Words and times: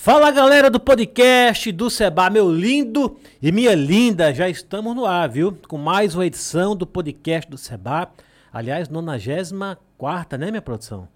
Fala 0.00 0.30
galera 0.30 0.70
do 0.70 0.78
podcast 0.78 1.72
do 1.72 1.90
Seba, 1.90 2.30
meu 2.30 2.48
lindo 2.52 3.18
e 3.42 3.50
minha 3.50 3.74
linda, 3.74 4.32
já 4.32 4.48
estamos 4.48 4.94
no 4.94 5.04
ar, 5.04 5.28
viu? 5.28 5.58
Com 5.66 5.76
mais 5.76 6.14
uma 6.14 6.24
edição 6.24 6.76
do 6.76 6.86
podcast 6.86 7.50
do 7.50 7.58
Seba. 7.58 8.08
Aliás, 8.52 8.88
94, 8.88 10.38
né, 10.38 10.52
minha 10.52 10.62
produção? 10.62 11.08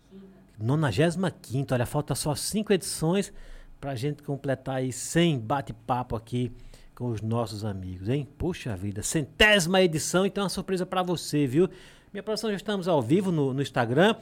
95, 0.58 1.72
olha, 1.72 1.86
falta 1.86 2.16
só 2.16 2.34
cinco 2.34 2.72
edições 2.72 3.32
pra 3.80 3.94
gente 3.94 4.20
completar 4.24 4.78
aí 4.78 4.92
100 4.92 5.38
bate-papo 5.38 6.16
aqui 6.16 6.50
com 6.92 7.06
os 7.06 7.22
nossos 7.22 7.64
amigos, 7.64 8.08
hein? 8.08 8.26
Puxa 8.36 8.74
vida, 8.74 9.00
centésima 9.00 9.80
edição, 9.80 10.26
então 10.26 10.42
é 10.42 10.44
uma 10.46 10.50
surpresa 10.50 10.84
para 10.84 11.04
você, 11.04 11.46
viu? 11.46 11.70
Minha 12.12 12.24
produção, 12.24 12.50
já 12.50 12.56
estamos 12.56 12.88
ao 12.88 13.00
vivo 13.00 13.30
no, 13.30 13.54
no 13.54 13.62
Instagram. 13.62 14.16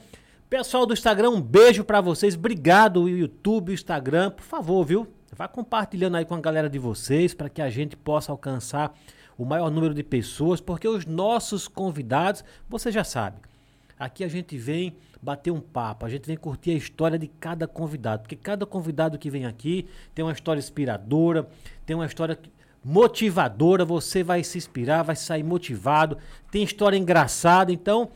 Pessoal 0.51 0.85
do 0.85 0.91
Instagram, 0.91 1.29
um 1.29 1.41
beijo 1.41 1.81
para 1.81 2.01
vocês. 2.01 2.35
Obrigado, 2.35 3.07
YouTube, 3.07 3.71
Instagram. 3.71 4.31
Por 4.31 4.43
favor, 4.43 4.83
viu? 4.83 5.07
Vá 5.31 5.47
compartilhando 5.47 6.17
aí 6.17 6.25
com 6.25 6.35
a 6.35 6.41
galera 6.41 6.69
de 6.69 6.77
vocês 6.77 7.33
para 7.33 7.47
que 7.47 7.61
a 7.61 7.69
gente 7.69 7.95
possa 7.95 8.33
alcançar 8.33 8.93
o 9.37 9.45
maior 9.45 9.71
número 9.71 9.93
de 9.93 10.03
pessoas, 10.03 10.59
porque 10.59 10.85
os 10.85 11.05
nossos 11.05 11.69
convidados, 11.69 12.43
você 12.67 12.91
já 12.91 13.01
sabe, 13.01 13.37
aqui 13.97 14.25
a 14.25 14.27
gente 14.27 14.57
vem 14.57 14.97
bater 15.21 15.51
um 15.51 15.61
papo, 15.61 16.05
a 16.05 16.09
gente 16.09 16.27
vem 16.27 16.35
curtir 16.35 16.71
a 16.71 16.75
história 16.75 17.17
de 17.17 17.27
cada 17.27 17.65
convidado, 17.65 18.23
porque 18.23 18.35
cada 18.35 18.65
convidado 18.65 19.17
que 19.17 19.29
vem 19.29 19.45
aqui 19.45 19.87
tem 20.13 20.25
uma 20.25 20.33
história 20.33 20.59
inspiradora, 20.59 21.47
tem 21.85 21.95
uma 21.95 22.05
história 22.05 22.37
motivadora, 22.83 23.85
você 23.85 24.21
vai 24.21 24.43
se 24.43 24.57
inspirar, 24.57 25.03
vai 25.03 25.15
sair 25.15 25.43
motivado, 25.43 26.17
tem 26.51 26.61
história 26.61 26.97
engraçada, 26.97 27.71
então 27.71 28.09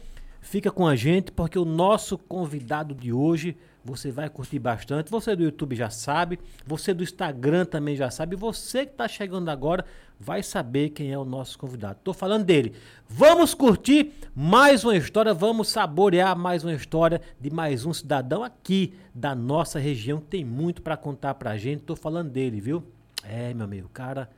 Fica 0.45 0.69
com 0.69 0.88
a 0.88 0.95
gente 0.95 1.31
porque 1.31 1.57
o 1.57 1.65
nosso 1.65 2.19
convidado 2.19 2.93
de 2.93 3.11
hoje 3.11 3.57
você 3.83 4.11
vai 4.11 4.29
curtir 4.29 4.59
bastante. 4.59 5.09
Você 5.09 5.35
do 5.35 5.41
YouTube 5.41 5.75
já 5.75 5.89
sabe, 5.89 6.39
você 6.63 6.93
do 6.93 7.03
Instagram 7.03 7.65
também 7.65 7.95
já 7.95 8.11
sabe, 8.11 8.35
você 8.35 8.85
que 8.85 8.91
está 8.91 9.07
chegando 9.07 9.49
agora 9.49 9.83
vai 10.19 10.43
saber 10.43 10.89
quem 10.91 11.11
é 11.11 11.17
o 11.17 11.25
nosso 11.25 11.57
convidado. 11.57 11.97
Estou 11.97 12.13
falando 12.13 12.45
dele. 12.45 12.73
Vamos 13.09 13.55
curtir 13.55 14.13
mais 14.35 14.83
uma 14.83 14.95
história, 14.95 15.33
vamos 15.33 15.67
saborear 15.69 16.38
mais 16.38 16.63
uma 16.63 16.73
história 16.73 17.19
de 17.41 17.49
mais 17.49 17.83
um 17.83 17.91
cidadão 17.91 18.43
aqui 18.43 18.93
da 19.16 19.33
nossa 19.33 19.79
região 19.79 20.19
que 20.19 20.27
tem 20.27 20.45
muito 20.45 20.83
para 20.83 20.95
contar 20.95 21.33
para 21.33 21.49
a 21.49 21.57
gente. 21.57 21.79
Estou 21.79 21.95
falando 21.95 22.29
dele, 22.29 22.61
viu? 22.61 22.83
É, 23.23 23.51
meu 23.51 23.66
amigo, 23.66 23.89
cara, 23.89 24.29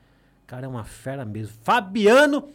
cara 0.48 0.68
é 0.68 0.70
uma 0.70 0.86
fera 0.86 1.26
mesmo. 1.26 1.54
Fabiano 1.64 2.48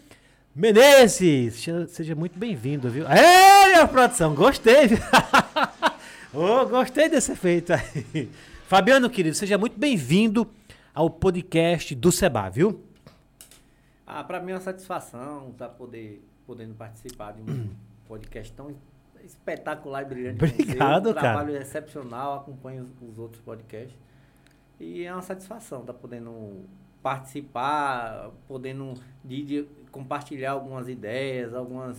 Menezes, 0.54 1.66
seja 1.88 2.14
muito 2.14 2.38
bem-vindo, 2.38 2.90
viu? 2.90 3.06
É, 3.08 3.68
minha 3.68 3.88
produção, 3.88 4.34
gostei. 4.34 4.90
oh, 6.30 6.66
gostei 6.68 7.08
desse 7.08 7.32
efeito 7.32 7.72
aí. 7.72 8.28
Fabiano, 8.66 9.08
querido, 9.08 9.34
seja 9.34 9.56
muito 9.56 9.78
bem-vindo 9.78 10.46
ao 10.94 11.08
podcast 11.08 11.94
do 11.94 12.12
Seba, 12.12 12.50
viu? 12.50 12.84
Ah, 14.06 14.22
para 14.22 14.40
mim 14.40 14.50
é 14.52 14.54
uma 14.56 14.60
satisfação 14.60 15.52
estar 15.52 15.68
tá 15.68 15.74
poder, 15.74 16.22
podendo 16.46 16.74
participar 16.74 17.32
de 17.32 17.50
um 17.50 17.70
podcast 18.06 18.52
tão 18.52 18.76
espetacular 19.24 20.02
e 20.02 20.04
brilhante. 20.04 20.44
Obrigado, 20.44 21.08
um 21.08 21.14
cara. 21.14 21.28
Um 21.28 21.32
trabalho 21.32 21.56
excepcional, 21.56 22.34
acompanho 22.34 22.82
os, 22.84 23.12
os 23.12 23.18
outros 23.18 23.40
podcasts. 23.40 23.98
E 24.78 25.04
é 25.04 25.12
uma 25.14 25.22
satisfação 25.22 25.80
estar 25.80 25.94
tá 25.94 25.98
podendo 25.98 26.66
participar, 27.02 28.30
podendo 28.46 28.94
de, 29.24 29.42
de 29.42 29.66
compartilhar 29.92 30.52
algumas 30.52 30.88
ideias, 30.88 31.54
algumas 31.54 31.98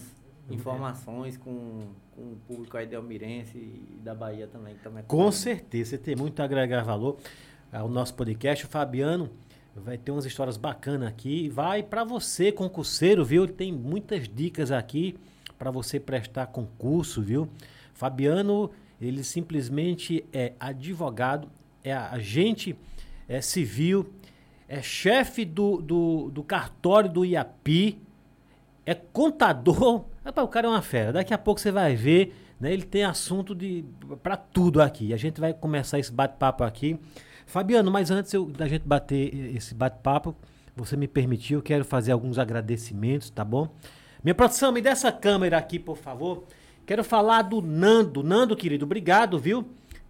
uhum. 0.49 0.55
informações 0.55 1.37
com, 1.37 1.79
com 2.15 2.21
o 2.21 2.37
público 2.47 2.75
aí 2.75 2.85
de 2.85 2.95
Almirense 2.95 3.57
e 3.57 3.99
da 4.03 4.13
Bahia 4.13 4.47
também. 4.47 4.75
Que 4.75 4.83
também 4.83 5.03
com 5.07 5.31
certeza, 5.31 5.91
você 5.91 5.97
tem 5.97 6.15
muito 6.15 6.41
a 6.41 6.45
agregar 6.45 6.83
valor 6.83 7.17
ao 7.71 7.87
nosso 7.87 8.15
podcast. 8.15 8.65
O 8.65 8.67
Fabiano 8.67 9.29
vai 9.75 9.97
ter 9.97 10.11
umas 10.11 10.25
histórias 10.25 10.57
bacanas 10.57 11.07
aqui. 11.07 11.47
Vai 11.49 11.83
para 11.83 12.03
você, 12.03 12.51
concurseiro, 12.51 13.23
viu? 13.23 13.47
Tem 13.47 13.71
muitas 13.71 14.27
dicas 14.27 14.71
aqui 14.71 15.15
para 15.57 15.71
você 15.71 15.99
prestar 15.99 16.47
concurso, 16.47 17.21
viu? 17.21 17.47
Fabiano, 17.93 18.71
ele 18.99 19.23
simplesmente 19.23 20.25
é 20.33 20.53
advogado, 20.59 21.47
é 21.83 21.93
agente 21.93 22.75
é 23.27 23.41
civil, 23.41 24.11
é 24.73 24.81
chefe 24.81 25.45
do, 25.45 25.77
do, 25.77 26.31
do 26.31 26.43
cartório 26.43 27.07
do 27.07 27.23
IAPI, 27.23 28.01
é 28.83 28.95
contador. 28.95 30.05
Rapaz, 30.25 30.47
o 30.47 30.49
cara 30.49 30.65
é 30.65 30.69
uma 30.69 30.81
fera. 30.81 31.13
Daqui 31.13 31.31
a 31.31 31.37
pouco 31.37 31.61
você 31.61 31.71
vai 31.71 31.95
ver, 31.95 32.35
né? 32.59 32.73
Ele 32.73 32.81
tem 32.81 33.03
assunto 33.03 33.53
de 33.53 33.85
para 34.23 34.35
tudo 34.35 34.81
aqui. 34.81 35.13
A 35.13 35.17
gente 35.17 35.39
vai 35.39 35.53
começar 35.53 35.99
esse 35.99 36.11
bate-papo 36.11 36.63
aqui. 36.63 36.99
Fabiano, 37.45 37.91
mas 37.91 38.09
antes 38.09 38.33
eu, 38.33 38.45
da 38.45 38.67
gente 38.67 38.81
bater 38.81 39.55
esse 39.55 39.75
bate-papo, 39.75 40.35
você 40.75 40.97
me 40.97 41.07
permitiu, 41.07 41.61
quero 41.61 41.85
fazer 41.85 42.11
alguns 42.11 42.39
agradecimentos, 42.39 43.29
tá 43.29 43.45
bom? 43.45 43.67
Minha 44.23 44.33
produção, 44.33 44.71
me 44.71 44.81
dê 44.81 44.89
essa 44.89 45.11
câmera 45.11 45.57
aqui, 45.57 45.77
por 45.77 45.97
favor. 45.97 46.45
Quero 46.83 47.03
falar 47.03 47.43
do 47.43 47.61
Nando. 47.61 48.23
Nando, 48.23 48.55
querido, 48.55 48.85
obrigado, 48.85 49.37
viu? 49.37 49.67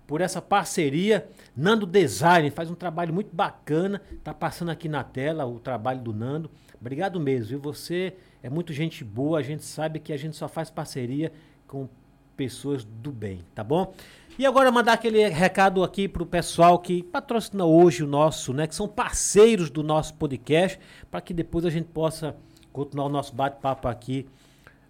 por 0.07 0.21
essa 0.21 0.41
parceria. 0.41 1.27
Nando 1.55 1.85
Design 1.85 2.49
faz 2.49 2.71
um 2.71 2.75
trabalho 2.75 3.13
muito 3.13 3.35
bacana. 3.35 4.01
Tá 4.23 4.33
passando 4.33 4.69
aqui 4.71 4.89
na 4.89 5.03
tela 5.03 5.45
o 5.45 5.59
trabalho 5.59 6.01
do 6.01 6.13
Nando. 6.13 6.49
Obrigado 6.79 7.19
mesmo, 7.19 7.49
viu? 7.49 7.59
Você 7.59 8.15
é 8.41 8.49
muito 8.49 8.73
gente 8.73 9.03
boa. 9.03 9.39
A 9.39 9.43
gente 9.43 9.63
sabe 9.63 9.99
que 9.99 10.11
a 10.11 10.17
gente 10.17 10.35
só 10.35 10.47
faz 10.47 10.69
parceria 10.69 11.31
com 11.67 11.87
pessoas 12.35 12.83
do 12.83 13.11
bem, 13.11 13.43
tá 13.53 13.63
bom? 13.63 13.93
E 14.37 14.45
agora 14.45 14.71
mandar 14.71 14.93
aquele 14.93 15.27
recado 15.29 15.83
aqui 15.83 16.07
pro 16.07 16.25
pessoal 16.25 16.79
que 16.79 17.03
patrocina 17.03 17.65
hoje 17.65 18.03
o 18.03 18.07
nosso, 18.07 18.51
né, 18.51 18.65
que 18.65 18.73
são 18.73 18.87
parceiros 18.87 19.69
do 19.69 19.83
nosso 19.83 20.15
podcast, 20.15 20.79
para 21.11 21.21
que 21.21 21.35
depois 21.35 21.65
a 21.65 21.69
gente 21.69 21.85
possa 21.85 22.35
continuar 22.71 23.05
o 23.05 23.09
nosso 23.09 23.35
bate-papo 23.35 23.87
aqui. 23.87 24.27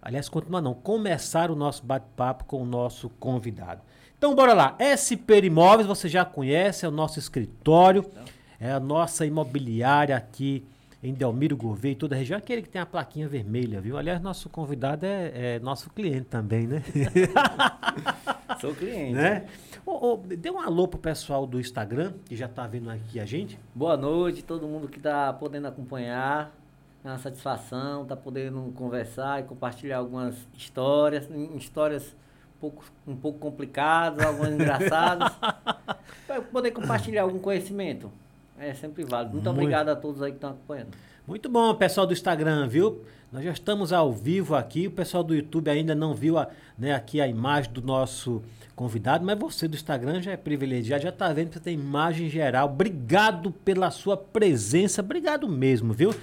Aliás, 0.00 0.30
continuar 0.30 0.62
não, 0.62 0.72
começar 0.72 1.50
o 1.50 1.54
nosso 1.54 1.84
bate-papo 1.84 2.44
com 2.44 2.62
o 2.62 2.64
nosso 2.64 3.10
convidado. 3.20 3.82
Então 4.18 4.34
bora 4.34 4.54
lá. 4.54 4.76
SP 4.80 5.44
Imóveis, 5.44 5.86
você 5.86 6.08
já 6.08 6.24
conhece, 6.24 6.84
é 6.84 6.88
o 6.88 6.90
nosso 6.90 7.18
escritório, 7.18 8.04
é 8.58 8.72
a 8.72 8.80
nossa 8.80 9.26
imobiliária 9.26 10.16
aqui 10.16 10.64
em 11.02 11.12
Delmiro 11.12 11.54
Gouveia 11.54 11.92
e 11.92 11.96
toda 11.96 12.14
a 12.14 12.18
região. 12.18 12.38
Aquele 12.38 12.62
que 12.62 12.68
tem 12.70 12.80
a 12.80 12.86
plaquinha 12.86 13.28
vermelha, 13.28 13.80
viu? 13.80 13.98
Aliás, 13.98 14.22
nosso 14.22 14.48
convidado 14.48 15.04
é, 15.04 15.56
é 15.56 15.58
nosso 15.58 15.90
cliente 15.90 16.24
também, 16.24 16.66
né? 16.66 16.82
Sou 18.58 18.74
cliente. 18.74 19.12
Né? 19.12 19.46
Oh, 19.84 20.14
oh, 20.14 20.16
dê 20.16 20.50
um 20.50 20.58
alô 20.58 20.88
pro 20.88 20.98
pessoal 20.98 21.46
do 21.46 21.60
Instagram, 21.60 22.14
que 22.24 22.34
já 22.34 22.48
tá 22.48 22.66
vendo 22.66 22.88
aqui 22.88 23.20
a 23.20 23.26
gente. 23.26 23.58
Boa 23.74 23.98
noite, 23.98 24.42
todo 24.42 24.66
mundo 24.66 24.88
que 24.88 24.98
tá 24.98 25.30
podendo 25.34 25.68
acompanhar. 25.68 26.50
É 27.04 27.08
uma 27.08 27.18
satisfação, 27.18 28.06
tá 28.06 28.16
podendo 28.16 28.72
conversar 28.74 29.40
e 29.40 29.42
compartilhar 29.42 29.98
algumas 29.98 30.34
histórias, 30.56 31.28
histórias 31.54 32.16
pouco, 32.70 32.84
um 33.06 33.16
pouco 33.16 33.38
complicados, 33.38 34.24
alguns 34.24 34.48
engraçados. 34.48 35.32
para 36.26 36.40
poder 36.40 36.70
compartilhar 36.70 37.22
algum 37.22 37.38
conhecimento. 37.38 38.10
É 38.58 38.72
sempre 38.72 39.04
válido. 39.04 39.34
Muito, 39.34 39.44
Muito 39.44 39.58
obrigado 39.60 39.88
a 39.88 39.96
todos 39.96 40.22
aí 40.22 40.30
que 40.30 40.36
estão 40.36 40.50
acompanhando. 40.50 40.88
Muito 41.26 41.48
bom, 41.48 41.74
pessoal 41.74 42.06
do 42.06 42.12
Instagram, 42.12 42.66
viu? 42.68 43.02
Nós 43.32 43.44
já 43.44 43.50
estamos 43.50 43.92
ao 43.92 44.12
vivo 44.12 44.54
aqui. 44.54 44.86
O 44.86 44.90
pessoal 44.90 45.24
do 45.24 45.34
YouTube 45.34 45.68
ainda 45.68 45.94
não 45.94 46.14
viu 46.14 46.38
a, 46.38 46.48
né, 46.78 46.94
aqui 46.94 47.20
a 47.20 47.26
imagem 47.26 47.72
do 47.72 47.82
nosso 47.82 48.42
convidado, 48.76 49.24
mas 49.24 49.38
você 49.38 49.68
do 49.68 49.74
Instagram 49.74 50.20
já 50.20 50.32
é 50.32 50.36
privilegiado, 50.36 51.02
já 51.02 51.08
está 51.08 51.32
vendo 51.32 51.48
que 51.48 51.54
você 51.54 51.60
tem 51.60 51.74
imagem 51.74 52.28
geral. 52.28 52.66
Obrigado 52.68 53.50
pela 53.50 53.90
sua 53.90 54.16
presença, 54.16 55.00
obrigado 55.00 55.48
mesmo, 55.48 55.92
viu? 55.92 56.14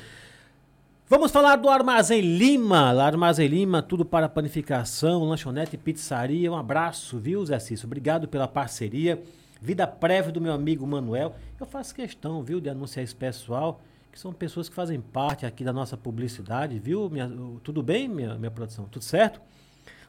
Vamos 1.12 1.30
falar 1.30 1.58
do 1.58 1.68
Armazém 1.68 2.22
Lima. 2.22 2.94
Armazém 3.04 3.46
Lima, 3.46 3.82
tudo 3.82 4.06
para 4.06 4.30
panificação, 4.30 5.26
lanchonete 5.26 5.76
pizzaria. 5.76 6.50
Um 6.50 6.56
abraço, 6.56 7.20
viu, 7.20 7.46
Zé 7.46 7.60
Cício? 7.60 7.86
Obrigado 7.86 8.30
pela 8.30 8.48
parceria. 8.48 9.22
Vida 9.62 9.86
prévia 9.86 10.32
do 10.32 10.40
meu 10.40 10.54
amigo 10.54 10.88
Manuel. 10.88 11.36
Eu 11.60 11.66
faço 11.66 11.94
questão, 11.94 12.42
viu, 12.42 12.62
de 12.62 12.70
anunciar 12.70 13.04
esse 13.04 13.14
pessoal, 13.14 13.82
que 14.10 14.18
são 14.18 14.32
pessoas 14.32 14.70
que 14.70 14.74
fazem 14.74 15.02
parte 15.02 15.46
aqui 15.46 15.66
da 15.66 15.74
nossa 15.74 15.98
publicidade, 15.98 16.80
viu? 16.80 17.10
Minha, 17.10 17.30
tudo 17.62 17.84
bem, 17.84 18.08
minha, 18.08 18.36
minha 18.36 18.50
produção? 18.50 18.86
Tudo 18.86 19.04
certo? 19.04 19.42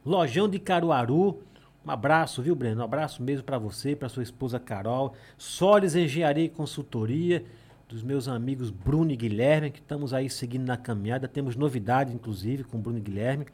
Lojão 0.07 0.49
de 0.49 0.61
Caruaru. 0.61 1.43
Um 1.85 1.91
abraço, 1.91 2.41
viu, 2.41 2.55
Breno? 2.55 2.81
Um 2.81 2.85
abraço 2.85 3.25
mesmo 3.25 3.43
para 3.43 3.59
você, 3.59 3.97
para 3.97 4.09
sua 4.09 4.23
esposa 4.23 4.61
Carol. 4.61 5.15
Solis 5.37 5.97
Engenharia 5.97 6.45
e 6.45 6.49
Consultoria 6.49 7.45
dos 7.93 8.03
meus 8.03 8.27
amigos 8.27 8.71
Bruno 8.71 9.13
e 9.13 9.17
Guilherme, 9.17 9.71
que 9.71 9.79
estamos 9.79 10.15
aí 10.15 10.31
seguindo 10.31 10.65
na 10.65 10.79
caminhada. 10.79 11.29
Temos 11.29 11.57
novidade, 11.57 12.15
inclusive, 12.15 12.65
com 12.65 12.81
Bruno 12.81 12.97
e 12.97 13.03
Guilherme. 13.03 13.47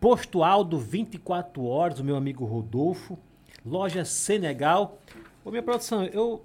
Posto 0.00 0.42
Aldo 0.42 0.78
24 0.78 1.62
horas, 1.64 2.00
o 2.00 2.04
meu 2.04 2.16
amigo 2.16 2.46
Rodolfo. 2.46 3.18
Loja 3.64 4.06
Senegal. 4.06 4.98
Ô, 5.44 5.50
minha 5.50 5.62
produção, 5.62 6.04
eu, 6.06 6.42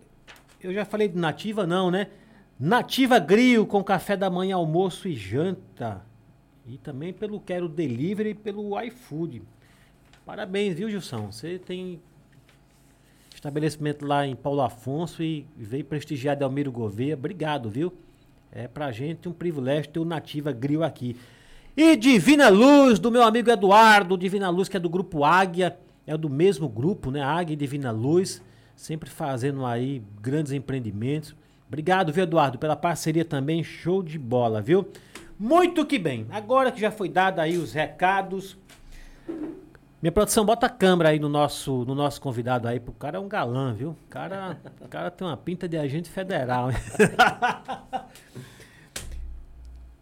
eu 0.62 0.74
já 0.74 0.84
falei 0.84 1.08
de 1.08 1.18
Nativa, 1.18 1.66
não, 1.66 1.90
né? 1.90 2.08
Nativa 2.60 3.20
Grill 3.20 3.66
com 3.66 3.82
café 3.82 4.18
da 4.18 4.30
manhã, 4.30 4.58
almoço 4.58 5.08
e 5.08 5.16
janta. 5.16 6.06
E 6.68 6.78
também 6.78 7.14
pelo 7.14 7.40
Quero 7.40 7.70
Delivery 7.70 8.32
e 8.32 8.36
pelo 8.36 8.80
iFood. 8.82 9.44
Parabéns, 10.26 10.76
viu, 10.76 10.90
Gilson? 10.90 11.32
Você 11.32 11.58
tem 11.58 12.02
estabelecimento 13.40 14.06
lá 14.06 14.28
em 14.28 14.36
Paulo 14.36 14.62
Afonso 14.62 15.24
e 15.24 15.48
veio 15.56 15.86
prestigiar 15.86 16.36
Delmiro 16.36 16.72
Gouveia. 16.72 17.16
Obrigado, 17.16 17.70
viu? 17.70 17.94
É 18.52 18.68
pra 18.68 18.92
gente 18.92 19.30
um 19.30 19.32
privilégio 19.32 19.92
ter 19.92 20.00
o 20.00 20.06
Nativa 20.06 20.52
Grill 20.52 20.84
aqui. 20.84 21.16
E 21.76 21.96
Divina 21.96 22.50
Luz, 22.50 23.00
do 23.00 23.10
meu 23.10 23.24
amigo 23.24 23.50
Eduardo, 23.50 24.18
Divina 24.18 24.50
Luz, 24.50 24.68
que 24.68 24.76
é 24.76 24.80
do 24.80 24.90
grupo 24.90 25.24
Águia, 25.24 25.78
é 26.06 26.18
do 26.18 26.30
mesmo 26.30 26.68
grupo, 26.68 27.12
né? 27.12 27.22
Águia 27.22 27.54
e 27.54 27.58
Divina 27.58 27.92
Luz, 27.92 28.42
sempre 28.76 29.10
fazendo 29.10 29.66
aí 29.66 30.04
grandes 30.22 30.52
empreendimentos. 30.52 31.34
Obrigado, 31.66 32.12
viu, 32.12 32.24
Eduardo, 32.24 32.60
pela 32.60 32.76
parceria 32.76 33.24
também, 33.24 33.64
show 33.64 34.04
de 34.04 34.20
bola, 34.20 34.62
viu? 34.62 34.86
Muito 35.40 35.86
que 35.86 35.98
bem. 35.98 36.28
Agora 36.30 36.72
que 36.74 36.82
já 36.82 36.92
foi 36.92 37.08
dado 37.08 37.40
aí 37.40 37.58
os 37.58 37.72
recados, 37.72 38.58
minha 40.02 40.12
produção, 40.12 40.46
bota 40.46 40.66
a 40.66 40.70
câmera 40.70 41.10
aí 41.10 41.20
no 41.20 41.28
nosso, 41.28 41.84
no 41.86 41.94
nosso 41.94 42.22
convidado 42.22 42.68
aí, 42.68 42.80
pro 42.80 42.94
cara 42.94 43.18
é 43.18 43.20
um 43.20 43.28
galã, 43.28 43.74
viu? 43.74 43.90
O 43.92 44.10
cara, 44.10 44.58
o 44.82 44.88
cara 44.88 45.12
tem 45.12 45.28
uma 45.28 45.36
pinta 45.38 45.68
de 45.68 45.78
agente 45.78 46.10
federal. 46.10 46.70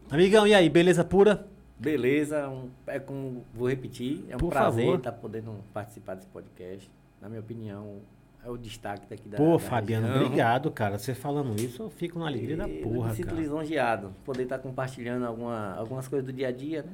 Amigão, 0.10 0.48
e 0.48 0.54
aí, 0.54 0.70
beleza 0.70 1.04
pura? 1.04 1.46
Beleza, 1.80 2.48
um, 2.48 2.70
é 2.88 2.98
como 3.00 3.44
vou 3.54 3.70
repetir, 3.70 4.24
é 4.30 4.36
um 4.36 4.40
Por 4.40 4.50
prazer 4.50 4.86
favor. 4.86 4.98
estar 4.98 5.12
podendo 5.12 5.56
participar 5.74 6.16
desse 6.16 6.28
podcast. 6.28 6.90
Na 7.22 7.28
minha 7.28 7.42
opinião, 7.42 7.98
é 8.44 8.50
o 8.50 8.58
destaque 8.58 9.06
daqui 9.08 9.28
da 9.28 9.38
Pô, 9.38 9.54
da 9.54 9.60
Fabiano, 9.60 10.08
região. 10.08 10.26
obrigado, 10.26 10.72
cara. 10.72 10.98
Você 10.98 11.14
falando 11.14 11.60
isso, 11.60 11.84
eu 11.84 11.90
fico 11.90 12.18
na 12.18 12.28
alegria 12.28 12.56
da 12.58 12.68
E 12.68 12.82
porra, 12.82 13.10
me 13.10 13.16
sinto 13.16 13.28
cara. 13.28 13.40
lisonjeado, 13.40 14.14
poder 14.24 14.44
estar 14.44 14.60
compartilhando 14.60 15.26
alguma, 15.26 15.74
algumas 15.76 16.08
coisas 16.08 16.26
do 16.26 16.32
dia 16.34 16.48
a 16.48 16.52
dia, 16.52 16.82
né? 16.84 16.92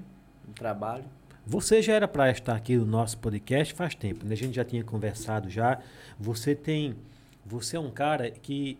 Do 0.48 0.54
trabalho. 0.54 1.06
Você 1.46 1.82
já 1.82 1.94
era 1.94 2.08
para 2.08 2.32
estar 2.32 2.56
aqui 2.56 2.78
no 2.78 2.86
nosso 2.86 3.18
podcast 3.18 3.74
faz 3.74 3.94
tempo, 3.96 4.26
né? 4.26 4.34
A 4.34 4.38
gente 4.38 4.56
já 4.56 4.64
tinha 4.64 4.84
conversado 4.84 5.50
já. 5.50 5.80
Você 6.20 6.56
tem. 6.56 6.96
Você 7.46 7.76
é 7.76 7.80
um 7.80 7.92
cara 7.92 8.32
que, 8.32 8.78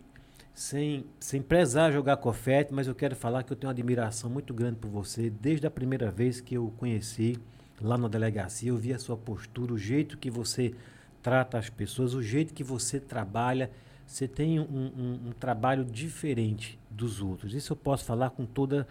sem, 0.54 1.04
sem 1.20 1.42
prezar 1.42 1.92
jogar 1.92 2.16
confete, 2.18 2.74
mas 2.74 2.88
eu 2.88 2.96
quero 2.96 3.16
falar 3.16 3.44
que 3.44 3.52
eu 3.52 3.58
tenho 3.58 3.68
uma 3.68 3.74
admiração 3.74 4.30
muito 4.30 4.54
grande 4.54 4.78
por 4.78 4.90
você. 4.90 5.30
Desde 5.30 5.68
a 5.68 5.72
primeira 5.72 6.10
vez 6.10 6.40
que 6.40 6.56
eu 6.56 6.68
o 6.68 6.72
conheci 6.72 7.38
lá 7.82 7.98
na 7.98 8.08
delegacia, 8.08 8.70
eu 8.70 8.78
vi 8.78 8.94
a 8.94 9.00
sua 9.00 9.18
postura, 9.18 9.74
o 9.74 9.78
jeito 9.78 10.18
que 10.18 10.32
você 10.32 10.74
trata 11.22 11.58
as 11.58 11.70
pessoas, 11.70 12.14
o 12.14 12.22
jeito 12.24 12.54
que 12.54 12.64
você 12.64 12.98
trabalha. 13.00 13.70
Você 14.08 14.28
tem 14.28 14.60
um, 14.60 14.64
um- 14.64 15.20
um 15.28 15.32
trabalho 15.38 15.84
diferente 15.84 16.80
dos 16.90 17.22
outros. 17.22 17.54
Isso 17.54 17.74
eu 17.74 17.78
posso 17.78 18.06
falar 18.06 18.30
com 18.30 18.46
toda 18.46 18.88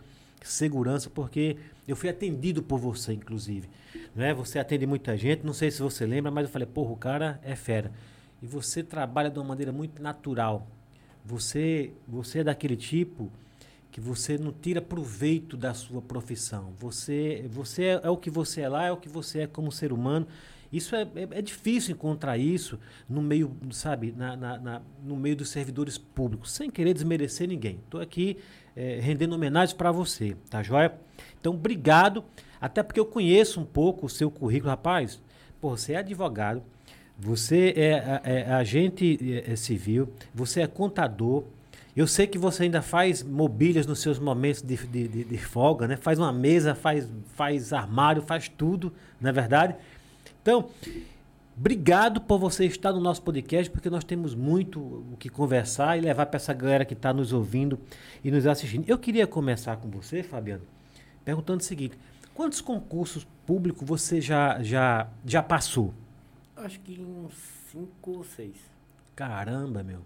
segurança, 0.48 1.08
porque 1.10 1.56
eu 1.86 1.94
fui 1.96 2.08
atendido 2.08 2.62
por 2.62 2.78
você, 2.78 3.12
inclusive. 3.12 3.68
Né? 4.14 4.32
Você 4.34 4.58
atende 4.58 4.86
muita 4.86 5.16
gente, 5.16 5.44
não 5.44 5.52
sei 5.52 5.70
se 5.70 5.82
você 5.82 6.06
lembra, 6.06 6.30
mas 6.30 6.44
eu 6.46 6.50
falei, 6.50 6.66
porra, 6.66 6.92
o 6.92 6.96
cara 6.96 7.40
é 7.42 7.54
fera. 7.56 7.90
E 8.42 8.46
você 8.46 8.82
trabalha 8.82 9.30
de 9.30 9.38
uma 9.38 9.44
maneira 9.46 9.72
muito 9.72 10.02
natural. 10.02 10.66
Você, 11.24 11.92
você 12.06 12.40
é 12.40 12.44
daquele 12.44 12.76
tipo 12.76 13.30
que 13.90 14.00
você 14.00 14.38
não 14.38 14.52
tira 14.52 14.80
proveito 14.80 15.56
da 15.56 15.74
sua 15.74 16.00
profissão. 16.00 16.72
Você, 16.78 17.44
você 17.50 17.84
é, 17.84 18.00
é 18.04 18.10
o 18.10 18.16
que 18.16 18.30
você 18.30 18.62
é 18.62 18.68
lá, 18.68 18.86
é 18.86 18.92
o 18.92 18.96
que 18.96 19.08
você 19.08 19.40
é 19.40 19.46
como 19.46 19.70
ser 19.70 19.92
humano. 19.92 20.26
Isso 20.72 20.96
é, 20.96 21.02
é, 21.14 21.28
é 21.38 21.42
difícil 21.42 21.92
encontrar 21.94 22.38
isso 22.38 22.78
no 23.06 23.20
meio, 23.20 23.54
sabe, 23.70 24.12
na, 24.16 24.34
na- 24.34 24.58
na- 24.58 24.82
no 25.04 25.14
meio 25.16 25.36
dos 25.36 25.50
servidores 25.50 25.98
públicos, 25.98 26.50
sem 26.52 26.70
querer 26.70 26.94
desmerecer 26.94 27.46
ninguém. 27.46 27.78
Estou 27.84 28.00
aqui 28.00 28.38
eh, 28.76 28.98
rendendo 29.00 29.34
homenagens 29.34 29.72
para 29.76 29.90
você, 29.92 30.36
tá 30.50 30.62
joia? 30.62 30.92
Então, 31.40 31.52
obrigado, 31.54 32.24
até 32.60 32.82
porque 32.82 33.00
eu 33.00 33.06
conheço 33.06 33.60
um 33.60 33.64
pouco 33.64 34.06
o 34.06 34.08
seu 34.08 34.30
currículo, 34.30 34.70
rapaz. 34.70 35.20
Pô, 35.60 35.70
você 35.76 35.92
é 35.94 35.96
advogado, 35.98 36.62
você 37.18 37.72
é, 37.76 38.20
é- 38.24 38.40
é 38.48 38.52
agente 38.52 39.18
é, 39.46 39.52
é, 39.52 39.56
civil, 39.56 40.08
você 40.34 40.60
é 40.62 40.66
contador. 40.66 41.44
Eu 41.94 42.06
sei 42.06 42.26
que 42.26 42.38
você 42.38 42.62
ainda 42.64 42.80
faz 42.80 43.22
mobílias 43.22 43.86
nos 43.86 44.00
seus 44.00 44.18
momentos 44.18 44.62
de, 44.62 44.76
de, 44.76 45.08
de- 45.08 45.24
de 45.24 45.38
folga, 45.38 45.86
né? 45.86 45.96
Faz 45.96 46.18
uma 46.18 46.32
mesa, 46.32 46.74
faz, 46.74 47.06
faz 47.34 47.72
armário, 47.72 48.22
faz 48.22 48.48
tudo, 48.48 48.92
não 49.20 49.28
é 49.28 49.32
verdade? 49.32 49.74
Então, 50.40 50.68
obrigado 51.56 52.20
por 52.20 52.38
você 52.38 52.66
estar 52.66 52.92
no 52.92 53.00
nosso 53.00 53.22
podcast, 53.22 53.70
porque 53.70 53.90
nós 53.90 54.04
temos 54.04 54.34
muito 54.34 54.80
o 54.80 55.16
que 55.18 55.28
conversar 55.28 55.96
e 55.98 56.00
levar 56.00 56.26
para 56.26 56.36
essa 56.36 56.52
galera 56.52 56.84
que 56.84 56.94
está 56.94 57.12
nos 57.12 57.32
ouvindo 57.32 57.78
e 58.22 58.30
nos 58.30 58.46
assistindo. 58.46 58.88
Eu 58.88 58.98
queria 58.98 59.26
começar 59.26 59.76
com 59.76 59.88
você, 59.88 60.22
Fabiano, 60.22 60.62
perguntando 61.24 61.60
o 61.60 61.64
seguinte: 61.64 61.98
quantos 62.34 62.60
concursos 62.60 63.26
públicos 63.46 63.86
você 63.86 64.20
já, 64.20 64.62
já, 64.62 65.08
já 65.24 65.42
passou? 65.42 65.92
Acho 66.56 66.78
que 66.80 67.00
uns 67.00 67.34
5 67.72 68.10
ou 68.10 68.24
6. 68.24 68.54
Caramba, 69.16 69.82
meu. 69.82 70.00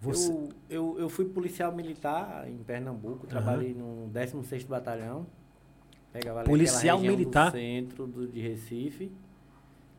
Você, 0.00 0.32
Eu, 0.32 0.48
eu, 0.68 0.96
eu 0.98 1.08
fui 1.08 1.24
policial 1.26 1.72
militar 1.72 2.48
em 2.48 2.56
Pernambuco, 2.58 3.26
trabalhei 3.26 3.72
no 3.72 4.10
16º 4.12 4.66
Batalhão. 4.66 5.26
Pegava 6.12 6.40
ali 6.40 6.48
Policial 6.48 6.98
militar? 6.98 7.52
Centro 7.52 8.06
do, 8.06 8.26
de 8.26 8.40
Recife. 8.40 9.12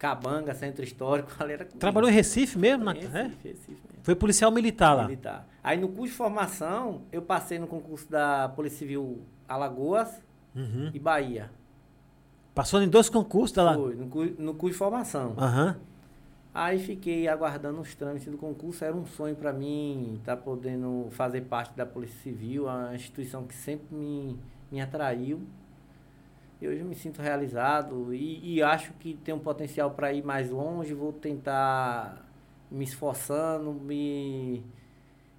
Cabanga, 0.08 0.54
centro 0.54 0.84
histórico, 0.84 1.32
ali 1.40 1.54
era 1.54 1.64
comigo. 1.64 1.80
trabalhou 1.80 2.10
em 2.10 2.14
Recife 2.14 2.58
mesmo? 2.60 2.84
Na, 2.84 2.92
Recife, 2.92 3.18
é? 3.18 3.24
Recife 3.24 3.72
mesmo. 3.72 4.04
Foi 4.04 4.14
policial 4.16 4.52
militar 4.52 4.94
lá. 4.94 5.04
Militar. 5.04 5.48
Aí 5.64 5.80
no 5.80 5.88
curso 5.88 6.12
de 6.12 6.18
formação, 6.18 7.04
eu 7.10 7.22
passei 7.22 7.58
no 7.58 7.68
concurso 7.68 8.12
da 8.12 8.50
Polícia 8.50 8.80
Civil 8.80 9.22
Alagoas 9.48 10.22
Uhum. 10.54 10.92
e 10.94 11.00
Bahia. 11.00 11.50
Passou 12.54 12.82
em 12.84 12.88
dois 12.90 13.10
concursos, 13.10 13.54
tá 13.56 13.64
lá? 13.64 13.76
Foi, 13.76 13.96
no, 13.96 14.06
no 14.38 14.54
curso 14.54 14.74
de 14.74 14.78
formação. 14.78 15.34
Aham. 15.38 15.78
Aí 16.54 16.78
fiquei 16.78 17.28
aguardando 17.28 17.80
os 17.80 17.96
trâmites 17.96 18.30
do 18.30 18.38
concurso. 18.38 18.84
Era 18.86 18.94
um 18.96 19.06
sonho 19.06 19.36
para 19.36 19.52
mim 19.54 20.18
estar 20.20 20.36
podendo 20.38 21.08
fazer 21.12 21.42
parte 21.42 21.76
da 21.76 21.86
Polícia 21.86 22.20
Civil, 22.22 22.68
a 22.70 22.94
instituição 22.94 23.46
que 23.48 23.56
sempre 23.56 23.96
me, 23.96 24.38
me 24.72 24.80
atraiu. 24.82 25.42
E 26.64 26.68
hoje 26.68 26.80
eu 26.80 26.86
me 26.86 26.96
sinto 26.96 27.22
realizado 27.22 28.14
e, 28.14 28.56
e 28.56 28.64
acho 28.64 28.94
que 28.94 29.16
tem 29.16 29.34
um 29.36 29.40
potencial 29.40 29.92
para 29.92 30.14
ir 30.14 30.24
mais 30.24 30.50
longe. 30.50 30.94
Vou 30.94 31.12
tentar 31.12 32.26
me 32.72 32.86
esforçando, 32.86 33.74
me, 33.74 34.64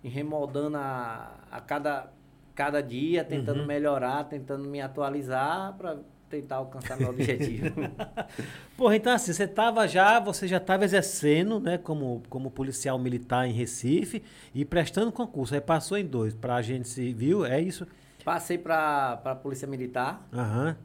me 0.02 0.11
remoldando 0.11 0.76
a, 0.76 1.35
a 1.50 1.62
cada, 1.62 2.12
cada 2.54 2.83
dia, 2.83 3.25
tentando 3.25 3.61
Uhum. 3.61 3.66
melhorar, 3.66 4.25
tentando 4.25 4.69
me 4.69 4.83
atualizar 4.83 5.73
para 5.78 5.99
tentar 6.28 6.57
alcançar 6.57 6.95
meu 6.99 7.09
objetivo. 7.09 7.75
Porra, 8.76 8.97
então 8.97 9.14
assim, 9.14 9.33
você 9.33 9.49
tava 9.49 9.88
já, 9.88 10.21
você 10.21 10.47
já 10.47 10.59
estava 10.59 10.85
exercendo, 10.85 11.59
né, 11.59 11.78
como, 11.78 12.23
como 12.28 12.50
policial 12.50 12.99
militar 12.99 13.47
em 13.49 13.52
Recife 13.52 14.23
e 14.54 14.62
prestando 14.64 15.11
concurso. 15.11 15.54
Aí 15.54 15.61
passou 15.61 15.97
em 15.97 16.04
dois, 16.07 16.35
para 16.35 16.57
agente 16.57 16.88
civil, 16.88 17.47
é 17.47 17.61
isso? 17.62 17.87
Passei 18.25 18.59
para 18.59 19.21
a 19.25 19.35
Polícia 19.35 19.66
Militar 19.69 20.21
Aham. 20.33 20.76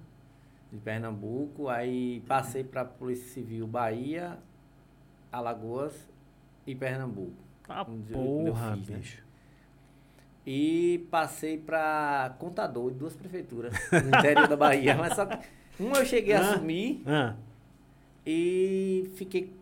De 0.71 0.77
Pernambuco, 0.77 1.67
aí 1.67 2.21
passei 2.27 2.63
para 2.63 2.81
a 2.81 2.85
Polícia 2.85 3.27
Civil 3.33 3.65
Bahia, 3.67 4.37
Alagoas 5.31 5.93
e 6.65 6.75
Pernambuco. 6.75 7.33
Ah, 7.67 7.85
porra, 7.85 8.75
fiz, 8.77 8.89
né? 8.89 8.97
bicho. 8.97 9.23
E 10.45 11.07
passei 11.11 11.57
para 11.57 12.35
contador 12.39 12.91
de 12.91 12.97
duas 12.97 13.15
prefeituras 13.15 13.73
no 13.91 14.17
interior 14.17 14.47
da 14.47 14.55
Bahia. 14.57 14.95
Mas 14.95 15.13
só 15.15 15.27
uma 15.79 15.97
eu 15.97 16.05
cheguei 16.05 16.33
a 16.33 16.39
Ah. 16.39 16.51
assumir 16.53 17.03
Ah, 17.05 17.35
e 18.25 19.11
fiquei 19.15 19.53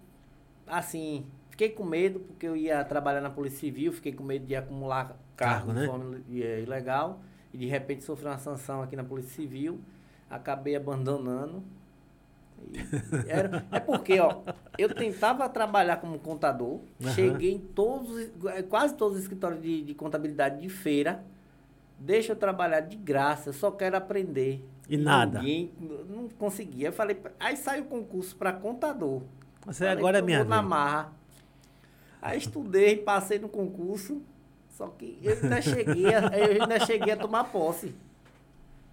assim, 0.66 1.26
fiquei 1.50 1.70
com 1.70 1.84
medo 1.84 2.20
porque 2.20 2.48
eu 2.48 2.56
ia 2.56 2.84
trabalhar 2.84 3.22
na 3.22 3.30
Polícia 3.30 3.60
Civil, 3.60 3.92
fiquei 3.94 4.12
com 4.14 4.24
medo 4.24 4.46
de 4.46 4.56
acumular 4.56 5.18
Cargo, 5.36 5.68
cargo 5.68 5.74
né? 5.74 5.82
de 5.82 5.88
forma 5.88 6.22
ilegal 6.30 7.20
e 7.54 7.58
de 7.58 7.66
repente 7.66 8.04
sofri 8.04 8.26
uma 8.26 8.38
sanção 8.38 8.82
aqui 8.82 8.96
na 8.96 9.04
Polícia 9.04 9.32
Civil, 9.36 9.80
acabei 10.30 10.76
abandonando. 10.76 11.64
E 12.72 13.30
era- 13.30 13.66
é 13.72 13.80
porque, 13.80 14.20
ó, 14.20 14.42
eu 14.78 14.94
tentava 14.94 15.48
trabalhar 15.48 15.98
como 15.98 16.18
contador, 16.20 16.80
Aham. 17.02 17.12
cheguei 17.14 17.54
em 17.54 17.60
todos, 17.60 18.10
os- 18.10 18.46
eh, 18.48 18.64
quase 18.64 18.96
todos 18.96 19.18
os 19.18 19.24
escritórios 19.24 19.62
de, 19.62 19.84
de 19.84 19.94
contabilidade 19.94 20.60
de 20.62 20.70
feira, 20.70 21.24
deixa 22.00 22.32
eu 22.34 22.36
trabalhar 22.36 22.82
de 22.82 22.98
graça, 22.98 23.50
eu 23.50 23.54
só 23.54 23.70
quero 23.72 23.96
aprender. 23.96 24.64
E 24.90 24.98
nada. 24.98 25.40
Ninguém, 25.40 25.72
não 26.10 26.30
conseguia. 26.30 26.88
Eu 26.88 26.94
falei, 26.94 27.18
aí 27.40 27.56
saiu 27.58 27.84
o 27.84 27.88
concurso 27.88 28.36
para 28.36 28.54
contador. 28.54 29.22
você 29.66 29.84
Falei, 29.86 29.98
agora 30.00 30.18
é 30.20 30.22
minha 30.22 30.44
na 30.44 30.62
marra. 30.62 31.12
Aí 32.22 32.38
estudei, 32.38 32.98
passei 32.98 33.38
no 33.38 33.48
concurso, 33.50 34.22
só 34.70 34.88
que 34.88 35.20
eu 35.22 35.34
ainda 35.44 35.62
cheguei, 35.62 36.14
a, 36.14 36.22
eu 36.38 36.62
ainda 36.64 36.80
cheguei 36.86 37.14
a 37.14 37.18
tomar 37.18 37.46
posse. 37.46 37.94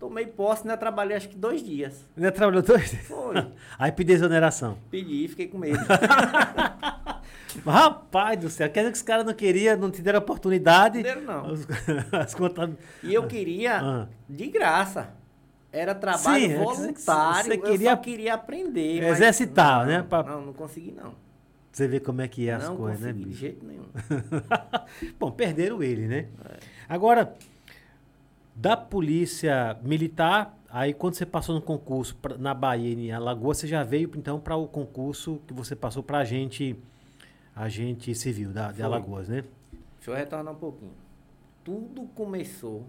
Tomei 0.04 0.26
posse, 0.26 0.62
ainda 0.64 0.76
trabalhei 0.76 1.16
acho 1.16 1.30
que 1.30 1.36
dois 1.36 1.62
dias. 1.64 2.06
Ainda 2.14 2.30
trabalhou 2.30 2.62
dois? 2.62 2.92
Foi. 3.06 3.34
Aí 3.78 3.90
pedi 3.90 4.12
exoneração. 4.12 4.76
Pedi, 4.90 5.26
fiquei 5.28 5.48
com 5.48 5.56
medo. 5.56 5.78
Rapaz 7.64 8.38
do 8.38 8.50
céu, 8.50 8.68
quer 8.68 8.80
dizer 8.80 8.92
que 8.92 8.96
os 8.98 9.02
caras 9.02 9.24
não 9.24 9.32
queriam, 9.32 9.78
não 9.78 9.90
te 9.90 10.02
deram 10.02 10.18
oportunidade. 10.18 10.98
Não 10.98 11.02
deram, 11.04 11.22
não. 11.22 11.52
Os- 11.52 11.66
As 12.12 12.34
contas. 12.34 12.70
E 13.02 13.14
eu 13.14 13.26
queria 13.26 13.78
Ah. 13.80 14.06
de 14.28 14.46
graça. 14.48 15.08
Era 15.72 15.94
trabalho 15.94 16.44
Sim, 16.44 16.52
é 16.52 16.56
voluntário. 16.58 17.44
você 17.46 17.54
eu 17.54 17.62
queria 17.62 17.90
só 17.92 17.96
queria 17.96 18.34
aprender. 18.34 19.02
exercitar, 19.04 19.80
não, 19.80 19.86
né, 19.86 19.98
Não, 20.00 20.06
pra- 20.06 20.22
não, 20.22 20.46
não 20.46 20.52
consegui, 20.52 20.92
não. 20.92 21.14
Você 21.72 21.88
vê 21.88 21.98
como 21.98 22.20
é 22.20 22.28
que 22.28 22.46
é 22.48 22.52
as 22.54 22.64
não 22.68 22.76
coisas, 22.76 23.00
né, 23.00 23.08
consegui 23.12 23.30
de 23.30 23.36
jeito 23.36 23.64
nenhum. 23.66 23.84
Bom, 25.18 25.30
perderam 25.32 25.82
ele, 25.82 26.06
né? 26.06 26.26
É. 26.44 26.56
Agora, 26.88 27.34
da 28.54 28.76
polícia 28.76 29.76
militar, 29.82 30.56
aí 30.68 30.94
quando 30.94 31.14
você 31.14 31.26
passou 31.26 31.54
no 31.54 31.60
concurso 31.60 32.14
pra- 32.16 32.38
na 32.38 32.54
Bahia, 32.54 32.94
em 32.94 33.10
Alagoas, 33.12 33.58
você 33.58 33.66
já 33.66 33.82
veio 33.82 34.10
então 34.16 34.38
para 34.38 34.56
o 34.56 34.66
concurso 34.68 35.40
que 35.46 35.52
você 35.52 35.74
passou 35.74 36.02
para 36.02 36.18
agente, 36.18 36.76
agente 37.54 38.14
civil 38.14 38.50
da, 38.52 38.68
de 38.68 38.76
Foi. 38.76 38.84
Alagoas, 38.84 39.28
né? 39.28 39.42
Deixa 39.96 40.10
eu 40.10 40.14
retornar 40.14 40.52
um 40.54 40.58
pouquinho. 40.58 40.92
Tudo 41.64 42.02
começou, 42.14 42.84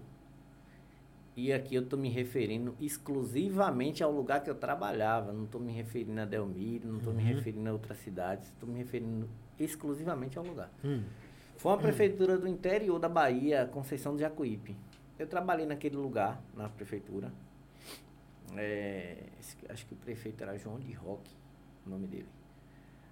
e 1.35 1.51
aqui 1.51 1.75
eu 1.75 1.81
estou 1.81 1.97
me 1.97 2.09
referindo 2.09 2.75
exclusivamente 2.79 4.03
ao 4.03 4.11
lugar 4.11 4.41
que 4.43 4.49
eu 4.49 4.55
trabalhava. 4.55 5.33
Não 5.33 5.45
estou 5.45 5.59
me 5.59 5.71
referindo 5.71 6.19
a 6.21 6.25
Delmiro, 6.25 6.87
não 6.87 6.97
estou 6.97 7.13
me 7.13 7.23
Uhum. 7.23 7.29
referindo 7.29 7.69
a 7.69 7.73
outras 7.73 7.97
cidades. 7.99 8.49
Estou 8.49 8.67
me 8.69 8.77
referindo 8.77 9.27
exclusivamente 9.59 10.37
ao 10.37 10.45
lugar. 10.45 10.69
Hum, 10.83 11.01
Foi 11.57 11.71
uma 11.71 11.77
prefeitura 11.77 12.37
do 12.37 12.47
interior 12.49 12.99
da 12.99 13.07
Bahia, 13.09 13.65
Conceição 13.71 14.13
do 14.13 14.19
Jacuípe. 14.19 14.75
Eu 15.17 15.27
trabalhei 15.27 15.65
naquele 15.65 15.95
lugar, 15.95 16.41
na 16.55 16.67
prefeitura. 16.69 17.31
É, 18.55 19.17
acho 19.69 19.85
que 19.85 19.93
o 19.93 19.97
prefeito 19.97 20.43
era 20.43 20.57
João 20.57 20.79
de 20.79 20.91
Roque, 20.93 21.31
o 21.85 21.89
nome 21.89 22.07
dele. 22.07 22.27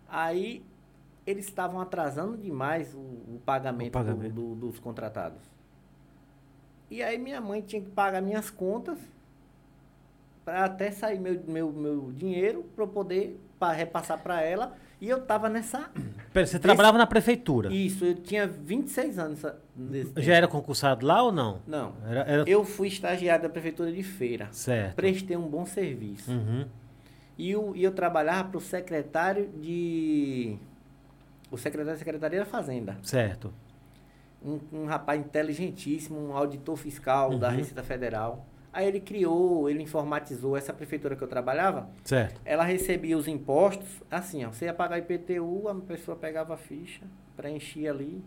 Aí 0.08 0.64
eles 1.26 1.46
estavam 1.46 1.80
atrasando 1.80 2.38
demais 2.38 2.94
o, 2.94 2.98
o 3.00 3.42
pagamento, 3.46 3.90
O 3.90 3.92
pagamento. 3.94 4.34
do- 4.34 4.56
do- 4.56 4.68
dos 4.72 4.80
contratados. 4.80 5.42
E 6.92 7.02
aí 7.02 7.18
minha 7.18 7.42
mãe 7.42 7.62
tinha 7.62 7.82
que 7.82 7.90
pagar 7.90 8.22
minhas 8.22 8.50
contas 8.50 9.00
para 10.46 10.66
até 10.66 10.92
sair 10.92 11.20
meu, 11.20 11.42
meu, 11.48 11.72
meu 11.72 12.12
dinheiro 12.12 12.64
para 12.76 12.84
eu 12.84 12.88
poder 12.88 13.40
pa- 13.58 13.72
repassar 13.72 14.22
para 14.22 14.42
ela. 14.42 14.78
E 15.04 15.10
eu 15.10 15.20
tava 15.20 15.50
nessa 15.50 15.90
Pera, 16.32 16.48
você 16.48 16.58
trabalhava 16.58 16.98
na 16.98 17.06
prefeitura. 17.06 17.70
isso, 17.74 18.06
eu 18.06 18.16
tinha 18.16 18.48
26 18.48 19.20
anos. 19.20 19.42
Já 20.16 20.34
era 20.36 20.48
concursado 20.48 21.06
lá 21.06 21.22
ou 21.22 21.30
não? 21.30 21.60
Não. 21.68 21.92
Era, 22.08 22.22
era- 22.22 22.44
Eu 22.50 22.64
fui 22.64 22.88
estagiário 22.88 23.44
da 23.44 23.50
prefeitura 23.50 23.92
de 23.92 24.02
feira. 24.02 24.48
Certo. 24.54 24.96
Prestei 24.96 25.36
um 25.36 25.46
bom 25.46 25.66
serviço. 25.66 26.32
Uhum. 26.32 26.66
E, 27.38 27.52
eu, 27.52 27.74
e 27.76 27.84
eu 27.84 27.92
trabalhava 27.92 28.48
para 28.48 28.58
o 28.58 28.62
secretário 28.62 29.50
de. 29.60 30.56
O 31.52 31.58
secretário 31.58 31.92
da 31.92 31.98
Secretaria 31.98 32.40
da 32.40 32.46
Fazenda. 32.46 32.98
Certo. 33.04 33.54
Um, 34.42 34.58
um 34.72 34.86
rapaz 34.86 35.20
inteligentíssimo, 35.20 36.18
um 36.18 36.32
auditor 36.38 36.78
fiscal 36.78 37.38
da 37.38 37.50
Uhum. 37.50 37.58
Receita 37.58 37.84
Federal. 37.84 38.46
Aí 38.74 38.88
ele 38.88 39.00
criou, 39.00 39.70
ele 39.70 39.84
informatizou 39.84 40.58
essa 40.58 40.74
prefeitura 40.74 41.15
que 41.15 41.24
eu 41.24 41.27
trabalhava. 41.27 41.88
Certo. 42.03 42.42
Ela 42.44 42.63
recebia 42.63 43.15
os 43.15 43.27
impostos, 43.27 43.88
assim, 44.10 44.44
ó, 44.44 44.50
você 44.51 44.65
ia 44.65 44.74
pagar 44.74 44.98
IPTU, 44.98 45.68
a 45.70 45.75
pessoa 45.75 46.18
pegava 46.18 46.56
a 46.56 46.58
ficha, 46.58 47.01
preenchia 47.38 47.92
ali, 47.92 48.24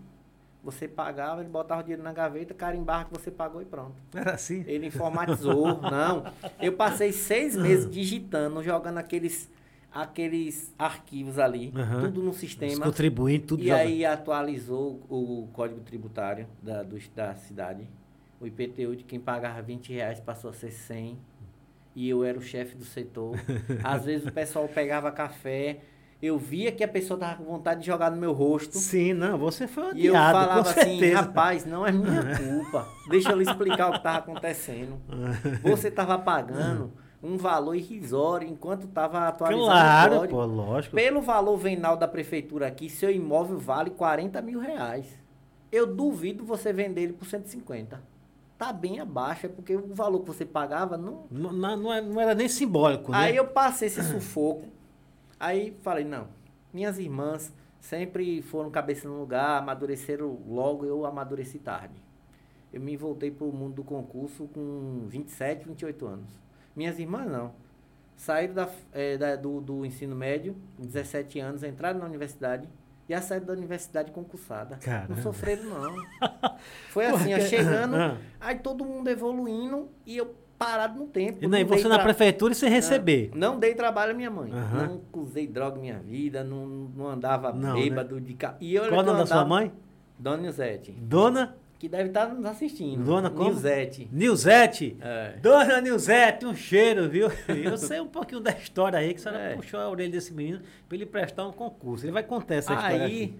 você 0.63 0.87
pagava, 0.87 1.41
ele 1.41 1.51
botava 1.51 1.81
o 1.81 1.85
dinheiro 1.85 2.03
na 2.03 2.13
gaveta, 2.13 2.55
carimbava 2.55 3.07
que 3.07 3.13
você 3.13 3.31
pagou 3.31 3.61
e 3.61 3.65
pronto. 3.65 3.95
Era 4.15 4.35
assim? 4.35 4.65
Ele 4.69 4.87
informatizou, 4.87 5.81
não. 5.83 6.25
Eu 6.61 6.75
passei 6.75 7.13
seis 7.13 7.57
meses 7.57 7.91
digitando, 7.91 8.63
jogando 8.63 8.99
aqueles, 8.99 9.51
aqueles 9.93 10.73
arquivos 10.79 11.39
ali, 11.39 11.73
Aham. 11.75 12.03
tudo 12.03 12.23
no 12.23 12.31
Os 12.31 12.37
sistema. 12.37 12.85
contribuintes, 12.85 13.49
tudo 13.49 13.63
E 13.63 13.67
jogando. 13.67 13.81
aí 13.81 14.05
atualizou 14.05 15.01
o 15.09 15.49
código 15.53 15.81
tributário 15.81 16.47
da, 16.63 16.83
do- 16.83 16.99
da 17.15 17.35
cidade. 17.35 17.89
O 18.41 18.47
IPTU 18.47 18.97
de 18.97 19.05
quem 19.05 19.19
pagava 19.19 19.63
20 19.63 19.93
reais 19.93 20.21
passou 20.21 20.51
a 20.51 20.53
ser 20.53 20.71
100. 20.71 21.19
E 21.95 22.09
eu 22.09 22.23
era 22.25 22.37
o 22.39 22.43
chefe 22.43 22.77
do 22.77 22.85
setor. 22.85 23.37
Às 23.83 24.05
vezes 24.05 24.27
o 24.27 24.33
pessoal 24.33 24.69
pegava 24.69 25.11
café. 25.11 25.79
Eu 26.21 26.39
via 26.39 26.73
que 26.73 26.83
a 26.83 26.89
pessoa 26.89 27.19
tava 27.21 27.37
com 27.37 27.45
vontade 27.45 27.81
de 27.81 27.87
jogar 27.87 28.11
no 28.11 28.17
meu 28.17 28.33
rosto. 28.33 28.77
Sim, 28.79 29.13
não, 29.13 29.37
você 29.39 29.67
foi 29.67 29.95
E 29.95 30.07
eu 30.07 30.13
odiado, 30.15 30.39
falava 30.39 30.71
assim, 30.71 31.11
rapaz, 31.13 31.65
não 31.67 31.87
é 31.87 31.93
minha 31.93 32.23
culpa. 32.37 32.89
Deixa 33.09 33.31
eu 33.33 33.37
lhe 33.37 33.43
explicar 33.45 33.89
o 33.89 33.93
que 33.93 33.99
estava 33.99 34.19
acontecendo. 34.19 34.99
Você 35.63 35.89
estava 35.89 36.19
pagando 36.19 36.91
um 37.23 37.37
valor 37.37 37.75
irrisório 37.75 38.49
enquanto 38.49 38.85
estava 38.87 39.29
atualizando 39.29 39.65
o 39.65 39.69
Claro, 39.71 40.15
código. 40.17 40.35
pô, 40.37 40.45
lógico. 40.47 40.95
Pelo 40.97 41.21
valor 41.21 41.57
venal 41.59 41.97
da 41.99 42.09
prefeitura 42.09 42.67
aqui, 42.67 42.89
seu 42.89 43.11
imóvel 43.11 43.59
vale 43.59 43.91
40 43.91 44.41
mil 44.41 44.59
reais. 44.59 45.07
Eu 45.71 45.87
duvido 45.87 46.45
você 46.45 46.73
vender 46.73 47.03
ele 47.03 47.13
por 47.13 47.27
150. 47.27 48.01
Tá 48.59 48.73
bem 48.73 49.01
abaixo, 49.01 49.47
é 49.47 49.49
porque 49.49 49.77
o 49.77 49.95
valor 49.95 50.21
que 50.21 50.27
você 50.29 50.45
pagava 50.47 50.97
não. 50.97 51.27
Não, 51.31 51.53
não, 51.53 51.77
não 51.77 51.93
era- 51.93 52.07
não 52.07 52.21
era 52.21 52.35
nem 52.35 52.49
simbólico, 52.49 53.13
né? 53.13 53.19
Aí 53.19 53.37
eu 53.37 53.47
passei 53.47 53.89
esse 53.89 54.03
sufoco. 54.03 54.65
Aí 55.39 55.77
falei, 55.83 56.05
não, 56.05 56.29
minhas 56.73 56.99
irmãs 56.99 57.53
sempre 57.81 58.41
foram 58.41 58.71
cabeça 58.71 59.07
no 59.07 59.19
lugar, 59.21 59.59
amadureceram 59.59 60.39
logo, 60.49 60.87
eu 60.87 61.05
amadureci 61.05 61.59
tarde. 61.59 61.95
Eu 62.73 62.81
me 62.81 62.97
voltei 62.97 63.31
para 63.31 63.47
o 63.47 63.53
mundo 63.53 63.75
do 63.75 63.85
concurso 63.85 64.49
com 64.49 65.05
27, 65.07 65.67
28 65.69 66.07
anos. 66.07 66.31
Minhas 66.75 66.99
irmãs 66.99 67.31
não. 67.31 67.53
Saíram 68.17 68.55
da, 68.55 68.71
eh, 68.95 69.19
da- 69.19 69.37
do, 69.37 69.61
do 69.61 69.85
ensino 69.85 70.17
médio, 70.17 70.57
com 70.77 70.85
17 70.87 71.39
anos, 71.39 71.63
entraram 71.63 71.99
na 72.01 72.07
universidade 72.07 72.67
e 73.09 73.13
já 73.13 73.21
saíram 73.21 73.47
da 73.47 73.53
universidade 73.53 74.11
concursada. 74.11 74.77
Caramba. 74.77 75.15
Não 75.15 75.23
sofreram, 75.23 75.65
não. 75.65 75.95
Foi 76.91 77.07
assim, 77.07 77.35
ó, 77.35 77.41
chegando, 77.41 77.97
Ah. 77.97 78.17
aí 78.41 78.59
todo 78.59 78.85
mundo 78.85 79.09
evoluindo 79.09 79.89
e 80.05 80.17
eu 80.17 80.35
parado 80.59 80.99
no 80.99 81.07
tempo. 81.07 81.39
E 81.41 81.43
não 81.43 81.51
dei 81.51 81.65
você 81.65 81.87
na 81.87 81.97
tra- 81.97 82.05
prefeitura 82.05 82.53
e 82.53 82.57
sem 82.57 82.71
receber. 82.71 83.31
não, 83.35 83.53
não 83.53 83.59
dei 83.61 83.75
trabalho 83.75 84.13
à 84.13 84.15
minha 84.15 84.31
mãe. 84.31 84.51
Aham. 84.53 85.01
Não 85.15 85.23
usei 85.23 85.47
droga 85.47 85.77
na 85.77 85.83
minha 85.83 85.99
vida, 85.99 86.43
não, 86.43 86.67
não 86.67 87.07
andava 87.09 87.53
Não, 87.53 87.75
né? 87.75 87.83
bêbado 87.83 88.21
de 88.21 88.35
carro. 88.35 88.57
Qual 88.89 89.01
o 89.01 89.03
nome 89.05 89.19
da 89.19 89.27
sua 89.27 89.45
mãe? 89.45 89.71
Dona 90.19 90.39
Nilzete, 90.39 90.93
Dona 90.93 91.55
que 91.79 91.89
deve 91.89 92.09
estar 92.09 92.27
nos 92.33 92.45
assistindo. 92.47 93.05
Dona 93.05 93.29
como? 93.31 93.51
Nilzete. 93.51 94.09
Nilzete. 94.11 94.97
É. 95.01 95.37
Dona 95.43 95.81
Nilzete, 95.81 96.47
um 96.47 96.55
cheiro, 96.55 97.09
viu? 97.09 97.29
Eu 97.49 97.77
sei 97.77 98.01
um 98.01 98.07
pouquinho 98.07 98.41
da 98.41 98.51
história 98.53 98.99
aí, 98.99 99.13
que 99.13 99.21
a 99.21 99.23
senhora 99.23 99.39
É. 99.43 99.57
puxou 99.57 99.79
a 99.81 99.89
orelha 99.89 100.11
desse 100.11 100.33
menino 100.33 100.61
pra 100.89 100.97
ele 100.97 101.05
prestar 101.07 101.47
um 101.47 101.53
concurso. 101.53 102.05
Ele 102.07 102.13
vai 102.13 102.23
contar 102.23 102.55
essa 102.57 102.73
história 102.73 103.05
Aí, 103.05 103.35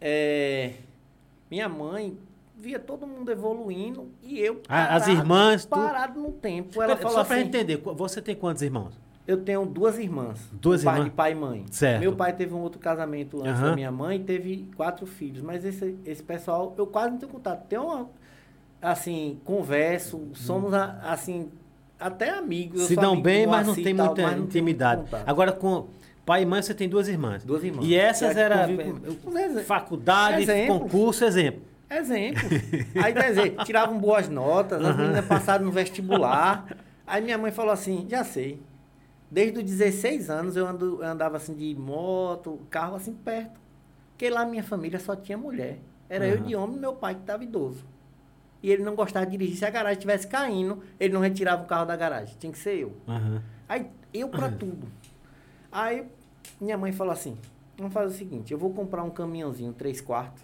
é, 0.00 0.72
minha 1.50 1.68
mãe 1.68 2.16
via 2.56 2.78
todo 2.78 3.06
mundo 3.06 3.30
evoluindo 3.30 4.08
e 4.22 4.38
eu 4.40 4.62
Ah, 4.68 4.94
as 4.96 5.08
irmãs, 5.08 5.64
tu- 5.64 5.70
parado 5.70 6.20
no 6.20 6.32
tempo. 6.32 6.80
Ela 6.82 6.96
Pera, 6.96 7.08
Só 7.10 7.24
pra 7.24 7.36
assim, 7.36 7.44
entender, 7.46 7.76
você 7.78 8.22
tem 8.22 8.34
quantos 8.36 8.62
irmãos? 8.62 8.94
Eu 9.26 9.36
tenho 9.38 9.64
duas 9.66 9.98
irmãs. 9.98 10.38
Duas 10.52 10.82
pai, 10.82 10.94
irmãs? 10.94 11.04
De 11.10 11.10
pai 11.16 11.32
e 11.32 11.34
mãe. 11.34 11.64
Certo. 11.70 12.00
Meu 12.00 12.14
pai 12.16 12.32
teve 12.32 12.52
um 12.54 12.60
outro 12.60 12.78
casamento 12.80 13.38
antes 13.40 13.52
Aham. 13.60 13.70
da 13.70 13.74
minha 13.74 13.90
mãe 13.92 14.16
e 14.16 14.24
teve 14.24 14.68
quatro 14.76 15.06
filhos. 15.06 15.42
Mas 15.42 15.64
esse, 15.64 15.96
esse 16.04 16.22
pessoal, 16.22 16.74
eu 16.76 16.86
quase 16.86 17.10
não 17.12 17.18
tenho 17.18 17.30
contato. 17.30 17.66
Tem 17.68 17.78
uma, 17.78 18.08
assim, 18.80 19.38
converso, 19.44 20.28
somos, 20.34 20.74
a- 20.74 20.98
assim, 21.04 21.50
até 22.00 22.30
amigos. 22.30 22.82
Se 22.82 22.96
dão 22.96 23.12
amigo 23.12 23.22
bem, 23.22 23.46
mas 23.46 23.66
não 23.66 23.74
tem 23.74 23.94
tal, 23.94 24.06
muita 24.06 24.30
não 24.32 24.44
intimidade. 24.44 25.04
Agora, 25.24 25.52
com 25.52 25.86
pai 26.26 26.42
e 26.42 26.46
mãe, 26.46 26.60
você 26.60 26.74
tem 26.74 26.88
duas 26.88 27.06
irmãs. 27.08 27.44
Duas 27.44 27.62
irmãs. 27.62 27.84
E 27.86 27.94
essas 27.94 28.36
eram 28.36 28.56
faculdade, 29.64 30.42
Exemplo. 30.42 30.80
concurso, 30.80 31.24
exemplo. 31.24 31.62
Exemplo. 31.90 32.42
Aí, 33.02 33.12
quer 33.12 33.28
dizer, 33.28 33.54
tiravam 33.64 33.98
boas 33.98 34.28
notas, 34.28 34.82
as 34.84 34.96
meninas 34.96 35.24
passaram 35.26 35.64
no 35.64 35.70
vestibular. 35.70 36.66
Aí 37.06 37.22
minha 37.22 37.36
mãe 37.36 37.52
falou 37.52 37.70
assim, 37.72 38.06
já 38.08 38.24
sei. 38.24 38.60
Desde 39.32 39.58
os 39.60 39.64
16 39.64 40.28
anos 40.28 40.56
eu, 40.56 40.66
ando, 40.66 41.02
eu 41.02 41.08
andava 41.08 41.38
assim 41.38 41.54
de 41.54 41.74
moto, 41.74 42.60
carro 42.68 42.96
assim 42.96 43.14
perto. 43.14 43.58
Porque 44.10 44.28
lá 44.28 44.44
minha 44.44 44.62
família 44.62 44.98
só 45.00 45.16
tinha 45.16 45.38
mulher. 45.38 45.78
Era 46.06 46.26
eu 46.28 46.36
Aham. 46.36 46.46
de 46.46 46.54
homem 46.54 46.76
e 46.76 46.80
meu 46.80 46.94
pai 46.94 47.14
que 47.14 47.22
estava 47.22 47.42
idoso. 47.42 47.82
E 48.62 48.70
ele 48.70 48.82
não 48.82 48.94
gostava 48.94 49.24
de 49.24 49.32
dirigir. 49.32 49.56
Se 49.56 49.64
a 49.64 49.70
garagem 49.70 49.94
estivesse 49.96 50.26
caindo, 50.28 50.82
ele 51.00 51.14
não 51.14 51.22
retirava 51.22 51.62
o 51.62 51.66
carro 51.66 51.86
da 51.86 51.96
garagem. 51.96 52.36
Tinha 52.38 52.52
que 52.52 52.58
ser 52.58 52.74
eu. 52.76 52.92
Aham. 53.08 53.42
Aí, 53.66 53.86
eu 54.12 54.28
pra 54.28 54.50
tudo. 54.50 54.86
Aí, 55.72 56.06
minha 56.60 56.76
mãe 56.76 56.92
falou 56.92 57.14
assim, 57.14 57.38
vamos 57.78 57.94
fazer 57.94 58.14
o 58.14 58.18
seguinte, 58.18 58.52
eu 58.52 58.58
vou 58.58 58.70
comprar 58.74 59.02
um 59.02 59.08
caminhãozinho, 59.10 59.72
três 59.72 60.02
quartos, 60.02 60.42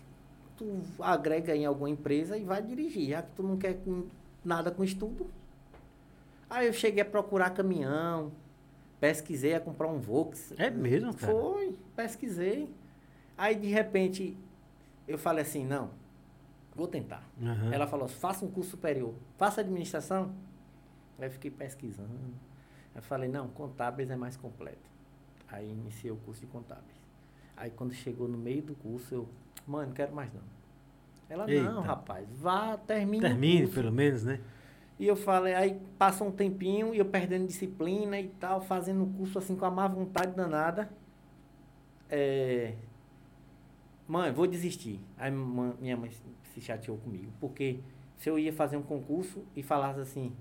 tu 0.57 0.81
agrega 0.99 1.55
em 1.55 1.67
alguma 1.67 1.91
empresa 1.91 2.39
e 2.39 2.43
vai 2.45 2.63
dirigir, 2.63 3.11
já 3.11 3.21
que 3.21 3.29
tu 3.37 3.43
não 3.43 3.59
quer 3.59 3.75
com- 3.85 4.05
nada 4.43 4.71
com 4.71 4.83
estudo. 4.83 5.27
Aí 6.49 6.67
eu 6.67 6.73
cheguei 6.73 7.03
a 7.03 7.05
procurar 7.05 7.51
caminhão, 7.51 8.33
pesquisei 9.01 9.55
a 9.55 9.61
comprar 9.61 9.89
um 9.89 9.99
Vox. 9.99 10.53
É 10.59 10.71
mesmo, 10.71 11.15
cara? 11.15 11.33
Foi, 11.33 11.77
pesquisei. 11.95 12.73
Aí, 13.37 13.55
de 13.55 13.69
repente, 13.69 14.37
eu 15.07 15.19
falei 15.19 15.43
assim, 15.43 15.65
não, 15.65 15.91
vou 16.75 16.89
tentar. 16.89 17.23
Aham. 17.43 17.73
Ela 17.73 17.87
falou, 17.87 18.09
faça 18.09 18.45
um 18.45 18.51
curso 18.51 18.71
superior. 18.71 19.15
Faça 19.37 19.61
administração. 19.61 20.33
Aí 21.19 21.27
eu 21.27 21.31
fiquei 21.31 21.51
pesquisando. 21.51 22.11
Eu 22.95 23.03
falei, 23.03 23.29
não, 23.29 23.49
contábeis 23.49 24.11
é 24.11 24.17
mais 24.17 24.37
completo. 24.37 24.89
Aí 25.49 25.71
iniciei 25.71 26.11
o 26.11 26.17
curso 26.17 26.41
de 26.41 26.47
contábeis. 26.47 26.99
Aí 27.57 27.71
quando 27.71 27.93
chegou 27.93 28.29
no 28.29 28.39
meio 28.39 28.63
do 28.63 28.75
curso, 28.75 29.15
eu, 29.15 29.29
mãe, 29.67 29.87
não 29.87 29.93
quero 29.93 30.15
mais 30.15 30.33
não. 30.33 30.43
Ela, 31.29 31.47
não, 31.47 31.53
Eita. 31.53 31.81
rapaz, 31.81 32.27
vá, 32.33 32.77
termine. 32.77 33.21
Termine, 33.21 33.61
curso." 33.63 33.75
pelo 33.75 33.93
menos, 33.93 34.25
né? 34.25 34.41
E 34.99 35.07
eu 35.07 35.15
falei, 35.17 35.55
aí 35.55 35.81
passa 35.97 36.25
um 36.25 36.31
tempinho 36.33 36.95
e 36.95 36.99
eu 36.99 37.05
perdendo 37.05 37.47
disciplina 37.47 38.19
e 38.19 38.29
tal, 38.29 38.61
fazendo 38.61 39.05
o 39.05 39.07
curso 39.13 39.39
assim 39.39 39.55
com 39.55 39.65
a 39.65 39.71
má 39.71 39.87
vontade 39.87 40.35
danada. 40.35 40.91
é, 42.11 42.75
mãe, 44.07 44.33
vou 44.33 44.47
desistir. 44.47 45.01
Aí 45.17 45.31
minha 45.31 45.97
mãe 45.97 46.11
se 46.53 46.61
chateou 46.61 46.97
comigo, 46.99 47.31
porque 47.41 47.81
se 48.17 48.29
eu 48.29 48.39
ia 48.39 48.53
fazer 48.53 48.77
um 48.77 48.83
concurso 48.83 49.45
e 49.55 49.63
falasse 49.63 50.01
assim, 50.01 50.33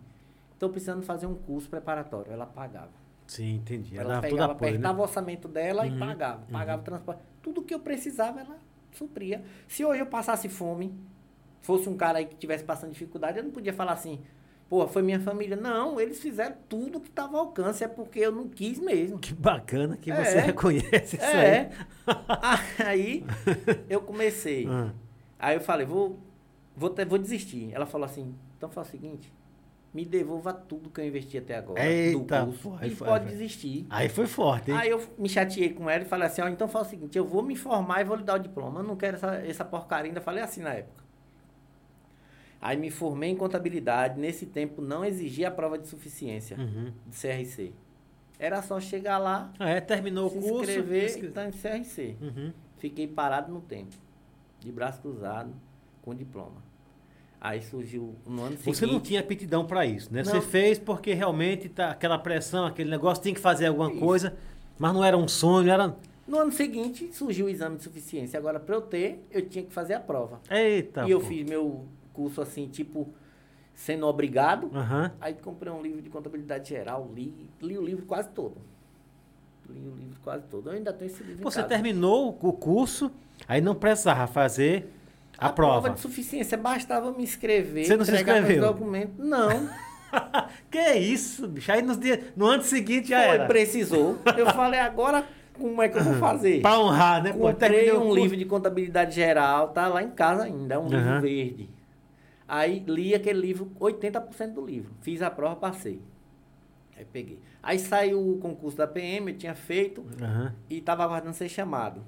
estou 0.53 0.69
precisando 0.69 1.03
fazer 1.03 1.27
um 1.27 1.35
curso 1.35 1.69
preparatório, 1.69 2.31
ela 2.31 2.45
pagava. 2.45 2.91
Sim, 3.27 3.55
entendi. 3.55 3.97
Ela, 3.97 4.13
Ela 4.13 4.21
pegava, 4.21 4.53
apoio, 4.53 4.71
né? 4.71 4.77
apertava 4.77 4.99
o 4.99 5.01
orçamento 5.03 5.47
dela 5.49 5.85
Uhum, 5.85 5.95
e 5.95 5.99
pagava. 5.99 6.45
Pagava 6.49 6.81
o 6.81 6.85
transporte. 6.85 7.21
Tudo 7.41 7.61
que 7.61 7.73
eu 7.73 7.79
precisava, 7.79 8.39
ela 8.39 8.57
supria. 8.93 9.43
Se 9.67 9.83
hoje 9.83 9.99
eu 10.01 10.05
passasse 10.07 10.47
fome, 10.47 10.97
fosse 11.61 11.89
um 11.89 11.97
cara 11.97 12.19
aí 12.19 12.25
que 12.25 12.35
estivesse 12.35 12.63
passando 12.63 12.91
dificuldade, 12.93 13.37
eu 13.37 13.43
não 13.43 13.51
podia 13.51 13.73
falar 13.73 13.91
assim, 13.91 14.21
pô, 14.69 14.87
foi 14.87 15.01
minha 15.01 15.19
família. 15.19 15.55
Não, 15.55 15.99
eles 15.99 16.19
fizeram 16.19 16.55
tudo 16.69 16.99
que 16.99 17.09
estava 17.09 17.37
ao 17.37 17.45
alcance, 17.45 17.83
é 17.83 17.87
porque 17.87 18.19
eu 18.19 18.31
não 18.31 18.47
quis 18.47 18.79
mesmo. 18.79 19.17
Que 19.19 19.33
bacana 19.33 19.97
que 19.97 20.11
É. 20.11 20.23
você 20.23 20.39
reconhece 20.39 21.15
isso 21.15 21.25
É. 21.25 21.69
aí. 21.69 22.05
aí 22.85 23.25
eu 23.89 24.01
comecei. 24.01 24.67
Ah, 24.67 24.91
Aí 25.39 25.55
eu 25.55 25.61
falei, 25.61 25.85
vou, 25.85 26.19
vou, 26.75 26.93
vou 27.07 27.17
desistir. 27.19 27.69
Ela 27.73 27.85
falou 27.85 28.05
assim, 28.05 28.33
então 28.57 28.69
faz 28.69 28.87
o 28.87 28.91
seguinte, 28.91 29.31
me 29.93 30.03
devolva 30.03 30.51
tudo 30.51 30.89
que 30.89 30.99
eu 30.99 31.05
investi 31.05 31.37
até 31.37 31.55
agora 31.55 31.83
Eita, 31.85 32.39
do 32.45 32.45
curso 32.53 32.77
e 32.83 32.89
foi- 32.89 33.07
pode 33.07 33.25
foi. 33.25 33.33
desistir. 33.33 33.85
Aí 33.89 34.09
foi 34.09 34.25
forte, 34.27 34.71
hein? 34.71 34.77
Aí 34.77 34.89
eu 34.89 35.01
me 35.17 35.29
chateei 35.29 35.69
com 35.73 35.87
ela 35.89 36.03
e 36.03 36.07
falei 36.07 36.27
assim, 36.27 36.41
ó, 36.41 36.47
então 36.47 36.67
faz 36.67 36.87
o 36.87 36.89
seguinte, 36.89 37.17
eu 37.17 37.25
vou 37.25 37.43
me 37.43 37.55
formar 37.55 38.01
e 38.01 38.03
vou 38.03 38.17
lhe 38.17 38.23
dar 38.23 38.35
o 38.35 38.39
diploma. 38.39 38.79
Eu 38.79 38.83
não 38.83 38.95
quero 38.95 39.15
essa, 39.15 39.35
essa 39.35 39.63
porcaria, 39.65 40.09
ainda 40.09 40.21
falei 40.21 40.43
assim 40.43 40.61
na 40.61 40.73
época. 40.73 41.03
Aí 42.67 42.75
me 42.75 42.91
formei 42.91 43.29
em 43.29 43.35
contabilidade, 43.37 44.19
nesse 44.19 44.45
tempo 44.45 44.81
não 44.81 45.05
exigia 45.05 45.47
a 45.47 45.51
prova 45.51 45.77
de 45.77 45.87
suficiência 45.87 46.57
Uhum. 46.59 46.91
de 47.05 47.15
CRC. 47.15 47.71
Era 48.37 48.61
só 48.61 48.77
chegar 48.77 49.17
lá, 49.19 49.53
Ah, 49.57 49.69
é, 49.69 49.79
terminou 49.79 50.27
o 50.27 50.31
curso. 50.31 50.63
inscrever 50.63 51.05
inscre- 51.05 51.27
e 51.27 51.31
tá 51.31 51.47
em 51.47 51.51
CRC. 51.53 52.17
Uhum. 52.21 52.51
Fiquei 52.77 53.07
parado 53.07 53.53
no 53.53 53.61
tempo, 53.61 53.95
de 54.59 54.69
braço 54.69 54.99
cruzado, 54.99 55.53
com 56.01 56.13
diploma. 56.13 56.61
Aí 57.39 57.61
surgiu 57.61 58.15
no 58.25 58.41
ano 58.43 58.57
seguinte... 58.57 58.75
Você 58.75 58.85
não 58.85 58.99
tinha 58.99 59.21
aptidão 59.21 59.65
para 59.65 59.85
isso, 59.85 60.13
né? 60.13 60.25
Você 60.25 60.33
Não. 60.33 60.41
fez 60.41 60.77
porque 60.77 61.13
realmente 61.13 61.69
tá 61.69 61.91
aquela 61.91 62.17
pressão, 62.19 62.65
aquele 62.65 62.89
negócio, 62.89 63.23
tinha 63.23 63.33
que 63.33 63.39
fazer 63.39 63.67
alguma 63.67 63.91
Isso. 63.91 63.99
coisa, 64.01 64.35
mas 64.77 64.93
não 64.93 65.05
era 65.05 65.15
um 65.17 65.25
sonho, 65.27 65.69
era. 65.71 65.95
No 66.27 66.37
ano 66.37 66.51
seguinte 66.51 67.13
surgiu 67.13 67.45
o 67.45 67.49
exame 67.49 67.77
de 67.77 67.83
suficiência. 67.83 68.37
Agora, 68.37 68.59
para 68.59 68.75
eu 68.75 68.81
ter, 68.81 69.25
eu 69.31 69.47
tinha 69.47 69.63
que 69.63 69.71
fazer 69.71 69.93
a 69.93 70.01
prova. 70.01 70.41
Eita. 70.51 71.07
e 71.07 71.11
eu 71.11 71.21
pô. 71.21 71.27
fiz 71.27 71.47
meu 71.49 71.85
curso 72.17 72.41
assim, 72.41 72.67
tipo, 72.67 73.07
sendo 73.75 74.07
obrigado. 74.07 74.71
Aham. 74.73 75.11
Aí 75.21 75.35
comprei 75.35 75.71
um 75.71 75.81
livro 75.81 76.01
de 76.01 76.09
contabilidade 76.09 76.69
geral, 76.69 77.07
li, 77.13 77.47
li 77.61 77.77
o 77.77 77.83
livro 77.83 78.05
quase 78.07 78.29
todo. 78.29 78.57
Li 79.69 79.87
o 79.87 79.95
livro 79.95 80.19
quase 80.23 80.43
todo. 80.47 80.69
Eu 80.69 80.73
ainda 80.73 80.91
tenho 80.91 81.11
esse 81.11 81.23
livro 81.23 81.43
Você 81.43 81.63
terminou 81.63 82.35
o 82.41 82.53
curso, 82.53 83.11
aí 83.47 83.61
não 83.61 83.75
precisava 83.75 84.25
fazer 84.25 84.91
a, 85.37 85.49
prova. 85.49 85.91
de 85.91 85.99
suficiência, 85.99 86.57
bastava 86.57 87.11
me 87.11 87.21
inscrever, 87.21 87.85
Você 87.85 87.95
não 87.95 88.03
se 88.03 88.15
inscreveu? 88.15 88.73
documentos. 88.73 89.23
Não, 89.23 89.69
que 90.71 90.93
isso, 90.95 91.47
bicho? 91.47 91.71
Aí 91.71 91.83
nos 91.83 91.99
dias, 91.99 92.19
no 92.35 92.47
ano 92.47 92.63
seguinte 92.63 93.09
já 93.09 93.23
foi, 93.23 93.35
era. 93.35 93.45
precisou. 93.45 94.17
Eu 94.35 94.47
falei, 94.47 94.79
agora 94.79 95.23
como 95.53 95.81
é 95.81 95.89
que 95.89 95.97
eu 95.97 96.03
vou 96.03 96.13
fazer? 96.15 96.61
Pra 96.61 96.79
honrar, 96.79 97.21
né? 97.23 97.33
Pô, 97.33 97.39
Comprei 97.39 97.91
o 97.91 98.01
um 98.01 98.13
livro 98.13 98.37
de 98.37 98.45
contabilidade 98.45 99.15
geral, 99.15 99.69
tá 99.69 99.87
lá 99.87 100.01
em 100.03 100.11
casa 100.11 100.43
ainda, 100.43 100.75
é 100.75 100.79
um 100.79 100.85
Aham. 100.87 100.95
livro 100.97 101.21
verde. 101.21 101.76
Aí 102.47 102.79
li 102.87 103.13
aquele 103.13 103.39
livro, 103.41 103.71
80% 103.79 104.53
do 104.53 104.65
livro. 104.65 104.91
Fiz 105.01 105.21
a 105.21 105.29
prova, 105.29 105.55
passei. 105.55 106.01
Aí 106.95 107.05
peguei. 107.05 107.39
Aí 107.61 107.77
saiu 107.77 108.19
o 108.31 108.37
concurso 108.39 108.77
da 108.77 108.87
PM, 108.87 109.31
eu 109.31 109.37
tinha 109.37 109.53
feito 109.53 110.05
Aham. 110.21 110.55
e 110.69 110.77
estava 110.77 111.03
aguardando 111.03 111.35
ser 111.35 111.49
chamado. 111.49 112.01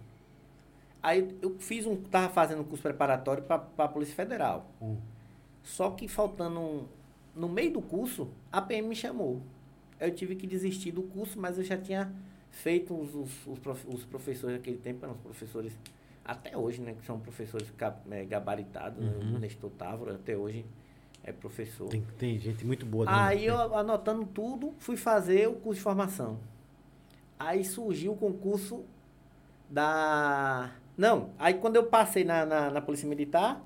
Aí 1.02 1.38
eu 1.41 1.56
fiz 1.60 1.86
um, 1.86 1.95
tava 1.95 2.30
fazendo 2.34 2.62
um 2.62 2.63
curso 2.63 2.82
preparatório 2.84 3.43
para 3.43 3.63
a 3.78 3.88
Polícia 3.88 4.15
Federal. 4.15 4.69
Hum. 4.82 4.97
Só 5.63 5.91
que 5.91 6.08
faltando 6.08 6.60
um- 6.60 6.86
no 7.36 7.47
meio 7.47 7.71
do 7.73 7.82
curso, 7.82 8.30
a 8.52 8.62
PM 8.62 8.88
me 8.88 8.95
chamou. 8.95 9.41
Eu 9.99 10.13
tive 10.13 10.36
que 10.36 10.47
desistir 10.47 10.91
do 10.91 11.04
curso, 11.04 11.39
mas 11.39 11.58
eu 11.58 11.63
já 11.63 11.78
tinha 11.78 12.12
feito 12.52 12.93
os, 12.93 13.13
os, 13.13 13.47
os 13.47 13.60
prof- 13.60 13.86
os 13.88 14.04
professores 14.06 14.58
daquele 14.58 14.78
tempo, 14.78 15.06
eram 15.06 15.13
os 15.15 15.21
professores, 15.21 15.71
até 16.23 16.55
hoje, 16.58 16.82
né? 16.82 16.93
Que 16.99 17.05
são 17.05 17.19
professores 17.19 17.71
eh, 18.12 18.25
gabaritados, 18.25 19.03
né, 19.03 19.12
Uhum. 19.21 19.36
o 19.36 19.39
Nestor 19.39 19.71
Távora, 19.71 20.15
até 20.15 20.36
hoje 20.38 20.65
é 21.23 21.32
professor. 21.32 21.89
Tem, 21.89 22.01
tem 22.17 22.39
gente 22.39 22.65
muito 22.65 22.86
boa. 22.86 23.05
dentro 23.05 23.19
Aí 23.21 23.45
eu, 23.45 23.75
anotando 23.75 24.25
tudo, 24.25 24.73
fui 24.79 24.95
fazer 24.97 25.47
o 25.47 25.53
curso 25.53 25.79
de 25.79 25.84
formação. 25.84 26.39
Aí 27.38 27.63
surgiu 27.63 28.13
o 28.13 28.17
concurso 28.17 28.84
da. 29.69 30.71
Não, 30.97 31.29
aí 31.39 31.53
quando 31.53 31.75
eu 31.77 31.86
passei 31.86 32.23
na, 32.23 32.45
na, 32.45 32.69
na 32.69 32.82
Polícia 32.82 33.08
Militar, 33.08 33.62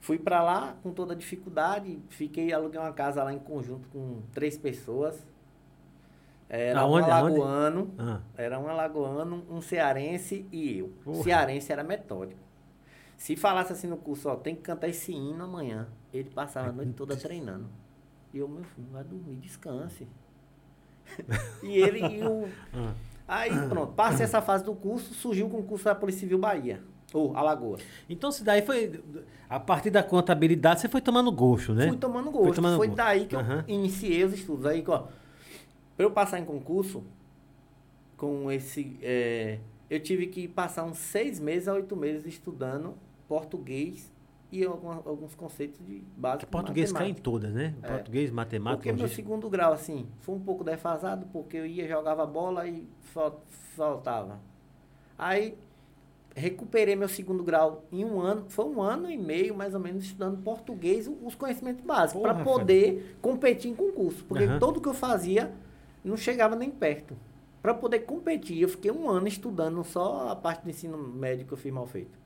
fui 0.00 0.18
pra 0.18 0.42
lá 0.42 0.76
com 0.82 0.92
toda 0.92 1.14
a 1.14 1.16
dificuldade, 1.16 1.98
fiquei, 2.10 2.52
aluguei 2.52 2.78
uma 2.78 2.92
casa 2.92 3.22
lá 3.22 3.32
em 3.32 3.38
conjunto 3.38 3.88
com 3.88 4.20
três 4.32 4.58
pessoas. 4.58 5.26
Era 6.48 6.80
Aonde, 6.80 7.08
um 7.08 7.12
alagoano, 7.12 7.94
Ah, 7.98 8.20
era 8.36 8.58
um 8.60 8.68
alagoano, 8.68 9.44
um 9.50 9.60
cearense 9.60 10.46
e 10.52 10.78
eu. 10.78 10.92
Porra. 11.02 11.22
Cearense 11.22 11.72
era 11.72 11.82
metódico. 11.82 12.40
Se 13.16 13.36
falasse 13.36 13.72
assim 13.72 13.86
no 13.86 13.96
curso, 13.96 14.28
ó, 14.28 14.36
tem 14.36 14.54
que 14.54 14.62
cantar 14.62 14.88
esse 14.88 15.12
hino 15.12 15.44
amanhã. 15.44 15.88
Ele 16.12 16.30
passava 16.30 16.68
a 16.68 16.72
noite 16.72 16.92
toda 16.92 17.16
treinando. 17.16 17.66
E 18.32 18.38
eu, 18.38 18.48
meu 18.48 18.64
filho, 18.64 18.88
vai 18.92 19.02
dormir, 19.04 19.36
descanse. 19.36 20.06
e 21.62 21.76
ele 21.76 22.00
e 22.00 22.24
o. 22.24 22.48
ah. 22.74 22.92
Aí 23.26 23.50
pronto, 23.68 23.92
passei 23.94 24.24
essa 24.24 24.42
fase 24.42 24.64
do 24.64 24.74
curso, 24.74 25.14
surgiu 25.14 25.46
o 25.46 25.50
concurso 25.50 25.86
da 25.86 25.94
Polícia 25.94 26.20
Civil 26.20 26.38
Bahia. 26.38 26.82
Ou 27.12 27.34
Alagoas. 27.36 27.80
Então, 28.08 28.30
se 28.32 28.42
daí 28.42 28.60
foi. 28.60 29.00
A 29.48 29.60
partir 29.60 29.90
da 29.90 30.02
contabilidade, 30.02 30.80
você 30.80 30.88
foi 30.88 31.00
tomando 31.00 31.30
gosto, 31.30 31.72
né? 31.72 31.86
Fui 31.88 31.96
tomando 31.96 32.30
gosto. 32.30 32.46
Foi, 32.46 32.54
tomando 32.56 32.76
gosto. 32.76 32.94
daí 32.94 33.26
que 33.26 33.36
Aham. 33.36 33.64
eu 33.68 33.74
iniciei 33.74 34.24
os 34.24 34.34
estudos. 34.34 34.66
Aí, 34.66 34.82
ó, 34.86 35.04
pra 35.96 36.04
eu 36.06 36.10
passar 36.10 36.38
em 36.38 36.44
concurso, 36.44 37.02
com 38.16 38.50
esse. 38.50 38.96
é, 39.02 39.58
eu 39.90 40.00
tive 40.00 40.26
que 40.28 40.48
passar 40.48 40.84
uns 40.84 40.98
seis 40.98 41.38
meses 41.38 41.68
a 41.68 41.74
oito 41.74 41.94
meses 41.96 42.24
estudando 42.26 42.94
português 43.28 44.12
e 44.50 44.64
alguns 44.64 45.34
conceitos 45.34 45.84
de 45.84 46.02
base. 46.16 46.46
Português 46.46 46.92
cai 46.92 47.08
em 47.10 47.14
todas, 47.14 47.52
né? 47.52 47.74
É. 47.82 47.88
Português, 47.88 48.30
matemática, 48.30 48.76
Porque 48.76 48.92
meu 48.92 49.02
logística. 49.02 49.22
segundo 49.28 49.50
grau, 49.50 49.72
assim, 49.72 50.06
foi 50.20 50.34
um 50.36 50.40
pouco 50.40 50.62
defasado, 50.62 51.26
porque 51.32 51.56
eu 51.56 51.66
ia, 51.66 51.88
jogava 51.88 52.24
bola 52.24 52.66
e 52.68 52.86
fal- 53.02 53.42
faltava. 53.76 54.38
Aí, 55.18 55.56
recuperei 56.36 56.94
meu 56.96 57.08
segundo 57.08 57.42
grau 57.42 57.84
em 57.90 58.04
um 58.04 58.20
ano, 58.20 58.44
foi 58.48 58.64
um 58.64 58.80
ano 58.80 59.10
e 59.10 59.16
meio, 59.16 59.54
mais 59.56 59.74
ou 59.74 59.80
menos, 59.80 60.04
estudando 60.04 60.40
português, 60.42 61.08
os 61.22 61.34
conhecimentos 61.34 61.84
básicos, 61.84 62.22
para 62.22 62.34
poder 62.44 63.16
competir 63.20 63.70
em 63.70 63.74
concurso. 63.74 64.24
Porque 64.24 64.44
Aham. 64.44 64.58
tudo 64.60 64.80
que 64.80 64.88
eu 64.88 64.94
fazia 64.94 65.52
não 66.04 66.16
chegava 66.16 66.54
nem 66.54 66.70
perto. 66.70 67.16
Para 67.62 67.72
poder 67.74 68.00
competir, 68.00 68.60
eu 68.60 68.68
fiquei 68.68 68.90
um 68.90 69.08
ano 69.08 69.26
estudando 69.26 69.82
só 69.84 70.28
a 70.28 70.36
parte 70.36 70.62
do 70.64 70.70
ensino 70.70 70.98
médio 70.98 71.46
que 71.46 71.52
eu 71.52 71.56
fiz 71.58 71.72
mal 71.72 71.86
feito. 71.86 72.18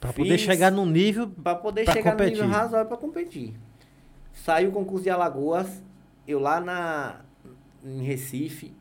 Pra 0.00 0.12
poder 0.12 0.38
chegar 0.38 0.70
num 0.70 0.86
nível. 0.86 1.28
Para 1.28 1.54
poder 1.54 1.84
Pra 1.84 1.94
chegar 1.94 2.12
competir. 2.12 2.36
no 2.38 2.42
nível 2.44 2.58
razoável 2.58 2.86
para 2.88 2.96
competir. 2.96 3.54
Saiu 4.32 4.70
o 4.70 4.72
concurso 4.72 5.04
de 5.04 5.10
Alagoas, 5.10 5.82
eu 6.28 6.38
lá 6.38 6.60
na, 6.60 7.20
em 7.82 8.02
Recife, 8.02 8.74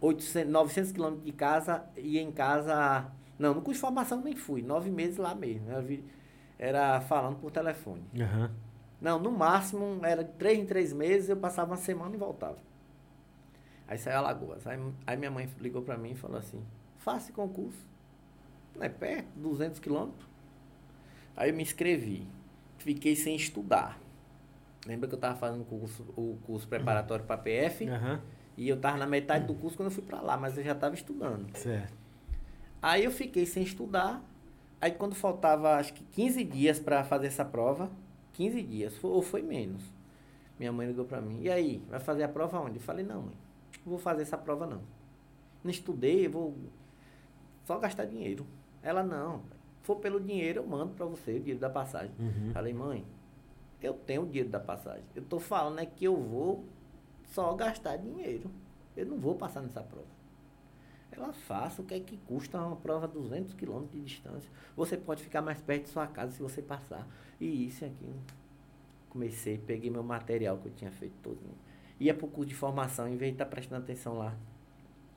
800, 0.00 0.50
900 0.52 0.92
quilômetros 0.92 1.24
de 1.24 1.32
casa, 1.32 1.84
ia 1.96 2.22
em 2.22 2.30
casa. 2.30 3.06
Não, 3.38 3.54
no 3.54 3.62
curso 3.62 3.78
de 3.78 3.80
formação 3.80 4.20
nem 4.20 4.36
fui, 4.36 4.62
nove 4.62 4.90
meses 4.90 5.16
lá 5.16 5.34
mesmo. 5.34 5.68
Era, 5.70 5.80
vi- 5.82 6.04
era 6.58 7.00
falando 7.00 7.36
por 7.38 7.50
telefone. 7.50 8.02
Aham. 8.20 8.50
Não, 9.00 9.18
no 9.18 9.30
máximo 9.32 9.98
era 10.04 10.22
de 10.22 10.30
três 10.32 10.58
em 10.58 10.66
três 10.66 10.92
meses, 10.92 11.30
eu 11.30 11.36
passava 11.36 11.70
uma 11.70 11.76
semana 11.78 12.14
e 12.14 12.18
voltava. 12.18 12.58
Aí 13.90 13.98
saiu 13.98 14.18
Alagoas. 14.18 14.64
Aí, 14.68 14.78
aí 15.04 15.16
minha 15.16 15.32
mãe 15.32 15.50
ligou 15.58 15.82
para 15.82 15.98
mim 15.98 16.12
e 16.12 16.14
falou 16.14 16.38
assim: 16.38 16.64
faça 16.98 17.32
concurso. 17.32 17.84
Não 18.76 18.84
é 18.84 18.88
perto, 18.88 19.26
200 19.34 19.80
quilômetros. 19.80 20.28
Aí 21.36 21.50
eu 21.50 21.56
me 21.56 21.64
inscrevi. 21.64 22.24
Fiquei 22.78 23.16
sem 23.16 23.34
estudar. 23.34 23.98
Lembra 24.86 25.08
que 25.08 25.14
eu 25.14 25.16
estava 25.16 25.36
fazendo 25.36 25.62
o 25.62 25.64
curso, 25.64 26.04
o 26.16 26.38
curso 26.46 26.68
preparatório 26.68 27.24
para 27.24 27.36
PF? 27.36 27.88
Aham. 27.88 28.22
E 28.56 28.68
eu 28.68 28.76
estava 28.76 28.96
na 28.96 29.06
metade 29.06 29.46
do 29.46 29.54
curso 29.54 29.76
quando 29.76 29.88
eu 29.88 29.94
fui 29.94 30.04
para 30.04 30.20
lá, 30.20 30.36
mas 30.36 30.56
eu 30.56 30.62
já 30.62 30.72
estava 30.72 30.94
estudando. 30.94 31.50
Certo. 31.56 31.92
Aí 32.80 33.04
eu 33.04 33.10
fiquei 33.10 33.44
sem 33.44 33.64
estudar. 33.64 34.22
Aí 34.80 34.92
quando 34.92 35.16
faltava 35.16 35.74
acho 35.74 35.92
que 35.94 36.04
15 36.04 36.44
dias 36.44 36.78
para 36.78 37.02
fazer 37.02 37.26
essa 37.26 37.44
prova, 37.44 37.90
15 38.34 38.62
dias, 38.62 39.02
ou 39.02 39.20
foi 39.20 39.42
menos. 39.42 39.82
Minha 40.58 40.70
mãe 40.70 40.86
ligou 40.86 41.04
para 41.04 41.20
mim. 41.20 41.40
E 41.42 41.50
aí, 41.50 41.82
vai 41.88 41.98
fazer 41.98 42.22
a 42.22 42.28
prova 42.28 42.60
onde? 42.60 42.76
Eu 42.76 42.82
falei: 42.82 43.04
"Não, 43.04 43.22
mãe. 43.22 43.49
Não 43.84 43.90
vou 43.90 43.98
fazer 43.98 44.22
essa 44.22 44.38
prova 44.38 44.66
não. 44.66 44.82
Não 45.62 45.70
estudei, 45.70 46.28
vou 46.28 46.56
só 47.64 47.78
gastar 47.78 48.04
dinheiro". 48.04 48.46
Ela: 48.82 49.02
"Não, 49.02 49.42
for 49.82 49.96
pelo 49.96 50.20
dinheiro 50.20 50.60
eu 50.60 50.66
mando 50.66 50.94
para 50.94 51.06
você 51.06 51.32
o 51.32 51.38
dinheiro 51.40 51.60
da 51.60 51.70
passagem". 51.70 52.12
Uhum. 52.18 52.50
Falei: 52.52 52.72
"Mãe, 52.72 53.04
eu 53.82 53.94
tenho 53.94 54.22
o 54.22 54.26
dinheiro 54.26 54.48
da 54.48 54.60
passagem. 54.60 55.04
Eu 55.14 55.24
tô 55.24 55.38
falando 55.38 55.78
é 55.80 55.86
que 55.86 56.04
eu 56.04 56.16
vou 56.16 56.64
só 57.26 57.54
gastar 57.54 57.96
dinheiro. 57.96 58.50
Eu 58.96 59.06
não 59.06 59.18
vou 59.18 59.34
passar 59.34 59.60
nessa 59.60 59.82
prova". 59.82 60.20
Ela 61.12 61.32
faça 61.32 61.82
o 61.82 61.84
que 61.84 61.94
é 61.94 62.00
que 62.00 62.16
custa 62.18 62.58
uma 62.58 62.76
prova 62.76 63.08
200 63.08 63.54
quilômetros 63.54 63.92
de 63.92 64.04
distância. 64.04 64.48
Você 64.76 64.96
pode 64.96 65.22
ficar 65.22 65.42
mais 65.42 65.60
perto 65.60 65.84
de 65.84 65.88
sua 65.90 66.06
casa 66.06 66.32
se 66.32 66.40
você 66.40 66.62
passar. 66.62 67.06
E 67.40 67.66
isso 67.66 67.84
e 67.84 67.88
aquilo. 67.88 68.14
Comecei, 69.08 69.58
peguei 69.58 69.90
meu 69.90 70.04
material 70.04 70.56
que 70.58 70.68
eu 70.68 70.72
tinha 70.72 70.90
feito 70.92 71.14
todo. 71.20 71.38
Ia 72.00 72.14
pro 72.14 72.26
curso 72.26 72.48
de 72.48 72.54
formação, 72.54 73.06
em 73.06 73.16
vez 73.16 73.30
de 73.30 73.34
estar 73.36 73.44
tá 73.44 73.50
prestando 73.50 73.82
atenção 73.82 74.18
lá. 74.18 74.34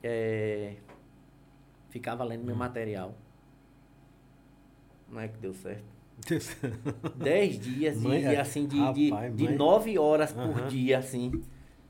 É, 0.02 0.76
ficava 1.88 2.22
lendo 2.22 2.44
meu 2.44 2.54
hum. 2.54 2.58
material. 2.58 3.14
Não 5.08 5.20
é 5.20 5.28
que 5.28 5.38
deu 5.38 5.54
certo. 5.54 5.84
Dez 7.16 7.58
dias 7.58 7.96
Mãe, 7.96 8.22
e, 8.22 8.36
assim, 8.36 8.68
de, 8.68 8.78
rapaz, 8.78 9.34
de, 9.34 9.46
de 9.48 9.54
nove 9.54 9.98
horas 9.98 10.32
por 10.32 10.66
dia, 10.68 10.98
assim 10.98 11.42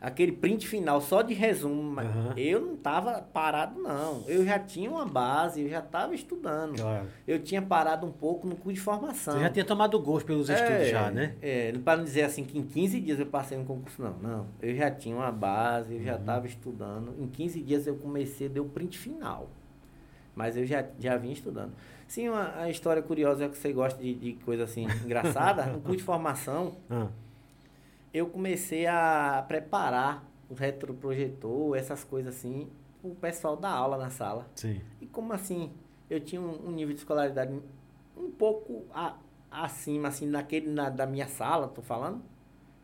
aquele 0.05 0.33
print 0.33 0.69
final 0.69 1.01
só 1.01 1.23
de 1.23 1.33
resumo, 1.33 1.99
uhum. 1.99 2.33
eu 2.37 2.61
não 2.61 2.75
estava 2.75 3.23
parado, 3.23 3.81
não. 3.81 4.23
Eu 4.27 4.45
já 4.45 4.59
tinha 4.59 4.90
uma 4.90 5.07
base, 5.07 5.62
eu 5.62 5.69
já 5.71 5.79
estava 5.79 6.14
estudando. 6.14 6.77
Claro. 6.77 7.07
Eu 7.27 7.43
tinha 7.43 7.62
parado 7.62 8.07
um 8.07 8.12
pouco 8.12 8.47
no 8.47 8.55
curso 8.55 8.75
de 8.75 8.81
formação. 8.81 9.35
Você 9.35 9.40
já 9.40 9.51
tinha 9.51 9.64
tomado 9.64 9.99
gosto 9.99 10.27
pelos 10.27 10.51
é, 10.51 10.55
estudos 10.55 10.88
já, 10.88 11.11
né? 11.11 11.35
É, 11.40 11.73
para 11.73 11.97
não 11.97 12.05
dizer 12.05 12.23
assim 12.23 12.45
que 12.45 12.59
em 12.59 12.62
15 12.62 13.01
dias 13.01 13.19
eu 13.19 13.27
passei 13.27 13.57
no 13.57 13.64
concurso, 13.64 14.03
não. 14.03 14.17
Não, 14.19 14.47
eu 14.61 14.77
já 14.77 14.90
tinha 14.90 15.17
uma 15.17 15.33
base, 15.33 15.95
eu 15.95 16.03
já 16.03 16.17
estava 16.17 16.40
uhum. 16.40 16.47
estudando. 16.47 17.14
Em 17.19 17.27
15 17.27 17.62
dias 17.62 17.87
eu 17.87 17.97
comecei, 17.97 18.49
deu 18.49 18.64
o 18.64 18.69
print 18.69 18.99
final. 18.99 19.49
Mas 20.37 20.57
eu 20.57 20.67
já, 20.67 20.85
já 20.99 21.17
vinha 21.17 21.33
estudando. 21.33 21.73
Sim, 22.07 22.29
uma, 22.29 22.51
uma 22.57 22.69
história 22.69 23.01
curiosa 23.01 23.47
é 23.47 23.49
que 23.49 23.57
você 23.57 23.73
gosta 23.73 24.03
de, 24.03 24.14
de 24.14 24.33
coisa 24.45 24.64
assim 24.64 24.87
engraçada. 25.03 25.64
no 25.64 25.81
curso 25.81 25.97
de 25.97 26.03
formação... 26.03 26.77
Uhum 26.90 27.23
eu 28.14 28.29
comecei 28.29 28.87
a 28.87 29.44
preparar 29.48 30.24
o 30.48 30.55
retroprojetor, 30.55 31.77
essas 31.77 32.05
coisas 32.05 32.37
assim, 32.37 32.70
o 33.03 33.12
pessoal 33.12 33.57
da 33.57 33.68
aula 33.68 33.98
na 33.98 34.09
sala. 34.09 34.48
Sim. 34.55 34.81
E 35.00 35.07
como 35.07 35.33
assim, 35.33 35.72
eu 36.09 36.20
tinha 36.20 36.40
um, 36.40 36.68
um 36.68 36.70
nível 36.70 36.94
de 36.94 37.00
escolaridade 37.00 37.53
um 38.16 38.31
pouco 38.31 38.85
a, 38.94 39.16
acima, 39.50 40.09
assim, 40.09 40.29
naquele, 40.29 40.70
na, 40.70 40.88
da 40.88 41.07
minha 41.07 41.27
sala, 41.27 41.66
tô 41.66 41.83
falando, 41.83 42.22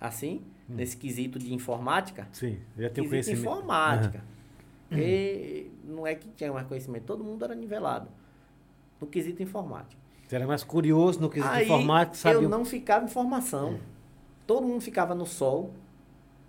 assim, 0.00 0.42
hum. 0.68 0.74
nesse 0.74 0.96
quesito 0.96 1.38
de 1.38 1.54
informática. 1.54 2.26
Sim, 2.32 2.58
já 2.76 2.90
tenho 2.90 3.08
conhecimento. 3.08 3.40
informática. 3.40 4.18
Uhum. 4.18 4.24
Porque 4.88 5.70
não 5.84 6.04
é 6.04 6.16
que 6.16 6.28
tinha 6.30 6.52
mais 6.52 6.66
conhecimento, 6.66 7.04
todo 7.04 7.22
mundo 7.22 7.44
era 7.44 7.54
nivelado 7.54 8.08
no 9.00 9.06
quesito 9.06 9.40
informática. 9.40 10.00
Você 10.26 10.34
era 10.34 10.46
mais 10.46 10.64
curioso 10.64 11.20
no 11.20 11.30
quesito 11.30 11.52
Aí, 11.52 11.64
informática, 11.64 12.16
sabia? 12.16 12.42
eu 12.42 12.48
não 12.48 12.64
ficava 12.64 13.04
em 13.04 13.08
formação. 13.08 13.74
Hum. 13.74 13.80
Todo 14.50 14.66
mundo 14.66 14.80
ficava 14.80 15.14
no 15.14 15.26
sol, 15.26 15.70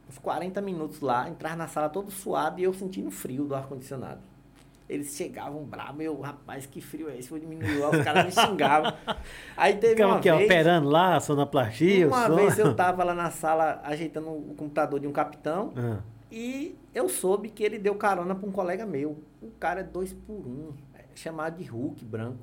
uns 0.09 0.17
40 0.17 0.59
minutos 0.59 1.01
lá, 1.01 1.29
entrar 1.29 1.55
na 1.55 1.67
sala 1.67 1.87
todo 1.87 2.09
suado 2.09 2.59
e 2.59 2.63
eu 2.63 2.73
sentindo 2.73 3.11
frio 3.11 3.45
do 3.45 3.53
ar-condicionado. 3.53 4.21
Eles 4.89 5.15
chegavam 5.15 5.63
bravos, 5.63 6.03
eu, 6.03 6.19
rapaz, 6.19 6.65
que 6.65 6.81
frio 6.81 7.11
é 7.11 7.19
esse? 7.19 7.29
Vou 7.29 7.37
diminuir, 7.37 7.77
os 7.77 8.03
caras 8.03 8.25
me 8.25 8.31
xingavam. 8.31 8.91
Aí 9.55 9.75
teve 9.75 9.93
Ficava 9.93 10.13
uma 10.13 10.19
que, 10.19 10.31
vez... 10.31 10.45
operando 10.45 10.89
lá, 10.89 11.19
sonoplastia, 11.19 12.07
Uma 12.07 12.27
vez 12.27 12.57
eu 12.57 12.73
tava 12.75 13.03
lá 13.03 13.13
na 13.13 13.29
sala 13.29 13.79
ajeitando 13.83 14.29
o 14.29 14.55
computador 14.57 14.99
de 14.99 15.05
um 15.05 15.11
capitão 15.11 15.71
uhum. 15.77 15.99
e 16.31 16.75
eu 16.95 17.07
soube 17.07 17.49
que 17.49 17.63
ele 17.63 17.77
deu 17.77 17.93
carona 17.93 18.33
para 18.33 18.49
um 18.49 18.51
colega 18.51 18.83
meu. 18.83 19.23
O 19.39 19.51
cara 19.59 19.81
é 19.81 19.83
dois 19.83 20.11
por 20.11 20.33
um, 20.33 20.73
é 20.95 21.03
chamado 21.13 21.59
de 21.59 21.69
Hulk 21.69 22.03
branco. 22.03 22.39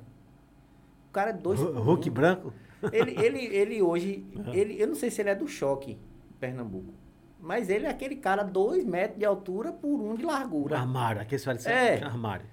O 1.09 1.11
cara 1.11 1.31
é 1.31 1.33
dois 1.33 1.59
por 1.59 1.75
Hulk 1.75 2.09
um. 2.09 2.13
branco? 2.13 2.53
Ele, 2.91 3.11
ele, 3.19 3.45
ele 3.45 3.81
hoje, 3.81 4.25
ele, 4.53 4.81
eu 4.81 4.87
não 4.87 4.95
sei 4.95 5.11
se 5.11 5.21
ele 5.21 5.29
é 5.29 5.35
do 5.35 5.47
choque, 5.47 5.97
Pernambuco. 6.39 6.93
Mas 7.39 7.69
ele 7.69 7.85
é 7.85 7.89
aquele 7.89 8.15
cara, 8.15 8.43
dois 8.43 8.85
metros 8.85 9.17
de 9.17 9.25
altura 9.25 9.71
por 9.71 9.99
um 9.99 10.15
de 10.15 10.23
largura. 10.23 10.77
Armário, 10.77 11.21
aquele 11.21 11.41
vai 11.41 11.57
é. 11.65 12.03
armário. 12.03 12.45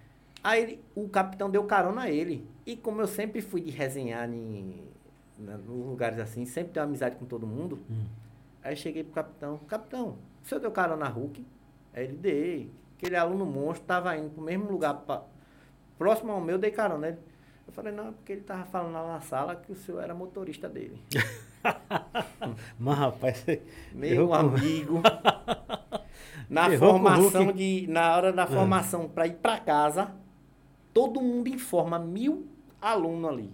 Aí 0.43 0.63
ele, 0.63 0.85
o 0.95 1.09
capitão 1.09 1.51
deu 1.51 1.65
carona 1.65 2.03
a 2.03 2.11
ele. 2.11 2.47
E 2.65 2.77
como 2.77 3.01
eu 3.01 3.07
sempre 3.09 3.41
fui 3.41 3.61
de 3.61 3.71
resenhar 3.71 4.29
em, 4.31 4.81
nos 5.39 5.67
lugares 5.67 6.19
assim, 6.19 6.45
sempre 6.45 6.73
tenho 6.73 6.87
amizade 6.87 7.17
com 7.17 7.25
todo 7.25 7.47
mundo. 7.47 7.81
Hum. 7.91 8.05
Aí 8.63 8.77
cheguei 8.77 9.03
pro 9.03 9.13
capitão, 9.13 9.59
capitão, 9.69 10.19
o 10.43 10.49
senhor 10.49 10.61
deu 10.61 10.71
carona 10.71 11.05
na 11.05 11.09
Hulk? 11.09 11.45
Aí 11.93 12.05
ele 12.05 12.17
dei. 12.17 12.71
Aquele 12.97 13.17
aluno 13.17 13.45
monstro 13.45 13.87
tava 13.87 14.17
indo 14.17 14.31
pro 14.31 14.43
mesmo 14.43 14.71
lugar, 14.71 14.95
pra, 14.95 15.23
próximo 15.99 16.33
ao 16.33 16.41
meu, 16.41 16.59
dei 16.59 16.71
carona. 16.71 17.09
Ele, 17.09 17.19
eu 17.67 17.73
falei, 17.73 17.93
não, 17.93 18.09
é 18.09 18.13
porque 18.13 18.33
ele 18.33 18.43
tava 18.43 18.65
falando 18.67 18.93
lá 18.93 19.15
na 19.15 19.21
sala 19.21 19.57
que 19.57 19.73
o 19.73 19.77
senhor 19.77 20.03
era 20.03 20.15
motorista 20.15 20.69
dele. 20.69 21.03
Mas, 22.79 22.99
rapaz, 22.99 23.45
meu 23.93 24.33
amigo. 24.33 25.03
na 26.49 26.71
formação 26.79 27.53
de. 27.53 27.87
Na 27.89 28.17
hora 28.17 28.33
da 28.33 28.45
ah. 28.45 28.47
formação 28.47 29.09
para 29.09 29.27
ir 29.27 29.35
para 29.35 29.59
casa, 29.59 30.15
todo 30.95 31.21
mundo 31.21 31.49
informa 31.49 31.99
mil 31.99 32.47
alunos 32.81 33.31
ali. 33.31 33.53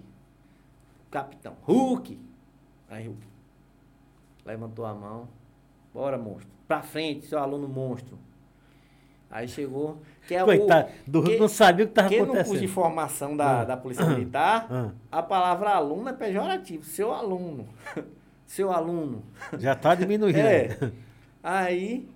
Capitão. 1.11 1.57
Hulk. 1.62 2.18
Aí 2.88 3.07
Hulk. 3.07 3.27
Levantou 4.44 4.85
a 4.85 4.94
mão. 4.94 5.29
Bora, 5.92 6.18
monstro. 6.18 6.51
Pra 6.66 6.83
frente, 6.83 7.27
seu 7.27 7.38
aluno 7.38 7.68
monstro. 7.68 8.18
Aí 9.31 9.48
chegou. 9.48 10.01
Que 10.27 10.35
é 10.37 10.45
Coitado, 10.45 10.89
o, 11.13 11.23
que, 11.23 11.37
não 11.37 11.49
sabia 11.49 11.85
o 11.85 11.89
que 11.89 11.93
estava 11.93 12.09
acontecendo. 12.09 12.37
no 12.39 12.45
curso 12.45 12.61
de 12.61 12.69
formação 12.69 13.37
da, 13.37 13.61
ah, 13.61 13.65
da 13.65 13.77
Polícia 13.77 14.07
Militar, 14.07 14.69
ah, 14.71 14.91
a 15.11 15.23
palavra 15.23 15.71
aluno 15.71 16.09
é 16.09 16.13
pejorativo. 16.13 16.85
Seu 16.85 17.13
aluno. 17.13 17.69
Seu 18.47 18.71
aluno. 18.71 19.25
Já 19.59 19.73
está 19.73 19.95
diminuindo. 19.95 20.39
é. 20.39 20.93
Aí, 21.43 22.09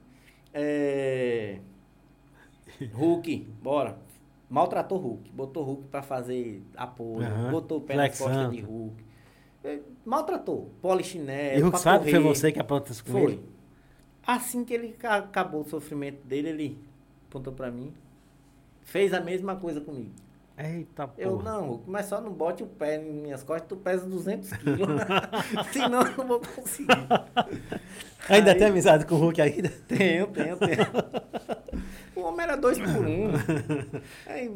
é, 0.54 1.58
Hulk, 2.92 3.46
bora. 3.62 3.98
Maltratou 4.48 4.98
Hulk. 4.98 5.30
Botou 5.32 5.64
Hulk 5.64 5.88
para 5.88 6.02
fazer 6.02 6.62
apoio. 6.76 7.28
Uhum. 7.28 7.50
Botou 7.50 7.78
o 7.78 7.80
pé 7.80 7.94
Flexão. 7.94 8.28
na 8.28 8.34
costa 8.34 8.50
de 8.54 8.60
Hulk. 8.62 9.04
É, 9.64 9.78
maltratou. 10.04 10.70
Polichinelo. 10.80 11.58
E 11.58 11.62
Hulk 11.62 11.80
sabe 11.80 12.04
que 12.04 12.10
foi 12.12 12.20
você 12.20 12.52
que 12.52 12.60
aprontou 12.60 12.92
isso 12.92 13.04
com 13.04 13.12
foi. 13.12 13.32
ele? 13.32 13.42
Assim 14.26 14.64
que 14.64 14.74
ele 14.74 14.96
acabou 15.02 15.62
o 15.62 15.68
sofrimento 15.68 16.24
dele, 16.26 16.48
ele 16.48 16.78
apontou 17.28 17.52
para 17.52 17.70
mim, 17.70 17.92
fez 18.82 19.12
a 19.12 19.20
mesma 19.20 19.56
coisa 19.56 19.80
comigo. 19.80 20.12
Eita 20.58 21.06
porra. 21.06 21.22
Eu 21.22 21.42
não, 21.42 21.82
mas 21.86 22.06
só 22.06 22.18
não 22.18 22.32
bote 22.32 22.62
o 22.62 22.66
pé 22.66 22.96
em 22.96 23.12
minhas 23.12 23.42
costas, 23.42 23.68
tu 23.68 23.76
pesa 23.76 24.06
200 24.06 24.52
quilos. 24.54 25.00
Senão 25.70 26.00
eu 26.00 26.16
não 26.16 26.26
vou 26.26 26.40
conseguir. 26.40 26.88
Ainda 28.28 28.52
Aí, 28.52 28.58
tem 28.58 28.66
amizade 28.68 29.04
com 29.04 29.14
o 29.16 29.18
Hulk 29.18 29.40
ainda? 29.40 29.68
Tenho, 29.86 30.26
tenho, 30.28 30.56
tenho. 30.56 30.86
O 32.16 32.22
homem 32.22 32.44
era 32.44 32.56
dois 32.56 32.78
por 32.78 33.06
um. 33.06 33.28
Aí, 34.24 34.50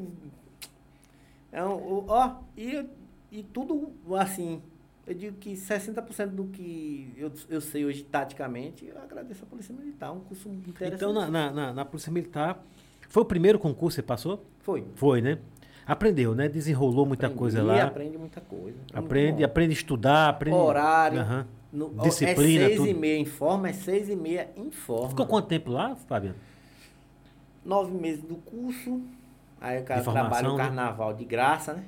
é 1.52 1.62
um, 1.62 2.06
ó, 2.09 2.37
e, 2.56 2.87
e 3.30 3.42
tudo 3.42 3.92
assim, 4.18 4.62
eu 5.11 5.14
digo 5.14 5.37
que 5.38 5.55
60% 5.55 6.29
do 6.29 6.44
que 6.44 7.12
eu, 7.16 7.33
eu 7.49 7.61
sei 7.61 7.85
hoje 7.85 8.05
taticamente, 8.05 8.87
eu 8.87 8.96
agradeço 9.03 9.42
a 9.42 9.46
Polícia 9.46 9.75
Militar, 9.75 10.12
um 10.12 10.20
curso 10.20 10.49
interessante. 10.49 10.94
Então, 10.94 11.12
na, 11.12 11.51
na, 11.51 11.73
na 11.73 11.85
Polícia 11.85 12.12
Militar, 12.12 12.62
foi 13.09 13.25
o 13.25 13.27
primeiro 13.27 13.59
concurso 13.59 13.96
que 13.96 14.03
você 14.03 14.07
passou? 14.07 14.46
Foi. 14.61 14.85
Foi, 14.94 15.20
né? 15.20 15.38
Aprendeu, 15.85 16.33
né? 16.33 16.49
Desenrolou 16.49 17.05
muita 17.05 17.27
Aprendi, 17.27 17.38
coisa 17.40 17.61
lá. 17.61 17.83
aprende 17.83 18.16
muita 18.16 18.40
coisa. 18.40 18.79
Aprende, 18.94 19.42
aprende 19.42 19.73
a 19.73 19.75
estudar, 19.75 20.29
aprende... 20.29 20.57
Horário. 20.57 21.20
Uhum. 21.20 21.44
No, 21.73 22.03
Disciplina, 22.03 22.64
É 22.64 22.66
seis 22.68 22.77
tudo. 22.79 22.88
e 22.88 22.94
meia 22.94 23.18
em 23.18 23.25
forma, 23.25 23.68
é 23.68 23.73
seis 23.73 24.09
e 24.09 24.14
meia 24.14 24.49
em 24.57 24.70
forma. 24.70 25.09
Ficou 25.09 25.27
quanto 25.27 25.49
tempo 25.49 25.73
lá, 25.73 25.96
Fabiano? 25.96 26.37
Nove 27.64 27.92
meses 27.92 28.23
do 28.23 28.37
curso. 28.37 29.03
Aí 29.61 29.81
o 29.81 29.85
cara 29.85 30.03
trabalha 30.03 30.51
o 30.51 30.57
né? 30.57 30.64
carnaval 30.64 31.11
né? 31.11 31.16
de 31.16 31.25
graça, 31.25 31.75
né? 31.75 31.83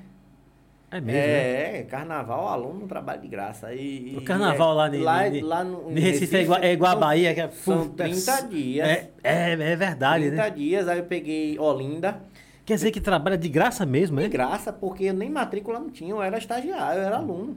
É 0.92 1.00
mesmo? 1.00 1.18
É, 1.18 1.72
né? 1.72 1.82
carnaval, 1.84 2.48
aluno 2.48 2.80
não 2.80 2.86
trabalha 2.86 3.18
de 3.18 3.26
graça. 3.26 3.72
E, 3.72 4.14
o 4.14 4.22
carnaval 4.22 4.72
é, 4.72 4.74
lá, 4.74 5.12
lá, 5.12 5.30
ne, 5.30 5.40
lá 5.40 5.64
no, 5.64 5.88
Recife, 5.88 6.10
Recife 6.10 6.36
é 6.36 6.42
igual, 6.42 6.60
é 6.60 6.72
igual 6.72 6.92
a 6.92 6.96
Bahia, 6.96 7.34
que 7.34 7.40
é, 7.40 7.48
são 7.48 7.88
30 7.88 8.42
dias. 8.42 8.86
É, 8.86 9.10
é, 9.24 9.52
é 9.52 9.76
verdade, 9.76 10.24
30 10.24 10.36
né? 10.36 10.42
30 10.42 10.56
dias, 10.56 10.88
aí 10.88 10.98
eu 10.98 11.04
peguei 11.04 11.58
Olinda. 11.58 12.20
Quer 12.66 12.74
dizer 12.74 12.90
que 12.90 13.00
trabalha 13.00 13.38
de 13.38 13.48
graça 13.48 13.86
mesmo, 13.86 14.20
é? 14.20 14.24
De 14.24 14.28
graça, 14.28 14.70
porque 14.70 15.10
nem 15.14 15.30
matrícula 15.30 15.80
não 15.80 15.88
tinha, 15.88 16.10
eu 16.10 16.22
era 16.22 16.36
estagiário, 16.36 17.00
eu 17.00 17.06
era 17.06 17.16
aluno. 17.16 17.56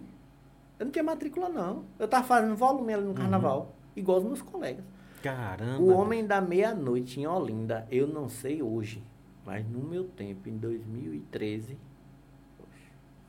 Eu 0.79 0.85
não 0.85 0.91
tinha 0.91 1.03
matrícula, 1.03 1.49
não. 1.49 1.83
Eu 1.99 2.07
tava 2.07 2.23
fazendo 2.25 2.55
volume 2.55 2.93
ali 2.93 3.03
no 3.03 3.09
uhum. 3.09 3.15
carnaval, 3.15 3.59
uhum. 3.59 3.65
igual 3.97 4.19
os 4.19 4.23
meus 4.23 4.41
colegas. 4.41 4.85
Caramba! 5.21 5.81
O 5.81 5.89
Homem 5.89 6.25
da 6.25 6.39
Meia-Noite 6.39 7.19
em 7.19 7.27
Olinda, 7.27 7.85
eu 7.91 8.07
não 8.07 8.29
sei 8.29 8.63
hoje, 8.63 9.03
mas 9.45 9.67
no 9.69 9.79
meu 9.79 10.05
tempo, 10.05 10.47
em 10.47 10.57
2013 10.57 11.77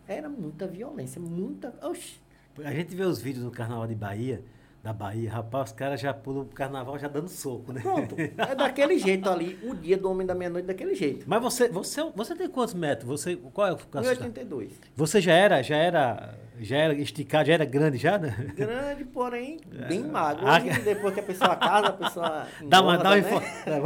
era 0.07 0.29
muita 0.29 0.67
violência, 0.67 1.21
muita. 1.21 1.75
Oxi. 1.83 2.19
A 2.65 2.73
gente 2.73 2.95
vê 2.95 3.05
os 3.05 3.21
vídeos 3.21 3.45
no 3.45 3.51
Carnaval 3.51 3.87
de 3.87 3.95
Bahia, 3.95 4.43
da 4.87 4.93
Bahia, 4.93 5.29
rapaz, 5.29 5.71
os 5.71 5.73
caras 5.77 6.01
já 6.01 6.15
pulam 6.15 6.43
o 6.43 6.47
carnaval 6.47 6.97
já 6.97 7.09
dando 7.09 7.27
soco, 7.29 7.73
né? 7.73 7.81
Pronto. 7.81 8.15
É 8.19 8.55
daquele 8.55 8.97
jeito 9.01 9.29
ali. 9.29 9.59
O 9.65 9.75
dia 9.75 9.97
do 9.97 10.09
Homem 10.09 10.25
da 10.25 10.33
Meia-Noite 10.33 10.67
daquele 10.69 10.95
jeito. 10.95 11.25
Mas 11.27 11.43
você, 11.43 11.69
você, 11.69 12.05
você 12.15 12.37
tem 12.37 12.49
quantos 12.49 12.73
metros? 12.73 13.09
Você, 13.09 13.35
qual 13.35 13.67
é 13.67 13.73
o 13.73 13.77
qual 13.79 14.05
é 14.05 14.07
a 14.13 14.15
sua- 14.15 14.25
82. 14.27 14.81
Você 14.95 15.21
já 15.21 15.33
era, 15.33 15.61
já 15.61 15.75
era, 15.77 16.35
já 16.61 16.77
era 16.77 16.95
esticado, 16.95 17.49
já 17.49 17.55
era 17.55 17.65
grande 17.65 17.99
já, 17.99 18.17
né? 18.17 18.33
Grande, 18.55 19.05
porém, 19.07 19.59
bem 19.89 20.05
magro. 20.05 20.47
Ah, 20.47 20.59
Hoje, 20.65 20.81
depois 20.83 21.13
que 21.15 21.19
a 21.19 21.25
pessoa 21.25 21.57
casa, 21.57 21.89
a 21.89 21.93
pessoa. 21.93 22.47
Dá 22.69 22.81
uma- 22.81 22.97
dá 22.97 23.11
uma 23.11 23.17
né? 23.17 23.41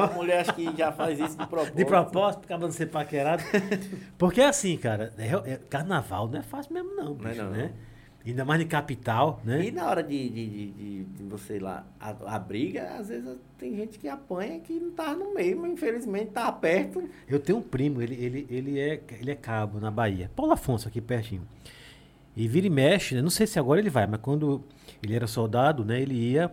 A 0.04 0.06
mulher 0.08 0.40
acho 0.40 0.52
que 0.52 0.76
já 0.76 0.92
faz 0.92 1.18
isso 1.18 1.38
de 1.38 1.46
propósito. 1.46 1.76
De 1.76 1.84
propósito, 1.86 2.44
acaba 2.44 2.68
de 2.68 2.74
ser 2.74 2.86
paquerado. 2.88 3.42
Porque 4.18 4.42
é 4.42 4.48
assim, 4.48 4.76
cara, 4.76 5.14
é- 5.16 5.52
é- 5.54 5.60
carnaval 5.70 6.28
não 6.28 6.38
é 6.40 6.42
fácil 6.42 6.74
mesmo 6.74 6.94
não, 6.94 7.14
Não 7.14 7.26
é 7.26 7.30
bicho, 7.30 7.42
não. 7.42 7.70
Ainda 8.24 8.44
mais 8.44 8.60
de 8.60 8.66
capital, 8.66 9.40
né? 9.44 9.64
E 9.64 9.70
na 9.70 9.88
hora 9.88 10.02
de, 10.02 10.28
de, 10.28 10.46
de, 10.46 11.04
de- 11.04 11.22
você 11.24 11.56
ir 11.56 11.60
lá, 11.60 11.86
a, 11.98 12.10
a 12.36 12.38
briga, 12.38 12.96
às 12.98 13.08
vezes 13.08 13.36
tem 13.56 13.74
gente 13.74 13.98
que 13.98 14.08
apanha 14.08 14.60
que 14.60 14.74
não 14.78 14.90
tá 14.90 15.14
no 15.14 15.32
meio, 15.32 15.58
mas 15.58 15.72
infelizmente 15.72 16.30
tá 16.32 16.52
perto. 16.52 17.02
Eu 17.26 17.40
tenho 17.40 17.58
um 17.58 17.62
primo, 17.62 18.02
ele, 18.02 18.14
ele, 18.14 18.46
ele, 18.50 18.78
é, 18.78 19.00
ele 19.20 19.30
é 19.30 19.34
cabo 19.34 19.80
na 19.80 19.90
Bahia. 19.90 20.30
Paulo 20.36 20.52
Afonso, 20.52 20.86
aqui 20.86 21.00
pertinho. 21.00 21.42
E 22.36 22.46
vira 22.46 22.66
e 22.66 22.70
mexe, 22.70 23.14
né? 23.14 23.22
não 23.22 23.30
sei 23.30 23.46
se 23.46 23.58
agora 23.58 23.80
ele 23.80 23.90
vai, 23.90 24.06
mas 24.06 24.20
quando 24.20 24.62
ele 25.02 25.14
era 25.14 25.26
soldado, 25.26 25.82
né? 25.84 26.00
Ele 26.00 26.14
ia, 26.14 26.52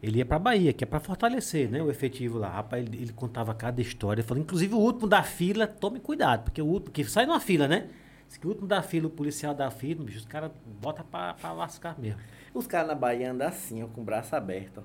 ele 0.00 0.18
ia 0.18 0.24
pra 0.24 0.38
Bahia, 0.38 0.72
que 0.72 0.84
é 0.84 0.86
pra 0.86 1.00
fortalecer, 1.00 1.68
né? 1.68 1.82
O 1.82 1.90
efetivo 1.90 2.38
lá. 2.38 2.50
Rapaz, 2.50 2.86
ele, 2.86 2.96
ele 3.02 3.12
contava 3.12 3.52
cada 3.52 3.80
história. 3.80 4.22
Falou, 4.22 4.42
inclusive 4.42 4.74
o 4.74 4.78
último 4.78 5.08
da 5.08 5.22
fila, 5.24 5.66
tome 5.66 5.98
cuidado, 5.98 6.44
porque 6.44 6.62
o 6.62 6.66
último, 6.66 6.92
que 6.92 7.04
sai 7.04 7.26
numa 7.26 7.40
fila, 7.40 7.66
né? 7.66 7.88
Diz 8.30 8.36
que 8.36 8.46
o 8.46 8.50
último 8.50 8.68
da 8.68 8.80
fila, 8.80 9.08
o 9.08 9.10
policial 9.10 9.52
da 9.52 9.72
fila, 9.72 10.04
bicho, 10.04 10.18
os 10.20 10.24
caras 10.24 10.52
botam 10.80 11.04
pra, 11.04 11.34
pra 11.34 11.50
lascar 11.52 11.98
mesmo. 11.98 12.20
Os 12.54 12.64
caras 12.64 12.86
na 12.86 12.94
Bahia 12.94 13.32
andam 13.32 13.48
assim, 13.48 13.82
ó, 13.82 13.88
com 13.88 14.02
o 14.02 14.04
braço 14.04 14.36
aberto. 14.36 14.78
Ó. 14.78 14.82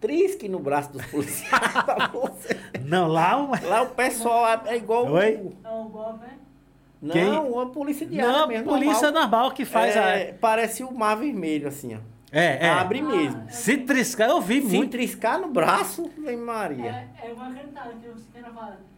Trisque 0.00 0.48
no 0.48 0.58
braço 0.58 0.90
dos 0.92 1.04
policiais 1.06 1.72
pra 1.84 2.08
você. 2.08 2.58
Não, 2.82 3.06
lá 3.06 3.36
uma... 3.36 3.60
Lá 3.60 3.82
o 3.82 3.90
pessoal 3.90 4.62
é 4.66 4.76
igual. 4.78 5.10
Oi? 5.12 5.34
o- 5.36 5.52
É 5.62 5.68
um 5.70 5.88
golpe, 5.90 6.24
hein? 6.24 6.38
Não, 7.02 7.12
Quem? 7.12 7.28
uma 7.38 7.66
polícia 7.68 8.06
diária 8.06 8.32
Não, 8.32 8.48
mesmo. 8.48 8.66
polícia 8.66 9.10
normal. 9.10 9.22
normal 9.30 9.50
que 9.52 9.66
faz 9.66 9.94
É, 9.94 10.32
Parece 10.32 10.82
o 10.82 10.90
mar 10.90 11.16
vermelho, 11.16 11.68
assim, 11.68 11.94
ó. 11.94 11.98
É, 12.36 12.66
é. 12.66 12.70
Abre 12.70 13.00
mesmo. 13.00 13.44
Se 13.48 13.76
triscar, 13.78 14.28
eu 14.28 14.40
vi 14.40 14.60
Se 14.60 14.76
muito. 14.76 14.90
triscar 14.90 15.40
no 15.40 15.48
braço, 15.48 16.10
vem 16.18 16.36
Maria. 16.36 17.08
É, 17.22 17.28
é 17.30 17.32
uma 17.32 17.54
cantada 17.54 17.94
que. 17.94 18.08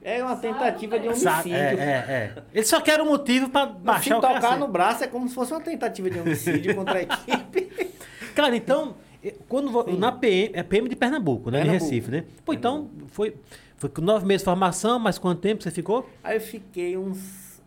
É, 0.03 0.23
uma 0.23 0.37
tentativa 0.37 0.99
de 0.99 1.15
Sa- 1.17 1.33
homicídio. 1.35 1.57
É, 1.59 1.75
é, 1.75 2.35
é. 2.39 2.43
Ele 2.55 2.65
só 2.65 2.81
quer 2.81 3.01
um 3.01 3.07
motivo 3.07 3.49
pra 3.51 3.67
Se 3.67 3.73
baixar 3.75 4.19
o 4.19 4.21
tocar 4.21 4.41
cacete. 4.41 4.61
no 4.61 4.69
braço 4.69 5.05
é 5.05 5.07
como 5.07 5.29
se 5.29 5.35
fosse 5.35 5.53
uma 5.53 5.61
tentativa 5.61 6.09
de 6.09 6.19
homicídio 6.19 6.75
contra 6.75 6.99
a 6.99 7.03
equipe. 7.03 7.91
Cara, 8.35 8.57
então, 8.57 8.95
eh, 9.23 9.35
quando 9.49 9.71
vo- 9.71 9.85
na 9.99 10.13
PM, 10.13 10.51
é 10.55 10.63
PM 10.63 10.89
de 10.89 10.97
Pernambuco, 10.97 11.51
né? 11.51 11.59
Pernambuco. 11.59 11.85
De 11.87 11.95
Recife, 11.95 12.11
né? 12.11 12.25
Pô, 12.45 12.53
então, 12.53 12.89
foi, 13.09 13.35
foi 13.77 13.91
com 13.91 14.01
nove 14.01 14.25
meses 14.25 14.43
de 14.43 14.45
formação, 14.47 14.99
mas 14.99 15.19
quanto 15.19 15.41
tempo 15.41 15.63
você 15.63 15.71
ficou? 15.71 16.09
Aí 16.23 16.37
eu 16.37 16.41
fiquei 16.41 16.97
uns, 16.97 17.61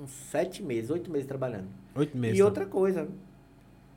uns 0.00 0.10
sete 0.30 0.62
meses, 0.62 0.90
oito 0.90 1.10
meses 1.10 1.26
trabalhando. 1.28 1.66
Oito 1.94 2.16
meses. 2.16 2.38
E 2.38 2.42
outra 2.42 2.64
coisa, 2.66 3.06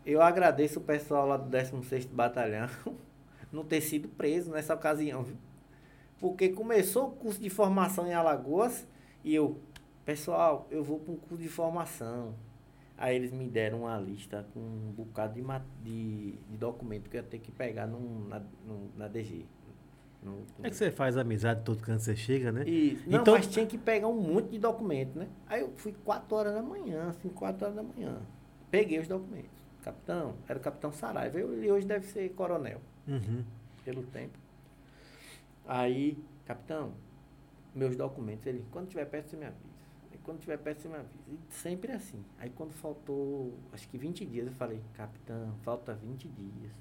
eu 0.06 0.22
agradeço 0.22 0.80
o 0.80 0.84
pessoal 0.84 1.28
lá 1.28 1.38
do 1.38 1.50
16º 1.50 2.08
Batalhão 2.12 2.70
não 3.52 3.64
ter 3.64 3.82
sido 3.82 4.08
preso 4.10 4.52
nessa 4.52 4.74
ocasião, 4.74 5.24
viu? 5.24 5.38
Porque 6.20 6.50
começou 6.50 7.08
o 7.08 7.12
curso 7.12 7.40
de 7.42 7.50
formação 7.50 8.08
em 8.08 8.14
Alagoas 8.14 8.88
e 9.24 9.34
eu, 9.36 9.60
pessoal, 10.06 10.68
eu 10.72 10.84
vou 10.84 11.00
para 11.00 11.14
um 11.14 11.18
curso 11.18 11.44
de 11.44 11.50
formação. 11.50 12.34
Aí 12.98 13.16
eles 13.16 13.32
me 13.34 13.46
deram 13.50 13.82
uma 13.82 13.98
lista 14.00 14.46
com 14.54 14.60
um 14.60 14.94
bocado 14.96 15.34
de, 15.34 15.44
de, 15.84 16.32
de 16.50 16.58
documento 16.58 17.10
que 17.10 17.18
eu 17.18 17.22
ia 17.22 17.28
ter 17.28 17.40
que 17.40 17.52
pegar 17.52 17.86
num, 17.88 18.26
na, 18.30 18.42
num- 18.66 18.90
na 18.96 19.08
DG. 19.10 19.46
No- 20.24 20.44
É 20.64 20.70
que 20.70 20.76
você 20.76 20.90
faz 20.90 21.18
amizade 21.18 21.62
todo 21.64 21.82
canto 21.84 21.98
que 22.00 22.06
você 22.06 22.16
chega, 22.16 22.52
né? 22.52 22.64
e, 22.66 22.98
não, 23.06 23.22
Então- 23.22 23.34
mas 23.34 23.48
tinha 23.48 23.66
que 23.66 23.78
pegar 23.78 24.08
um 24.08 24.20
monte 24.20 24.50
de 24.52 24.58
documento, 24.60 25.20
né? 25.20 25.28
Aí 25.46 25.60
eu 25.62 25.74
fui 25.76 25.94
4 26.06 26.34
horas 26.36 26.54
da 26.54 26.62
manhã, 26.64 27.10
assim, 27.10 27.28
4 27.30 27.66
horas 27.66 27.76
da 27.76 27.84
manhã. 27.84 28.22
Peguei 28.72 29.00
os 29.00 29.08
documentos. 29.08 29.55
Capitão, 29.90 30.34
era 30.50 30.58
o 30.58 30.62
capitão 30.62 30.92
Saraiva. 30.92 31.38
Eu- 31.40 31.54
Ele 31.54 31.72
hoje 31.72 31.86
deve 31.86 32.08
ser 32.08 32.28
coronel, 32.34 32.82
Uhum. 33.08 33.44
pelo 33.84 34.02
tempo. 34.08 34.36
Aí, 35.68 36.18
capitão, 36.46 36.94
meus 37.74 37.96
documentos. 37.96 38.48
Ele, 38.48 38.66
quando 38.72 38.88
tiver 38.90 39.06
perto, 39.06 39.30
você 39.30 39.38
me 39.38 39.46
avisa. 39.46 39.76
Aí, 40.12 40.18
quando 40.24 40.40
tiver 40.40 40.58
perto, 40.58 40.82
você 40.82 40.88
me 40.88 40.96
avisa. 40.96 41.14
E 41.28 41.38
sempre 41.54 41.92
assim. 41.92 42.24
Aí, 42.40 42.50
quando 42.50 42.72
faltou, 42.74 43.54
acho 43.72 43.88
que 43.88 43.96
20 43.98 44.26
dias, 44.26 44.48
eu 44.48 44.54
falei, 44.54 44.82
capitão, 44.96 45.54
falta 45.64 45.94
20 45.94 46.28
dias. 46.28 46.72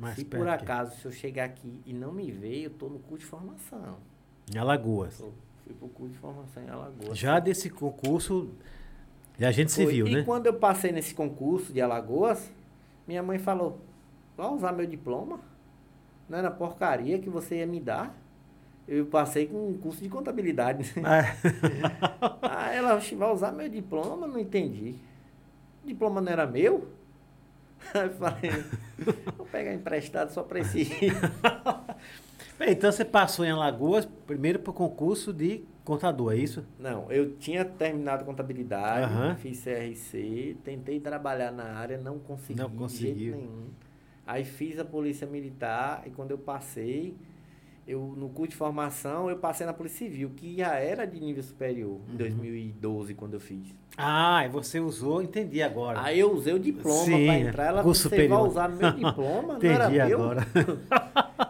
Mais 0.00 0.16
Se 0.16 0.24
por 0.24 0.40
que- 0.44 0.48
acaso, 0.48 0.96
se 0.98 1.04
eu 1.04 1.12
chegar 1.12 1.44
aqui 1.44 1.82
e 1.84 1.92
não 1.92 2.12
me 2.12 2.30
ver, 2.30 2.62
eu 2.62 2.70
tô 2.70 2.88
no 2.88 2.98
curso 3.00 3.24
de 3.24 3.30
formação. 3.30 3.98
Em 4.50 4.56
Alagoas. 4.56 5.18
Pô, 5.20 5.30
Fui 5.64 5.74
pro 5.74 5.88
curso 5.88 6.12
de 6.12 6.18
formação 6.18 6.62
em 6.62 6.68
Alagoas. 6.68 7.16
Já 7.18 7.38
desse 7.40 7.68
concurso 7.70 8.50
de 9.36 9.44
agente 9.44 9.72
Foi. 9.72 9.86
civil, 9.86 10.06
e 10.06 10.14
né? 10.16 10.22
quando 10.22 10.46
eu 10.46 10.54
passei 10.54 10.92
nesse 10.92 11.14
concurso 11.14 11.72
de 11.72 11.80
Alagoas, 11.80 12.50
minha 13.06 13.22
mãe 13.22 13.38
falou, 13.38 13.80
vai 14.36 14.46
usar 14.48 14.72
meu 14.72 14.86
diploma? 14.86 15.40
Não 16.28 16.38
era 16.38 16.50
porcaria 16.50 17.18
que 17.18 17.28
você 17.28 17.56
ia 17.56 17.66
me 17.66 17.80
dar? 17.80 18.16
Eu 18.86 19.06
passei 19.06 19.46
com 19.46 19.68
um 19.68 19.78
curso 19.78 20.02
de 20.02 20.08
contabilidade. 20.08 20.92
É. 21.04 21.34
Aí 22.42 22.76
ela, 22.76 22.94
"Oxe, 22.96 23.14
vai 23.14 23.32
usar 23.32 23.52
meu 23.52 23.68
diploma? 23.68 24.26
Não 24.26 24.38
entendi. 24.38 24.94
O 25.82 25.86
diploma 25.86 26.20
não 26.20 26.30
era 26.32 26.46
meu? 26.46 26.88
Aí 27.94 28.02
eu 28.06 28.10
falei, 28.12 28.50
vou 29.36 29.46
pegar 29.46 29.74
emprestado 29.74 30.30
só 30.30 30.42
para 30.42 30.60
esse 30.60 30.88
Bem, 32.58 32.70
então 32.70 32.90
você 32.90 33.04
passou 33.04 33.44
em 33.44 33.50
Alagoas 33.50 34.06
primeiro 34.26 34.58
pro 34.60 34.72
concurso 34.72 35.32
de 35.32 35.64
contador, 35.84 36.32
é 36.32 36.36
isso? 36.36 36.64
Não, 36.78 37.10
eu 37.10 37.36
tinha 37.36 37.64
terminado 37.64 38.24
contabilidade, 38.24 39.12
Aham. 39.12 39.34
fiz 39.36 39.62
CRC, 39.64 40.56
tentei 40.64 41.00
trabalhar 41.00 41.50
na 41.50 41.64
área, 41.64 41.98
não 41.98 42.18
consegui, 42.18 42.60
Não 42.60 42.70
de 42.70 42.76
conseguiu. 42.76 43.32
jeito 43.34 43.36
nenhum. 43.36 43.66
Aí 44.26 44.44
fiz 44.44 44.78
a 44.78 44.84
polícia 44.84 45.26
militar 45.26 46.02
e 46.06 46.10
quando 46.10 46.30
eu 46.30 46.38
passei, 46.38 47.14
eu 47.86 48.14
no 48.16 48.30
curso 48.30 48.52
de 48.52 48.56
formação, 48.56 49.28
eu 49.28 49.36
passei 49.36 49.66
na 49.66 49.74
Polícia 49.74 50.06
Civil, 50.06 50.30
que 50.34 50.56
já 50.56 50.76
era 50.78 51.04
de 51.06 51.20
nível 51.20 51.42
superior, 51.42 52.00
Uhum. 52.08 52.14
em 52.14 52.16
2012, 52.16 53.12
quando 53.14 53.34
eu 53.34 53.40
fiz. 53.40 53.74
Ah, 53.98 54.42
e 54.46 54.48
você 54.48 54.80
usou, 54.80 55.20
entendi 55.22 55.62
agora. 55.62 56.00
Aí 56.02 56.18
eu 56.18 56.32
usei 56.32 56.54
o 56.54 56.58
diploma 56.58 57.18
para 57.18 57.38
entrar, 57.38 57.64
ela 57.66 57.82
curso 57.82 58.08
você 58.08 58.26
vai 58.26 58.38
usar 58.38 58.68
meu 58.68 58.90
diploma, 58.92 59.58
não 59.60 59.70
era 59.70 59.88
meu. 59.90 60.18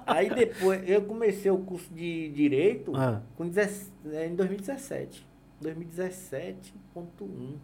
Aí 0.06 0.28
depois 0.34 0.88
eu 0.88 1.02
comecei 1.04 1.50
o 1.50 1.58
curso 1.58 1.92
de 1.92 2.28
direito 2.30 2.94
Ah. 2.96 3.22
com 3.36 3.48
17 3.48 3.90
é, 4.12 4.26
em 4.26 4.34
2017. 4.34 5.26
2017.1. 5.62 7.56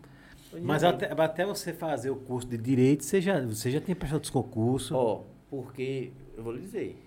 Mas 0.62 0.82
até, 0.82 1.12
até 1.12 1.46
você 1.46 1.72
fazer 1.72 2.10
o 2.10 2.16
curso 2.16 2.48
de 2.48 2.58
direito, 2.58 3.04
você 3.04 3.20
já, 3.20 3.40
você 3.40 3.70
já 3.70 3.80
tinha 3.80 3.94
prestado 3.94 4.22
os 4.24 4.30
concursos. 4.30 4.90
Ó, 4.92 5.24
porque, 5.48 6.12
eu 6.36 6.42
vou 6.42 6.52
lhe 6.52 6.60
dizer, 6.60 7.00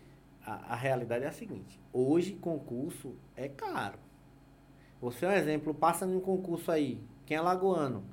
a, 0.45 0.73
a 0.73 0.75
realidade 0.75 1.25
é 1.25 1.27
a 1.27 1.31
seguinte: 1.31 1.79
hoje 1.91 2.33
concurso 2.33 3.13
é 3.35 3.47
caro. 3.49 3.97
Você 5.01 5.25
é 5.25 5.29
um 5.29 5.33
exemplo, 5.33 5.73
passa 5.73 6.05
num 6.05 6.21
concurso 6.21 6.71
aí, 6.71 7.01
quem 7.25 7.35
é 7.35 7.41
lagoano, 7.41 8.03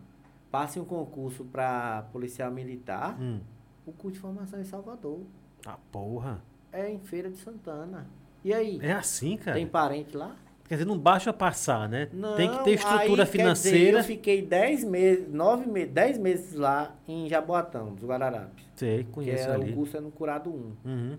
passa 0.51 0.79
em 0.79 0.83
um 0.83 0.85
concurso 0.85 1.45
para 1.45 2.03
policial 2.13 2.51
militar, 2.51 3.17
Hum. 3.21 3.41
o 3.87 3.93
curso 3.93 4.15
de 4.15 4.21
formação 4.21 4.59
é 4.59 4.63
em 4.63 4.65
Salvador. 4.65 5.21
Ah, 5.65 5.79
porra. 5.93 6.43
É 6.73 6.91
em 6.91 6.99
Feira 7.01 7.29
de 7.31 7.37
Santana. 7.39 8.07
E 8.45 8.53
aí? 8.55 8.79
É 8.83 8.93
assim, 8.93 9.37
cara. 9.37 9.57
Tem 9.57 9.67
parente 9.67 10.17
lá? 10.17 10.35
Quer 10.69 10.77
dizer, 10.77 10.85
não 10.87 10.97
basta 10.99 11.33
passar, 11.33 11.89
né? 11.89 12.09
Não, 12.13 12.37
Tem 12.37 12.49
que 12.49 12.63
ter 12.63 12.75
estrutura 12.75 13.03
aí, 13.03 13.17
quer 13.17 13.25
dizer, 13.25 13.27
financeira. 13.39 13.99
eu 13.99 14.05
fiquei 14.05 14.41
10 14.41 14.85
meses, 14.85 15.29
9 15.29 15.69
meses, 15.69 15.93
10 15.93 16.19
meses 16.19 16.55
lá 16.55 16.95
em 17.09 17.29
Jaboatão, 17.29 17.93
dos 17.93 18.05
Guararapes. 18.09 18.65
Sei, 18.77 19.03
Que 19.03 19.11
conheço 19.11 19.49
é, 19.49 19.53
ali. 19.53 19.73
o 19.73 19.75
curso 19.75 19.97
é 19.97 20.01
no 20.01 20.13
Curado 20.13 20.49
1. 20.49 20.53
Uhum. 20.89 21.19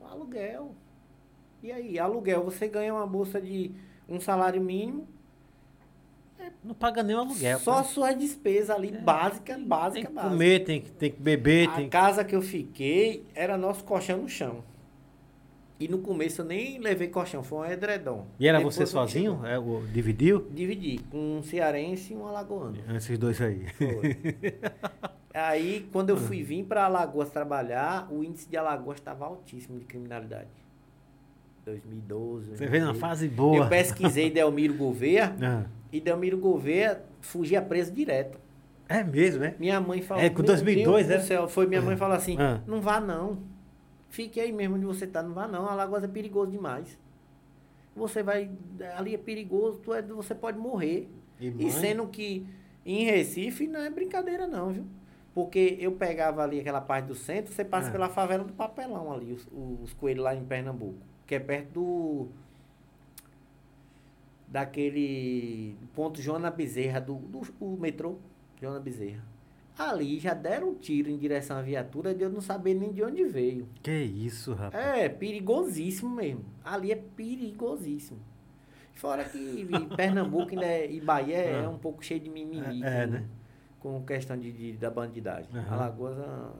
Um 0.00 0.06
aluguel. 0.06 0.74
E 1.62 1.70
aí, 1.70 1.98
aluguel, 1.98 2.42
você 2.42 2.66
ganha 2.66 2.94
uma 2.94 3.06
bolsa 3.06 3.38
de 3.38 3.70
um 4.08 4.18
salário 4.18 4.62
mínimo, 4.62 5.06
Não 6.62 6.74
paga 6.74 7.02
nem 7.02 7.16
o 7.16 7.20
aluguel. 7.20 7.58
só 7.58 7.82
pô. 7.82 7.88
suas 7.88 8.16
despesas 8.18 8.70
ali, 8.70 8.92
básica, 8.92 9.54
tem, 9.54 9.64
básica, 9.64 9.94
tem 9.94 10.04
que 10.06 10.12
básica. 10.12 10.30
comer, 10.30 10.64
tem 10.64 10.80
que, 10.80 10.90
tem 10.90 11.10
que 11.10 11.20
beber, 11.20 11.68
A 11.68 11.72
tem 11.72 11.88
casa 11.88 12.24
que 12.24 12.34
eu 12.34 12.42
fiquei 12.42 13.24
era 13.34 13.56
nosso 13.56 13.84
colchão 13.84 14.18
no 14.18 14.28
chão. 14.28 14.62
E 15.80 15.88
no 15.88 15.98
começo 15.98 16.42
eu 16.42 16.44
nem 16.44 16.78
levei 16.78 17.08
colchão, 17.08 17.42
foi 17.42 17.58
um 17.58 17.70
edredom. 17.70 18.26
E 18.38 18.46
era 18.46 18.58
Depois 18.58 18.76
você 18.76 18.86
sozinho? 18.86 19.44
É, 19.44 19.58
o, 19.58 19.82
dividiu? 19.92 20.46
Dividi, 20.50 21.00
com 21.10 21.38
um 21.38 21.42
cearense 21.42 22.12
e 22.12 22.16
um 22.16 22.24
alagoano. 22.26 22.76
Esses 22.94 23.18
dois 23.18 23.40
aí. 23.40 23.66
Aí, 25.34 25.88
quando 25.90 26.10
eu 26.10 26.16
fui 26.18 26.42
vir 26.42 26.62
para 26.64 26.84
Alagoas 26.84 27.30
trabalhar, 27.30 28.06
o 28.12 28.22
índice 28.22 28.46
de 28.48 28.56
Alagoas 28.56 28.98
estava 28.98 29.24
altíssimo 29.24 29.78
de 29.78 29.86
criminalidade. 29.86 30.48
2012. 31.64 32.50
Você 32.50 32.66
veio 32.66 32.84
2013. 32.84 33.00
fase 33.00 33.28
boa. 33.28 33.56
Eu 33.56 33.68
pesquisei 33.68 34.30
Delmiro 34.30 34.74
Gouveia 34.74 35.34
Ah, 35.40 35.64
e 35.92 36.00
Delmiro 36.00 36.38
Gouveia 36.38 37.02
fugia 37.20 37.60
preso 37.62 37.92
direto. 37.92 38.38
É 38.88 39.04
mesmo, 39.04 39.40
né? 39.40 39.54
Minha 39.58 39.80
mãe 39.80 40.02
falou. 40.02 40.22
É, 40.22 40.28
com 40.30 40.38
"Meu 40.38 40.46
2002, 40.46 41.06
Deus 41.06 41.18
é? 41.20 41.22
do 41.22 41.26
céu", 41.26 41.48
Foi 41.48 41.66
minha 41.66 41.80
mãe 41.82 41.96
falar 41.96 42.16
assim: 42.16 42.36
Ah. 42.38 42.60
não 42.66 42.80
vá 42.80 43.00
não. 43.00 43.38
Fique 44.10 44.38
aí 44.40 44.52
mesmo 44.52 44.76
onde 44.76 44.84
você 44.84 45.06
tá, 45.06 45.22
não 45.22 45.32
vá 45.32 45.46
não. 45.48 45.66
Alagoas 45.68 46.04
é 46.04 46.08
perigoso 46.08 46.50
demais. 46.50 46.98
Você 47.94 48.22
vai. 48.22 48.50
Ali 48.96 49.14
é 49.14 49.18
perigoso, 49.18 49.78
tu 49.78 49.92
é, 49.94 50.02
você 50.02 50.34
pode 50.34 50.58
morrer. 50.58 51.08
E 51.40 51.46
E, 51.66 51.70
sendo 51.70 52.06
que 52.06 52.46
em 52.84 53.04
Recife 53.04 53.66
não 53.66 53.80
é 53.80 53.90
brincadeira 53.90 54.46
não, 54.46 54.70
viu? 54.70 54.84
Porque 55.34 55.78
eu 55.80 55.92
pegava 55.92 56.42
ali 56.42 56.60
aquela 56.60 56.80
parte 56.80 57.06
do 57.06 57.14
centro, 57.14 57.52
você 57.54 57.64
passa 57.64 57.88
Ah. 57.88 57.92
pela 57.92 58.08
favela 58.08 58.44
do 58.44 58.52
Papelão 58.52 59.10
ali, 59.12 59.32
os, 59.32 59.48
os 59.82 59.92
coelhos 59.94 60.22
lá 60.24 60.34
em 60.34 60.44
Pernambuco. 60.44 60.98
Que 61.26 61.36
é 61.36 61.38
perto 61.38 61.70
do. 61.72 62.28
Daquele 64.52 65.74
ponto 65.94 66.20
Joana 66.20 66.50
Bezerra, 66.50 67.00
do, 67.00 67.14
do 67.14 67.40
o 67.58 67.76
metrô 67.80 68.16
Joana 68.60 68.78
Bezerra. 68.78 69.24
Ali 69.78 70.18
já 70.20 70.34
deram 70.34 70.68
um 70.70 70.74
tiro 70.74 71.08
em 71.08 71.16
direção 71.16 71.56
à 71.56 71.62
viatura 71.62 72.14
de 72.14 72.22
eu 72.22 72.28
não 72.28 72.42
saber 72.42 72.74
nem 72.74 72.92
de 72.92 73.02
onde 73.02 73.24
veio. 73.24 73.66
Que 73.82 73.90
isso, 74.02 74.52
rapaz. 74.52 74.84
É, 74.98 75.08
perigosíssimo 75.08 76.14
mesmo. 76.14 76.44
Ali 76.62 76.92
é 76.92 76.96
perigosíssimo. 76.96 78.18
Fora 78.94 79.24
que 79.24 79.66
Pernambuco 79.96 80.50
ainda 80.50 80.66
é- 80.66 80.90
e 80.92 81.00
Bahia 81.00 81.36
é 81.38 81.64
Ah. 81.64 81.70
um 81.70 81.78
pouco 81.78 82.04
cheio 82.04 82.20
de 82.20 82.28
mimimi. 82.28 82.82
É, 82.84 83.04
é, 83.04 83.06
né? 83.06 83.24
com 83.80 84.00
questão 84.04 84.38
de, 84.38 84.52
de- 84.52 84.72
da 84.74 84.90
bandidagem. 84.90 85.48
Aham. 85.52 85.74
Alagoas, 85.74 86.16
ah, 86.20 86.52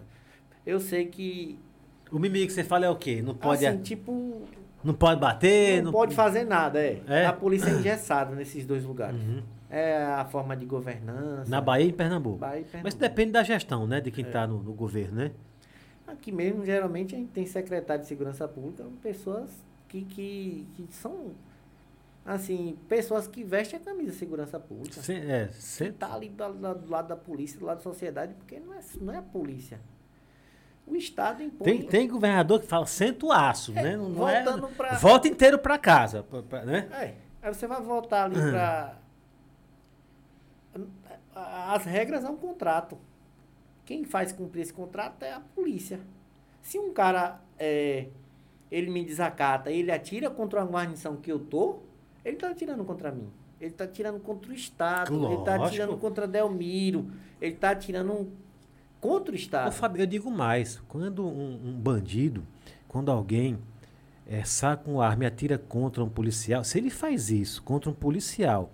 eu 0.67 0.81
sei 0.81 1.07
que, 1.07 1.57
O 2.11 2.19
mimimi 2.19 2.47
que 2.47 2.53
você 2.53 2.65
fala 2.65 2.87
é 2.87 2.91
o 2.91 2.97
quê? 2.97 3.23
Não 3.23 3.33
pode, 3.35 3.65
assim, 3.65 3.81
tipo, 3.83 4.43
não 4.85 4.95
pode 4.95 5.21
bater? 5.21 5.83
não, 5.83 5.93
pode 5.93 6.15
fazer 6.15 6.45
nada, 6.45 6.81
é. 6.81 7.03
É? 7.07 7.27
A 7.27 7.33
polícia 7.33 7.69
é 7.71 7.75
engessada 7.75 8.35
nesses 8.35 8.65
dois 8.67 8.85
lugares. 8.85 9.21
Uhum. 9.21 9.43
É 9.71 10.03
a 10.05 10.25
forma 10.25 10.55
de 10.57 10.67
governança. 10.67 11.51
Na 11.51 11.61
Bahia 11.61 11.87
e 11.87 11.89
em 11.89 11.93
Pernambuco. 11.93 12.37
Bahia 12.39 12.61
e 12.61 12.63
Mas 12.63 12.71
Pernambuco. 12.73 13.01
depende 13.01 13.33
da 13.33 13.43
gestão, 13.43 13.87
né? 13.87 14.01
De 14.01 14.11
É. 14.11 14.13
quem 14.13 14.25
tá 14.25 14.47
no, 14.47 14.63
no 14.63 14.73
governo, 14.73 15.15
né? 15.17 15.31
Aqui 16.07 16.31
mesmo, 16.31 16.65
geralmente, 16.67 17.15
a 17.15 17.19
gente 17.19 17.31
tem 17.31 17.47
secretário 17.47 18.03
de 18.03 18.09
segurança 18.09 18.47
pública, 18.47 18.85
pessoas 19.03 19.49
que, 19.89 20.03
que, 20.05 20.67
que 20.77 20.87
são, 20.95 21.31
assim, 22.27 22.77
pessoas 22.89 23.27
que 23.27 23.43
vestem 23.43 23.81
a 23.81 23.83
camisa 23.83 24.11
de 24.13 24.19
segurança 24.19 24.59
pública. 24.61 25.01
Cê- 25.01 25.15
é, 25.15 25.49
cê- 25.53 25.91
tá 25.93 26.13
ali 26.15 26.29
do, 26.29 26.53
do- 26.53 26.75
do 26.75 26.91
lado 26.91 27.09
da 27.09 27.17
polícia, 27.17 27.59
do 27.59 27.65
lado 27.65 27.79
da 27.79 27.83
sociedade, 27.83 28.35
porque 28.35 28.61
não 28.61 28.75
é, 28.75 28.81
não 29.01 29.13
é 29.15 29.19
a 29.19 29.23
polícia. 29.23 29.81
O 30.87 30.97
Estado 30.97 31.43
impõe... 31.43 31.65
tem, 31.65 31.83
tem 31.87 32.09
governador 32.09 32.61
que 32.61 32.67
fala 32.67 32.87
senta 32.87 33.27
o 33.27 33.33
aço, 33.33 33.73
É, 33.77 33.83
né? 33.83 33.97
Não, 33.97 34.09
não 34.09 34.29
é, 34.29 34.43
pra- 34.77 34.95
Volta 34.99 35.29
inteiro 35.29 35.59
pra 35.59 35.79
casa, 35.79 36.23
pra- 36.25 36.43
pra- 36.43 36.65
né? 36.65 36.89
É, 36.93 37.15
aí 37.47 37.55
você 37.55 37.67
vai 37.67 37.81
voltar 37.81 38.25
ali 38.25 38.35
para... 38.35 38.97
As 41.35 41.85
regras 41.85 42.25
é 42.25 42.29
um 42.29 42.37
contrato. 42.37 42.99
Quem 43.85 44.05
faz 44.05 44.33
cumprir 44.33 44.63
esse 44.63 44.73
contrato 44.73 45.23
é 45.23 45.33
a 45.33 45.41
polícia. 45.41 46.01
Se 46.61 46.79
um 46.79 46.93
cara, 46.93 47.41
é, 47.59 48.09
ele 48.71 48.91
me 48.91 49.05
desacata, 49.05 49.71
ele 49.71 49.91
atira 49.91 50.31
contra 50.31 50.61
uma 50.63 50.71
guarnição 50.71 51.17
que 51.17 51.31
eu 51.33 51.39
tô, 51.39 51.79
ele 52.25 52.37
tá 52.37 52.51
atirando 52.51 52.85
contra 52.85 53.11
mim. 53.11 53.31
Ele 53.61 53.71
tá 53.71 53.85
atirando 53.85 54.19
contra 54.21 54.51
o 54.51 54.55
Estado, 54.55 55.15
ele 55.27 55.37
tá 55.45 55.53
Lógico. 55.57 55.65
atirando 55.65 55.97
contra 55.97 56.27
Delmiro, 56.27 57.11
ele 57.41 57.55
tá 57.57 57.71
atirando 57.71 58.31
contra 59.03 59.33
o 59.33 59.37
Estado. 59.37 59.69
Ô, 59.69 59.73
Fábio, 59.73 60.01
eu 60.01 60.07
digo 60.07 60.31
mais. 60.31 60.81
Quando 60.89 61.27
um, 61.27 61.61
um 61.65 61.73
bandido, 61.73 62.47
quando 62.87 63.11
alguém 63.11 63.59
é, 64.25 64.45
saca 64.45 64.89
uma 64.89 65.05
arma 65.05 65.25
e 65.25 65.27
atira 65.27 65.59
contra 65.59 66.03
um 66.03 66.09
policial, 66.09 66.63
se 66.63 66.79
ele 66.79 66.89
faz 66.89 67.29
isso 67.29 67.63
contra 67.65 67.91
um 67.91 67.93
policial 67.93 68.73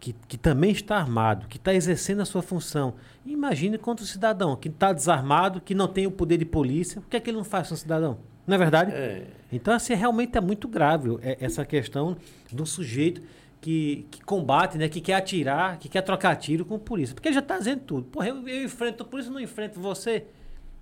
que, 0.00 0.14
que 0.26 0.38
também 0.38 0.70
está 0.70 0.96
armado, 0.96 1.46
que 1.46 1.58
está 1.58 1.74
exercendo 1.74 2.22
a 2.22 2.24
sua 2.24 2.40
função, 2.40 2.94
imagine 3.24 3.76
contra 3.76 4.02
o 4.02 4.08
cidadão 4.08 4.56
que 4.56 4.68
está 4.68 4.94
desarmado, 4.94 5.60
que 5.60 5.74
não 5.74 5.86
tem 5.86 6.06
o 6.06 6.10
poder 6.10 6.38
de 6.38 6.46
polícia, 6.46 7.00
o 7.00 7.02
que 7.02 7.16
é 7.16 7.20
que 7.20 7.28
ele 7.28 7.36
não 7.36 7.44
faz 7.44 7.68
com 7.68 7.74
o 7.74 7.76
cidadão? 7.76 8.18
Não 8.46 8.54
é 8.54 8.58
verdade? 8.58 8.92
É. 8.92 9.26
Então, 9.52 9.74
assim, 9.74 9.92
realmente 9.92 10.38
é 10.38 10.40
muito 10.40 10.66
grave 10.68 11.18
é, 11.20 11.36
essa 11.38 11.66
questão 11.66 12.16
do 12.50 12.64
sujeito 12.64 13.20
que, 13.60 14.06
que 14.10 14.22
combate, 14.24 14.78
né? 14.78 14.88
Que 14.88 15.00
quer 15.00 15.14
atirar, 15.14 15.78
que 15.78 15.88
quer 15.88 16.02
trocar 16.02 16.36
tiro 16.36 16.64
com 16.64 16.76
a 16.76 16.78
polícia. 16.78 17.14
Porque 17.14 17.28
ele 17.28 17.34
já 17.34 17.40
está 17.40 17.58
dizendo 17.58 17.80
tudo. 17.80 18.04
Porra, 18.08 18.28
eu, 18.28 18.46
eu 18.48 18.64
enfrento 18.64 19.02
a 19.02 19.06
polícia, 19.06 19.32
não 19.32 19.40
enfrento 19.40 19.80
você, 19.80 20.24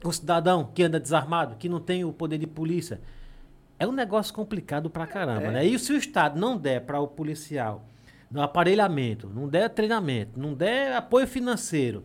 o 0.05 0.13
cidadão 0.13 0.71
que 0.75 0.83
anda 0.83 1.01
desarmado, 1.01 1.57
que 1.57 1.69
não 1.69 1.81
tem 1.81 2.05
o 2.05 2.13
poder 2.13 2.39
de 2.39 2.47
polícia. 2.47 3.01
É 3.79 3.87
um 3.87 3.93
negócio 3.93 4.33
complicado 4.35 4.89
pra 4.91 5.07
caramba, 5.07 5.47
É. 5.47 5.51
né? 5.51 5.65
E 5.67 5.79
se 5.79 5.93
o 5.93 5.97
Estado 5.97 6.39
não 6.39 6.57
der 6.57 6.81
para 6.83 7.01
o 7.01 7.09
policial 7.09 7.85
no 8.31 8.43
aparelhamento, 8.43 9.29
não 9.29 9.49
der 9.49 9.69
treinamento, 9.71 10.39
não 10.39 10.55
der 10.55 10.95
apoio 10.97 11.27
financeiro, 11.27 12.05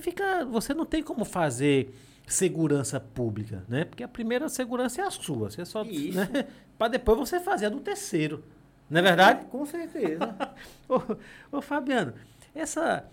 fica, 0.00 0.44
você 0.44 0.74
não 0.74 0.84
tem 0.84 1.02
como 1.02 1.24
fazer 1.24 1.94
segurança 2.26 3.00
pública, 3.00 3.64
né? 3.68 3.84
Porque 3.84 4.02
a 4.02 4.08
primeira 4.08 4.48
segurança 4.48 5.00
é 5.00 5.04
a 5.04 5.10
sua, 5.10 5.50
você 5.50 5.64
só, 5.64 5.82
Isso. 5.82 6.18
né? 6.18 6.46
Para 6.76 6.88
depois 6.88 7.18
você 7.18 7.40
fazer 7.40 7.66
a 7.66 7.68
do 7.70 7.80
terceiro, 7.80 8.44
não 8.90 8.98
é 9.00 9.02
verdade? 9.02 9.44
Com 9.46 9.64
certeza. 9.66 10.36
ô, 10.88 11.56
ô, 11.58 11.60
Fabiano, 11.60 12.14
essa 12.54 13.04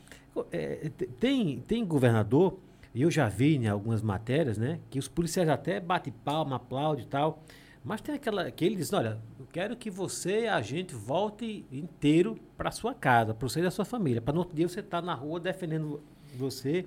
é, 0.52 0.90
te- 0.90 1.08
tem 1.08 1.60
tem 1.68 1.86
governador, 1.86 2.60
e 2.94 3.02
eu 3.02 3.12
já 3.12 3.28
vi 3.28 3.56
em 3.58 3.68
algumas 3.68 4.02
matérias, 4.02 4.58
né, 4.58 4.80
que 4.90 5.00
os 5.00 5.08
policiais 5.08 5.50
até 5.50 5.80
batem 5.80 6.14
palma, 6.24 6.56
aplaudem 6.58 7.06
e 7.06 7.08
tal, 7.08 7.44
mas 7.84 8.02
tem 8.02 8.16
aquela 8.16 8.50
que 8.50 8.66
ele 8.66 8.76
diz, 8.76 8.92
olha, 8.94 9.20
eu 9.40 9.46
quero 9.52 9.76
que 9.76 9.92
você, 9.92 10.48
a 10.48 10.62
gente 10.62 10.96
volte 10.96 11.66
inteiro 11.72 12.38
para 12.58 12.72
sua 12.72 12.94
casa, 12.96 13.34
para 13.34 13.48
você 13.48 13.62
e 13.62 13.66
a 13.66 13.72
sua 13.72 13.86
família, 13.86 14.22
para 14.22 14.34
no 14.34 14.40
outro 14.40 14.56
dia 14.56 14.68
você 14.68 14.80
estar 14.80 15.02
na 15.04 15.14
rua 15.14 15.40
defendendo 15.40 16.02
você 16.36 16.86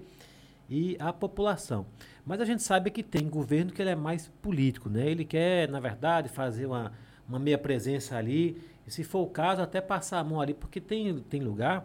e 0.68 0.96
a 0.98 1.12
população. 1.12 1.86
Mas 2.26 2.40
a 2.40 2.44
gente 2.44 2.62
sabe 2.62 2.90
que 2.90 3.02
tem 3.02 3.28
governo 3.28 3.72
que 3.72 3.80
ele 3.80 3.90
é 3.90 3.94
mais 3.96 4.28
político, 4.42 4.88
né? 4.90 5.08
Ele 5.08 5.24
quer, 5.24 5.68
na 5.68 5.80
verdade, 5.80 6.28
fazer 6.28 6.66
uma, 6.66 6.92
uma 7.28 7.38
meia 7.38 7.56
presença 7.56 8.16
ali, 8.16 8.60
e 8.88 8.90
se 8.90 9.04
for 9.04 9.20
o 9.20 9.26
caso, 9.26 9.60
até 9.60 9.82
passar 9.82 10.18
a 10.18 10.24
mão 10.24 10.40
ali, 10.40 10.54
porque 10.54 10.80
tem, 10.80 11.18
tem 11.20 11.42
lugar 11.42 11.84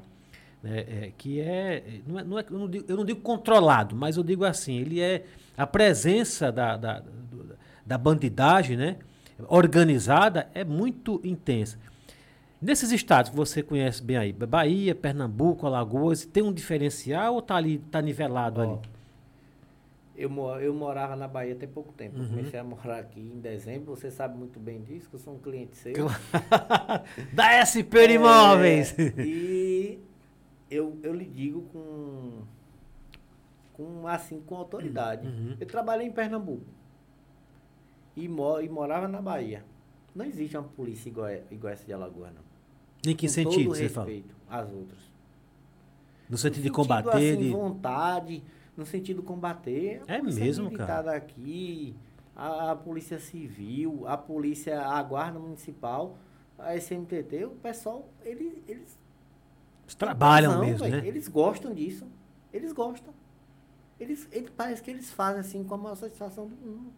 né, 0.63 0.79
é, 0.79 1.11
que 1.17 1.41
é 1.41 1.99
não, 2.07 2.17
é, 2.17 2.23
não 2.23 2.39
é- 2.39 2.45
eu, 2.49 2.57
não 2.57 2.69
digo, 2.69 2.85
eu 2.87 2.95
não 2.95 3.03
digo 3.03 3.19
controlado, 3.19 3.93
mas 3.93 4.15
eu 4.15 4.23
digo 4.23 4.45
assim, 4.45 4.77
ele 4.77 5.01
é 5.01 5.25
a 5.57 5.67
presença 5.67 6.49
da, 6.49 6.77
da, 6.77 7.03
da 7.85 7.97
bandidagem, 7.97 8.77
né? 8.77 8.95
Organizada 9.49 10.47
é 10.53 10.63
muito 10.63 11.19
intensa. 11.25 11.77
Nesses 12.61 12.93
estados 12.93 13.29
que 13.31 13.35
você 13.35 13.61
conhece 13.61 14.01
bem 14.01 14.15
aí, 14.15 14.31
Bahia, 14.31 14.95
Pernambuco, 14.95 15.67
Alagoas, 15.67 16.23
tem 16.23 16.41
um 16.41 16.53
diferencial 16.53 17.33
ou 17.35 17.41
tá 17.41 17.57
ali, 17.57 17.79
tá 17.79 18.01
nivelado 18.01 18.61
Ó, 18.61 18.63
ali? 18.63 18.79
Eu, 20.15 20.29
eu 20.59 20.73
morava 20.73 21.15
na 21.15 21.27
Bahia 21.27 21.55
tem 21.55 21.67
pouco 21.67 21.91
tempo. 21.93 22.17
Uhum. 22.17 22.23
Eu 22.23 22.29
comecei 22.29 22.59
a 22.59 22.63
morar 22.63 22.99
aqui 22.99 23.19
em 23.19 23.39
dezembro. 23.39 23.95
Você 23.95 24.11
sabe 24.11 24.37
muito 24.37 24.59
bem 24.59 24.81
disso, 24.81 25.09
que 25.09 25.15
eu 25.15 25.19
sou 25.19 25.35
um 25.35 25.39
cliente 25.39 25.75
seu. 25.75 25.93
da 27.33 27.65
SP 27.65 28.07
de 28.07 28.13
Imóveis! 28.13 28.97
É, 28.97 29.13
e 29.25 29.99
eu, 30.69 30.99
eu 31.01 31.13
lhe 31.13 31.25
digo 31.25 31.63
com, 31.63 32.43
com 33.73 34.07
assim 34.07 34.39
com 34.41 34.55
autoridade. 34.55 35.27
Uhum. 35.27 35.57
Eu 35.59 35.65
trabalhei 35.65 36.05
em 36.07 36.11
Pernambuco 36.11 36.65
e, 38.15 38.27
mo, 38.27 38.59
e 38.59 38.69
morava 38.69 39.07
na 39.07 39.21
Bahia. 39.21 39.65
Não 40.15 40.25
existe 40.25 40.55
uma 40.55 40.67
polícia 40.67 41.09
igual, 41.09 41.29
igual 41.49 41.73
essa 41.73 41.85
de 41.85 41.93
Alagoas, 41.93 42.31
não. 42.33 43.11
Em 43.11 43.15
que 43.15 43.27
Com 43.27 43.33
sentido 43.33 43.65
todo 43.65 43.75
você 43.75 43.89
fala? 43.89 44.07
respeito 44.07 44.35
às 44.49 44.71
outras. 44.71 45.11
No 46.29 46.37
sentido 46.37 46.63
de 46.63 46.69
No 46.69 46.75
combater, 46.75 47.09
assim, 47.09 47.37
de... 47.37 47.49
vontade, 47.49 48.43
no 48.75 48.85
sentido 48.85 49.21
de 49.21 49.27
combater. 49.27 50.01
a 50.07 50.13
É 50.13 50.19
polícia 50.19 50.43
mesmo, 50.43 50.71
cara? 50.71 51.01
daqui, 51.03 51.95
a, 52.35 52.71
a 52.71 52.75
polícia 52.75 53.19
civil, 53.19 54.03
a 54.07 54.17
polícia, 54.17 54.81
a 54.81 55.01
guarda 55.03 55.39
municipal, 55.39 56.17
a 56.57 56.75
SMTT, 56.75 57.45
o 57.45 57.51
pessoal, 57.51 58.07
eles, 58.23 58.53
eles 58.67 58.97
trabalham 59.97 60.53
Não, 60.53 60.61
mesmo, 60.65 60.79
velho, 60.79 61.01
né? 61.01 61.07
Eles 61.07 61.27
gostam 61.27 61.73
disso. 61.73 62.07
Eles 62.51 62.71
gostam. 62.71 63.13
Eles, 63.99 64.27
ele, 64.31 64.49
parece 64.49 64.81
que 64.81 64.91
eles 64.91 65.11
fazem 65.11 65.39
assim 65.39 65.63
com 65.63 65.75
a 65.75 65.77
maior 65.77 65.95
satisfação 65.95 66.47
do 66.47 66.55
mundo. 66.55 66.91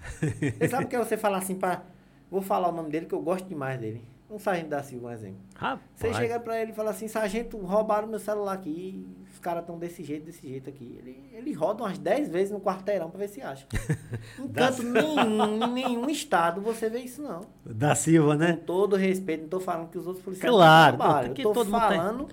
Você 0.58 0.68
sabe 0.68 0.84
o 0.84 0.88
que 0.88 0.96
é 0.96 0.98
você 0.98 1.16
falar 1.16 1.38
assim 1.38 1.54
para 1.54 1.82
Vou 2.30 2.42
falar 2.42 2.68
o 2.68 2.72
nome 2.72 2.90
dele 2.90 3.06
que 3.06 3.14
eu 3.14 3.22
gosto 3.22 3.46
demais 3.48 3.78
dele. 3.80 4.02
Um 4.28 4.38
sargento 4.38 4.70
da 4.70 4.82
Silva, 4.82 5.08
um 5.08 5.10
exemplo. 5.12 5.38
Rapaz, 5.54 5.80
Você 5.94 6.12
chega 6.14 6.40
pra 6.40 6.60
ele 6.60 6.72
e 6.72 6.74
fala 6.74 6.90
assim, 6.90 7.06
sargento, 7.06 7.56
roubaram 7.58 8.08
meu 8.08 8.18
celular 8.18 8.54
aqui, 8.54 9.06
caras 9.44 9.62
estão 9.62 9.78
desse 9.78 10.02
jeito, 10.02 10.24
desse 10.24 10.48
jeito 10.48 10.68
aqui. 10.70 10.96
Ele, 10.98 11.22
ele 11.32 11.52
roda 11.52 11.82
umas 11.84 11.98
10 11.98 12.30
vezes 12.30 12.50
no 12.50 12.60
quarteirão 12.60 13.10
pra 13.10 13.18
ver 13.18 13.28
se 13.28 13.42
acha. 13.42 13.66
Em 14.40 14.48
canto 14.48 14.82
nenhum, 14.82 15.62
em 15.64 15.72
nenhum 15.72 16.08
estado 16.10 16.60
você 16.62 16.88
vê 16.88 17.00
isso 17.00 17.20
não. 17.22 17.42
da 17.64 17.94
Silva, 17.94 18.34
né? 18.36 18.54
Com 18.56 18.64
todo 18.64 18.96
respeito, 18.96 19.42
não 19.42 19.48
tô 19.48 19.60
falando 19.60 19.90
que 19.90 19.98
os 19.98 20.06
outros 20.06 20.24
policiais 20.24 20.50
Claro, 20.52 20.96
trabalham. 20.96 21.34
pô, 21.34 21.42
Eu 21.42 21.52
tem- 21.52 21.64
falando 21.66 22.28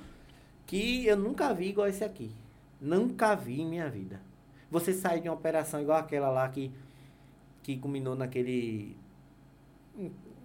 que 0.66 1.06
eu 1.06 1.18
nunca 1.18 1.54
vi 1.54 1.68
igual 1.70 1.88
esse 1.88 2.04
aqui. 2.04 2.32
Nunca 2.80 3.36
vi 3.36 3.62
em 3.62 3.68
minha 3.68 3.90
vida. 3.90 4.20
Você 4.72 4.94
sai 4.94 5.20
de 5.20 5.28
uma 5.28 5.36
operação 5.36 5.82
igual 5.82 6.00
aquela 6.00 6.30
lá 6.30 6.48
que, 6.50 6.72
que 7.62 7.78
culminou 7.78 8.16
naquele. 8.16 8.96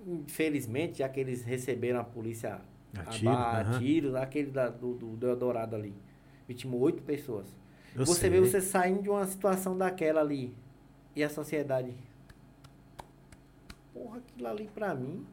Infelizmente, 0.06 0.98
já 0.98 1.08
que 1.08 1.18
eles 1.20 1.42
receberam 1.44 2.00
a 2.00 2.04
polícia 2.04 2.60
A 2.96 3.00
a 3.00 3.04
tiro, 3.06 3.30
ba- 3.32 3.36
a 3.38 3.60
aham. 3.60 3.78
tiro, 3.78 4.16
aquele 4.16 4.50
da- 4.50 4.68
do, 4.68 4.94
do, 4.94 5.16
do 5.16 5.26
Eldorado 5.28 5.74
ali. 5.76 5.94
Vitimou 6.48 6.80
oito 6.80 7.02
pessoas. 7.02 7.46
Eu 7.94 8.04
você 8.06 8.20
sei. 8.22 8.30
vê 8.30 8.40
você 8.40 8.60
saindo 8.60 9.02
de 9.02 9.08
uma 9.08 9.26
situação 9.26 9.76
daquela 9.76 10.20
ali. 10.20 10.54
E 11.14 11.24
a 11.24 11.28
sociedade. 11.30 11.94
Porra, 13.92 14.18
aquilo 14.18 14.48
ali 14.48 14.70
pra 14.74 14.94
mim. 14.94 15.26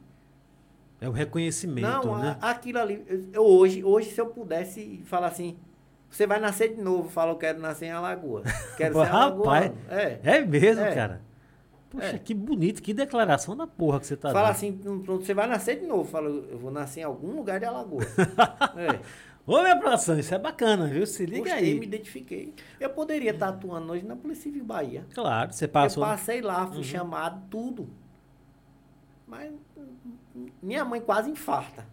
É 1.00 1.08
o 1.08 1.12
reconhecimento, 1.12 2.06
não, 2.06 2.18
né? 2.18 2.38
a- 2.40 2.50
aquilo 2.50 2.78
ali. 2.78 3.04
eu- 3.32 3.42
hoje, 3.44 3.84
hoje, 3.84 4.10
se 4.10 4.20
eu 4.20 4.26
pudesse 4.26 5.02
falar 5.04 5.26
assim. 5.28 5.56
Você 6.08 6.26
vai 6.28 6.38
nascer 6.38 6.74
de 6.76 6.80
novo. 6.80 7.08
Fala, 7.08 7.32
eu 7.32 7.36
quero 7.36 7.58
nascer 7.60 7.86
em 7.86 7.90
Alagoas. 7.90 8.44
Quero 8.76 8.94
ser 8.94 9.02
Rapaz. 9.10 9.72
É. 9.90 10.20
É 10.22 10.40
mesmo, 10.44 10.82
É. 10.82 10.94
cara. 10.94 11.20
Poxa, 11.90 12.06
É. 12.14 12.18
que 12.18 12.32
bonito, 12.32 12.80
que 12.82 12.94
declaração 12.94 13.56
da 13.56 13.66
porra 13.66 13.98
que 14.00 14.06
você 14.06 14.16
tá 14.16 14.30
Fala 14.32 14.46
dando. 14.46 14.52
assim, 14.52 14.72
pronto, 15.04 15.24
você 15.24 15.34
vai 15.34 15.46
nascer 15.48 15.80
de 15.80 15.86
novo. 15.86 16.08
Fala, 16.08 16.28
eu 16.28 16.58
vou 16.58 16.70
nascer 16.70 17.00
em 17.00 17.04
algum 17.04 17.34
lugar 17.36 17.58
de 17.58 17.66
Alagoas. 17.66 18.06
é. 18.78 19.00
Ô, 19.46 19.60
minha 19.62 19.78
produção, 19.78 20.18
isso 20.18 20.34
é 20.34 20.38
bacana, 20.38 20.86
viu? 20.86 21.06
Se 21.06 21.26
liga 21.26 21.50
Gostei, 21.50 21.72
aí. 21.72 21.78
me 21.78 21.86
identifiquei. 21.86 22.54
Eu 22.80 22.90
poderia 22.90 23.30
estar 23.30 23.48
atuando 23.48 23.92
hoje 23.92 24.04
na 24.04 24.16
Polícia 24.16 24.44
Civil 24.44 24.64
Bahia. 24.64 25.04
Claro, 25.14 25.52
você 25.52 25.66
Eu 25.66 25.68
passou. 25.68 26.02
passei 26.02 26.40
lá, 26.40 26.66
fui 26.66 26.82
chamado, 26.82 27.42
tudo. 27.50 27.88
Mas 29.26 29.52
minha 30.62 30.84
mãe 30.84 31.00
quase 31.00 31.30
infarta. 31.30 31.86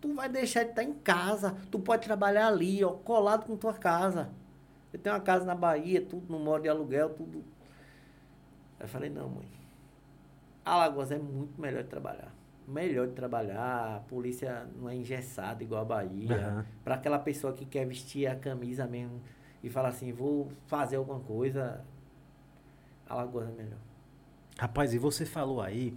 Tu 0.00 0.14
vai 0.14 0.28
deixar 0.28 0.62
de 0.64 0.70
estar 0.70 0.82
em 0.82 0.94
casa. 0.94 1.54
Tu 1.70 1.78
pode 1.78 2.04
trabalhar 2.06 2.46
ali, 2.48 2.82
ó, 2.82 2.92
colado 2.92 3.44
com 3.44 3.56
tua 3.56 3.74
casa. 3.74 4.30
Eu 4.92 4.98
tenho 4.98 5.14
uma 5.14 5.20
casa 5.20 5.44
na 5.44 5.54
Bahia, 5.54 6.00
tudo 6.00 6.24
no 6.32 6.38
moro 6.38 6.62
de 6.62 6.68
aluguel, 6.68 7.10
tudo. 7.10 7.44
Eu 8.80 8.88
falei, 8.88 9.10
não, 9.10 9.28
mãe. 9.28 9.48
Alagoas 10.64 11.10
é 11.10 11.18
muito 11.18 11.60
melhor 11.60 11.82
de 11.82 11.88
trabalhar. 11.90 12.32
Melhor 12.66 13.06
de 13.06 13.12
trabalhar, 13.12 13.96
a 13.96 14.00
polícia 14.00 14.66
não 14.76 14.88
é 14.88 14.96
engessada 14.96 15.62
igual 15.62 15.82
a 15.82 15.84
Bahia. 15.84 16.36
Aham. 16.36 16.66
Para 16.82 16.96
aquela 16.96 17.18
pessoa 17.18 17.52
que 17.52 17.64
quer 17.64 17.86
vestir 17.86 18.26
a 18.26 18.34
camisa 18.34 18.86
mesmo 18.86 19.20
e 19.62 19.70
fala 19.70 19.88
assim, 19.88 20.12
vou 20.12 20.50
fazer 20.66 20.96
alguma 20.96 21.20
coisa, 21.20 21.84
Alagoas 23.08 23.48
é 23.48 23.52
melhor. 23.52 23.78
Rapaz, 24.58 24.94
e 24.94 24.98
você 24.98 25.24
falou 25.24 25.60
aí 25.60 25.94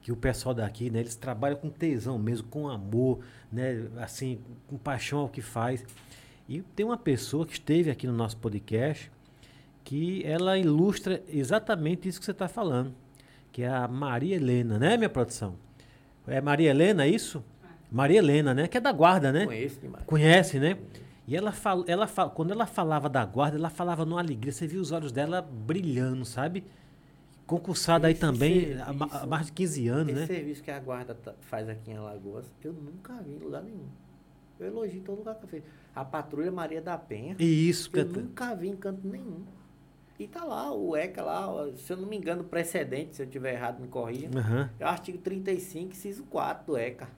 que 0.00 0.12
o 0.12 0.16
pessoal 0.16 0.54
daqui, 0.54 0.90
né, 0.90 1.00
eles 1.00 1.14
trabalham 1.14 1.56
com 1.56 1.70
tesão 1.70 2.18
mesmo, 2.18 2.48
com 2.48 2.68
amor, 2.68 3.20
né, 3.50 3.88
assim, 3.98 4.40
com 4.66 4.76
paixão 4.76 5.20
ao 5.20 5.28
que 5.28 5.40
faz. 5.40 5.84
E 6.48 6.60
tem 6.60 6.84
uma 6.84 6.98
pessoa 6.98 7.46
que 7.46 7.52
esteve 7.52 7.90
aqui 7.90 8.06
no 8.06 8.12
nosso 8.12 8.36
podcast 8.36 9.10
que 9.84 10.24
ela 10.24 10.58
ilustra 10.58 11.22
exatamente 11.28 12.08
isso 12.08 12.18
que 12.18 12.24
você 12.24 12.32
está 12.32 12.48
falando, 12.48 12.94
que 13.50 13.62
é 13.62 13.68
a 13.68 13.88
Maria 13.88 14.36
Helena, 14.36 14.78
né, 14.78 14.96
minha 14.96 15.10
produção? 15.10 15.56
É 16.26 16.40
Maria 16.40 16.70
Helena, 16.70 17.06
isso? 17.06 17.44
Maria 17.90 18.18
Helena, 18.18 18.54
né? 18.54 18.68
Que 18.68 18.78
é 18.78 18.80
da 18.80 18.92
guarda, 18.92 19.32
né? 19.32 19.44
Conheço 19.44 19.80
demais. 19.80 20.04
Conhece, 20.04 20.58
né? 20.58 20.78
E 21.26 21.36
ela 21.36 21.52
fala, 21.52 21.84
ela 21.86 22.06
fala, 22.06 22.30
quando 22.30 22.50
ela 22.52 22.66
falava 22.66 23.08
da 23.08 23.24
guarda, 23.24 23.56
ela 23.56 23.70
falava 23.70 24.04
numa 24.04 24.20
alegria, 24.20 24.52
você 24.52 24.66
viu 24.66 24.80
os 24.80 24.90
olhos 24.92 25.12
dela 25.12 25.40
brilhando, 25.42 26.24
sabe? 26.24 26.64
Concursada 27.46 28.06
aí 28.06 28.12
Esse 28.12 28.20
também 28.20 28.74
há, 28.80 28.92
ma- 28.92 29.06
há 29.06 29.08
serviço- 29.08 29.26
mais 29.28 29.46
de 29.46 29.52
15 29.52 29.88
anos, 29.88 30.08
Esse 30.12 30.20
né? 30.20 30.26
serviço 30.26 30.62
que 30.62 30.70
a 30.70 30.78
guarda 30.80 31.14
tá- 31.14 31.34
faz 31.40 31.68
aqui 31.68 31.90
em 31.90 31.96
Alagoas, 31.96 32.46
eu 32.64 32.72
nunca 32.72 33.14
vi 33.22 33.34
em 33.34 33.38
lugar 33.38 33.62
nenhum. 33.62 33.86
Eu 34.58 34.66
elogio 34.68 35.00
todo 35.02 35.18
lugar 35.18 35.34
que 35.36 35.44
eu 35.44 35.48
fiz. 35.48 35.62
A 35.94 36.04
patrulha 36.04 36.50
Maria 36.50 36.80
da 36.80 36.96
Penha, 36.96 37.36
E 37.38 37.68
isso, 37.68 37.90
eu 37.92 38.04
nunca 38.06 38.54
vi 38.54 38.68
em 38.68 38.76
canto 38.76 39.06
nenhum. 39.06 39.42
E 40.22 40.28
tá 40.28 40.44
lá, 40.44 40.72
o 40.72 40.94
ECA 40.96 41.22
lá, 41.22 41.48
se 41.76 41.92
eu 41.92 41.96
não 41.96 42.06
me 42.06 42.16
engano, 42.16 42.44
precedente, 42.44 43.16
se 43.16 43.22
eu 43.22 43.26
tiver 43.26 43.54
errado, 43.54 43.80
me 43.80 43.88
corrija. 43.88 44.28
Aham. 44.38 44.70
É 44.78 44.84
o 44.84 44.88
artigo 44.88 45.18
35, 45.18 45.90
inciso 45.92 46.22
4 46.24 46.64
do 46.66 46.76
ECA, 46.78 47.08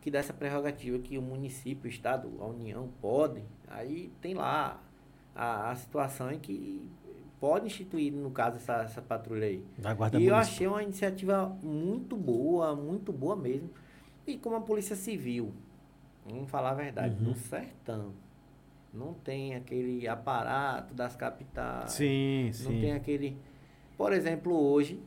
que 0.00 0.10
dá 0.10 0.20
essa 0.20 0.32
prerrogativa 0.32 0.96
que 1.00 1.18
o 1.18 1.22
município, 1.22 1.86
o 1.86 1.88
Estado, 1.92 2.30
a 2.40 2.44
União 2.46 2.88
podem. 3.00 3.44
Aí 3.66 4.12
tem 4.20 4.34
lá 4.34 4.80
a, 5.34 5.70
a 5.72 5.74
situação 5.76 6.30
em 6.30 6.38
que 6.38 6.88
pode 7.40 7.66
instituir, 7.66 8.12
no 8.12 8.30
caso, 8.30 8.56
essa, 8.58 8.82
essa 8.82 9.02
patrulha 9.02 9.46
aí. 9.46 9.64
Da 9.76 9.92
guarda 9.92 10.18
E 10.20 10.26
eu 10.26 10.32
municipal. 10.34 10.40
achei 10.54 10.66
uma 10.68 10.82
iniciativa 10.84 11.48
muito 11.62 12.16
boa, 12.16 12.76
muito 12.76 13.12
boa 13.12 13.34
mesmo. 13.34 13.70
E 14.24 14.36
como 14.38 14.54
a 14.54 14.60
Polícia 14.60 14.94
Civil, 14.94 15.52
vamos 16.24 16.48
falar 16.48 16.70
a 16.70 16.74
verdade, 16.74 17.16
Uhum. 17.20 17.30
no 17.30 17.34
sertão, 17.34 18.12
não 18.96 19.12
tem 19.14 19.54
aquele 19.54 20.06
aparato 20.08 20.94
das 20.94 21.14
capitais. 21.14 21.92
Sim, 21.92 22.46
Não 22.46 22.52
sim. 22.52 22.80
tem 22.80 22.92
aquele. 22.92 23.36
Por 23.96 24.12
exemplo, 24.12 24.52
hoje, 24.54 25.00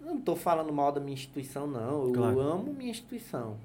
não 0.00 0.18
estou 0.18 0.34
falando 0.36 0.72
mal 0.72 0.90
da 0.92 1.00
minha 1.00 1.14
instituição, 1.14 1.66
não. 1.66 2.06
Eu 2.06 2.12
Claro. 2.12 2.40
amo 2.40 2.72
minha 2.72 2.90
instituição. 2.90 3.56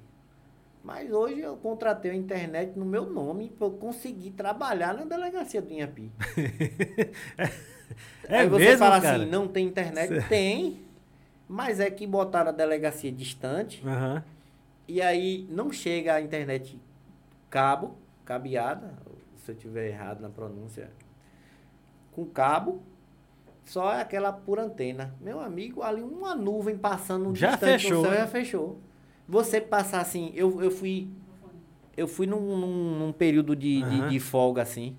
Mas 0.83 1.11
hoje 1.11 1.41
eu 1.41 1.57
contratei 1.57 2.11
a 2.11 2.15
internet 2.15 2.77
no 2.77 2.85
meu 2.85 3.05
nome 3.09 3.49
para 3.49 3.67
eu 3.67 3.71
conseguir 3.71 4.31
trabalhar 4.31 4.93
na 4.93 5.03
delegacia 5.03 5.61
do 5.61 5.71
Inhapi. 5.71 6.11
É 8.27 8.39
Aí 8.39 8.49
você 8.49 8.65
mesmo, 8.65 8.79
fala 8.79 8.99
cara? 9.01 9.17
assim, 9.17 9.25
não 9.31 9.47
tem 9.47 9.65
internet? 9.65 10.27
Tem. 10.27 10.81
Mas 11.47 11.79
é 11.79 11.89
que 11.89 12.05
botaram 12.05 12.49
a 12.49 12.53
delegacia 12.53 13.09
distante 13.11 13.81
Aham. 13.87 14.21
e 14.87 15.01
aí 15.01 15.47
não 15.49 15.71
chega 15.71 16.15
a 16.15 16.21
internet 16.21 16.77
cabo, 17.49 17.95
cabeada, 18.25 18.93
se 19.47 19.51
eu 19.51 19.55
tiver 19.55 19.87
errado 19.87 20.19
na 20.21 20.29
pronúncia, 20.29 20.91
com 22.11 22.25
cabo, 22.25 22.81
só 23.63 23.93
é 23.93 24.01
aquela 24.01 24.31
por 24.33 24.59
antena. 24.59 25.15
Meu 25.21 25.39
amigo, 25.39 25.81
ali 25.81 26.01
uma 26.01 26.35
nuvem 26.35 26.77
passando 26.77 27.33
Já 27.33 27.51
distante 27.51 27.83
fechou, 27.83 27.97
do 27.97 28.01
céu, 28.03 28.11
né? 28.11 28.17
já 28.17 28.27
fechou. 28.27 28.79
Você 29.27 29.61
passar 29.61 30.01
assim, 30.01 30.31
eu, 30.35 30.61
eu 30.61 30.69
fui 30.71 31.07
eu 31.95 32.07
fui 32.07 32.27
num, 32.27 32.57
num, 32.57 32.99
num 32.99 33.11
período 33.13 33.55
de, 33.55 33.81
de- 33.81 33.99
Aham. 34.01 34.09
de 34.09 34.19
folga 34.19 34.61
assim, 34.61 34.95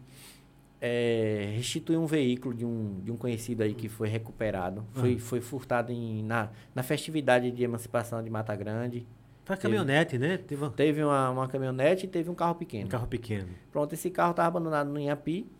é, 0.80 1.52
restituir 1.54 1.96
um 1.98 2.06
veículo 2.06 2.52
de 2.54 2.64
um, 2.64 3.00
de 3.04 3.12
um 3.12 3.16
conhecido 3.16 3.62
aí 3.62 3.72
que 3.74 3.88
foi 3.88 4.08
recuperado. 4.08 4.84
Foi, 4.94 5.18
foi 5.18 5.40
furtado 5.40 5.92
em, 5.92 6.22
na, 6.24 6.48
na 6.74 6.82
festividade 6.82 7.50
de 7.52 7.62
emancipação 7.62 8.22
de 8.22 8.28
Mata 8.30 8.54
Grande. 8.56 9.06
Foi 9.48 9.54
a 9.54 9.58
caminhonete, 9.58 10.18
né? 10.18 10.36
Teve 10.36 10.62
um 10.62 10.70
Teve 10.70 11.02
uma, 11.02 11.30
uma 11.30 11.48
caminhonete 11.48 12.04
e 12.04 12.08
teve 12.08 12.28
um 12.28 12.34
carro 12.34 12.54
pequeno. 12.54 12.84
um 12.84 12.88
carro 12.90 13.06
pequeno. 13.06 13.48
Pronto, 13.72 13.94
esse 13.94 14.10
carro 14.10 14.32
estava 14.32 14.48
abandonado 14.48 14.90
no 14.90 15.00
Inhapi. 15.00 15.50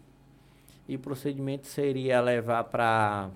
E 0.87 0.97
o 0.97 0.99
procedimento 0.99 1.67
seria 1.67 2.21
levar 2.21 2.65
para 2.65 3.31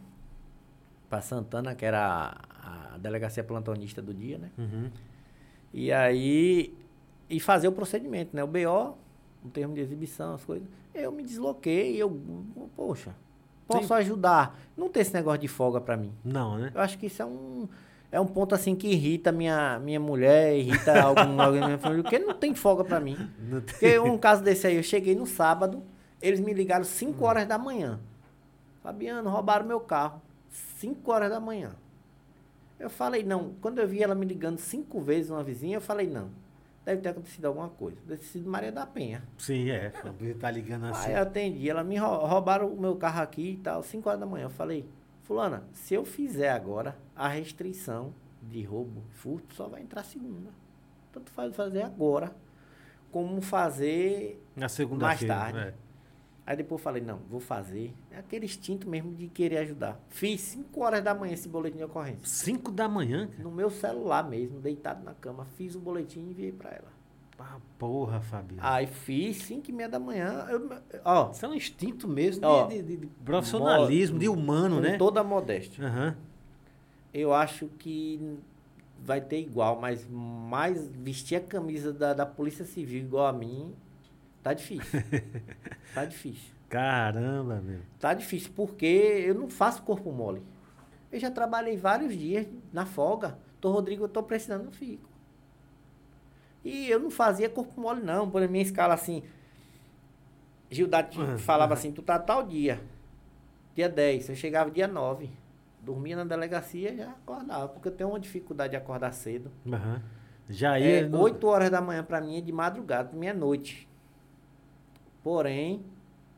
para 1.09 1.21
Santana, 1.23 1.75
que 1.75 1.85
era 1.87 2.37
a, 2.51 2.95
a 2.95 2.99
delegacia 2.99 3.43
plantonista 3.43 4.03
do 4.03 4.13
dia, 4.13 4.37
né? 4.37 4.51
Uhum. 4.59 4.91
E 5.73 5.91
aí 5.91 6.75
e 7.31 7.41
fazer 7.41 7.69
o 7.69 7.73
procedimento, 7.73 8.37
né? 8.37 8.45
O 8.45 8.47
BO, 8.47 8.99
o 9.43 9.49
termo 9.49 9.75
de 9.75 9.81
exibição, 9.81 10.35
as 10.35 10.45
coisas. 10.45 10.69
Eu 10.95 11.11
me 11.13 11.23
desloquei, 11.23 11.97
eu, 11.97 12.11
poxa, 12.77 13.15
posso 13.67 13.89
Sim. 13.89 13.95
ajudar. 13.95 14.59
Não 14.77 14.91
tem 14.91 15.01
esse 15.01 15.15
negócio 15.15 15.41
de 15.41 15.49
folga 15.49 15.81
para 15.81 15.97
mim. 15.97 16.13
Não, 16.23 16.59
né? 16.59 16.71
Eu 16.75 16.81
acho 16.83 16.99
que 16.99 17.07
isso 17.07 17.23
é 17.23 17.25
um 17.25 17.67
é 18.13 18.21
um 18.21 18.27
ponto 18.27 18.55
assim 18.55 18.77
que 18.77 18.87
irrita 18.89 19.33
minha 19.33 19.79
minha 19.81 19.99
mulher, 19.99 20.55
irrita 20.57 21.01
algum 21.03 21.41
alguém 21.43 21.61
da 21.61 21.67
minha 21.67 21.79
família, 21.79 22.03
porque 22.05 22.19
não 22.21 22.35
tem 22.35 22.55
folga 22.55 22.85
para 22.85 23.01
mim. 23.01 23.17
Não 23.41 23.61
tem- 23.61 23.73
Porque 23.75 23.99
um 23.99 24.17
caso 24.19 24.45
desse 24.45 24.67
aí, 24.69 24.77
eu 24.77 24.83
cheguei 24.85 25.15
no 25.17 25.27
sábado, 25.27 25.83
eles 26.21 26.39
me 26.39 26.53
ligaram 26.55 26.85
5 26.85 27.25
horas 27.25 27.47
da 27.49 27.59
manhã. 27.59 27.99
Fabiano, 28.83 29.29
roubaram 29.31 29.65
meu 29.67 29.81
carro. 29.81 30.21
5 30.79 31.11
horas 31.11 31.31
da 31.31 31.41
manhã. 31.41 31.73
Eu 32.79 32.91
falei, 32.91 33.23
não. 33.23 33.55
Quando 33.61 33.79
eu 33.79 33.87
vi 33.89 34.03
ela 34.03 34.15
me 34.15 34.27
ligando 34.27 34.59
cinco 34.59 35.01
vezes, 35.01 35.31
uma 35.31 35.43
vizinha, 35.43 35.77
eu 35.77 35.81
falei, 35.81 36.07
não. 36.09 36.29
Deve 36.85 37.01
ter 37.01 37.11
acontecido 37.11 37.45
alguma 37.47 37.69
coisa. 37.69 37.97
Deve 38.05 38.21
ter 38.21 38.27
sido 38.27 38.51
Maria 38.51 38.73
da 38.73 38.85
Penha. 38.85 39.23
Sim, 39.39 39.71
é. 39.71 39.93
Ele 40.21 40.35
tá 40.35 40.51
ligando 40.51 40.87
assim. 40.87 41.11
Aí 41.11 41.15
eu 41.15 41.23
atendi, 41.23 41.71
ela 41.71 41.85
me 41.85 41.97
rou- 41.97 42.27
roubaram 42.27 42.67
o 42.69 42.81
meu 42.81 42.97
carro 42.97 43.23
aqui 43.23 43.53
e 43.53 43.57
tal, 43.59 43.85
5 43.85 44.09
horas 44.09 44.21
da 44.21 44.27
manhã. 44.27 44.47
Eu 44.47 44.51
falei, 44.51 44.85
fulana, 45.33 45.65
se 45.73 45.95
eu 45.95 46.05
fizer 46.05 46.51
agora, 46.51 46.95
a 47.17 47.27
restrição 47.27 48.13
de 48.43 48.63
roubo, 48.63 49.03
furto, 49.13 49.55
só 49.55 49.67
vai 49.67 49.81
entrar 49.81 50.03
segunda. 50.05 50.51
Tanto 51.11 51.31
faz 51.31 51.57
fazer 51.57 51.83
agora, 51.83 52.35
como 53.11 53.41
fazer 53.41 54.43
Na 54.55 54.69
segunda-feira. 54.69 55.35
mais 55.35 55.53
tarde. 55.53 55.69
é. 55.71 55.75
Aí 56.45 56.57
depois 56.57 56.81
eu 56.81 56.83
falei, 56.85 57.03
não, 57.03 57.19
vou 57.31 57.39
fazer. 57.41 57.95
É 58.11 58.19
aquele 58.19 58.45
instinto 58.47 58.87
mesmo 58.89 59.15
de 59.15 59.29
querer 59.29 59.59
ajudar. 59.59 59.99
Fiz 60.09 60.41
5 60.41 60.81
horas 60.83 61.03
da 61.03 61.15
manhã 61.15 61.33
esse 61.35 61.49
boletim 61.49 61.79
de 61.79 61.85
ocorrência. 61.85 62.21
Cinco 62.25 62.71
da 62.73 62.89
manhã, 62.89 63.29
cara. 63.29 63.43
No 63.45 63.51
meu 63.53 63.71
celular 63.71 64.29
mesmo, 64.29 64.59
deitado 64.61 65.05
na 65.05 65.15
cama. 65.15 65.47
Fiz 65.57 65.75
o 65.77 65.81
boletim 65.81 66.21
e 66.21 66.31
enviei 66.31 66.51
pra 66.53 66.71
ela. 66.71 66.93
Ah, 67.45 67.59
porra, 67.79 68.21
Fabiano. 68.21 68.63
Aí 68.65 68.87
fiz 68.87 69.39
5 69.39 69.69
e 69.71 69.73
meia 69.73 69.89
da 69.89 69.99
manhã. 69.99 70.47
Eu, 70.49 70.71
ó, 71.05 71.31
Isso 71.31 71.45
é 71.45 71.49
um 71.49 71.55
instinto 71.55 72.07
mesmo 72.07 72.41
de, 72.43 72.47
Ó, 72.47 72.67
de- 72.67 72.83
de- 72.83 72.97
de 72.99 73.07
profissionalismo, 73.25 74.19
de 74.19 74.29
humano, 74.29 74.77
com 74.77 74.83
né? 74.83 74.97
toda 74.97 75.21
a 75.21 75.25
modéstia. 75.25 75.85
Aham. 75.87 76.17
Eu 77.13 77.35
acho 77.35 77.67
que 77.79 78.39
vai 79.05 79.21
ter 79.21 79.41
igual, 79.41 79.81
mas 79.81 80.07
mais 80.09 80.87
vestir 80.89 81.37
a 81.37 81.41
camisa 81.41 81.93
da, 81.93 82.15
da 82.15 82.25
Polícia 82.25 82.65
Civil 82.65 83.01
igual 83.03 83.27
a 83.27 83.33
mim, 83.33 83.75
tá 84.43 84.55
difícil. 84.55 85.03
tá 85.95 86.05
difícil. 86.05 86.53
Caramba, 86.69 87.61
meu. 87.61 87.81
Tá 87.99 88.15
difícil, 88.15 88.51
porque 88.57 88.87
eu 88.87 89.35
não 89.35 89.49
faço 89.49 89.83
corpo 89.83 90.11
mole. 90.13 90.43
Eu 91.11 91.19
já 91.21 91.31
trabalhei 91.31 91.77
vários 91.77 92.17
dias 92.17 92.47
na 92.73 92.87
folga. 92.87 93.37
Tô, 93.61 93.71
Rodrigo, 93.73 94.05
eu 94.05 94.09
tô 94.09 94.23
precisando, 94.23 94.65
eu 94.67 94.73
fico. 94.73 95.07
E 96.65 96.89
eu 96.89 97.01
não 97.01 97.11
fazia 97.11 97.49
corpo 97.49 97.81
mole, 97.81 98.03
não. 98.03 98.31
Por 98.31 98.47
minha 98.49 98.63
escala, 98.63 98.95
assim, 98.95 99.23
Gildade 100.71 101.19
Uhum, 101.19 101.39
falava 101.39 101.75
assim, 101.75 101.93
tu 101.93 102.03
tá 102.03 102.19
tal 102.19 102.43
dia. 102.43 102.81
Dia 103.75 103.89
10. 103.89 104.29
Eu 104.29 104.35
chegava 104.37 104.71
dia 104.71 104.87
9. 104.87 105.29
Dormia 105.81 106.17
na 106.17 106.25
delegacia 106.25 106.93
e 106.93 106.97
já 106.99 107.11
acordava. 107.11 107.69
Porque 107.69 107.89
eu 107.89 107.93
tenho 107.93 108.11
uma 108.11 108.21
dificuldade 108.21 108.71
de 108.71 108.77
acordar 108.77 109.13
cedo. 109.13 109.51
Aham. 109.67 110.01
Já 110.49 110.79
É, 110.79 111.01
ia. 111.01 111.09
no- 111.09 111.21
8 111.21 111.47
horas 111.47 111.71
da 111.71 111.81
manhã 111.81 112.03
pra 112.05 112.21
mim 112.21 112.39
é 112.39 112.41
de 112.41 112.53
madrugada, 112.53 113.09
pra 113.11 113.19
mim 113.19 113.27
é 113.27 113.33
noite. 113.33 113.89
Porém, 115.23 115.83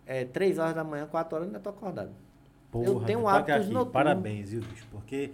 é 0.06 0.24
3 0.24 0.58
horas 0.58 0.74
da 0.74 0.84
manhã, 0.84 1.06
4 1.06 1.36
horas 1.36 1.46
eu 1.48 1.54
ainda 1.54 1.60
tô 1.60 1.70
acordado. 1.70 2.10
Porra, 2.70 2.86
eu 2.86 3.00
tenho 3.04 3.26
hábitos 3.28 3.68
noturnos. 3.70 3.92
Parabéns, 3.92 4.50
viu, 4.50 4.60
bicho? 4.62 4.86
Porque, 4.90 5.30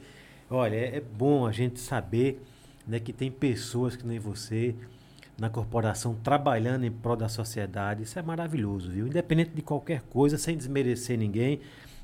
olha, 0.50 0.76
é, 0.76 0.96
é 0.96 1.00
bom 1.00 1.46
a 1.46 1.52
gente 1.52 1.80
saber 1.80 2.40
né, 2.90 2.98
que 2.98 3.12
tem 3.12 3.30
pessoas 3.30 3.94
que 3.94 4.04
nem 4.04 4.18
você 4.18 4.74
na 5.38 5.48
corporação 5.48 6.14
trabalhando 6.22 6.84
em 6.84 6.90
prol 6.90 7.16
da 7.16 7.28
sociedade. 7.28 8.02
Isso 8.02 8.18
é 8.18 8.22
maravilhoso, 8.22 8.90
viu? 8.90 9.06
Independente 9.06 9.52
de 9.54 9.62
qualquer 9.62 10.02
coisa, 10.02 10.36
sem 10.36 10.56
desmerecer 10.56 11.16
ninguém, 11.16 11.60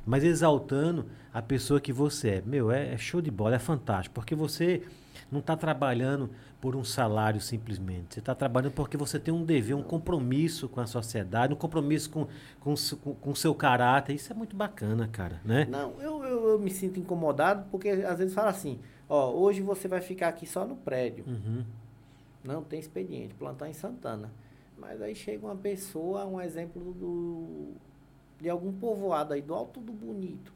mas 0.06 0.22
exaltando 0.22 1.06
a 1.34 1.42
pessoa 1.42 1.80
que 1.80 1.92
você 1.92 2.28
é. 2.28 2.42
Meu, 2.46 2.70
é, 2.70 2.94
é 2.94 2.96
show 2.96 3.20
de 3.20 3.30
bola, 3.30 3.56
é 3.56 3.58
fantástico, 3.58 4.14
porque 4.14 4.34
você 4.34 4.80
não 5.30 5.40
está 5.40 5.56
trabalhando 5.56 6.30
por 6.60 6.76
um 6.76 6.84
salário 6.84 7.40
simplesmente. 7.40 8.14
Você 8.14 8.20
está 8.20 8.34
trabalhando 8.34 8.72
porque 8.72 8.96
você 8.96 9.18
tem 9.18 9.34
um 9.34 9.44
dever, 9.44 9.74
um 9.74 9.82
compromisso 9.82 10.68
com 10.68 10.80
a 10.80 10.86
sociedade, 10.86 11.52
um 11.52 11.56
compromisso 11.56 12.08
com 12.08 12.28
o 12.64 13.14
com, 13.20 13.34
seu 13.34 13.54
caráter. 13.54 14.14
Isso 14.14 14.32
é 14.32 14.36
muito 14.36 14.54
bacana, 14.54 15.08
cara, 15.08 15.40
né? 15.44 15.66
Não, 15.68 15.94
eu, 16.00 16.24
eu, 16.24 16.48
eu 16.50 16.58
me 16.60 16.70
sinto 16.70 17.00
incomodado 17.00 17.66
porque 17.72 17.88
às 17.88 18.18
vezes 18.18 18.32
fala 18.32 18.50
assim, 18.50 18.78
ó, 19.08 19.30
hoje 19.30 19.60
você 19.60 19.88
vai 19.88 20.00
ficar 20.00 20.28
aqui 20.28 20.46
só 20.46 20.66
no 20.66 20.76
prédio. 20.76 21.24
Uhum. 21.26 21.64
Não 22.44 22.62
tem 22.62 22.78
expediente, 22.78 23.34
plantar 23.34 23.68
em 23.68 23.72
Santana. 23.72 24.30
Mas 24.78 25.00
aí 25.00 25.14
chega 25.14 25.44
uma 25.46 25.56
pessoa, 25.56 26.26
um 26.26 26.40
exemplo 26.40 26.92
do, 26.92 27.72
de 28.40 28.48
algum 28.48 28.72
povoado 28.72 29.32
aí, 29.32 29.42
do 29.42 29.54
Alto 29.54 29.80
do 29.80 29.92
Bonito. 29.92 30.52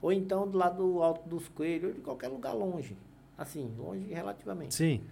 Ou 0.00 0.12
então 0.12 0.46
do 0.46 0.58
lado 0.58 0.76
do 0.76 1.02
Alto 1.02 1.28
dos 1.28 1.48
Coelhos, 1.48 1.88
ou 1.88 1.94
de 1.94 2.00
qualquer 2.00 2.28
lugar 2.28 2.52
longe. 2.52 2.96
Assim, 3.36 3.74
longe 3.76 4.06
relativamente. 4.12 4.74
Sim. 4.74 5.02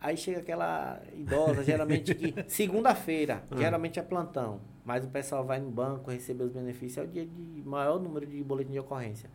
Aí 0.00 0.16
chega 0.16 0.38
aquela 0.38 1.02
idosa, 1.12 1.64
geralmente 1.64 2.14
que. 2.14 2.34
Segunda-feira, 2.46 3.42
geralmente 3.56 3.98
é 3.98 4.02
plantão. 4.02 4.60
Mas 4.84 5.04
o 5.04 5.08
pessoal 5.08 5.44
vai 5.44 5.58
no 5.58 5.70
banco 5.70 6.10
receber 6.10 6.44
os 6.44 6.52
benefícios, 6.52 6.98
é 6.98 7.08
o 7.08 7.10
dia 7.10 7.26
de 7.26 7.62
maior 7.66 8.00
número 8.00 8.26
de 8.26 8.42
boletim 8.42 8.72
de 8.72 8.78
ocorrência. 8.78 9.28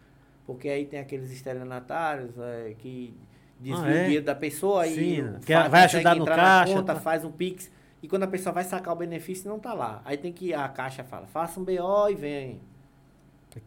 Porque 0.46 0.68
aí 0.70 0.86
tem 0.86 1.00
aqueles 1.00 1.32
estelionatários 1.32 2.32
é, 2.38 2.76
que 2.78 3.14
desviam 3.60 3.86
Ah, 3.86 3.92
é? 3.96 4.02
o 4.02 4.04
dinheiro 4.06 4.26
da 4.26 4.36
pessoa 4.36 4.86
Sim, 4.86 4.92
e 5.36 5.40
que 5.46 5.54
faz- 5.54 5.72
vai 5.72 5.84
ajudar 5.86 6.16
no 6.16 6.26
caixa, 6.26 6.70
na 6.72 6.78
conta, 6.80 6.94
tá. 6.96 7.00
faz 7.00 7.24
um 7.24 7.32
Pix. 7.32 7.72
E 8.02 8.08
quando 8.08 8.24
a 8.24 8.28
pessoa 8.28 8.52
vai 8.52 8.66
sacar 8.66 8.94
o 8.94 8.98
benefício, 8.98 9.50
não 9.50 9.58
tá 9.60 9.74
lá. 9.74 10.02
Aí 10.04 10.18
tem 10.18 10.34
que. 10.34 10.54
A 10.54 10.68
caixa 10.68 11.04
fala, 11.06 11.26
faça 11.28 11.60
um 11.60 11.64
BO 11.64 12.10
e 12.10 12.16
vem. 12.16 12.60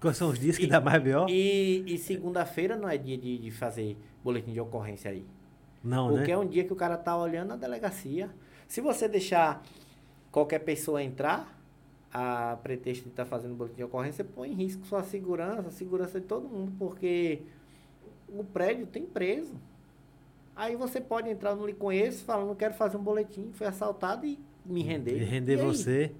Quais 0.01 0.17
são 0.17 0.29
os 0.29 0.39
dias 0.39 0.59
que 0.59 0.65
E- 0.65 0.69
dá 0.69 0.81
mais 0.81 1.03
B.O.? 1.03 1.27
E, 1.29 1.85
e 1.87 1.97
segunda-feira 1.97 2.77
não 2.77 2.89
é 2.89 2.99
dia 2.99 3.17
de, 3.17 3.39
de 3.39 3.51
fazer 3.51 3.97
boletim 4.23 4.53
de 4.53 4.61
ocorrência 4.61 5.11
aí. 5.11 5.25
Não, 5.83 6.09
Porque 6.09 6.27
né? 6.27 6.33
é 6.33 6.39
um 6.39 6.47
dia 6.47 6.65
que 6.65 6.73
o 6.73 6.77
cara 6.77 6.97
tá 6.99 7.17
olhando 7.17 7.53
a 7.53 7.57
delegacia. 7.57 8.29
Se 8.67 8.81
você 8.81 9.09
deixar 9.09 9.63
qualquer 10.33 10.59
pessoa 10.59 11.03
entrar, 11.03 11.56
a 12.13 12.57
pretexto 12.63 13.05
de 13.05 13.11
estar 13.11 13.25
fazendo 13.27 13.55
boletim 13.55 13.77
de 13.77 13.85
ocorrência, 13.85 14.25
põe 14.25 14.51
em 14.51 14.55
risco 14.55 14.87
sua 14.87 15.03
segurança, 15.03 15.69
a 15.69 15.71
segurança 15.71 16.21
de 16.21 16.27
todo 16.27 16.49
mundo, 16.49 16.73
porque 16.79 17.43
o 18.29 18.43
prédio 18.45 18.87
tem 18.87 19.05
preso. 19.05 19.55
Aí 20.55 20.75
você 20.75 21.01
pode 21.01 21.29
entrar 21.29 21.55
no 21.55 21.67
lhe 21.67 21.75
conheço, 21.75 22.25
falando, 22.25 22.55
quero 22.57 22.73
fazer 22.75 22.97
um 22.97 23.03
boletim, 23.03 23.51
foi 23.53 23.67
assaltado 23.67 24.25
e 24.27 24.39
me 24.65 24.83
render. 24.83 25.21
E 25.21 25.25
render 25.25 25.55
E 25.55 25.57
você. 25.57 26.13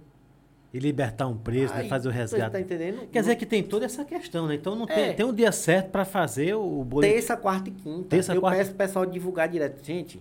E 0.75 0.79
libertar 0.79 1.27
um 1.27 1.39
preso, 1.39 1.73
né? 1.73 1.83
Aí, 1.83 1.89
Fazer 1.89 2.09
o 2.09 2.11
resgate. 2.11 2.53
tá 2.53 2.61
entendendo? 2.61 3.07
Quer 3.09 3.21
dizer 3.21 3.37
que 3.37 3.47
tem 3.47 3.63
toda 3.63 3.87
essa 3.87 4.05
questão, 4.05 4.47
né? 4.47 4.57
Então 4.57 4.75
não 4.77 4.85
tem, 4.85 5.05
É. 5.05 5.13
tem 5.15 5.25
um 5.25 5.33
dia 5.33 5.51
certo 5.51 5.91
para 5.91 6.05
fazer 6.05 6.55
o 6.55 6.85
boletim. 6.85 7.15
Terça, 7.15 7.35
quarta 7.37 7.71
e 7.71 7.73
quinta. 7.73 8.09
Terça, 8.11 8.35
eu 8.35 8.41
quarta- 8.43 8.59
peço 8.59 8.71
pro 8.73 8.79
pessoal 8.79 9.07
divulgar 9.07 9.49
direto. 9.49 9.83
Gente, 9.83 10.21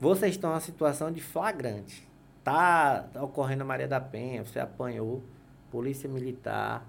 vocês 0.00 0.32
estão 0.36 0.48
numa 0.50 0.60
situação 0.60 1.12
de 1.12 1.20
flagrante. 1.20 2.08
Tá, 2.44 3.08
ocorrendo 3.22 3.62
a 3.62 3.66
Maria 3.66 3.88
da 3.88 3.98
Penha, 3.98 4.44
você 4.44 4.60
apanhou, 4.60 5.22
polícia 5.70 6.06
militar, 6.06 6.86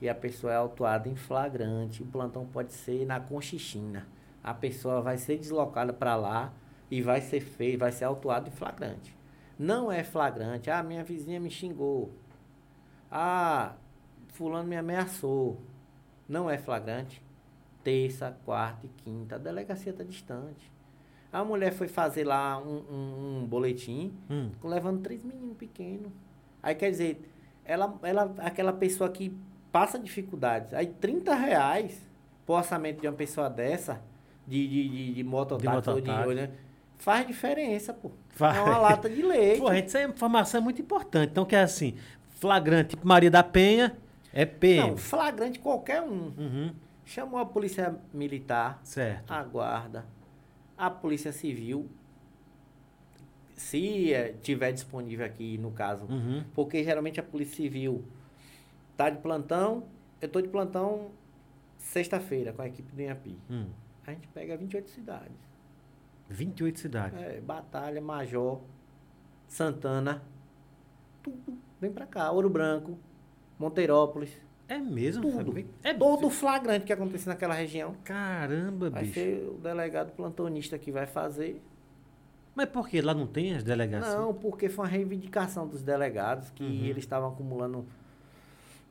e 0.00 0.08
a 0.08 0.14
pessoa 0.14 0.52
é 0.52 0.56
autuada 0.56 1.06
em 1.06 1.14
flagrante. 1.14 2.02
O 2.02 2.06
plantão 2.06 2.46
pode 2.46 2.72
ser 2.72 3.04
na 3.04 3.20
Conchichina. 3.20 4.06
A 4.42 4.54
pessoa 4.54 5.02
vai 5.02 5.18
ser 5.18 5.36
deslocada 5.36 5.92
para 5.92 6.16
lá 6.16 6.52
e 6.90 7.02
vai 7.02 7.20
ser 7.20 7.40
feito, 7.40 7.80
vai 7.80 7.92
ser 7.92 8.04
autuado 8.04 8.48
em 8.48 8.52
flagrante. 8.52 9.14
Não 9.58 9.90
é 9.90 10.02
flagrante. 10.02 10.70
Ah, 10.70 10.82
minha 10.82 11.04
vizinha 11.04 11.40
me 11.40 11.50
xingou. 11.50 12.12
Ah, 13.10 13.74
fulano 14.28 14.68
me 14.68 14.76
ameaçou. 14.76 15.60
Não 16.28 16.48
é 16.48 16.58
flagrante. 16.58 17.22
Terça, 17.82 18.36
quarta 18.44 18.86
e 18.86 18.88
quinta. 19.02 19.36
A 19.36 19.38
delegacia 19.38 19.92
está 19.92 20.04
distante. 20.04 20.70
A 21.36 21.44
mulher 21.44 21.72
foi 21.72 21.86
fazer 21.86 22.24
lá 22.24 22.58
um, 22.58 22.82
um- 22.90 23.40
um 23.42 23.46
boletim, 23.46 24.12
Hum. 24.30 24.50
levando 24.64 25.02
três 25.02 25.22
meninos 25.22 25.56
pequenos. 25.56 26.10
Aí 26.62 26.74
quer 26.74 26.90
dizer, 26.90 27.30
ela, 27.64 27.94
ela, 28.02 28.34
aquela 28.38 28.72
pessoa 28.72 29.10
que 29.10 29.36
passa 29.70 29.98
dificuldades. 29.98 30.72
Aí 30.72 30.86
30 30.86 31.34
reais 31.34 32.00
pro 32.46 32.54
orçamento 32.54 33.00
de 33.02 33.06
uma 33.06 33.12
pessoa 33.12 33.50
dessa, 33.50 34.00
de, 34.46 34.66
de, 34.66 34.88
de, 34.88 35.12
de 35.14 35.24
mototáxi 35.24 35.90
ou 35.90 36.00
de. 36.00 36.34
né, 36.34 36.50
faz 36.96 37.26
diferença, 37.26 37.92
pô. 37.92 38.10
Faz. 38.30 38.56
É 38.56 38.62
uma 38.62 38.78
lata 38.78 39.10
de 39.10 39.20
leite. 39.20 39.60
Pô, 39.60 39.72
gente, 39.74 39.86
essa 39.86 40.02
informação 40.04 40.60
é 40.60 40.64
muito 40.64 40.80
importante. 40.80 41.30
Então, 41.32 41.44
que 41.44 41.54
é 41.54 41.60
assim, 41.62 41.96
flagrante, 42.40 42.90
tipo 42.90 43.06
Maria 43.06 43.30
da 43.30 43.42
Penha, 43.42 43.94
é 44.32 44.46
PM. 44.46 44.90
Não, 44.90 44.96
flagrante 44.96 45.58
qualquer 45.58 46.00
um. 46.00 46.32
Uhum. 46.38 46.72
Chamou 47.04 47.38
a 47.38 47.44
polícia 47.44 47.94
militar, 48.12 48.80
Certo. 48.82 49.30
a 49.32 49.42
guarda, 49.44 50.04
a 50.76 50.90
polícia 50.90 51.32
civil, 51.32 51.88
se 53.56 54.12
eh, 54.12 54.34
tiver 54.42 54.72
disponível 54.72 55.24
aqui 55.24 55.56
no 55.58 55.70
caso, 55.70 56.04
Uhum. 56.06 56.44
porque 56.54 56.84
geralmente 56.84 57.18
a 57.18 57.22
polícia 57.22 57.56
civil 57.56 58.04
tá 58.96 59.08
de 59.10 59.18
plantão, 59.18 59.84
eu 60.20 60.28
tô 60.28 60.40
de 60.40 60.48
plantão 60.48 61.10
sexta-feira 61.78 62.52
com 62.52 62.62
a 62.62 62.66
equipe 62.66 62.90
do 62.94 63.00
INAPI. 63.00 63.38
Hum. 63.50 63.66
A 64.06 64.12
gente 64.12 64.28
pega 64.28 64.56
28 64.56 64.90
cidades. 64.90 65.36
28 66.28 66.78
cidades. 66.78 67.20
É, 67.20 67.40
Batalha, 67.40 68.00
Major, 68.00 68.60
Santana, 69.48 70.22
tudo 71.22 71.58
vem 71.80 71.92
pra 71.92 72.06
cá. 72.06 72.30
Ouro 72.30 72.50
Branco, 72.50 72.98
Monteirópolis, 73.58 74.30
É, 74.68 74.78
mesmo? 74.78 75.22
tudo. 75.22 75.64
É 75.82 75.94
Todo 75.94 76.28
flagrante 76.28 76.84
que 76.86 76.92
acontecer 76.92 77.28
naquela 77.28 77.54
região. 77.54 77.94
Caramba, 78.02 78.90
Vai 78.90 79.02
bicho. 79.02 79.14
ser 79.14 79.48
o 79.48 79.58
delegado 79.58 80.12
plantonista 80.12 80.76
que 80.78 80.90
vai 80.90 81.06
fazer. 81.06 81.62
Mas 82.54 82.68
por 82.70 82.88
que 82.88 83.00
lá 83.00 83.12
não 83.14 83.26
tem 83.26 83.54
as 83.54 83.62
delegacias? 83.62 84.14
Não, 84.14 84.32
porque 84.34 84.68
foi 84.68 84.84
uma 84.86 84.90
reivindicação 84.90 85.68
dos 85.68 85.82
delegados 85.82 86.50
que 86.50 86.64
Uhum. 86.64 86.84
eles 86.86 87.04
estavam 87.04 87.28
acumulando 87.28 87.84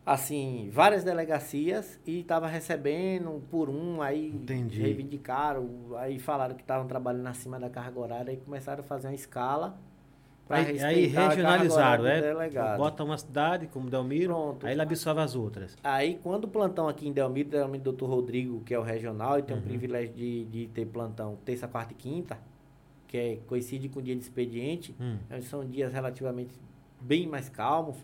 assim 0.06 0.70
várias 0.72 1.04
delegacias 1.04 2.00
e 2.06 2.20
estavam 2.20 2.48
recebendo 2.48 3.42
por 3.50 3.70
um 3.70 4.02
aí 4.04 4.28
Entendi. 4.30 4.80
reivindicaram 4.80 5.68
aí 5.98 6.20
falaram 6.20 6.54
que 6.56 6.62
estavam 6.62 6.88
trabalhando 6.88 7.26
acima 7.28 7.60
da 7.60 7.70
carga 7.72 8.00
horária 8.00 8.32
e 8.32 8.38
começaram 8.38 8.82
a 8.82 8.84
fazer 8.84 9.08
uma 9.08 9.16
escala 9.16 9.78
pra 10.48 10.58
Aí, 10.58 10.80
aí 10.82 11.06
regionalizaram, 11.08 12.06
é? 12.06 12.16
do 12.18 12.22
delegado. 12.24 12.78
Bota 12.78 13.04
uma 13.04 13.18
cidade, 13.18 13.68
como 13.68 13.90
Delmiro, 13.90 14.34
Pronto. 14.34 14.66
aí 14.68 14.74
ele 14.74 14.82
absorve 14.82 15.22
as 15.22 15.36
outras. 15.36 15.76
Aí, 15.84 16.20
quando 16.22 16.46
o 16.46 16.48
plantão 16.48 16.88
aqui 16.88 17.08
em 17.08 17.12
Delmiro, 17.12 17.50
Delmiro 17.50 17.84
Doutor 17.84 18.10
Rodrigo, 18.10 18.62
que 18.62 18.74
é 18.74 18.80
o 18.80 18.84
regional, 18.84 19.40
e 19.40 19.44
tem 19.44 19.56
Uhum. 19.56 19.62
o 19.62 19.66
privilégio 19.66 20.14
de, 20.14 20.44
de 20.46 20.68
ter 20.68 20.86
plantão 20.86 21.38
terça, 21.44 21.68
quarta 21.68 21.94
e 21.94 21.96
quinta, 21.96 22.38
que 23.08 23.18
é, 23.18 23.38
coincide 23.48 23.90
com 23.90 24.00
o 24.00 24.02
dia 24.04 24.16
de 24.16 24.22
expediente, 24.22 24.96
Hum. 25.00 25.18
então, 25.28 25.42
são 25.42 25.66
dias 25.66 25.92
relativamente 25.94 26.52
bem 27.02 27.26
mais 27.28 27.50
calmos. 27.50 27.98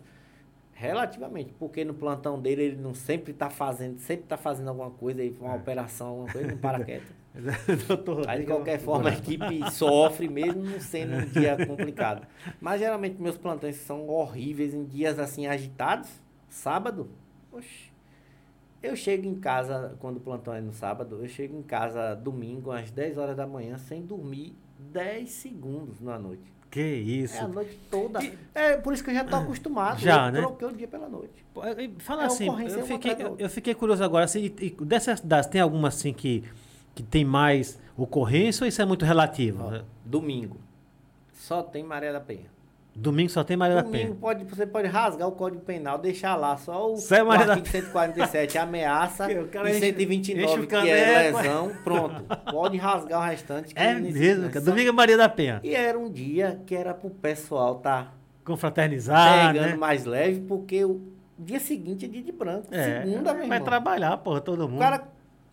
Relativamente, 0.74 1.52
porque 1.58 1.84
no 1.84 1.94
plantão 1.94 2.40
dele 2.40 2.62
ele 2.62 2.76
não 2.76 2.94
sempre 2.94 3.30
está 3.32 3.48
fazendo, 3.50 3.98
sempre 3.98 4.24
está 4.24 4.36
fazendo 4.36 4.68
alguma 4.68 4.90
coisa, 4.90 5.20
aí 5.20 5.32
uma 5.40 5.52
É. 5.54 5.56
operação, 5.56 6.08
alguma 6.08 6.32
coisa, 6.32 6.48
não 6.48 6.56
para 6.56 6.82
quieto. 6.84 7.21
Aí, 8.28 8.40
de 8.40 8.46
qualquer 8.46 8.78
forma, 8.78 9.08
a 9.10 9.14
equipe 9.14 9.70
sofre, 9.70 10.28
mesmo 10.28 10.62
não 10.62 10.78
sendo 10.80 11.14
um 11.16 11.24
dia 11.24 11.56
complicado. 11.66 12.26
Mas, 12.60 12.80
geralmente, 12.80 13.20
meus 13.20 13.36
plantões 13.38 13.76
são 13.76 14.06
horríveis 14.08 14.74
em 14.74 14.84
dias, 14.84 15.18
assim, 15.18 15.46
agitados. 15.46 16.10
Sábado, 16.48 17.08
oxe, 17.50 17.90
eu 18.82 18.94
chego 18.94 19.26
em 19.26 19.34
casa, 19.36 19.96
quando 20.00 20.18
o 20.18 20.20
plantão 20.20 20.52
é 20.52 20.60
no 20.60 20.72
sábado, 20.72 21.20
eu 21.22 21.28
chego 21.28 21.56
em 21.56 21.62
casa 21.62 22.14
domingo, 22.14 22.70
às 22.70 22.90
10 22.90 23.16
horas 23.16 23.34
da 23.36 23.46
manhã, 23.46 23.78
sem 23.78 24.02
dormir 24.02 24.54
10 24.78 25.30
segundos 25.30 26.00
na 26.00 26.18
noite. 26.18 26.52
Que 26.70 26.80
isso. 26.80 27.36
É 27.36 27.40
a 27.40 27.48
noite 27.48 27.78
toda. 27.90 28.18
É 28.54 28.76
por 28.78 28.94
isso 28.94 29.04
que 29.04 29.10
eu 29.10 29.14
já 29.14 29.24
tô 29.24 29.36
acostumado. 29.36 29.98
Já, 30.00 30.28
eu 30.28 30.32
né? 30.32 30.40
troquei 30.40 30.68
o 30.68 30.72
dia 30.72 30.88
pela 30.88 31.06
noite. 31.08 31.44
E- 31.78 31.84
e 31.84 31.94
Fala 32.00 32.22
É 32.22 32.26
assim, 32.26 32.46
eu 32.46 32.86
fiquei, 32.86 33.16
eu, 33.38 33.50
fiquei 33.50 33.74
curioso 33.74 34.02
agora, 34.02 34.24
assim, 34.24 34.46
e- 34.58 34.66
e 34.66 34.84
dessas 34.84 35.20
cidades, 35.20 35.48
tem 35.50 35.60
alguma 35.60 35.88
assim 35.88 36.14
que, 36.14 36.42
que 36.94 37.02
tem 37.02 37.24
mais 37.24 37.78
ocorrência 37.96 38.64
ou 38.64 38.68
isso 38.68 38.80
é 38.80 38.84
muito 38.84 39.04
relativo? 39.04 39.64
Ó, 39.64 39.80
domingo, 40.04 40.56
só 41.32 41.62
tem 41.62 41.82
Maria 41.82 42.12
da 42.12 42.20
Penha. 42.20 42.50
Domingo 42.94 43.30
só 43.30 43.42
tem 43.42 43.56
Maria 43.56 43.76
da 43.76 43.84
Penha. 43.84 44.14
pode, 44.20 44.44
você 44.44 44.66
pode 44.66 44.86
rasgar 44.86 45.26
o 45.26 45.32
Código 45.32 45.62
Penal, 45.62 45.96
deixar 45.96 46.36
lá 46.36 46.58
só 46.58 46.92
o, 46.92 46.96
Só 46.98 47.14
é 47.16 47.22
o 47.22 47.26
Maria 47.26 47.46
da 47.46 47.52
artigo 47.54 47.66
147, 47.74 48.58
ameaça, 48.58 49.24
o 49.32 49.66
e 49.66 49.70
enche- 49.70 49.80
129, 49.80 50.44
enche 50.44 50.60
o 50.60 50.66
que 50.66 50.74
é 50.76 51.22
caneco. 51.32 51.38
lesão, 51.38 51.72
pronto. 51.82 52.24
Pode 52.50 52.76
rasgar 52.76 53.18
o 53.18 53.24
restante. 53.24 53.72
É 53.74 53.94
mesmo, 53.94 54.50
cara. 54.50 54.62
Domingo 54.62 54.90
é 54.90 54.92
Maria 54.92 55.16
da 55.16 55.26
Penha. 55.26 55.58
E 55.64 55.74
era 55.74 55.98
um 55.98 56.10
dia 56.10 56.60
que 56.66 56.74
era 56.74 56.92
pro 56.92 57.08
pessoal 57.08 57.76
tá 57.76 58.12
Confraternizar, 58.44 59.52
pegando 59.54 59.70
né? 59.70 59.76
mais 59.76 60.04
leve, 60.04 60.40
porque 60.42 60.84
o 60.84 61.00
dia 61.38 61.60
seguinte 61.60 62.04
é 62.04 62.08
dia 62.08 62.22
de 62.22 62.32
branco. 62.32 62.66
É, 62.70 63.00
Segunda, 63.04 63.32
meu 63.32 63.48
vai 63.48 63.56
irmão. 63.56 63.64
trabalhar, 63.64 64.16
porra, 64.18 64.40
todo 64.42 64.66
O 64.66 64.68
mundo. 64.68 64.80
cara, 64.80 65.08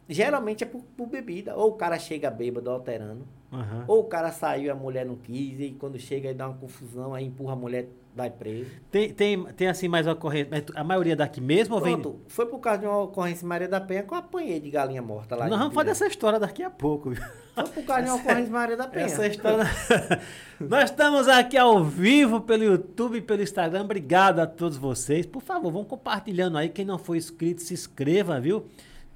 geralmente 0.09 0.63
é 0.63 0.67
por, 0.67 0.81
por 0.97 1.07
bebida. 1.07 1.55
Ou 1.55 1.69
o 1.69 1.73
cara 1.73 1.97
chega 1.99 2.29
bêbado, 2.31 2.69
alterando. 2.69 3.25
Aham. 3.51 3.85
Ou 3.87 4.01
o 4.01 4.03
cara 4.03 4.31
saiu 4.31 4.65
e 4.65 4.69
a 4.69 4.75
mulher 4.75 5.05
não 5.05 5.15
quis, 5.15 5.59
e 5.59 5.71
quando 5.71 5.97
chega 5.97 6.29
aí 6.29 6.35
dá 6.35 6.47
uma 6.47 6.57
confusão, 6.57 7.13
aí 7.15 7.25
empurra 7.25 7.53
a 7.53 7.55
mulher, 7.55 7.87
vai 8.15 8.29
preso. 8.29 8.69
Tem, 8.91 9.11
tem, 9.11 9.43
tem 9.53 9.67
assim 9.67 9.87
mais 9.87 10.05
ocorrência. 10.05 10.63
A 10.75 10.83
maioria 10.83 11.15
daqui 11.15 11.41
mesmo 11.41 11.75
ou 11.75 11.81
vem. 11.81 11.99
Pronto, 11.99 12.19
foi 12.27 12.45
por 12.45 12.59
causa 12.59 12.79
de 12.79 12.85
uma 12.85 13.01
ocorrência 13.03 13.43
em 13.45 13.47
Maria 13.47 13.67
da 13.67 13.81
Penha 13.81 14.03
que 14.03 14.13
eu 14.13 14.17
apanhei 14.17 14.59
de 14.59 14.69
galinha 14.69 15.01
morta 15.01 15.35
lá. 15.35 15.47
Nós 15.47 15.57
vamos 15.57 15.73
falar 15.73 15.85
Vila. 15.85 15.93
dessa 15.95 16.05
história 16.07 16.39
daqui 16.39 16.61
a 16.61 16.69
pouco. 16.69 17.09
viu? 17.09 17.23
Foi 17.55 17.63
por 17.65 17.83
causa 17.85 18.03
de 18.03 18.09
uma 18.09 18.17
ocorrência 18.17 18.49
em 18.49 18.53
Maria 18.53 18.77
da 18.77 18.85
Penha. 18.87 19.05
Essa 19.05 19.25
história. 19.25 19.65
Nós 20.59 20.91
estamos 20.91 21.27
aqui 21.27 21.57
ao 21.57 21.83
vivo 21.83 22.41
pelo 22.41 22.63
YouTube 22.63 23.17
e 23.17 23.21
pelo 23.21 23.41
Instagram. 23.41 23.81
Obrigado 23.81 24.39
a 24.39 24.45
todos 24.45 24.77
vocês. 24.77 25.25
Por 25.25 25.41
favor, 25.41 25.71
vão 25.71 25.83
compartilhando 25.83 26.57
aí. 26.57 26.69
Quem 26.69 26.85
não 26.85 26.99
for 26.99 27.15
inscrito, 27.15 27.61
se 27.63 27.73
inscreva, 27.73 28.39
viu? 28.39 28.65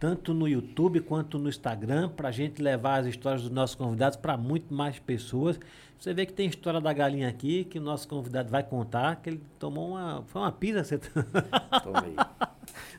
Tanto 0.03 0.33
no 0.33 0.49
YouTube 0.49 0.99
quanto 0.99 1.39
no 1.39 1.47
Instagram, 1.47 2.09
para 2.09 2.27
a 2.27 2.31
gente 2.33 2.61
levar 2.61 2.99
as 2.99 3.05
histórias 3.05 3.43
dos 3.43 3.49
nossos 3.49 3.73
convidados 3.73 4.17
para 4.17 4.35
muito 4.35 4.73
mais 4.73 4.99
pessoas. 4.99 5.57
Você 5.97 6.13
vê 6.13 6.25
que 6.25 6.33
tem 6.33 6.45
história 6.49 6.81
da 6.81 6.91
galinha 6.91 7.29
aqui, 7.29 7.63
que 7.63 7.79
o 7.79 7.81
nosso 7.81 8.05
convidado 8.09 8.49
vai 8.49 8.63
contar, 8.63 9.15
que 9.21 9.29
ele 9.29 9.41
tomou 9.57 9.91
uma. 9.91 10.21
Foi 10.27 10.41
uma 10.41 10.51
pizza, 10.51 10.83
você. 10.83 10.97
Tomei. 11.81 12.15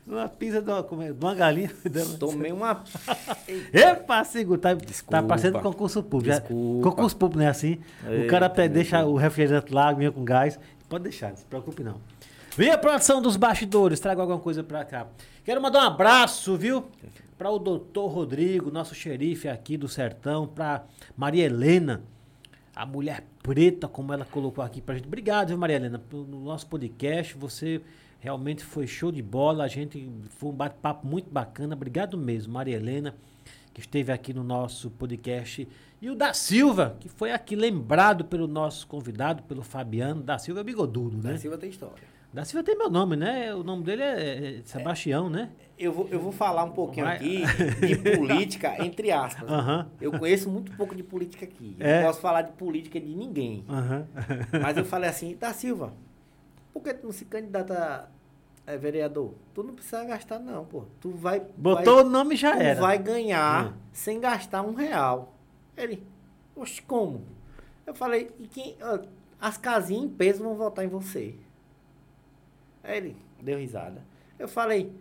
uma 0.06 0.28
pizza 0.30 0.62
de 0.62 0.70
uma, 0.70 1.04
é? 1.04 1.12
de 1.12 1.22
uma 1.22 1.34
galinha. 1.34 1.70
Tomei 2.18 2.52
uma. 2.52 2.82
Epa, 3.70 4.24
Sigo, 4.24 4.56
tá, 4.56 4.70
tá 5.10 5.22
parecendo 5.22 5.60
concurso 5.60 6.02
público. 6.02 6.40
Desculpa. 6.40 6.88
concurso 6.88 7.16
público 7.18 7.38
não 7.38 7.44
é 7.46 7.50
assim. 7.50 7.80
o 8.02 8.12
Eita, 8.12 8.30
cara 8.30 8.48
pe- 8.48 8.62
meu 8.62 8.70
deixa 8.70 9.00
Deus. 9.00 9.10
o 9.10 9.16
refrigerante 9.16 9.74
lá, 9.74 9.90
aguinha 9.90 10.10
com 10.10 10.24
gás. 10.24 10.58
Pode 10.88 11.04
deixar, 11.04 11.28
não 11.28 11.36
se 11.36 11.44
preocupe 11.44 11.82
não. 11.82 11.96
Vem 12.56 12.70
a 12.70 12.78
produção 12.78 13.20
dos 13.20 13.36
bastidores, 13.36 14.00
traga 14.00 14.22
alguma 14.22 14.38
coisa 14.38 14.62
pra 14.64 14.86
cá. 14.86 15.06
Quero 15.44 15.60
mandar 15.60 15.80
um 15.80 15.86
abraço, 15.88 16.56
viu? 16.56 16.86
Para 17.36 17.50
o 17.50 17.58
doutor 17.58 18.06
Rodrigo, 18.06 18.70
nosso 18.70 18.94
xerife 18.94 19.46
aqui 19.46 19.76
do 19.76 19.86
Sertão, 19.86 20.46
pra 20.46 20.86
Maria 21.14 21.44
Helena, 21.44 22.02
a 22.74 22.86
mulher 22.86 23.26
preta, 23.42 23.86
como 23.86 24.10
ela 24.14 24.24
colocou 24.24 24.64
aqui 24.64 24.80
pra 24.80 24.94
gente. 24.94 25.06
Obrigado, 25.06 25.48
viu, 25.48 25.58
Maria 25.58 25.76
Helena, 25.76 25.98
pelo 25.98 26.24
nosso 26.24 26.66
podcast. 26.66 27.36
Você 27.36 27.82
realmente 28.20 28.64
foi 28.64 28.86
show 28.86 29.12
de 29.12 29.20
bola. 29.20 29.64
A 29.64 29.68
gente 29.68 30.10
foi 30.30 30.48
um 30.48 30.54
bate-papo 30.54 31.06
muito 31.06 31.28
bacana. 31.30 31.74
Obrigado 31.74 32.16
mesmo, 32.16 32.54
Maria 32.54 32.76
Helena, 32.76 33.14
que 33.74 33.80
esteve 33.80 34.12
aqui 34.12 34.32
no 34.32 34.42
nosso 34.42 34.90
podcast. 34.92 35.68
E 36.00 36.08
o 36.08 36.14
da 36.14 36.32
Silva, 36.32 36.96
que 36.98 37.08
foi 37.10 37.32
aqui 37.32 37.54
lembrado 37.54 38.24
pelo 38.24 38.48
nosso 38.48 38.86
convidado, 38.86 39.42
pelo 39.42 39.62
Fabiano. 39.62 40.22
Da 40.22 40.38
Silva 40.38 40.62
é 40.62 40.64
bigodudo, 40.64 41.18
né? 41.18 41.32
Da 41.32 41.38
Silva 41.38 41.58
tem 41.58 41.68
história. 41.68 42.13
Da 42.34 42.44
Silva 42.44 42.64
tem 42.64 42.76
meu 42.76 42.90
nome, 42.90 43.14
né? 43.14 43.54
O 43.54 43.62
nome 43.62 43.84
dele 43.84 44.02
é, 44.02 44.58
é 44.58 44.62
Sebastião, 44.64 45.30
né? 45.30 45.50
Eu 45.78 45.92
vou, 45.92 46.08
eu 46.10 46.18
vou 46.18 46.32
falar 46.32 46.64
um 46.64 46.72
pouquinho 46.72 47.06
Vai. 47.06 47.14
aqui 47.16 47.42
de 47.86 47.96
política, 48.18 48.84
entre 48.84 49.12
aspas. 49.12 49.48
Eu 50.00 50.10
conheço 50.18 50.50
muito 50.50 50.72
pouco 50.76 50.96
de 50.96 51.02
política 51.04 51.44
aqui. 51.44 51.76
Eu 51.78 51.86
É. 51.86 52.00
não 52.00 52.08
posso 52.08 52.20
falar 52.20 52.42
de 52.42 52.52
política 52.52 53.00
de 53.00 53.14
ninguém. 53.14 53.64
Mas 54.60 54.76
eu 54.76 54.84
falei 54.86 55.08
assim, 55.08 55.36
da 55.36 55.52
Silva, 55.52 55.92
por 56.72 56.82
que 56.82 56.92
tu 56.94 57.04
não 57.06 57.12
se 57.12 57.24
candidata 57.24 58.10
a 58.66 58.76
vereador? 58.76 59.34
Tu 59.54 59.62
não 59.62 59.72
precisa 59.74 60.02
gastar, 60.04 60.40
não, 60.40 60.64
pô. 60.64 60.86
Tu 61.00 61.10
vai. 61.10 61.40
Botou 61.56 61.96
vai, 61.96 62.04
o 62.04 62.08
nome 62.08 62.34
já 62.34 62.52
tu 62.56 62.60
era. 62.62 62.80
vai 62.80 62.98
ganhar 62.98 63.66
Hum. 63.68 63.72
sem 63.92 64.18
gastar 64.18 64.62
um 64.62 64.74
real. 64.74 65.36
Ele, 65.76 66.02
oxe, 66.56 66.82
como? 66.82 67.22
Eu 67.86 67.94
falei, 67.94 68.28
e 68.40 68.48
quem. 68.48 68.76
ó, 68.82 68.98
as 69.40 69.56
casinhas 69.56 70.02
em 70.04 70.08
peso 70.08 70.42
vão 70.42 70.56
votar 70.56 70.84
em 70.84 70.88
você. 70.88 71.36
Aí 72.84 72.98
ele 72.98 73.16
deu 73.42 73.58
risada. 73.58 74.02
Eu 74.38 74.46
falei, 74.46 74.92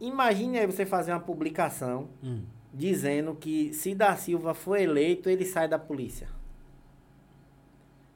imagine 0.00 0.58
aí 0.58 0.66
você 0.66 0.84
fazer 0.86 1.12
uma 1.12 1.20
publicação 1.20 2.08
Hum. 2.22 2.42
dizendo 2.72 3.34
que 3.34 3.72
se 3.72 3.94
da 3.94 4.14
Silva 4.16 4.54
for 4.54 4.76
eleito, 4.78 5.28
ele 5.30 5.44
sai 5.44 5.66
da 5.68 5.78
polícia. 5.78 6.28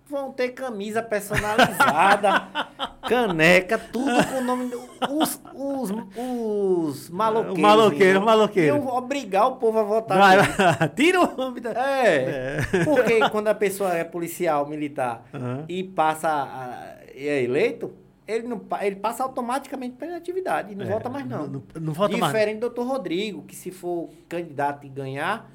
Vão 0.08 0.30
ter 0.32 0.50
camisa 0.50 1.02
personalizada, 1.02 2.46
caneca, 3.08 3.76
tudo 3.76 4.24
com 4.28 4.38
o 4.38 4.44
nome. 4.44 4.70
Os, 5.10 5.40
os, 5.52 5.90
os 6.16 7.10
maloqueiros. 7.10 7.58
O 7.58 7.60
maloqueiro, 7.60 8.20
o 8.20 8.24
maloqueiro. 8.24 8.76
Eu 8.76 8.86
obrigar 8.86 9.48
o 9.48 9.56
povo 9.56 9.80
a 9.80 9.82
votar. 9.82 10.16
Vai. 10.16 10.88
Tira 10.94 11.20
o 11.20 11.36
nome 11.36 11.58
da. 11.60 11.70
É, 11.72 12.58
porque 12.84 13.28
quando 13.30 13.48
a 13.48 13.54
pessoa 13.54 13.94
é 13.96 14.04
policial, 14.04 14.64
militar 14.68 15.24
Aham. 15.34 15.64
e 15.68 15.82
passa 15.82 16.28
a- 16.28 16.96
é 17.12 17.42
eleito, 17.42 17.92
ele, 18.26 18.46
não, 18.48 18.60
ele 18.80 18.96
passa 18.96 19.22
automaticamente 19.22 19.96
para 19.96 20.16
atividade, 20.16 20.74
não 20.74 20.84
É, 20.84 20.88
volta 20.88 21.08
mais 21.08 21.26
não. 21.26 21.46
Não, 21.46 21.62
não 21.80 21.92
volta 21.92 22.16
mais. 22.16 22.32
Diferente 22.32 22.56
do 22.58 22.60
doutor 22.62 22.86
Rodrigo, 22.86 23.42
que 23.42 23.54
se 23.54 23.70
for 23.70 24.10
candidato 24.28 24.84
e 24.84 24.88
ganhar, 24.88 25.50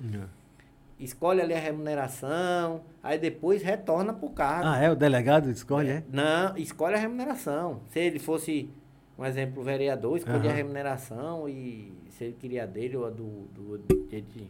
escolhe 1.00 1.42
ali 1.42 1.54
a 1.54 1.60
remuneração, 1.60 2.82
aí 3.02 3.18
depois 3.18 3.62
retorna 3.62 4.14
pro 4.14 4.30
cargo. 4.30 4.68
Ah, 4.68 4.78
é? 4.78 4.90
O 4.92 4.96
delegado 4.96 5.50
escolhe, 5.50 5.90
é? 5.90 6.04
Não, 6.10 6.56
escolhe 6.58 6.96
a 6.96 7.00
remuneração. 7.00 7.82
Se 7.90 8.00
ele 8.00 8.20
fosse, 8.20 8.70
um 9.18 9.26
exemplo, 9.26 9.64
vereador, 9.64 10.18
escolhe 10.18 10.48
a 10.48 10.52
Aham. 10.52 10.54
remuneração 10.56 11.50
e 11.50 11.92
se 12.10 12.26
ele 12.26 12.34
queria 12.40 12.64
a 12.64 12.66
dele 12.68 12.96
ou 12.98 13.06
a 13.06 13.10
do, 13.10 13.48
do, 13.54 13.78
de- 13.80 14.48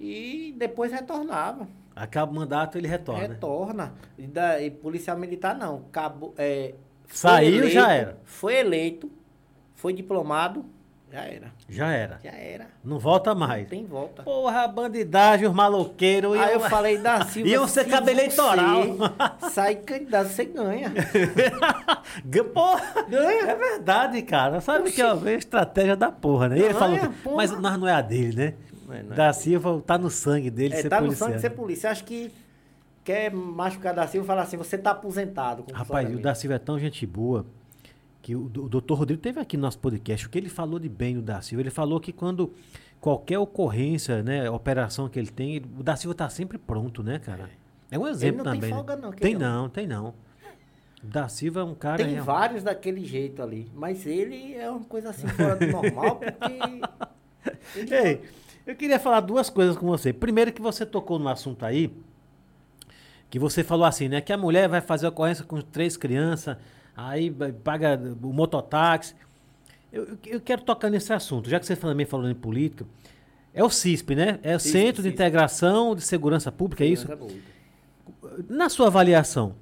E 0.00 0.54
depois 0.58 0.92
retornava. 0.92 1.66
Acaba 1.94 2.30
o 2.30 2.34
mandato, 2.34 2.76
ele 2.76 2.86
retorna. 2.86 3.20
Retorna. 3.26 3.94
E, 4.18 4.26
da, 4.26 4.60
e 4.60 4.70
policial 4.70 5.18
militar 5.18 5.56
não. 5.56 5.76
Acabou, 5.88 6.34
é, 6.36 6.74
Saiu, 7.08 7.68
já 7.70 7.92
era. 7.92 8.18
Foi 8.24 8.54
eleito, 8.56 9.10
foi 9.74 9.92
diplomado, 9.92 10.64
já 11.12 11.20
era. 11.22 11.52
Já 11.68 11.90
era. 11.90 12.20
Já 12.22 12.30
era. 12.32 12.66
Não 12.84 12.98
volta 12.98 13.30
Não 13.34 13.40
mais. 13.46 13.68
tem 13.68 13.84
volta. 13.86 14.22
Porra, 14.22 14.68
bandidagem, 14.68 15.48
os 15.48 15.54
maloqueiros. 15.54 16.36
Aí 16.38 16.52
eu 16.54 16.60
iam- 16.60 16.68
falei 16.70 16.98
da 16.98 17.24
Silva. 17.24 17.48
Iam 17.48 17.66
ser 17.68 17.84
se 17.84 17.90
cabo 17.90 18.10
eleitoral. 18.10 18.82
Sai 19.50 19.76
candidato, 19.76 20.28
você 20.28 20.44
ganha. 20.44 20.92
Ga- 22.24 22.44
Porra, 22.44 23.02
Ganha. 23.08 23.50
É 23.50 23.54
verdade, 23.56 24.22
cara. 24.22 24.60
Sabe 24.60 24.90
que 24.92 25.00
é 25.00 25.12
uma 25.12 25.32
estratégia 25.32 25.96
da 25.96 26.10
porra, 26.12 26.48
né? 26.50 26.56
E 26.58 26.62
ele 26.62 26.68
Ganha, 26.74 26.78
falou, 26.78 27.14
porra. 27.22 27.36
mas 27.36 27.50
nós 27.52 27.78
não 27.78 27.88
é 27.88 27.92
a 27.92 28.00
dele, 28.02 28.36
né? 28.36 28.54
Não 28.86 28.94
é, 28.94 29.02
não 29.02 29.12
é. 29.12 29.16
Da 29.16 29.32
Silva 29.32 29.82
tá 29.84 29.98
no 29.98 30.10
sangue 30.10 30.50
dele 30.50 30.74
É, 30.74 30.82
ser 30.82 30.88
tá 30.88 31.00
no 31.00 31.06
policial. 31.06 31.28
sangue 31.28 31.36
de 31.36 31.42
ser 31.42 31.50
polícia. 31.50 31.90
Acho 31.90 32.04
que 32.04 32.32
quer 33.06 33.32
machucar 33.32 33.94
da 33.94 34.04
Silva 34.08 34.24
e 34.24 34.26
falar 34.26 34.42
assim, 34.42 34.56
você 34.56 34.76
tá 34.76 34.90
aposentado. 34.90 35.64
Rapaz, 35.72 36.12
o 36.12 36.18
da 36.18 36.34
Silva 36.34 36.56
é 36.56 36.58
tão 36.58 36.76
gente 36.76 37.06
boa 37.06 37.46
que 38.20 38.34
o, 38.34 38.46
o 38.46 38.68
doutor 38.68 38.98
Rodrigo 38.98 39.22
teve 39.22 39.38
aqui 39.38 39.56
no 39.56 39.62
nosso 39.62 39.78
podcast. 39.78 40.26
O 40.26 40.30
que 40.30 40.36
ele 40.36 40.48
falou 40.48 40.80
de 40.80 40.88
bem 40.88 41.14
do 41.14 41.22
da 41.22 41.40
Silva? 41.40 41.62
Ele 41.62 41.70
falou 41.70 42.00
que 42.00 42.12
quando 42.12 42.52
qualquer 43.00 43.38
ocorrência, 43.38 44.24
né, 44.24 44.50
operação 44.50 45.08
que 45.08 45.16
ele 45.20 45.30
tem, 45.30 45.58
o 45.78 45.84
da 45.84 45.94
Silva 45.94 46.16
tá 46.16 46.28
sempre 46.28 46.58
pronto, 46.58 47.04
né, 47.04 47.20
cara? 47.20 47.48
É 47.88 47.96
um 47.96 48.08
exemplo 48.08 48.42
não 48.42 48.50
tem 48.50 48.60
também. 48.60 48.70
né? 48.70 48.76
folga 48.76 48.96
não, 48.96 49.12
Tem 49.12 49.34
não, 49.36 49.68
tem 49.68 49.86
não. 49.86 50.12
O 51.00 51.06
da 51.06 51.28
Silva 51.28 51.60
é 51.60 51.64
um 51.64 51.76
cara. 51.76 52.04
Tem 52.04 52.16
é- 52.16 52.20
vários 52.20 52.64
daquele 52.64 53.04
jeito 53.04 53.40
ali. 53.40 53.70
Mas 53.72 54.04
ele 54.04 54.54
é 54.54 54.68
uma 54.68 54.80
coisa 54.80 55.10
assim 55.10 55.28
fora 55.28 55.54
do 55.54 55.66
normal, 55.68 56.16
porque... 56.16 57.86
Ei, 57.94 58.22
eu 58.66 58.74
queria 58.74 58.98
falar 58.98 59.20
duas 59.20 59.48
coisas 59.48 59.76
com 59.76 59.86
você. 59.86 60.12
Primeiro 60.12 60.52
que 60.52 60.60
você 60.60 60.84
tocou 60.84 61.20
no 61.20 61.28
assunto 61.28 61.64
aí, 61.64 61.94
que 63.30 63.38
você 63.38 63.62
falou 63.64 63.84
assim, 63.84 64.08
né? 64.08 64.20
Que 64.20 64.32
a 64.32 64.36
mulher 64.38 64.68
vai 64.68 64.80
fazer 64.80 65.06
ocorrência 65.06 65.44
com 65.44 65.60
três 65.60 65.96
crianças, 65.96 66.56
aí 66.96 67.30
paga 67.64 68.00
o 68.22 68.32
mototáxi. 68.32 69.14
Eu, 69.92 70.16
eu- 70.26 70.40
quero 70.40 70.62
tocar 70.62 70.90
nesse 70.90 71.12
assunto, 71.12 71.48
já 71.48 71.58
que 71.58 71.66
você 71.66 71.76
também 71.76 72.06
falou 72.06 72.28
em 72.30 72.34
política. 72.34 72.84
É 73.54 73.64
o 73.64 73.70
CISP, 73.70 74.14
né? 74.14 74.38
É 74.42 74.54
o 74.54 74.60
CISP, 74.60 74.72
Centro 74.78 75.02
de 75.02 75.08
CISP. 75.08 75.14
Integração 75.14 75.94
de 75.94 76.02
Segurança 76.02 76.52
Pública, 76.52 76.84
é 76.84 76.88
isso? 76.88 77.06
Na 78.48 78.68
sua 78.68 78.88
avaliação, 78.88 79.54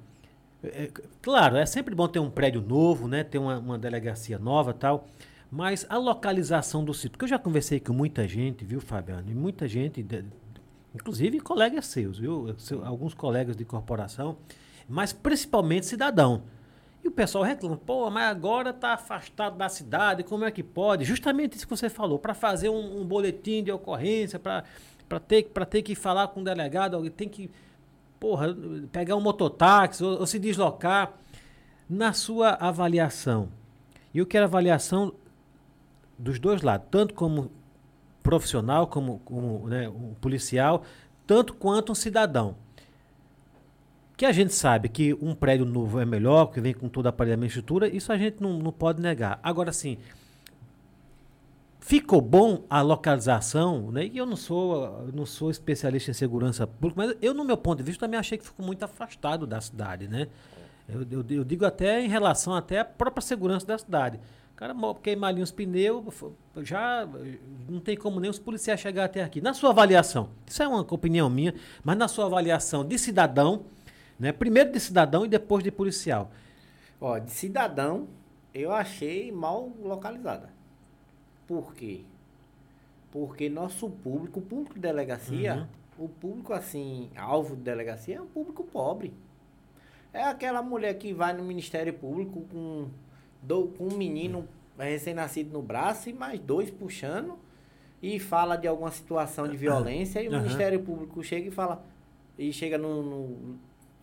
é, 0.63 0.89
claro, 1.21 1.55
é 1.55 1.65
sempre 1.65 1.95
bom 1.95 2.07
ter 2.07 2.19
um 2.19 2.29
prédio 2.29 2.61
novo, 2.61 3.07
né? 3.07 3.23
Ter 3.23 3.37
uma, 3.37 3.57
uma 3.57 3.77
delegacia 3.77 4.37
nova 4.37 4.71
e 4.71 4.73
tal. 4.73 5.07
Mas 5.49 5.85
a 5.89 5.97
localização 5.97 6.83
do 6.83 6.93
sítio, 6.93 7.11
porque 7.11 7.23
eu 7.25 7.29
já 7.29 7.39
conversei 7.39 7.79
com 7.79 7.93
muita 7.93 8.27
gente, 8.27 8.65
viu, 8.65 8.81
Fabiano? 8.81 9.29
E 9.29 9.33
muita 9.33 9.67
gente, 9.67 10.03
de- 10.03 10.25
inclusive 10.95 11.39
colegas 11.39 11.85
seus, 11.87 12.17
viu? 12.17 12.55
Alguns 12.83 13.13
colegas 13.13 13.55
de 13.55 13.65
corporação, 13.65 14.37
mas 14.87 15.13
principalmente 15.13 15.85
cidadão. 15.85 16.43
E 17.03 17.07
o 17.07 17.11
pessoal 17.11 17.43
reclama, 17.43 17.77
pô, 17.77 18.09
mas 18.09 18.31
agora 18.31 18.71
está 18.71 18.93
afastado 18.93 19.57
da 19.57 19.69
cidade, 19.69 20.23
como 20.23 20.45
é 20.45 20.49
que 20.49 20.63
pode? 20.63 21.05
Justamente 21.05 21.55
isso 21.55 21.67
que 21.67 21.75
você 21.75 21.89
falou, 21.89 22.17
para 22.17 22.33
fazer 22.33 22.69
um, 22.69 23.01
um 23.01 23.05
boletim 23.05 23.63
de 23.63 23.71
ocorrência, 23.71 24.39
para 24.39 24.63
ter, 25.19 25.43
ter 25.69 25.81
que 25.83 25.93
falar 25.93 26.29
com 26.29 26.41
o 26.41 26.43
delegado, 26.43 26.95
alguém 26.95 27.11
tem 27.11 27.29
que 27.29 27.51
porra, 28.19 28.55
pegar 28.91 29.15
um 29.15 29.21
mototáxi 29.21 30.03
ou, 30.03 30.19
ou 30.19 30.25
se 30.25 30.39
deslocar. 30.39 31.13
Na 31.87 32.13
sua 32.13 32.49
avaliação, 32.53 33.47
e 34.11 34.17
eu 34.17 34.25
quero 34.25 34.45
avaliação 34.45 35.13
dos 36.17 36.39
dois 36.39 36.63
lados, 36.63 36.87
tanto 36.89 37.13
como 37.13 37.51
profissional, 38.25 38.87
como, 38.87 39.19
como 39.19 39.69
né, 39.69 39.87
um 39.87 40.15
policial, 40.15 40.81
tanto 41.27 41.53
quanto 41.53 41.91
um 41.91 41.95
cidadão. 41.95 42.55
Que 44.17 44.25
a 44.25 44.31
gente 44.31 44.51
sabe 44.51 44.89
que 44.89 45.13
um 45.13 45.35
prédio 45.35 45.63
novo 45.63 45.99
é 45.99 46.05
melhor, 46.05 46.47
que 46.47 46.59
vem 46.59 46.73
com 46.73 46.89
toda 46.89 47.09
a 47.09 47.11
aparelhamento 47.11 47.49
estrutura, 47.49 47.87
isso 47.87 48.11
a 48.11 48.17
gente 48.17 48.41
não, 48.41 48.57
não 48.57 48.71
pode 48.71 48.99
negar. 48.99 49.39
Agora, 49.43 49.71
sim, 49.71 49.99
ficou 51.79 52.19
bom 52.19 52.63
a 52.67 52.81
localização, 52.81 53.91
né? 53.91 54.07
E 54.07 54.17
eu 54.17 54.25
não 54.25 54.35
sou, 54.35 55.07
não 55.13 55.25
sou 55.25 55.51
especialista 55.51 56.09
em 56.09 56.15
segurança 56.15 56.65
pública, 56.65 57.05
mas 57.05 57.15
eu, 57.21 57.31
no 57.31 57.45
meu 57.45 57.57
ponto 57.57 57.77
de 57.77 57.83
vista, 57.83 58.07
também 58.07 58.19
achei 58.19 58.39
que 58.39 58.45
ficou 58.45 58.65
muito 58.65 58.81
afastado 58.83 59.45
da 59.45 59.61
cidade, 59.61 60.07
né? 60.07 60.27
Eu, 60.89 61.05
eu, 61.11 61.25
eu 61.29 61.43
digo 61.43 61.63
até 61.63 62.01
em 62.01 62.07
relação 62.07 62.55
até 62.55 62.79
à 62.79 62.85
própria 62.85 63.21
segurança 63.21 63.67
da 63.67 63.77
cidade. 63.77 64.19
O 64.55 64.57
cara 64.57 64.73
queimar 65.03 65.31
ali 65.31 65.41
os 65.41 65.51
pneus, 65.51 66.01
já 66.61 67.05
não 67.67 67.81
tem 67.81 67.97
como 67.97 68.21
nem 68.21 68.29
os 68.29 68.39
policiais 68.39 68.79
chegar 68.79 69.03
até 69.03 69.21
aqui. 69.21 69.41
Na 69.41 69.53
sua 69.53 69.71
avaliação, 69.71 70.29
isso 70.47 70.63
é 70.63 70.67
uma 70.67 70.79
opinião 70.79 71.29
minha, 71.29 71.53
mas 71.83 71.97
na 71.97 72.07
sua 72.07 72.25
avaliação 72.25 72.85
de 72.87 72.97
cidadão, 72.97 73.65
né? 74.17 74.31
Primeiro 74.31 74.71
de 74.71 74.79
cidadão 74.79 75.25
e 75.25 75.27
depois 75.27 75.61
de 75.61 75.71
policial. 75.71 76.31
Ó, 77.01 77.19
de 77.19 77.31
cidadão, 77.31 78.07
eu 78.53 78.71
achei 78.71 79.29
mal 79.29 79.69
localizada. 79.83 80.49
Por 81.45 81.75
quê? 81.75 82.03
Porque 83.11 83.49
nosso 83.49 83.89
público, 83.89 84.39
o 84.39 84.41
público 84.41 84.75
de 84.75 84.79
delegacia, 84.79 85.67
uhum. 85.99 86.05
o 86.05 86.07
público 86.07 86.53
assim, 86.53 87.09
alvo 87.17 87.57
de 87.57 87.61
delegacia 87.61 88.19
é 88.19 88.21
um 88.21 88.27
público 88.27 88.63
pobre. 88.63 89.13
É 90.13 90.23
aquela 90.23 90.61
mulher 90.61 90.93
que 90.93 91.13
vai 91.13 91.33
no 91.33 91.43
Ministério 91.43 91.93
Público 91.93 92.45
com, 92.49 92.87
do, 93.45 93.67
com 93.69 93.87
um 93.87 93.97
menino 93.97 94.47
recém-nascido 94.77 95.51
no 95.51 95.61
braço 95.61 96.09
e 96.09 96.13
mais 96.13 96.39
dois 96.39 96.69
puxando 96.69 97.37
e 98.01 98.19
fala 98.19 98.55
de 98.55 98.67
alguma 98.67 98.91
situação 98.91 99.47
de 99.47 99.55
violência 99.55 100.21
e 100.21 100.27
o 100.27 100.31
uhum. 100.31 100.41
Ministério 100.41 100.79
Público 100.81 101.23
chega 101.23 101.47
e 101.47 101.51
fala 101.51 101.83
e 102.37 102.51
chega 102.51 102.77
no, 102.77 103.01
no, 103.01 103.59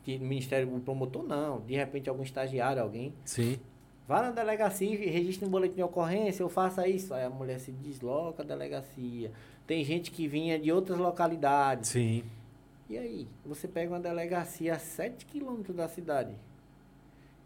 Ministério 0.07 0.66
Público 0.66 0.84
promotor 0.84 1.22
não, 1.22 1.61
de 1.61 1.74
repente 1.74 2.09
algum 2.09 2.22
estagiário, 2.22 2.82
alguém. 2.82 3.14
Sim. 3.24 3.59
Vá 4.09 4.20
na 4.20 4.30
delegacia 4.30 4.88
e 4.88 5.09
registre 5.09 5.47
um 5.47 5.51
boletim 5.51 5.76
de 5.76 5.82
ocorrência, 5.82 6.43
eu 6.43 6.49
faça 6.49 6.88
isso. 6.88 7.14
Aí 7.14 7.24
a 7.24 7.30
mulher 7.30 7.61
se 7.61 7.70
desloca 7.70 8.43
da 8.43 8.55
delegacia. 8.55 9.30
Tem 9.66 9.84
gente 9.84 10.11
que 10.11 10.26
vinha 10.26 10.59
de 10.59 10.72
outras 10.72 10.99
localidades. 10.99 11.90
Sim. 11.90 12.24
E 12.90 12.99
aí, 12.99 13.28
você 13.47 13.68
pega 13.68 13.93
uma 13.93 14.01
delegacia 14.01 14.74
a 14.74 14.78
7 14.78 15.24
quilômetros 15.24 15.74
da 15.74 15.88
cidade, 15.88 16.34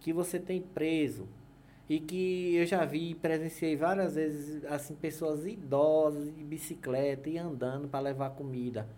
que 0.01 0.13
você 0.13 0.41
tem 0.41 0.61
preso, 0.61 1.29
e 1.89 2.01
que 2.01 2.57
eu 2.57 2.67
já 2.67 2.85
vi, 2.85 3.15
presenciei 3.15 3.77
várias 3.77 4.17
vezes, 4.17 4.65
assim, 4.65 4.95
pessoas 4.95 5.47
idosas 5.47 6.35
de 6.35 6.43
bicicleta 6.43 7.29
e 7.29 7.39
andando 7.39 7.89
para 7.89 8.01
levar 8.01 8.31
comida. 8.31 8.89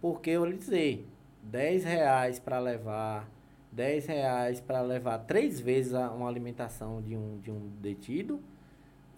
Porque 0.00 0.30
eu 0.30 0.44
lhe 0.44 0.56
dizer, 0.56 1.06
10 1.42 1.84
reais 1.84 2.38
para 2.40 2.58
levar, 2.58 3.28
10 3.70 4.06
reais 4.06 4.60
para 4.60 4.80
levar 4.80 5.18
três 5.18 5.60
vezes 5.60 5.92
uma 5.92 6.28
alimentação 6.28 7.00
de 7.00 7.16
um, 7.16 7.38
de 7.38 7.50
um 7.50 7.68
detido, 7.80 8.40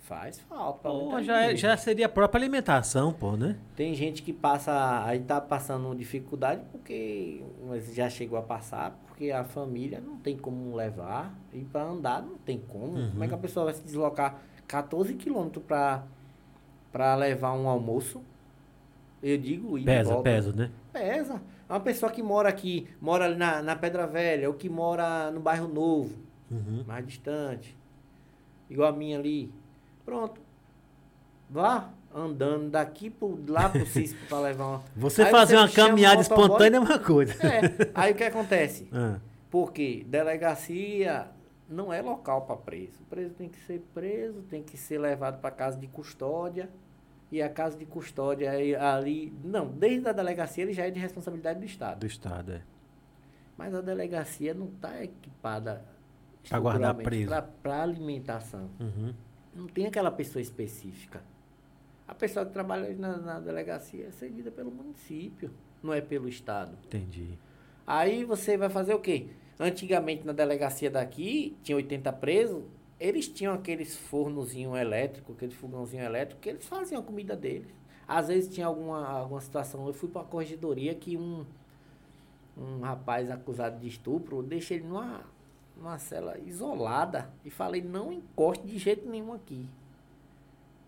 Faz 0.05 0.38
falta. 0.38 0.90
Pô, 0.90 1.22
já, 1.22 1.50
é, 1.50 1.57
já 1.57 1.74
seria 1.78 2.05
a 2.05 2.09
própria 2.11 2.38
alimentação, 2.38 3.11
pô, 3.11 3.38
né? 3.38 3.57
Tem 3.74 3.94
gente 3.94 4.22
que 4.22 4.34
passa, 4.34 5.02
aí 5.02 5.18
tá 5.20 5.40
passando 5.40 5.94
dificuldade 5.96 6.61
porque 6.70 7.42
mas 7.66 7.94
já 7.94 8.11
chegou 8.11 8.38
a 8.38 8.42
passar, 8.42 8.90
porque 9.07 9.30
a 9.30 9.44
família 9.44 10.02
não 10.02 10.18
tem 10.18 10.36
como 10.36 10.76
levar 10.76 11.34
e 11.55 11.64
para 11.64 11.84
andar 11.84 12.20
não 12.20 12.36
tem 12.36 12.59
como. 12.59 12.98
Uhum. 12.98 13.11
Como 13.12 13.24
é 13.24 13.28
que 13.28 13.34
a 13.34 13.38
pessoa 13.38 13.64
vai 13.64 13.72
se 13.72 13.82
deslocar 13.82 14.42
14 14.68 15.14
quilômetros 15.14 15.64
para 15.64 16.02
para 16.92 17.14
levar 17.14 17.55
um 17.55 17.66
almoço? 17.66 18.20
Eu 19.22 19.38
digo 19.38 19.78
isso. 19.78 19.86
Pesa, 19.86 20.20
pesa, 20.20 20.52
né? 20.52 20.70
Pesa. 20.92 21.40
É 21.66 21.72
uma 21.72 21.80
pessoa 21.80 22.12
que 22.12 22.22
mora 22.22 22.50
aqui, 22.50 22.86
mora 23.00 23.24
ali 23.24 23.36
na, 23.36 23.62
na 23.62 23.74
Pedra 23.74 24.07
Velha, 24.07 24.48
ou 24.48 24.55
que 24.55 24.68
mora 24.68 25.30
no 25.30 25.40
bairro 25.40 25.66
Novo, 25.66 26.14
uhum. 26.50 26.84
mais 26.86 27.07
distante. 27.07 27.74
Igual 28.68 28.90
a 28.90 28.92
minha 28.92 29.18
ali 29.18 29.50
Pronto. 30.05 30.40
Vá 31.48 31.90
andando 32.14 32.70
daqui 32.70 33.11
por 33.11 33.38
lá 33.48 33.68
pro 33.68 33.84
Cisco 33.86 34.18
para 34.28 34.40
levar 34.40 34.66
uma. 34.66 34.82
Você 34.96 35.22
aí 35.22 35.30
fazer 35.30 35.57
você 35.57 35.62
uma 35.62 35.68
caminhada 35.68 36.20
espontânea 36.20 36.76
é 36.78 36.80
uma 36.80 36.98
coisa. 36.98 37.34
É. 37.44 37.90
Aí 37.94 38.12
o 38.12 38.14
que 38.14 38.24
acontece? 38.24 38.88
Ah. 38.94 39.18
Porque 39.50 40.05
delegacia 40.09 41.28
não 41.68 41.92
é 41.92 42.02
local 42.02 42.42
para 42.42 42.57
preso. 42.57 43.00
O 43.02 43.05
preso 43.05 43.34
tem 43.34 43.48
que 43.48 43.59
ser 43.61 43.84
preso, 43.94 44.42
tem 44.42 44.64
que 44.64 44.76
ser 44.76 44.98
levado 44.98 45.40
para 45.40 45.50
casa 45.52 45.78
de 45.78 45.86
custódia. 45.86 46.68
E 47.30 47.40
a 47.40 47.48
casa 47.48 47.76
de 47.76 47.86
custódia 47.86 48.48
é 48.48 48.74
ali. 48.74 49.32
Não, 49.44 49.68
desde 49.68 50.09
a 50.09 50.12
delegacia 50.12 50.64
ele 50.64 50.72
já 50.72 50.86
é 50.86 50.90
de 50.90 50.98
responsabilidade 50.98 51.61
do 51.61 51.66
Estado. 51.66 52.00
Do 52.00 52.07
Estado, 52.07 52.52
é. 52.52 52.62
Mas 53.57 53.74
a 53.74 53.80
delegacia 53.80 54.52
não 54.55 54.66
está 54.66 55.02
equipada 55.02 55.84
para 56.48 56.59
guardar 56.59 56.94
preso. 56.94 57.30
Para 57.62 57.82
alimentação. 57.82 58.70
Uhum. 58.80 59.14
Não 59.55 59.66
tem 59.66 59.86
aquela 59.86 60.11
pessoa 60.11 60.42
específica. 60.42 61.22
A 62.07 62.14
pessoa 62.14 62.44
que 62.44 62.52
trabalha 62.52 62.94
na, 62.96 63.16
na 63.16 63.40
delegacia 63.40 64.07
é 64.07 64.11
cedida 64.11 64.50
pelo 64.50 64.70
município, 64.70 65.50
não 65.82 65.92
é 65.92 66.00
pelo 66.00 66.28
Estado. 66.28 66.76
Entendi. 66.86 67.38
Aí 67.86 68.24
você 68.24 68.57
vai 68.57 68.68
fazer 68.68 68.94
o 68.94 69.00
quê? 69.00 69.28
Antigamente 69.59 70.26
na 70.26 70.32
delegacia 70.32 70.90
daqui, 70.90 71.57
tinha 71.62 71.76
80 71.76 72.12
presos, 72.14 72.64
eles 72.98 73.28
tinham 73.28 73.55
aqueles 73.55 73.96
fornozinho 73.96 74.76
elétrico, 74.76 75.32
aquele 75.32 75.52
fogãozinho 75.52 76.02
elétrico, 76.02 76.40
que 76.40 76.48
eles 76.48 76.66
faziam 76.66 77.00
a 77.00 77.05
comida 77.05 77.36
deles. 77.36 77.68
Às 78.07 78.28
vezes 78.28 78.52
tinha 78.52 78.66
alguma, 78.66 79.07
alguma 79.07 79.40
situação, 79.40 79.86
eu 79.86 79.94
fui 79.94 80.09
para 80.09 80.22
a 80.22 80.24
corregedoria 80.24 80.94
que 80.94 81.16
um, 81.16 81.44
um 82.57 82.80
rapaz 82.80 83.30
acusado 83.30 83.78
de 83.78 83.88
estupro, 83.88 84.42
deixei 84.42 84.78
ele 84.78 84.86
numa 84.86 85.24
numa 85.76 85.98
cela 85.98 86.38
isolada 86.38 87.30
e 87.44 87.50
falei, 87.50 87.82
não 87.82 88.12
encoste 88.12 88.66
de 88.66 88.78
jeito 88.78 89.08
nenhum 89.08 89.32
aqui. 89.32 89.66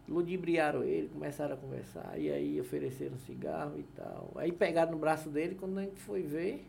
Ludibriaram 0.09 0.85
ele, 0.85 1.09
começaram 1.09 1.55
a 1.55 1.57
conversar, 1.57 2.17
e 2.17 2.31
aí 2.31 2.61
ofereceram 2.61 3.19
cigarro 3.19 3.77
e 3.79 3.83
tal. 3.97 4.31
Aí 4.37 4.53
pegaram 4.53 4.93
no 4.93 4.99
braço 4.99 5.29
dele, 5.29 5.57
quando 5.57 5.79
a 5.79 5.83
gente 5.83 6.01
foi 6.01 6.23
ver, 6.23 6.65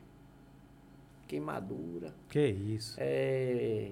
queimadura. 1.27 2.15
Que 2.29 2.47
isso? 2.47 2.95
É, 2.97 3.91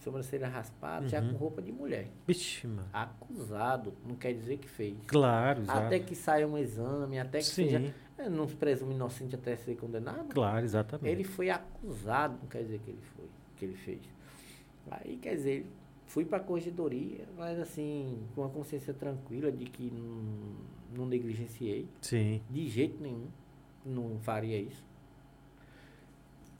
sobrancelha 0.00 0.48
raspada, 0.48 1.04
uhum. 1.04 1.08
já 1.08 1.22
com 1.22 1.36
roupa 1.36 1.62
de 1.62 1.70
mulher. 1.70 2.08
Vixe, 2.26 2.66
mano. 2.66 2.88
Acusado, 2.92 3.94
não 4.04 4.16
quer 4.16 4.32
dizer 4.32 4.58
que 4.58 4.68
fez. 4.68 4.96
Claro, 5.06 5.60
exato. 5.60 5.86
Até 5.86 6.00
que 6.00 6.16
saia 6.16 6.48
um 6.48 6.58
exame, 6.58 7.20
até 7.20 7.38
que 7.38 7.44
Sim. 7.44 7.64
seja. 7.64 7.94
É, 8.18 8.28
não 8.28 8.48
se 8.48 8.56
presume 8.56 8.94
inocente 8.94 9.34
até 9.34 9.56
ser 9.56 9.76
condenado. 9.76 10.34
Claro, 10.34 10.64
exatamente. 10.64 11.08
Ele 11.08 11.24
foi 11.24 11.48
acusado, 11.48 12.38
não 12.42 12.48
quer 12.48 12.62
dizer 12.62 12.80
que 12.80 12.90
ele 12.90 13.02
foi 13.14 13.24
que 13.60 13.66
ele 13.66 13.76
fez. 13.76 14.00
Aí, 14.90 15.18
quer 15.18 15.36
dizer, 15.36 15.66
fui 16.06 16.24
para 16.24 16.38
a 16.38 16.40
corregedoria, 16.40 17.28
mas 17.36 17.58
assim, 17.60 18.18
com 18.34 18.42
a 18.42 18.48
consciência 18.48 18.92
tranquila 18.92 19.52
de 19.52 19.66
que 19.66 19.90
não, 19.90 20.56
não 20.96 21.06
negligenciei. 21.06 21.86
Sim. 22.00 22.40
De 22.50 22.68
jeito 22.68 23.00
nenhum, 23.00 23.28
não 23.84 24.18
faria 24.18 24.58
isso. 24.58 24.84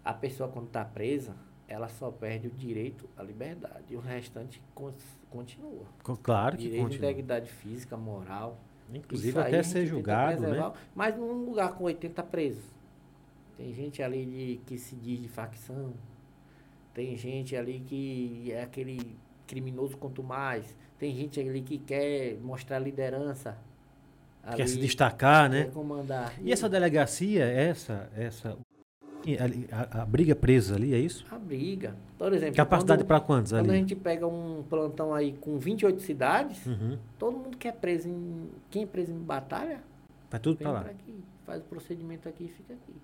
A 0.04 0.14
pessoa 0.14 0.48
quando 0.48 0.66
está 0.66 0.84
presa, 0.84 1.34
ela 1.66 1.88
só 1.88 2.10
perde 2.10 2.48
o 2.48 2.50
direito 2.50 3.08
à 3.16 3.22
liberdade. 3.22 3.84
E 3.90 3.96
o 3.96 4.00
restante 4.00 4.62
continua. 5.28 5.86
Claro 6.22 6.56
que 6.56 6.64
direito 6.64 6.82
continua. 6.82 7.10
integridade 7.10 7.50
física, 7.50 7.96
moral. 7.96 8.58
Inclusive 8.92 9.38
até 9.38 9.62
ser 9.62 9.86
julgado, 9.86 10.42
né? 10.42 10.72
Mas 10.94 11.16
num 11.16 11.44
lugar 11.44 11.74
com 11.74 11.84
80 11.84 12.22
presos. 12.24 12.64
Tem 13.56 13.72
gente 13.74 14.02
ali 14.02 14.24
de, 14.24 14.60
que 14.64 14.78
se 14.78 14.96
diz 14.96 15.20
de 15.20 15.28
facção, 15.28 15.92
tem 16.94 17.16
gente 17.16 17.56
ali 17.56 17.80
que 17.80 18.50
é 18.52 18.62
aquele 18.62 19.16
criminoso 19.46 19.96
quanto 19.96 20.22
mais. 20.22 20.76
Tem 20.98 21.14
gente 21.14 21.40
ali 21.40 21.62
que 21.62 21.78
quer 21.78 22.36
mostrar 22.40 22.78
liderança. 22.78 23.56
Ali, 24.42 24.56
quer 24.56 24.68
se 24.68 24.78
destacar, 24.78 25.48
né? 25.48 25.64
Quer 25.64 25.72
comandar. 25.72 26.34
E, 26.40 26.48
e 26.48 26.52
essa 26.52 26.68
delegacia, 26.68 27.44
essa, 27.44 28.10
essa 28.16 28.56
a, 29.70 30.02
a, 30.02 30.06
briga 30.06 30.34
presa 30.34 30.74
ali, 30.74 30.94
é 30.94 30.98
isso? 30.98 31.26
A 31.30 31.38
briga. 31.38 31.94
Por 32.18 32.32
exemplo, 32.32 32.56
capacidade 32.56 33.04
para 33.04 33.20
quantos 33.20 33.52
ali? 33.52 33.64
Quando 33.64 33.74
a 33.74 33.78
gente 33.78 33.94
pega 33.94 34.26
um 34.26 34.64
plantão 34.68 35.12
aí 35.12 35.32
com 35.32 35.58
28 35.58 36.00
cidades, 36.00 36.64
uhum. 36.66 36.98
todo 37.18 37.36
mundo 37.36 37.56
que 37.56 37.68
é 37.68 37.72
preso 37.72 38.08
em 38.08 38.48
quem 38.70 38.84
é 38.84 38.86
preso 38.86 39.12
em 39.12 39.18
batalha, 39.18 39.80
vai 40.30 40.40
tudo 40.40 40.56
para 40.56 40.70
lá. 40.70 40.80
Aqui, 40.80 41.22
faz 41.44 41.60
o 41.60 41.64
procedimento 41.64 42.28
aqui 42.28 42.44
e 42.44 42.48
fica 42.48 42.74
aqui. 42.74 42.94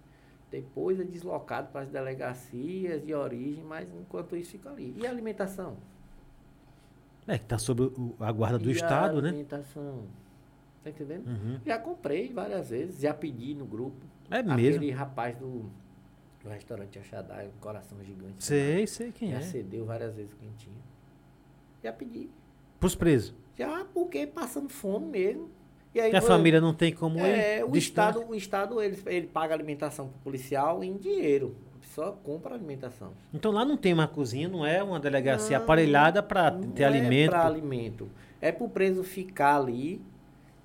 Depois 0.50 1.00
é 1.00 1.04
deslocado 1.04 1.68
para 1.72 1.82
as 1.82 1.88
delegacias 1.88 3.04
de 3.04 3.12
origem, 3.12 3.64
mas 3.64 3.88
enquanto 3.92 4.36
isso 4.36 4.52
fica 4.52 4.70
ali. 4.70 4.94
E 4.96 5.06
a 5.06 5.10
alimentação? 5.10 5.76
É, 7.26 7.36
que 7.36 7.44
está 7.44 7.58
sob 7.58 7.82
o, 7.82 8.14
a 8.20 8.30
guarda 8.30 8.58
do 8.58 8.68
e 8.68 8.72
Estado, 8.72 9.20
né? 9.20 9.30
alimentação. 9.30 10.04
Tá 10.84 10.90
entendendo? 10.90 11.26
Uhum. 11.26 11.58
Já 11.66 11.78
comprei 11.78 12.32
várias 12.32 12.70
vezes, 12.70 13.00
já 13.00 13.12
pedi 13.12 13.54
no 13.54 13.64
grupo. 13.66 14.06
É 14.30 14.38
Aquele 14.38 14.54
mesmo? 14.54 14.76
Aquele 14.76 14.90
rapaz 14.92 15.36
do, 15.36 15.68
no 16.44 16.50
restaurante 16.50 16.98
Achadai, 16.98 17.48
um 17.48 17.60
coração 17.60 17.98
gigante. 18.04 18.44
Sei, 18.44 18.86
sei 18.86 19.10
quem 19.10 19.32
Já 19.32 19.38
é. 19.38 19.42
cedeu 19.42 19.84
várias 19.84 20.14
vezes 20.14 20.32
quem 20.34 20.48
tinha. 20.56 20.76
Já 21.82 21.92
pedi. 21.92 22.30
Pros 22.78 22.94
presos. 22.94 23.34
Já 23.58 23.84
porque 23.92 24.26
passando 24.26 24.68
fome 24.68 25.06
mesmo. 25.06 25.50
E 25.96 26.00
aí 26.00 26.10
Que 26.10 26.16
a 26.16 26.20
vo- 26.20 26.26
família 26.26 26.60
não 26.60 26.74
tem 26.74 26.92
como 26.92 27.18
É, 27.20 27.60
ir. 27.60 27.64
o. 27.64 27.74
Estado, 27.74 28.20
o 28.28 28.34
Estado 28.34 28.82
ele, 28.82 28.98
ele 29.06 29.26
paga 29.26 29.54
alimentação 29.54 30.08
pro 30.08 30.18
policial 30.24 30.84
em 30.84 30.94
dinheiro. 30.94 31.56
Só 31.94 32.12
compra 32.12 32.54
alimentação. 32.54 33.12
Então 33.32 33.50
lá 33.50 33.64
não 33.64 33.78
tem 33.78 33.94
uma 33.94 34.06
cozinha, 34.06 34.46
não 34.46 34.66
é 34.66 34.82
uma 34.82 35.00
delegacia 35.00 35.56
Não, 35.56 35.64
aparelhada 35.64 36.22
para 36.22 36.50
Não 36.50 36.68
ter 36.72 36.82
é 36.82 36.86
alimento. 36.86 37.30
pra 37.30 37.46
alimento. 37.46 38.10
É 38.42 38.52
pro 38.52 38.68
preso 38.68 39.02
ficar 39.02 39.56
ali, 39.56 40.02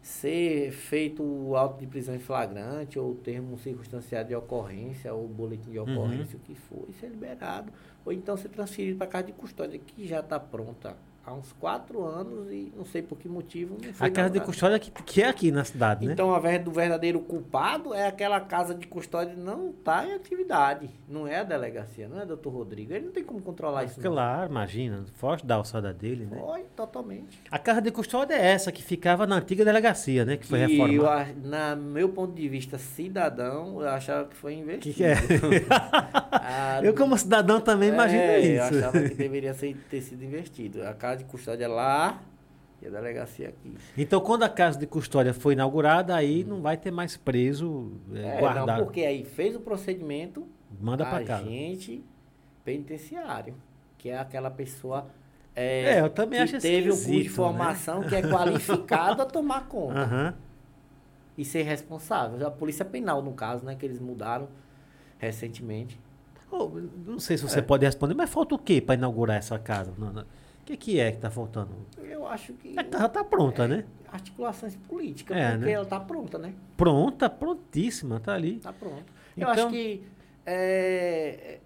ser 0.01 0.71
feito 0.71 1.23
o 1.23 1.55
auto 1.55 1.79
de 1.79 1.87
prisão 1.87 2.13
em 2.13 2.19
flagrante, 2.19 2.99
ou 2.99 3.15
termo 3.15 3.57
circunstanciado 3.57 4.27
de 4.27 4.35
ocorrência, 4.35 5.13
ou 5.13 5.25
boletim 5.29 5.71
de 5.71 5.79
Uhum. 5.79 5.93
ocorrência, 5.93 6.35
o 6.37 6.39
que 6.41 6.55
for, 6.55 6.85
e 6.89 6.93
ser 6.93 7.07
liberado. 7.07 7.71
Ou 8.03 8.11
então 8.11 8.35
ser 8.35 8.49
transferido 8.49 8.97
para 8.97 9.07
casa 9.07 9.27
de 9.27 9.31
custódia, 9.31 9.79
que 9.79 10.05
já 10.05 10.19
está 10.19 10.37
pronta 10.37 10.97
há 11.25 11.33
uns 11.33 11.51
quatro 11.53 12.03
anos 12.03 12.51
e 12.51 12.71
não 12.75 12.83
sei 12.85 13.01
por 13.01 13.17
que 13.17 13.29
motivo 13.29 13.77
não 13.81 13.91
A 14.05 14.09
casa 14.09 14.29
de 14.29 14.39
custódia 14.39 14.79
que, 14.79 14.89
que 14.91 15.21
é 15.21 15.27
aqui 15.27 15.51
na 15.51 15.63
cidade, 15.63 16.05
né? 16.05 16.13
Então, 16.13 16.33
a 16.33 16.39
ver 16.39 16.59
do 16.59 16.71
verdadeiro 16.71 17.19
culpado 17.19 17.93
é 17.93 18.07
aquela 18.07 18.39
casa 18.39 18.73
de 18.73 18.87
custódia 18.87 19.33
que 19.35 19.39
não 19.39 19.69
está 19.69 20.05
em 20.05 20.13
atividade. 20.13 20.89
Não 21.07 21.27
é 21.27 21.39
a 21.39 21.43
delegacia, 21.43 22.07
não 22.07 22.19
é 22.19 22.25
doutor 22.25 22.51
Rodrigo. 22.51 22.93
Ele 22.93 23.05
não 23.05 23.11
tem 23.11 23.23
como 23.23 23.41
controlar 23.41 23.83
isso. 23.83 24.01
não. 24.01 24.11
Claro, 24.11 24.49
imagina. 24.51 25.03
Foge 25.15 25.45
da 25.45 25.55
alçada 25.55 25.93
dele, 25.93 26.25
né? 26.25 26.37
Foi, 26.39 26.63
totalmente. 26.75 27.39
A 27.51 27.59
casa 27.59 27.81
de 27.81 27.91
custódia 27.91 28.33
é 28.35 28.47
essa 28.51 28.71
que 28.71 28.81
ficava 28.81 29.27
na 29.27 29.35
antiga 29.37 29.63
delegacia, 29.63 30.25
né? 30.25 30.37
Que 30.37 30.45
foi 30.47 30.65
Que 30.65 30.77
eu, 30.77 30.87
reformada. 30.87 31.21
a- 31.21 31.47
na 31.47 31.75
meu 31.75 32.09
ponto 32.09 32.33
de 32.33 32.47
vista 32.49 32.77
cidadão, 32.77 33.81
eu 33.81 33.87
achava 33.89 34.27
que 34.27 34.35
foi 34.35 34.53
investido. 34.55 34.81
Que 34.81 34.93
que 34.93 35.03
é? 35.03 35.13
A- 35.69 36.79
Eu, 36.83 36.93
como 36.95 37.17
cidadão, 37.17 37.59
também 37.61 37.89
imagino 37.89 38.21
é, 38.21 38.39
Eu 38.39 38.65
isso. 38.65 38.77
achava 38.77 39.01
que 39.01 39.13
deveria 39.15 39.53
ser, 39.53 39.75
ter 39.89 40.01
sido 40.01 40.23
investido. 40.23 40.83
A 40.87 40.93
casa 40.93 41.10
de 41.15 41.25
custódia 41.25 41.67
lá 41.67 42.21
e 42.81 42.87
a 42.87 42.89
delegacia 42.89 43.49
aqui. 43.49 43.77
Então, 43.97 44.19
quando 44.21 44.43
a 44.43 44.49
casa 44.49 44.79
de 44.79 44.87
custódia 44.87 45.33
foi 45.33 45.53
inaugurada, 45.53 46.15
aí 46.15 46.43
não 46.43 46.61
vai 46.61 46.77
ter 46.77 46.91
mais 46.91 47.15
preso 47.17 47.91
é, 48.13 48.37
É, 48.37 48.39
guardado. 48.39 48.67
não, 48.79 48.85
porque 48.85 49.01
aí 49.01 49.23
fez 49.23 49.55
o 49.55 49.59
procedimento, 49.59 50.47
Manda 50.79 51.05
pra 51.05 51.17
a 51.17 51.23
casa. 51.23 51.43
agente 51.43 52.03
penitenciário, 52.65 53.55
que 53.97 54.09
é 54.09 54.17
aquela 54.17 54.49
pessoa 54.49 55.07
É, 55.55 55.99
eu 55.99 56.09
também 56.09 56.39
que 56.39 56.55
acho 56.55 56.59
teve 56.61 56.89
um 56.91 56.95
curso 56.95 57.11
de 57.11 57.23
né? 57.23 57.29
formação 57.29 58.01
que 58.03 58.15
é 58.15 58.21
qualificado 58.21 59.21
a 59.21 59.25
tomar 59.25 59.67
conta 59.67 59.99
Aham. 59.99 60.33
e 61.37 61.43
ser 61.43 61.63
responsável. 61.63 62.47
A 62.47 62.51
polícia 62.51 62.85
penal, 62.85 63.21
no 63.21 63.33
caso, 63.33 63.65
né, 63.65 63.75
que 63.75 63.85
eles 63.85 63.99
mudaram 63.99 64.47
recentemente. 65.19 65.99
Ô, 66.49 66.69
não 67.05 67.19
sei 67.19 67.37
se 67.37 67.43
você 67.47 67.59
É. 67.59 67.61
pode 67.61 67.85
responder, 67.85 68.13
mas 68.13 68.29
falta 68.29 68.55
o 68.55 68.57
quê 68.59 68.81
para 68.81 68.95
inaugurar 68.95 69.37
essa 69.37 69.57
casa? 69.59 69.93
Não, 69.97 70.11
não. 70.11 70.25
Que, 70.71 70.77
que 70.77 70.99
é 70.99 71.11
que 71.11 71.17
tá 71.17 71.29
faltando? 71.29 71.71
Eu 72.01 72.25
acho 72.27 72.53
que 72.53 72.77
A 72.79 72.83
casa 72.83 73.09
tá 73.09 73.23
pronta, 73.23 73.67
né? 73.67 73.83
articulações 74.11 74.75
políticas, 74.75 75.35
É, 75.37 75.51
porque 75.51 75.65
né? 75.65 75.71
ela 75.71 75.85
tá 75.85 75.99
pronta, 75.99 76.37
né? 76.37 76.53
Pronta, 76.77 77.29
prontíssima, 77.29 78.19
tá 78.19 78.33
ali. 78.33 78.59
Tá 78.59 78.71
pronta. 78.73 79.05
Eu 79.37 79.49
Então- 79.49 79.51
acho 79.51 79.69
que 79.69 80.03
é, 80.45 81.59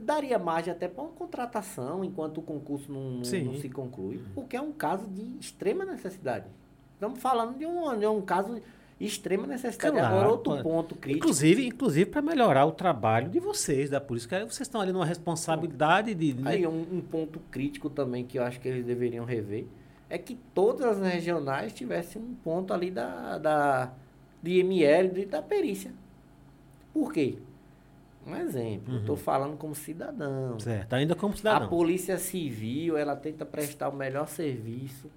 daria 0.00 0.38
margem 0.38 0.72
até 0.72 0.88
para 0.88 1.02
uma 1.02 1.12
contratação 1.12 2.02
enquanto 2.04 2.38
o 2.38 2.42
concurso 2.42 2.90
não, 2.90 3.10
não- 3.18 3.24
se 3.24 3.68
conclui, 3.68 4.22
porque 4.34 4.56
é 4.56 4.60
um 4.60 4.72
caso 4.72 5.06
de 5.06 5.22
extrema 5.38 5.84
necessidade. 5.84 6.46
Estamos 6.94 7.18
falando 7.20 7.56
de 7.58 7.66
um, 7.66 7.98
de 7.98 8.06
um 8.06 8.20
caso 8.22 8.60
extrema 9.04 9.46
necessidade. 9.46 9.92
Claro, 9.96 10.14
Agora, 10.14 10.28
outro 10.30 10.56
pô. 10.56 10.62
ponto 10.62 10.94
crítico. 10.94 11.24
Inclusive, 11.24 11.66
inclusive 11.66 12.10
para 12.10 12.20
melhorar 12.22 12.66
o 12.66 12.72
trabalho 12.72 13.28
de 13.30 13.40
vocês, 13.40 13.88
da 13.88 14.00
polícia, 14.00 14.28
que 14.28 14.44
vocês 14.44 14.60
estão 14.60 14.80
ali 14.80 14.92
numa 14.92 15.06
responsabilidade 15.06 16.14
de. 16.14 16.34
né? 16.34 16.50
Aí, 16.50 16.66
um, 16.66 16.86
um 16.92 17.00
ponto 17.00 17.40
crítico 17.50 17.88
também 17.88 18.24
que 18.24 18.38
eu 18.38 18.42
acho 18.42 18.60
que 18.60 18.68
eles 18.68 18.84
deveriam 18.84 19.24
rever 19.24 19.66
é 20.08 20.18
que 20.18 20.34
todas 20.54 21.00
as 21.00 21.12
regionais 21.12 21.72
tivessem 21.72 22.20
um 22.20 22.34
ponto 22.34 22.74
ali 22.74 22.90
da, 22.90 23.38
da 23.38 23.92
de 24.42 24.58
IML 24.58 25.18
e 25.18 25.26
da 25.26 25.40
perícia. 25.40 25.92
Por 26.92 27.12
quê? 27.12 27.38
Um 28.26 28.36
exemplo, 28.36 28.94
eu 28.94 29.00
estou 29.00 29.16
falando 29.16 29.56
como 29.56 29.74
cidadão. 29.74 30.58
Certo, 30.60 30.92
ainda 30.92 31.14
como 31.14 31.32
A 31.32 31.36
cidadão. 31.36 31.68
polícia 31.68 32.18
civil, 32.18 32.96
ela 32.96 33.16
tenta 33.16 33.46
prestar 33.46 33.88
o 33.88 33.96
melhor 33.96 34.28
serviço, 34.28 35.08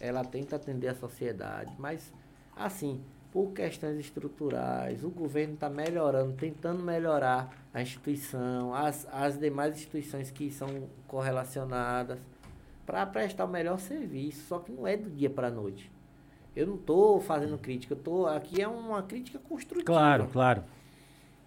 ela 0.00 0.24
tenta 0.24 0.56
atender 0.56 0.88
a 0.88 0.94
sociedade, 0.94 1.72
mas 1.78 2.12
assim, 2.56 3.00
por 3.32 3.52
questões 3.52 3.98
estruturais, 3.98 5.02
o 5.02 5.08
governo 5.08 5.54
está 5.54 5.70
melhorando, 5.70 6.34
tentando 6.34 6.82
melhorar 6.82 7.50
a 7.72 7.80
instituição, 7.80 8.74
as, 8.74 9.08
as 9.10 9.38
demais 9.38 9.74
instituições 9.74 10.30
que 10.30 10.50
são 10.50 10.68
correlacionadas, 11.08 12.18
para 12.84 13.06
prestar 13.06 13.46
o 13.46 13.48
melhor 13.48 13.78
serviço, 13.78 14.46
só 14.48 14.58
que 14.58 14.70
não 14.70 14.86
é 14.86 14.96
do 14.96 15.08
dia 15.08 15.30
para 15.30 15.48
a 15.48 15.50
noite. 15.50 15.90
Eu 16.54 16.66
não 16.66 16.74
estou 16.74 17.20
fazendo 17.20 17.56
crítica, 17.56 17.94
eu 17.94 17.98
tô, 17.98 18.26
aqui 18.26 18.60
é 18.60 18.68
uma 18.68 19.02
crítica 19.02 19.38
construtiva. 19.38 19.86
Claro, 19.86 20.28
claro. 20.30 20.62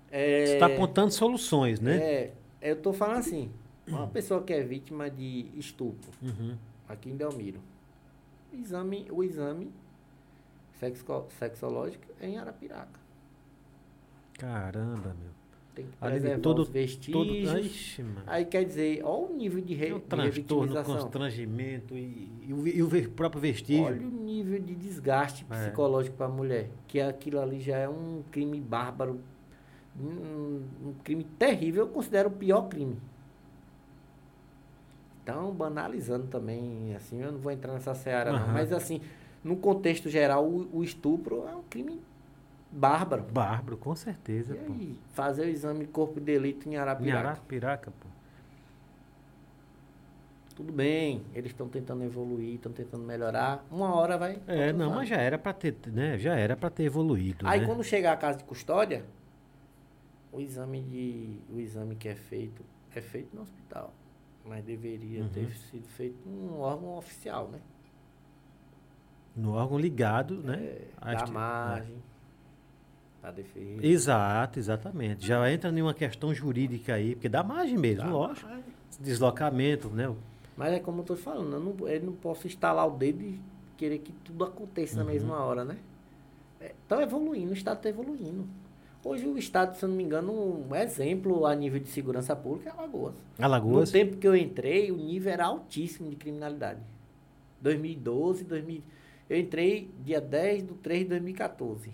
É, 0.09 0.45
Você 0.45 0.53
está 0.53 0.65
apontando 0.65 1.11
soluções, 1.11 1.79
né? 1.79 1.97
é, 1.97 2.33
eu 2.61 2.75
tô 2.81 2.93
falando 2.93 3.17
assim, 3.19 3.51
uma 3.88 4.07
pessoa 4.07 4.41
que 4.41 4.51
é 4.53 4.63
vítima 4.63 5.07
de 5.09 5.45
estupro, 5.55 6.09
Uhum. 6.19 6.55
aqui 6.89 7.09
em 7.11 7.15
Delmiro, 7.15 7.59
o 8.51 8.55
exame, 8.55 9.05
o 9.11 9.23
exame 9.23 9.69
sexo, 10.80 11.05
sexológico 11.39 12.05
é 12.19 12.28
em 12.28 12.38
Arapiraca. 12.38 12.99
Caramba, 14.38 15.15
meu. 15.19 15.36
Tem 15.73 15.86
que 15.86 15.91
Ali 15.99 16.11
preservar 16.13 16.41
todo- 16.41 16.61
os 16.61 16.69
vestígios. 16.69 17.13
Todo. 17.13 17.34
Ixi, 17.59 18.01
mano. 18.03 18.21
Aí 18.28 18.45
quer 18.45 18.63
dizer, 18.63 19.01
olha 19.03 19.26
o 19.30 19.36
nível 19.36 19.61
de, 19.61 19.73
re, 19.73 19.88
Tem 19.88 19.93
um 19.95 19.99
de 19.99 20.05
transtorno, 20.43 20.84
constrangimento 20.84 21.93
e, 21.97 22.32
e 22.47 22.53
o, 22.53 22.65
e 22.67 22.82
o 23.05 23.09
próprio 23.11 23.41
vestígio. 23.41 23.84
Olha 23.86 24.07
o 24.07 24.09
nível 24.11 24.57
de 24.61 24.73
desgaste 24.73 25.45
É. 25.49 25.53
psicológico 25.53 26.15
para 26.15 26.28
a 26.28 26.30
mulher. 26.30 26.69
Que 26.88 27.01
aquilo 27.01 27.39
ali 27.41 27.59
já 27.59 27.76
é 27.78 27.89
um 27.89 28.23
crime 28.32 28.61
bárbaro, 28.61 29.19
um, 29.99 30.61
um 30.86 30.93
crime 31.03 31.26
terrível. 31.38 31.84
Eu 31.88 31.89
considero 31.89 32.30
o 32.30 32.32
pior 32.32 32.69
crime. 32.69 32.97
Então, 35.23 35.51
banalizando 35.51 36.28
também, 36.28 36.95
assim, 36.95 37.19
eu 37.21 37.32
não 37.32 37.39
vou 37.39 37.51
entrar 37.51 37.73
nessa 37.73 37.95
seara, 37.95 38.32
não. 38.32 38.39
Aham. 38.39 38.53
Mas, 38.53 38.71
assim, 38.71 39.01
no 39.46 39.56
contexto 39.56 40.10
geral, 40.10 40.43
o, 40.46 40.80
o 40.80 40.84
estupro 40.84 41.48
é 41.48 41.56
um 41.56 41.62
crime 41.64 42.02
bárbaro. 42.72 43.24
Bárbaro, 43.32 43.78
com 43.78 43.96
certeza, 43.96 44.56
E 44.56 44.58
pô. 44.58 44.74
aí, 44.74 44.98
fazer 45.14 45.46
o 45.46 45.50
exame 45.50 45.82
de 45.86 45.91
corpo 45.91 46.16
de 46.20 46.26
delito 46.26 46.68
em 46.68 46.74
Em 46.74 46.78
Arapiraca. 46.78 47.30
Arapiraca, 47.30 47.91
pô. 47.91 48.08
Tudo 50.56 50.72
bem, 50.74 51.22
eles 51.34 51.52
estão 51.52 51.68
tentando 51.68 52.04
evoluir, 52.04 52.56
estão 52.56 52.72
tentando 52.72 53.04
melhorar. 53.04 53.64
Uma 53.70 53.93
hora 53.93 54.18
vai. 54.18 54.41
É, 54.48 54.72
não, 54.74 54.89
mas 54.89 55.08
já 55.10 55.18
era 55.18 55.38
pra 55.38 55.54
ter, 55.54 55.76
né? 55.88 56.18
Já 56.18 56.34
era 56.36 56.56
para 56.56 56.70
ter 56.70 56.84
evoluído, 56.84 57.46
Aí 57.46 57.60
né? 57.60 57.66
quando 57.66 57.84
chegar 57.84 58.14
a 58.14 58.18
casa 58.18 58.38
de 58.38 58.46
custódia, 58.46 59.06
o 60.32 60.39
exame 60.39 60.82
de 60.82 61.39
o 61.54 61.60
exame 61.60 61.96
que 61.96 62.08
é 62.08 62.16
feito 62.16 62.64
é 62.96 63.02
feito 63.02 63.36
no 63.36 63.41
hospital, 63.43 63.93
mas 64.46 64.64
deveria 64.64 65.24
Uhum. 65.24 65.30
ter 65.30 65.52
sido 65.56 65.88
feito 65.89 66.18
num 66.26 66.60
órgão 66.62 66.96
oficial, 66.98 67.50
né? 67.50 67.60
No 69.36 69.53
órgão 69.53 69.77
ligado, 69.77 70.36
né? 70.38 70.55
É, 70.63 70.81
Acho 71.01 71.17
da 71.19 71.25
que- 71.25 71.31
margem, 71.31 71.95
da 73.21 73.31
defesa. 73.31 73.86
Exato, 73.86 74.59
exatamente. 74.59 75.25
Já 75.27 75.51
entra 75.51 75.69
em 75.69 75.81
uma 75.81 75.93
questão 75.93 76.33
jurídica 76.33 76.93
aí, 76.93 77.15
porque 77.15 77.27
dá 77.27 77.43
margem 77.43 77.77
mesmo, 77.77 78.03
da 78.05 78.09
lógico. 78.11 78.47
margem. 78.47 78.63
Deslocamento, 78.99 79.89
né? 79.89 80.13
Mas 80.55 80.71
é 80.73 80.79
como 80.79 81.01
eu 81.01 81.15
te 81.15 81.21
falando, 81.21 81.51
eu 81.53 81.59
não, 81.59 81.89
eu 81.89 82.01
não 82.01 82.13
posso 82.13 82.47
instalar 82.47 82.88
o 82.88 82.91
dedo 82.91 83.21
e 83.21 83.38
querer 83.75 83.99
que 83.99 84.13
tudo 84.23 84.45
aconteça 84.45 84.99
Uhum. 84.99 85.05
na 85.05 85.11
mesma 85.11 85.38
hora, 85.43 85.65
né? 85.65 85.77
Estão 86.61 87.01
evoluindo, 87.01 87.51
o 87.51 87.53
Estado 87.53 87.77
está 87.77 87.89
evoluindo. 87.89 88.47
Hoje 89.03 89.27
o 89.27 89.38
Estado, 89.38 89.75
se 89.75 89.83
eu 89.83 89.89
não 89.89 89.95
me 89.97 90.03
engano, 90.03 90.31
um 90.31 90.73
exemplo 90.75 91.45
a 91.45 91.53
nível 91.53 91.79
de 91.79 91.89
segurança 91.89 92.36
pública 92.36 92.69
é 92.69 92.71
Alagoas. 92.73 93.13
Alagoas. 93.38 93.89
No 93.89 93.93
tempo 93.99 94.17
que 94.17 94.25
eu 94.27 94.36
entrei, 94.36 94.91
o 94.91 94.95
nível 94.97 95.31
era 95.33 95.45
altíssimo 95.45 96.09
de 96.09 96.15
criminalidade. 96.15 96.79
2012, 97.61 98.43
2000, 98.45 98.81
eu 99.30 99.39
entrei 99.39 99.89
dia 100.03 100.21
10 100.21 100.63
de 100.67 100.73
3 100.76 101.03
de 101.03 101.09
2014. 101.09 101.91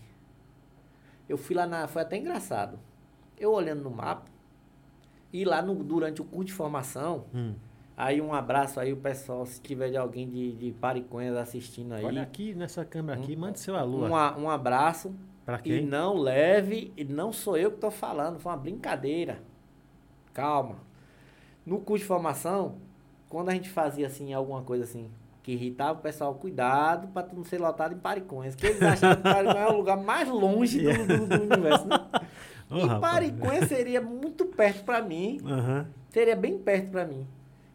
Eu 1.29 1.37
fui 1.37 1.55
lá 1.55 1.65
na. 1.65 1.87
Foi 1.87 2.01
até 2.01 2.17
engraçado. 2.17 2.77
Eu 3.37 3.51
olhando 3.53 3.81
no 3.83 3.89
mapa, 3.91 4.29
e 5.33 5.43
lá 5.45 5.61
no, 5.61 5.75
durante 5.83 6.21
o 6.21 6.25
curso 6.25 6.45
de 6.47 6.53
formação, 6.53 7.25
Hum. 7.33 7.53
aí 7.97 8.21
um 8.21 8.33
abraço 8.33 8.79
aí 8.79 8.91
o 8.93 8.97
pessoal, 8.97 9.45
se 9.45 9.59
tiver 9.61 9.89
de 9.89 9.97
alguém 9.97 10.29
de, 10.29 10.51
de 10.53 10.71
Pariconhas 10.73 11.35
assistindo 11.37 11.93
aí. 11.93 12.03
Olha 12.05 12.21
aqui 12.21 12.53
nessa 12.53 12.83
câmera 12.85 13.19
aqui, 13.19 13.35
Um- 13.35 13.39
mande 13.39 13.59
seu 13.59 13.75
alô. 13.75 14.05
Um, 14.05 14.11
um 14.43 14.49
abraço. 14.49 15.13
Pra 15.43 15.57
E 15.57 15.61
quem? 15.63 15.85
não 15.85 16.17
leve, 16.17 16.93
e 16.95 17.03
não 17.03 17.31
sou 17.33 17.57
eu 17.57 17.71
que 17.71 17.77
estou 17.77 17.89
falando, 17.89 18.39
foi 18.39 18.51
uma 18.51 18.57
brincadeira. 18.59 19.41
Calma. 20.33 20.75
No 21.65 21.79
curso 21.79 22.03
de 22.03 22.07
formação, 22.07 22.75
quando 23.27 23.49
a 23.49 23.53
gente 23.53 23.69
fazia 23.69 24.05
assim, 24.05 24.33
alguma 24.33 24.61
coisa 24.61 24.83
assim, 24.83 25.09
que 25.43 25.53
irritava 25.53 25.99
o 25.99 26.01
pessoal, 26.01 26.33
cuidado 26.35 27.07
para 27.09 27.23
tu 27.23 27.35
não 27.35 27.43
ser 27.43 27.59
lotado 27.59 27.93
em 27.93 27.97
Pariconhas. 27.97 28.53
Que 28.55 28.67
eles 28.67 28.81
achavam 28.81 29.17
que 29.17 29.23
Pariconhas 29.23 29.69
é 29.69 29.73
o 29.73 29.77
lugar 29.77 29.97
mais 29.97 30.27
longe 30.29 30.79
do, 30.81 31.07
do- 31.07 31.27
do 31.27 31.43
universo. 31.43 31.87
Né? 31.87 31.99
Ô, 32.69 32.77
e 32.77 32.85
rapaz. 32.85 33.67
Seria 33.67 33.99
muito 34.01 34.45
perto 34.45 34.83
pra 34.83 35.01
mim. 35.01 35.39
Aham. 35.45 35.87
Seria 36.09 36.35
bem 36.35 36.57
perto 36.57 36.89
pra 36.91 37.05
mim. 37.05 37.27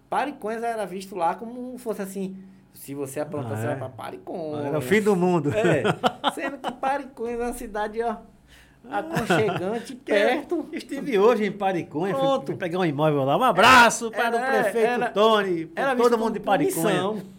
Pariconha 0.08 0.58
era 0.64 0.86
visto 0.86 1.14
lá 1.16 1.34
como 1.34 1.76
fosse 1.78 2.00
assim. 2.02 2.36
Se 2.72 2.94
você 2.94 3.20
aprontar, 3.20 3.52
Ah, 3.52 3.56
você 3.56 3.64
é? 3.64 3.68
vai 3.68 3.76
pra 3.78 3.88
Pariconha. 3.88 4.68
Era 4.68 4.78
o 4.78 4.82
fim 4.82 5.02
do 5.02 5.16
mundo. 5.16 5.50
É. 5.52 5.82
Sendo 6.34 6.58
que 6.58 6.70
Pariconha 6.72 7.34
é 7.34 7.38
uma 7.38 7.52
cidade, 7.54 8.00
ó, 8.02 8.16
aconchegante, 8.90 9.94
perto. 9.96 10.68
Estive 10.72 11.18
hoje 11.18 11.44
em 11.46 11.52
Pariconha, 11.52 12.14
fui, 12.14 12.22
Pronto. 12.22 12.46
fui 12.46 12.54
pegar 12.56 12.78
um 12.78 12.84
imóvel 12.84 13.24
lá. 13.24 13.36
Um 13.36 13.42
abraço 13.42 14.10
para 14.10 14.26
Era- 14.26 14.36
o 14.36 14.62
prefeito 14.62 14.86
era- 14.86 15.10
Tony, 15.10 15.66
para 15.66 15.96
todo 15.96 16.16
mundo 16.18 16.34
de 16.34 16.40
Pariconha. 16.40 17.02
punição. 17.02 17.35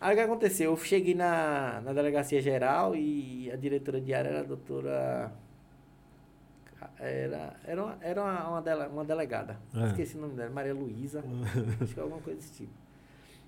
Aí 0.00 0.12
o 0.14 0.16
que 0.16 0.22
aconteceu? 0.24 0.70
Eu 0.72 0.76
cheguei 0.76 1.14
na, 1.14 1.80
na 1.80 1.92
delegacia 1.92 2.40
geral 2.40 2.94
e 2.94 3.50
a 3.50 3.56
diretora 3.56 4.00
de 4.00 4.12
área 4.12 4.28
era 4.28 4.40
a 4.40 4.44
doutora. 4.44 5.32
Era, 6.98 7.56
era, 7.64 7.82
uma, 7.84 7.98
era 8.00 8.22
uma, 8.22 8.48
uma, 8.50 8.62
dele- 8.62 8.86
uma 8.88 9.04
delegada. 9.04 9.58
É. 9.74 9.86
Esqueci 9.88 10.16
o 10.16 10.20
nome 10.20 10.34
dela, 10.34 10.50
Maria 10.50 10.74
Luísa. 10.74 11.22
acho 11.82 11.94
que 11.94 11.98
é 12.00 12.02
alguma 12.02 12.20
coisa 12.20 12.38
desse 12.40 12.52
tipo. 12.52 12.72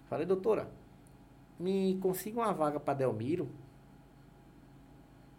Falei, 0.08 0.26
doutora, 0.26 0.68
me 1.58 1.98
consiga 2.00 2.40
uma 2.40 2.52
vaga 2.52 2.80
para 2.80 2.94
Delmiro. 2.94 3.48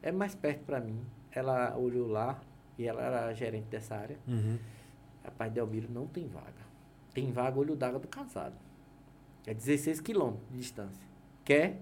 É 0.01 0.11
mais 0.11 0.35
perto 0.35 0.63
para 0.63 0.79
mim. 0.79 0.99
Ela 1.31 1.75
olhou 1.77 2.07
lá 2.07 2.39
e 2.77 2.87
ela 2.87 3.01
era 3.01 3.33
gerente 3.33 3.65
dessa 3.65 3.95
área. 3.95 4.17
Uhum. 4.27 4.57
Rapaz, 5.23 5.51
Delmiro 5.51 5.91
não 5.91 6.07
tem 6.07 6.27
vaga. 6.27 6.69
Tem 7.13 7.31
vaga 7.31 7.59
olho 7.59 7.75
d'água 7.75 7.99
do 7.99 8.07
casado. 8.07 8.55
É 9.49 9.53
16 9.55 9.99
quilômetros 10.01 10.47
de 10.51 10.59
distância. 10.59 11.03
Quer? 11.43 11.79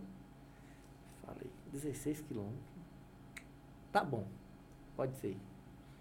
Falei, 1.25 1.49
16 1.73 2.21
quilômetros. 2.21 2.63
Tá 3.91 4.05
bom, 4.05 4.23
pode 4.95 5.13
ser. 5.17 5.35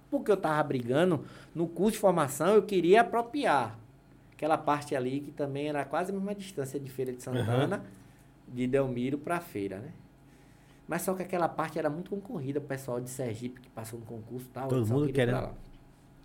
Porque 0.09 0.31
eu 0.31 0.37
tava 0.37 0.63
brigando, 0.63 1.25
no 1.53 1.67
curso 1.67 1.95
de 1.95 1.99
formação 1.99 2.55
eu 2.55 2.63
queria 2.63 3.01
apropriar. 3.01 3.77
Aquela 4.33 4.57
parte 4.57 4.95
ali 4.95 5.19
que 5.19 5.33
também 5.33 5.69
era 5.69 5.85
quase 5.85 6.13
a 6.13 6.15
mesma 6.15 6.37
distância 6.37 6.79
de 6.79 6.89
Feira 6.89 7.13
de 7.13 7.21
Santana, 7.21 7.85
de 8.47 8.65
Delmiro 8.69 9.19
pra 9.19 9.41
feira, 9.41 9.81
né? 9.81 9.91
Mas 10.87 11.03
só 11.03 11.15
que 11.15 11.23
aquela 11.25 11.49
parte 11.49 11.81
era 11.81 11.91
muito 11.91 12.11
concorrida, 12.11 12.61
o 12.61 12.63
pessoal 12.63 13.01
de 13.01 13.11
Sergipe 13.11 13.61
que 13.61 13.71
passou 13.71 13.99
no 13.99 14.07
concurso 14.07 14.47
e 14.47 14.51
tal. 14.51 14.69
Todo 14.69 14.87
mundo 14.87 15.13
querendo. 15.13 15.51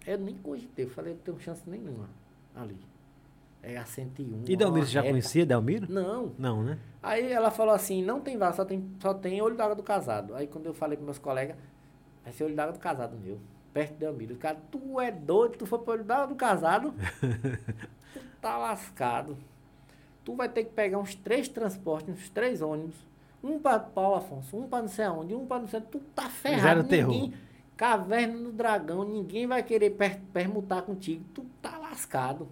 Eu 0.06 0.20
nem 0.20 0.38
cogitei, 0.38 0.86
eu 0.86 0.90
falei, 0.92 1.16
não 1.16 1.22
tenho 1.22 1.40
chance 1.40 1.68
nenhuma 1.68 2.08
ali. 2.56 2.78
É 3.64 3.78
a 3.78 3.86
101. 3.86 4.44
E 4.48 4.56
Delmiro, 4.56 4.86
você 4.86 4.92
já 4.92 5.02
reta. 5.02 5.12
conhecia 5.12 5.46
Delmiro? 5.46 5.92
Não. 5.92 6.32
Não, 6.38 6.64
né? 6.64 6.80
Aí 7.02 7.32
ela 7.32 7.52
falou 7.52 7.74
assim, 7.74 8.04
não 8.04 8.20
tem 8.20 8.38
vaga, 8.38 8.54
só 8.54 8.66
tem, 8.66 8.90
só 9.00 9.14
tem 9.14 9.42
olho 9.42 9.56
d'água 9.56 9.76
do 9.76 9.84
casado. 9.84 10.34
Aí 10.36 10.48
quando 10.48 10.66
eu 10.66 10.74
falei 10.74 10.98
pros 10.98 11.06
meus 11.06 11.20
colegas, 11.20 11.56
vai 12.24 12.34
ser 12.34 12.44
olho 12.44 12.56
d'água 12.56 12.74
do 12.74 12.80
casado 12.80 13.16
meu, 13.18 13.40
perto 13.74 13.92
de 13.94 14.00
Delmiro. 14.00 14.34
Os 14.34 14.40
caras, 14.40 14.60
tu 14.72 15.00
é 15.00 15.12
doido, 15.12 15.58
tu 15.58 15.66
foi 15.66 15.80
pro 15.80 15.92
olho 15.94 16.04
d'água 16.04 16.28
do 16.28 16.36
casado, 16.36 16.94
tu 18.14 18.20
tá 18.42 18.58
lascado. 18.58 19.38
Tu 20.24 20.36
vai 20.36 20.50
ter 20.50 20.64
que 20.66 20.72
pegar 20.72 20.98
uns 21.00 21.14
três 21.16 21.48
transportes, 21.48 22.10
uns 22.14 22.30
três 22.30 22.62
ônibus, 22.62 22.96
um 23.44 23.60
pra 23.60 23.80
Paulo 23.80 24.16
Afonso, 24.18 24.56
um 24.58 24.68
pra 24.68 24.82
não 24.82 24.88
sei 24.90 25.06
aonde, 25.06 25.34
um 25.36 25.46
pra 25.46 25.60
não 25.60 25.68
sei 25.68 25.82
Tu 25.82 26.00
tá 26.16 26.30
ferrado, 26.30 26.84
terror. 26.84 27.12
ninguém... 27.14 27.34
Caverna 27.78 28.38
do 28.38 28.52
Dragão, 28.52 29.04
ninguém 29.04 29.48
vai 29.48 29.64
querer 29.64 29.90
per- 29.92 30.20
permutar 30.32 30.84
contigo. 30.84 31.24
Tu 31.34 31.44
tá 31.60 31.80
lascado. 31.80 32.48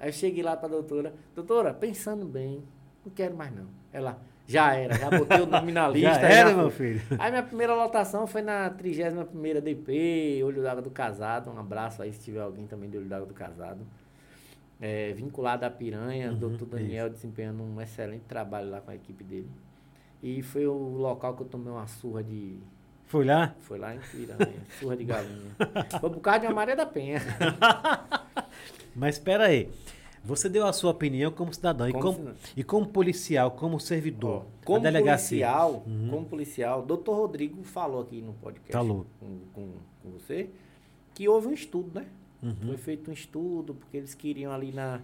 Aí 0.00 0.08
eu 0.08 0.12
cheguei 0.12 0.42
lá 0.42 0.56
pra 0.56 0.68
doutora. 0.68 1.12
Doutora, 1.34 1.74
pensando 1.74 2.24
bem, 2.26 2.62
não 3.04 3.12
quero 3.12 3.36
mais 3.36 3.54
não. 3.54 3.66
Ela, 3.92 4.18
já 4.46 4.74
era, 4.74 4.94
já 4.96 5.10
botei 5.10 5.40
o 5.40 5.46
nome 5.46 5.72
na 5.72 5.88
lista. 5.90 6.14
já 6.14 6.20
era, 6.20 6.50
já 6.50 6.56
meu 6.56 6.70
filho. 6.70 7.00
Aí 7.18 7.30
minha 7.30 7.42
primeira 7.42 7.74
lotação 7.74 8.26
foi 8.26 8.42
na 8.42 8.70
31ª 8.70 9.60
DP, 9.60 10.40
Olho 10.44 10.62
d'Água 10.62 10.82
do 10.82 10.90
Casado. 10.90 11.50
Um 11.50 11.58
abraço 11.58 12.00
aí 12.02 12.12
se 12.12 12.20
tiver 12.20 12.40
alguém 12.40 12.66
também 12.66 12.88
de 12.88 12.96
Olho 12.96 13.06
d'Água 13.08 13.26
do 13.26 13.34
Casado. 13.34 13.80
É, 14.80 15.12
vinculado 15.12 15.64
à 15.66 15.70
Piranha, 15.70 16.30
Uhum, 16.30 16.38
doutor 16.38 16.66
Daniel 16.68 17.10
desempenhando 17.10 17.62
um 17.64 17.80
excelente 17.80 18.22
trabalho 18.28 18.70
lá 18.70 18.80
com 18.80 18.92
a 18.92 18.94
equipe 18.94 19.24
dele. 19.24 19.50
E 20.22 20.40
foi 20.42 20.66
o 20.68 20.72
local 20.96 21.34
que 21.34 21.42
eu 21.42 21.46
tomei 21.46 21.72
uma 21.72 21.86
surra 21.88 22.22
de... 22.22 22.56
Fui 23.06 23.24
lá? 23.24 23.54
Foi 23.62 23.76
lá 23.78 23.94
em 23.94 23.98
Piranha, 23.98 24.54
surra 24.78 24.96
de 24.96 25.02
galinha. 25.04 25.50
Foi 25.98 26.10
por 26.10 26.20
causa 26.20 26.40
de 26.40 26.46
uma 26.46 26.54
Maria 26.54 26.76
da 26.76 26.84
Penha. 26.86 27.20
Mas 28.94 29.14
espera 29.16 29.46
aí. 29.46 29.70
Você 30.24 30.48
deu 30.48 30.66
a 30.66 30.72
sua 30.72 30.90
opinião 30.90 31.30
como 31.30 31.52
cidadão. 31.54 31.88
e, 31.88 31.92
Como 31.92 32.02
como, 32.04 32.16
cidadão. 32.16 32.36
e 32.56 32.64
como 32.64 32.86
policial, 32.88 33.50
como 33.52 33.80
servidor. 33.80 34.44
Ó, 34.46 34.64
como 34.64 34.80
da 34.80 34.90
delegacia. 34.90 35.46
policial, 35.46 35.82
Uhum. 35.86 36.08
como 36.10 36.26
policial, 36.26 36.82
doutor 36.82 37.16
Rodrigo 37.16 37.62
falou 37.62 38.02
aqui 38.02 38.20
no 38.20 38.32
podcast 38.34 38.72
Falou. 38.72 39.06
Com, 39.20 39.38
com, 39.54 39.68
com 40.02 40.10
você 40.10 40.50
que 41.14 41.28
houve 41.28 41.48
um 41.48 41.52
estudo, 41.52 41.98
né? 42.00 42.06
Uhum. 42.42 42.54
Foi 42.68 42.76
feito 42.76 43.10
um 43.10 43.14
estudo, 43.14 43.74
porque 43.74 43.96
eles 43.96 44.14
queriam 44.14 44.52
ali 44.52 44.70
na, 44.72 45.00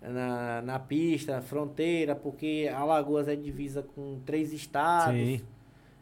na, 0.00 0.62
na 0.62 0.78
pista, 0.78 1.40
fronteira, 1.42 2.14
porque 2.14 2.70
Alagoas 2.72 3.26
é 3.26 3.34
divisa 3.34 3.82
com 3.82 4.20
três 4.24 4.52
estados. 4.52 5.14
Sim. 5.18 5.40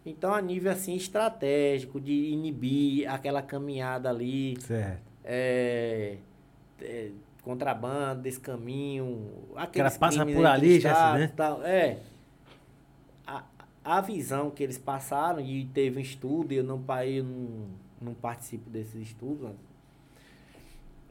Então, 0.04 0.32
a 0.34 0.40
nível 0.42 0.70
assim 0.70 0.94
estratégico, 0.94 1.98
de 2.00 2.12
inibir 2.12 3.10
aquela 3.10 3.40
caminhada 3.42 4.08
ali, 4.10 4.56
Certo. 4.60 5.00
é, 5.24 6.18
é, 6.80 7.10
contrabando, 7.46 8.22
desse 8.22 8.40
caminho, 8.40 9.30
aqueles 9.54 9.96
passa 9.96 10.18
crimes 10.18 10.34
por 10.34 10.44
ali, 10.46 10.80
já 10.80 11.14
né? 11.14 11.32
tal. 11.36 11.62
É. 11.62 11.98
A, 13.24 13.44
a 13.84 14.00
visão 14.00 14.50
que 14.50 14.64
eles 14.64 14.76
passaram, 14.76 15.40
e 15.40 15.64
teve 15.66 15.98
um 15.98 16.02
estudo, 16.02 16.52
e 16.52 16.56
eu 16.56 16.64
não, 16.64 16.82
eu 17.04 17.22
não, 17.22 17.48
não 18.02 18.14
participo 18.14 18.68
desses 18.68 18.96
estudos. 19.00 19.48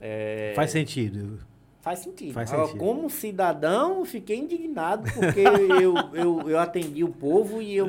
É, 0.01 0.51
Faz 0.57 0.71
sentido. 0.71 1.39
Faz 1.81 1.99
sentido. 1.99 2.33
Faz 2.33 2.49
sentido. 2.49 2.77
como 2.77 3.09
cidadão, 3.09 4.03
fiquei 4.03 4.37
indignado 4.37 5.09
porque 5.13 5.39
eu, 5.81 5.95
eu, 6.13 6.49
eu 6.49 6.59
atendi 6.59 7.01
o 7.01 7.09
povo 7.09 7.61
e 7.61 7.77
eu, 7.77 7.87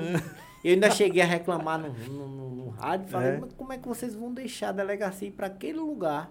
eu 0.62 0.72
ainda 0.74 0.88
cheguei 0.90 1.20
a 1.22 1.26
reclamar 1.26 1.80
no, 1.80 1.92
no, 1.92 2.28
no- 2.28 2.50
no 2.56 2.68
rádio. 2.70 3.08
Falei, 3.08 3.28
É. 3.30 3.38
mas 3.38 3.52
como 3.54 3.72
é 3.72 3.78
que 3.78 3.88
vocês 3.88 4.14
vão 4.14 4.32
deixar 4.32 4.68
a 4.68 4.72
delegacia 4.72 5.26
ir 5.26 5.32
para 5.32 5.48
aquele 5.48 5.78
lugar? 5.80 6.30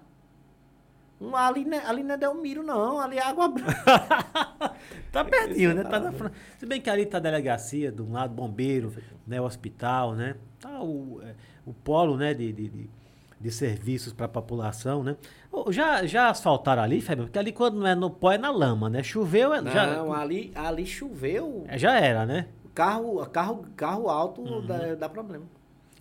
Não, 1.20 1.36
ali, 1.36 1.63
não 1.66 1.78
é- 1.78 1.86
ali 1.86 2.03
não 2.03 2.16
é 2.16 2.18
Delmiro, 2.18 2.61
não. 2.63 2.99
Ali 2.99 3.18
é 3.18 3.22
Água 3.24 3.47
Branca. 3.47 3.74
Tá 5.11 5.24
pertinho, 5.24 5.74
né? 5.74 5.84
tá 5.84 5.97
na 5.97 6.11
né? 6.11 6.18
frente. 6.18 6.36
Se 6.59 6.66
bem 6.66 6.82
que 6.82 6.89
ali 6.89 7.05
tá 7.05 7.18
a 7.18 7.22
delegacia, 7.22 7.89
de 7.89 8.01
um 8.01 8.11
lado, 8.11 8.34
bombeiro, 8.34 8.93
né? 9.26 9.39
O 9.39 9.45
hospital, 9.45 10.13
né? 10.13 10.36
Tá 10.59 10.82
o, 10.82 11.22
é, 11.24 11.34
o 11.66 11.74
polo, 11.74 12.18
né? 12.18 12.34
De, 12.34 12.51
de, 12.51 12.68
de, 12.68 12.89
de 13.39 13.51
serviços 13.51 14.11
para 14.11 14.26
a 14.26 14.30
população, 14.30 15.03
né? 15.05 15.16
Já, 15.70 16.05
já 16.05 16.30
asfaltaram 16.30 16.84
ali, 16.84 16.99
Fábio? 16.99 17.24
Porque 17.26 17.39
ali 17.39 17.53
quando 17.53 17.80
não 17.80 17.88
é 17.88 17.95
no 17.95 18.09
pó 18.09 18.34
é 18.34 18.38
na 18.38 18.51
lama, 18.51 18.89
né? 18.89 19.01
Choveu, 19.01 19.53
é, 19.53 19.63
já, 19.63 19.95
Não, 19.95 20.11
ali, 20.13 20.51
ali 20.53 20.86
choveu. 20.86 21.63
é, 21.70 21.78
já 21.78 21.97
era, 21.97 22.26
né? 22.26 22.49
Carro, 22.74 23.26
carro, 23.28 23.66
carro 23.78 24.09
alto 24.09 24.61
dá, 24.63 24.95
dá 24.95 25.07
problema. 25.07 25.45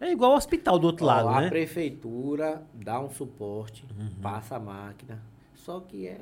É 0.04 0.12
igual 0.12 0.32
o 0.32 0.36
hospital 0.36 0.78
do 0.78 0.86
outro 0.86 1.06
Ó, 1.06 1.08
lado, 1.08 1.28
a 1.30 1.40
né? 1.40 1.48
prefeitura 1.48 2.62
dá 2.74 3.00
um 3.00 3.08
suporte, 3.08 3.86
Uhum. 3.98 4.10
passa 4.20 4.56
a 4.56 4.60
máquina. 4.60 5.18
Só 5.54 5.80
que 5.80 6.06
é, 6.06 6.20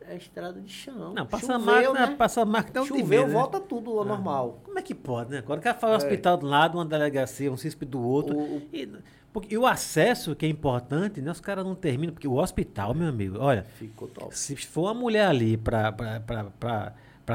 é 0.00 0.16
estrada 0.16 0.60
de 0.60 0.68
chão. 0.68 1.14
Não, 1.14 1.24
passa 1.24 1.54
a 1.54 1.58
Choveu, 1.60 1.92
máquina, 1.92 2.06
né? 2.08 2.16
passa 2.16 2.42
a 2.42 2.44
máquina 2.44 2.80
é 2.80 2.84
Choveu, 2.84 3.04
time, 3.04 3.16
né? 3.18 3.32
volta 3.32 3.60
tudo 3.60 3.96
ao 3.96 4.04
normal. 4.04 4.58
Como 4.64 4.76
é 4.76 4.82
que 4.82 4.92
pode, 4.92 5.30
né? 5.30 5.38
Agora 5.38 5.60
o 5.60 5.62
cara 5.62 5.78
faz 5.78 5.92
um 5.92 5.96
hospital 5.98 6.36
de 6.36 6.44
um 6.44 6.48
lado, 6.48 6.78
uma 6.78 6.84
delegacia, 6.84 7.52
um 7.52 7.56
CISP 7.56 7.84
do 7.84 8.02
outro. 8.02 8.36
O- 8.36 8.56
o- 8.56 8.62
E, 8.72 8.88
porque, 9.32 9.54
e 9.54 9.56
o 9.58 9.66
acesso, 9.68 10.34
que 10.34 10.44
é 10.44 10.48
importante, 10.48 11.20
né? 11.22 11.30
Os 11.30 11.40
caras 11.40 11.64
não 11.64 11.76
terminam, 11.76 12.12
porque 12.12 12.26
o 12.26 12.34
hospital, 12.34 12.92
meu 12.92 13.06
amigo, 13.08 13.38
olha, 13.38 13.62
Ficou 13.62 14.08
top. 14.08 14.36
se 14.36 14.56
for 14.56 14.82
uma 14.86 14.94
mulher 14.94 15.28
ali 15.28 15.56
pra 15.56 15.92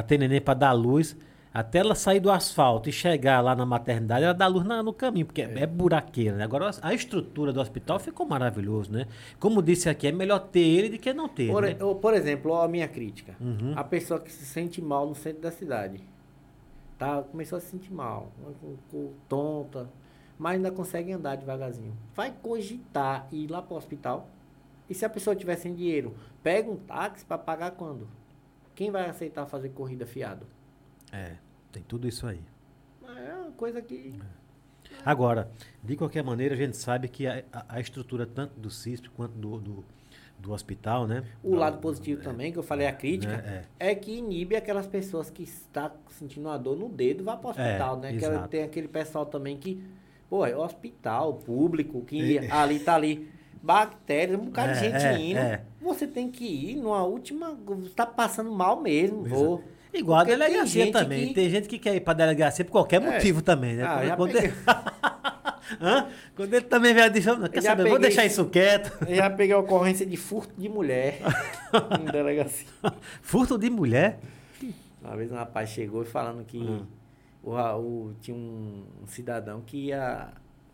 ter 0.06 0.18
neném 0.18 0.42
pra 0.42 0.54
dar 0.54 0.74
luz, 0.74 1.16
até 1.60 1.80
ela 1.80 1.96
sair 1.96 2.20
do 2.20 2.30
asfalto 2.32 2.88
e 2.90 2.92
chegar 2.92 3.42
lá 3.42 3.56
na 3.56 3.66
maternidade, 3.66 4.24
ela 4.24 4.34
dá 4.34 4.48
luz 4.48 4.64
na- 4.66 4.84
no 4.84 4.94
caminho, 4.94 5.26
porque 5.26 5.42
é, 5.42 5.60
é 5.64 5.66
buraqueira, 5.68 6.36
né? 6.38 6.44
Agora 6.44 6.70
a 6.82 6.94
estrutura 6.94 7.52
do 7.52 7.60
hospital 7.60 8.00
ficou 8.00 8.26
maravilhoso, 8.28 8.92
né? 8.92 9.06
Como 9.40 9.62
disse 9.62 9.90
aqui, 9.90 10.08
é 10.08 10.12
melhor 10.12 10.40
ter 10.40 10.60
ele 10.60 10.90
do 10.90 10.98
que 11.00 11.12
não 11.14 11.28
ter, 11.28 11.52
Por, 11.52 11.64
né? 11.64 11.76
ou, 11.82 11.96
por 11.96 12.14
exemplo, 12.14 12.52
ó, 12.52 12.64
a 12.64 12.68
minha 12.68 12.88
crítica. 12.88 13.36
Uhum. 13.40 13.74
A 13.76 13.84
pessoa 13.84 14.20
que 14.20 14.32
se 14.32 14.46
sente 14.46 14.82
mal 14.82 15.08
no 15.08 15.16
centro 15.16 15.42
da 15.42 15.52
cidade. 15.52 16.02
Tá, 16.98 17.22
começou 17.22 17.58
a 17.58 17.62
se 17.62 17.68
sentir 17.68 17.94
mal, 17.94 18.32
com- 18.92 19.12
tonta, 19.30 19.88
mas 20.38 20.54
ainda 20.56 20.72
consegue 20.72 21.12
andar 21.12 21.36
devagarzinho. 21.38 21.96
Vai 22.16 22.34
cogitar 22.42 23.28
ir 23.32 23.48
lá 23.52 23.62
pro 23.62 23.76
hospital. 23.76 24.28
E 24.90 24.94
se 24.96 25.06
a 25.06 25.10
pessoa 25.10 25.36
tiver 25.36 25.56
sem 25.58 25.76
dinheiro, 25.76 26.16
pega 26.42 26.70
um 26.72 26.76
táxi 26.76 27.24
para 27.26 27.38
pagar 27.38 27.72
quando? 27.72 28.08
Quem 28.74 28.90
vai 28.90 29.08
aceitar 29.10 29.46
fazer 29.46 29.70
corrida 29.70 30.06
fiado? 30.08 30.46
É, 31.12 31.34
tem 31.72 31.84
tudo 31.84 32.08
isso 32.08 32.26
aí. 32.28 32.40
É 33.06 33.34
uma 33.34 33.52
coisa 33.52 33.82
que. 33.82 34.20
Agora, 35.06 35.50
de 35.84 35.96
qualquer 35.96 36.24
maneira, 36.24 36.54
a 36.54 36.58
gente 36.58 36.78
sabe 36.78 37.08
que 37.08 37.28
a, 37.28 37.44
a- 37.68 37.80
estrutura 37.80 38.26
tanto 38.26 38.60
do 38.60 38.70
CISP 38.70 39.10
quanto 39.10 39.34
do, 39.34 39.58
do, 39.60 39.86
do 40.40 40.52
hospital, 40.52 41.08
né? 41.08 41.24
O 41.44 41.56
lado 41.56 41.80
positivo 41.80 42.22
também, 42.22 42.52
que 42.52 42.58
eu 42.60 42.64
falei 42.64 42.88
a 42.88 42.94
crítica, 42.94 43.38
né, 43.38 43.66
é. 43.80 43.96
que 43.96 44.12
inibe 44.18 44.56
aquelas 44.56 44.88
pessoas 44.88 45.30
que 45.30 45.44
estão 45.44 45.92
sentindo 46.10 46.48
uma 46.48 46.58
dor 46.58 46.78
no 46.78 46.90
dedo, 46.90 47.24
vá 47.24 47.36
para 47.38 47.48
o 47.48 47.52
hospital, 47.52 47.98
né? 48.00 48.10
Que 48.12 48.18
exato. 48.26 48.48
tem 48.50 48.64
aquele 48.64 48.88
pessoal 48.88 49.26
também 49.26 49.58
que, 49.58 49.82
pô, 50.30 50.46
é 50.46 50.56
hospital 50.56 51.36
público, 51.36 52.02
que 52.04 52.40
ali 52.50 52.80
tá 52.80 52.96
ali 52.96 53.30
bactérias, 53.62 54.40
um 54.40 54.46
bocado 54.46 54.74
de 54.74 54.80
É, 54.80 54.82
gente 54.82 55.06
é, 55.06 55.20
indo. 55.20 55.40
é. 55.40 55.62
Você 55.82 56.08
tem 56.08 56.30
que 56.30 56.46
ir 56.46 56.76
numa 56.78 57.04
última. 57.04 57.54
Você 57.66 57.90
tá 57.94 58.06
passando 58.06 58.52
mal 58.52 58.82
mesmo, 58.82 59.24
vou. 59.26 59.64
Igual 59.98 60.20
a 60.20 60.26
Porque 60.26 60.38
delegacia 60.38 60.92
também. 60.92 61.28
que- 61.30 61.34
Tem 61.34 61.50
gente 61.50 61.68
que 61.68 61.80
quer 61.80 61.96
ir 61.96 62.02
pra 62.02 62.14
delegacia 62.14 62.64
por 62.66 62.72
qualquer 62.72 63.02
É. 63.02 63.12
motivo 63.12 63.42
também, 63.42 63.76
né? 63.76 63.84
Ah, 63.84 64.16
quando, 64.16 64.32
quando 64.34 64.36
ele... 64.38 64.54
Quando 66.36 66.54
ele 66.54 66.66
também 66.66 66.94
vier 66.94 67.10
dizer, 67.12 67.38
não, 67.38 67.48
quer 67.50 67.62
saber, 67.62 67.84
vou 67.84 67.94
peguei- 67.94 68.08
deixar 68.08 68.26
isso 68.26 68.46
quieto. 68.46 69.06
Eu 69.06 69.16
já 69.18 69.30
peguei 69.30 69.54
a 69.54 69.60
ocorrência 69.60 70.06
de 70.06 70.16
furto 70.16 70.54
de 70.58 70.70
mulher 70.70 71.20
em 72.00 72.06
delegacia. 72.12 72.68
Furto 73.22 73.58
de 73.58 73.70
mulher? 73.70 74.18
Uma 75.02 75.18
vez 75.18 75.30
um 75.32 75.36
rapaz 75.36 75.70
chegou 75.70 76.06
falando 76.06 76.46
que 76.46 76.58
Hum. 76.58 76.86
o, 77.44 78.12
tinha 78.22 78.36
um, 78.36 78.84
um 79.04 79.08
cidadão 79.08 79.62
que 79.66 79.88
ia 79.88 80.30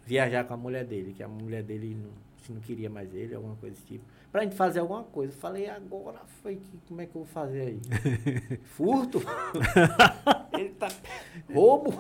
viajar 0.05 0.43
com 0.43 0.53
a 0.53 0.57
mulher 0.57 0.85
dele, 0.85 1.13
que 1.17 1.23
a 1.23 1.27
mulher 1.27 1.63
dele 1.63 1.97
não, 1.99 2.55
não 2.55 2.61
queria 2.61 2.89
mais 2.89 3.11
ele, 3.15 3.33
alguma 3.33 3.55
coisa 3.55 3.73
desse 3.75 3.87
tipo. 3.87 4.03
Pra 4.33 4.41
gente 4.41 4.55
fazer 4.55 4.79
alguma 4.79 5.03
coisa. 5.03 5.31
Falei, 5.37 5.69
agora 5.69 6.17
foi 6.41 6.55
que 6.55 6.79
como 6.87 6.99
é 6.99 7.05
que 7.05 7.15
eu 7.15 7.21
vou 7.23 7.25
fazer 7.25 7.61
aí? 7.61 7.81
Furto? 8.65 9.21
ele 10.57 10.69
tá. 10.69 10.87
Roubo? 11.53 11.93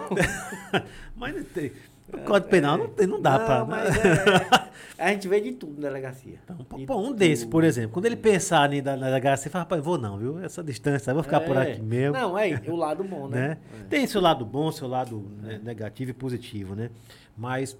Mas 1.15 1.35
não 1.35 1.43
tem. 1.43 1.71
No 2.11 2.19
Código 2.23 2.49
Penal 2.49 2.77
não, 2.79 2.87
tem, 2.89 3.05
não 3.07 3.21
dá 3.21 3.37
Não, 3.39 3.45
pra. 3.45 3.65
mas 3.65 3.95
é- 3.95 4.69
a 4.97 5.09
gente 5.11 5.27
vê 5.27 5.39
de 5.39 5.53
tudo 5.53 5.79
na 5.81 5.87
delegacia. 5.87 6.37
Então, 6.43 6.57
De 6.77 6.85
pô, 6.85 6.97
um 6.97 7.03
tudo. 7.07 7.15
desse, 7.15 7.47
por 7.47 7.63
exemplo, 7.63 7.91
quando 7.91 8.05
ele 8.07 8.17
pensar 8.17 8.67
dar 8.81 8.97
na 8.97 9.05
delegacia, 9.07 9.45
ele 9.47 9.51
fala, 9.51 9.63
rapaz, 9.63 9.81
vou 9.83 9.97
não, 9.97 10.17
viu? 10.17 10.39
Essa 10.39 10.61
distância, 10.61 11.13
vou 11.13 11.23
ficar 11.23 11.39
por 11.39 11.55
É. 11.55 11.71
aqui 11.71 11.81
mesmo. 11.81 12.13
Não, 12.17 12.37
é 12.37 12.61
o 12.67 12.75
lado 12.75 13.03
bom, 13.05 13.27
né? 13.29 13.47
né? 13.49 13.57
Tem 13.89 14.05
seu 14.05 14.19
lado 14.19 14.45
bom, 14.45 14.69
seu 14.71 14.87
lado 14.87 15.25
né, 15.41 15.61
negativo 15.63 16.11
e 16.11 16.13
positivo, 16.13 16.75
né? 16.75 16.89
Mas 17.37 17.77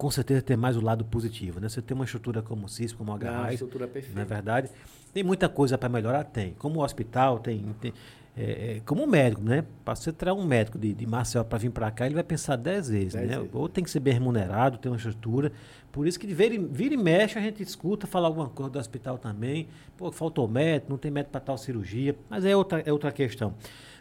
com 0.00 0.10
certeza 0.10 0.40
tem 0.40 0.56
mais 0.56 0.78
o 0.78 0.80
lado 0.80 1.04
positivo, 1.04 1.60
né? 1.60 1.68
Você 1.68 1.82
tem 1.82 1.94
uma 1.94 2.06
estrutura 2.06 2.40
como 2.40 2.64
o 2.64 2.68
CIS, 2.70 2.90
como 2.94 3.12
o 3.12 3.18
Não, 3.18 3.26
a 3.28 3.30
HRAIS, 3.42 3.52
estrutura 3.60 3.84
é 3.84 3.86
não 3.86 3.90
é 3.90 3.92
perfeita. 3.92 4.24
verdade? 4.24 4.70
Tem 5.12 5.22
muita 5.22 5.46
coisa 5.46 5.76
para 5.76 5.90
melhorar? 5.90 6.24
Tem. 6.24 6.54
Como 6.54 6.80
o 6.80 6.82
hospital, 6.82 7.38
tem. 7.38 7.62
tem- 7.78 7.92
é, 8.34 8.76
é, 8.76 8.80
como 8.86 9.02
um 9.02 9.06
médico, 9.06 9.42
né? 9.42 9.62
Para 9.84 9.94
você 9.94 10.10
trazer 10.10 10.38
um 10.38 10.44
médico 10.46 10.78
de, 10.78 10.94
de 10.94 11.06
Marcel 11.06 11.44
para 11.44 11.58
vir 11.58 11.70
para 11.70 11.90
cá, 11.90 12.06
ele 12.06 12.14
vai 12.14 12.22
pensar 12.24 12.56
dez 12.56 12.88
vezes, 12.88 13.12
Dez 13.12 13.28
né? 13.28 13.36
vezes. 13.36 13.50
Ou 13.52 13.68
tem 13.68 13.84
que 13.84 13.90
ser 13.90 14.00
bem 14.00 14.14
remunerado, 14.14 14.78
ter 14.78 14.88
uma 14.88 14.96
estrutura. 14.96 15.52
Por 15.92 16.06
isso 16.06 16.18
que 16.18 16.26
vira, 16.28 16.54
e- 16.54 16.58
vira 16.58 16.94
e 16.94 16.96
mexe, 16.96 17.38
a 17.38 17.42
gente 17.42 17.62
escuta 17.62 18.06
falar 18.06 18.28
alguma 18.28 18.48
coisa 18.48 18.70
do 18.70 18.78
hospital 18.78 19.18
também. 19.18 19.68
Pô, 19.98 20.10
faltou 20.10 20.48
médico, 20.48 20.90
não 20.90 20.96
tem 20.96 21.10
médico 21.10 21.32
para 21.32 21.40
tal 21.42 21.58
cirurgia. 21.58 22.16
Mas 22.30 22.44
é 22.46 22.56
outra, 22.56 22.80
é 22.86 22.90
outra 22.92 23.12
questão. 23.12 23.52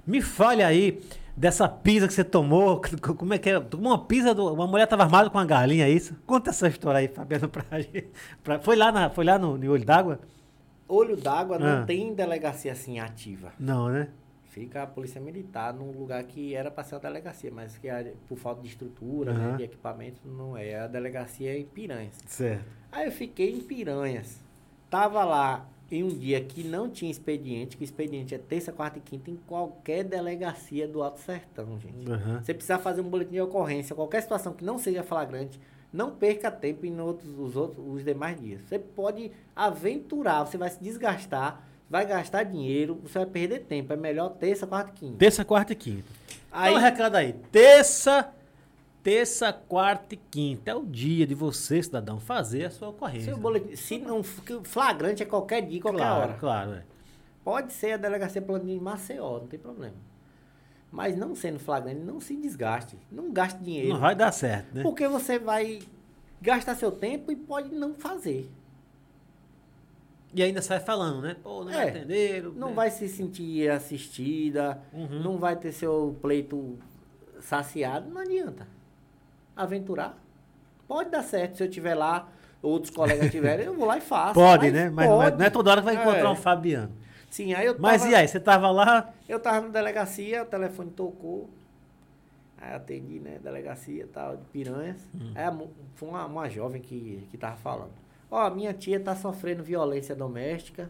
Me 0.07 0.21
fale 0.21 0.63
aí 0.63 1.01
dessa 1.39 1.69
pizza 1.69 2.05
que 2.07 2.13
você 2.13 2.23
tomou. 2.23 2.81
Como 3.17 3.33
é 3.33 3.37
que 3.37 3.49
é? 3.49 3.59
Tomou 3.59 3.93
uma 3.93 4.05
pizza, 4.05 4.35
do, 4.35 4.53
uma 4.53 4.67
mulher 4.67 4.83
estava 4.83 5.03
armada 5.03 5.29
com 5.29 5.37
uma 5.37 5.45
galinha, 5.45 5.85
é 5.85 5.89
isso? 5.89 6.13
Conta 6.25 6.49
essa 6.49 6.67
história 6.67 6.99
aí, 6.99 7.07
Fabiano, 7.07 7.47
pra 7.47 7.63
gente. 7.79 8.07
Pra- 8.43 8.59
foi 8.59 8.75
lá, 8.75 8.91
na, 8.91 9.09
foi 9.09 9.23
lá 9.23 9.39
no, 9.39 9.57
no 9.57 9.71
Olho 9.71 9.85
d'Água? 9.85 10.19
Olho 10.87 11.15
d'água 11.15 11.55
Ah. 11.55 11.59
não 11.59 11.85
tem 11.85 12.13
delegacia 12.13 12.71
assim 12.73 12.99
ativa. 12.99 13.53
Não, 13.59 13.87
né? 13.89 14.09
Fica 14.49 14.83
a 14.83 14.87
polícia 14.87 15.21
militar 15.21 15.71
num 15.73 15.91
lugar 15.91 16.23
que 16.23 16.55
era 16.55 16.69
para 16.71 16.83
ser 16.83 16.95
uma 16.95 17.01
delegacia, 17.01 17.51
mas 17.53 17.77
que 17.77 17.87
a- 17.87 18.03
por 18.27 18.37
falta 18.37 18.61
de 18.61 18.67
estrutura, 18.67 19.31
Aham. 19.31 19.51
né, 19.51 19.57
de 19.57 19.63
equipamento, 19.63 20.19
não 20.27 20.57
é. 20.57 20.79
A 20.79 20.87
delegacia 20.87 21.51
é 21.53 21.59
em 21.59 21.65
Piranhas. 21.65 22.15
Certo. 22.25 22.65
Aí 22.91 23.05
eu 23.05 23.11
fiquei 23.11 23.51
em 23.55 23.61
Piranhas. 23.61 24.39
Tava 24.89 25.23
lá 25.23 25.65
em 25.91 26.03
um 26.03 26.09
dia 26.09 26.39
que 26.41 26.63
não 26.63 26.89
tinha 26.89 27.09
expediente, 27.09 27.75
que 27.75 27.83
o 27.83 27.85
expediente 27.85 28.35
é 28.35 28.37
terça, 28.37 28.71
quarta 28.71 28.99
e 28.99 29.01
quinta 29.01 29.31
em 29.31 29.35
qualquer 29.47 30.03
delegacia 30.03 30.87
do 30.87 31.01
Alto 31.01 31.19
Sertão, 31.19 31.79
gente. 31.79 32.09
Aham. 32.09 32.41
Você 32.43 32.53
precisa 32.53 32.77
fazer 32.77 33.01
um 33.01 33.09
boletim 33.09 33.33
de 33.33 33.41
ocorrência, 33.41 33.95
qualquer 33.95 34.21
situação 34.21 34.53
que 34.53 34.63
não 34.63 34.77
seja 34.77 35.03
flagrante, 35.03 35.59
não 35.91 36.11
perca 36.11 36.51
tempo 36.51 36.85
em 36.85 36.99
outros, 36.99 37.37
os 37.37 37.55
outros, 37.55 37.83
os 37.87 38.03
demais 38.03 38.39
dias. 38.39 38.61
Você 38.67 38.77
pode 38.77 39.31
aventurar, 39.55 40.45
você 40.45 40.57
vai 40.57 40.69
se 40.69 40.81
desgastar, 40.81 41.63
vai 41.89 42.05
gastar 42.05 42.43
dinheiro, 42.43 42.99
você 43.01 43.17
vai 43.19 43.27
perder 43.27 43.59
tempo. 43.61 43.91
É 43.91 43.95
melhor 43.95 44.29
terça, 44.29 44.67
quarta 44.67 44.91
e 44.91 44.93
quinta. 44.93 45.17
Terça, 45.17 45.43
quarta 45.43 45.73
e 45.73 45.75
quinta. 45.75 46.07
Aí, 46.51 46.73
um 46.73 46.77
recado 46.77 47.15
aí. 47.15 47.33
Terça, 47.51 48.31
terça, 49.03 49.51
quarta 49.53 50.15
e 50.15 50.17
quinta. 50.17 50.71
É 50.71 50.75
o 50.75 50.85
dia 50.85 51.25
de 51.27 51.33
você, 51.35 51.81
cidadão, 51.81 52.19
fazer 52.19 52.65
a 52.65 52.69
sua 52.71 52.89
ocorrência. 52.89 53.35
boletim, 53.35 53.75
se 53.75 53.97
não 53.97 54.21
flagrante 54.23 55.23
é 55.23 55.25
qualquer 55.25 55.61
dia, 55.61 55.81
qualquer 55.81 55.99
claro, 55.99 56.21
hora. 56.21 56.33
claro. 56.39 56.71
é. 56.73 56.83
Pode 57.43 57.73
ser 57.73 57.93
a 57.93 57.97
delegacia 57.97 58.41
plano 58.41 58.65
de 58.65 58.79
Maceió, 58.79 59.39
não 59.39 59.47
tem 59.47 59.59
problema. 59.59 59.95
Mas 60.91 61.15
não 61.15 61.35
sendo 61.35 61.59
flagrante, 61.59 61.99
não 62.01 62.19
se 62.19 62.35
desgaste. 62.35 62.97
Não 63.11 63.31
gaste 63.31 63.59
dinheiro. 63.63 63.89
Não 63.89 63.99
vai 63.99 64.15
dar 64.15 64.31
certo, 64.31 64.73
né? 64.75 64.81
Porque 64.83 65.07
você 65.07 65.37
vai 65.39 65.79
gastar 66.41 66.75
seu 66.75 66.91
tempo 66.91 67.31
e 67.31 67.35
pode 67.35 67.73
não 67.73 67.93
fazer. 67.93 68.49
E 70.33 70.43
ainda 70.43 70.61
sai 70.61 70.79
falando, 70.79 71.21
né? 71.21 71.35
Pô, 71.41 71.63
não 71.63 71.71
É, 71.71 71.89
atenderam. 71.89 72.51
Não 72.51 72.69
né? 72.69 72.73
vai 72.75 72.91
se 72.91 73.07
sentir 73.07 73.69
assistida, 73.69 74.79
Uhum. 74.93 75.23
não 75.23 75.37
vai 75.37 75.55
ter 75.55 75.71
seu 75.71 76.15
pleito 76.21 76.77
saciado, 77.39 78.09
não 78.09 78.21
adianta. 78.21 78.67
Aventurar. 79.63 80.17
Pode 80.87 81.09
dar 81.09 81.21
certo 81.23 81.57
se 81.57 81.63
eu 81.63 81.67
estiver 81.67 81.93
lá, 81.95 82.27
outros 82.61 82.89
colegas 82.95 83.29
tiverem, 83.31 83.65
eu 83.65 83.73
vou 83.75 83.85
lá 83.85 83.97
e 83.97 84.01
faço. 84.01 84.33
Pode, 84.33 84.71
né? 84.71 84.89
Mas 84.89 85.07
não 85.09 85.21
é, 85.21 85.25
pode. 85.25 85.37
não 85.39 85.45
é 85.45 85.49
toda 85.49 85.71
hora 85.71 85.81
que 85.81 85.85
vai 85.85 85.95
encontrar 85.95 86.29
É. 86.29 86.29
um 86.29 86.35
Fabiano. 86.35 86.91
Sim, 87.29 87.53
aí 87.53 87.67
eu 87.67 87.75
Mas 87.77 88.01
tava- 88.01 88.11
e 88.11 88.15
aí? 88.15 88.27
Você 88.27 88.39
tava 88.39 88.71
lá? 88.71 89.13
Eu 89.27 89.39
tava 89.39 89.61
na 89.61 89.67
delegacia, 89.67 90.41
o 90.41 90.45
telefone 90.45 90.89
tocou. 90.91 91.49
Aí 92.57 92.73
atendi, 92.73 93.19
né? 93.19 93.37
Delegacia 93.41 94.07
tal, 94.11 94.35
de 94.37 94.43
Piranhas. 94.45 94.97
Hum. 95.13 95.31
Aí 95.35 95.51
mo- 95.51 95.69
foi 95.95 96.09
uma, 96.09 96.25
uma 96.25 96.49
jovem 96.49 96.81
que, 96.81 97.27
que 97.29 97.37
tava 97.37 97.55
falando. 97.57 97.91
Ó, 98.31 98.49
minha 98.49 98.73
tia 98.73 98.99
tá 98.99 99.15
sofrendo 99.15 99.63
violência 99.63 100.15
doméstica 100.15 100.89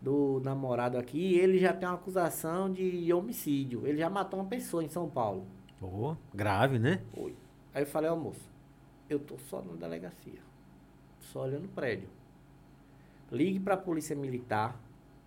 do 0.00 0.40
namorado 0.44 0.96
aqui. 0.96 1.18
E 1.18 1.38
ele 1.40 1.58
já 1.58 1.72
tem 1.72 1.88
uma 1.88 1.96
acusação 1.96 2.72
de 2.72 3.12
homicídio. 3.12 3.86
Ele 3.86 3.98
já 3.98 4.08
matou 4.08 4.38
uma 4.40 4.48
pessoa 4.48 4.82
em 4.84 4.88
São 4.88 5.08
Paulo. 5.08 5.44
Pô, 5.78 6.16
grave, 6.34 6.78
né? 6.78 7.00
Oi. 7.16 7.34
Aí 7.74 7.82
eu 7.82 7.86
falei, 7.86 8.10
ó 8.10 8.16
moço, 8.16 8.40
eu 9.08 9.18
tô 9.18 9.36
só 9.38 9.62
na 9.62 9.74
delegacia. 9.74 10.40
Só 11.20 11.42
olhando 11.44 11.66
o 11.66 11.68
prédio. 11.68 12.08
Ligue 13.30 13.60
pra 13.60 13.76
polícia 13.76 14.16
militar 14.16 14.78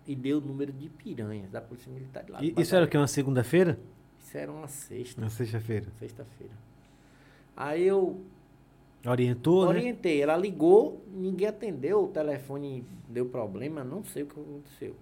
e 0.06 0.14
dê 0.14 0.34
o 0.34 0.40
número 0.40 0.72
de 0.72 0.88
piranhas 0.90 1.50
da 1.50 1.60
polícia 1.60 1.90
militar 1.90 2.22
de 2.24 2.32
lá. 2.32 2.42
E, 2.42 2.54
isso 2.58 2.74
era 2.76 2.84
o 2.84 2.88
quê? 2.88 2.98
Uma 2.98 3.06
segunda-feira? 3.06 3.78
Isso 4.18 4.36
era 4.36 4.52
uma 4.52 4.68
sexta, 4.68 5.20
Na 5.20 5.30
sexta-feira. 5.30 5.86
sexta-feira. 5.98 6.52
Aí 7.56 7.84
eu 7.86 8.20
Orientou, 9.06 9.64
né? 9.64 9.68
orientei, 9.68 10.22
ela 10.22 10.36
ligou, 10.36 11.02
ninguém 11.12 11.46
atendeu, 11.48 12.04
o 12.04 12.08
telefone 12.08 12.84
deu 13.08 13.26
problema, 13.26 13.84
não 13.84 14.02
sei 14.02 14.22
o 14.22 14.26
que 14.26 14.40
aconteceu. 14.40 14.96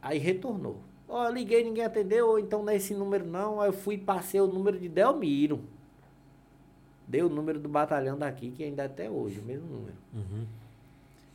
Aí 0.00 0.18
retornou. 0.18 0.78
Ó, 1.08 1.26
eu 1.26 1.32
liguei, 1.32 1.62
ninguém 1.64 1.84
atendeu, 1.84 2.38
então 2.38 2.62
não 2.62 2.70
é 2.72 2.76
esse 2.76 2.94
número 2.94 3.26
não. 3.26 3.60
Aí 3.60 3.68
eu 3.68 3.72
fui 3.72 3.96
e 3.96 3.98
passei 3.98 4.40
o 4.40 4.46
número 4.46 4.78
de 4.78 4.88
Delmiro. 4.88 5.60
Deu 7.06 7.26
o 7.26 7.28
número 7.28 7.58
do 7.58 7.68
batalhão 7.68 8.16
daqui, 8.18 8.50
que 8.50 8.64
ainda 8.64 8.82
é 8.84 8.86
até 8.86 9.10
hoje, 9.10 9.38
o 9.40 9.42
mesmo 9.42 9.66
número. 9.66 9.94
Uhum. 10.14 10.46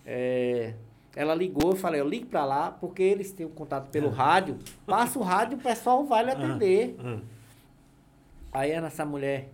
É, 0.06 0.74
ela 1.16 1.36
ligou, 1.36 1.72
eu 1.72 1.76
falei, 1.76 2.00
eu 2.02 2.08
ligue 2.08 2.26
pra 2.26 2.46
lá, 2.46 2.72
porque 2.72 3.04
eles 3.04 3.32
têm 3.32 3.46
o 3.46 3.50
contato 3.50 3.90
pelo 3.90 4.10
rádio. 4.10 4.58
Passa 4.86 5.20
o 5.20 5.22
rádio, 5.24 5.58
o 5.58 5.62
pessoal 5.62 6.06
vai 6.06 6.24
lhe 6.24 6.32
atender. 6.32 6.96
Ah, 7.04 7.20
Aí 8.54 8.72
essa 8.72 9.06
mulher 9.06 9.50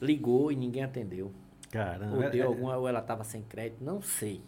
ligou 0.00 0.50
e 0.52 0.56
ninguém 0.56 0.82
atendeu. 0.82 1.30
caramba. 1.70 2.16
Ou 2.16 2.22
É- 2.22 2.30
deu 2.30 2.44
é- 2.44 2.46
alguma, 2.46 2.76
ou 2.76 2.86
ela 2.88 3.00
estava 3.00 3.24
sem 3.24 3.42
crédito, 3.42 3.82
não 3.82 4.00
sei. 4.02 4.40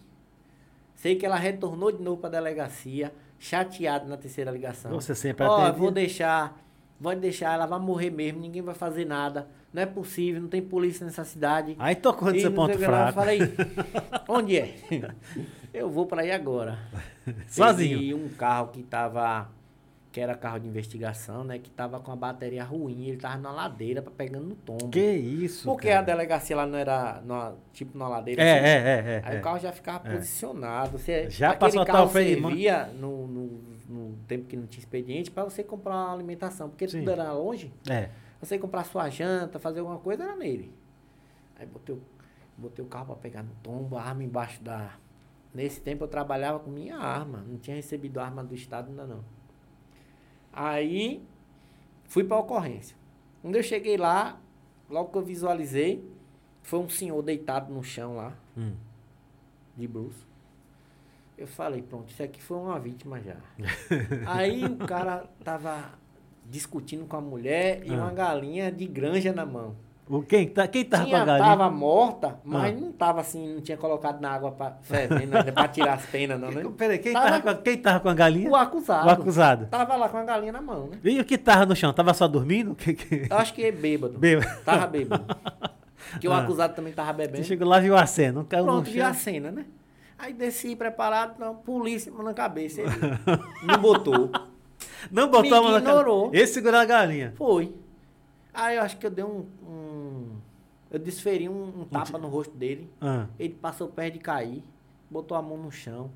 Sei 0.94 1.16
que 1.16 1.26
ela 1.26 1.36
retornou 1.36 1.90
de 1.92 2.02
novo 2.02 2.18
para 2.20 2.28
a 2.28 2.40
delegacia, 2.40 3.12
chateada 3.38 4.04
na 4.06 4.16
terceira 4.16 4.50
ligação. 4.50 4.90
Você 4.92 5.14
sempre 5.14 5.44
Ó, 5.46 5.62
atende? 5.64 5.78
vou 5.78 5.90
deixar, 5.90 6.58
vou 7.00 7.14
deixar, 7.16 7.54
ela 7.54 7.66
vai 7.66 7.78
morrer 7.80 8.10
mesmo, 8.10 8.40
ninguém 8.40 8.62
vai 8.62 8.74
fazer 8.74 9.04
nada. 9.04 9.46
Não 9.76 9.82
é 9.82 9.86
possível, 9.86 10.40
não 10.40 10.48
tem 10.48 10.62
polícia 10.62 11.04
nessa 11.04 11.22
cidade. 11.22 11.76
Aí 11.78 11.94
tocou 11.94 12.32
no 12.32 12.40
seu 12.40 12.50
ponto 12.50 12.68
sei 12.68 12.76
o 12.76 12.78
que 12.78 12.86
lá. 12.86 13.08
Eu 13.08 13.12
fraco. 13.12 13.18
falei, 13.20 13.40
onde 14.26 14.56
é? 14.56 14.74
Eu 15.74 15.90
vou 15.90 16.06
para 16.06 16.22
aí 16.22 16.30
agora. 16.32 16.78
Sozinho? 17.46 17.98
E 17.98 18.14
um 18.14 18.26
carro 18.30 18.68
que 18.68 18.82
tava, 18.82 19.50
que 20.10 20.18
era 20.18 20.34
carro 20.34 20.58
de 20.60 20.66
investigação, 20.66 21.44
né? 21.44 21.58
Que 21.58 21.68
tava 21.68 22.00
com 22.00 22.10
a 22.10 22.16
bateria 22.16 22.64
ruim, 22.64 23.08
ele 23.08 23.18
tava 23.18 23.36
na 23.36 23.52
ladeira, 23.52 24.00
pegando 24.00 24.46
no 24.46 24.54
tombo. 24.54 24.88
Que 24.88 25.10
isso, 25.10 25.64
Porque 25.68 25.88
cara. 25.88 26.00
a 26.00 26.02
delegacia 26.04 26.56
lá 26.56 26.66
não 26.66 26.78
era 26.78 27.20
tipo 27.74 27.98
na 27.98 28.08
ladeira. 28.08 28.42
É, 28.42 28.52
assim. 28.54 28.64
é, 28.64 28.70
é, 28.70 29.14
é. 29.16 29.22
Aí 29.26 29.36
é. 29.36 29.38
o 29.40 29.42
carro 29.42 29.58
já 29.58 29.72
ficava 29.72 30.08
É. 30.08 30.14
posicionado. 30.14 30.96
Você, 30.96 31.28
Já 31.28 31.54
passou 31.54 31.82
a 31.82 31.84
carro 31.84 31.98
tal 31.98 32.08
servia 32.08 32.86
no, 32.98 33.26
no, 33.26 33.60
no 33.90 34.16
tempo 34.26 34.46
que 34.46 34.56
não 34.56 34.66
tinha 34.66 34.80
expediente 34.80 35.30
para 35.30 35.44
você 35.44 35.62
comprar 35.62 35.92
uma 35.96 36.14
alimentação. 36.14 36.70
Porque 36.70 36.88
Sim. 36.88 37.00
tudo 37.00 37.10
era 37.10 37.30
longe. 37.34 37.70
É. 37.90 38.08
Você 38.46 38.58
comprar 38.58 38.84
sua 38.84 39.10
janta, 39.10 39.58
fazer 39.58 39.80
alguma 39.80 39.98
coisa, 39.98 40.22
era 40.22 40.36
nele. 40.36 40.72
Aí 41.58 41.66
botei 41.66 41.96
o, 41.96 42.02
botei 42.56 42.84
o 42.84 42.88
carro 42.88 43.06
para 43.06 43.16
pegar 43.16 43.42
no 43.42 43.52
tombo, 43.60 43.96
a 43.96 44.02
arma 44.02 44.22
embaixo 44.22 44.62
da... 44.62 44.96
Nesse 45.52 45.80
tempo 45.80 46.04
eu 46.04 46.08
trabalhava 46.08 46.60
com 46.60 46.70
minha 46.70 46.96
arma. 46.96 47.38
Não 47.38 47.58
tinha 47.58 47.74
recebido 47.74 48.20
arma 48.20 48.44
do 48.44 48.54
Estado 48.54 48.88
ainda 48.88 49.04
não. 49.04 49.24
Aí 50.52 51.26
fui 52.04 52.22
para 52.22 52.36
ocorrência. 52.36 52.96
Quando 53.42 53.56
eu 53.56 53.62
cheguei 53.64 53.96
lá, 53.96 54.40
logo 54.88 55.10
que 55.10 55.18
eu 55.18 55.24
visualizei, 55.24 56.08
foi 56.62 56.78
um 56.78 56.88
senhor 56.88 57.20
deitado 57.22 57.74
no 57.74 57.82
chão 57.82 58.14
lá. 58.14 58.36
Hum. 58.56 58.74
de 59.76 59.88
Bruce. 59.88 60.24
Eu 61.36 61.48
falei, 61.48 61.82
pronto, 61.82 62.10
isso 62.10 62.22
aqui 62.22 62.40
foi 62.40 62.58
uma 62.58 62.78
vítima 62.78 63.20
já. 63.20 63.36
Aí 64.24 64.64
o 64.64 64.78
cara 64.78 65.26
tava 65.42 65.98
discutindo 66.50 67.04
com 67.06 67.16
a 67.16 67.20
mulher 67.20 67.82
e 67.84 67.92
Ah. 67.92 67.96
uma 67.96 68.10
galinha 68.12 68.70
de 68.70 68.86
granja 68.86 69.32
na 69.32 69.44
mão. 69.46 69.74
O 70.08 70.22
quem, 70.22 70.46
tá, 70.48 70.68
quem 70.68 70.84
tava 70.84 71.02
com 71.02 71.08
Tinha, 71.10 71.22
a 71.22 71.24
galinha? 71.24 71.48
tava 71.48 71.68
morta, 71.68 72.38
mas 72.44 72.72
Ah. 72.76 72.80
não 72.80 72.92
tava 72.92 73.20
assim, 73.20 73.54
não 73.54 73.60
tinha 73.60 73.76
colocado 73.76 74.20
na 74.20 74.30
água 74.30 74.54
fervendo, 74.82 75.32
pra 75.52 75.66
tirar 75.66 75.94
as 75.94 76.06
penas, 76.06 76.38
não, 76.40 76.48
né? 76.52 76.62
Peraí, 76.78 76.98
quem 77.00 77.12
Tava- 77.12 77.26
tava, 77.28 77.42
com 77.42 77.48
a, 77.48 77.54
quem 77.56 77.76
tava 77.76 78.00
com 78.00 78.08
a 78.08 78.14
galinha? 78.14 78.48
O 78.48 78.54
acusado. 78.54 79.06
O 79.06 79.10
acusado. 79.10 79.66
Tava 79.66 79.96
lá 79.96 80.08
com 80.08 80.16
a 80.18 80.22
galinha 80.24 80.52
na 80.52 80.62
mão, 80.62 80.86
né? 80.86 80.98
E 81.02 81.18
o 81.20 81.24
que 81.24 81.36
tava 81.36 81.66
no 81.66 81.74
chão? 81.74 81.92
Tava 81.92 82.14
só 82.14 82.28
dormindo? 82.28 82.76
Que, 82.76 82.94
que... 82.94 83.26
Eu 83.28 83.36
acho 83.36 83.52
que 83.52 83.64
é 83.64 83.72
bêbado. 83.72 84.16
Bêbado. 84.16 84.62
Tava 84.64 84.86
bêbado. 84.86 85.24
Porque 86.12 86.28
o 86.28 86.32
Ah. 86.32 86.38
acusado 86.38 86.72
também 86.76 86.92
tava 86.92 87.10
Você 87.12 87.26
bebendo. 87.26 87.44
chegou 87.44 87.66
lá 87.66 87.78
e 87.80 87.82
viu 87.82 87.96
a 87.96 88.06
cena, 88.06 88.32
não 88.34 88.44
caiu 88.44 88.62
Pronto, 88.64 88.86
no 88.86 88.92
viu 88.92 89.02
a 89.04 89.12
chão. 89.12 89.14
cena, 89.22 89.50
né? 89.50 89.64
Aí 90.16 90.32
desci 90.32 90.76
preparado, 90.76 91.34
não, 91.40 91.56
polícia 91.56 92.12
na 92.12 92.32
cabeça. 92.32 92.80
Ele 92.80 92.90
não 93.64 93.78
botou. 93.78 94.30
Não 95.10 95.30
mão 95.30 95.42
na 95.72 95.78
ignorou. 95.78 96.30
Esse 96.32 96.54
segurou 96.54 96.80
a 96.80 96.84
galinha. 96.84 97.32
Foi. 97.36 97.74
Aí 98.52 98.76
eu 98.76 98.82
acho 98.82 98.96
que 98.96 99.06
eu 99.06 99.10
dei 99.10 99.24
um. 99.24 99.46
um- 99.66 100.36
eu 100.90 100.98
desferi 100.98 101.48
um, 101.48 101.80
um 101.80 101.84
tapa 101.84 102.16
no 102.18 102.28
rosto 102.28 102.56
dele. 102.56 102.88
Ah. 103.00 103.26
Ele 103.38 103.54
passou 103.54 103.88
perto 103.88 104.14
de 104.14 104.20
cair, 104.20 104.62
botou 105.10 105.36
a 105.36 105.42
mão 105.42 105.56
no 105.58 105.70
chão. 105.70 106.10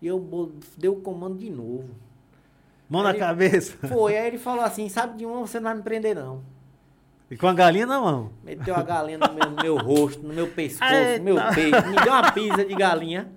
E 0.00 0.06
eu 0.06 0.52
dei 0.78 0.88
o 0.88 0.96
comando 0.96 1.36
de 1.38 1.50
novo. 1.50 1.90
Mão 2.88 3.02
na 3.02 3.10
Aí- 3.10 3.18
cabeça. 3.18 3.76
Foi, 3.88 4.16
aí 4.16 4.26
ele 4.28 4.38
falou 4.38 4.64
assim: 4.64 4.88
sabe 4.88 5.18
de 5.18 5.26
uma, 5.26 5.40
você 5.40 5.58
não 5.60 5.64
vai 5.70 5.74
me 5.76 5.82
prender, 5.82 6.14
não. 6.16 6.40
E 7.30 7.36
com 7.36 7.46
a 7.46 7.52
galinha 7.54 7.86
na 7.86 8.00
mão. 8.00 8.30
Meteu 8.42 8.74
a 8.74 8.82
galinha 8.82 9.18
no 9.18 9.32
meu, 9.32 9.50
no 9.50 9.62
meu 9.62 9.76
rosto, 9.76 10.20
no 10.26 10.34
meu 10.34 10.48
pescoço, 10.48 10.92
Eita. 10.92 11.18
no 11.18 11.24
meu 11.24 11.36
peito, 11.54 11.86
me 11.86 11.94
deu 12.02 12.12
uma 12.12 12.32
pisa 12.32 12.64
de 12.64 12.74
galinha. 12.74 13.30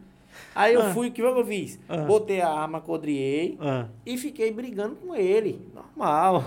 Aí 0.56 0.74
eu 0.74 0.82
Ah. 0.84 0.90
fui, 0.94 1.08
o 1.10 1.12
que 1.12 1.22
eu 1.22 1.46
fiz? 1.46 1.80
Ah. 1.90 1.98
Botei 1.98 2.42
a 2.42 2.50
arma, 2.50 2.80
codriei 2.82 3.58
Ah. 3.60 3.86
e 4.06 4.18
fiquei 4.18 4.52
brigando 4.52 4.96
com 4.96 5.16
ele. 5.16 5.62
Normal. 5.74 6.44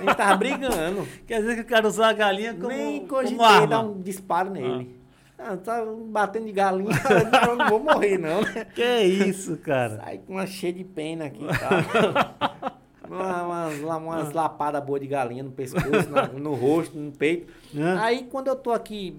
Ele 0.00 0.14
tava 0.14 0.36
brigando. 0.36 1.06
Quer 1.26 1.40
dizer 1.40 1.54
que 1.56 1.60
o 1.62 1.66
cara 1.66 1.86
usou 1.86 2.04
a 2.04 2.12
galinha 2.12 2.54
como, 2.54 2.68
Nem 2.68 3.00
como 3.06 3.08
cogitei 3.22 3.44
arma. 3.46 3.66
dar 3.66 3.80
um 3.80 4.00
disparo 4.00 4.50
nele. 4.50 4.98
Ah, 5.38 5.56
tá 5.56 5.82
batendo 6.08 6.44
de 6.46 6.52
galinha, 6.52 6.90
eu 7.48 7.56
não 7.56 7.68
vou 7.68 7.80
morrer, 7.80 8.18
não. 8.18 8.42
né? 8.42 8.66
Que 8.74 9.00
isso, 9.04 9.56
cara. 9.56 9.96
Sai 9.96 10.18
com 10.18 10.34
uma 10.34 10.46
cheia 10.46 10.72
de 10.72 10.84
pena 10.84 11.24
aqui 11.26 11.42
e 11.42 11.46
tal. 11.48 12.70
Uma- 13.10 13.42
umas, 13.42 13.80
lá- 13.80 13.96
umas 13.96 14.32
lapadas 14.32 14.84
boas 14.84 15.00
de 15.00 15.08
galinha 15.08 15.42
no 15.42 15.50
pescoço, 15.50 16.08
na- 16.10 16.28
no 16.28 16.54
rosto, 16.54 16.96
no 16.96 17.10
peito. 17.10 17.52
Aí 18.00 18.28
quando 18.30 18.46
eu 18.46 18.54
tô 18.54 18.70
aqui, 18.70 19.16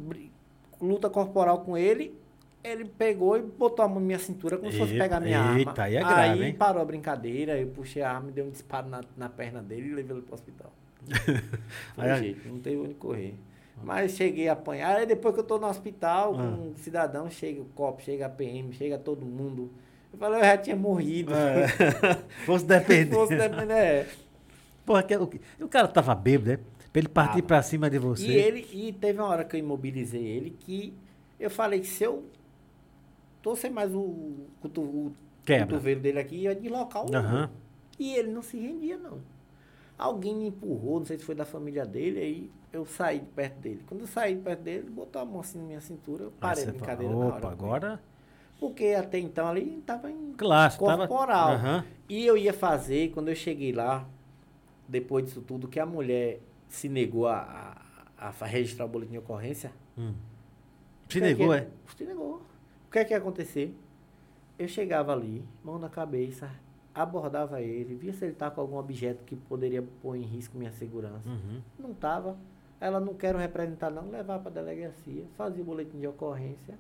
luta 0.81 1.09
corporal 1.09 1.59
com 1.59 1.77
ele, 1.77 2.13
ele 2.63 2.85
pegou 2.85 3.37
e 3.37 3.41
botou 3.41 3.83
a 3.83 3.87
mão 3.87 3.99
na 3.99 4.05
minha 4.05 4.19
cintura 4.19 4.57
como 4.57 4.71
se 4.71 4.77
fosse 4.77 4.93
Eita, 4.93 5.03
pegar 5.03 5.19
minha 5.19 5.39
arma. 5.39 5.59
eita, 5.59 5.83
aí 5.83 5.95
é 5.95 5.99
grave, 5.99 6.43
hein? 6.45 6.53
parou 6.53 6.81
a 6.81 6.85
brincadeira, 6.85 7.57
eu 7.59 7.67
puxei 7.67 8.01
a 8.01 8.11
arma 8.11 8.29
e 8.29 8.31
dei 8.31 8.43
um 8.43 8.49
disparo 8.49 8.87
na, 8.87 9.01
na 9.17 9.29
perna 9.29 9.61
dele 9.61 9.89
e 9.89 9.93
levei 9.95 10.15
ele 10.15 10.25
pro 10.25 10.35
hospital. 10.35 10.71
Foi 11.95 12.09
Aí- 12.09 12.19
jeito, 12.19 12.47
não 12.47 12.59
teve 12.59 12.77
onde 12.77 12.93
correr. 12.93 13.35
Mas 13.83 14.11
cheguei 14.11 14.47
a 14.47 14.53
apanhar. 14.53 14.97
Aí 14.97 15.05
depois 15.07 15.33
que 15.33 15.39
eu 15.39 15.43
tô 15.43 15.57
no 15.57 15.67
hospital, 15.67 16.35
Ah. 16.37 16.43
um 16.43 16.73
cidadão, 16.75 17.29
chega 17.31 17.61
o 17.61 17.65
COP, 17.65 18.03
chega 18.03 18.27
a 18.27 18.29
PM, 18.29 18.71
chega 18.73 18.97
todo 18.97 19.25
mundo. 19.25 19.71
Eu 20.13 20.19
falei, 20.19 20.39
eu 20.39 20.43
já 20.45 20.57
tinha 20.57 20.75
morrido. 20.75 21.33
É. 21.33 21.67
Fosse 22.45 22.65
Se 22.65 22.67
depender. 22.67 23.15
fosse 23.15 23.35
depender, 23.35 23.73
é. 23.73 24.07
Porra, 24.85 25.01
que, 25.01 25.15
o, 25.17 25.27
o 25.61 25.67
cara 25.67 25.87
tava 25.87 26.13
bêbado, 26.13 26.51
né? 26.51 26.59
Pra 26.93 26.99
ele 26.99 27.07
partir 27.07 27.35
Tava. 27.37 27.47
pra 27.47 27.61
cima 27.63 27.89
de 27.89 27.97
você. 27.97 28.27
E 28.27 28.35
ele, 28.35 28.67
e 28.71 28.91
teve 28.93 29.17
uma 29.19 29.29
hora 29.29 29.45
que 29.45 29.55
eu 29.55 29.59
imobilizei 29.59 30.21
ele 30.23 30.51
que 30.59 30.93
eu 31.39 31.49
falei 31.49 31.79
que 31.79 31.87
se 31.87 32.03
eu 32.03 32.23
torcer 33.41 33.71
mais 33.71 33.93
o, 33.93 33.99
o 33.99 35.11
Quebra. 35.45 35.65
cotovelo 35.67 36.01
dele 36.01 36.19
aqui, 36.19 36.35
ia 36.37 36.55
deslocar 36.55 37.03
o 37.03 37.05
ombro. 37.07 37.49
E 37.99 38.15
ele 38.15 38.31
não 38.31 38.41
se 38.41 38.57
rendia, 38.57 38.97
não. 38.97 39.19
Alguém 39.97 40.35
me 40.35 40.47
empurrou, 40.47 40.99
não 40.99 41.05
sei 41.05 41.17
se 41.19 41.23
foi 41.25 41.35
da 41.35 41.45
família 41.45 41.85
dele, 41.85 42.19
aí 42.19 42.51
eu 42.73 42.85
saí 42.85 43.19
de 43.19 43.25
perto 43.27 43.59
dele. 43.59 43.83
Quando 43.85 44.01
eu 44.01 44.07
saí 44.07 44.35
de 44.35 44.41
perto 44.41 44.61
dele, 44.61 44.79
ele 44.79 44.89
botou 44.89 45.21
a 45.21 45.25
mão 45.25 45.41
assim 45.41 45.59
na 45.59 45.65
minha 45.65 45.81
cintura, 45.81 46.23
eu 46.23 46.29
Aí 46.29 46.33
parei 46.39 46.63
a 46.63 46.65
você 46.65 46.71
brincadeira 46.71 47.13
fala, 47.13 47.25
na 47.25 47.29
hora. 47.35 47.37
Opa, 47.45 47.51
agora. 47.51 48.01
Porque 48.59 48.85
até 48.97 49.19
então 49.19 49.47
ali 49.47 49.77
estava 49.79 50.09
em 50.09 50.33
Claro, 50.37 50.71
você 50.73 50.79
tava. 50.85 51.07
corporal. 51.07 51.49
Aham. 51.53 51.85
E 52.09 52.25
eu 52.25 52.37
ia 52.37 52.53
fazer, 52.53 53.11
quando 53.11 53.29
eu 53.29 53.35
cheguei 53.35 53.71
lá, 53.71 54.07
depois 54.87 55.25
disso 55.25 55.41
tudo, 55.41 55.67
que 55.67 55.79
a 55.79 55.85
mulher 55.85 56.39
se 56.67 56.87
negou 56.89 57.27
a, 57.27 57.75
a, 58.17 58.27
a 58.39 58.45
registrar 58.45 58.85
o 58.85 58.87
boletim 58.87 59.13
de 59.13 59.17
ocorrência. 59.19 59.71
Hum. 59.97 60.13
o 61.07 61.11
Se 61.13 61.19
que 61.19 61.21
negou, 61.21 61.53
é? 61.53 61.67
Se 61.95 62.03
negou. 62.05 62.41
O 62.91 62.93
que 62.93 62.99
é 62.99 63.05
que 63.05 63.13
ia 63.13 63.19
acontecer? 63.19 63.73
Eu 64.59 64.67
chegava 64.67 65.13
ali, 65.13 65.41
mão 65.63 65.79
na 65.79 65.87
cabeça, 65.87 66.51
abordava 66.93 67.61
ele, 67.61 67.95
via 67.95 68.11
se 68.11 68.25
ele 68.25 68.33
estava 68.33 68.53
com 68.53 68.59
algum 68.59 68.75
objeto 68.75 69.23
que 69.23 69.33
poderia 69.33 69.81
pôr 70.01 70.17
em 70.17 70.23
risco 70.23 70.57
minha 70.57 70.73
segurança. 70.73 71.29
Uhum. 71.29 71.61
Não 71.79 71.91
estava. 71.91 72.35
Ela 72.81 72.99
não 72.99 73.13
quero 73.13 73.37
representar 73.37 73.89
não, 73.89 74.09
levar 74.09 74.39
para 74.39 74.51
delegacia, 74.51 75.23
fazia 75.37 75.63
o 75.63 75.65
boletim 75.65 76.01
de 76.01 76.07
ocorrência 76.07 76.77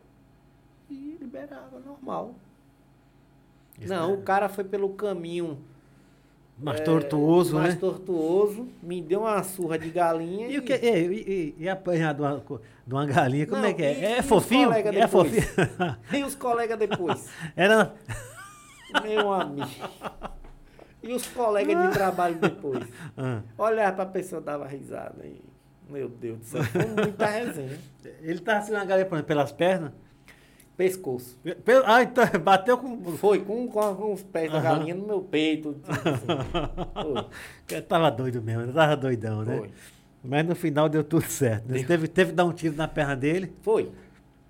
e 0.89 1.17
liberava, 1.17 1.79
normal. 1.79 2.35
Isso 3.79 3.87
não, 3.87 4.11
é 4.11 4.13
o 4.13 4.21
cara 4.21 4.49
foi 4.49 4.65
pelo 4.65 4.89
caminho 4.89 5.59
Mais 6.57 6.79
é, 6.79 6.83
tortuoso, 6.83 7.55
mais 7.55 7.73
né? 7.73 7.79
tortuoso, 7.79 8.67
me 8.83 9.01
deu 9.01 9.21
uma 9.21 9.41
surra 9.43 9.79
de 9.79 9.89
galinha 9.89 10.47
E, 10.47 10.59
o 10.59 10.61
que, 10.61 10.73
e, 10.73 10.77
e, 11.07 11.31
e- 11.59 11.63
e 11.63 11.69
apanhar 11.69 12.13
de 12.13 12.21
uma, 12.21 12.37
de 12.85 12.93
uma 12.93 13.05
galinha, 13.05 13.47
como 13.47 13.61
Não, 13.61 13.67
é 13.69 13.73
que 13.73 13.81
é? 13.83 13.93
e- 13.93 14.01
e 14.01 14.05
é 14.05 14.21
fofinho? 14.21 14.71
É 14.71 15.07
fofinho. 15.07 15.43
E 16.13 16.23
os 16.23 16.35
colegas 16.35 16.77
depois? 16.77 17.27
Era. 17.55 17.93
Meu 19.03 19.31
amigo. 19.31 19.69
E 21.01 21.13
os 21.13 21.25
colegas 21.27 21.87
de 21.87 21.93
trabalho 21.93 22.35
depois? 22.35 22.83
Ah, 23.17 23.41
Olhar 23.57 23.95
pra 23.95 24.05
pessoa 24.05 24.39
dava 24.41 24.67
risada 24.67 25.23
aí. 25.23 25.41
Meu 25.89 26.07
Deus 26.07 26.37
do 26.39 26.45
céu, 26.45 26.63
foi 26.63 26.85
muita 26.85 27.25
resenha. 27.25 27.77
ele 28.21 28.39
tava 28.39 28.59
assim 28.59 28.71
uma 28.73 28.85
galinha 28.85 29.23
pelas 29.23 29.51
pernas. 29.51 29.91
Pescoço. 30.77 31.37
Ah, 31.85 32.01
então 32.03 32.23
bateu 32.41 32.77
com. 32.77 33.03
Foi 33.17 33.39
com, 33.39 33.67
com, 33.67 33.95
com 33.95 34.13
os 34.13 34.23
pés 34.23 34.51
da 34.51 34.59
galinha 34.59 34.95
no 34.95 35.05
meu 35.05 35.21
peito. 35.21 35.73
Tipo 35.73 35.91
assim. 35.91 37.27
Ele 37.69 37.81
tava 37.83 38.09
doido 38.09 38.41
mesmo, 38.41 38.63
ele 38.63 38.73
tava 38.73 38.97
doidão, 38.97 39.43
né? 39.43 39.57
Foi. 39.57 39.69
Mas 40.23 40.45
no 40.45 40.55
final 40.55 40.89
deu 40.89 41.03
tudo 41.03 41.23
certo. 41.25 41.65
né? 41.67 41.77
Deu. 41.79 41.87
Teve, 41.87 42.07
teve 42.07 42.29
que 42.31 42.35
dar 42.35 42.45
um 42.45 42.51
tiro 42.53 42.75
na 42.75 42.87
perna 42.87 43.15
dele. 43.15 43.53
Foi. 43.61 43.91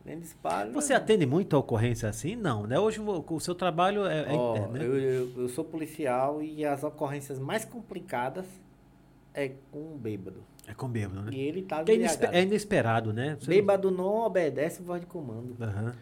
Nem 0.03 0.19
disparo. 0.19 0.71
Você 0.71 0.93
atende 0.93 1.25
muito 1.25 1.55
a 1.55 1.59
ocorrência 1.59 2.09
assim? 2.09 2.35
Não, 2.35 2.65
né? 2.65 2.79
Hoje 2.79 2.99
o, 2.99 3.39
seu 3.39 3.53
trabalho 3.53 4.05
é, 4.05 4.33
é 4.33 4.35
Ó, 4.35 4.51
interno, 4.55 4.73
né? 4.73 4.85
eu, 4.85 4.97
eu, 4.97 5.29
eu 5.43 5.49
sou 5.49 5.63
policial 5.63 6.41
e 6.41 6.65
as 6.65 6.83
ocorrências 6.83 7.37
mais 7.37 7.63
complicadas 7.63 8.45
é 9.33 9.51
com 9.71 9.93
um 9.93 9.97
bêbado. 9.97 10.43
É 10.67 10.73
com 10.73 10.87
bêbado, 10.89 11.21
né? 11.21 11.31
E 11.33 11.39
ele 11.39 11.61
tá 11.61 11.83
é, 11.87 11.93
inespe- 11.93 12.15
embriagado. 12.15 12.35
é 12.37 12.41
inesperado, 12.41 13.13
né? 13.13 13.37
Você- 13.39 13.47
Bêbado 13.47 13.91
não 13.91 14.25
obedece 14.25 14.81
voz 14.81 15.01
de 15.01 15.07
comando. 15.07 15.55
Aham. 15.61 15.93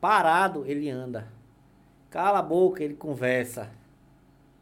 Parado, 0.00 0.64
ele 0.66 0.88
anda. 0.90 1.28
Cala 2.10 2.38
a 2.40 2.42
boca, 2.42 2.82
ele 2.82 2.94
conversa. 2.94 3.70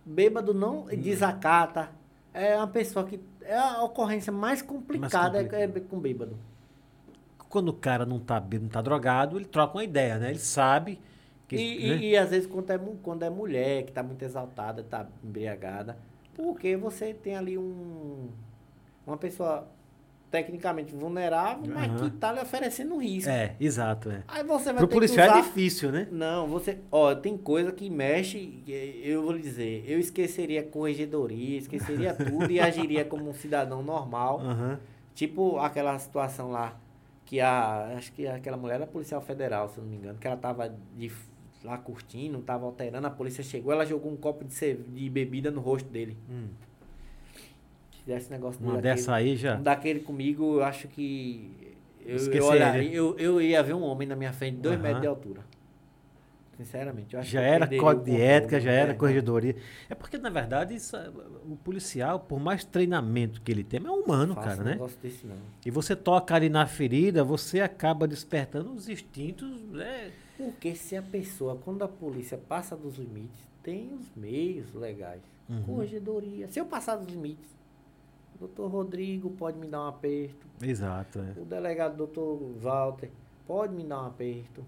Bêbado 0.04 0.54
não 0.54 0.84
Hum. 0.84 0.86
desacata. 0.96 1.90
É 2.32 2.56
uma 2.56 2.66
pessoa 2.68 3.04
que. 3.06 3.20
É 3.42 3.56
a 3.56 3.82
ocorrência 3.82 4.32
mais 4.32 4.60
complicada 4.62 5.38
complicada. 5.38 5.56
é 5.56 5.64
é 5.64 5.80
com 5.80 5.98
bêbado. 5.98 6.36
Quando 7.48 7.68
o 7.70 7.72
cara 7.72 8.04
não 8.04 8.18
tá 8.20 8.38
bêbado, 8.38 8.64
não 8.64 8.70
tá 8.70 8.82
drogado, 8.82 9.36
ele 9.38 9.46
troca 9.46 9.74
uma 9.76 9.84
ideia, 9.84 10.18
né? 10.18 10.30
Ele 10.30 10.38
sabe 10.38 11.00
que. 11.46 11.56
E, 11.56 11.88
né? 11.88 11.96
e- 11.96 12.10
e 12.10 12.16
às 12.16 12.30
vezes 12.30 12.46
quando 12.46 12.70
é, 12.70 12.78
quando 13.02 13.22
é 13.22 13.30
mulher 13.30 13.84
que 13.84 13.90
está 13.90 14.02
muito 14.02 14.22
exaltada, 14.22 14.82
está 14.82 15.06
embriagada, 15.24 15.96
porque 16.34 16.76
você 16.76 17.14
tem 17.14 17.36
ali 17.36 17.56
um, 17.56 18.28
uma 19.06 19.16
pessoa 19.16 19.66
tecnicamente 20.30 20.94
vulnerável, 20.94 21.72
mas 21.72 21.90
Aham. 21.90 21.98
que 22.10 22.14
está 22.16 22.32
lhe 22.32 22.40
oferecendo 22.40 22.98
risco. 22.98 23.30
É, 23.30 23.56
exato, 23.58 24.10
é. 24.10 24.22
Aí 24.28 24.44
você 24.44 24.66
vai 24.66 24.76
Pro 24.76 24.86
ter 24.86 24.94
policial 24.94 25.26
que 25.26 25.32
usar... 25.32 25.38
é 25.38 25.42
difícil, 25.42 25.92
né? 25.92 26.08
Não, 26.10 26.46
você. 26.46 26.78
Ó, 26.90 27.14
tem 27.14 27.36
coisa 27.36 27.72
que 27.72 27.88
mexe. 27.88 28.62
Eu 29.02 29.22
vou 29.22 29.32
lhe 29.32 29.40
dizer, 29.42 29.84
eu 29.86 29.98
esqueceria 29.98 30.62
corregedoria, 30.62 31.58
esqueceria 31.58 32.12
tudo 32.14 32.50
e 32.50 32.60
agiria 32.60 33.04
como 33.04 33.28
um 33.28 33.34
cidadão 33.34 33.82
normal. 33.82 34.40
Aham. 34.40 34.78
Tipo 35.14 35.58
aquela 35.58 35.98
situação 35.98 36.50
lá, 36.50 36.78
que 37.24 37.40
a. 37.40 37.94
Acho 37.96 38.12
que 38.12 38.26
aquela 38.26 38.56
mulher 38.56 38.76
era 38.76 38.86
policial 38.86 39.20
federal, 39.20 39.68
se 39.68 39.78
eu 39.78 39.84
não 39.84 39.90
me 39.90 39.96
engano, 39.96 40.18
que 40.18 40.26
ela 40.26 40.36
tava 40.36 40.72
de, 40.96 41.10
lá 41.64 41.78
curtindo, 41.78 42.38
tava 42.40 42.66
alterando, 42.66 43.06
a 43.06 43.10
polícia 43.10 43.42
chegou, 43.42 43.72
ela 43.72 43.84
jogou 43.84 44.12
um 44.12 44.16
copo 44.16 44.44
de, 44.44 44.74
de 44.74 45.10
bebida 45.10 45.50
no 45.50 45.60
rosto 45.60 45.88
dele. 45.88 46.16
Hum. 46.30 46.48
Se 48.08 48.14
desse 48.14 48.30
negócio 48.30 48.58
Uma 48.62 48.76
daquele- 48.76 48.94
dessa 48.94 49.14
aí 49.14 49.36
já. 49.36 49.56
um 49.56 49.62
daquele 49.62 50.00
comigo, 50.00 50.54
eu 50.54 50.64
acho 50.64 50.88
que. 50.88 51.76
Eu, 52.00 52.12
eu, 52.12 52.16
Esqueceria. 52.16 52.48
olharia, 52.48 52.90
eu, 52.94 53.18
eu 53.18 53.40
ia 53.42 53.62
ver 53.62 53.74
um 53.74 53.82
homem 53.82 54.08
na 54.08 54.16
minha 54.16 54.32
frente, 54.32 54.56
dois 54.56 54.76
Aham. 54.76 54.82
metros 54.82 55.00
de 55.02 55.06
altura. 55.06 55.40
Sinceramente, 56.56 57.14
eu 57.14 57.20
acho 57.20 57.30
Já 57.30 57.40
que 57.40 57.46
eu 57.46 57.52
era 57.52 57.76
código 57.78 58.04
de 58.06 58.20
ética, 58.20 58.58
já 58.60 58.72
era 58.72 58.90
É, 58.92 58.94
corregedoria. 58.94 59.54
É 59.90 59.94
porque, 59.94 60.16
na 60.18 60.30
verdade, 60.30 60.74
isso, 60.74 60.96
é- 60.96 61.08
o 61.08 61.54
policial, 61.62 62.18
por 62.18 62.40
mais 62.40 62.64
treinamento 62.64 63.40
que 63.42 63.52
ele 63.52 63.62
tem, 63.62 63.78
é 63.84 63.90
humano, 63.90 64.34
cara, 64.34 64.62
um 64.62 64.64
né? 64.64 64.80
desse, 65.02 65.24
não. 65.26 65.36
E 65.64 65.70
você 65.70 65.94
toca 65.94 66.34
ali 66.34 66.48
na 66.48 66.66
ferida, 66.66 67.22
você 67.22 67.60
acaba 67.60 68.08
despertando 68.08 68.72
os 68.72 68.88
instintos, 68.88 69.62
né? 69.70 70.10
Porque 70.36 70.74
se 70.74 70.96
a 70.96 71.02
pessoa, 71.02 71.56
quando 71.62 71.82
a 71.84 71.88
polícia 71.88 72.38
passa 72.38 72.74
dos 72.74 72.96
limites, 72.96 73.46
tem 73.62 73.92
os 73.92 74.10
meios 74.16 74.72
legais. 74.74 75.20
Uhum. 75.48 75.62
Corregedoria. 75.62 76.48
Se 76.48 76.58
eu 76.58 76.64
passar 76.64 76.96
dos 76.96 77.08
limites, 77.08 77.57
doutor 78.38 78.68
Rodrigo 78.70 79.30
pode 79.30 79.58
me 79.58 79.66
dar 79.66 79.82
um 79.84 79.88
aperto. 79.88 80.46
Exato, 80.62 81.18
é. 81.20 81.40
O 81.40 81.44
delegado 81.44 81.96
doutor 81.96 82.38
Walter 82.60 83.10
pode 83.46 83.74
me 83.74 83.84
dar 83.84 84.02
um 84.02 84.06
aperto. 84.06 84.64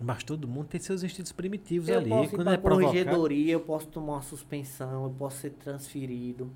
Mas 0.00 0.22
todo 0.22 0.46
mundo 0.46 0.68
tem 0.68 0.80
seus 0.80 1.02
instintos 1.02 1.32
primitivos 1.32 1.88
Eu 1.88 1.98
ali. 1.98 2.10
posso 2.10 2.34
ir 2.34 2.36
Quando 2.36 2.44
pra 2.44 2.54
é 2.54 2.58
corregedoria, 2.58 3.52
eu 3.52 3.60
posso 3.60 3.88
tomar 3.88 4.14
uma 4.14 4.22
suspensão, 4.22 5.04
eu 5.04 5.10
posso 5.10 5.38
ser 5.38 5.50
transferido. 5.50 6.50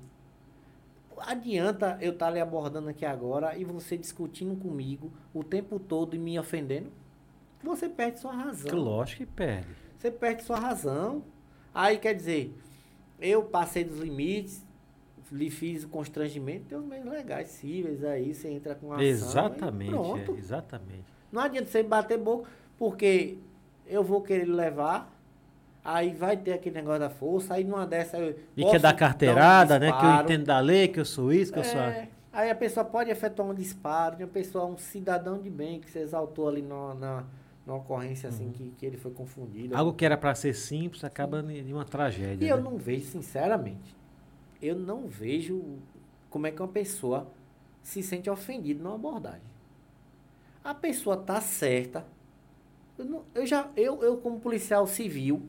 Adianta 1.17 1.97
eu 2.01 2.11
estar 2.13 2.29
lhe 2.29 2.39
abordando 2.39 2.89
aqui 2.89 3.05
agora 3.05 3.57
e 3.57 3.63
você 3.63 3.97
discutindo 3.97 4.55
comigo 4.55 5.11
o 5.33 5.43
tempo 5.43 5.79
todo 5.79 6.15
e 6.15 6.19
me 6.19 6.37
ofendendo? 6.39 6.91
Você 7.63 7.87
perde 7.87 8.19
sua 8.19 8.33
razão. 8.33 8.69
Que 8.69 8.75
lógico 8.75 9.19
que 9.19 9.25
perde. 9.25 9.67
Você 9.97 10.11
perde 10.11 10.43
sua 10.43 10.59
razão. 10.59 11.23
Aí 11.73 11.97
quer 11.97 12.13
dizer, 12.13 12.53
eu 13.19 13.43
passei 13.43 13.83
dos 13.83 13.99
limites, 13.99 14.62
lhe 15.33 15.49
fiz 15.49 15.83
o 15.83 15.89
constrangimento, 15.89 16.65
tem 16.65 16.77
os 16.77 16.85
meios 16.85 17.05
legais, 17.05 17.47
cíveis 17.47 18.03
aí, 18.03 18.33
você 18.33 18.49
entra 18.49 18.75
com 18.75 18.93
ação. 18.93 19.03
exatamente, 19.03 19.89
pronto. 19.89 20.35
é, 20.35 20.37
exatamente. 20.37 21.05
Não 21.31 21.41
adianta 21.41 21.67
você 21.67 21.81
bater 21.81 22.19
boca, 22.19 22.47
porque 22.77 23.39
eu 23.87 24.03
vou 24.03 24.21
querer 24.21 24.45
levar, 24.45 25.11
aí 25.83 26.13
vai 26.13 26.37
ter 26.37 26.53
aquele 26.53 26.75
negócio 26.75 26.99
da 26.99 27.09
força, 27.09 27.55
aí 27.55 27.63
numa 27.63 27.87
dessa 27.87 28.17
eu. 28.17 28.37
E 28.55 28.63
quer 28.63 28.79
dar 28.79 28.93
um 28.93 28.97
carteirada, 28.97 29.79
né? 29.79 29.91
Que 29.91 30.05
eu 30.05 30.13
entendo 30.21 30.45
da 30.45 30.59
lei, 30.59 30.87
que 30.87 30.99
eu 30.99 31.05
sou 31.05 31.33
isso, 31.33 31.51
que 31.51 31.59
eu 31.59 31.63
sou. 31.63 31.81
É, 31.81 32.09
aí 32.31 32.51
a 32.51 32.55
pessoa 32.55 32.85
pode 32.85 33.09
efetuar 33.09 33.49
um 33.49 33.55
disparo, 33.55 34.17
de 34.17 34.23
uma 34.23 34.29
pessoa, 34.29 34.65
um 34.65 34.77
cidadão 34.77 35.39
de 35.39 35.49
bem 35.49 35.79
que 35.79 35.89
você 35.89 35.99
exaltou 35.99 36.47
ali 36.47 36.61
na, 36.61 36.93
na, 36.93 37.23
na 37.65 37.73
ocorrência 37.73 38.29
assim 38.29 38.51
que, 38.51 38.71
que 38.77 38.85
ele 38.85 38.97
foi 38.97 39.11
confundido. 39.11 39.73
Uhum. 39.73 39.79
Algo 39.79 39.93
que 39.93 40.05
era 40.05 40.15
pra 40.15 40.35
ser 40.35 40.53
simples 40.53 41.03
acaba 41.03 41.39
em 41.51 41.73
uma 41.73 41.85
tragédia. 41.85 42.45
E 42.45 42.49
eu 42.49 42.57
né? 42.57 42.63
não 42.63 42.77
vejo, 42.77 43.05
sinceramente, 43.07 43.95
eu 44.63 44.75
não 44.75 45.07
vejo 45.07 45.61
como 46.29 46.47
é 46.47 46.51
que 46.51 46.61
uma 46.61 46.67
pessoa 46.67 47.27
se 47.81 48.01
sente 48.01 48.29
ofendida 48.29 48.81
numa 48.81 48.95
abordagem. 48.95 49.41
A 50.63 50.73
pessoa 50.73 51.17
tá 51.17 51.41
certa. 51.41 52.05
Eu, 52.97 53.05
não- 53.05 53.23
eu 53.35 53.45
já, 53.45 53.69
eu, 53.75 54.01
eu 54.01 54.17
como 54.17 54.39
policial 54.39 54.87
civil, 54.87 55.41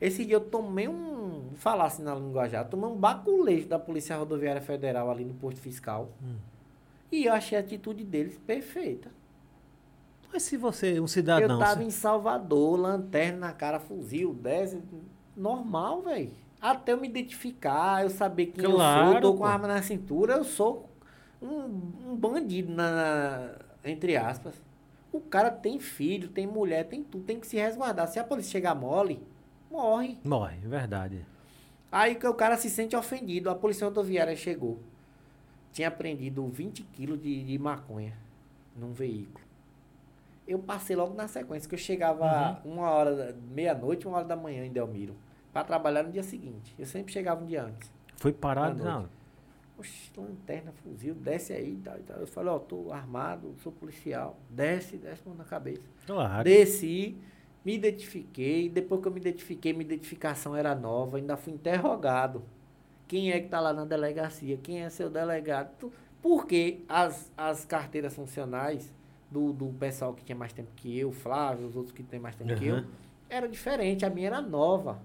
esse 0.00 0.24
dia 0.24 0.34
eu 0.34 0.40
tomei 0.40 0.86
um, 0.88 1.50
falar 1.54 1.86
assim 1.86 2.02
na 2.02 2.14
linguajar, 2.14 2.68
tomei 2.68 2.88
um 2.90 2.96
baculejo 2.96 3.66
da 3.66 3.78
Polícia 3.78 4.16
Rodoviária 4.16 4.60
Federal 4.60 5.10
ali 5.10 5.24
no 5.24 5.34
posto 5.34 5.60
fiscal. 5.60 6.10
Hum. 6.22 6.36
E 7.10 7.24
eu 7.24 7.32
achei 7.32 7.56
a 7.56 7.60
atitude 7.60 8.04
deles 8.04 8.36
perfeita. 8.46 9.10
Mas 10.30 10.42
se 10.42 10.56
você, 10.56 11.00
um 11.00 11.06
cidadão. 11.06 11.56
eu 11.56 11.58
tava 11.58 11.82
em 11.82 11.90
Salvador, 11.90 12.78
lanterna 12.78 13.38
na 13.46 13.52
cara, 13.52 13.80
fuzil, 13.80 14.34
10, 14.34 14.76
normal, 15.34 16.02
velho. 16.02 16.32
Até 16.60 16.92
eu 16.92 17.00
me 17.00 17.06
identificar, 17.08 18.02
eu 18.02 18.10
saber 18.10 18.46
quem 18.46 18.64
eu 18.64 18.70
sou, 18.72 18.78
Claro, 18.78 19.16
eu 19.16 19.20
tô 19.20 19.34
com 19.34 19.44
a 19.44 19.50
arma 19.52 19.68
na 19.68 19.82
cintura, 19.82 20.34
eu 20.34 20.44
sou 20.44 20.88
um, 21.40 22.10
um 22.10 22.16
bandido, 22.16 22.72
na, 22.72 22.90
na- 22.90 23.52
entre 23.84 24.16
aspas. 24.16 24.54
O 25.12 25.20
cara 25.20 25.50
tem 25.50 25.78
filho, 25.78 26.28
tem 26.28 26.46
mulher, 26.46 26.84
tem 26.88 27.02
tudo, 27.02 27.24
tem 27.24 27.38
que 27.38 27.46
se 27.46 27.56
resguardar. 27.56 28.08
Se 28.08 28.18
a 28.18 28.24
polícia 28.24 28.50
chegar 28.52 28.74
mole, 28.74 29.20
morre. 29.70 30.18
Morre, 30.24 30.56
é 30.64 30.68
verdade. 30.68 31.24
Aí 31.90 32.14
que 32.16 32.26
o 32.26 32.34
cara 32.34 32.56
se 32.56 32.68
sente 32.68 32.96
ofendido. 32.96 33.48
A 33.48 33.54
polícia 33.54 33.86
rodoviária 33.86 34.34
chegou. 34.36 34.78
Tinha 35.72 35.88
apreendido 35.88 36.46
20 36.48 36.82
quilos 36.82 37.20
de, 37.22 37.44
de 37.44 37.58
maconha 37.58 38.12
num 38.76 38.92
veículo. 38.92 39.44
Eu 40.46 40.58
passei 40.58 40.94
logo 40.96 41.14
na 41.14 41.28
sequência, 41.28 41.68
que 41.68 41.74
eu 41.74 41.78
chegava 41.78 42.24
uma 42.64 42.90
hora, 42.90 43.36
meia-noite, 43.50 44.06
uma 44.06 44.18
hora 44.18 44.26
da 44.26 44.36
manhã 44.36 44.64
em 44.64 44.70
Delmiro, 44.72 45.14
para 45.56 45.64
trabalhar 45.64 46.02
no 46.02 46.12
dia 46.12 46.22
seguinte. 46.22 46.74
Eu 46.78 46.84
sempre 46.84 47.10
chegava 47.10 47.42
um 47.42 47.46
dia 47.46 47.62
antes. 47.62 47.90
Foi 48.18 48.30
parado, 48.30 48.84
não. 48.84 49.08
Oxe, 49.78 50.10
lanterna, 50.14 50.70
fuzil, 50.82 51.14
desce 51.14 51.54
aí 51.54 51.72
e 51.72 51.76
tal, 51.76 51.96
e 51.96 52.02
tal. 52.02 52.18
Eu 52.18 52.26
falei, 52.26 52.50
ó, 52.50 52.58
tô 52.58 52.92
armado, 52.92 53.54
sou 53.62 53.72
policial. 53.72 54.38
Desce, 54.50 54.98
desce 54.98 55.22
mão 55.24 55.34
na 55.34 55.44
cabeça. 55.44 55.80
Claro. 56.06 56.44
Desci, 56.44 57.16
me 57.64 57.74
identifiquei. 57.74 58.68
Depois 58.68 59.00
que 59.00 59.08
eu 59.08 59.12
me 59.12 59.18
identifiquei, 59.18 59.72
minha 59.72 59.86
identificação 59.86 60.54
era 60.54 60.74
nova. 60.74 61.16
Ainda 61.16 61.38
fui 61.38 61.54
interrogado. 61.54 62.42
Quem 63.08 63.30
é 63.30 63.38
que 63.38 63.46
está 63.46 63.58
lá 63.58 63.72
na 63.72 63.86
delegacia? 63.86 64.58
Quem 64.58 64.82
é 64.82 64.90
seu 64.90 65.08
delegado? 65.08 65.90
Porque 66.20 66.82
as, 66.86 67.32
as 67.34 67.64
carteiras 67.64 68.14
funcionais 68.14 68.92
do, 69.30 69.54
do 69.54 69.68
pessoal 69.68 70.12
que 70.12 70.22
tinha 70.22 70.36
mais 70.36 70.52
tempo 70.52 70.68
que 70.76 70.98
eu, 70.98 71.10
Flávio, 71.12 71.66
os 71.66 71.76
outros 71.76 71.94
que 71.94 72.02
têm 72.02 72.20
mais 72.20 72.36
tempo 72.36 72.54
que 72.56 72.66
eu, 72.66 72.84
era 73.30 73.48
diferente. 73.48 74.04
A 74.04 74.10
minha 74.10 74.26
era 74.26 74.42
nova. 74.42 75.00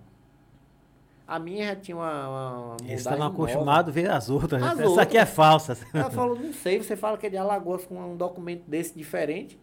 A 1.31 1.39
minha 1.39 1.67
já 1.67 1.75
tinha 1.77 1.95
uma. 1.95 2.27
uma, 2.27 2.77
Eles 2.83 2.99
estavam 2.99 3.27
acostumados 3.27 3.89
a 3.89 3.93
ver 3.93 4.11
as 4.11 4.29
outras. 4.29 4.61
né? 4.61 4.67
As 4.67 4.77
Essa 4.81 5.03
aqui 5.03 5.17
é 5.17 5.25
falsa. 5.25 5.77
Ela 5.93 6.11
falou, 6.11 6.37
não 6.37 6.51
sei, 6.51 6.83
você 6.83 6.97
fala 6.97 7.17
que 7.17 7.25
é 7.25 7.29
de 7.29 7.37
Alagoas 7.37 7.85
com 7.85 7.97
um 7.97 8.17
documento 8.17 8.63
desse 8.67 8.97
diferente. 8.97 9.57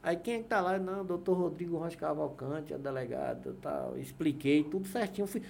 Aí 0.00 0.14
quem 0.14 0.34
é 0.34 0.38
que 0.38 0.44
tá 0.44 0.60
lá? 0.60 0.78
Não, 0.78 1.04
doutor 1.04 1.36
Rodrigo 1.36 1.78
Rocha 1.78 1.96
Cavalcante, 1.96 2.72
é 2.72 2.78
delegado 2.78 3.56
e 3.58 3.60
tal. 3.60 3.98
Expliquei 3.98 4.62
tudo 4.62 4.86
certinho. 4.86 5.26
Fui... 5.26 5.42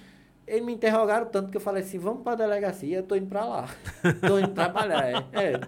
Eles 0.47 0.65
me 0.65 0.73
interrogaram 0.73 1.27
tanto 1.27 1.51
que 1.51 1.57
eu 1.57 1.61
falei 1.61 1.83
assim, 1.83 1.99
vamos 1.99 2.23
pra 2.23 2.33
delegacia, 2.33 2.97
eu 2.97 3.03
tô 3.03 3.15
indo 3.15 3.27
pra 3.27 3.45
lá. 3.45 3.69
tô 4.27 4.39
indo 4.39 4.55
trabalhar, 4.55 5.11
é. 5.11 5.27
é. 5.33 5.61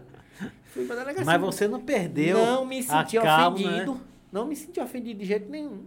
Fui 0.65 0.87
pra 0.87 0.95
delegacia. 0.95 1.23
Mas 1.23 1.39
você 1.39 1.67
não 1.67 1.81
perdeu. 1.81 2.43
Não 2.43 2.65
me 2.65 2.79
a 2.79 2.81
senti 2.81 3.19
calma, 3.19 3.59
né? 3.59 3.65
ofendido. 3.67 4.01
Não 4.31 4.47
me 4.47 4.55
senti 4.55 4.79
ofendido 4.79 5.19
de 5.19 5.25
jeito 5.27 5.51
nenhum. 5.51 5.83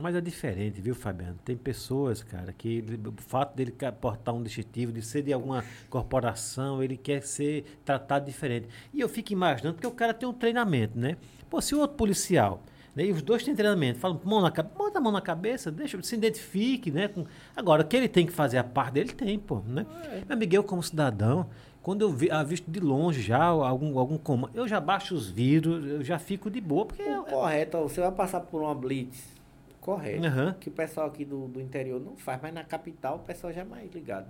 Mas 0.00 0.14
é 0.16 0.20
diferente, 0.20 0.80
viu, 0.80 0.94
Fabiano? 0.94 1.36
Tem 1.44 1.56
pessoas, 1.56 2.22
cara, 2.22 2.52
que 2.52 2.82
o 3.06 3.22
fato 3.22 3.54
dele 3.54 3.74
portar 4.00 4.34
um 4.34 4.42
distintivo, 4.42 4.92
de 4.92 5.02
ser 5.02 5.22
de 5.22 5.32
alguma 5.32 5.64
corporação, 5.88 6.82
ele 6.82 6.96
quer 6.96 7.22
ser 7.22 7.64
tratado 7.84 8.24
diferente. 8.26 8.66
E 8.92 9.00
eu 9.00 9.08
fico 9.08 9.32
imaginando, 9.32 9.74
porque 9.74 9.86
o 9.86 9.90
cara 9.92 10.14
tem 10.14 10.28
um 10.28 10.32
treinamento, 10.32 10.98
né? 10.98 11.16
Pô, 11.48 11.60
se 11.60 11.74
o 11.74 11.80
outro 11.80 11.96
policial, 11.96 12.62
né, 12.94 13.04
e 13.04 13.12
os 13.12 13.22
dois 13.22 13.42
têm 13.44 13.54
treinamento, 13.54 13.98
falam, 13.98 14.20
mão 14.24 14.40
na, 14.40 14.50
cabe- 14.50 14.70
bota 14.76 14.98
a 14.98 15.00
mão 15.02 15.12
na 15.12 15.20
cabeça, 15.20 15.70
deixa, 15.70 16.00
se 16.02 16.14
identifique, 16.14 16.90
né? 16.90 17.08
com- 17.08 17.24
Agora, 17.54 17.84
que 17.84 17.96
ele 17.96 18.08
tem 18.08 18.26
que 18.26 18.32
fazer 18.32 18.58
a 18.58 18.64
parte 18.64 18.94
dele, 18.94 19.12
tem, 19.12 19.38
pô, 19.38 19.60
né? 19.66 19.86
Meu 20.26 20.36
amigo, 20.36 20.54
eu 20.54 20.64
como 20.64 20.82
cidadão, 20.82 21.46
quando 21.82 22.02
eu 22.02 22.10
vi, 22.10 22.30
avisto 22.30 22.70
de 22.70 22.80
longe 22.80 23.20
já 23.22 23.42
algum, 23.44 23.98
algum 23.98 24.18
comando, 24.18 24.52
eu 24.54 24.66
já 24.66 24.80
baixo 24.80 25.14
os 25.14 25.30
vidros, 25.30 25.84
eu 25.84 26.02
já 26.02 26.18
fico 26.18 26.50
de 26.50 26.60
boa, 26.60 26.86
porque... 26.86 27.02
O 27.02 27.06
eu- 27.06 27.22
correto, 27.24 27.78
você 27.78 28.00
vai 28.00 28.12
passar 28.12 28.40
por 28.40 28.62
uma 28.62 28.74
blitz. 28.74 29.39
Correto. 29.80 30.26
Aham. 30.26 30.54
Que 30.60 30.68
o 30.68 30.72
pessoal 30.72 31.06
aqui 31.06 31.24
do, 31.24 31.48
do 31.48 31.60
interior 31.60 32.00
não 32.00 32.16
faz, 32.16 32.40
mas 32.42 32.52
na 32.52 32.62
capital 32.64 33.16
o 33.16 33.20
pessoal 33.20 33.52
já 33.52 33.62
é 33.62 33.64
mais 33.64 33.90
ligado. 33.92 34.28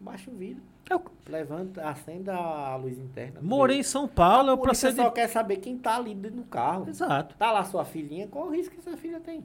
Baixa 0.00 0.30
o 0.30 0.34
vidro, 0.34 0.62
eu 0.88 1.02
levanta, 1.28 1.86
acenda 1.86 2.34
a 2.34 2.74
luz 2.76 2.98
interna. 2.98 3.38
morei 3.42 3.80
em 3.80 3.82
São 3.82 4.08
Paulo, 4.08 4.48
eu 4.48 4.56
procedi... 4.56 4.96
só 4.96 5.10
quer 5.10 5.28
saber 5.28 5.58
quem 5.58 5.76
tá 5.76 5.96
ali 5.96 6.14
dentro 6.14 6.38
do 6.38 6.44
carro. 6.44 6.88
Exato. 6.88 7.36
Tá 7.36 7.52
lá 7.52 7.62
sua 7.64 7.84
filhinha, 7.84 8.26
qual 8.26 8.46
o 8.46 8.50
risco 8.50 8.74
que 8.74 8.80
sua 8.82 8.96
filha 8.96 9.20
tem? 9.20 9.44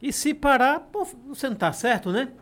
E 0.00 0.10
se 0.14 0.32
parar, 0.32 0.80
pô, 0.80 1.04
você 1.26 1.50
não 1.50 1.56
tá 1.56 1.72
certo, 1.74 2.10
né? 2.10 2.32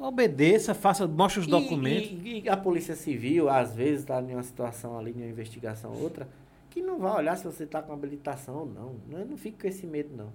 Obedeça, 0.00 0.74
faça, 0.74 1.06
mostre 1.06 1.40
os 1.40 1.46
E- 1.46 1.50
documentos. 1.50 2.10
E, 2.10 2.40
e 2.44 2.48
a 2.48 2.56
polícia 2.56 2.94
civil, 2.94 3.48
às 3.48 3.74
vezes, 3.74 4.04
tá 4.04 4.20
em 4.20 4.34
uma 4.34 4.42
situação 4.42 4.98
ali, 4.98 5.12
em 5.12 5.22
uma 5.22 5.26
investigação 5.30 5.92
ou 5.92 6.02
outra, 6.02 6.28
que 6.70 6.80
não 6.82 6.98
vai 6.98 7.12
olhar 7.16 7.36
se 7.36 7.44
você 7.44 7.66
tá 7.66 7.82
com 7.82 7.92
habilitação 7.92 8.56
ou 8.60 8.66
não. 8.66 8.96
Eu 9.10 9.26
não 9.26 9.36
fico 9.36 9.60
com 9.60 9.66
esse 9.66 9.86
medo, 9.86 10.14
não. 10.16 10.30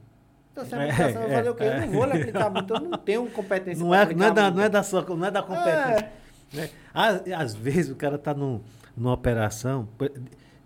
Então, 0.53 0.63
se 0.65 0.75
a 0.75 0.83
É, 0.83 0.91
vai 0.91 1.09
é, 1.11 1.13
fazer 1.35 1.49
o 1.49 1.55
quê? 1.55 1.63
Eu 1.63 1.67
é. 1.71 1.79
não 1.85 1.87
vou 1.91 2.05
lhe 2.05 2.11
aplicar 2.13 2.49
muito, 2.49 2.73
eu 2.73 2.79
não 2.79 2.97
tenho 2.97 3.25
competência 3.31 3.83
Não 3.83 3.93
é, 3.93 4.13
não, 4.13 4.25
é 4.27 4.31
da, 4.31 4.43
muito. 4.43 4.55
não 4.55 4.63
é 4.63 4.69
da 4.69 4.83
sua, 4.83 5.01
não 5.03 5.25
é 5.25 5.31
da 5.31 5.41
competência. 5.41 6.11
É. 6.53 6.55
né? 6.57 6.69
Às, 6.93 7.21
às 7.31 7.55
vezes 7.55 7.89
o 7.91 7.95
cara 7.95 8.17
tá 8.19 8.33
num, 8.35 8.61
numa 8.95 9.13
operação, 9.13 9.89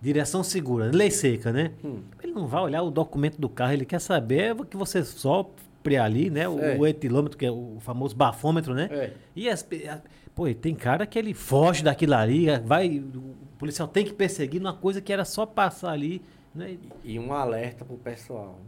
direção 0.01 0.43
segura, 0.43 0.91
lei 0.93 1.09
seca, 1.09 1.51
né? 1.53 1.71
Hum. 1.83 2.01
Ele 2.21 2.33
não 2.33 2.45
vai 2.47 2.61
olhar 2.61 2.81
o 2.83 2.91
documento 2.91 3.39
do 3.39 3.47
carro, 3.47 3.71
ele 3.73 3.85
quer 3.85 3.99
saber 4.01 4.53
que 4.65 4.75
você 4.75 5.03
sopre 5.05 5.95
ali, 5.97 6.29
né? 6.29 6.49
O, 6.49 6.59
É. 6.59 6.77
o 6.77 6.85
etilômetro, 6.85 7.37
que 7.37 7.45
é 7.45 7.51
o 7.51 7.77
famoso 7.79 8.13
bafômetro, 8.13 8.73
né? 8.73 8.89
É. 8.91 9.13
E 9.33 9.49
as, 9.49 9.65
a- 9.89 10.01
pô, 10.35 10.49
e 10.49 10.53
tem 10.53 10.75
cara 10.75 11.05
que 11.07 11.17
ele 11.17 11.33
foge 11.33 11.81
daquilo 11.81 12.13
ali, 12.15 12.47
vai, 12.65 12.99
o 12.99 13.33
policial 13.57 13.87
tem 13.87 14.03
que 14.03 14.11
perseguir 14.13 14.61
numa 14.61 14.73
coisa 14.73 14.99
que 14.99 15.13
era 15.13 15.23
só 15.23 15.45
passar 15.45 15.91
ali, 15.91 16.21
né? 16.53 16.77
E 17.05 17.17
um 17.17 17.31
alerta 17.33 17.85
pro 17.85 17.95
pessoal. 17.97 18.59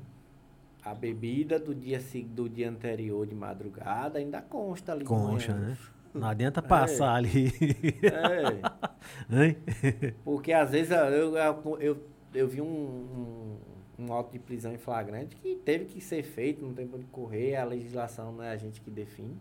A 0.90 0.96
bebida 0.96 1.60
do 1.60 1.76
dia, 1.76 2.02
do 2.30 2.50
dia 2.50 2.68
anterior 2.68 3.28
de 3.28 3.36
madrugada 3.36 4.18
ainda 4.18 4.42
consta 4.42 4.92
ali. 4.92 5.06
manhã. 5.54 5.70
né? 5.70 5.78
Não 6.12 6.26
adianta 6.28 6.64
passar 6.64 7.14
ali. 7.14 7.54
É, 9.30 9.52
porque 10.24 10.52
às 10.52 10.72
vezes 10.72 10.92
eu, 10.92 11.38
eu, 11.38 11.78
eu, 11.80 12.04
eu 12.34 12.48
vi 12.48 12.60
um, 12.60 12.66
um, 12.66 13.58
um 14.00 14.12
auto 14.12 14.32
de 14.32 14.40
prisão 14.40 14.74
em 14.74 14.80
flagrante 14.80 15.36
que 15.36 15.58
teve 15.58 15.86
que 15.86 16.02
ser 16.02 16.24
feito, 16.24 16.66
não 16.66 16.74
tem 16.74 16.90
onde 16.92 17.06
correr, 17.06 17.56
a 17.56 17.66
legislação 17.66 18.32
não 18.32 18.44
é 18.44 18.50
a 18.50 18.58
gente 18.58 18.82
que 18.82 18.90
define. 18.90 19.38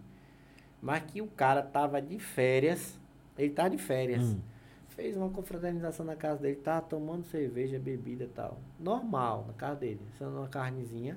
Mas 0.83 1.03
que 1.05 1.23
o 1.23 1.29
cara 1.29 1.63
tava 1.63 1.99
de 2.03 2.19
férias, 2.19 3.01
ele 3.39 3.55
tá 3.55 3.69
de 3.69 3.79
férias. 3.79 4.23
Hum. 4.23 4.41
Fez 4.89 5.17
uma 5.17 5.31
confraternização 5.31 6.05
na 6.05 6.15
casa 6.15 6.43
dele, 6.43 6.57
tava 6.57 6.83
tomando 6.83 7.25
cerveja, 7.25 7.79
bebida 7.79 8.25
e 8.25 8.29
tal. 8.29 8.59
Normal, 8.79 9.47
na 9.47 9.55
casa 9.55 9.77
dele, 9.77 10.01
sendo 10.19 10.37
uma 10.37 10.49
carnezinha. 10.49 11.17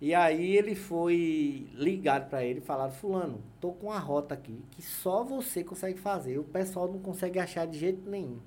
E 0.00 0.14
aí 0.14 0.56
ele 0.56 0.74
foi 0.74 1.68
ligado 1.72 2.28
pra 2.28 2.44
ele 2.44 2.58
e 2.58 2.62
falaram, 2.62 2.92
fulano, 2.92 3.40
tô 3.60 3.72
com 3.72 3.86
uma 3.86 3.98
rota 3.98 4.34
aqui 4.34 4.62
que 4.70 4.82
só 4.82 5.24
você 5.24 5.64
consegue 5.64 5.98
fazer. 5.98 6.38
O 6.38 6.44
pessoal 6.44 6.86
não 6.86 6.98
consegue 6.98 7.38
achar 7.38 7.66
de 7.66 7.78
jeito 7.78 8.08
nenhum. 8.08 8.38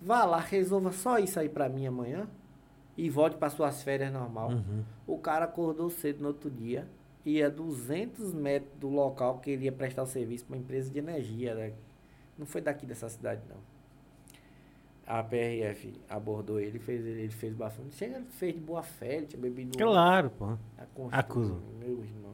Vá 0.00 0.24
lá, 0.24 0.38
resolva 0.38 0.92
só 0.92 1.18
isso 1.18 1.40
aí 1.40 1.48
pra 1.48 1.68
mim 1.68 1.86
amanhã 1.86 2.28
e 2.96 3.10
volte 3.10 3.36
para 3.36 3.50
suas 3.50 3.82
férias 3.82 4.12
normal. 4.12 4.50
Uhum. 4.50 4.84
O 5.06 5.18
cara 5.18 5.44
acordou 5.44 5.90
cedo 5.90 6.20
no 6.20 6.28
outro 6.28 6.48
dia, 6.50 6.88
ia 7.24 7.50
200 7.50 8.32
metros 8.32 8.72
do 8.78 8.88
local 8.88 9.38
que 9.38 9.50
ele 9.50 9.64
ia 9.64 9.72
prestar 9.72 10.04
o 10.04 10.06
serviço 10.06 10.44
para 10.44 10.54
uma 10.54 10.62
empresa 10.62 10.88
de 10.88 10.98
energia. 10.98 11.54
né? 11.54 11.72
Não 12.38 12.46
foi 12.46 12.60
daqui 12.60 12.86
dessa 12.86 13.08
cidade, 13.08 13.42
não. 13.48 13.56
A 15.06 15.22
PRF 15.22 15.94
abordou 16.10 16.58
ele, 16.58 16.78
fez 16.80 17.04
ele 17.06 17.28
fez 17.30 17.54
bafão. 17.54 17.84
Chega, 17.92 18.16
ele 18.16 18.26
fez 18.26 18.54
de 18.54 18.60
boa 18.60 18.82
fé, 18.82 19.16
ele 19.18 19.26
tinha 19.26 19.40
bebido. 19.40 19.78
Claro, 19.78 20.30
pô. 20.30 20.46
A 20.76 20.84
constru- 20.92 21.18
Acusou. 21.20 21.60
Meu 21.78 22.02
irmão. 22.04 22.32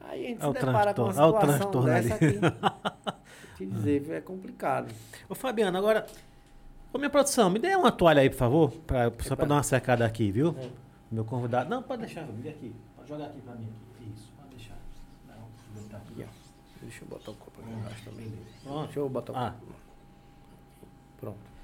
Aí 0.00 0.24
a 0.24 0.28
gente 0.28 0.44
Olha 0.44 0.60
se 0.60 0.66
depara 0.66 0.94
com 0.94 1.02
uma 1.02 1.12
situação 1.12 1.38
transtorno 1.40 1.88
dessa 1.88 2.14
ali. 2.14 2.38
aqui. 2.38 3.16
Te 3.56 3.66
dizer, 3.66 4.10
é 4.10 4.20
complicado. 4.20 4.94
Ô, 5.28 5.34
Fabiano, 5.34 5.76
agora. 5.76 6.06
Ô, 6.92 6.98
minha 6.98 7.10
produção, 7.10 7.50
me 7.50 7.58
dê 7.58 7.74
uma 7.76 7.92
toalha 7.92 8.22
aí, 8.22 8.30
por 8.30 8.36
favor. 8.36 8.70
Pra, 8.86 9.04
só 9.20 9.34
pra 9.36 9.44
Epa. 9.44 9.46
dar 9.46 9.54
uma 9.56 9.62
secada 9.62 10.06
aqui, 10.06 10.30
viu? 10.30 10.54
É. 10.58 10.70
Meu 11.10 11.24
convidado. 11.24 11.68
Não, 11.68 11.82
pode 11.82 12.02
deixar, 12.02 12.24
me 12.26 12.40
dê 12.42 12.50
aqui. 12.50 12.74
Pode 12.96 13.08
jogar 13.08 13.26
aqui 13.26 13.40
pra 13.42 13.54
mim. 13.54 13.68
Aqui. 13.94 14.10
Isso, 14.14 14.30
pode 14.36 14.56
deixar. 14.56 14.76
Não, 15.28 15.82
botar 15.82 15.96
aqui. 15.98 16.22
Aqui, 16.22 16.24
ó. 16.24 16.80
Deixa 16.82 17.04
eu 17.04 17.08
botar 17.08 17.30
o 17.30 17.34
copo 17.34 17.60
aqui 17.60 17.70
embaixo 17.70 18.04
também. 18.04 18.32
Pronto. 18.62 18.84
Deixa 18.84 18.98
eu 19.00 19.08
botar 19.10 19.32
o 19.32 19.36
Ah. 19.36 19.50
copo. 19.60 19.72
Pronto. 21.20 21.55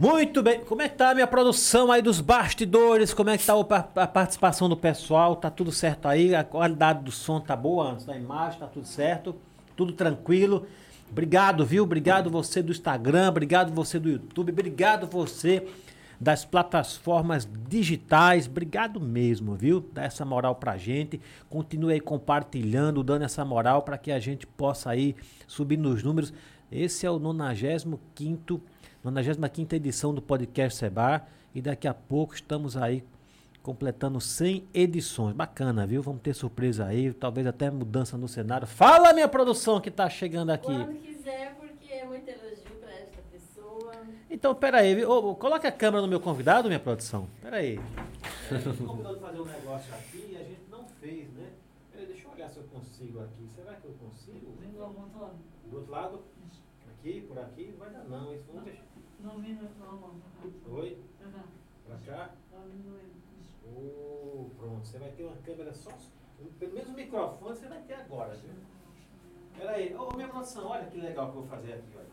Muito 0.00 0.42
bem. 0.42 0.64
Como 0.64 0.80
é 0.80 0.88
que 0.88 0.96
tá 0.96 1.10
a 1.10 1.14
minha 1.14 1.26
produção 1.26 1.92
aí 1.92 2.00
dos 2.00 2.22
bastidores? 2.22 3.12
Como 3.12 3.28
é 3.28 3.36
que 3.36 3.44
tá 3.44 3.52
a 3.96 4.06
participação 4.06 4.66
do 4.66 4.74
pessoal? 4.74 5.36
Tá 5.36 5.50
tudo 5.50 5.70
certo 5.70 6.08
aí? 6.08 6.34
A 6.34 6.42
qualidade 6.42 7.04
do 7.04 7.12
som 7.12 7.38
tá 7.38 7.54
boa 7.54 7.98
da 8.06 8.16
imagem? 8.16 8.58
Tá 8.58 8.66
tudo 8.66 8.86
certo? 8.86 9.36
Tudo 9.76 9.92
tranquilo? 9.92 10.66
Obrigado, 11.10 11.66
viu? 11.66 11.84
Obrigado 11.84 12.30
você 12.30 12.62
do 12.62 12.72
Instagram, 12.72 13.28
obrigado 13.28 13.74
você 13.74 13.98
do 13.98 14.08
YouTube, 14.08 14.50
obrigado 14.52 15.06
você 15.06 15.68
das 16.18 16.46
plataformas 16.46 17.46
digitais. 17.68 18.46
Obrigado 18.46 18.98
mesmo, 18.98 19.54
viu? 19.54 19.84
Dá 19.92 20.04
essa 20.04 20.24
moral 20.24 20.54
pra 20.54 20.78
gente. 20.78 21.20
Continue 21.50 21.92
aí 21.92 22.00
compartilhando, 22.00 23.04
dando 23.04 23.26
essa 23.26 23.44
moral 23.44 23.82
para 23.82 23.98
que 23.98 24.10
a 24.10 24.18
gente 24.18 24.46
possa 24.46 24.88
aí 24.88 25.14
subir 25.46 25.76
nos 25.76 26.02
números. 26.02 26.32
Esse 26.72 27.04
é 27.04 27.10
o 27.10 27.20
95º 27.20 28.62
95 29.02 29.74
edição 29.74 30.14
do 30.14 30.20
podcast 30.20 30.78
Sebar 30.78 31.26
e 31.54 31.62
daqui 31.62 31.88
a 31.88 31.94
pouco 31.94 32.34
estamos 32.34 32.76
aí 32.76 33.02
completando 33.62 34.20
100 34.20 34.68
edições. 34.74 35.34
Bacana, 35.34 35.86
viu? 35.86 36.02
Vamos 36.02 36.20
ter 36.20 36.34
surpresa 36.34 36.84
aí, 36.84 37.12
talvez 37.14 37.46
até 37.46 37.70
mudança 37.70 38.18
no 38.18 38.28
cenário. 38.28 38.66
Fala 38.66 39.14
minha 39.14 39.28
produção 39.28 39.80
que 39.80 39.90
tá 39.90 40.08
chegando 40.10 40.50
aqui. 40.50 40.66
Quando 40.66 41.00
quiser, 41.00 41.54
porque 41.58 41.92
é 41.92 42.04
muito 42.04 42.28
elogio 42.28 42.76
pra 42.78 42.90
esta 42.90 43.22
pessoa. 43.32 43.92
Então, 44.28 44.54
peraí, 44.54 44.94
viu? 44.94 45.10
Ô, 45.10 45.34
coloca 45.34 45.66
a 45.66 45.72
câmera 45.72 46.02
no 46.02 46.08
meu 46.08 46.20
convidado, 46.20 46.68
minha 46.68 46.80
produção. 46.80 47.26
Peraí. 47.40 47.80
A 48.50 48.58
gente 48.58 48.82
combinou 48.82 49.14
de 49.14 49.20
fazer 49.20 49.40
um 49.40 49.46
negócio 49.46 49.94
aqui 49.94 50.28
e 50.32 50.36
a 50.36 50.44
gente 50.44 50.62
não 50.70 50.84
fez, 51.00 51.32
né? 51.32 51.48
Peraí, 51.90 52.06
deixa 52.06 52.26
eu 52.26 52.32
olhar 52.32 52.50
se 52.50 52.58
eu 52.58 52.64
consigo 52.64 53.20
aqui. 53.20 53.48
Será 53.56 53.74
que 53.76 53.86
eu 53.86 53.94
consigo? 53.94 54.54
Vem 54.60 54.70
do 54.72 55.76
outro 55.76 55.90
lado? 55.90 56.20
Aqui, 56.98 57.22
por 57.22 57.38
aqui? 57.38 57.74
Vai 57.78 57.90
dar 57.90 58.04
não. 58.04 58.34
Isso 58.34 58.44
vamos 58.48 58.64
deixar. 58.64 58.89
Não 59.22 59.38
vem 59.40 59.54
do 59.54 59.68
Almontone. 59.84 60.22
Oi, 60.70 60.98
Pra 61.18 61.28
cá. 61.30 61.44
pra 61.86 61.96
cá. 62.16 62.30
Tá. 62.50 62.58
Oh, 63.66 64.46
pronto, 64.58 64.86
você 64.86 64.98
vai 64.98 65.10
ter 65.10 65.24
uma 65.24 65.36
câmera 65.36 65.72
só. 65.72 65.90
Pelo 66.58 66.72
menos 66.72 66.88
o 66.88 66.94
microfone 66.94 67.56
você 67.56 67.66
vai 67.68 67.80
ter 67.82 67.94
agora, 67.94 68.34
viu? 68.34 68.50
Pera 69.56 69.72
aí, 69.72 69.94
ô 69.94 70.10
minha 70.16 70.28
produção, 70.28 70.66
olha 70.68 70.86
que 70.86 70.98
legal 71.00 71.30
que 71.30 71.36
eu 71.36 71.40
vou 71.42 71.50
fazer 71.50 71.74
aqui, 71.74 71.92
olha. 71.96 72.06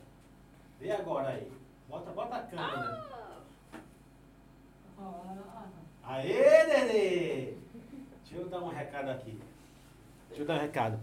Vê 0.80 0.92
agora 0.92 1.30
aí. 1.30 1.52
Bota, 1.88 2.12
bota 2.12 2.36
a 2.36 2.42
câmera. 2.44 3.08
Ah. 5.00 5.66
Aê, 6.04 6.66
Dedê! 6.66 7.54
Deixa 8.24 8.36
eu 8.36 8.50
dar 8.50 8.62
um 8.62 8.70
recado 8.70 9.10
aqui. 9.10 9.40
Deixa 10.30 10.44
eu 10.44 10.48
dar 10.48 10.56
um 10.56 10.62
recado. 10.62 11.00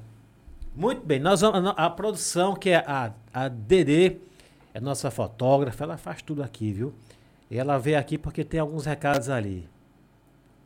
Muito 0.74 1.04
bem, 1.06 1.20
nós 1.20 1.40
vamos, 1.40 1.72
a 1.76 1.88
produção, 1.90 2.54
que 2.54 2.70
é 2.70 2.76
a, 2.86 3.12
a 3.32 3.48
Dedê, 3.48 4.18
é 4.74 4.80
nossa 4.80 5.10
fotógrafa, 5.10 5.84
ela 5.84 5.96
faz 5.96 6.20
tudo 6.20 6.42
aqui, 6.42 6.72
viu? 6.72 6.92
E 7.50 7.56
ela 7.56 7.78
veio 7.78 7.98
aqui 7.98 8.18
porque 8.18 8.44
tem 8.44 8.58
alguns 8.60 8.84
recados 8.84 9.30
ali. 9.30 9.68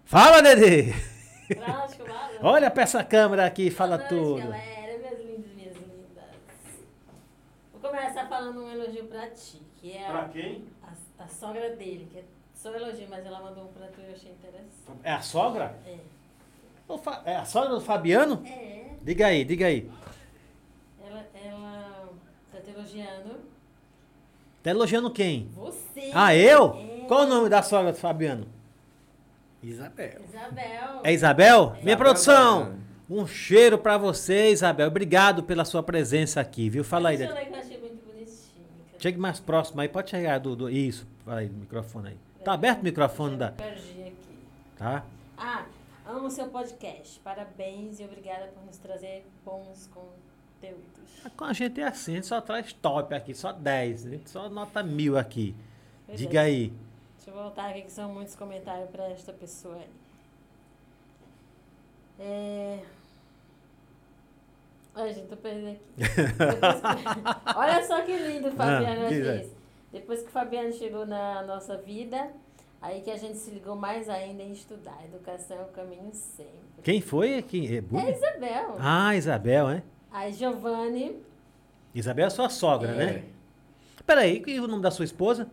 Fala! 0.05 0.39
Prático, 0.43 2.09
lá. 2.09 2.31
Olha 2.43 2.71
pra 2.71 2.83
essa 2.83 3.05
câmera 3.05 3.45
aqui, 3.47 3.71
fala 3.71 3.99
Boa 3.99 4.11
noite, 4.11 4.25
tudo. 4.25 4.43
galera, 4.51 4.99
meus 4.99 5.19
lindos, 5.27 5.53
minhas 5.55 5.75
lindas. 5.77 6.25
Vou 7.73 7.81
começar 7.91 8.27
falando 8.29 8.63
um 8.65 8.71
elogio 8.71 9.05
pra 9.05 9.29
ti, 9.31 9.61
que 9.77 9.93
é 9.93 10.07
a, 10.07 10.29
quem? 10.29 10.65
a, 10.83 11.25
a 11.25 11.29
sogra 11.29 11.77
dele, 11.77 12.09
que 12.11 12.19
é 12.19 12.25
só 12.55 12.75
elogio, 12.75 13.07
mas 13.11 13.25
ela 13.27 13.41
mandou 13.41 13.65
um 13.65 13.69
pra 13.73 13.87
tu 13.89 14.01
e 14.01 14.05
eu 14.09 14.13
achei 14.15 14.33
interessante. 14.33 14.99
É 15.03 15.13
a 15.13 15.21
sogra? 15.21 15.77
É. 15.87 15.99
Fa- 16.99 17.23
É 17.27 17.37
a 17.37 17.45
sogra 17.45 17.71
do 17.71 17.81
Fabiano? 17.83 18.43
É, 18.47 18.95
Diga 19.03 19.27
aí, 19.27 19.45
diga 19.45 19.67
aí. 19.67 19.91
ela, 21.05 21.27
ela 21.35 22.09
tá 22.51 22.61
te 22.61 22.71
elogiando. 22.71 23.41
Tá 24.63 24.71
elogiando 24.71 25.11
quem? 25.11 25.49
Você. 25.55 26.11
Ah, 26.15 26.35
eu? 26.35 26.75
É. 26.75 27.05
Qual 27.07 27.23
o 27.23 27.27
nome 27.27 27.49
da 27.49 27.63
sogra 27.63 27.93
do 27.93 27.99
Fabiano? 27.99 28.47
Isabel. 29.63 30.21
Isabel. 30.29 31.01
É 31.03 31.13
Isabel? 31.13 31.67
Minha 31.71 31.79
Isabel 31.81 31.97
produção! 31.99 32.75
Um 33.11 33.27
cheiro 33.27 33.79
pra 33.79 33.97
você, 33.97 34.51
Isabel. 34.51 34.89
Obrigado 34.89 35.43
pela 35.43 35.65
sua 35.65 35.83
presença 35.83 36.41
aqui, 36.41 36.69
viu? 36.69 36.85
Fala 36.85 37.09
aí. 37.09 37.17
Deixa 37.17 37.33
eu 37.33 37.47
que 37.47 37.53
eu 37.53 37.57
achei 37.59 37.79
muito 37.81 38.05
bonitinho. 38.07 38.67
Chegue 38.99 39.19
mais 39.19 39.41
próximo 39.41 39.81
aí, 39.81 39.89
pode 39.89 40.11
chegar 40.11 40.39
do, 40.39 40.55
do- 40.55 40.69
Isso, 40.69 41.07
fala 41.25 41.41
aí, 41.41 41.49
do 41.49 41.57
microfone 41.57 42.09
aí. 42.09 42.17
Tá 42.45 42.53
aberto 42.53 42.81
o 42.81 42.85
microfone 42.85 43.37
da. 43.37 43.51
Perdi 43.53 44.03
aqui. 44.03 44.15
Tá? 44.77 45.05
Ah, 45.39 45.65
amo 46.07 46.31
seu 46.31 46.49
podcast. 46.49 47.19
Parabéns 47.21 47.99
e 47.99 48.05
obrigada 48.05 48.49
por 48.49 48.63
nos 48.67 48.77
trazer 48.77 49.27
bons 49.45 49.87
conteúdos. 49.93 50.28
Com 51.37 51.45
a 51.45 51.53
gente 51.53 51.81
é 51.81 51.85
assim, 51.87 52.13
a 52.13 52.15
gente 52.17 52.27
só 52.27 52.41
traz 52.41 52.73
top 52.73 53.15
aqui, 53.15 53.35
só 53.35 53.53
10. 53.53 54.07
A 54.07 54.11
gente 54.11 54.31
só 54.31 54.49
nota 54.49 54.83
mil 54.83 55.19
aqui. 55.19 55.55
Pois 56.07 56.19
Diga 56.19 56.41
é. 56.41 56.45
aí. 56.45 56.73
Deixa 57.17 57.31
eu 57.31 57.35
voltar 57.35 57.71
aqui 57.71 57.83
que 57.83 57.93
são 57.93 58.13
muitos 58.13 58.35
comentários 58.35 58.89
para 58.91 59.09
esta 59.11 59.33
pessoa 59.33 59.77
aí. 59.77 59.89
É... 62.21 62.81
Ai, 64.95 65.13
gente, 65.15 65.29
tô 65.29 65.37
perdendo 65.37 65.71
aqui. 65.71 65.83
Que- 65.97 67.55
Olha 67.57 67.87
só 67.87 68.01
que 68.03 68.17
lindo 68.17 68.49
o 68.49 68.53
Fabiano 68.53 69.07
Ah, 69.07 69.09
diz 69.09 69.27
fez. 69.27 69.57
Depois 69.93 70.23
que 70.23 70.29
o 70.29 70.33
Fabiano 70.33 70.73
chegou 70.73 71.07
na 71.07 71.43
nossa 71.45 71.77
vida, 71.77 72.31
aí 72.83 73.01
que 73.03 73.11
a 73.11 73.17
gente 73.17 73.39
se 73.39 73.51
ligou 73.51 73.77
mais 73.77 74.09
ainda 74.09 74.43
em 74.43 74.53
estudar. 74.53 74.99
Educação 75.05 75.57
é 75.59 75.63
o 75.63 75.69
caminho 75.69 76.11
sempre. 76.13 76.83
Quem 76.83 77.01
foi? 77.01 77.41
Quem? 77.43 77.67
É, 77.69 77.77
É? 77.79 78.11
Isabel. 78.13 78.77
Ah, 78.79 79.15
Isabel, 79.15 79.69
né? 79.69 79.83
Aí 80.11 80.33
Giovanni, 80.33 81.17
Isabel 81.95 82.27
é 82.27 82.31
sua 82.31 82.49
sogra, 82.49 82.91
É. 82.91 82.95
né? 82.95 83.23
Peraí, 84.07 84.43
e 84.47 84.59
o 84.61 84.67
nome 84.67 84.83
da 84.83 84.91
sua 84.91 85.05
esposa? 85.05 85.49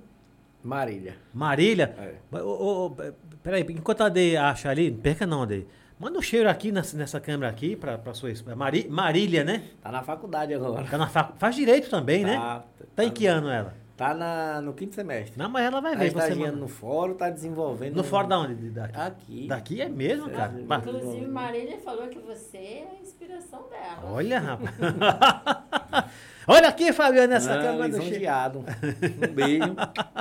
Marília. 0.63 1.17
Marília. 1.33 1.95
É. 2.33 2.37
Ô, 2.41 2.85
ô, 2.87 2.95
peraí, 3.43 3.65
enquanto 3.69 4.01
a 4.01 4.09
Dei 4.09 4.35
acha 4.37 4.69
ali, 4.69 4.89
não 4.89 4.99
perca 4.99 5.25
não, 5.27 5.45
Dei. 5.45 5.67
Manda 5.99 6.17
um 6.17 6.21
cheiro 6.21 6.49
aqui 6.49 6.71
nessa, 6.71 6.97
nessa 6.97 7.19
câmera 7.19 7.49
aqui 7.49 7.75
pra, 7.75 7.97
pra 7.97 8.13
sua 8.13 8.31
esposa. 8.31 8.55
Mari, 8.55 8.87
Marília, 8.89 9.43
né? 9.43 9.63
Tá 9.81 9.91
na 9.91 10.01
faculdade 10.03 10.53
agora. 10.53 10.85
Tá 10.85 10.97
na 10.97 11.07
fac... 11.07 11.33
Faz 11.37 11.55
direito 11.55 11.89
também, 11.89 12.23
né? 12.23 12.35
Tá, 12.35 12.63
Tá 12.95 13.03
em 13.05 13.11
que 13.11 13.25
ano 13.27 13.49
ela? 13.49 13.73
Tá 13.97 14.13
na, 14.13 14.59
no 14.61 14.73
quinto 14.73 14.93
semestre. 14.93 15.37
Não, 15.37 15.49
mas 15.49 15.63
ela 15.65 15.79
vai 15.79 15.93
Tá 15.93 15.99
ver. 15.99 16.07
Estagiando 16.07 16.41
manda. 16.41 16.55
no 16.57 16.67
fórum, 16.67 17.13
tá 17.13 17.29
desenvolvendo. 17.29 17.95
No 17.95 18.01
um- 18.01 18.03
fórum 18.03 18.27
da 18.27 18.39
onde? 18.39 18.69
Daqui? 18.69 18.99
Aqui. 18.99 19.47
Daqui 19.47 19.81
é 19.81 19.87
mesmo, 19.87 20.29
cara? 20.29 20.53
É. 20.59 20.63
Bah, 20.63 20.79
inclusive 20.79 21.25
Marília 21.27 21.77
falou 21.79 22.07
que 22.09 22.19
você 22.19 22.57
é 22.57 22.87
a 22.91 23.01
inspiração 23.01 23.63
dela. 23.69 24.11
Olha, 24.11 24.39
rapaz. 24.39 24.69
Olha 26.47 26.67
aqui, 26.67 26.91
Fabiano, 26.93 27.33
nessa 27.33 27.55
Não, 27.55 27.61
câmera 27.63 27.89
do 27.89 27.97
lisonjeado. 27.97 28.59
Um 28.59 29.33
beijo. 29.33 29.75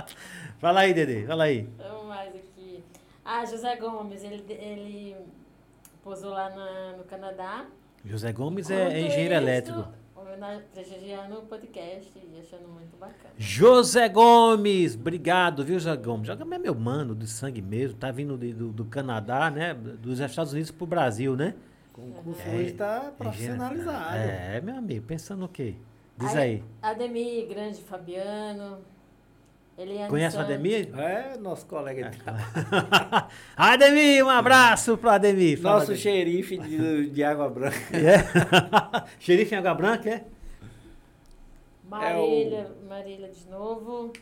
Fala 0.58 0.80
aí, 0.80 0.94
Dede, 0.94 1.26
fala 1.26 1.44
aí. 1.44 1.68
Vamos 1.76 2.06
mais 2.06 2.34
aqui. 2.34 2.82
Ah, 3.24 3.44
José 3.44 3.76
Gomes, 3.76 4.22
ele, 4.22 4.42
ele 4.48 5.16
posou 6.02 6.30
lá 6.30 6.48
na- 6.48 6.96
no 6.96 7.04
Canadá. 7.04 7.66
José 8.04 8.32
Gomes 8.32 8.70
Enquanto 8.70 8.92
é 8.92 9.00
engenheiro 9.00 9.34
isso- 9.34 9.42
elétrico. 9.42 9.88
Prestigiando 10.72 11.38
o 11.38 11.42
podcast 11.42 12.12
e 12.16 12.40
achando 12.40 12.68
muito 12.68 12.96
bacana. 12.96 13.34
José 13.36 14.08
Gomes, 14.08 14.94
obrigado, 14.94 15.64
viu, 15.64 15.78
José 15.78 15.96
Gomes? 15.96 16.26
José 16.26 16.38
Gomes 16.38 16.58
é 16.58 16.62
meu 16.62 16.74
mano 16.74 17.14
de 17.14 17.26
sangue 17.26 17.60
mesmo, 17.62 17.96
tá 17.98 18.10
vindo 18.10 18.36
de- 18.36 18.52
do, 18.52 18.72
do 18.72 18.84
Canadá, 18.86 19.50
né? 19.50 19.74
Dos 19.74 20.20
Estados 20.20 20.52
Unidos 20.52 20.70
pro 20.70 20.86
Brasil, 20.86 21.36
né? 21.36 21.54
O 21.92 22.00
concurso 22.00 22.40
É, 22.46 22.54
hoje 22.54 22.70
está 22.70 23.12
profissionalizado. 23.16 24.16
É, 24.16 24.60
meu 24.60 24.76
amigo, 24.76 25.06
pensando 25.06 25.44
o 25.44 25.48
quê? 25.48 25.74
Diz 26.16 26.34
aí. 26.34 26.62
Ademir, 26.80 27.46
grande 27.48 27.80
Fabiano. 27.82 28.78
Eliane 29.76 30.08
Conhece 30.08 30.36
o. 30.36 30.40
Ademir? 30.40 30.88
É, 30.98 31.36
nosso 31.36 31.66
colega 31.66 32.10
de 32.10 32.18
Ademir, 33.56 34.24
um 34.24 34.30
abraço 34.30 34.96
pro 34.96 35.10
Ademir. 35.10 35.60
Fala, 35.60 35.74
Nosso 35.80 35.86
Ademir. 35.92 36.02
xerife 36.02 36.58
de, 36.58 37.10
de 37.10 37.24
Água 37.24 37.48
Branca. 37.48 37.76
É. 37.92 38.18
Xerife 39.18 39.54
em 39.54 39.58
Água 39.58 39.74
Branca, 39.74 40.08
é? 40.10 40.24
Marília, 41.88 42.70
Marília 42.88 43.28
de 43.30 43.46
novo. 43.48 44.12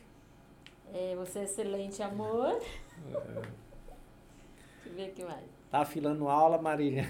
É, 0.95 1.15
você 1.16 1.41
é 1.41 1.45
excelente, 1.45 2.03
amor. 2.03 2.59
Deixa 3.09 3.19
eu 4.87 4.93
ver 4.95 5.09
o 5.11 5.12
que 5.12 5.24
mais. 5.24 5.41
Tá 5.70 5.79
afilando 5.81 6.29
aula, 6.29 6.61
Marília. 6.61 7.07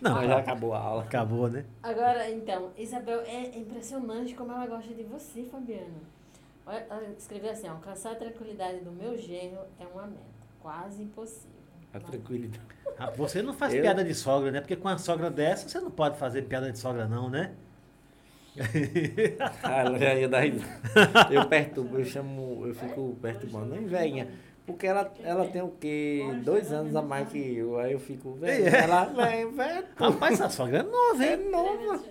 Não, 0.00 0.14
Mas 0.14 0.28
já 0.28 0.38
acabou 0.38 0.72
a 0.72 0.78
aula. 0.78 1.02
acabou, 1.02 1.48
né? 1.48 1.64
Agora, 1.82 2.30
então, 2.30 2.70
Isabel, 2.78 3.20
é 3.20 3.58
impressionante 3.58 4.34
como 4.34 4.52
ela 4.52 4.66
gosta 4.66 4.94
de 4.94 5.02
você, 5.02 5.42
Fabiano. 5.44 6.00
Escreveu 7.16 7.50
assim, 7.50 7.68
ó, 7.68 7.72
alcançar 7.72 8.12
a 8.12 8.14
tranquilidade 8.16 8.80
do 8.80 8.90
meu 8.90 9.16
genro 9.16 9.58
é 9.78 9.86
uma 9.86 10.06
meta, 10.06 10.22
quase 10.60 11.02
impossível. 11.02 11.50
A 11.92 12.00
tranquilidade. 12.00 12.62
Ah, 12.98 13.10
Você 13.10 13.42
não 13.42 13.52
faz 13.52 13.74
Eu? 13.74 13.82
piada 13.82 14.02
de 14.02 14.14
sogra, 14.14 14.50
né? 14.50 14.58
Porque 14.60 14.74
com 14.74 14.88
a 14.88 14.96
sogra 14.96 15.28
dessa, 15.30 15.68
você 15.68 15.78
não 15.80 15.90
pode 15.90 16.16
fazer 16.18 16.40
piada 16.42 16.72
de 16.72 16.78
sogra, 16.78 17.06
não, 17.06 17.28
né? 17.28 17.52
Ah, 19.62 19.80
ela 19.80 19.98
já 19.98 20.14
ia 20.14 20.28
dar 20.28 20.40
risada. 20.40 21.28
Eu 21.30 21.46
perturbo, 21.46 21.98
eu 21.98 22.04
chamo, 22.06 22.66
eu 22.66 22.74
fico 22.74 23.14
perturbando. 23.20 23.66
Nem 23.74 23.84
velhinha. 23.86 24.28
Porque 24.64 24.86
ela, 24.86 25.12
ela 25.22 25.46
tem 25.46 25.60
o 25.60 25.68
quê? 25.78 26.22
Dois 26.42 26.72
anos 26.72 26.96
a 26.96 27.02
mais 27.02 27.28
que 27.28 27.38
eu. 27.38 27.78
Aí 27.78 27.92
eu 27.92 28.00
fico, 28.00 28.32
velho. 28.32 28.66
É. 28.66 28.80
Ela, 28.84 29.04
velho, 29.04 29.52
velho. 29.52 29.86
Rapaz, 29.94 30.32
essa 30.40 30.48
sogra 30.48 30.78
é 30.78 30.82
nova, 30.82 31.24
É 31.24 31.34
hein? 31.34 31.50
nova. 31.50 32.02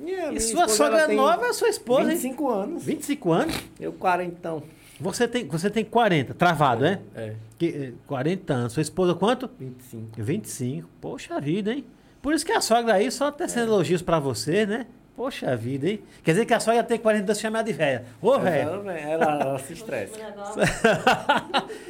Minha, 0.00 0.32
E 0.32 0.40
sua 0.40 0.66
sogra 0.66 1.00
é 1.00 1.14
nova 1.14 1.46
é 1.46 1.52
sua 1.52 1.68
esposa, 1.68 2.10
hein? 2.10 2.16
25 2.16 2.48
anos. 2.50 2.84
25 2.84 3.32
anos. 3.32 3.54
Eu 3.78 3.92
40, 3.92 4.30
então. 4.38 4.62
Você 4.98 5.28
tem, 5.28 5.46
você 5.46 5.68
tem 5.70 5.84
40, 5.84 6.34
travado, 6.34 6.82
né? 6.82 7.00
É, 7.14 7.34
Que, 7.58 7.66
eh, 7.68 7.92
40 8.06 8.52
anos. 8.54 8.72
Sua 8.72 8.82
esposa 8.82 9.14
quanto? 9.14 9.48
25. 9.58 10.08
25. 10.22 10.88
Poxa 11.00 11.38
vida, 11.40 11.72
hein? 11.72 11.84
Por 12.22 12.34
isso 12.34 12.44
que 12.44 12.52
a 12.52 12.60
sogra 12.60 12.94
aí 12.94 13.10
só 13.10 13.30
tecendo 13.30 13.66
elogios 13.72 14.02
pra 14.02 14.18
você, 14.18 14.64
né? 14.66 14.86
Poxa 15.16 15.54
vida, 15.54 15.88
hein? 15.88 16.02
Quer 16.22 16.32
dizer 16.32 16.46
que 16.46 16.54
a 16.54 16.60
sogra 16.60 16.82
tem 16.82 16.98
42 16.98 17.38
chamada 17.38 17.64
de 17.64 17.72
velha. 17.72 18.04
Ô, 18.22 18.38
velho, 18.38 18.70
Ela, 18.70 18.92
ela, 18.98 19.24
ela 19.42 19.58
se 19.58 19.74
estressa. 19.74 20.18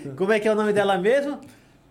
Como 0.16 0.32
é 0.32 0.40
que 0.40 0.48
é 0.48 0.52
o 0.52 0.56
nome 0.56 0.72
dela 0.72 0.98
mesmo? 0.98 1.38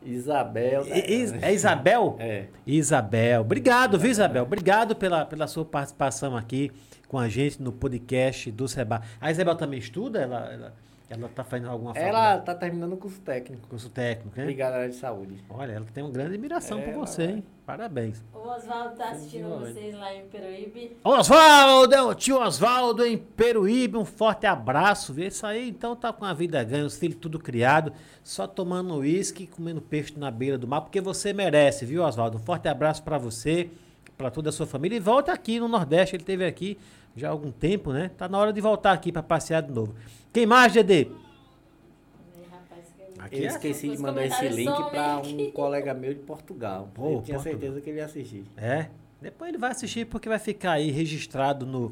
Isabel. 0.03 0.85
É 0.89 1.53
Isabel? 1.53 2.17
É. 2.19 2.45
Isabel. 2.65 3.41
Obrigado, 3.41 3.97
viu, 3.97 4.11
Isabel? 4.11 4.43
Obrigado 4.43 4.95
pela, 4.95 5.25
pela 5.25 5.47
sua 5.47 5.65
participação 5.65 6.35
aqui 6.35 6.71
com 7.07 7.17
a 7.17 7.27
gente 7.27 7.61
no 7.61 7.71
podcast 7.71 8.51
do 8.51 8.67
Seba. 8.67 9.01
A 9.19 9.31
Isabel 9.31 9.55
também 9.55 9.79
estuda? 9.79 10.19
Ela, 10.19 10.53
ela, 10.53 10.73
ela 11.09 11.27
tá 11.27 11.43
fazendo 11.43 11.69
alguma 11.69 11.91
Ela 11.97 12.37
tá 12.37 12.53
terminando 12.53 12.93
o 12.93 12.97
curso 12.97 13.19
técnico. 13.21 13.67
curso 13.67 13.89
técnico, 13.89 14.37
né? 14.39 14.45
Ligada 14.45 14.75
à 14.75 14.79
área 14.79 14.89
de 14.89 14.95
saúde. 14.95 15.43
Olha, 15.49 15.71
ela 15.73 15.85
tem 15.93 16.03
uma 16.03 16.11
grande 16.11 16.29
admiração 16.35 16.79
É, 16.79 16.81
por 16.83 16.93
você, 16.93 17.23
hein? 17.23 17.43
Parabéns. 17.65 18.23
O 18.33 18.47
Oswaldo 18.47 18.95
tá 18.95 19.09
assistindo 19.09 19.49
vocês 19.59 19.93
lá 19.95 20.13
em 20.13 20.25
Peruíbe. 20.27 20.97
Oswaldo, 21.03 21.93
é 21.93 22.01
o 22.01 22.13
tio 22.13 22.39
Oswaldo 22.39 23.05
em 23.05 23.17
Peruíbe, 23.17 23.97
um 23.97 24.05
forte 24.05 24.45
abraço. 24.45 25.13
Vê 25.13 25.27
isso 25.27 25.45
aí, 25.45 25.69
então 25.69 25.95
tá 25.95 26.11
com 26.13 26.25
a 26.25 26.33
vida 26.33 26.63
ganha, 26.63 26.85
os 26.85 26.97
filhos 26.97 27.17
tudo 27.19 27.39
criado, 27.39 27.91
só 28.23 28.45
tomando 28.47 28.95
uísque 28.95 29.43
e 29.43 29.47
comendo 29.47 29.81
peixe 29.81 30.13
na 30.17 30.29
beira 30.31 30.57
do 30.57 30.67
mar, 30.67 30.81
porque 30.81 31.01
você 31.01 31.33
merece, 31.33 31.85
viu, 31.85 32.03
Oswaldo? 32.03 32.37
Um 32.37 32.41
forte 32.41 32.67
abraço 32.67 33.03
pra 33.03 33.17
você, 33.17 33.69
pra 34.17 34.29
toda 34.31 34.49
a 34.49 34.51
sua 34.51 34.65
família. 34.65 34.95
E 34.97 34.99
volta 34.99 35.31
aqui 35.31 35.59
no 35.59 35.67
Nordeste, 35.67 36.15
ele 36.15 36.23
teve 36.23 36.45
aqui 36.45 36.77
já 37.15 37.27
há 37.27 37.31
algum 37.31 37.51
tempo, 37.51 37.91
né? 37.91 38.09
Tá 38.17 38.27
na 38.29 38.37
hora 38.37 38.53
de 38.53 38.61
voltar 38.61 38.93
aqui 38.93 39.11
pra 39.11 39.21
passear 39.23 39.61
de 39.61 39.71
novo. 39.71 39.93
Quem 40.33 40.45
mais, 40.45 40.73
Dedê? 40.73 41.07
Aí, 41.07 42.43
rapaz, 42.51 42.85
que- 42.95 43.19
Aqui 43.21 43.37
Eu 43.37 43.43
é? 43.43 43.47
esqueci 43.47 43.89
de 43.89 43.97
mandar 43.97 44.25
esse 44.25 44.47
link 44.49 44.69
aqui. 44.69 45.33
um 45.47 45.51
colega 45.51 45.93
meu 45.93 46.13
de 46.13 46.19
Portugal. 46.21 46.89
Pô, 46.93 47.03
eu 47.03 47.21
tinha 47.21 47.35
Portugal. 47.37 47.41
certeza 47.43 47.81
que 47.81 47.89
ele 47.89 47.97
ia 47.99 48.05
assistir. 48.05 48.45
É. 48.57 48.89
Depois 49.21 49.49
ele 49.49 49.57
vai 49.57 49.71
assistir 49.71 50.05
porque 50.05 50.29
vai 50.29 50.39
ficar 50.39 50.73
aí 50.73 50.91
registrado 50.91 51.65
no, 51.65 51.91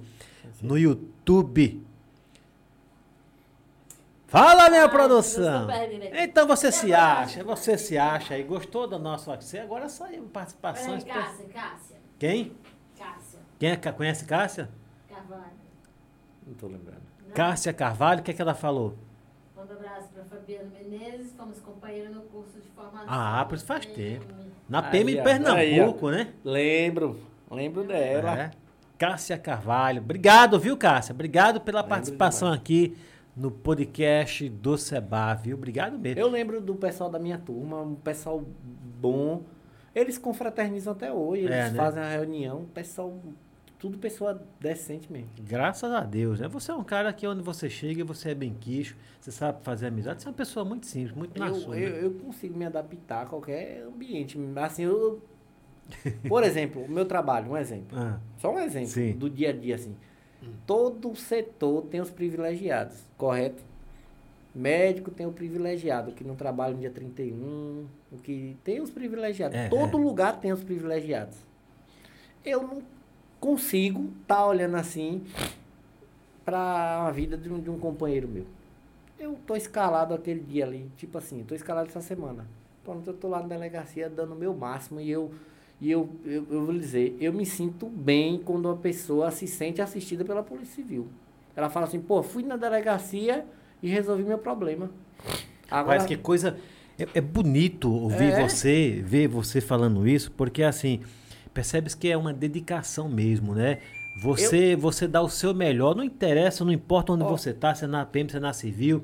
no 0.62 0.78
YouTube. 0.78 1.84
Fala, 4.28 4.70
minha 4.70 4.84
Ah, 4.86 4.90
produção! 4.90 5.68
Então 6.22 6.46
você 6.46 6.70
se 6.72 6.94
acha, 6.94 7.44
você 7.46 7.78
se 7.78 7.98
acha 7.98 8.34
aí, 8.34 8.44
gostou 8.44 8.86
da 8.86 9.00
nossa 9.00 9.36
você 9.38 9.58
agora 9.60 9.88
saiu 9.88 10.24
participações. 10.24 11.04
Peraí, 11.04 11.22
Cássia, 11.24 11.46
Cássia, 11.48 11.96
Quem? 12.20 12.52
Cássia, 12.98 13.40
Quem 13.58 13.70
é, 13.72 13.78
conhece 13.78 14.26
Cássia? 14.26 14.70
Carvalho. 15.08 15.44
Não 16.46 16.54
tô 16.56 16.68
lembrando. 16.68 17.07
Cássia 17.34 17.74
Carvalho, 17.74 18.22
o 18.22 18.24
que, 18.24 18.32
é 18.32 18.34
que 18.34 18.42
ela 18.42 18.54
falou? 18.56 18.96
Manda 19.56 19.74
um 19.74 19.78
abraço 19.78 20.10
para 20.14 20.24
Fabiano 20.26 20.70
Menezes, 20.72 21.34
fomos 21.36 21.60
companheiros 21.60 22.16
no 22.16 22.22
curso 22.24 22.60
de 22.60 22.68
formação. 22.70 23.06
Ah, 23.08 23.46
por 23.48 23.56
isso 23.56 23.66
faz 23.66 23.86
tempo. 23.86 24.26
PM. 24.26 24.48
Na 24.70 24.80
Aí, 24.86 24.92
PM 24.92 25.14
de 25.14 25.20
ó, 25.20 25.24
Pernambuco, 25.24 26.10
né? 26.12 26.34
Lembro. 26.44 27.20
Lembro 27.50 27.84
dela. 27.84 28.40
É. 28.40 28.52
Cássia 28.98 29.38
Carvalho. 29.38 30.02
Obrigado, 30.02 30.60
viu, 30.60 30.76
Cássia? 30.76 31.14
Obrigado 31.14 31.62
pela 31.62 31.80
Lembro 31.82 31.90
participação 31.90 32.52
aqui 32.52 32.98
no 33.36 33.52
podcast 33.52 34.50
do 34.50 34.78
Seba, 34.78 35.34
viu? 35.36 35.56
Obrigado 35.56 35.98
mesmo. 36.00 36.20
Eu 36.20 36.28
lembro 36.28 36.60
do 36.60 36.76
pessoal 36.76 37.10
da 37.10 37.20
minha 37.20 37.38
turma, 37.38 37.80
um 37.82 37.96
pessoal 37.96 38.44
bom. 39.00 39.44
Eles 39.94 40.18
confraternizam 40.18 40.94
até 40.94 41.12
hoje, 41.14 41.44
eles 41.44 41.56
É, 41.56 41.70
né? 41.70 41.76
fazem 41.78 42.02
a 42.04 42.10
reunião, 42.10 42.66
pessoal, 42.74 43.14
tudo 43.80 43.98
pessoa 43.98 44.42
decente 44.60 45.12
mesmo. 45.12 45.30
Graças 45.40 45.92
a 45.92 46.02
Deus, 46.02 46.40
né? 46.40 46.48
Você 46.48 46.72
é 46.72 46.74
um 46.74 46.84
cara 46.84 47.14
que 47.14 47.28
onde 47.28 47.42
você 47.44 47.70
chega, 47.70 48.04
você 48.04 48.32
é 48.32 48.36
bem 48.36 48.54
quicho, 48.54 48.96
você 49.20 49.32
sabe 49.32 49.60
fazer 49.64 49.88
amizade, 49.88 50.22
você 50.22 50.28
é 50.28 50.32
uma 50.32 50.38
pessoa 50.38 50.66
muito 50.66 50.86
simples, 50.88 51.16
muito 51.16 51.38
na 51.40 51.48
Eu, 51.48 51.56
sua. 51.56 51.78
eu, 51.80 51.90
né? 51.92 52.06
eu 52.06 52.12
consigo 52.16 52.58
me 52.58 52.66
adaptar 52.66 53.24
a 53.24 53.26
qualquer 53.26 53.84
ambiente. 53.84 54.38
Assim, 54.58 54.84
eu. 54.84 55.22
Por 56.28 56.44
exemplo, 56.44 56.84
o 56.84 56.90
meu 56.90 57.06
trabalho, 57.06 57.52
um 57.52 57.58
exemplo. 57.58 57.98
Ah, 57.98 58.20
Só 58.40 58.54
um 58.54 58.60
exemplo 58.60 58.90
Sim. 58.90 59.14
do 59.14 59.30
dia 59.30 59.50
a 59.50 59.54
dia, 59.54 59.76
assim. 59.76 59.96
Todo 60.66 61.16
setor 61.16 61.84
tem 61.84 62.02
os 62.02 62.10
privilegiados, 62.12 62.98
correto? 63.18 63.64
Médico 64.54 65.12
tem 65.12 65.26
o 65.26 65.32
privilegiado, 65.32 66.12
que 66.12 66.24
não 66.24 66.36
trabalha 66.36 66.74
no 66.74 66.80
dia 66.80 66.90
31, 66.90 67.86
o 68.12 68.18
que 68.18 68.58
tem 68.64 68.82
os 68.82 68.90
privilegiados. 68.90 69.56
É, 69.58 69.70
Todo 69.70 69.98
lugar 69.98 70.40
tem 70.40 70.52
os 70.52 70.64
privilegiados. 70.64 71.38
Eu 72.44 72.64
não 72.64 72.82
consigo 73.40 74.10
estar 74.22 74.46
olhando 74.46 74.76
assim 74.76 75.24
para 76.46 77.08
a 77.08 77.12
vida 77.12 77.38
de 77.38 77.52
um, 77.52 77.60
de 77.60 77.70
um 77.70 77.78
companheiro 77.78 78.28
meu. 78.28 78.46
Eu 79.20 79.38
tô 79.46 79.56
escalado 79.56 80.14
aquele 80.14 80.40
dia 80.40 80.66
ali, 80.66 80.90
tipo 80.98 81.18
assim, 81.18 81.44
tô 81.44 81.56
escalado 81.56 81.90
essa 81.90 82.02
semana. 82.02 82.46
Pronto, 82.84 83.10
eu 83.10 83.14
tô 83.14 83.28
lá 83.28 83.42
na 83.42 83.48
delegacia 83.48 84.10
dando 84.10 84.34
o 84.34 84.38
meu 84.38 84.54
máximo 84.54 85.02
e 85.02 85.10
eu 85.10 85.32
e 85.80 85.92
eu, 85.92 86.10
eu, 86.26 86.48
eu 86.50 86.66
vou 86.66 86.74
dizer, 86.74 87.16
eu 87.20 87.32
me 87.32 87.46
sinto 87.46 87.86
bem 87.86 88.40
quando 88.44 88.66
uma 88.66 88.78
pessoa 88.78 89.30
se 89.30 89.46
sente 89.46 89.80
assistida 89.80 90.26
pela 90.26 90.42
Polícia 90.42 90.76
Civil. 90.76 91.08
Ela 91.56 91.70
fala 91.70 91.86
assim, 91.86 92.00
pô, 92.00 92.24
fui 92.24 92.42
na 92.42 92.56
delegacia 92.56 93.46
e 93.82 93.88
resolvi 93.88 94.24
meu 94.24 94.40
problema. 94.40 94.90
Agora, 95.70 95.98
Mas 96.00 96.08
que 96.08 96.18
coisa. 96.18 96.58
É, 96.98 97.08
é 97.16 97.22
bonito 97.22 97.92
ouvir 97.92 98.34
É. 98.34 98.48
você, 98.48 99.04
ver 99.06 99.28
você 99.28 99.62
falando 99.62 100.08
isso, 100.08 100.32
porque 100.32 100.64
assim, 100.64 101.02
percebes 101.58 101.96
que 101.96 102.08
é 102.08 102.16
uma 102.16 102.32
dedicação 102.32 103.10
mesmo, 103.10 103.56
né? 103.56 103.80
Você, 104.16 104.76
você 104.76 105.08
dá 105.08 105.24
o 105.24 105.28
seu 105.30 105.56
melhor, 105.56 105.96
não 105.96 106.04
interessa, 106.04 106.64
não 106.64 106.72
importa 106.72 107.14
onde 107.14 107.24
Ó. 107.24 107.28
você 107.30 107.52
tá, 107.52 107.74
se 107.74 107.84
é 107.84 107.88
na 107.88 108.06
PM, 108.06 108.30
se 108.30 108.38
é 108.38 108.40
na 108.40 108.54
civil, 108.54 109.02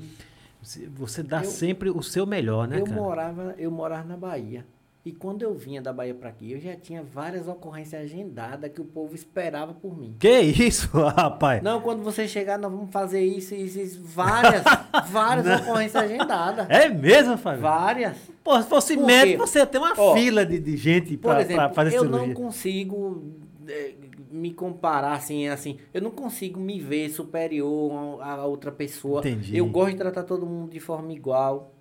você- 0.62 0.88
você 0.88 1.24
dá 1.24 1.44
Eu- 1.44 1.50
sempre 1.50 1.90
o 1.90 2.04
seu 2.04 2.28
melhor, 2.28 2.68
né, 2.68 2.80
eu 2.80 2.84
cara? 2.86 2.96
morava, 2.96 3.56
eu 3.58 3.72
morava 3.72 4.08
na 4.08 4.16
Bahia. 4.16 4.64
E 5.06 5.12
quando 5.12 5.42
eu 5.42 5.54
vinha 5.54 5.82
da 5.82 5.92
Bahia 5.92 6.14
para 6.14 6.30
aqui, 6.30 6.54
eu 6.54 6.62
já 6.62 6.78
tinha 6.78 7.04
várias 7.04 7.46
ocorrências 7.46 8.04
agendadas 8.04 8.72
que 8.72 8.80
o 8.80 8.86
povo 8.86 9.14
esperava 9.14 9.74
por 9.74 9.98
mim. 9.98 10.16
Que 10.18 10.40
isso, 10.40 10.88
rapaz? 10.96 11.62
Não, 11.62 11.82
quando 11.82 12.02
você 12.02 12.26
chegar, 12.26 12.58
nós 12.58 12.72
vamos 12.72 12.90
fazer 12.90 13.22
isso, 13.22 13.54
isso, 13.54 13.82
isso. 13.82 14.02
Várias, 14.02 14.64
várias 15.12 15.62
ocorrências 15.62 16.04
agendadas. 16.04 16.70
É 16.70 16.88
mesmo, 16.88 17.38
Fábio? 17.38 17.62
Várias. 17.62 18.18
Pô, 18.42 18.62
se 18.62 18.70
fosse 18.70 18.96
Por 18.96 19.06
médico, 19.06 19.44
quê? 19.44 19.48
você 19.50 19.60
ia 19.60 19.66
ter 19.66 19.78
uma 19.78 19.94
fila 20.14 20.46
de, 20.46 20.58
de 20.58 20.78
gente 20.78 21.18
pra 21.18 21.70
fazer 21.74 21.98
eu 21.98 22.04
cirurgia. 22.04 22.28
não 22.28 22.34
consigo 22.34 23.24
eh, 23.68 23.96
me 24.32 24.54
comparar 24.54 25.14
assim, 25.14 25.50
assim. 25.50 25.80
Eu 25.94 26.02
não 26.02 26.12
consigo 26.12 26.62
me 26.62 26.80
ver 26.80 27.10
superior 27.10 28.22
a, 28.22 28.36
a 28.36 28.46
outra 28.46 28.72
pessoa. 28.72 29.20
Entendi. 29.20 29.58
Eu 29.58 29.66
gosto 29.68 29.92
de 29.92 29.98
tratar 29.98 30.24
todo 30.24 30.46
mundo 30.46 30.72
de 30.72 30.80
forma 30.80 31.12
igual. 31.12 31.74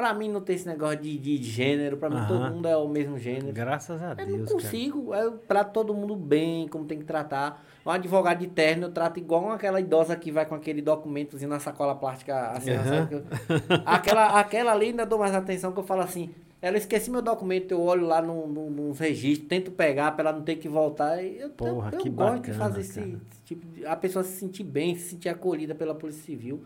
Pra 0.00 0.14
mim 0.14 0.30
não 0.30 0.40
tem 0.40 0.56
esse 0.56 0.66
negócio 0.66 0.96
de, 0.98 1.18
de 1.18 1.36
gênero, 1.42 1.98
pra 1.98 2.08
mim 2.08 2.16
Aham. 2.16 2.26
todo 2.26 2.54
mundo 2.54 2.66
é 2.66 2.74
o 2.74 2.88
mesmo 2.88 3.18
gênero. 3.18 3.52
Graças 3.52 4.02
a 4.02 4.12
Eu 4.12 4.16
Deus, 4.16 4.28
não 4.30 4.38
cara. 4.46 4.54
consigo, 4.54 5.14
eu 5.14 5.32
trato 5.46 5.72
todo 5.74 5.92
mundo 5.92 6.16
bem, 6.16 6.66
como 6.68 6.86
tem 6.86 6.98
que 6.98 7.04
tratar. 7.04 7.62
Um 7.84 7.90
advogado 7.90 8.38
de 8.38 8.46
terno 8.46 8.86
eu 8.86 8.92
trato 8.92 9.18
igual 9.18 9.50
aquela 9.50 9.78
idosa 9.78 10.16
que 10.16 10.32
vai 10.32 10.46
com 10.46 10.54
aquele 10.54 10.80
documentozinho 10.80 11.50
na 11.50 11.60
sacola 11.60 11.94
plástica 11.94 12.50
assim, 12.52 12.70
sabe? 12.76 13.08
Que 13.08 13.14
eu- 13.74 13.82
Aquela, 13.84 14.40
aquela 14.40 14.72
ali 14.72 14.86
ainda 14.86 15.04
dou 15.04 15.18
mais 15.18 15.34
atenção 15.34 15.70
que 15.72 15.78
eu 15.78 15.84
falo 15.84 16.00
assim, 16.00 16.30
ela 16.62 16.78
esqueci 16.78 17.10
meu 17.10 17.20
documento, 17.20 17.72
eu 17.72 17.80
olho 17.82 18.06
lá 18.06 18.22
no, 18.22 18.46
no, 18.46 18.70
nos 18.70 18.98
registros, 18.98 19.48
tento 19.48 19.70
pegar 19.70 20.12
pra 20.12 20.28
ela 20.28 20.38
não 20.38 20.44
ter 20.44 20.56
que 20.56 20.68
voltar. 20.68 21.22
e 21.22 21.40
Eu, 21.40 21.50
Porra, 21.50 21.90
eu, 21.92 21.98
eu 21.98 22.02
que 22.02 22.08
gosto 22.08 22.36
bacana, 22.36 22.40
de 22.40 22.52
fazer 22.52 22.80
esse, 22.80 23.00
esse 23.00 23.42
tipo 23.44 23.66
de. 23.66 23.84
A 23.84 23.96
pessoa 23.96 24.22
se 24.24 24.32
sentir 24.38 24.64
bem, 24.64 24.94
se 24.94 25.10
sentir 25.10 25.28
acolhida 25.28 25.74
pela 25.74 25.94
Polícia 25.94 26.22
Civil. 26.22 26.62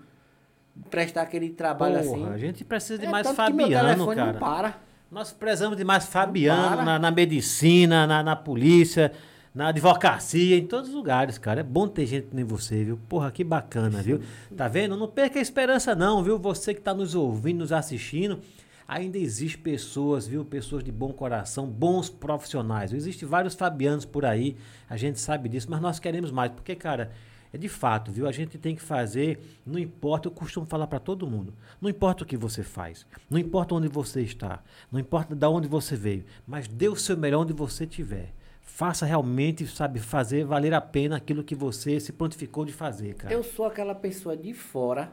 Prestar 0.91 1.23
aquele 1.23 1.51
trabalho 1.51 2.03
Porra, 2.03 2.29
a 2.29 2.31
assim. 2.35 2.39
gente 2.39 2.65
precisa 2.65 2.99
de 2.99 3.07
É, 3.07 3.11
mais 3.11 3.31
Fabiano, 3.31 3.89
telefone 3.89 4.17
cara. 4.17 4.33
Não 4.33 4.41
para. 4.41 4.79
Nós 5.11 5.33
precisamos 5.33 5.77
de 5.77 5.85
mais 5.85 6.05
Fabiano 6.07 6.83
na, 6.83 6.99
na 6.99 7.11
medicina, 7.11 8.07
na, 8.07 8.23
na 8.23 8.35
polícia, 8.35 9.13
na 9.55 9.69
advocacia, 9.69 10.57
em 10.57 10.67
todos 10.67 10.89
os 10.89 10.95
lugares, 10.97 11.39
cara. 11.39 11.61
É 11.61 11.63
bom 11.63 11.87
ter 11.87 12.07
gente 12.07 12.29
nem 12.33 12.45
você, 12.45 12.83
viu? 12.83 12.99
Porra, 13.09 13.31
que 13.31 13.45
bacana, 13.45 14.03
viu? 14.03 14.21
Tá 14.57 14.67
vendo? 14.67 14.97
Não 14.97 15.07
perca 15.07 15.39
a 15.39 15.43
esperança 15.43 15.95
não, 15.95 16.25
viu? 16.25 16.37
Você 16.39 16.75
que 16.75 16.81
tá 16.81 16.93
nos 16.93 17.15
ouvindo, 17.15 17.59
nos 17.61 17.71
assistindo, 17.71 18.41
ainda 18.89 19.17
existe 19.17 19.57
pessoas, 19.57 20.27
viu? 20.27 20.45
Pessoas 20.45 20.83
de 20.83 20.91
bom 20.91 21.13
coração, 21.13 21.67
bons 21.67 22.11
profissionais. 22.11 22.93
Existem 22.93 23.29
vários 23.29 23.55
Fabianos 23.55 24.05
por 24.05 24.25
aí, 24.25 24.57
a 24.91 24.97
gente 24.97 25.21
sabe 25.21 25.49
disso, 25.49 25.69
mas 25.71 25.81
nós 25.81 26.01
queremos 26.01 26.33
mais, 26.33 26.51
porque, 26.51 26.75
cara, 26.75 27.13
é 27.55 27.59
de 27.59 27.69
fato, 27.69 28.11
viu? 28.11 28.27
A 28.27 28.33
gente 28.33 28.59
tem 28.59 28.75
que 28.75 28.83
fazer, 28.83 29.39
não 29.65 29.79
importa, 29.79 30.27
eu 30.27 30.33
costumo 30.33 30.67
falar 30.67 30.89
para 30.89 30.99
todo 30.99 31.25
mundo, 31.25 31.55
não 31.81 31.89
importa 31.89 32.25
o 32.25 32.27
que 32.27 32.37
você 32.37 32.65
faz, 32.65 33.07
não 33.31 33.39
importa 33.39 33.77
onde 33.77 33.87
você 33.87 34.23
está, 34.23 34.61
não 34.91 34.99
importa 34.99 35.37
de 35.37 35.47
onde 35.47 35.69
você 35.69 35.95
veio, 35.95 36.25
mas 36.45 36.67
dê 36.67 36.89
o 36.89 36.97
seu 36.97 37.17
melhor 37.17 37.43
onde 37.43 37.53
você 37.53 37.85
estiver. 37.85 38.35
Faça 38.61 39.07
realmente, 39.07 39.65
sabe, 39.69 40.01
fazer 40.01 40.45
valer 40.45 40.75
a 40.75 40.81
pena 40.81 41.17
aquilo 41.17 41.45
que 41.45 41.55
você 41.55 42.01
se 42.01 42.13
prontificou 42.13 42.65
de 42.65 42.73
fazer, 42.73 43.15
cara. 43.15 43.33
Eu 43.33 43.45
sou 43.45 43.67
aquela 43.67 43.95
pessoa 43.95 44.37
de 44.37 44.53
fora 44.53 45.13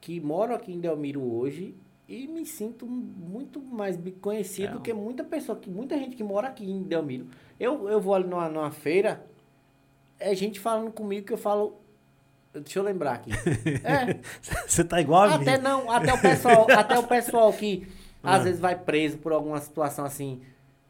que 0.00 0.20
moro 0.20 0.54
aqui 0.54 0.72
em 0.72 0.78
Delmiro 0.78 1.20
hoje 1.20 1.74
e 2.06 2.28
me 2.28 2.46
sinto 2.46 2.86
muito 2.86 3.60
mais 3.60 3.98
conhecido 4.20 4.78
É. 4.78 4.80
que 4.80 4.92
muita 4.92 5.24
pessoa, 5.24 5.58
que 5.58 5.68
muita 5.68 5.98
gente 5.98 6.14
que 6.14 6.22
mora 6.22 6.48
aqui 6.48 6.70
em 6.70 6.82
Delmiro. 6.82 7.26
Eu, 7.58 7.88
eu 7.88 8.00
vou 8.00 8.14
ali 8.14 8.26
numa, 8.28 8.48
numa 8.48 8.70
feira, 8.70 9.26
é 10.20 10.34
gente 10.34 10.60
falando 10.60 10.92
comigo 10.92 11.26
que 11.26 11.32
eu 11.32 11.38
falo. 11.38 11.76
Deixa 12.52 12.78
eu 12.78 12.82
lembrar 12.82 13.12
aqui. 13.14 13.30
É, 13.84 14.18
Você 14.66 14.84
tá 14.84 15.00
igual 15.00 15.22
a 15.22 15.38
mim. 15.38 15.42
até 15.42 15.56
não, 15.58 15.90
até 15.90 16.12
o 16.12 16.20
pessoal, 16.20 16.66
até 16.76 16.98
o 16.98 17.02
pessoal 17.04 17.52
que 17.52 17.86
Ah. 18.22 18.36
às 18.36 18.44
vezes 18.44 18.60
vai 18.60 18.76
preso 18.76 19.18
por 19.18 19.32
alguma 19.32 19.58
situação 19.60 20.04
assim. 20.04 20.40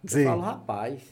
Eu 0.03 0.09
Sim. 0.11 0.25
falo, 0.25 0.41
rapaz, 0.41 1.03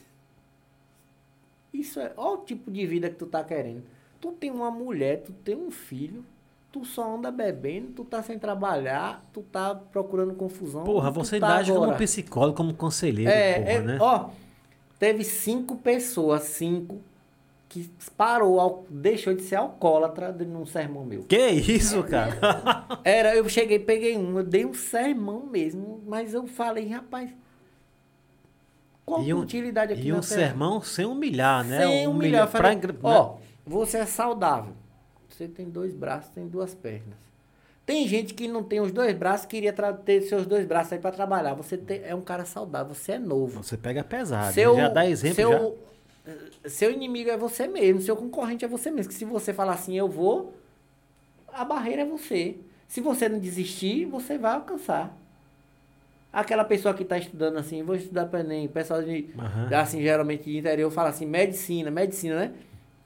isso 1.73 1.99
é, 1.99 2.11
olha 2.17 2.39
o 2.39 2.43
tipo 2.45 2.71
de 2.71 2.85
vida 2.85 3.09
que 3.09 3.15
tu 3.15 3.25
tá 3.27 3.43
querendo. 3.43 3.83
Tu 4.19 4.31
tem 4.33 4.49
uma 4.51 4.71
mulher, 4.71 5.21
tu 5.21 5.31
tem 5.31 5.55
um 5.55 5.69
filho, 5.71 6.25
tu 6.71 6.83
só 6.83 7.15
anda 7.15 7.31
bebendo, 7.31 7.91
tu 7.93 8.03
tá 8.03 8.21
sem 8.23 8.37
trabalhar, 8.39 9.23
tu 9.31 9.41
tá 9.43 9.75
procurando 9.75 10.33
confusão. 10.33 10.83
Porra, 10.83 11.11
você 11.11 11.39
tá 11.39 11.57
age 11.57 11.71
como 11.71 11.95
psicólogo, 11.95 12.57
como 12.57 12.73
conselheiro, 12.73 13.31
É, 13.31 13.53
porra, 13.59 13.69
é, 13.71 13.81
né? 13.81 13.97
ó, 14.01 14.29
teve 14.97 15.23
cinco 15.23 15.75
pessoas, 15.77 16.43
cinco, 16.43 16.99
que 17.69 17.87
parou, 18.17 18.85
deixou 18.89 19.33
de 19.33 19.43
ser 19.43 19.55
alcoólatra 19.55 20.31
num 20.31 20.65
sermão 20.65 21.05
meu. 21.05 21.23
Que 21.23 21.49
isso, 21.49 22.03
cara? 22.03 22.35
Era, 23.05 23.35
eu 23.35 23.47
cheguei, 23.47 23.77
peguei 23.79 24.17
um, 24.17 24.39
eu 24.39 24.43
dei 24.43 24.65
um 24.65 24.73
sermão 24.73 25.45
mesmo, 25.45 26.01
mas 26.07 26.33
eu 26.33 26.47
falei, 26.47 26.87
rapaz, 26.89 27.29
qual 29.05 29.23
E 29.23 29.31
a 29.31 29.35
um- 29.35 29.39
utilidade 29.39 29.93
aqui 29.93 30.07
E 30.07 30.11
um 30.13 30.15
terra? 30.15 30.23
sermão 30.23 30.81
sem 30.81 31.05
humilhar, 31.05 31.63
né? 31.63 31.77
Sem 31.79 32.07
Humilhar 32.07 32.47
humilhar. 32.47 32.47
Pra 32.49 32.59
falei, 32.61 32.97
Ó, 33.03 33.35
você 33.65 33.97
é 33.99 34.05
saudável. 34.05 34.73
Você 35.29 35.47
tem 35.47 35.69
dois 35.69 35.93
braços, 35.93 36.31
tem 36.31 36.47
duas 36.47 36.73
pernas. 36.75 37.17
Tem 37.85 38.07
gente 38.07 38.33
que 38.35 38.47
não 38.47 38.61
tem 38.61 38.79
os 38.81 38.91
dois 38.91 39.15
braços, 39.15 39.47
queria 39.47 39.73
ter 39.73 40.21
seus 40.21 40.45
dois 40.45 40.65
braços 40.65 40.93
aí 40.93 40.99
pra 40.99 41.11
trabalhar. 41.11 41.53
Você 41.55 41.75
tem- 41.77 42.01
é 42.03 42.13
um 42.13 42.21
cara 42.21 42.45
saudável, 42.45 42.93
você 42.93 43.13
é 43.13 43.19
novo. 43.19 43.63
Você 43.63 43.77
pega 43.77 44.03
pesado. 44.03 44.53
Seu, 44.53 44.75
já 44.75 44.89
dá 44.89 45.07
exemplo 45.07 45.35
já. 45.35 45.47
seu, 45.57 45.57
eh, 45.67 45.88
seu 46.65 46.91
inimigo 46.91 47.29
é 47.29 47.37
você 47.37 47.67
mesmo, 47.67 48.01
seu 48.01 48.15
concorrente 48.15 48.63
é 48.65 48.67
você 48.67 48.91
mesmo. 48.91 49.09
Que 49.11 49.17
se 49.17 49.25
você 49.25 49.53
falar 49.53 49.73
assim, 49.73 49.97
eu 49.97 50.07
vou, 50.07 50.53
a 51.47 51.63
barreira 51.65 52.03
é 52.03 52.05
você. 52.05 52.57
Se 52.87 53.01
você 53.01 53.29
não 53.29 53.39
desistir, 53.39 54.05
você 54.05 54.37
vai 54.37 54.53
alcançar. 54.55 55.15
Aquela 56.31 56.63
pessoa 56.63 56.93
que 56.93 57.01
está 57.03 57.17
estudando 57.17 57.57
assim, 57.57 57.81
vou 57.81 57.95
estudar 57.95 58.27
para 58.27 58.41
Enem, 58.41 58.67
pessoal 58.67 59.01
de, 59.01 59.29
Aham. 59.37 59.69
assim, 59.75 59.99
geralmente 60.01 60.43
de 60.43 60.57
interior 60.59 60.91
fala 60.91 61.09
assim, 61.09 61.25
medicina, 61.25 61.89
medicina, 61.89 62.35
né? 62.35 62.53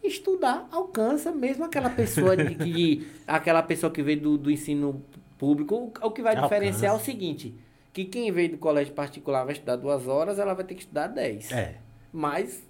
Estudar 0.04 0.68
alcança 0.70 1.32
mesmo 1.32 1.64
aquela 1.64 1.90
pessoa 1.90 2.36
de 2.36 2.54
que 2.56 3.08
aquela 3.26 3.64
pessoa 3.64 3.90
que 3.90 4.04
veio 4.04 4.20
do, 4.20 4.38
do 4.38 4.52
ensino 4.52 5.02
público, 5.38 5.74
o, 6.02 6.08
o 6.08 6.12
que 6.12 6.22
vai 6.22 6.36
Alcança. 6.36 6.54
diferenciar 6.54 6.94
é 6.94 6.98
o 6.98 7.00
seguinte, 7.00 7.56
que 7.94 8.04
quem 8.04 8.30
veio 8.30 8.52
do 8.52 8.58
colégio 8.58 8.94
particular 8.94 9.46
vai 9.46 9.54
estudar 9.54 9.78
duas 9.78 10.06
horas, 10.06 10.38
ela 10.38 10.54
vai 10.54 10.66
ter 10.66 10.76
que 10.76 10.82
estudar 10.82 11.08
dez. 11.08 11.50
É, 11.54 11.76
Mas 12.12 12.62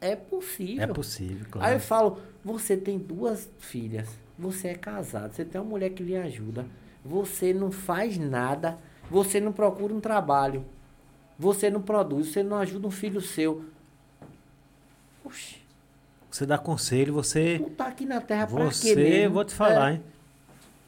é 0.00 0.16
possível. 0.16 0.82
é 0.82 0.86
possível, 0.86 1.44
Aí 1.46 1.50
claro. 1.50 1.74
eu 1.74 1.80
falo, 1.80 2.18
você 2.44 2.76
tem 2.76 2.98
duas 2.98 3.48
filhas, 3.58 4.08
você 4.38 4.68
é 4.68 4.74
casado, 4.74 5.32
você 5.34 5.44
tem 5.44 5.60
uma 5.60 5.68
mulher 5.68 5.90
que 5.90 6.02
lhe 6.02 6.16
ajuda, 6.16 6.66
você 7.04 7.52
não 7.52 7.70
faz 7.70 8.16
nada, 8.18 8.78
você 9.10 9.40
não 9.40 9.52
procura 9.52 9.92
um 9.92 10.00
trabalho, 10.00 10.64
você 11.38 11.68
não 11.70 11.82
produz, 11.82 12.28
você 12.28 12.42
não 12.42 12.56
ajuda 12.58 12.86
um 12.86 12.90
filho 12.90 13.20
seu. 13.20 13.64
Oxi, 15.24 15.56
Você 16.30 16.46
dá 16.46 16.56
conselho, 16.58 17.12
você. 17.12 17.58
tu 17.62 17.70
tá 17.70 17.86
aqui 17.88 18.06
na 18.06 18.20
terra 18.20 18.46
pra 18.46 18.56
quê 18.66 18.72
Você, 18.72 18.94
mesmo? 18.94 19.34
vou 19.34 19.44
te 19.44 19.54
falar, 19.54 19.90
É. 19.90 19.94
hein? 19.94 20.02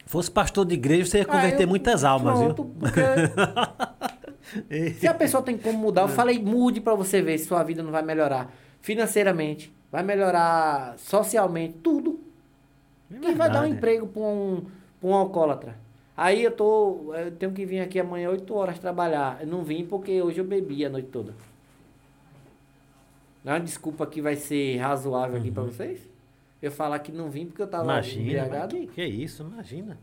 Fosse 0.06 0.30
pastor 0.30 0.64
de 0.66 0.74
igreja, 0.74 1.04
você 1.10 1.18
ia 1.18 1.22
Ah, 1.24 1.26
converter 1.26 1.64
eu- 1.64 1.68
muitas 1.68 2.04
almas, 2.04 2.38
pronto, 2.38 2.64
porque 2.64 3.00
viu? 3.00 4.92
se 4.98 5.06
a 5.06 5.14
pessoa 5.14 5.42
tem 5.42 5.56
como 5.56 5.78
mudar, 5.78 6.02
eu 6.02 6.06
É. 6.08 6.10
falei, 6.10 6.38
mude 6.38 6.80
pra 6.80 6.94
você 6.94 7.22
ver 7.22 7.38
se 7.38 7.46
sua 7.46 7.62
vida 7.62 7.82
não 7.82 7.90
vai 7.90 8.02
melhorar 8.02 8.52
financeiramente, 8.82 9.72
vai 9.90 10.02
melhorar 10.02 10.98
socialmente, 10.98 11.78
tudo. 11.82 12.20
É 13.10 13.18
Quem 13.18 13.34
vai 13.34 13.50
dar 13.50 13.62
um 13.62 13.66
emprego 13.66 14.06
para 14.06 14.22
um, 14.22 14.66
pra 15.00 15.08
um 15.08 15.14
alcoólatra? 15.14 15.76
Aí 16.14 16.42
eu 16.42 16.50
tô. 16.50 17.14
Eu 17.14 17.30
tenho 17.32 17.52
que 17.52 17.64
vir 17.64 17.80
aqui 17.80 17.98
amanhã 17.98 18.28
8 18.30 18.54
horas 18.54 18.78
trabalhar. 18.78 19.38
Eu 19.40 19.46
não 19.46 19.64
vim 19.64 19.86
porque 19.86 20.20
hoje 20.20 20.38
eu 20.38 20.44
bebi 20.44 20.84
a 20.84 20.90
noite 20.90 21.08
toda. 21.08 21.34
Não 23.42 23.52
é 23.52 23.56
uma 23.56 23.64
desculpa 23.64 24.06
que 24.06 24.20
vai 24.20 24.36
ser 24.36 24.76
razoável 24.76 25.38
aqui 25.38 25.50
para 25.50 25.62
vocês? 25.64 26.00
Eu 26.60 26.70
falar 26.70 26.98
que 27.00 27.10
não 27.10 27.28
vim 27.28 27.46
porque 27.46 27.62
eu 27.62 27.66
tava 27.66 27.84
Uhum. 27.84 27.90
Imagina, 27.90 28.68
que, 28.68 28.86
que 28.86 29.04
isso, 29.04 29.42
imagina. 29.42 29.98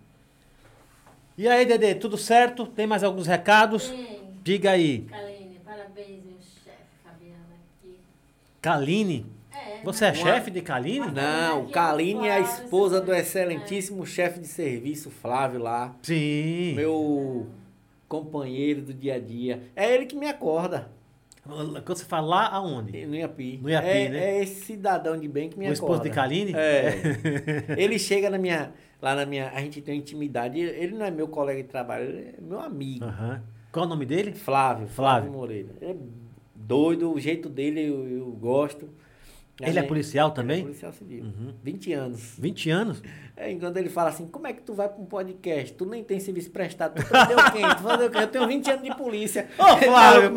E 1.37 1.47
aí, 1.47 1.65
Dedê, 1.65 1.95
tudo 1.95 2.17
certo? 2.17 2.65
Tem 2.65 2.85
mais 2.85 3.01
alguns 3.01 3.25
recados? 3.25 3.87
Tem. 3.87 4.19
Diga 4.43 4.71
aí. 4.71 5.01
Kaline, 5.03 5.57
parabéns, 5.63 6.21
meu 6.25 6.37
chefe, 6.41 6.83
Fabiana 7.01 7.55
aqui. 7.55 7.97
Kaline? 8.61 9.25
É, 9.53 9.81
Você 9.83 10.05
é 10.05 10.09
Uma- 10.09 10.15
chefe 10.15 10.51
de 10.51 10.61
Kaline? 10.61 11.11
Não, 11.11 11.67
Kaline 11.69 12.27
é 12.27 12.33
a 12.33 12.39
esposa 12.39 12.99
do 13.01 13.07
você- 13.07 13.19
excelentíssimo 13.19 14.05
chefe 14.05 14.39
de 14.39 14.47
serviço, 14.47 15.09
Flávio, 15.09 15.59
lá. 15.59 15.95
Sim. 16.03 16.73
Meu 16.75 17.47
companheiro 18.07 18.81
do 18.81 18.93
dia 18.93 19.15
a 19.15 19.19
dia. 19.19 19.63
É 19.75 19.93
ele 19.93 20.05
que 20.05 20.15
me 20.15 20.27
acorda. 20.27 20.89
Quando 21.43 21.97
você 21.97 22.05
fala 22.05 22.27
lá, 22.27 22.47
aonde? 22.49 23.05
No 23.07 23.15
Iapi. 23.15 23.59
No 23.61 23.69
Iapi, 23.69 23.87
é, 23.87 24.09
né? 24.09 24.19
é 24.37 24.43
esse 24.43 24.65
cidadão 24.65 25.17
de 25.17 25.27
bem 25.27 25.49
que 25.49 25.57
me 25.57 25.67
O 25.67 25.73
esposo 25.73 25.93
acorda. 25.93 26.09
de 26.09 26.15
Kaline? 26.15 26.53
É. 26.55 26.93
ele 27.75 27.97
chega 27.97 28.29
na 28.29 28.37
minha. 28.37 28.71
Lá 29.01 29.15
na 29.15 29.25
minha. 29.25 29.49
A 29.49 29.59
gente 29.61 29.81
tem 29.81 29.95
uma 29.95 29.99
intimidade. 30.01 30.59
Ele 30.59 30.93
não 30.95 31.05
é 31.05 31.09
meu 31.09 31.27
colega 31.27 31.63
de 31.63 31.67
trabalho, 31.69 32.05
ele 32.09 32.35
é 32.37 32.41
meu 32.41 32.59
amigo. 32.59 33.03
Aham. 33.05 33.41
Qual 33.71 33.85
o 33.85 33.89
nome 33.89 34.05
dele? 34.05 34.31
Flávio, 34.33 34.87
Flávio. 34.87 34.91
Flávio 35.29 35.31
Moreira. 35.31 35.69
Ele 35.81 35.91
é 35.91 35.95
doido, 36.69 37.11
o 37.11 37.19
jeito 37.19 37.49
dele 37.49 37.81
eu, 37.81 38.07
eu 38.07 38.25
gosto. 38.27 38.87
Ele 39.59 39.77
é 39.77 39.83
policial 39.83 40.27
Ele 40.29 40.35
também? 40.35 40.59
é 40.59 40.61
policial 40.61 40.93
civil. 40.93 41.23
Uhum. 41.25 41.53
20 41.61 41.93
anos. 41.93 42.33
20 42.37 42.69
anos? 42.69 43.03
É, 43.35 43.51
enquanto 43.51 43.75
ele 43.75 43.89
fala 43.89 44.09
assim, 44.09 44.25
como 44.27 44.47
é 44.47 44.53
que 44.53 44.61
tu 44.61 44.73
vai 44.73 44.87
pra 44.87 45.01
um 45.01 45.05
podcast? 45.05 45.73
Tu 45.73 45.85
nem 45.85 46.01
tem 46.01 46.17
serviço 46.19 46.49
prestado, 46.51 46.95
tu 46.95 47.05
prendeu 47.09 47.37
quem? 47.51 47.75
Tu 47.75 47.83
fazer 47.83 48.05
o 48.05 48.09
quê? 48.09 48.17
Eu 48.19 48.27
tenho 48.27 48.47
20 48.47 48.71
anos 48.71 48.83
de 48.83 48.95
polícia. 48.95 49.49
Ô, 49.57 49.75
Ele 49.75 49.85
Flávio, 49.89 50.31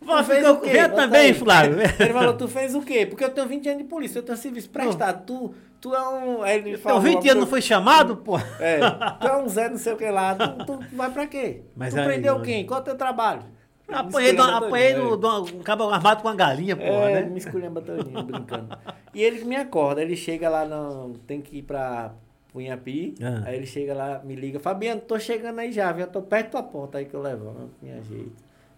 Tu 0.00 0.24
fez 0.24 0.48
o 0.48 0.56
quê? 0.60 0.82
Bota 0.82 0.94
também. 0.96 1.32
Flávio. 1.32 1.78
Ele 2.00 2.12
falou, 2.12 2.34
tu 2.34 2.48
fez 2.48 2.74
o 2.74 2.82
quê? 2.82 3.06
Porque 3.06 3.24
eu 3.24 3.30
tenho 3.30 3.46
20 3.46 3.68
anos 3.68 3.82
de 3.82 3.88
polícia, 3.88 4.18
eu 4.18 4.22
tenho 4.22 4.36
serviço 4.36 4.68
prestado. 4.68 5.24
Tu, 5.24 5.54
tu 5.80 5.94
é 5.94 6.08
um. 6.08 6.42
Aí 6.42 6.58
ele 6.58 6.76
falou, 6.76 7.00
20 7.00 7.28
anos 7.28 7.44
não 7.44 7.46
foi 7.46 7.62
chamado, 7.62 8.16
pô? 8.16 8.36
É, 8.58 8.80
tu 9.20 9.26
é 9.26 9.36
um 9.42 9.48
Zé 9.48 9.70
não 9.70 9.78
sei 9.78 9.92
o 9.92 9.96
que 9.96 10.10
lá. 10.10 10.34
Tu, 10.34 10.64
tu 10.66 10.96
vai 10.96 11.10
pra 11.10 11.26
quê? 11.26 11.62
Mas 11.76 11.94
tu 11.94 12.02
prendeu 12.02 12.40
quem? 12.42 12.66
Qual 12.66 12.80
é 12.80 12.82
o 12.82 12.84
teu 12.84 12.96
trabalho? 12.96 13.44
Apanhei, 13.92 14.32
do, 14.32 14.42
apanhei 14.42 14.94
do, 14.94 15.16
do, 15.16 15.42
um 15.56 15.62
cabo 15.62 15.88
armado 15.90 16.22
com 16.22 16.28
uma 16.28 16.34
galinha, 16.34 16.76
porra, 16.76 17.10
é, 17.10 17.22
né? 17.22 17.30
me 17.30 17.38
esculhamba 17.38 17.80
todinho, 17.80 18.22
brincando. 18.22 18.76
E 19.14 19.22
ele 19.22 19.44
me 19.44 19.56
acorda, 19.56 20.02
ele 20.02 20.16
chega 20.16 20.48
lá, 20.48 20.64
no, 20.64 21.14
tem 21.26 21.40
que 21.40 21.58
ir 21.58 21.62
pra, 21.62 22.14
pro 22.52 22.60
Inhapi. 22.60 23.14
Ah. 23.22 23.42
Aí 23.46 23.56
ele 23.56 23.66
chega 23.66 23.94
lá, 23.94 24.20
me 24.24 24.34
liga, 24.34 24.58
Fabiano, 24.60 25.00
tô 25.00 25.18
chegando 25.18 25.58
aí 25.58 25.72
já, 25.72 25.92
já 25.92 26.06
tô 26.06 26.22
perto 26.22 26.52
da 26.52 26.62
porta 26.62 26.98
aí 26.98 27.04
que 27.04 27.14
eu 27.14 27.22
levanto, 27.22 27.70
me 27.82 27.92
ajeito. 27.92 28.32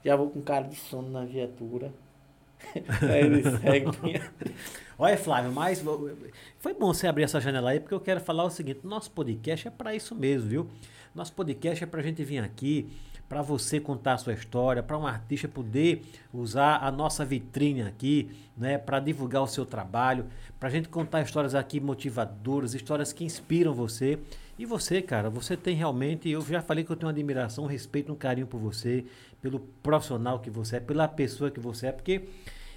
Já 0.04 0.16
vou 0.16 0.30
com 0.30 0.40
cara 0.40 0.66
de 0.66 0.76
sono 0.76 1.10
na 1.10 1.24
viatura. 1.24 1.92
aí 3.02 3.20
ele 3.24 3.42
segue. 3.58 4.22
Olha, 4.98 5.16
Flávio, 5.16 5.52
mas 5.52 5.82
foi 6.58 6.74
bom 6.74 6.94
você 6.94 7.06
abrir 7.06 7.24
essa 7.24 7.40
janela 7.40 7.70
aí, 7.70 7.80
porque 7.80 7.94
eu 7.94 8.00
quero 8.00 8.20
falar 8.20 8.44
o 8.44 8.50
seguinte: 8.50 8.80
nosso 8.84 9.10
podcast 9.10 9.68
é 9.68 9.70
para 9.70 9.94
isso 9.94 10.14
mesmo, 10.14 10.48
viu? 10.48 10.68
Nosso 11.14 11.32
podcast 11.32 11.82
é 11.82 11.86
para 11.86 12.00
a 12.00 12.02
gente 12.02 12.24
vir 12.24 12.38
aqui, 12.38 12.88
para 13.32 13.40
você 13.40 13.80
contar 13.80 14.12
a 14.12 14.18
sua 14.18 14.34
história, 14.34 14.82
para 14.82 14.98
um 14.98 15.06
artista 15.06 15.48
poder 15.48 16.02
usar 16.34 16.84
a 16.84 16.92
nossa 16.92 17.24
vitrine 17.24 17.80
aqui, 17.80 18.28
né, 18.54 18.76
para 18.76 19.00
divulgar 19.00 19.42
o 19.42 19.46
seu 19.46 19.64
trabalho, 19.64 20.26
para 20.60 20.68
a 20.68 20.70
gente 20.70 20.90
contar 20.90 21.22
histórias 21.22 21.54
aqui 21.54 21.80
motivadoras, 21.80 22.74
histórias 22.74 23.10
que 23.10 23.24
inspiram 23.24 23.72
você. 23.72 24.18
E 24.58 24.66
você, 24.66 25.00
cara, 25.00 25.30
você 25.30 25.56
tem 25.56 25.74
realmente, 25.74 26.28
eu 26.28 26.42
já 26.42 26.60
falei 26.60 26.84
que 26.84 26.92
eu 26.92 26.96
tenho 26.96 27.06
uma 27.06 27.12
admiração, 27.12 27.64
um 27.64 27.66
respeito, 27.66 28.12
um 28.12 28.16
carinho 28.16 28.46
por 28.46 28.60
você, 28.60 29.06
pelo 29.40 29.60
profissional 29.82 30.38
que 30.40 30.50
você 30.50 30.76
é, 30.76 30.80
pela 30.80 31.08
pessoa 31.08 31.50
que 31.50 31.58
você 31.58 31.86
é, 31.86 31.92
porque 31.92 32.28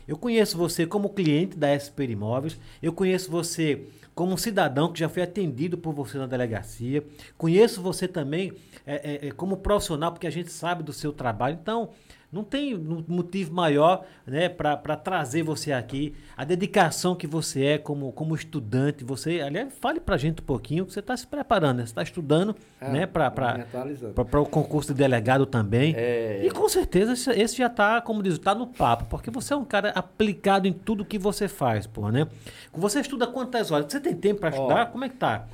eu 0.07 0.17
conheço 0.17 0.57
você 0.57 0.85
como 0.85 1.09
cliente 1.09 1.57
da 1.57 1.77
SP 1.77 2.05
Imóveis, 2.09 2.57
eu 2.81 2.93
conheço 2.93 3.29
você 3.31 3.87
como 4.13 4.37
cidadão 4.37 4.91
que 4.91 4.99
já 4.99 5.09
foi 5.09 5.23
atendido 5.23 5.77
por 5.77 5.93
você 5.93 6.17
na 6.17 6.25
delegacia, 6.25 7.03
conheço 7.37 7.81
você 7.81 8.07
também 8.07 8.53
é, 8.85 9.25
é, 9.25 9.27
é, 9.27 9.31
como 9.31 9.57
profissional, 9.57 10.11
porque 10.11 10.27
a 10.27 10.31
gente 10.31 10.51
sabe 10.51 10.83
do 10.83 10.93
seu 10.93 11.11
trabalho. 11.11 11.57
Então, 11.61 11.89
não 12.35 12.43
tem 12.43 12.75
motivo 13.07 13.53
maior 13.53 14.05
né, 14.27 14.49
para 14.49 14.95
trazer 14.97 15.41
você 15.41 15.71
aqui, 15.71 16.13
a 16.35 16.43
dedicação 16.43 17.15
que 17.15 17.25
você 17.25 17.63
é 17.65 17.77
como, 17.77 18.11
como 18.11 18.35
estudante. 18.35 19.05
Você, 19.05 19.39
aliás, 19.39 19.73
fale 19.79 20.01
para 20.01 20.15
a 20.15 20.17
gente 20.17 20.41
um 20.41 20.45
pouquinho 20.45 20.85
que 20.85 20.91
você 20.91 20.99
está 20.99 21.15
se 21.15 21.25
preparando, 21.25 21.77
né? 21.77 21.83
você 21.85 21.91
está 21.91 22.03
estudando 22.03 22.53
Ah, 22.81 22.89
né, 22.89 23.05
para 23.05 23.31
para 23.31 24.41
o 24.41 24.45
concurso 24.45 24.93
de 24.93 24.99
delegado 24.99 25.45
também. 25.45 25.93
É. 25.95 26.41
E 26.45 26.51
com 26.51 26.67
certeza 26.67 27.13
esse, 27.13 27.31
esse 27.31 27.57
já 27.57 27.69
tá, 27.69 28.01
como 28.01 28.21
diz, 28.21 28.37
tá 28.37 28.53
no 28.53 28.67
papo, 28.67 29.05
porque 29.05 29.31
você 29.31 29.53
é 29.53 29.57
um 29.57 29.63
cara 29.63 29.91
aplicado 29.91 30.67
em 30.67 30.73
tudo 30.73 31.05
que 31.05 31.17
você 31.17 31.47
faz, 31.47 31.87
pô, 31.87 32.11
né? 32.11 32.27
Você 32.73 32.99
estuda 32.99 33.25
quantas 33.27 33.71
horas? 33.71 33.85
Você 33.89 34.01
tem 34.01 34.13
tempo 34.13 34.41
para 34.41 34.49
Ó. 34.49 34.51
estudar? 34.59 34.85
Como 34.87 35.05
é 35.05 35.09
que 35.09 35.15
tá? 35.15 35.47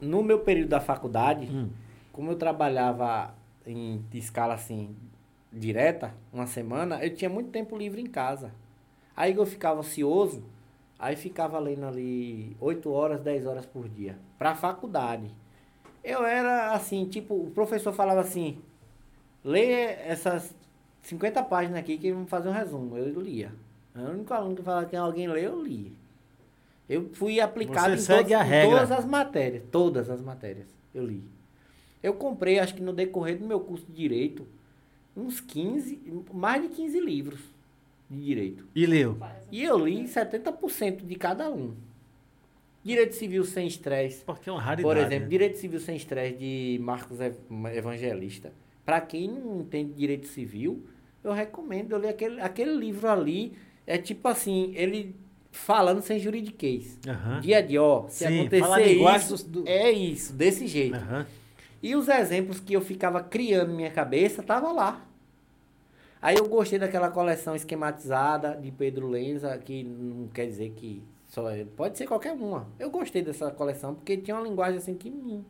No 0.00 0.22
meu 0.24 0.40
período 0.40 0.70
da 0.70 0.80
faculdade, 0.80 1.46
Hum. 1.46 1.68
como 2.12 2.32
eu 2.32 2.36
trabalhava 2.36 3.32
em 3.66 4.02
escala 4.14 4.54
assim 4.54 4.96
direta, 5.52 6.14
uma 6.32 6.46
semana, 6.46 7.04
eu 7.04 7.14
tinha 7.14 7.28
muito 7.28 7.50
tempo 7.50 7.76
livre 7.76 8.00
em 8.00 8.06
casa. 8.06 8.52
Aí 9.16 9.34
eu 9.34 9.44
ficava 9.44 9.80
ocioso, 9.80 10.42
aí 10.98 11.16
ficava 11.16 11.58
lendo 11.58 11.86
ali 11.86 12.56
8 12.60 12.90
horas, 12.90 13.20
10 13.20 13.46
horas 13.46 13.66
por 13.66 13.88
dia, 13.88 14.16
pra 14.38 14.54
faculdade. 14.54 15.30
Eu 16.02 16.24
era 16.24 16.72
assim, 16.72 17.04
tipo, 17.06 17.34
o 17.34 17.50
professor 17.50 17.92
falava 17.92 18.20
assim: 18.20 18.58
lê 19.44 19.70
essas 19.72 20.54
50 21.02 21.42
páginas 21.44 21.80
aqui 21.80 21.98
que 21.98 22.12
vamos 22.12 22.30
fazer 22.30 22.48
um 22.48 22.52
resumo. 22.52 22.96
Eu 22.96 23.20
lia. 23.20 23.52
Eu 23.94 24.02
era 24.02 24.10
o 24.10 24.14
único 24.14 24.32
aluno 24.32 24.56
que 24.56 24.62
falava 24.62 24.86
que 24.86 24.96
alguém 24.96 25.28
lê, 25.28 25.46
eu 25.46 25.62
lia. 25.62 25.90
Eu 26.88 27.10
fui 27.12 27.40
aplicado 27.40 27.96
Você 27.96 28.12
em, 28.14 28.34
a 28.34 28.64
em 28.64 28.70
todas 28.70 28.90
as 28.90 29.04
matérias. 29.04 29.62
Todas 29.70 30.10
as 30.10 30.20
matérias 30.20 30.66
eu 30.94 31.04
li. 31.04 31.22
Eu 32.02 32.14
comprei, 32.14 32.58
acho 32.58 32.74
que 32.74 32.82
no 32.82 32.92
decorrer 32.92 33.38
do 33.38 33.46
meu 33.46 33.60
curso 33.60 33.84
de 33.86 33.92
Direito, 33.92 34.46
uns 35.16 35.40
15, 35.40 36.00
mais 36.32 36.62
de 36.62 36.68
15 36.68 37.00
livros 37.00 37.40
de 38.08 38.20
Direito. 38.20 38.66
E 38.74 38.86
leu? 38.86 39.16
E 39.52 39.62
eu 39.62 39.78
li 39.86 40.04
70% 40.04 41.04
de 41.06 41.14
cada 41.14 41.50
um. 41.50 41.74
Direito 42.82 43.14
Civil 43.14 43.44
sem 43.44 43.66
estresse. 43.66 44.24
Porque 44.24 44.48
é 44.48 44.52
uma 44.52 44.60
raridade. 44.60 44.82
Por 44.82 44.96
exemplo, 44.96 45.24
né? 45.24 45.28
Direito 45.28 45.58
Civil 45.58 45.80
sem 45.80 45.96
estresse 45.96 46.36
de 46.38 46.78
Marcos 46.82 47.20
Ev- 47.20 47.36
Evangelista. 47.74 48.52
Para 48.84 49.00
quem 49.00 49.28
não 49.28 49.60
entende 49.60 49.92
direito 49.92 50.26
civil, 50.26 50.82
eu 51.22 51.32
recomendo. 51.32 51.92
Eu 51.92 51.98
li 51.98 52.08
aquele, 52.08 52.40
aquele 52.40 52.74
livro 52.74 53.08
ali. 53.08 53.52
É 53.86 53.98
tipo 53.98 54.26
assim, 54.26 54.72
ele 54.74 55.14
falando 55.52 56.00
sem 56.00 56.18
juridiquês. 56.18 56.98
Aham. 57.06 57.40
Dia 57.40 57.62
de 57.62 57.76
ó, 57.78 58.08
se 58.08 58.26
Sim, 58.26 58.40
acontecer 58.40 58.86
isso, 58.96 59.48
do- 59.48 59.68
é 59.68 59.90
isso, 59.92 60.32
desse 60.32 60.66
jeito. 60.66 60.96
Aham. 60.96 61.26
E 61.82 61.96
os 61.96 62.08
exemplos 62.08 62.60
que 62.60 62.74
eu 62.74 62.80
ficava 62.80 63.22
criando 63.22 63.68
na 63.68 63.74
minha 63.74 63.90
cabeça, 63.90 64.42
tava 64.42 64.70
lá. 64.72 65.04
Aí 66.22 66.36
eu 66.36 66.46
gostei 66.48 66.78
daquela 66.78 67.10
coleção 67.10 67.56
esquematizada 67.56 68.54
de 68.60 68.70
Pedro 68.70 69.08
Lenza, 69.08 69.56
que 69.56 69.82
não 69.82 70.28
quer 70.28 70.46
dizer 70.46 70.70
que 70.76 71.02
só 71.28 71.48
é, 71.48 71.64
pode 71.64 71.96
ser 71.96 72.06
qualquer 72.06 72.32
uma. 72.32 72.66
Eu 72.78 72.90
gostei 72.90 73.22
dessa 73.22 73.50
coleção 73.50 73.94
porque 73.94 74.16
tinha 74.16 74.36
uma 74.36 74.42
linguagem 74.46 74.76
assim 74.78 74.94
que 74.94 75.08
me 75.10 75.44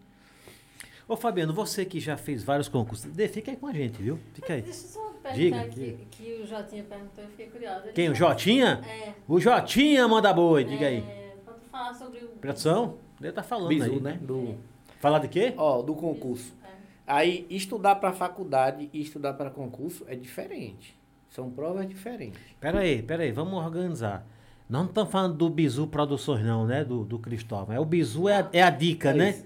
Ô, 1.09 1.17
Fabiano, 1.17 1.53
você 1.53 1.85
que 1.85 1.99
já 1.99 2.17
fez 2.17 2.45
vários 2.45 2.69
concursos, 2.69 3.11
Dê, 3.11 3.27
fica 3.27 3.51
aí 3.51 3.57
com 3.57 3.67
a 3.67 3.73
gente, 3.73 4.01
viu? 4.01 4.17
Fica 4.33 4.53
aí. 4.55 4.63
Deixa 4.63 4.85
eu 4.85 4.89
só 4.91 5.11
Diga, 5.35 5.57
perguntar 5.57 5.75
diga. 5.75 5.99
que, 6.09 6.23
que 6.23 6.43
o 6.43 6.47
Jotinha 6.47 6.85
perguntou, 6.85 7.25
eu 7.25 7.31
fiquei 7.31 7.47
curiosa. 7.47 7.85
Ele 7.87 7.93
Quem? 7.93 8.09
O 8.11 8.15
Jotinha? 8.15 8.81
É. 8.87 9.13
O 9.27 9.41
Jotinha 9.41 10.07
manda 10.07 10.33
boi, 10.33 10.63
diga 10.63 10.87
aí. 10.87 10.99
É, 10.99 11.35
pra 11.45 11.55
tu 11.55 11.69
falar 11.69 11.95
sobre 11.95 12.21
o... 12.21 12.29
Produção? 12.29 12.95
Ele 13.21 13.33
tá 13.33 13.43
falando 13.43 13.69
bizu, 13.69 13.91
aí. 13.91 14.01
né? 14.01 14.21
Do, 14.23 14.55
Falar 15.01 15.19
de 15.19 15.29
quê? 15.29 15.53
ó, 15.57 15.83
do 15.83 15.95
concurso. 15.95 16.55
É. 16.65 16.69
Aí 17.07 17.47
estudar 17.51 17.97
para 17.97 18.13
faculdade 18.13 18.89
e 18.93 19.01
estudar 19.01 19.33
para 19.35 19.51
concurso 19.51 20.05
é 20.07 20.15
diferente. 20.15 20.97
São 21.29 21.51
provas 21.51 21.89
diferentes. 21.89 22.41
Pera 22.61 22.81
aí, 22.81 23.03
pera 23.03 23.23
aí, 23.25 23.33
vamos 23.33 23.55
organizar. 23.55 24.25
Nós 24.69 24.83
não 24.83 24.89
estamos 24.89 25.11
falando 25.11 25.35
do 25.35 25.51
Bizu 25.51 25.87
Produções, 25.89 26.45
não, 26.45 26.65
né? 26.67 26.85
Do, 26.85 27.05
do 27.05 27.19
Cristóvão. 27.19 27.75
É 27.75 27.81
o 27.81 27.85
Bizu 27.85 28.29
é 28.29 28.37
a, 28.43 28.49
é 28.53 28.63
a 28.63 28.71
dica, 28.71 29.11
É 29.11 29.15
né? 29.15 29.43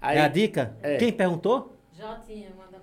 Aí, 0.00 0.18
é 0.18 0.20
a 0.20 0.28
dica? 0.28 0.76
é. 0.82 0.96
Quem 0.98 1.12
perguntou? 1.12 1.76
Jotinha, 1.98 2.50
manda. 2.56 2.78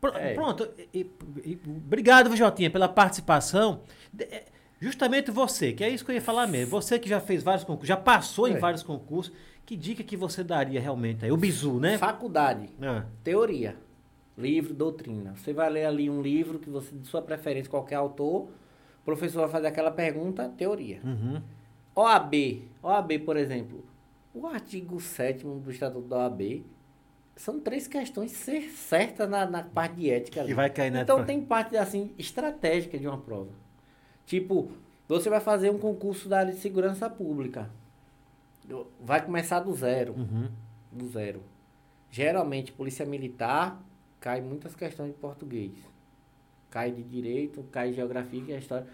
Pr- 0.00 0.16
É. 0.16 0.34
Pronto. 0.34 0.68
E- 0.94 1.10
e- 1.44 1.58
obrigado, 1.66 2.34
Jotinha, 2.36 2.70
pela 2.70 2.88
participação. 2.88 3.80
De- 4.12 4.24
é, 4.24 4.44
Justamente 4.78 5.30
você, 5.30 5.72
que 5.72 5.82
é 5.82 5.88
isso 5.88 6.04
que 6.04 6.10
eu 6.10 6.14
ia 6.14 6.20
falar 6.20 6.46
mesmo. 6.46 6.70
Você 6.70 6.98
que 6.98 7.08
já 7.08 7.18
fez 7.18 7.42
vários 7.42 7.64
concursos, 7.64 7.88
já 7.88 7.96
passou 7.96 8.46
em 8.46 8.54
É. 8.54 8.58
vários 8.58 8.82
concursos. 8.82 9.34
Que 9.66 9.76
dica 9.76 10.02
que 10.04 10.16
você 10.16 10.44
daria 10.44 10.80
realmente 10.80 11.24
aí? 11.24 11.32
O 11.32 11.36
Bizu, 11.36 11.80
né? 11.80 11.98
Faculdade, 11.98 12.68
Ah, 12.80 13.04
teoria, 13.24 13.76
livro, 14.38 14.72
doutrina. 14.72 15.34
Você 15.36 15.52
vai 15.52 15.68
ler 15.68 15.86
ali 15.86 16.08
um 16.08 16.22
livro 16.22 16.58
que 16.60 16.70
você, 16.70 16.94
de 16.94 17.06
sua 17.08 17.20
preferência, 17.20 17.68
qualquer 17.68 17.96
autor, 17.96 18.42
o 18.44 19.04
professor 19.04 19.40
vai 19.42 19.48
fazer 19.50 19.66
aquela 19.66 19.90
pergunta, 19.90 20.48
teoria. 20.56 21.00
uhum. 21.04 21.42
OAB, 21.96 22.62
OAB, 22.82 23.18
por 23.24 23.36
exemplo, 23.36 23.84
o 24.34 24.46
artigo 24.46 25.00
7 25.00 25.44
do 25.44 25.70
Estatuto 25.70 26.06
da 26.06 26.18
OAB 26.18 26.62
são 27.34 27.58
três 27.58 27.88
questões 27.88 28.32
cer- 28.32 28.70
certas 28.70 29.28
na, 29.28 29.46
na 29.46 29.62
parte 29.62 29.96
de 29.96 30.10
ética. 30.10 30.40
ali. 30.40 30.50
Que 30.50 30.54
vai 30.54 30.70
cair 30.70 30.90
na 30.90 31.00
Então 31.02 31.24
tem 31.24 31.40
parte 31.42 31.76
assim 31.76 32.10
estratégica 32.18 32.98
de 32.98 33.06
uma 33.08 33.18
prova. 33.18 33.48
Tipo, 34.26 34.70
você 35.08 35.28
vai 35.30 35.40
fazer 35.40 35.70
um 35.70 35.78
concurso 35.78 36.28
da 36.28 36.38
área 36.40 36.52
de 36.52 36.58
segurança 36.60 37.08
pública. 37.10 37.68
Vai 39.00 39.24
começar 39.24 39.60
do 39.60 39.72
zero, 39.74 40.14
Uhum. 40.14 40.48
do 40.92 41.08
zero. 41.08 41.42
Geralmente, 42.10 42.72
polícia 42.72 43.04
militar 43.06 43.80
cai 44.20 44.40
muitas 44.40 44.74
questões 44.74 45.12
de 45.12 45.18
português. 45.18 45.72
Cai 46.70 46.90
de 46.90 47.02
direito, 47.02 47.62
cai 47.70 47.90
de 47.90 47.96
geografia 47.96 48.42
e 48.54 48.58
história. 48.58 48.86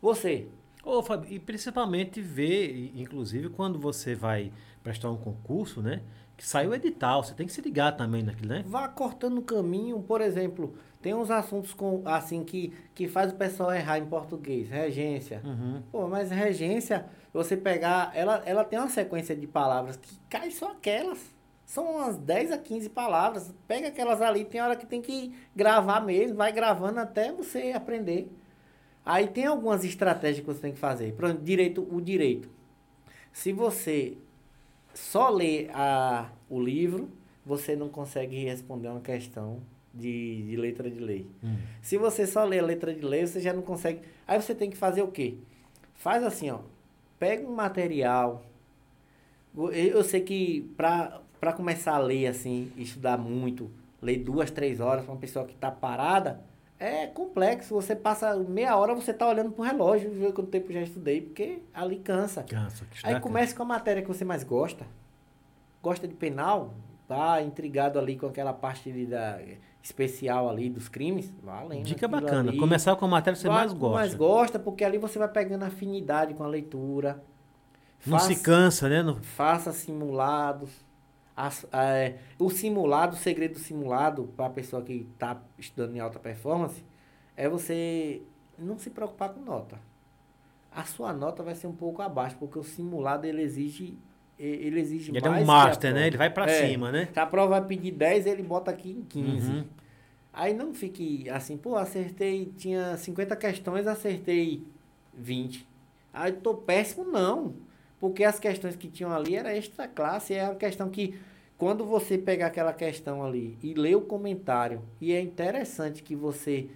Você, 0.00 0.48
Ô, 0.82 1.02
Fábio, 1.02 1.30
e 1.30 1.38
principalmente 1.38 2.22
ver, 2.22 2.90
inclusive, 2.96 3.50
quando 3.50 3.78
você 3.78 4.14
vai 4.14 4.50
prestar 4.82 5.10
um 5.10 5.16
concurso, 5.16 5.82
né? 5.82 6.00
Que 6.38 6.46
sai 6.46 6.66
o 6.66 6.74
edital, 6.74 7.22
você 7.22 7.34
tem 7.34 7.46
que 7.46 7.52
se 7.52 7.60
ligar 7.60 7.92
também 7.98 8.22
naquilo, 8.22 8.48
né? 8.48 8.64
Vá 8.66 8.88
cortando 8.88 9.36
o 9.38 9.42
caminho, 9.42 10.00
por 10.00 10.22
exemplo, 10.22 10.74
tem 11.02 11.12
uns 11.12 11.30
assuntos 11.30 11.74
com, 11.74 12.00
assim 12.06 12.42
que, 12.44 12.72
que 12.94 13.06
faz 13.08 13.30
o 13.30 13.34
pessoal 13.34 13.74
errar 13.74 13.98
em 13.98 14.06
português, 14.06 14.70
regência. 14.70 15.42
Uhum. 15.44 15.82
Pô, 15.92 16.08
mas 16.08 16.30
regência, 16.30 17.04
você 17.32 17.56
pegar, 17.56 18.10
ela, 18.14 18.42
ela 18.44 18.64
tem 18.64 18.78
uma 18.78 18.88
sequência 18.88 19.36
de 19.36 19.46
palavras 19.46 19.96
que 19.96 20.16
cai 20.28 20.50
só 20.50 20.72
aquelas. 20.72 21.18
São 21.64 21.98
umas 21.98 22.16
10 22.18 22.50
a 22.52 22.58
15 22.58 22.88
palavras. 22.88 23.54
Pega 23.68 23.88
aquelas 23.88 24.20
ali, 24.20 24.44
tem 24.44 24.60
hora 24.60 24.74
que 24.74 24.86
tem 24.86 25.00
que 25.00 25.32
gravar 25.54 26.00
mesmo, 26.00 26.36
vai 26.36 26.52
gravando 26.52 26.98
até 26.98 27.30
você 27.30 27.72
aprender. 27.72 28.28
Aí 29.04 29.28
tem 29.28 29.46
algumas 29.46 29.84
estratégias 29.84 30.40
que 30.40 30.46
você 30.46 30.60
tem 30.60 30.72
que 30.72 30.78
fazer. 30.78 31.14
Por 31.14 31.24
exemplo, 31.24 31.44
direito, 31.44 31.88
o 31.90 32.00
direito. 32.00 32.50
Se 33.32 33.52
você 33.52 34.16
só 34.92 35.28
lê 35.28 35.68
a, 35.72 36.28
o 36.48 36.60
livro, 36.60 37.08
você 37.46 37.76
não 37.76 37.88
consegue 37.88 38.44
responder 38.44 38.88
uma 38.88 39.00
questão 39.00 39.62
de, 39.94 40.42
de 40.42 40.56
letra 40.56 40.90
de 40.90 40.98
lei. 40.98 41.26
Hum. 41.42 41.56
Se 41.80 41.96
você 41.96 42.26
só 42.26 42.44
lê 42.44 42.58
a 42.58 42.64
letra 42.64 42.92
de 42.92 43.04
lei, 43.04 43.26
você 43.26 43.40
já 43.40 43.52
não 43.52 43.62
consegue. 43.62 44.00
Aí 44.26 44.40
você 44.40 44.54
tem 44.54 44.70
que 44.70 44.76
fazer 44.76 45.02
o 45.02 45.08
quê? 45.08 45.36
Faz 45.94 46.24
assim, 46.24 46.50
ó. 46.50 46.60
Pega 47.20 47.46
um 47.46 47.54
material. 47.54 48.42
Eu 49.72 50.02
sei 50.02 50.20
que 50.22 50.62
para 50.76 51.20
para 51.40 51.54
começar 51.54 51.94
a 51.94 51.98
ler 51.98 52.26
assim, 52.26 52.70
estudar 52.76 53.16
muito, 53.16 53.70
ler 54.02 54.18
duas, 54.18 54.50
três 54.50 54.78
horas 54.78 55.04
para 55.04 55.14
uma 55.14 55.20
pessoa 55.20 55.46
que 55.46 55.54
está 55.54 55.70
parada, 55.70 56.40
é 56.78 57.06
complexo. 57.06 57.74
Você 57.74 57.96
passa 57.96 58.36
meia 58.36 58.76
hora, 58.76 58.94
você 58.94 59.12
tá 59.12 59.26
olhando 59.26 59.50
pro 59.50 59.64
relógio, 59.64 60.10
ver 60.10 60.34
quanto 60.34 60.50
tempo 60.50 60.70
já 60.70 60.82
estudei, 60.82 61.22
porque 61.22 61.62
ali 61.72 61.96
cansa. 61.96 62.42
Cansa. 62.42 62.86
Aí 63.02 63.14
dá 63.14 63.20
comece 63.20 63.54
com 63.54 63.62
a 63.62 63.66
matéria 63.66 64.02
que 64.02 64.08
você 64.08 64.24
mais 64.24 64.44
gosta. 64.44 64.86
gosta 65.82 66.06
de 66.06 66.14
penal, 66.14 66.74
tá 67.16 67.42
intrigado 67.42 67.98
ali 67.98 68.16
com 68.16 68.26
aquela 68.26 68.52
parte 68.52 68.90
da, 69.06 69.40
especial 69.82 70.48
ali 70.48 70.70
dos 70.70 70.88
crimes, 70.88 71.32
vá 71.42 71.62
lendo 71.62 71.84
Dica 71.84 72.06
bacana. 72.06 72.50
ali. 72.50 72.58
Começar 72.58 72.94
com 72.96 73.04
a 73.04 73.08
matéria 73.08 73.34
que 73.36 73.42
você 73.42 73.48
Vai 73.48 73.56
mais 73.58 73.72
gosta. 73.72 73.96
mais 73.98 74.14
gosta, 74.14 74.58
porque 74.58 74.84
ali 74.84 74.98
você 74.98 75.18
vai 75.18 75.28
pegando 75.28 75.64
afinidade 75.64 76.34
com 76.34 76.44
a 76.44 76.46
leitura. 76.46 77.22
Não 78.06 78.18
Faça- 78.18 78.32
se 78.34 78.42
cansa, 78.42 78.88
né? 78.88 79.02
Não- 79.02 79.16
faça 79.22 79.72
simulados. 79.72 80.70
As- 81.36 81.66
é, 81.72 82.16
o 82.38 82.50
simulado, 82.50 83.14
o 83.14 83.18
segredo 83.18 83.54
do 83.54 83.58
simulado, 83.60 84.24
para 84.36 84.46
a 84.46 84.50
pessoa 84.50 84.82
que 84.82 85.06
está 85.12 85.40
estudando 85.58 85.96
em 85.96 86.00
alta 86.00 86.18
performance, 86.18 86.84
é 87.36 87.48
você 87.48 88.22
não 88.58 88.78
se 88.78 88.90
preocupar 88.90 89.30
com 89.30 89.40
nota. 89.40 89.78
A 90.70 90.84
sua 90.84 91.12
nota 91.12 91.42
vai 91.42 91.54
ser 91.54 91.66
um 91.66 91.74
pouco 91.74 92.00
abaixo, 92.02 92.36
porque 92.38 92.58
o 92.58 92.62
simulado 92.62 93.26
ele 93.26 93.42
exige, 93.42 93.98
ele 94.46 94.80
exige 94.80 95.10
Ele 95.10 95.18
é 95.18 95.20
mais. 95.28 95.42
um 95.42 95.44
que 95.44 95.50
a 95.50 95.54
master, 95.54 95.94
né? 95.94 96.06
Ele 96.06 96.16
vai 96.16 96.30
pra 96.30 96.50
É. 96.50 96.66
cima, 96.68 96.90
né? 96.90 97.08
Se 97.12 97.20
a 97.20 97.26
prova 97.26 97.60
vai 97.60 97.68
pedir 97.68 97.90
10, 97.92 98.26
ele 98.26 98.42
bota 98.42 98.70
aqui 98.70 98.90
em 98.90 99.02
15. 99.02 99.50
Uhum. 99.50 99.64
Aí 100.32 100.54
não 100.54 100.72
fique 100.72 101.28
assim, 101.28 101.56
pô, 101.56 101.76
acertei, 101.76 102.52
tinha 102.56 102.96
50 102.96 103.34
questões, 103.36 103.86
acertei 103.86 104.62
20. 105.12 105.66
Aí 106.12 106.32
tô 106.32 106.54
péssimo, 106.54 107.04
não. 107.04 107.54
Porque 107.98 108.24
as 108.24 108.38
questões 108.38 108.76
que 108.76 108.88
tinham 108.88 109.12
ali 109.12 109.34
era 109.36 109.54
extra 109.54 109.86
classe, 109.86 110.32
é 110.34 110.44
uma 110.44 110.54
questão 110.54 110.88
que 110.88 111.14
quando 111.58 111.84
você 111.84 112.16
pegar 112.16 112.46
aquela 112.46 112.72
questão 112.72 113.22
ali 113.22 113.58
e 113.62 113.74
ler 113.74 113.94
o 113.96 114.00
comentário, 114.00 114.80
e 115.00 115.12
é 115.12 115.20
interessante 115.20 116.02
que 116.02 116.16
você 116.16 116.68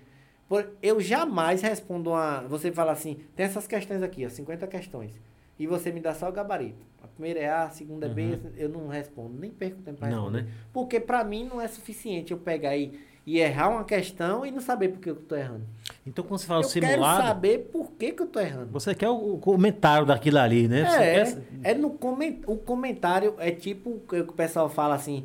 eu 0.83 1.01
jamais 1.01 1.63
respondo 1.63 2.11
uma, 2.11 2.43
você 2.43 2.71
fala 2.71 2.93
assim, 2.93 3.17
tem 3.35 3.47
essas 3.47 3.67
questões 3.67 4.03
aqui, 4.03 4.25
ó, 4.27 4.29
50 4.29 4.67
questões. 4.67 5.19
E 5.59 5.67
você 5.67 5.91
me 5.91 6.01
dá 6.01 6.13
só 6.15 6.29
o 6.29 6.33
gabarito. 6.33 6.85
Primeira 7.15 7.41
é 7.41 7.49
A, 7.49 7.65
a 7.65 7.71
segunda 7.71 8.07
é 8.07 8.09
B, 8.09 8.39
eu 8.57 8.69
não 8.69 8.89
respondo, 8.89 9.39
nem 9.39 9.51
perco 9.51 9.81
tempo 9.83 9.99
pra 9.99 10.09
Uhum. 10.09 10.15
Não, 10.15 10.23
responder. 10.25 10.43
né? 10.45 10.49
Porque 10.73 10.99
pra 11.01 11.23
mim 11.25 11.45
não 11.45 11.61
é 11.61 11.69
suficiente 11.69 12.33
eu 12.33 12.39
pegar 12.39 12.77
e, 12.77 12.99
e 13.25 13.39
errar 13.39 13.69
uma 13.71 13.85
questão 13.85 14.45
e 14.45 14.51
não 14.51 14.61
saber 14.61 14.89
por 14.89 14.99
que 15.01 15.11
eu 15.11 15.17
tô 15.17 15.37
errando. 15.37 15.63
Então, 16.07 16.25
quando 16.25 16.41
você 16.41 16.47
fala 16.47 16.61
eu 16.61 16.65
simulado, 16.65 17.17
quero 17.23 17.29
saber 17.29 17.59
por 17.73 17.93
que, 17.93 18.13
que 18.13 18.23
eu 18.23 18.27
tô 18.27 18.41
errando. 18.41 18.71
você 18.73 18.95
quer 18.95 19.09
o 19.09 19.35
o 19.35 19.39
comentário 19.39 20.05
daquilo 20.07 20.39
ali, 20.39 20.67
né? 20.69 20.83
É, 20.83 21.25
quer- 21.25 21.43
é 21.63 21.75
no 21.75 21.91
coment, 21.91 22.39
o 22.47 22.57
comentário 22.57 23.35
é 23.39 23.51
tipo 23.51 23.91
o 23.91 24.01
que 24.01 24.21
o 24.21 24.33
pessoal 24.33 24.69
fala 24.69 24.95
assim, 24.97 25.25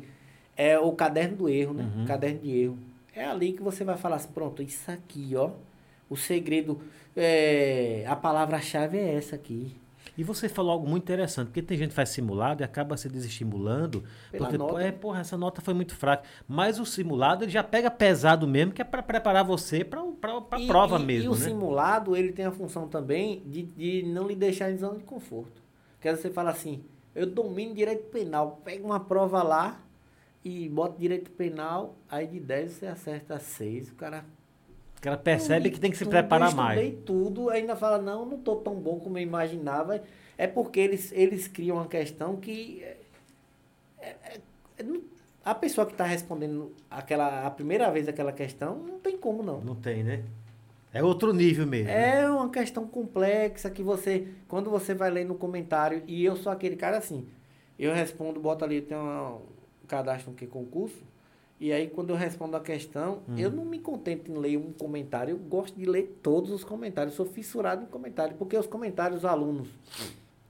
é 0.56 0.78
o 0.78 0.92
caderno 0.92 1.36
do 1.36 1.48
erro, 1.48 1.74
né? 1.74 1.90
Uhum. 1.96 2.04
Caderno 2.06 2.38
de 2.40 2.50
erro. 2.56 2.78
É 3.14 3.24
ali 3.24 3.52
que 3.52 3.62
você 3.62 3.82
vai 3.84 3.96
falar 3.96 4.16
assim, 4.16 4.28
pronto, 4.32 4.62
isso 4.62 4.90
aqui, 4.90 5.32
ó. 5.36 5.50
O 6.08 6.16
segredo, 6.16 6.80
é, 7.16 8.04
a 8.06 8.16
palavra-chave 8.16 8.96
é 8.96 9.14
essa 9.14 9.36
aqui. 9.36 9.72
E 10.18 10.22
você 10.24 10.48
falou 10.48 10.72
algo 10.72 10.86
muito 10.88 11.02
interessante, 11.04 11.46
porque 11.48 11.62
tem 11.62 11.78
gente 11.78 11.90
que 11.90 11.94
faz 11.94 12.08
simulado 12.10 12.62
e 12.62 12.64
acaba 12.64 12.96
se 12.96 13.08
desestimulando, 13.08 14.04
Pela 14.30 14.46
porque, 14.48 14.58
nota. 14.58 14.82
é, 14.82 14.92
porra, 14.92 15.20
essa 15.20 15.36
nota 15.36 15.60
foi 15.60 15.72
muito 15.74 15.94
fraca. 15.94 16.24
Mas 16.46 16.78
o 16.78 16.84
simulado, 16.84 17.44
ele 17.44 17.50
já 17.52 17.62
pega 17.62 17.90
pesado 17.90 18.46
mesmo, 18.46 18.72
que 18.72 18.82
é 18.82 18.84
para 18.84 19.02
preparar 19.02 19.44
você 19.44 19.84
para 19.84 20.00
a 20.00 20.66
prova 20.66 20.98
e- 20.98 21.04
mesmo, 21.04 21.24
E 21.24 21.28
o 21.28 21.38
né? 21.38 21.44
simulado, 21.44 22.16
ele 22.16 22.32
tem 22.32 22.44
a 22.44 22.52
função 22.52 22.86
também 22.88 23.42
de, 23.46 23.62
de 23.62 24.02
não 24.04 24.26
lhe 24.26 24.34
deixar 24.34 24.70
em 24.70 24.76
zona 24.76 24.98
de 24.98 25.04
conforto. 25.04 25.62
Quer 26.00 26.10
dizer, 26.14 26.22
você 26.28 26.30
fala 26.30 26.50
assim, 26.50 26.82
eu 27.14 27.26
domino 27.26 27.74
direito 27.74 28.04
penal, 28.10 28.60
pega 28.64 28.84
uma 28.84 29.00
prova 29.00 29.42
lá 29.42 29.80
e 30.44 30.68
bota 30.68 30.98
direito 30.98 31.30
penal, 31.30 31.96
aí 32.10 32.26
de 32.26 32.40
10 32.40 32.72
você 32.72 32.86
acerta 32.86 33.38
6, 33.38 33.90
o 33.90 33.94
cara... 33.94 34.24
O 35.00 35.02
cara 35.02 35.16
percebe 35.16 35.68
"Eu 35.68 35.72
que 35.72 35.80
tem 35.80 35.90
que 35.90 35.96
se 35.96 36.04
tudo, 36.04 36.12
preparar 36.12 36.50
eu 36.50 36.56
mais. 36.56 36.78
estudei 36.78 37.02
tudo, 37.06 37.48
ainda 37.48 37.74
fala, 37.74 37.96
não, 37.98 38.26
não 38.26 38.36
tô 38.38 38.56
tão 38.56 38.74
bom 38.74 39.00
como 39.00 39.16
eu 39.16 39.22
imaginava. 39.22 40.02
É 40.36 40.46
porque 40.46 40.78
eles, 40.78 41.10
eles 41.12 41.48
criam 41.48 41.78
uma 41.78 41.86
questão 41.86 42.36
que... 42.36 42.82
é- 42.84 42.96
é- 43.98 44.40
é- 44.78 44.82
não- 44.82 45.00
a 45.42 45.54
pessoa 45.54 45.86
que 45.86 45.92
está 45.92 46.04
respondendo 46.04 46.70
aquela, 46.90 47.46
a 47.46 47.50
primeira 47.50 47.90
vez 47.90 48.06
aquela 48.08 48.30
questão, 48.30 48.76
não 48.78 48.98
tem 49.00 49.16
como 49.16 49.42
não. 49.42 49.62
Não 49.62 49.74
tem, 49.74 50.04
né? 50.04 50.22
É 50.92 51.02
outro 51.02 51.32
nível 51.32 51.66
mesmo. 51.66 51.86
né? 51.86 52.20
É 52.24 52.30
uma 52.30 52.50
questão 52.50 52.86
complexa 52.86 53.70
que 53.70 53.82
você, 53.82 54.28
quando 54.48 54.68
você 54.68 54.92
vai 54.92 55.08
ler 55.10 55.24
no 55.24 55.34
comentário, 55.34 56.02
e 56.06 56.22
eu 56.22 56.36
sou 56.36 56.52
aquele 56.52 56.76
cara 56.76 56.98
assim, 56.98 57.26
eu 57.78 57.94
respondo, 57.94 58.38
boto 58.38 58.66
ali, 58.66 58.82
tem 58.82 58.98
um 58.98 59.40
cadastro 59.88 60.32
que 60.34 60.46
concurso, 60.46 61.02
e 61.60 61.72
aí 61.72 61.88
quando 61.88 62.10
eu 62.10 62.16
respondo 62.16 62.56
a 62.56 62.60
questão, 62.60 63.20
Hum. 63.28 63.36
eu 63.38 63.50
não 63.50 63.64
me 63.64 63.78
contento 63.78 64.30
em 64.30 64.34
ler 64.36 64.56
um 64.56 64.72
comentário, 64.72 65.32
eu 65.32 65.38
gosto 65.38 65.76
de 65.78 65.84
ler 65.84 66.18
todos 66.22 66.50
os 66.50 66.64
comentários, 66.64 67.14
sou 67.14 67.26
fissurado 67.26 67.82
em 67.84 67.86
comentários, 67.86 68.36
porque 68.38 68.56
os 68.56 68.66
comentários, 68.66 69.18
os 69.20 69.24
alunos 69.24 69.68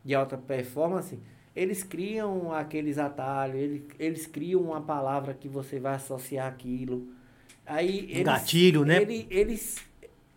de 0.04 0.14
alta 0.14 0.38
performance, 0.38 1.18
eles 1.54 1.82
criam 1.82 2.52
aqueles 2.54 2.96
atalhos, 2.96 3.56
eles, 3.56 3.82
eles 3.98 4.26
criam 4.26 4.62
uma 4.62 4.80
palavra 4.80 5.34
que 5.34 5.48
você 5.48 5.78
vai 5.80 5.94
associar 5.96 6.46
aquilo. 6.46 7.08
Aí 7.66 8.06
eles, 8.10 8.22
gatilho, 8.24 8.84
né? 8.84 9.02
ele- 9.02 9.26
eles, 9.30 9.76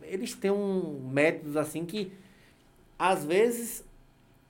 eles 0.02 0.34
têm 0.34 0.52
um 0.52 1.08
métodos 1.12 1.56
assim 1.56 1.86
que, 1.86 2.12
às 2.98 3.24
vezes, 3.24 3.84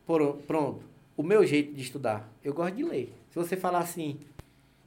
por, 0.05 0.37
pronto, 0.47 0.81
o 1.15 1.21
meu 1.23 1.45
jeito 1.45 1.73
de 1.73 1.81
estudar, 1.81 2.29
eu 2.43 2.53
gosto 2.53 2.75
de 2.75 2.83
ler. 2.83 3.13
Se 3.29 3.35
você 3.37 3.55
falar 3.55 3.79
assim, 3.79 4.17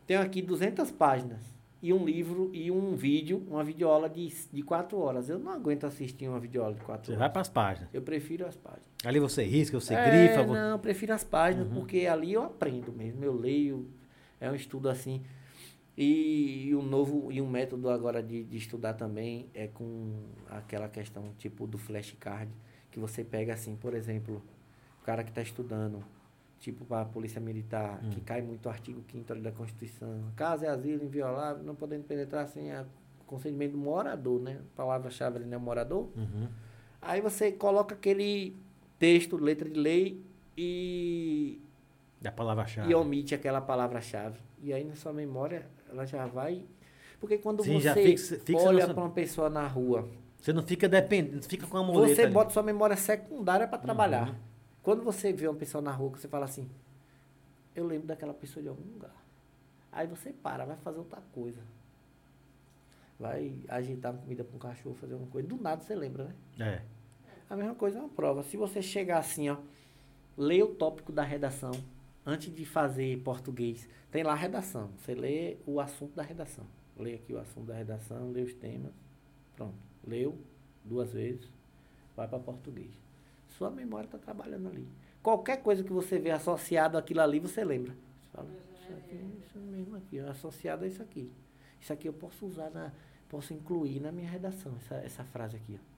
tenho 0.07 0.21
aqui 0.21 0.41
200 0.43 0.91
páginas 0.93 1.41
e 1.83 1.93
um 1.93 2.05
livro 2.05 2.51
e 2.55 2.71
um 2.71 2.95
vídeo, 2.97 3.45
uma 3.49 3.63
videoaula 3.63 4.09
de, 4.09 4.29
de 4.53 4.63
4 4.63 4.99
horas. 4.99 5.29
Eu 5.29 5.39
não 5.39 5.53
aguento 5.53 5.85
assistir 5.85 6.27
uma 6.29 6.41
videoaula 6.41 6.75
de 6.75 6.81
4 6.81 7.05
Você 7.07 7.11
horas. 7.13 7.19
vai 7.21 7.31
para 7.31 7.43
as 7.43 7.49
páginas. 7.49 7.89
Eu 7.93 8.03
prefiro 8.03 8.47
as 8.47 8.57
páginas. 8.57 8.87
Ali 9.05 9.21
você 9.21 9.45
risca, 9.45 9.79
você 9.79 9.95
É, 9.95 10.27
grifa. 10.27 10.47
Não, 10.47 10.71
eu 10.73 10.79
prefiro 10.79 11.13
as 11.13 11.23
páginas, 11.25 11.69
porque 11.69 12.07
ali 12.07 12.33
eu 12.33 12.43
aprendo 12.43 12.93
mesmo. 12.93 13.25
Eu 13.25 13.35
leio, 13.35 13.87
é 14.41 14.51
um 14.51 14.55
estudo 14.55 14.89
assim. 14.89 15.23
E, 15.97 16.67
e 16.69 16.75
um 16.75 16.83
novo, 16.83 17.33
e 17.33 17.41
um 17.41 17.49
método 17.49 17.89
agora 17.89 18.23
de, 18.23 18.45
de 18.45 18.57
estudar 18.59 18.95
também 18.95 19.49
é 19.55 19.67
com 19.67 20.13
aquela 20.51 20.89
questão 20.89 21.33
tipo 21.39 21.67
do 21.67 21.79
flashcard, 21.79 22.51
que 22.91 22.99
você 22.99 23.25
pega 23.25 23.55
assim, 23.55 23.77
por 23.77 23.95
exemplo, 23.95 24.43
o 25.01 25.05
cara 25.05 25.25
que 25.25 25.31
está 25.31 25.41
estudando, 25.41 26.05
tipo 26.59 26.85
para 26.85 27.03
a 27.03 27.05
polícia 27.05 27.41
militar, 27.41 28.01
que 28.11 28.21
cai 28.21 28.41
muito 28.43 28.67
o 28.67 28.69
artigo 28.69 29.03
5 29.11 29.35
da 29.37 29.53
Constituição. 29.53 30.25
Caso 30.35 30.65
é 30.65 30.69
asilo 30.69 31.05
inviolável, 31.05 31.63
não 31.63 31.75
podendo 31.75 32.05
penetrar 32.05 32.49
sem 32.49 32.73
a 32.73 32.85
consentimento 33.27 33.73
do 33.73 33.79
morador, 33.79 34.41
né? 34.41 34.61
A 34.73 34.77
palavra-chave 34.77 35.37
ali, 35.39 35.47
né? 35.47 35.57
Morador. 35.59 36.09
Uhum. 36.17 36.49
Aí 37.03 37.21
você 37.21 37.53
coloca 37.53 37.95
aquele 37.95 38.57
texto, 38.99 39.37
letra 39.37 39.69
de 39.69 39.79
lei 39.79 40.23
e, 40.57 41.61
Da 42.21 42.33
palavra-chave. 42.33 42.91
e 42.91 42.95
omite 42.95 43.35
aquela 43.35 43.61
palavra-chave. 43.61 44.39
E 44.63 44.73
aí 44.73 44.85
na 44.85 44.95
sua 44.97 45.13
memória 45.13 45.67
ela 45.91 46.07
já 46.07 46.27
vai. 46.27 46.65
Porque 47.21 47.39
quando 47.39 47.63
Sim, 47.65 47.81
você 47.81 47.95
fixa- 47.95 48.39
fixa 48.41 48.67
olha 48.69 48.85
sua- 48.85 48.95
para 48.95 49.03
uma 49.05 49.11
pessoa 49.11 49.51
na 49.51 49.67
rua, 49.67 50.09
Você 50.41 50.53
não 50.53 50.63
fica 50.63 50.89
dependendo, 50.89 51.43
fica 51.45 51.67
com 51.67 51.77
a 51.79 51.83
muleta 51.83 52.15
você 52.15 52.23
ali. 52.23 52.33
bota 52.33 52.51
sua 52.51 52.63
memória 52.63 52.97
secundária 52.97 53.67
para 53.67 53.79
trabalhar. 53.79 54.29
Uhum. 54.29 54.35
Quando 54.87 55.03
você 55.03 55.33
vê 55.33 55.49
uma 55.49 55.59
pessoa 55.59 55.83
na 55.83 55.91
rua, 55.91 56.13
que 56.13 56.21
você 56.21 56.29
fala 56.29 56.45
assim, 56.45 56.71
eu 57.75 57.85
lembro 57.85 58.07
daquela 58.07 58.33
pessoa 58.33 58.63
de 58.63 58.69
algum 58.69 58.89
lugar. 58.93 59.17
Aí 59.91 60.07
você 60.07 60.33
para, 60.33 60.65
vai 60.65 60.77
fazer 60.77 60.99
outra 60.99 61.21
coisa. 61.33 61.61
Vai 63.19 63.59
agitar 63.67 64.13
uma 64.13 64.23
comida 64.23 64.45
para 64.45 64.55
um 64.55 64.61
cachorro, 64.61 64.95
fazer 64.95 65.15
alguma 65.15 65.29
coisa. 65.29 65.49
Do 65.49 65.57
nada 65.57 65.83
você 65.83 65.93
lembra, 65.93 66.33
né? 66.57 66.65
É. 66.65 66.83
A 67.51 67.57
mesma 67.57 67.75
coisa 67.75 67.99
é 67.99 68.01
uma 68.01 68.09
prova. 68.09 68.45
Se 68.45 68.57
você 68.57 68.81
chegar 68.81 69.19
assim, 69.19 69.49
ó, 69.49 69.57
lê 70.39 70.63
o 70.63 70.73
tópico 70.73 71.11
da 71.11 71.25
redação 71.25 71.73
antes 72.25 72.55
de 72.55 72.65
fazer 72.65 73.21
português. 73.25 73.89
Tem 74.13 74.23
lá 74.23 74.35
a 74.35 74.37
redação. 74.37 74.93
Você 74.99 75.17
lê 75.17 75.57
o 75.67 75.81
assunto 75.81 76.15
da 76.15 76.23
redação. 76.23 76.65
Lê 76.97 77.15
aqui 77.15 77.33
o 77.33 77.41
assunto 77.41 77.67
da 77.67 77.75
redação, 77.75 78.31
lê 78.31 78.43
os 78.43 78.55
temas. 78.55 78.93
Pronto. 79.57 79.75
Leu 80.07 80.39
duas 80.85 81.13
vezes, 81.13 81.51
vai 82.15 82.29
para 82.29 82.39
português. 82.39 83.06
Sua 83.57 83.71
memória 83.71 84.07
está 84.07 84.19
trabalhando 84.19 84.69
ali. 84.69 84.87
Qualquer 85.23 85.63
coisa 85.63 85.83
que 85.83 85.93
você 85.93 86.19
vê 86.19 86.31
associado 86.31 86.97
àquilo 86.99 87.21
ali, 87.21 87.39
você 87.41 87.65
lembra. 87.65 87.93
Você 87.93 88.37
fala, 88.37 88.49
isso 88.75 88.93
aqui, 88.93 89.21
isso 89.45 89.59
mesmo 89.59 89.97
aqui, 89.97 90.19
associado 90.21 90.85
a 90.85 90.87
isso 90.89 91.03
aqui. 91.03 91.33
Isso 91.81 91.93
aqui 91.93 92.09
eu 92.09 92.13
posso 92.13 92.47
usar 92.47 92.71
na. 92.71 92.93
Posso 93.29 93.53
incluir 93.53 93.99
na 94.01 94.13
minha 94.13 94.29
redação, 94.31 94.73
essa, 94.77 94.95
essa 94.97 95.25
frase 95.25 95.57
aqui, 95.57 95.79
ó. 95.81 95.97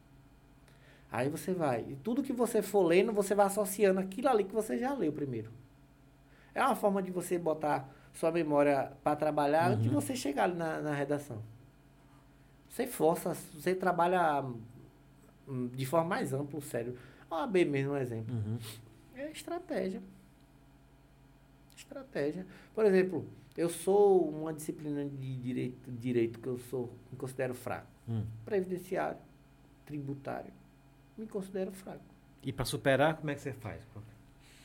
Aí 1.10 1.28
você 1.28 1.52
vai. 1.52 1.84
E 1.90 1.96
tudo 1.96 2.22
que 2.22 2.32
você 2.32 2.62
for 2.62 2.82
lendo, 2.86 3.12
você 3.12 3.34
vai 3.34 3.46
associando 3.46 4.00
aquilo 4.00 4.28
ali 4.28 4.44
que 4.44 4.54
você 4.54 4.78
já 4.78 4.94
leu 4.94 5.12
primeiro. 5.12 5.50
É 6.54 6.62
uma 6.64 6.74
forma 6.76 7.02
de 7.02 7.10
você 7.10 7.38
botar 7.38 7.88
sua 8.14 8.30
memória 8.30 8.92
para 9.02 9.14
trabalhar 9.16 9.68
antes 9.70 9.82
de 9.84 9.88
Uhum. 9.88 9.94
você 10.00 10.16
chegar 10.16 10.44
ali 10.44 10.54
na, 10.54 10.80
na 10.80 10.92
redação. 10.94 11.42
Você 12.68 12.86
força, 12.86 13.34
você 13.34 13.74
trabalha 13.74 14.44
hum, 15.46 15.68
de 15.68 15.84
forma 15.86 16.08
mais 16.08 16.32
ampla 16.32 16.58
o 16.58 16.62
cérebro. 16.62 16.98
OAB 17.30 17.64
mesmo, 17.64 17.92
um 17.92 17.96
exemplo. 17.96 18.34
Uhum. 18.34 18.58
É 19.14 19.30
estratégia. 19.30 20.02
Estratégia. 21.76 22.46
Por 22.74 22.84
exemplo, 22.84 23.26
eu 23.56 23.68
sou 23.68 24.28
uma 24.28 24.52
disciplina 24.52 25.04
de 25.04 25.36
direito, 25.36 25.90
direito 25.90 26.38
que 26.38 26.46
eu 26.46 26.58
sou, 26.58 26.92
me 27.10 27.18
considero 27.18 27.54
fraco. 27.54 27.88
Hum. 28.08 28.24
Previdenciário, 28.44 29.18
tributário, 29.84 30.52
me 31.16 31.26
considero 31.26 31.72
fraco. 31.72 32.04
E 32.42 32.52
para 32.52 32.64
superar, 32.64 33.16
como 33.16 33.30
é 33.30 33.34
que 33.34 33.40
você 33.40 33.52
faz? 33.52 33.82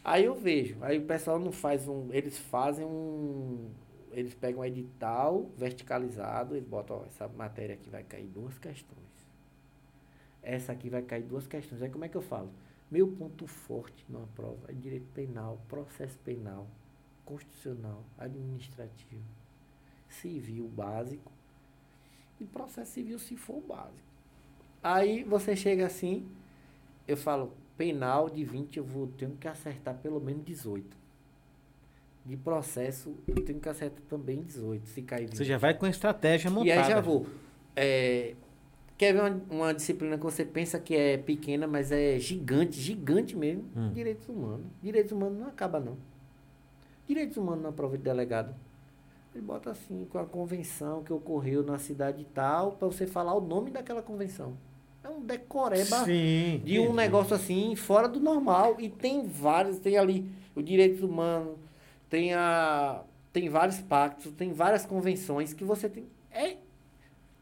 Aí 0.03 0.26
eu 0.26 0.35
vejo, 0.35 0.77
aí 0.81 0.99
o 0.99 1.06
pessoal 1.06 1.40
não 1.40 1.52
faz 1.52 1.88
um, 1.88 2.10
eles 2.11 2.38
fazem 2.38 2.85
um, 2.85 3.69
eles 4.11 4.34
pegam 4.34 4.61
um 4.61 4.65
edital 4.65 5.49
verticalizado, 5.57 6.56
eles 6.56 6.68
botam, 6.68 6.98
ó, 6.98 7.06
essa 7.06 7.27
matéria 7.27 7.76
aqui 7.76 7.90
vai 7.90 8.03
cair 8.03 8.27
duas 8.27 8.57
questões. 8.60 9.12
Essa 10.44 10.74
aqui 10.74 10.90
vai 10.90 11.02
cair 11.02 11.24
duas 11.24 11.48
questões. 11.48 11.82
Aí 11.82 11.90
como 11.90 12.06
é 12.06 12.10
que 12.10 12.18
eu 12.18 12.22
falo? 12.22 12.52
Meu 12.91 13.07
ponto 13.07 13.48
forte 13.48 14.06
numa 14.10 14.28
prova 14.36 14.70
é 14.70 14.74
direito 14.74 15.07
penal, 15.14 15.60
processo 15.68 16.20
penal, 16.20 16.68
constitucional, 17.26 18.03
administrativo, 18.18 19.24
civil 20.10 20.68
básico 20.68 21.32
e 22.40 22.45
processo 22.45 22.91
civil 22.91 23.18
se 23.18 23.36
for 23.36 23.61
básico. 23.61 24.07
Aí 24.84 25.24
você 25.24 25.56
chega 25.56 25.86
assim, 25.86 26.28
eu 27.07 27.15
falo, 27.15 27.53
penal 27.78 28.30
de 28.30 28.44
20 28.44 28.78
eu 28.78 28.84
vou 28.84 29.07
tenho 29.07 29.36
que 29.38 29.48
acertar 29.48 29.95
pelo 29.98 30.20
menos 30.20 30.44
18. 30.44 30.98
De 32.26 32.38
processo 32.38 33.15
eu 33.28 33.44
tenho 33.44 33.60
que 33.60 33.70
acertar 33.70 34.02
também 34.10 34.41
18, 34.41 34.88
se 34.88 35.02
cair 35.02 35.26
20. 35.26 35.38
Você 35.38 35.44
já 35.45 35.57
vai 35.57 35.74
com 35.74 35.86
a 35.86 35.90
estratégia 35.90 36.52
montada. 36.52 36.68
E 36.68 36.72
aí 36.72 36.84
já 36.90 37.02
vou. 37.02 37.26
É, 37.76 38.36
quer 38.98 39.14
ver 39.14 39.22
uma, 39.22 39.41
uma 39.49 39.74
disciplina 39.74 40.18
que 40.18 40.24
você 40.24 40.45
pensa 40.45 40.80
que 40.80 40.95
é 40.95 41.18
pequena, 41.18 41.68
mas 41.68 41.91
é 41.91 42.20
gigante, 42.20 42.80
gigante 42.80 43.36
mesmo? 43.36 43.65
Hum. 43.76 43.91
Direitos 43.94 44.28
humanos. 44.28 44.65
Direitos 44.82 45.11
humanos 45.11 45.40
não 45.40 45.48
acaba, 45.48 45.80
não. 45.80 45.98
Direitos 47.07 47.38
humanos 47.38 47.64
na 47.64 47.72
prova 47.72 47.98
de 47.98 48.03
delegado. 48.03 48.56
Ele 49.34 49.44
bota 49.44 49.72
assim, 49.72 50.06
com 50.11 50.20
a 50.20 50.26
convenção 50.26 51.03
que 51.03 51.11
ocorreu 51.11 51.64
na 51.64 51.80
cidade 51.80 52.26
tal, 52.34 52.74
para 52.74 52.88
você 52.88 53.07
falar 53.07 53.34
o 53.34 53.41
nome 53.41 53.72
daquela 53.72 54.02
convenção. 54.02 54.56
É 55.03 55.10
um 55.10 55.20
decoreba 55.22 56.06
Sim. 56.06 56.61
de 56.64 56.80
um 56.80 56.94
negócio 56.94 57.36
assim, 57.36 57.76
fora 57.76 58.07
do 58.07 58.20
normal. 58.20 58.78
E 58.80 58.90
tem 58.90 59.28
vários, 59.28 59.80
tem 59.80 59.98
ali 59.98 60.30
o 60.56 60.61
direitos 60.61 61.02
humanos, 61.02 61.57
tem 62.10 62.34
a. 62.34 63.03
Tem 63.34 63.49
vários 63.49 63.82
pactos, 63.82 64.32
tem 64.34 64.53
várias 64.53 64.86
convenções 64.86 65.53
que 65.53 65.64
você 65.64 65.90
tem. 65.90 66.06
É, 66.32 66.57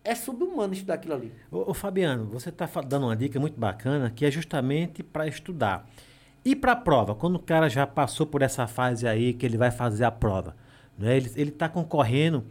é 0.03 0.15
subhumano 0.15 0.73
estudar 0.73 0.95
aquilo 0.95 1.13
ali. 1.13 1.31
Ô, 1.51 1.71
ô, 1.71 1.73
Fabiano, 1.73 2.25
você 2.25 2.49
está 2.49 2.67
dando 2.81 3.05
uma 3.05 3.15
dica 3.15 3.39
muito 3.39 3.59
bacana 3.59 4.09
que 4.09 4.25
é 4.25 4.31
justamente 4.31 5.03
para 5.03 5.27
estudar. 5.27 5.87
E 6.43 6.55
para 6.55 6.71
a 6.71 6.75
prova, 6.75 7.13
quando 7.13 7.35
o 7.35 7.39
cara 7.39 7.69
já 7.69 7.85
passou 7.85 8.25
por 8.25 8.41
essa 8.41 8.65
fase 8.65 9.07
aí, 9.07 9.33
que 9.33 9.45
ele 9.45 9.57
vai 9.57 9.69
fazer 9.69 10.05
a 10.05 10.11
prova, 10.11 10.55
né? 10.97 11.17
ele 11.17 11.49
está 11.49 11.69
concorrendo, 11.69 12.43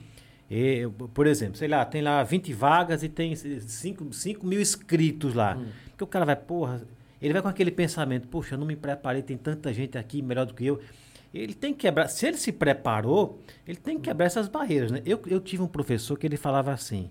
eh, 0.48 0.88
por 1.12 1.26
exemplo, 1.26 1.56
sei 1.56 1.66
lá, 1.66 1.84
tem 1.84 2.00
lá 2.00 2.22
20 2.22 2.52
vagas 2.52 3.02
e 3.02 3.08
tem 3.08 3.34
5, 3.34 4.12
5 4.12 4.46
mil 4.46 4.60
inscritos 4.60 5.34
lá. 5.34 5.56
Hum. 5.56 5.66
Porque 5.90 6.04
o 6.04 6.06
cara 6.06 6.24
vai, 6.24 6.36
porra, 6.36 6.82
ele 7.20 7.32
vai 7.32 7.42
com 7.42 7.48
aquele 7.48 7.72
pensamento, 7.72 8.28
poxa, 8.28 8.54
eu 8.54 8.58
não 8.58 8.66
me 8.66 8.76
preparei, 8.76 9.22
tem 9.22 9.36
tanta 9.36 9.72
gente 9.72 9.98
aqui 9.98 10.22
melhor 10.22 10.46
do 10.46 10.54
que 10.54 10.64
eu. 10.64 10.80
Ele 11.34 11.54
tem 11.54 11.72
que 11.72 11.80
quebrar, 11.80 12.08
se 12.08 12.26
ele 12.26 12.36
se 12.36 12.52
preparou, 12.52 13.40
ele 13.66 13.76
tem 13.76 13.96
que 13.96 14.02
quebrar 14.02 14.26
essas 14.26 14.48
barreiras, 14.48 14.90
né? 14.90 15.02
Eu, 15.04 15.20
eu 15.26 15.40
tive 15.40 15.62
um 15.62 15.68
professor 15.68 16.16
que 16.16 16.26
ele 16.26 16.36
falava 16.36 16.72
assim, 16.72 17.10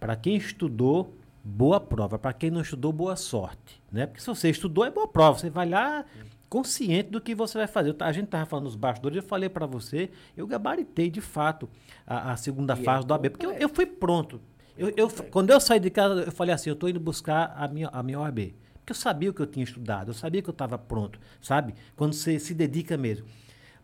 para 0.00 0.16
quem 0.16 0.34
estudou, 0.34 1.14
boa 1.44 1.78
prova. 1.78 2.18
Para 2.18 2.32
quem 2.32 2.50
não 2.50 2.62
estudou, 2.62 2.92
boa 2.92 3.14
sorte. 3.14 3.80
Né? 3.92 4.06
Porque 4.06 4.20
se 4.20 4.26
você 4.26 4.48
estudou, 4.48 4.84
é 4.84 4.90
boa 4.90 5.06
prova. 5.06 5.38
Você 5.38 5.50
vai 5.50 5.68
lá 5.68 6.04
consciente 6.48 7.10
do 7.10 7.20
que 7.20 7.34
você 7.34 7.58
vai 7.58 7.68
fazer. 7.68 7.94
A 8.00 8.10
gente 8.10 8.24
estava 8.24 8.44
falando 8.44 8.64
nos 8.64 8.74
bastidores, 8.74 9.18
eu 9.18 9.22
falei 9.22 9.48
para 9.48 9.66
você, 9.66 10.10
eu 10.36 10.46
gabaritei 10.46 11.08
de 11.08 11.20
fato 11.20 11.68
a, 12.04 12.32
a 12.32 12.36
segunda 12.36 12.74
E 12.74 12.80
é 12.80 12.82
fase 12.82 13.06
do 13.06 13.14
AB, 13.14 13.30
porque 13.30 13.46
eu, 13.46 13.52
eu 13.52 13.68
fui 13.68 13.86
pronto. 13.86 14.40
Eu, 14.76 14.88
eu, 14.96 15.08
completo. 15.08 15.30
quando 15.30 15.50
eu 15.50 15.60
saí 15.60 15.78
de 15.78 15.90
casa, 15.90 16.22
eu 16.22 16.32
falei 16.32 16.52
assim, 16.52 16.70
eu 16.70 16.74
estou 16.74 16.88
indo 16.88 16.98
buscar 16.98 17.54
a 17.56 17.68
minha, 17.68 17.88
a 17.92 18.02
minha 18.02 18.18
OAB. 18.18 18.54
Porque 18.74 18.90
eu 18.90 18.96
sabia 18.96 19.30
o 19.30 19.34
que 19.34 19.40
eu 19.40 19.46
tinha 19.46 19.62
estudado, 19.62 20.08
eu 20.08 20.14
sabia 20.14 20.42
que 20.42 20.48
eu 20.48 20.52
estava 20.52 20.76
pronto, 20.76 21.20
sabe? 21.40 21.74
Quando 21.94 22.14
você 22.14 22.38
se 22.40 22.52
dedica 22.52 22.96
mesmo. 22.96 23.26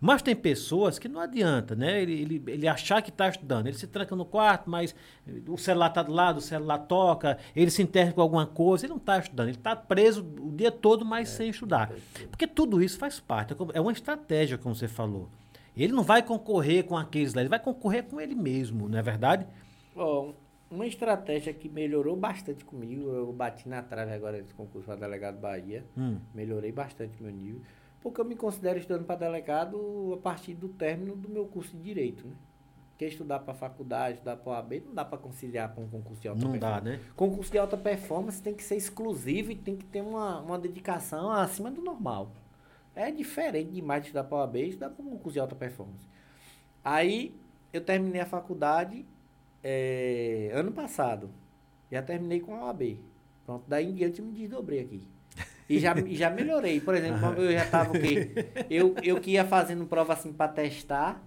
Mas 0.01 0.21
tem 0.23 0.37
pessoas 0.37 0.99
que 0.99 1.09
não 1.09 1.21
adianta, 1.21 1.75
né? 1.75 2.03
Ele, 2.03 2.13
ele, 2.21 2.43
ele 2.49 2.69
achar 2.69 3.01
que 3.03 3.09
está 3.11 3.29
estudando. 3.29 3.67
Ele 3.67 3.77
se 3.79 3.87
tranca 3.87 4.15
no 4.15 4.25
quarto, 4.25 4.69
mas 4.69 4.95
o 5.49 5.57
celular 5.57 5.89
está 5.89 6.03
do 6.03 6.13
lado, 6.13 6.37
o 6.37 6.41
celular 6.43 6.79
toca, 6.81 7.39
ele 7.55 7.71
se 7.71 7.83
interna 7.83 8.13
com 8.13 8.21
alguma 8.21 8.47
coisa, 8.47 8.85
ele 8.85 8.91
não 8.91 8.99
está 8.99 9.19
estudando. 9.19 9.49
Ele 9.49 9.57
está 9.57 9.75
preso 9.75 10.23
o 10.41 10.53
dia 10.53 10.71
todo, 10.71 11.05
mas 11.05 11.31
sem 11.31 11.49
estudar. 11.49 11.91
Porque 12.31 12.47
tudo 12.47 12.83
isso 12.83 12.99
faz 12.99 13.19
parte. 13.19 13.53
é 13.55 13.57
É 13.75 13.81
uma 13.81 13.93
estratégia, 13.93 14.59
como 14.59 14.75
você 14.75 14.87
falou. 14.89 15.29
Ele 15.77 15.93
não 15.93 16.03
vai 16.03 16.23
concorrer 16.23 16.85
com 16.85 16.97
aqueles 16.97 17.35
lá, 17.35 17.43
ele 17.43 17.51
vai 17.51 17.61
concorrer 17.61 18.05
com 18.05 18.21
ele 18.21 18.35
mesmo, 18.35 18.89
não 18.89 18.99
é 18.99 19.03
verdade? 19.03 19.47
Ó, 19.95 20.33
uma 20.71 20.87
estratégia 20.87 21.53
que 21.53 21.69
melhorou 21.69 22.17
bastante 22.17 22.65
comigo, 22.65 23.11
eu 23.11 23.33
bati 23.33 23.69
na 23.69 23.83
trave 23.83 24.13
agora 24.13 24.39
desse 24.41 24.55
concurso 24.55 24.87
para 24.87 24.97
delegado 24.97 25.39
Bahia, 25.39 25.85
Hum. 25.97 26.19
melhorei 26.35 26.73
bastante 26.73 27.23
meu 27.23 27.31
nível, 27.31 27.61
porque 28.07 28.21
eu 28.21 28.25
me 28.25 28.37
considero 28.37 28.79
estudando 28.79 29.05
para 29.05 29.17
delegado 29.17 30.15
a 30.15 30.23
partir 30.23 30.55
do 30.55 30.69
término 30.69 31.17
do 31.17 31.29
meu 31.29 31.45
curso 31.45 31.77
de 31.77 31.83
Direito, 31.83 32.25
né? 32.25 32.37
Porque 32.91 33.05
estudar 33.05 33.41
para 33.41 33.53
faculdade, 33.53 34.15
estudar 34.19 34.37
para 34.37 34.53
OAB, 34.53 34.75
não 34.87 34.95
dá 34.95 35.05
para 35.05 35.19
conciliar 35.19 35.75
com 35.75 35.83
um 35.83 35.89
concurso 35.89 36.23
de 36.23 36.29
alta 36.29 36.41
Não 36.41 36.57
dá, 36.57 36.75
performance. 36.81 37.05
né? 37.05 37.13
Concurso 37.17 37.51
de 37.51 37.59
alta 37.59 37.77
performance 37.77 38.41
tem 38.41 38.55
que 38.55 38.63
ser 38.63 38.77
exclusivo 38.77 39.51
e 39.51 39.57
tem 39.57 39.77
que 39.77 39.85
ter 39.87 40.03
uma, 40.03 40.41
uma 40.41 40.57
dedicação 40.57 41.33
acima 41.33 41.69
do 41.69 41.83
normal. 41.83 42.31
É 42.95 43.11
diferente 43.11 43.73
demais 43.73 44.03
de 44.03 44.07
estudar 44.11 44.23
para 44.23 44.39
OAB 44.39 44.55
e 44.55 44.69
estudar 44.69 44.91
para 44.91 45.05
um 45.05 45.11
concurso 45.11 45.33
de 45.33 45.41
alta 45.41 45.57
performance. 45.57 46.07
Aí 46.85 47.35
eu 47.73 47.81
terminei 47.81 48.21
a 48.21 48.27
faculdade 48.27 49.05
eh, 49.65 50.53
ano 50.55 50.71
passado. 50.71 51.29
Já 51.91 52.03
terminei 52.03 52.39
com 52.39 52.55
a 52.55 52.67
OAB. 52.67 53.01
Pronto, 53.45 53.65
daí 53.67 53.91
em 53.91 53.95
diante 53.95 54.21
eu 54.21 54.27
me 54.27 54.33
desdobrei 54.33 54.79
aqui. 54.79 55.09
E 55.69 55.79
já, 55.81 55.99
e 55.99 56.15
já 56.15 56.31
melhorei. 56.31 56.81
Por 56.81 56.95
exemplo, 56.95 57.21
quando 57.21 57.43
eu 57.43 57.53
já 57.53 57.67
tava 57.67 57.91
o 57.91 58.01
quê? 58.01 58.31
Eu, 58.71 58.95
eu 59.03 59.21
que 59.21 59.33
ia 59.33 59.45
fazendo 59.45 59.85
prova 59.87 60.13
assim 60.13 60.33
para 60.33 60.53
testar. 60.53 61.21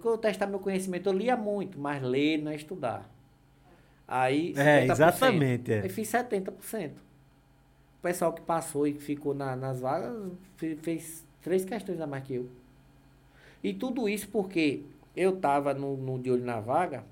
Que 0.00 0.06
eu 0.06 0.16
testar 0.18 0.46
meu 0.46 0.60
conhecimento. 0.60 1.08
Eu 1.08 1.12
lia 1.12 1.36
muito, 1.36 1.78
mas 1.78 2.00
ler 2.02 2.38
não 2.38 2.52
é 2.52 2.54
estudar. 2.54 3.10
Aí. 4.06 4.54
É, 4.56 4.86
50%. 4.86 4.90
exatamente, 4.92 5.72
é. 5.72 5.80
Aí 5.82 5.88
fiz 5.88 6.08
70%. 6.08 6.90
O 6.92 8.02
pessoal 8.02 8.32
que 8.32 8.42
passou 8.42 8.86
e 8.86 8.92
que 8.92 9.02
ficou 9.02 9.34
na- 9.34 9.56
nas 9.56 9.80
vagas 9.80 10.30
fe- 10.56 10.76
fez 10.76 11.24
três 11.42 11.64
questões 11.64 12.00
a 12.00 12.06
mais 12.06 12.22
que 12.22 12.34
eu. 12.34 12.48
E 13.62 13.72
tudo 13.72 14.08
isso 14.08 14.28
porque 14.28 14.82
eu 15.16 15.36
tava 15.36 15.72
no, 15.74 15.96
no 15.96 16.18
de 16.18 16.30
olho 16.30 16.44
na 16.44 16.60
vaga, 16.60 17.02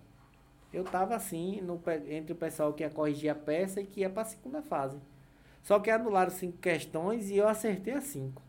eu 0.72 0.84
tava 0.84 1.16
assim, 1.16 1.60
no 1.62 1.80
entre 2.08 2.32
o 2.32 2.36
pessoal 2.36 2.72
que 2.74 2.82
ia 2.82 2.90
corrigir 2.90 3.30
a 3.30 3.34
peça 3.34 3.80
e 3.80 3.86
que 3.86 4.00
ia 4.00 4.10
para 4.10 4.22
a 4.22 4.26
segunda 4.26 4.62
fase. 4.62 4.98
Só 5.62 5.78
que 5.78 5.90
anularam 5.90 6.30
cinco 6.30 6.58
questões 6.58 7.30
e 7.30 7.36
eu 7.36 7.48
acertei 7.48 7.94
as 7.94 8.04
cinco. 8.04 8.42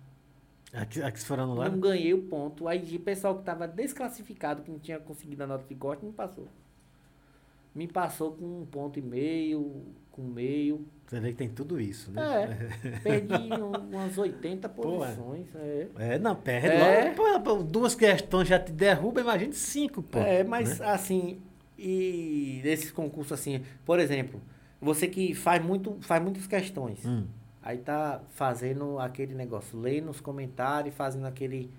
aqui, 0.73 1.01
aqui 1.01 1.19
se 1.19 1.25
for 1.25 1.39
anulado. 1.39 1.71
Não 1.73 1.79
ganhei 1.79 2.13
o 2.13 2.23
ponto. 2.23 2.67
Aí 2.67 2.79
de 2.79 2.97
pessoal 2.99 3.35
que 3.35 3.41
estava 3.41 3.67
desclassificado, 3.67 4.63
que 4.63 4.71
não 4.71 4.79
tinha 4.79 4.99
conseguido 4.99 5.43
a 5.43 5.47
nota 5.47 5.65
de 5.67 5.75
corte, 5.75 6.03
me 6.05 6.11
passou. 6.11 6.47
Me 7.75 7.87
passou 7.87 8.33
com 8.33 8.61
um 8.61 8.65
ponto 8.65 8.99
e 8.99 9.01
meio, 9.01 9.83
com 10.11 10.21
meio. 10.21 10.85
Você 11.07 11.19
vê 11.19 11.29
que 11.31 11.37
tem 11.37 11.49
tudo 11.49 11.79
isso, 11.81 12.11
né? 12.11 12.21
É, 12.91 12.99
perdi 13.01 13.33
um- 13.53 13.71
umas 13.95 14.15
80 14.17 14.69
Pô, 14.69 15.03
é. 15.03 15.07
posições. 15.07 15.47
É, 15.55 15.87
É, 15.97 16.19
não, 16.19 16.35
perde 16.35 16.67
É. 16.67 17.03
logo. 17.05 17.15
Pô, 17.15 17.39
pô, 17.57 17.63
duas 17.63 17.95
questões 17.95 18.47
já 18.47 18.59
te 18.59 18.71
derruba, 18.71 19.21
imagine 19.21 19.53
cinco, 19.53 20.03
pô. 20.03 20.19
é 20.19 20.43
mas 20.43 20.79
né? 20.79 20.85
assim, 20.87 21.41
e 21.77 22.59
desses 22.61 22.91
concursos 22.91 23.31
assim, 23.39 23.63
por 23.83 23.99
exemplo, 23.99 24.39
você 24.83 25.07
que 25.07 25.33
faz, 25.33 25.63
muito, 25.63 25.97
faz 26.01 26.21
muitas 26.21 26.45
questões. 26.47 27.05
Hum. 27.05 27.25
Aí 27.61 27.77
tá 27.77 28.21
fazendo 28.31 28.99
aquele 28.99 29.33
negócio, 29.33 29.79
lendo 29.79 30.09
os 30.11 30.19
comentários, 30.19 30.93
fazendo 30.95 31.25
aquele. 31.25 31.71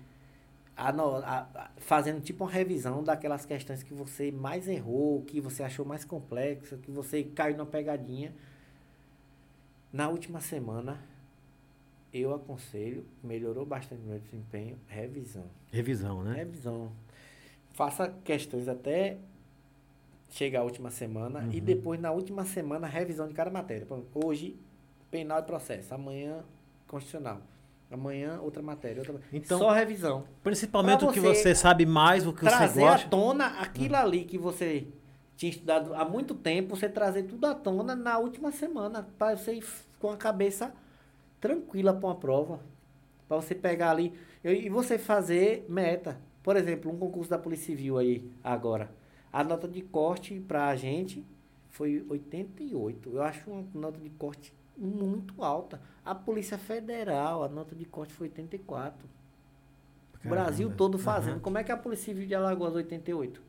ano- 0.77 1.15
a- 1.23 1.47
a- 1.55 1.69
fazendo 1.77 2.19
tipo 2.21 2.43
uma 2.43 2.51
revisão 2.51 3.01
daquelas 3.01 3.45
questões 3.45 3.81
que 3.81 3.93
você 3.93 4.29
mais 4.29 4.67
errou, 4.67 5.21
que 5.21 5.39
você 5.39 5.63
achou 5.63 5.85
mais 5.85 6.03
complexa, 6.03 6.75
que 6.75 6.91
você 6.91 7.23
caiu 7.23 7.55
na 7.55 7.65
pegadinha. 7.65 8.33
Na 9.93 10.09
última 10.09 10.41
semana, 10.41 10.99
eu 12.13 12.33
aconselho, 12.33 13.05
melhorou 13.23 13.65
bastante 13.65 14.01
meu 14.01 14.19
desempenho, 14.19 14.77
revisão. 14.87 15.45
Revisão, 15.71 16.21
né? 16.23 16.33
Revisão. 16.35 16.91
Faça 17.73 18.13
questões 18.25 18.67
até 18.67 19.17
chegar 20.29 20.61
a 20.61 20.63
última 20.63 20.89
semana 20.89 21.47
e 21.51 21.59
Uhum. 21.59 21.65
depois, 21.65 21.99
na 21.99 22.11
última 22.11 22.43
semana, 22.45 22.87
revisão 22.87 23.27
de 23.27 23.33
cada 23.33 23.49
matéria. 23.49 23.83
Exemplo, 23.83 24.05
Hoje, 24.13 24.55
penal 25.11 25.39
e 25.39 25.43
processo. 25.43 25.93
Amanhã, 25.93 26.43
constitucional. 26.87 27.41
Amanhã, 27.91 28.39
outra 28.41 28.61
matéria. 28.61 28.99
Outra... 29.01 29.15
Então, 29.31 29.59
Só 29.59 29.71
revisão. 29.71 30.25
Principalmente 30.43 31.05
o 31.05 31.11
que 31.11 31.19
você 31.19 31.53
sabe 31.55 31.85
mais, 31.85 32.25
o 32.25 32.33
que 32.33 32.41
você 32.41 32.49
trazer 32.49 32.83
à 32.83 32.91
gosta. 32.91 33.09
tona 33.09 33.45
aquilo 33.61 33.95
ali 33.95 34.25
que 34.25 34.37
você 34.37 34.87
tinha 35.37 35.51
estudado 35.51 35.93
há 35.93 36.03
muito 36.03 36.33
tempo, 36.33 36.75
você 36.75 36.89
trazer 36.89 37.23
tudo 37.23 37.45
à 37.45 37.53
tona 37.53 37.95
na 37.95 38.17
última 38.17 38.51
semana, 38.51 39.07
para 39.17 39.37
você 39.37 39.55
ir 39.55 39.65
com 39.99 40.09
a 40.09 40.17
cabeça 40.17 40.73
tranquila 41.39 41.93
para 41.93 42.07
uma 42.07 42.15
prova. 42.15 42.59
Para 43.27 43.37
você 43.37 43.53
pegar 43.55 43.91
ali 43.91 44.13
e 44.43 44.49
e 44.65 44.69
você 44.69 44.97
fazer 44.97 45.65
meta. 45.69 46.19
Por 46.43 46.55
exemplo, 46.55 46.91
um 46.91 46.97
concurso 46.97 47.29
da 47.29 47.37
Polícia 47.37 47.67
Civil 47.67 47.97
aí 47.97 48.29
agora. 48.43 48.89
A 49.35 49.43
nota 49.43 49.67
de 49.67 49.81
corte 49.81 50.39
para 50.39 50.67
a 50.67 50.77
gente 50.77 51.21
foi 51.67 52.05
88. 52.07 53.09
Eu 53.09 53.21
acho 53.21 53.51
uma 53.51 53.65
nota 53.73 53.99
de 53.99 54.09
corte 54.11 54.53
muito 54.77 55.43
alta. 55.43 55.81
A 56.05 56.15
Polícia 56.15 56.57
Federal, 56.57 57.43
a 57.43 57.49
nota 57.49 57.75
de 57.75 57.83
corte 57.83 58.13
foi 58.13 58.27
84. 58.27 59.05
O 59.05 60.17
Caramba. 60.19 60.35
Brasil 60.41 60.73
todo 60.77 60.97
fazendo. 60.97 61.41
Como 61.41 61.57
é 61.57 61.65
que 61.65 61.71
a 61.73 61.75
Polícia 61.75 62.05
Civil 62.05 62.25
de 62.25 62.33
Alagoas 62.33 62.75
88? 62.75 63.41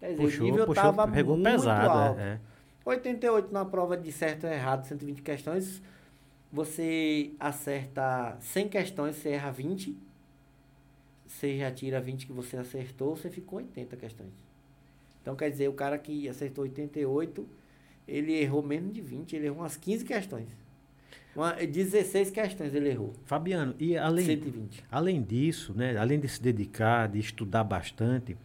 Quer 0.00 0.10
dizer, 0.10 0.22
Puxou, 0.22 0.42
o 0.42 0.50
nível 0.50 0.66
puxou, 0.66 0.84
tava 0.84 1.08
pegou 1.08 1.34
muito 1.34 1.50
pesado. 1.50 1.98
alto. 1.98 2.20
É, 2.20 2.32
é. 2.34 2.40
88 2.84 3.54
na 3.54 3.64
prova 3.64 3.96
de 3.96 4.12
certo 4.12 4.46
ou 4.46 4.52
errado, 4.52 4.84
120 4.84 5.22
questões, 5.22 5.80
você 6.52 7.32
acerta 7.40 8.36
100 8.38 8.68
questões, 8.68 9.16
você 9.16 9.30
erra 9.30 9.50
20. 9.50 9.96
Você 11.26 11.56
já 11.56 11.70
tira 11.70 12.02
20 12.02 12.26
que 12.26 12.34
você 12.34 12.58
acertou, 12.58 13.16
você 13.16 13.30
ficou 13.30 13.60
80 13.60 13.96
questões. 13.96 14.49
Então 15.22 15.36
quer 15.36 15.50
dizer, 15.50 15.68
o 15.68 15.72
cara 15.72 15.98
que 15.98 16.28
acertou 16.28 16.64
88, 16.64 17.46
ele 18.08 18.32
errou 18.32 18.62
menos 18.62 18.92
de 18.92 19.00
20, 19.00 19.36
ele 19.36 19.46
errou 19.46 19.58
umas 19.60 19.76
15 19.76 20.04
questões. 20.04 20.48
Uma, 21.36 21.52
16 21.52 22.30
questões 22.30 22.74
ele 22.74 22.88
errou. 22.88 23.12
Fabiano, 23.24 23.74
e 23.78 23.96
além, 23.96 24.24
120. 24.26 24.84
além 24.90 25.22
disso, 25.22 25.72
né, 25.74 25.96
além 25.96 26.18
de 26.18 26.26
se 26.28 26.42
dedicar, 26.42 27.08
de 27.08 27.20
estudar 27.20 27.62
bastante, 27.62 28.36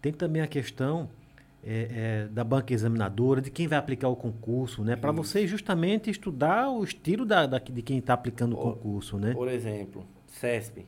tem 0.00 0.10
também 0.12 0.40
a 0.40 0.46
questão 0.46 1.10
é, 1.62 1.88
é, 2.24 2.28
da 2.28 2.42
banca 2.42 2.72
examinadora, 2.72 3.42
de 3.42 3.50
quem 3.50 3.68
vai 3.68 3.76
aplicar 3.76 4.08
o 4.08 4.16
concurso, 4.16 4.82
né? 4.82 4.96
Para 4.96 5.12
você 5.12 5.46
justamente 5.46 6.08
estudar 6.08 6.70
o 6.70 6.82
estilo 6.82 7.26
da, 7.26 7.44
da- 7.44 7.58
de 7.58 7.82
quem 7.82 7.98
está 7.98 8.14
aplicando 8.14 8.54
o 8.54 8.56
concurso, 8.56 9.18
né? 9.18 9.34
Por 9.34 9.46
exemplo, 9.48 10.06
CESP. 10.26 10.86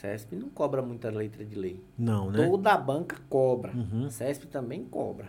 CESP 0.00 0.36
não 0.36 0.48
cobra 0.48 0.82
muita 0.82 1.10
letra 1.10 1.44
de 1.44 1.54
lei. 1.54 1.80
Não, 1.98 2.30
né? 2.30 2.46
Toda 2.46 2.76
banca 2.76 3.16
cobra. 3.28 3.72
Uhum. 3.72 4.10
CESP 4.10 4.46
também 4.46 4.84
cobra. 4.84 5.28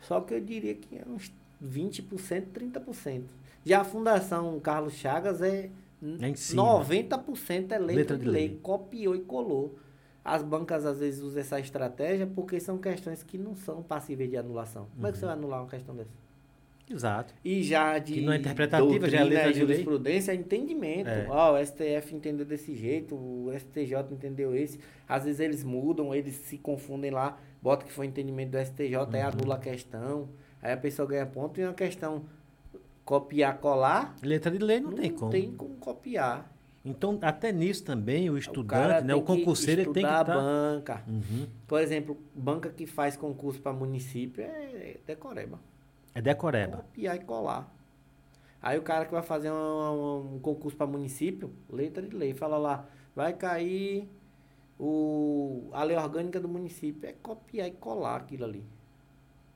Só 0.00 0.20
que 0.20 0.34
eu 0.34 0.40
diria 0.40 0.74
que 0.74 0.96
é 0.96 1.02
uns 1.06 1.32
20%, 1.62 2.46
30%. 2.52 3.22
Já 3.64 3.80
a 3.80 3.84
Fundação 3.84 4.58
Carlos 4.60 4.94
Chagas 4.94 5.42
é, 5.42 5.70
É 6.20 6.28
em 6.28 6.34
cima. 6.34 6.62
90% 6.62 7.72
é 7.72 7.78
letra, 7.78 7.84
Letra 7.84 8.16
de, 8.16 8.24
de 8.24 8.30
lei. 8.30 8.48
lei. 8.48 8.58
Copiou 8.62 9.14
e 9.16 9.20
colou. 9.20 9.76
As 10.24 10.42
bancas 10.42 10.84
às 10.84 10.98
vezes 10.98 11.22
usam 11.22 11.40
essa 11.40 11.58
estratégia 11.58 12.26
porque 12.26 12.60
são 12.60 12.78
questões 12.78 13.22
que 13.22 13.38
não 13.38 13.54
são 13.54 13.82
passíveis 13.82 14.28
de 14.30 14.36
anulação. 14.36 14.86
Como 14.94 15.06
é 15.06 15.12
que 15.12 15.18
você 15.18 15.24
vai 15.26 15.34
anular 15.34 15.60
uma 15.62 15.68
questão 15.68 15.94
dessa? 15.96 16.10
Exato. 16.90 17.34
E 17.44 17.62
já 17.62 17.98
de 17.98 18.14
Que 18.14 18.20
não 18.22 18.32
é 18.32 18.36
interpretativa, 18.36 19.08
já 19.10 19.20
é 19.20 19.24
letra 19.24 19.52
de 19.52 19.58
lei. 19.58 19.68
jurisprudência, 19.68 20.32
é 20.32 20.34
entendimento. 20.34 21.08
É. 21.08 21.26
Ó, 21.28 21.54
o 21.58 21.64
STF 21.66 22.14
entendeu 22.14 22.46
desse 22.46 22.74
jeito, 22.74 23.14
o 23.14 23.52
STJ 23.58 23.94
entendeu 24.12 24.54
esse. 24.54 24.80
Às 25.08 25.24
vezes 25.24 25.40
eles 25.40 25.62
mudam, 25.64 26.14
eles 26.14 26.34
se 26.34 26.58
confundem 26.58 27.10
lá, 27.10 27.38
bota 27.62 27.84
que 27.84 27.92
foi 27.92 28.06
entendimento 28.06 28.52
do 28.52 28.58
STJ, 28.58 28.96
Uhum. 28.96 29.08
aí 29.12 29.20
anula 29.22 29.54
a 29.56 29.58
questão. 29.58 30.28
Aí 30.62 30.72
a 30.72 30.76
pessoa 30.76 31.06
ganha 31.06 31.26
ponto 31.26 31.60
e 31.60 31.64
uma 31.64 31.74
questão 31.74 32.24
copiar, 33.04 33.58
colar, 33.58 34.14
Letra 34.22 34.50
de 34.50 34.58
lei 34.58 34.80
não, 34.80 34.92
tem 34.92 35.10
como. 35.10 35.30
tem 35.30 35.52
como 35.52 35.74
copiar. 35.76 36.52
Então, 36.84 37.18
até 37.22 37.52
nisso 37.52 37.84
também, 37.84 38.30
o 38.30 38.38
estudante, 38.38 39.04
né, 39.04 39.14
o 39.14 39.18
tem 39.18 39.36
que 39.36 39.40
concurseiro, 39.40 39.82
tem 39.92 40.04
que 40.04 40.08
estar... 40.10 40.20
a 40.30 40.34
banca. 40.34 41.02
Uhum. 41.06 41.46
Por 41.66 41.80
exemplo, 41.80 42.16
banca 42.34 42.70
que 42.70 42.86
faz 42.86 43.16
concurso 43.16 43.60
para 43.60 43.72
município 43.72 44.42
é 44.42 44.96
decoreba. 45.06 45.58
É 46.18 46.22
decoreba. 46.22 46.78
Copiar 46.78 47.16
e 47.16 47.20
colar. 47.20 47.74
Aí 48.60 48.76
o 48.78 48.82
cara 48.82 49.04
que 49.04 49.12
vai 49.12 49.22
fazer 49.22 49.52
um, 49.52 50.34
um 50.34 50.38
concurso 50.40 50.76
para 50.76 50.86
município, 50.86 51.52
letra 51.70 52.02
de 52.02 52.14
lei, 52.16 52.34
fala 52.34 52.58
lá, 52.58 52.86
vai 53.14 53.32
cair 53.32 54.08
o, 54.78 55.68
a 55.72 55.82
lei 55.84 55.96
orgânica 55.96 56.40
do 56.40 56.48
município. 56.48 57.08
É 57.08 57.12
copiar 57.22 57.68
e 57.68 57.72
colar 57.72 58.16
aquilo 58.16 58.44
ali. 58.44 58.64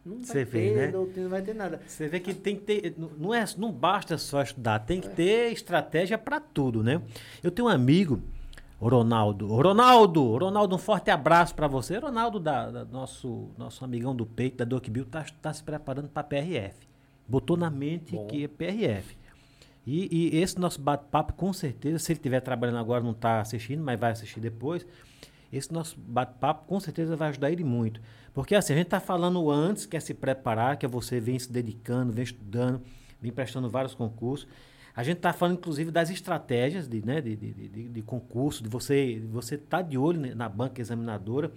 Não 0.05 0.21
vai 0.21 0.35
ter 0.35 0.45
vê, 0.45 0.75
né? 0.75 0.91
não 0.91 1.29
vai 1.29 1.43
ter 1.43 1.55
nada. 1.55 1.81
Você 1.87 2.09
vê 2.09 2.19
que 2.19 2.35
tem 2.35 2.57
que 2.57 2.63
ter. 2.63 2.95
Não, 2.97 3.33
é, 3.33 3.45
não 3.57 3.71
basta 3.73 4.19
só 4.19 4.43
estudar, 4.43 4.81
tem 4.81 4.99
É. 4.99 5.01
que 5.03 5.09
ter 5.11 5.53
estratégia 5.53 6.19
para 6.19 6.41
tudo, 6.41 6.83
né? 6.83 7.01
Eu 7.43 7.51
tenho 7.53 7.69
um 7.69 7.71
amigo, 7.71 8.21
Ronaldo. 8.89 9.47
Ronaldo, 9.47 10.37
Ronaldo, 10.37 10.75
um 10.75 10.79
forte 10.79 11.11
abraço 11.11 11.55
para 11.55 11.69
você. 11.69 11.99
Ronaldo, 11.99 12.41
da, 12.41 12.71
da 12.71 12.85
nosso, 12.85 13.51
nosso 13.57 13.85
amigão 13.85 14.15
do 14.15 14.27
peito, 14.27 14.57
da 14.57 14.65
DocBuild, 14.65 15.09
tá, 15.09 15.25
tá 15.41 15.53
se 15.53 15.63
preparando 15.63 16.09
para 16.09 16.25
PRF. 16.25 16.89
Botou 17.29 17.57
na 17.57 17.71
mente 17.71 18.17
Bom. 18.17 18.27
que 18.27 18.45
é 18.45 18.49
PRF. 18.49 19.17
E, 19.87 20.33
e 20.35 20.39
esse 20.39 20.59
nosso 20.59 20.81
bate-papo, 20.81 21.33
com 21.35 21.53
certeza, 21.53 21.99
se 21.99 22.13
ele 22.13 22.19
estiver 22.19 22.41
trabalhando 22.41 22.79
agora, 22.79 23.03
não 23.03 23.13
está 23.13 23.41
assistindo, 23.41 23.83
mas 23.83 23.99
vai 23.99 24.13
assistir 24.13 24.41
depois. 24.41 24.87
Esse 25.53 25.73
nosso 25.73 25.99
bate-papo, 25.99 26.67
com 26.67 26.81
certeza, 26.81 27.15
vai 27.15 27.29
ajudar 27.29 27.51
ele 27.51 27.65
muito. 27.65 28.01
Porque 28.35 28.55
assim, 28.55 28.73
a 28.73 28.77
gente 28.77 28.87
está 28.87 29.01
falando 29.01 29.51
antes, 29.51 29.87
quer 29.87 30.01
se 30.01 30.15
preparar, 30.15 30.77
que 30.77 30.87
você 30.87 31.21
vem 31.21 31.39
se 31.39 31.53
dedicando, 31.53 32.13
vem 32.13 32.25
estudando, 32.25 32.81
vem 33.21 33.31
prestando 33.31 33.69
vários 33.69 33.95
concursos. 33.95 34.49
A 34.95 35.03
gente 35.03 35.17
está 35.17 35.33
falando, 35.33 35.57
inclusive, 35.59 35.91
das 35.91 36.11
estratégias 36.11 36.87
de, 36.87 37.05
né, 37.05 37.21
de, 37.21 37.35
de, 37.35 37.53
de, 37.53 37.89
de 37.89 38.03
concurso, 38.03 38.63
de 38.63 38.69
você 38.69 38.97
estar 39.15 39.29
você 39.33 39.59
tá 39.59 39.83
de 39.83 39.97
olho 39.97 40.21
né, 40.21 40.35
na 40.35 40.49
banca 40.49 40.81
examinadora. 40.81 41.51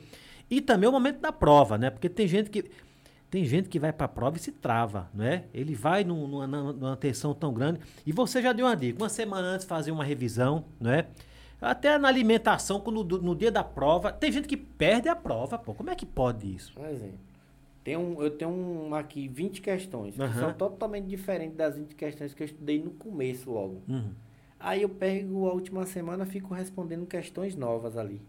E 0.50 0.62
também 0.62 0.88
o 0.88 0.92
momento 0.92 1.20
da 1.20 1.32
prova, 1.32 1.78
né? 1.78 1.90
Porque 1.90 2.08
tem 2.10 2.28
gente 2.28 2.50
que. 2.50 2.66
Tem 3.30 3.44
gente 3.44 3.68
que 3.68 3.80
vai 3.80 3.92
para 3.92 4.06
a 4.06 4.08
prova 4.08 4.38
e 4.38 4.40
se 4.40 4.52
trava, 4.52 5.10
não 5.14 5.26
é? 5.26 5.46
Ele 5.54 5.76
vai 5.76 6.04
num- 6.04 6.28
numa, 6.28 6.48
numa, 6.48 6.96
tensão 6.96 7.34
tão 7.34 7.54
grande. 7.54 7.80
E 8.06 8.12
você 8.14 8.42
já 8.42 8.54
deu 8.54 8.66
uma 8.66 8.76
dica. 8.76 9.02
Uma 9.02 9.10
semana 9.10 9.48
antes 9.48 9.66
fazer 9.66 9.92
uma 9.92 10.04
revisão, 10.06 10.64
não 10.80 10.92
é? 10.92 11.08
Até 11.60 11.98
na 11.98 12.08
alimentação, 12.08 12.82
no, 12.86 13.04
no 13.04 13.36
dia 13.36 13.52
da 13.52 13.64
prova. 13.64 14.12
Tem 14.12 14.32
gente 14.32 14.48
que 14.48 14.56
perde 14.56 15.10
a 15.10 15.16
prova, 15.16 15.58
pô. 15.58 15.74
Como 15.74 15.90
é 15.90 15.96
que 15.96 16.06
pode 16.06 16.56
isso? 16.56 16.72
Por 16.74 16.86
exemplo, 16.88 17.18
tem 17.86 17.96
um, 17.96 18.20
eu 18.22 18.32
tenho 18.32 18.50
um, 18.52 18.96
aqui 18.96 19.28
20 19.28 19.62
questões, 19.62 20.16
que 20.16 20.22
Aham. 20.22 20.40
são 20.40 20.54
totalmente 20.54 21.06
diferentes 21.06 21.56
das 21.56 21.78
20 21.78 21.94
questões 21.96 22.34
que 22.34 22.42
eu 22.42 22.46
estudei 22.46 22.82
no 22.84 22.90
começo 22.92 23.50
logo. 23.52 23.84
Uhum. 23.88 24.12
Aí 24.60 24.82
eu 24.82 24.90
pego 24.90 25.48
a 25.48 25.54
última 25.54 25.86
semana 25.86 26.26
fico 26.26 26.54
respondendo 26.54 27.06
questões 27.06 27.56
novas 27.56 27.96
ali. 27.96 28.20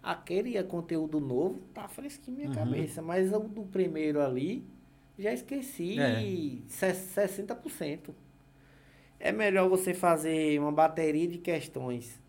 Aquele 0.00 0.56
é 0.56 0.62
conteúdo 0.62 1.18
novo 1.18 1.60
tá 1.74 1.88
fresquinho 1.88 2.36
na 2.38 2.44
minha 2.44 2.48
Uhum. 2.50 2.54
cabeça, 2.70 3.02
mas 3.02 3.32
o 3.32 3.40
do 3.40 3.62
primeiro 3.64 4.20
ali 4.22 4.64
já 5.18 5.32
esqueci 5.32 5.98
É. 5.98 6.22
se- 6.68 6.94
60%. 6.94 8.14
É 9.18 9.32
melhor 9.32 9.68
você 9.68 9.92
fazer 9.92 10.60
uma 10.60 10.70
bateria 10.70 11.26
de 11.26 11.38
questões, 11.38 12.20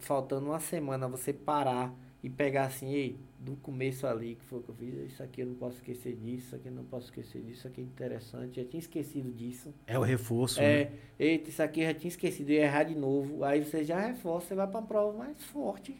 faltando 0.00 0.46
uma 0.46 0.58
semana, 0.60 1.06
você 1.06 1.32
parar 1.32 1.94
e 2.22 2.28
pegar 2.30 2.64
assim, 2.64 2.92
ei, 2.92 3.16
do 3.40 3.56
começo 3.56 4.06
ali, 4.06 4.34
que 4.34 4.44
foi 4.44 4.58
o 4.58 4.62
que 4.62 4.68
eu 4.68 4.74
fiz, 4.74 4.94
isso 5.12 5.22
aqui 5.22 5.40
eu 5.40 5.46
não 5.46 5.54
posso 5.54 5.76
esquecer 5.76 6.14
disso, 6.14 6.46
isso 6.48 6.56
aqui 6.56 6.68
eu 6.68 6.72
não 6.72 6.84
posso 6.84 7.06
esquecer 7.06 7.40
disso, 7.40 7.60
isso 7.60 7.68
aqui 7.68 7.80
é 7.80 7.84
interessante, 7.84 8.60
já 8.60 8.68
tinha 8.68 8.78
esquecido 8.78 9.32
disso. 9.32 9.72
É 9.86 9.98
o 9.98 10.02
reforço. 10.02 10.60
né? 10.60 10.66
É, 10.82 10.92
eita, 11.18 11.48
isso 11.48 11.62
aqui 11.62 11.80
eu 11.80 11.86
já 11.86 11.94
tinha 11.94 12.08
esquecido, 12.08 12.50
ia 12.50 12.64
errar 12.64 12.82
de 12.84 12.94
novo. 12.94 13.42
Aí 13.42 13.64
você 13.64 13.82
já 13.82 13.98
reforça, 13.98 14.48
você 14.48 14.54
vai 14.54 14.66
pra 14.66 14.82
prova 14.82 15.16
mais 15.16 15.42
forte. 15.44 15.96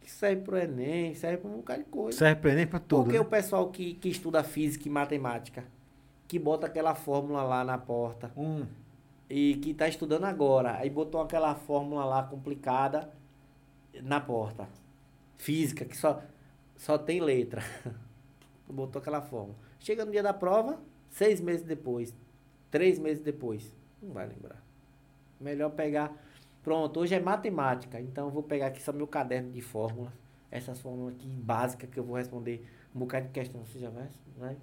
Que 0.00 0.10
serve 0.10 0.42
pro 0.42 0.58
Enem, 0.58 1.14
serve 1.14 1.36
pra 1.38 1.50
um 1.50 1.56
bocado 1.58 1.84
de 1.84 1.88
coisa. 1.88 2.18
Serve 2.18 2.40
para 2.40 2.50
Enem 2.52 2.66
para 2.66 2.80
tudo. 2.80 3.04
Porque 3.04 3.18
né? 3.18 3.24
o 3.24 3.28
pessoal 3.28 3.70
que, 3.70 3.94
que 3.94 4.08
estuda 4.08 4.42
física 4.42 4.88
e 4.88 4.90
matemática, 4.90 5.62
que 6.26 6.36
bota 6.36 6.66
aquela 6.66 6.96
fórmula 6.96 7.44
lá 7.44 7.62
na 7.64 7.78
porta, 7.78 8.32
Hum. 8.36 8.66
e 9.28 9.54
que 9.62 9.72
tá 9.72 9.86
estudando 9.86 10.24
agora, 10.24 10.76
aí 10.78 10.90
botou 10.90 11.20
aquela 11.22 11.54
fórmula 11.54 12.04
lá 12.04 12.24
complicada 12.24 13.08
na 14.02 14.18
porta. 14.20 14.68
Física, 15.38 15.84
que 15.84 15.96
só, 15.96 16.20
só 16.80 16.96
tem 16.96 17.20
letra. 17.20 17.62
botou 18.66 19.00
aquela 19.00 19.20
fórmula. 19.20 19.56
Chega 19.78 20.04
no 20.04 20.10
dia 20.10 20.22
da 20.22 20.32
prova, 20.32 20.80
seis 21.10 21.40
meses 21.40 21.62
depois, 21.62 22.14
três 22.70 22.98
meses 22.98 23.22
depois, 23.22 23.74
não 24.02 24.12
vai 24.12 24.26
lembrar. 24.26 24.62
Melhor 25.38 25.70
pegar. 25.70 26.12
Pronto, 26.62 27.00
hoje 27.00 27.14
é 27.14 27.20
matemática, 27.20 28.00
então 28.00 28.30
vou 28.30 28.42
pegar 28.42 28.68
aqui 28.68 28.82
só 28.82 28.92
meu 28.92 29.06
caderno 29.06 29.50
de 29.52 29.60
fórmulas. 29.60 30.12
Essas 30.50 30.80
fórmulas 30.80 31.14
aqui 31.14 31.28
básicas 31.28 31.90
que 31.90 31.98
eu 31.98 32.04
vou 32.04 32.16
responder 32.16 32.66
um 32.94 33.00
bocado 33.00 33.26
de 33.26 33.32
questão. 33.32 33.64
Você 33.64 33.78
já 33.78 33.90
vai? 33.90 34.08
vai? 34.38 34.56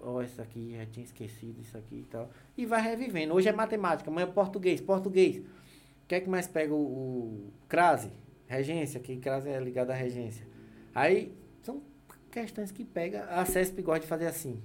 Ó, 0.00 0.22
isso 0.22 0.40
aqui, 0.40 0.76
já 0.76 0.86
tinha 0.86 1.04
esquecido 1.04 1.60
isso 1.60 1.76
aqui 1.76 1.96
e 1.96 2.04
tal. 2.04 2.30
E 2.56 2.64
vai 2.64 2.80
revivendo. 2.80 3.34
Hoje 3.34 3.48
é 3.48 3.52
matemática, 3.52 4.08
amanhã 4.08 4.26
é 4.26 4.30
português. 4.30 4.80
Português. 4.80 5.38
O 5.38 6.06
que 6.08 6.14
é 6.14 6.20
que 6.20 6.28
mais 6.28 6.46
pega 6.48 6.72
o, 6.72 6.78
o 6.78 7.52
crase? 7.68 8.10
Regência, 8.46 8.98
que 8.98 9.16
crase 9.18 9.48
é 9.48 9.60
ligado 9.60 9.90
à 9.90 9.94
regência. 9.94 10.49
Aí, 10.94 11.34
são 11.62 11.82
questões 12.30 12.70
que 12.72 12.84
pega. 12.84 13.24
A 13.26 13.44
CESP 13.44 13.82
gosta 13.82 14.00
de 14.00 14.06
fazer 14.06 14.26
assim. 14.26 14.60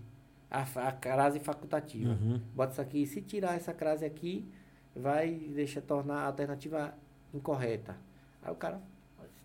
A, 0.50 0.62
a 0.88 0.92
crase 0.92 1.40
facultativa. 1.40 2.12
Uhum. 2.12 2.40
Bota 2.54 2.72
isso 2.74 2.82
aqui. 2.82 3.06
Se 3.06 3.22
tirar 3.22 3.56
essa 3.56 3.74
crase 3.74 4.06
aqui, 4.06 4.46
vai 4.96 5.32
deixar 5.32 5.82
tornar 5.82 6.20
a 6.24 6.26
alternativa 6.28 6.94
incorreta. 7.34 7.98
Aí 8.42 8.52
o 8.52 8.56
cara, 8.56 8.80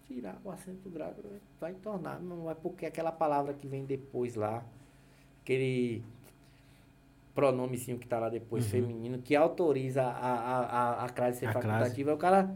se 0.06 0.14
tirar 0.14 0.40
o 0.44 0.50
acento 0.50 0.88
grave, 0.90 1.22
vai 1.60 1.74
tornar. 1.74 2.20
Não 2.20 2.50
é 2.50 2.54
porque 2.54 2.86
aquela 2.86 3.10
palavra 3.10 3.52
que 3.54 3.66
vem 3.66 3.84
depois 3.84 4.34
lá, 4.36 4.64
aquele 5.42 6.02
pronomezinho 7.34 7.98
que 7.98 8.06
tá 8.06 8.18
lá 8.18 8.28
depois, 8.28 8.64
Uhum. 8.64 8.70
feminino, 8.70 9.18
que 9.22 9.34
autoriza 9.34 10.02
a, 10.02 10.08
a, 10.10 10.60
a, 10.60 11.04
a 11.04 11.08
crase 11.08 11.38
ser 11.40 11.46
A 11.46 11.52
crase. 11.52 11.66
facultativa, 11.68 12.10
é 12.10 12.14
o 12.14 12.18
cara 12.18 12.54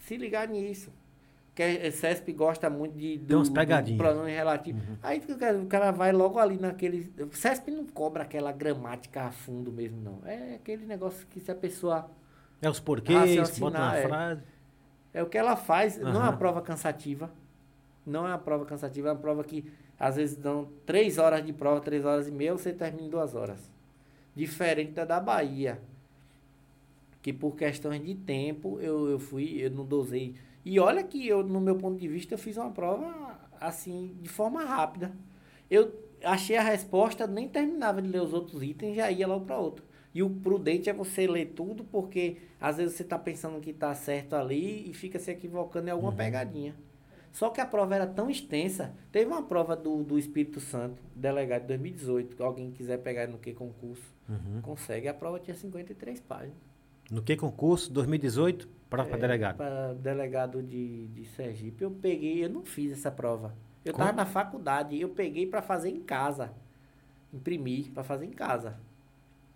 se 0.00 0.16
ligar 0.16 0.46
nisso. 0.48 0.92
Que 1.58 1.62
é, 1.64 1.90
CESP 1.90 2.32
gosta 2.34 2.70
muito 2.70 2.96
de 2.96 3.18
Tem 3.18 3.36
umas 3.36 3.48
do, 3.48 3.54
pegadinhas. 3.54 3.98
do 3.98 4.04
pronome 4.04 4.30
relativo. 4.30 4.80
Aí 5.02 5.20
o 5.28 5.66
cara, 5.66 5.90
vai 5.90 6.12
logo 6.12 6.38
ali 6.38 6.56
naquele. 6.56 7.12
O 7.18 7.34
CESP 7.34 7.72
não 7.72 7.84
cobra 7.84 8.22
aquela 8.22 8.52
gramática 8.52 9.24
a 9.24 9.32
fundo 9.32 9.72
mesmo, 9.72 10.00
não. 10.00 10.20
É 10.24 10.54
aquele 10.54 10.86
negócio 10.86 11.26
que 11.26 11.40
se 11.40 11.50
a 11.50 11.56
pessoa. 11.56 12.08
É 12.62 12.70
os 12.70 12.78
porquês, 12.78 13.58
bota 13.58 13.76
uma 13.76 13.96
é. 13.96 14.06
frase. 14.06 14.42
É 15.12 15.20
o 15.20 15.26
que 15.26 15.36
ela 15.36 15.56
faz, 15.56 15.98
não 15.98 16.14
é 16.14 16.28
uma 16.28 16.36
prova 16.36 16.62
cansativa. 16.62 17.28
Não 18.06 18.24
é 18.24 18.30
uma 18.30 18.38
prova 18.38 18.64
cansativa, 18.64 19.08
é 19.08 19.12
uma 19.12 19.18
prova 19.18 19.42
que 19.42 19.68
às 19.98 20.14
vezes 20.14 20.36
dão 20.36 20.68
três 20.86 21.18
horas 21.18 21.44
de 21.44 21.52
prova, 21.52 21.80
três 21.80 22.04
horas 22.04 22.28
e 22.28 22.30
meia, 22.30 22.52
você 22.52 22.72
termina 22.72 23.08
em 23.08 23.10
duas 23.10 23.34
horas. 23.34 23.58
Diferente 24.32 24.92
da 24.92 25.04
da 25.04 25.18
Bahia. 25.18 25.80
Que 27.20 27.32
por 27.32 27.56
questões 27.56 28.00
de 28.00 28.14
tempo 28.14 28.78
eu, 28.80 29.10
eu 29.10 29.18
fui, 29.18 29.56
eu 29.60 29.72
não 29.72 29.84
dosei. 29.84 30.36
E 30.70 30.78
olha 30.78 31.02
que 31.02 31.26
eu, 31.26 31.42
no 31.42 31.60
meu 31.62 31.76
ponto 31.76 31.98
de 31.98 32.06
vista, 32.06 32.34
eu 32.34 32.38
fiz 32.38 32.58
uma 32.58 32.70
prova 32.70 33.38
assim, 33.58 34.14
de 34.20 34.28
forma 34.28 34.62
rápida. 34.64 35.12
Eu 35.70 35.90
achei 36.22 36.56
a 36.58 36.62
resposta, 36.62 37.26
nem 37.26 37.48
terminava 37.48 38.02
de 38.02 38.08
ler 38.08 38.20
os 38.20 38.34
outros 38.34 38.62
itens, 38.62 38.94
já 38.96 39.10
ia 39.10 39.26
logo 39.26 39.46
para 39.46 39.56
outro. 39.58 39.82
E 40.14 40.22
o 40.22 40.28
prudente 40.28 40.90
é 40.90 40.92
você 40.92 41.26
ler 41.26 41.52
tudo, 41.54 41.84
porque 41.84 42.36
às 42.60 42.76
vezes 42.76 42.96
você 42.96 43.02
está 43.02 43.18
pensando 43.18 43.58
que 43.60 43.70
está 43.70 43.94
certo 43.94 44.34
ali 44.36 44.90
e 44.90 44.92
fica 44.92 45.18
se 45.18 45.30
equivocando 45.30 45.88
em 45.88 45.90
alguma 45.90 46.12
pegadinha. 46.12 46.74
Só 47.32 47.48
que 47.48 47.60
a 47.62 47.66
prova 47.66 47.94
era 47.94 48.06
tão 48.06 48.28
extensa. 48.28 48.94
Teve 49.10 49.26
uma 49.30 49.42
prova 49.42 49.74
do, 49.74 50.02
do 50.02 50.18
Espírito 50.18 50.60
Santo, 50.60 51.00
delegado 51.14 51.62
de 51.62 51.68
2018, 51.68 52.36
que 52.36 52.42
alguém 52.42 52.70
quiser 52.72 52.98
pegar 52.98 53.26
no 53.26 53.38
que 53.38 53.54
concurso, 53.54 54.02
Uhum. 54.28 54.60
consegue. 54.60 55.08
A 55.08 55.14
prova 55.14 55.38
tinha 55.40 55.54
53 55.54 56.20
páginas. 56.20 56.56
No 57.10 57.22
que 57.22 57.36
concurso? 57.36 57.90
2018? 57.90 58.68
Prova 58.88 59.08
para 59.08 59.18
É, 59.18 59.20
delegado. 59.20 59.56
Para 59.56 59.94
delegado 59.94 60.62
de, 60.62 61.06
de 61.08 61.24
Sergipe. 61.26 61.82
Eu 61.84 61.90
peguei, 61.90 62.44
eu 62.44 62.48
não 62.48 62.64
fiz 62.64 62.92
essa 62.92 63.10
prova. 63.10 63.54
Eu 63.84 63.92
estava 63.92 64.12
na 64.12 64.26
faculdade, 64.26 64.98
eu 65.00 65.08
peguei 65.10 65.46
para 65.46 65.60
fazer 65.62 65.90
em 65.90 66.00
casa. 66.00 66.52
Imprimir 67.32 67.90
para 67.92 68.02
fazer 68.02 68.24
em 68.26 68.30
casa. 68.30 68.78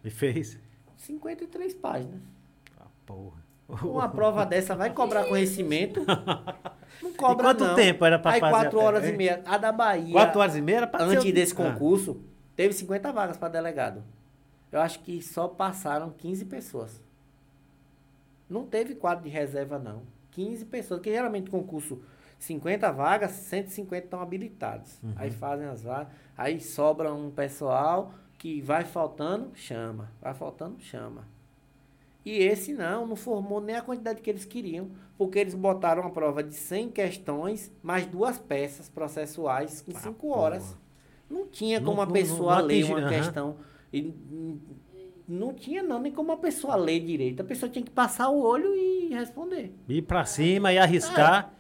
E 0.05 0.11
fez? 0.11 0.59
53 0.97 1.75
páginas. 1.75 2.21
Ah, 2.79 2.87
porra. 3.07 3.43
Uma 3.83 4.09
prova 4.09 4.45
dessa 4.45 4.75
vai 4.77 4.93
cobrar 4.93 5.25
conhecimento? 5.29 6.05
Não 7.03 7.13
cobra 7.15 7.47
quanto 7.47 7.65
não. 7.65 7.75
tempo 7.75 8.05
era 8.05 8.17
Aí 8.17 8.23
fazer 8.23 8.45
a 8.45 8.51
quatro 8.51 8.79
horas 8.79 9.09
e 9.09 9.13
meia. 9.13 9.43
A 9.47 9.57
da 9.57 9.73
Bahia, 9.73 10.13
Quatro 10.13 10.41
horas 10.41 10.57
e 10.57 10.61
meia 10.61 10.79
era 10.79 10.87
pra 10.87 11.03
antes 11.05 11.33
desse 11.33 11.53
Ah. 11.55 11.57
concurso, 11.57 12.21
teve 12.55 12.75
50 12.75 13.11
vagas 13.13 13.39
para 13.39 13.49
delegado. 13.49 14.03
Eu 14.71 14.81
acho 14.81 15.01
que 15.01 15.23
só 15.23 15.49
passaram 15.49 16.11
15 16.11 16.45
pessoas. 16.45 17.01
Não 18.53 18.67
teve 18.67 18.95
quadro 18.95 19.25
de 19.25 19.31
reserva, 19.31 19.79
não. 19.79 20.03
15 20.31 20.65
pessoas, 20.67 21.01
que 21.01 21.11
geralmente 21.11 21.51
concurso 21.51 22.03
50 22.39 22.91
vagas, 22.93 23.31
150 23.33 24.05
estão 24.05 24.21
habilitados. 24.21 24.99
Uhum. 25.03 25.13
Aí 25.17 25.31
fazem 25.31 25.67
as 25.67 25.83
vagas, 25.83 26.13
aí 26.37 26.61
sobra 26.61 27.13
um 27.13 27.31
pessoal 27.31 28.13
que 28.39 28.61
vai 28.61 28.85
faltando, 28.85 29.51
chama. 29.55 30.11
Vai 30.21 30.35
faltando, 30.35 30.81
chama. 30.81 31.27
E 32.25 32.39
esse 32.39 32.73
não, 32.73 33.07
não 33.07 33.17
formou 33.17 33.61
nem 33.61 33.77
a 33.77 33.83
quantidade 33.83 34.21
que 34.21 34.31
eles 34.31 34.45
queriam, 34.45 34.91
porque 35.19 35.39
eles 35.39 35.55
botaram 35.55 36.03
uma 36.03 36.11
prova 36.11 36.43
de 36.43 36.55
100 36.55 36.89
questões, 36.91 37.71
mais 37.83 38.07
duas 38.07 38.39
peças 38.39 38.89
processuais 38.89 39.85
em 39.89 39.93
Ah, 39.95 39.99
5 40.01 40.15
porra. 40.29 40.41
horas. 40.41 40.77
Não 41.29 41.47
tinha 41.49 41.81
Não- 41.81 41.87
como 41.91 42.01
a 42.03 42.07
não- 42.07 42.13
pessoa 42.13 42.59
não 42.59 42.67
ler 42.67 42.79
atingi- 42.85 42.93
uma 42.95 43.09
questão. 43.09 43.57
E, 43.93 44.15
não 45.33 45.53
tinha 45.55 45.83
não, 45.83 46.01
nem 46.01 46.13
como 46.13 46.33
a 46.33 46.37
pessoa 46.37 46.77
ler 46.77 47.01
direito. 47.01 47.41
A 47.41 47.45
pessoa 47.45 47.71
tinha 47.71 47.85
que 47.85 47.91
passar 47.91 48.29
o 48.29 48.41
olho 48.43 48.75
e 48.75 49.09
responder. 49.15 49.75
Ir 49.89 50.03
pra 50.03 50.25
cima 50.25 50.73
e 50.73 50.79
arriscar. 50.79 51.53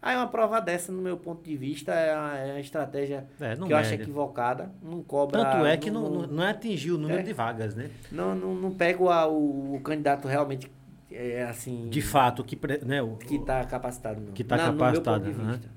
Aí 0.00 0.14
uma 0.16 0.28
prova 0.28 0.60
dessa, 0.60 0.92
no 0.92 1.02
meu 1.02 1.16
ponto 1.16 1.42
de 1.42 1.56
vista, 1.56 1.92
é 1.92 2.14
uma, 2.16 2.38
é 2.38 2.52
uma 2.52 2.60
estratégia 2.60 3.26
É, 3.40 3.56
que 3.56 3.72
eu 3.72 3.76
acho 3.76 3.90
né? 3.90 3.96
equivocada. 3.96 4.70
Não 4.80 5.02
cobra. 5.02 5.42
Tanto 5.42 5.66
é 5.66 5.76
que 5.76 5.90
não, 5.90 6.08
não, 6.08 6.26
não, 6.28 6.44
atingiu 6.44 6.94
o 6.94 6.98
número 6.98 7.18
É. 7.20 7.22
de 7.24 7.32
vagas, 7.32 7.74
né? 7.74 7.90
não, 8.12 8.32
não, 8.34 8.54
não 8.54 8.70
pega 8.70 9.02
o, 9.02 9.06
o, 9.32 9.74
o 9.74 9.80
candidato 9.80 10.28
realmente 10.28 10.70
é, 11.10 11.42
assim. 11.42 11.88
De 11.88 12.00
fato, 12.00 12.44
que, 12.44 12.56
né, 12.86 13.02
o- 13.02 13.16
Que 13.16 13.34
está 13.36 13.64
capacitado, 13.64 14.20
não. 14.20 14.32
Que 14.32 14.44
tá 14.44 14.56
meu 14.56 14.66
capacitado, 14.66 15.20
ponto 15.24 15.34
de 15.34 15.40
aham. 15.40 15.50
vista. 15.52 15.70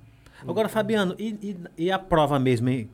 Agora, 0.48 0.70
Fabiano, 0.70 1.16
e, 1.18 1.30
e- 1.78 1.86
e 1.86 1.92
a 1.92 1.98
prova 1.98 2.38
mesmo, 2.40 2.70
hein? 2.70 2.90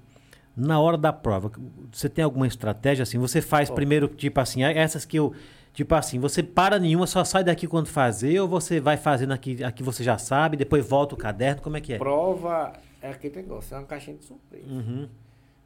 Na 0.58 0.80
hora 0.80 0.98
da 0.98 1.14
prova, 1.14 1.52
você 1.92 2.10
tem 2.10 2.26
alguma 2.26 2.48
estratégia 2.48 3.04
assim? 3.04 3.20
Você 3.20 3.42
faz 3.42 3.70
Ó. 3.70 3.76
primeiro, 3.76 4.08
tipo 4.08 4.40
assim, 4.40 4.64
essas 4.64 5.06
que 5.06 5.18
eu. 5.18 5.34
Tipo 5.72 5.94
assim, 5.94 6.18
você 6.18 6.42
para 6.42 6.80
nenhuma, 6.80 7.06
só 7.06 7.24
sai 7.24 7.44
daqui 7.44 7.68
quando 7.68 7.86
fazer, 7.86 8.40
ou 8.40 8.48
você 8.48 8.80
vai 8.80 8.98
fazendo 8.98 9.32
aqui, 9.32 9.64
aqui 9.64 9.84
você 9.84 10.04
já 10.04 10.18
sabe, 10.18 10.58
depois 10.58 10.84
volta 10.84 11.14
o 11.14 11.18
caderno, 11.18 11.62
como 11.62 11.78
é 11.78 11.82
que 11.82 11.94
é? 11.94 12.00
Prova 12.00 12.74
é 13.00 13.12
aquele 13.12 13.36
negócio, 13.36 13.76
é 13.76 13.78
uma 13.78 13.86
caixinha 13.86 14.18
de 14.18 14.26
surpresa. 14.26 14.66
Uhum. 14.66 15.08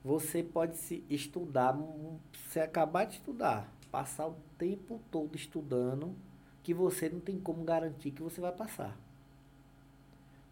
Você 0.04 0.44
pode 0.44 0.76
se 0.76 1.06
estudar, 1.10 1.80
você 2.34 2.60
acabar 2.60 3.06
de 3.06 3.14
estudar, 3.14 3.72
passar 3.90 4.28
o 4.28 4.36
tempo 4.58 5.00
todo 5.10 5.34
estudando, 5.38 6.14
que 6.62 6.74
você 6.74 7.08
não 7.08 7.22
tem 7.22 7.40
como 7.40 7.64
garantir 7.64 8.12
que 8.12 8.22
você 8.22 8.42
vai 8.42 8.52
passar. 8.52 8.98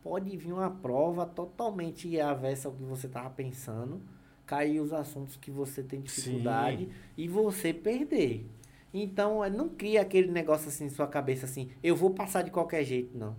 Pode 0.01 0.37
vir 0.37 0.53
uma 0.53 0.71
prova 0.71 1.25
totalmente 1.25 2.17
avessa 2.21 2.69
ao 2.69 2.73
que 2.73 2.83
você 2.83 3.07
estava 3.07 3.29
pensando, 3.29 4.01
cair 4.49 4.79
os 4.79 4.91
assuntos 4.91 5.35
que 5.35 5.51
você 5.51 5.83
tem 5.83 6.01
dificuldade 6.01 6.85
Sim. 6.85 6.91
e 7.15 7.27
você 7.27 7.71
perder. 7.71 8.47
Então, 8.91 9.45
eh, 9.45 9.49
não 9.51 9.69
cria 9.69 10.01
aquele 10.01 10.31
negócio 10.31 10.69
assim 10.69 10.85
em 10.85 10.89
sua 10.89 11.05
cabeça 11.05 11.45
assim, 11.45 11.69
eu 11.83 11.95
vou 11.95 12.09
passar 12.15 12.41
de 12.41 12.49
qualquer 12.49 12.83
jeito, 12.83 13.15
não. 13.15 13.35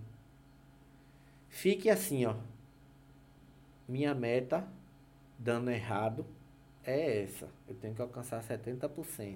Fique 1.49 1.89
assim, 1.89 2.25
ó. 2.25 2.35
Minha 3.89 4.15
meta, 4.15 4.65
dando 5.37 5.69
errado, 5.69 6.25
é 6.81 7.23
essa. 7.23 7.49
Eu 7.67 7.75
tenho 7.75 7.93
que 7.93 8.01
alcançar 8.01 8.41
70%. 8.41 9.35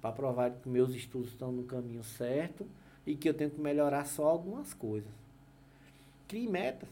Para 0.00 0.12
provar 0.12 0.52
que 0.52 0.68
meus 0.68 0.94
estudos 0.94 1.30
estão 1.30 1.50
no 1.50 1.64
caminho 1.64 2.04
certo 2.04 2.64
e 3.04 3.16
que 3.16 3.28
eu 3.28 3.34
tenho 3.34 3.50
que 3.50 3.60
melhorar 3.60 4.04
só 4.04 4.24
algumas 4.24 4.72
coisas. 4.72 5.10
Crie 6.28 6.46
metas. 6.46 6.88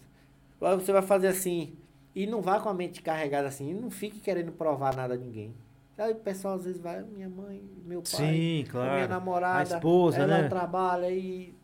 Você 0.58 0.90
vai 0.90 1.02
fazer 1.02 1.28
assim 1.28 1.76
e 2.16 2.26
não 2.26 2.40
vá 2.40 2.58
com 2.58 2.70
a 2.70 2.74
mente 2.74 3.02
carregada 3.02 3.46
assim. 3.46 3.74
Não 3.74 3.90
fique 3.90 4.18
querendo 4.18 4.50
provar 4.50 4.96
nada 4.96 5.12
a 5.14 5.16
ninguém. 5.18 5.54
Sabe, 5.94 6.12
o 6.12 6.16
pessoal 6.16 6.54
às 6.54 6.64
vezes 6.64 6.80
vai, 6.80 7.02
minha 7.02 7.28
mãe, 7.28 7.62
meu 7.86 8.02
pai, 8.02 8.10
Sim, 8.10 8.64
a 8.66 8.70
claro. 8.70 8.92
minha 8.94 9.08
namorada, 9.08 9.74
A 9.74 9.76
esposa, 9.78 10.18
ela 10.22 10.42
né? 10.42 10.48
trabalha 10.48 11.10
e, 11.10 11.54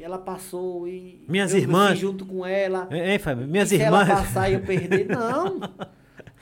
ela 0.00 0.18
passou 0.18 0.86
e 0.88 1.24
Minhas 1.28 1.52
eu 1.52 1.60
irmãs. 1.60 1.98
junto 1.98 2.24
com 2.24 2.44
ela. 2.46 2.88
Hein, 2.90 3.18
Fábio? 3.18 3.46
Minhas 3.46 3.70
e 3.72 3.76
se 3.76 3.82
irmãs. 3.82 4.08
ela 4.08 4.18
passar 4.20 4.50
e 4.50 4.54
eu 4.54 4.60
perder, 4.62 5.06
não. 5.14 5.60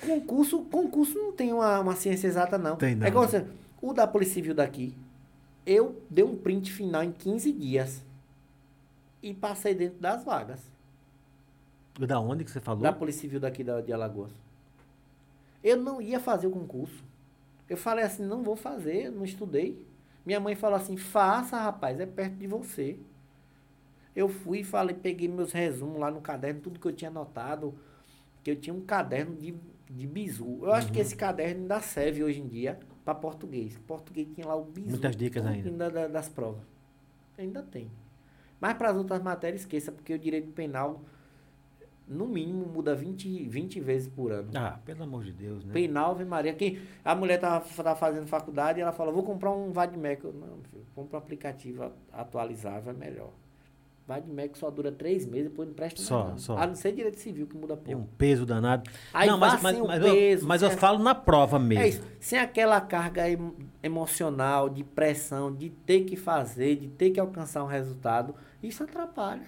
Concurso, 0.06 0.60
concurso 0.64 1.18
não 1.18 1.32
tem 1.32 1.52
uma, 1.52 1.80
uma 1.80 1.94
ciência 1.96 2.26
exata, 2.28 2.56
não. 2.56 2.76
Tem 2.76 2.94
não. 2.94 3.04
É 3.04 3.08
igual 3.08 3.26
você, 3.28 3.44
o 3.82 3.92
da 3.92 4.06
Polícia 4.06 4.34
Civil 4.34 4.54
daqui, 4.54 4.94
eu 5.66 6.00
dei 6.08 6.24
um 6.24 6.36
print 6.36 6.72
final 6.72 7.02
em 7.02 7.12
15 7.12 7.52
dias 7.52 8.02
e 9.22 9.34
passei 9.34 9.74
dentro 9.74 9.98
das 10.00 10.24
vagas. 10.24 10.60
Da 11.98 12.18
onde 12.20 12.44
que 12.44 12.50
você 12.50 12.60
falou? 12.60 12.82
Da 12.82 12.92
Polícia 12.92 13.20
Civil 13.22 13.40
daqui 13.40 13.62
da, 13.64 13.80
de 13.80 13.92
Alagoas. 13.92 14.30
Eu 15.62 15.76
não 15.76 16.00
ia 16.00 16.18
fazer 16.18 16.46
o 16.46 16.50
concurso. 16.50 17.04
Eu 17.68 17.76
falei 17.76 18.04
assim, 18.04 18.24
não 18.24 18.42
vou 18.42 18.56
fazer, 18.56 19.10
não 19.10 19.24
estudei. 19.24 19.84
Minha 20.24 20.40
mãe 20.40 20.54
falou 20.54 20.76
assim, 20.76 20.96
faça, 20.96 21.58
rapaz, 21.58 22.00
é 22.00 22.06
perto 22.06 22.34
de 22.36 22.46
você. 22.46 22.98
Eu 24.14 24.28
fui 24.28 24.60
e 24.60 24.64
falei, 24.64 24.94
peguei 24.96 25.28
meus 25.28 25.52
resumos 25.52 25.98
lá 26.00 26.10
no 26.10 26.20
caderno, 26.20 26.60
tudo 26.60 26.80
que 26.80 26.86
eu 26.86 26.92
tinha 26.92 27.10
anotado, 27.10 27.74
que 28.42 28.50
eu 28.50 28.56
tinha 28.56 28.74
um 28.74 28.80
caderno 28.80 29.36
de, 29.36 29.54
de 29.88 30.06
bizu. 30.06 30.60
Eu 30.62 30.72
acho 30.72 30.88
que 30.90 30.98
Uhum. 30.98 31.02
esse 31.02 31.14
caderno 31.16 31.62
ainda 31.62 31.80
serve 31.80 32.24
hoje 32.24 32.40
em 32.40 32.48
dia 32.48 32.78
para 33.04 33.14
português. 33.14 33.78
Português 33.86 34.26
tinha 34.34 34.46
lá 34.46 34.56
o 34.56 34.64
bizu. 34.64 34.90
Muitas 34.90 35.16
dicas 35.16 35.44
ainda. 35.46 35.70
da- 35.70 35.88
da- 35.88 36.08
das 36.08 36.28
provas. 36.28 36.62
Ainda 37.38 37.62
tem. 37.62 37.90
Mas 38.60 38.74
para 38.74 38.90
as 38.90 38.96
outras 38.96 39.22
matérias, 39.22 39.62
esqueça, 39.62 39.92
porque 39.92 40.12
o 40.12 40.18
direito 40.18 40.50
penal, 40.52 41.00
no 42.10 42.26
mínimo, 42.26 42.66
muda 42.66 42.94
20, 42.94 43.48
20 43.48 43.80
vezes 43.80 44.08
por 44.08 44.32
ano. 44.32 44.50
Ah, 44.54 44.78
pelo 44.84 45.04
amor 45.04 45.24
de 45.24 45.32
Deus, 45.32 45.64
né? 45.64 45.72
Penal, 45.72 46.10
Ave 46.10 46.24
Maria. 46.24 46.52
Quem, 46.52 46.78
a 47.04 47.14
mulher 47.14 47.38
tava, 47.38 47.64
tava 47.82 47.94
fazendo 47.96 48.26
faculdade 48.26 48.78
e 48.80 48.82
ela 48.82 48.92
falou, 48.92 49.14
vou 49.14 49.22
comprar 49.22 49.50
um 49.52 49.70
Vadmec. 49.72 50.24
Eu, 50.24 50.32
não, 50.32 50.58
filho, 50.70 50.84
compra 50.94 51.16
um 51.16 51.22
aplicativo 51.22 51.90
atualizável, 52.12 52.92
é 52.92 52.96
melhor. 52.96 53.30
Vadmec 54.08 54.58
só 54.58 54.68
dura 54.72 54.90
três 54.90 55.24
meses, 55.24 55.50
depois 55.50 55.68
não 55.68 55.74
presta 55.74 56.00
Só, 56.02 56.30
não. 56.30 56.38
só. 56.38 56.56
A 56.58 56.66
não 56.66 56.74
ser 56.74 56.90
direito 56.92 57.20
civil, 57.20 57.46
que 57.46 57.56
muda 57.56 57.76
pouco. 57.76 58.00
um 58.00 58.04
peso 58.18 58.44
danado. 58.44 58.90
Aí 59.14 59.28
não, 59.28 59.38
mas, 59.38 59.62
mas, 59.62 59.78
mas 59.78 60.04
eu, 60.04 60.12
peso, 60.12 60.48
mas 60.48 60.62
eu 60.62 60.68
sem 60.68 60.76
a- 60.76 60.80
falo 60.80 60.98
na 60.98 61.14
prova 61.14 61.60
mesmo. 61.60 61.84
É 61.84 61.88
isso. 61.90 62.02
Sem 62.18 62.36
aquela 62.40 62.80
carga 62.80 63.30
em- 63.30 63.52
emocional, 63.84 64.68
de 64.68 64.82
pressão, 64.82 65.54
de 65.54 65.70
ter 65.70 66.00
que 66.00 66.16
fazer, 66.16 66.74
de 66.74 66.88
ter 66.88 67.10
que 67.10 67.20
alcançar 67.20 67.62
um 67.62 67.68
resultado, 67.68 68.34
isso 68.60 68.82
atrapalha. 68.82 69.46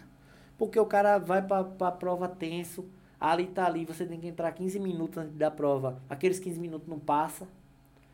Porque 0.63 0.79
o 0.79 0.87
cara 0.87 1.19
vai 1.19 1.43
para 1.43 1.67
a 1.81 1.91
prova 1.91 2.29
tenso, 2.29 2.89
ali 3.19 3.49
tá 3.49 3.67
ali, 3.67 3.85
você 3.85 4.07
tem 4.07 4.21
que 4.21 4.29
entrar 4.29 4.53
15 4.53 4.79
minutos 4.79 5.19
antes 5.19 5.35
da 5.35 5.51
prova, 5.51 6.01
aqueles 6.09 6.39
15 6.39 6.61
minutos 6.61 6.87
não 6.87 7.01
passa. 7.01 7.49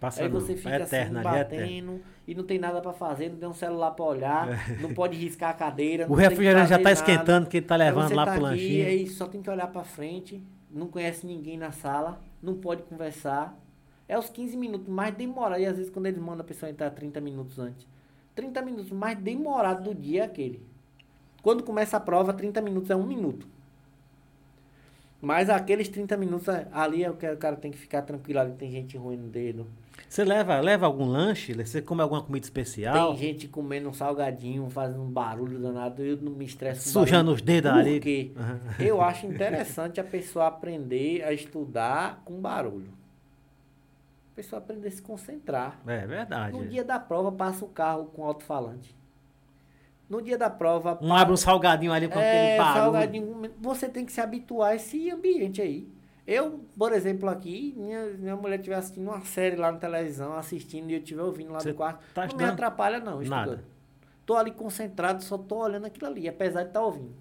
Passa 0.01 0.23
Aí 0.23 0.31
você 0.31 0.55
É 0.55 0.57
fica 0.57 0.77
eterno, 0.77 1.19
assim, 1.19 1.29
ali 1.29 1.37
é 1.37 1.45
batendo 1.45 2.01
e 2.27 2.35
não 2.35 2.45
tem 2.45 2.59
nada 2.59 2.81
pra 2.81 2.95
fazer, 2.95 3.29
não 3.29 3.37
tem 3.37 3.47
um 3.51 3.53
celular 3.53 3.91
pra 3.91 4.03
olhar, 4.03 4.81
não 4.81 4.95
pode 4.95 5.15
riscar 5.19 5.51
a 5.51 5.53
cadeira. 5.53 6.05
É. 6.05 6.07
O 6.07 6.15
refrigerante 6.15 6.71
já 6.71 6.79
tá 6.79 6.85
nada. 6.85 6.93
esquentando, 6.93 7.49
que 7.51 7.59
ele 7.59 7.67
tá 7.67 7.77
levando 7.77 8.15
lá 8.15 8.25
tá 8.25 8.33
pro 8.33 8.41
lanchinho. 8.41 8.87
Aí 8.87 9.07
só 9.09 9.27
tem 9.27 9.43
que 9.43 9.51
olhar 9.51 9.67
pra 9.67 9.85
frente, 9.85 10.43
não 10.71 10.87
conhece 10.87 11.27
ninguém 11.27 11.59
na 11.59 11.71
sala, 11.71 12.19
não 12.43 12.55
pode 12.55 12.83
conversar. 12.85 13.61
É 14.09 14.19
os 14.19 14.31
15 14.31 14.57
minutos 14.57 14.89
mais 14.89 15.15
demorado. 15.15 15.61
E 15.61 15.67
às 15.67 15.77
vezes 15.77 15.93
quando 15.93 16.07
eles 16.07 16.19
mandam 16.19 16.41
a 16.41 16.45
pessoa 16.45 16.71
entrar 16.71 16.89
30 16.93 17.21
minutos 17.21 17.59
antes. 17.59 17.87
30 18.35 18.63
minutos 18.63 18.91
mais 18.91 19.19
demorado 19.19 19.85
do 19.85 19.95
dia 19.95 20.23
é 20.23 20.25
aquele. 20.25 20.67
Quando 21.43 21.63
começa 21.63 21.97
a 21.97 22.01
prova, 22.01 22.33
30 22.33 22.61
minutos 22.61 22.91
é 22.91 22.97
um 22.97 23.07
minuto. 23.07 23.47
Mas 25.21 25.51
aqueles 25.51 25.89
30 25.89 26.17
minutos 26.17 26.49
ali 26.73 27.03
é 27.03 27.11
o 27.11 27.15
que 27.15 27.29
o 27.29 27.37
cara 27.37 27.57
tem 27.57 27.73
que 27.73 27.79
ficar 27.79 28.03
tranquilo. 28.03 28.39
Ali 28.39 28.53
tem 28.53 28.71
gente 28.71 28.97
ruim 28.97 29.17
no 29.17 29.29
dedo. 29.29 29.67
Você 30.09 30.25
leva, 30.25 30.61
leva 30.61 30.87
algum 30.87 31.05
lanche? 31.07 31.53
Você 31.53 31.83
come 31.83 32.01
alguma 32.01 32.23
comida 32.23 32.47
especial? 32.47 33.09
Tem 33.11 33.19
gente 33.29 33.49
comendo 33.49 33.89
um 33.89 33.93
salgadinho, 33.93 34.71
fazendo 34.71 35.03
um 35.03 35.11
barulho 35.11 35.59
danado. 35.59 36.03
Eu 36.03 36.17
não 36.19 36.33
me 36.33 36.45
estresso 36.45 36.89
Sujando 36.89 37.33
barulho. 37.33 37.35
os 37.35 37.43
dedos 37.43 37.71
ali. 37.73 38.01
quê? 38.01 38.31
Eu 38.79 39.03
acho 39.03 39.27
interessante 39.29 40.01
a 40.01 40.05
pessoa 40.05 40.47
aprender 40.47 41.25
a 41.25 41.33
estudar 41.33 42.23
com 42.25 42.41
barulho. 42.41 42.91
A 44.33 44.37
pessoa 44.37 44.63
aprender 44.63 44.89
a 44.89 44.91
se 44.93 45.03
concentrar. 45.03 45.81
É 45.85 46.07
verdade. 46.07 46.57
No 46.57 46.65
dia 46.65 46.85
da 46.85 47.01
prova, 47.01 47.33
passa 47.33 47.65
o 47.65 47.69
carro 47.69 48.07
com 48.07 48.25
alto-falante. 48.25 48.97
No 50.09 50.23
dia 50.23 50.39
da 50.39 50.49
prova, 50.49 50.99
Um 51.03 51.15
abre 51.15 51.35
um 51.35 51.37
salgadinho 51.37 51.93
ali 51.93 52.09
com 52.09 52.19
é, 52.19 52.57
aquele 52.57 52.59
barulho. 52.59 52.83
salgadinho. 52.83 53.51
Você 53.61 53.89
tem 53.89 54.05
que 54.07 54.13
se 54.13 54.21
habituar 54.21 54.71
a 54.71 54.75
esse 54.75 55.11
ambiente 55.11 55.61
aí. 55.61 55.87
Eu, 56.27 56.65
por 56.79 56.93
exemplo, 56.93 57.29
aqui, 57.29 57.75
minha, 57.77 58.05
minha 58.19 58.37
mulher 58.37 58.57
estiver 58.59 58.77
assistindo 58.77 59.09
uma 59.09 59.21
série 59.23 59.57
lá 59.57 59.73
na 59.73 59.79
televisão, 59.79 60.35
assistindo, 60.35 60.91
e 60.91 60.95
eu 60.95 60.99
estiver 60.99 61.23
ouvindo 61.23 61.53
lá 61.53 61.61
Você 61.61 61.73
do 61.73 61.77
quarto, 61.77 62.01
tá 62.15 62.27
não 62.27 62.37
me 62.37 62.45
atrapalha 62.45 63.01
não, 63.01 63.21
Nada. 63.23 63.53
estudando. 63.53 63.65
Tô 64.27 64.37
ali 64.37 64.51
concentrado, 64.51 65.23
só 65.23 65.39
tô 65.39 65.57
olhando 65.57 65.87
aquilo 65.87 66.07
ali, 66.07 66.29
apesar 66.29 66.63
de 66.63 66.69
estar 66.69 66.83
ouvindo. 66.83 67.15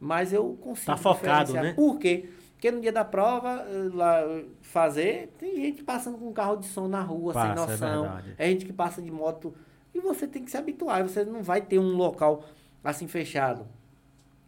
Mas 0.00 0.32
eu 0.32 0.56
consigo 0.60 0.86
Tá 0.90 0.96
focado, 0.96 1.52
né? 1.52 1.74
Por 1.74 1.98
quê? 1.98 2.28
Porque 2.54 2.70
no 2.70 2.80
dia 2.80 2.92
da 2.92 3.04
prova, 3.04 3.64
eh, 3.68 3.90
lá 3.92 4.20
eh, 4.20 4.44
fazer, 4.62 5.32
tem 5.38 5.56
gente 5.56 5.82
passando 5.82 6.16
com 6.16 6.32
carro 6.32 6.56
de 6.56 6.66
som 6.66 6.88
na 6.88 7.02
rua, 7.02 7.32
Passa, 7.34 7.52
é 7.52 7.56
sem 7.56 7.88
noção. 7.88 8.02
verdade. 8.02 8.34
É 8.38 8.48
gente 8.48 8.64
que 8.64 8.72
passa 8.72 9.02
de 9.02 9.10
moto. 9.10 9.54
E 9.94 10.00
você 10.00 10.26
tem 10.26 10.44
que 10.44 10.50
se 10.50 10.56
habituar. 10.56 11.02
Você 11.02 11.24
não 11.24 11.42
vai 11.42 11.60
ter 11.60 11.78
um 11.78 11.96
local 11.96 12.44
assim 12.82 13.06
fechado. 13.06 13.66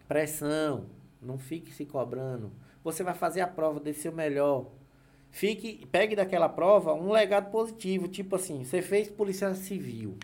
Pressão. 0.09 0.87
Não 1.21 1.39
fique 1.39 1.73
se 1.73 1.85
cobrando. 1.85 2.51
Você 2.83 3.03
vai 3.03 3.15
fazer 3.15 3.41
a 3.41 3.47
prova, 3.47 3.81
dê 3.81 3.95
seu 3.95 4.13
melhor. 4.13 4.67
Fique, 5.31 5.87
pegue 5.91 6.15
daquela 6.15 6.49
prova 6.49 6.95
um 6.95 7.11
legado 7.11 7.51
positivo. 7.51 8.07
Tipo 8.07 8.37
assim, 8.37 8.65
você 8.65 8.83
fez 8.83 9.09
polícia 9.09 9.55
civil. 9.55 10.17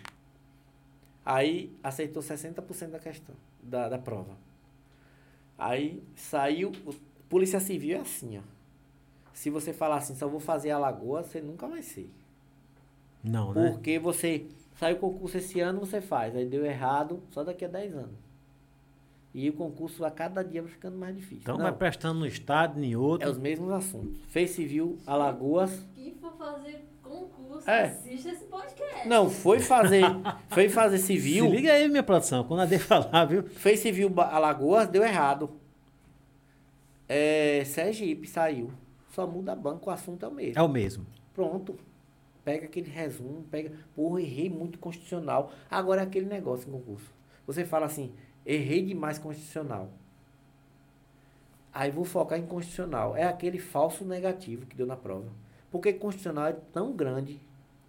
Aí 1.25 1.75
aceitou 1.83 2.21
60% 2.21 2.89
da 2.89 2.99
questão, 2.99 3.35
da, 3.61 3.89
da 3.89 3.97
prova. 3.97 4.37
Aí 5.57 6.01
saiu. 6.15 6.71
Polícia 7.29 7.59
civil 7.59 7.97
é 7.97 8.01
assim, 8.01 8.37
ó. 8.37 8.41
Se 9.33 9.49
você 9.49 9.73
falar 9.73 9.97
assim, 9.97 10.15
só 10.15 10.27
vou 10.27 10.39
fazer 10.39 10.71
a 10.71 10.77
lagoa, 10.77 11.23
você 11.23 11.41
nunca 11.41 11.67
vai 11.67 11.81
ser. 11.81 12.09
Não, 13.23 13.53
né? 13.53 13.69
Porque 13.69 13.97
você 13.99 14.47
saiu 14.81 14.95
o 14.97 14.99
concurso 14.99 15.37
esse 15.37 15.59
ano, 15.59 15.79
você 15.79 16.01
faz. 16.01 16.35
Aí 16.35 16.43
deu 16.45 16.65
errado 16.65 17.21
só 17.29 17.43
daqui 17.43 17.63
a 17.63 17.67
10 17.67 17.93
anos. 17.95 18.15
E 19.31 19.47
o 19.47 19.53
concurso 19.53 20.03
a 20.03 20.09
cada 20.09 20.43
dia 20.43 20.61
vai 20.63 20.71
ficando 20.71 20.97
mais 20.97 21.15
difícil. 21.15 21.37
Então 21.43 21.55
Não, 21.55 21.63
vai 21.63 21.71
prestando 21.71 22.19
no 22.19 22.25
estado, 22.25 22.83
em 22.83 22.95
outro. 22.95 23.27
é 23.27 23.31
os 23.31 23.37
mesmos 23.37 23.71
assuntos. 23.71 24.19
Fez 24.27 24.49
civil, 24.49 24.97
Alagoas. 25.05 25.85
Quem 25.95 26.15
for 26.15 26.33
fazer 26.33 26.83
concurso, 27.03 27.69
É. 27.69 27.83
assiste 27.85 28.27
esse 28.27 28.43
podcast. 28.45 29.07
Não, 29.07 29.29
foi 29.29 29.59
fazer. 29.59 30.03
foi 30.49 30.67
fazer 30.67 30.97
civil. 30.99 31.45
Se 31.45 31.51
liga 31.55 31.71
aí, 31.73 31.87
minha 31.87 32.01
produção, 32.03 32.43
quando 32.43 32.61
a 32.61 32.65
D 32.65 32.79
falar, 32.79 33.25
viu? 33.25 33.43
Fez 33.43 33.79
civil 33.81 34.11
Alagoas, 34.19 34.87
deu 34.89 35.03
errado. 35.03 35.49
É, 37.07 37.63
Sergipe 37.65 38.27
saiu. 38.27 38.71
Só 39.11 39.27
muda 39.27 39.55
banco, 39.55 39.89
o 39.89 39.93
assunto 39.93 40.25
é 40.25 40.27
o 40.27 40.33
mesmo. 40.33 40.59
É 40.59 40.63
o 40.63 40.67
mesmo. 40.69 41.05
Pronto. 41.33 41.77
Pega 42.43 42.65
aquele 42.65 42.89
resumo, 42.89 43.43
pega. 43.51 43.71
Porra, 43.95 44.21
errei 44.21 44.49
muito 44.49 44.79
constitucional. 44.79 45.51
Agora 45.69 46.01
é 46.01 46.03
aquele 46.03 46.25
negócio 46.25 46.67
em 46.67 46.71
concurso. 46.71 47.13
Você 47.45 47.65
fala 47.65 47.85
assim, 47.85 48.11
errei 48.45 48.83
demais 48.83 49.19
constitucional. 49.19 49.89
Aí 51.73 51.89
vou 51.91 52.03
focar 52.03 52.37
em 52.37 52.45
constitucional. 52.45 53.15
É 53.15 53.23
aquele 53.23 53.59
falso 53.59 54.03
negativo 54.03 54.65
que 54.65 54.75
deu 54.75 54.85
na 54.85 54.95
prova. 54.95 55.29
Porque 55.69 55.93
constitucional 55.93 56.47
é 56.47 56.53
tão 56.73 56.91
grande. 56.91 57.39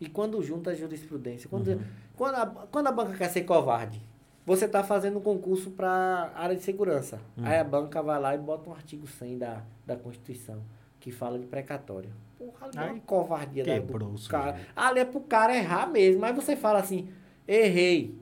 E 0.01 0.09
quando 0.09 0.43
junta 0.43 0.71
a 0.71 0.75
jurisprudência. 0.75 1.49
Quando, 1.49 1.81
quando, 2.17 2.35
a, 2.35 2.47
quando 2.47 2.87
a 2.87 2.93
banca 2.93 3.17
quer 3.17 3.29
ser 3.29 3.43
covarde, 3.43 4.01
você 4.45 4.65
está 4.65 4.83
fazendo 4.83 5.19
um 5.19 5.23
concurso 5.23 5.71
para 5.71 6.33
área 6.35 6.57
de 6.57 6.63
segurança. 6.63 7.21
Aí 7.43 7.59
a 7.59 7.65
banca 7.65 8.03
vai 8.03 8.21
lá 8.21 8.35
e 8.35 8.39
bota 8.39 8.69
um 8.69 8.73
artigo 8.73 9.07
100 9.07 9.39
da, 9.39 9.63
da 9.87 9.97
Constituição, 9.97 10.61
que 10.99 11.13
fala 11.13 11.39
de 11.39 11.47
precatório. 11.47 12.11
Porra, 12.43 12.67
ali 12.67 12.79
é 12.79 12.93
uma 12.93 13.01
covardia 13.01 13.65
quebrou 13.65 14.15
cara. 14.29 14.59
Ali 14.75 15.01
é 15.01 15.05
pro 15.05 15.21
cara 15.21 15.55
errar 15.55 15.87
mesmo. 15.87 16.25
Aí 16.25 16.33
você 16.33 16.57
fala 16.57 16.81
assim, 16.81 17.09
errei. 17.47 18.19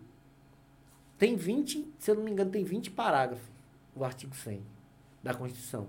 Tem 1.16 1.36
20, 1.36 1.94
se 1.98 2.10
eu 2.10 2.14
não 2.16 2.22
me 2.22 2.30
engano, 2.30 2.50
tem 2.50 2.64
20 2.64 2.90
parágrafos, 2.90 3.46
o 3.94 4.04
artigo 4.04 4.34
100 4.34 4.62
da 5.22 5.34
Constituição. 5.34 5.86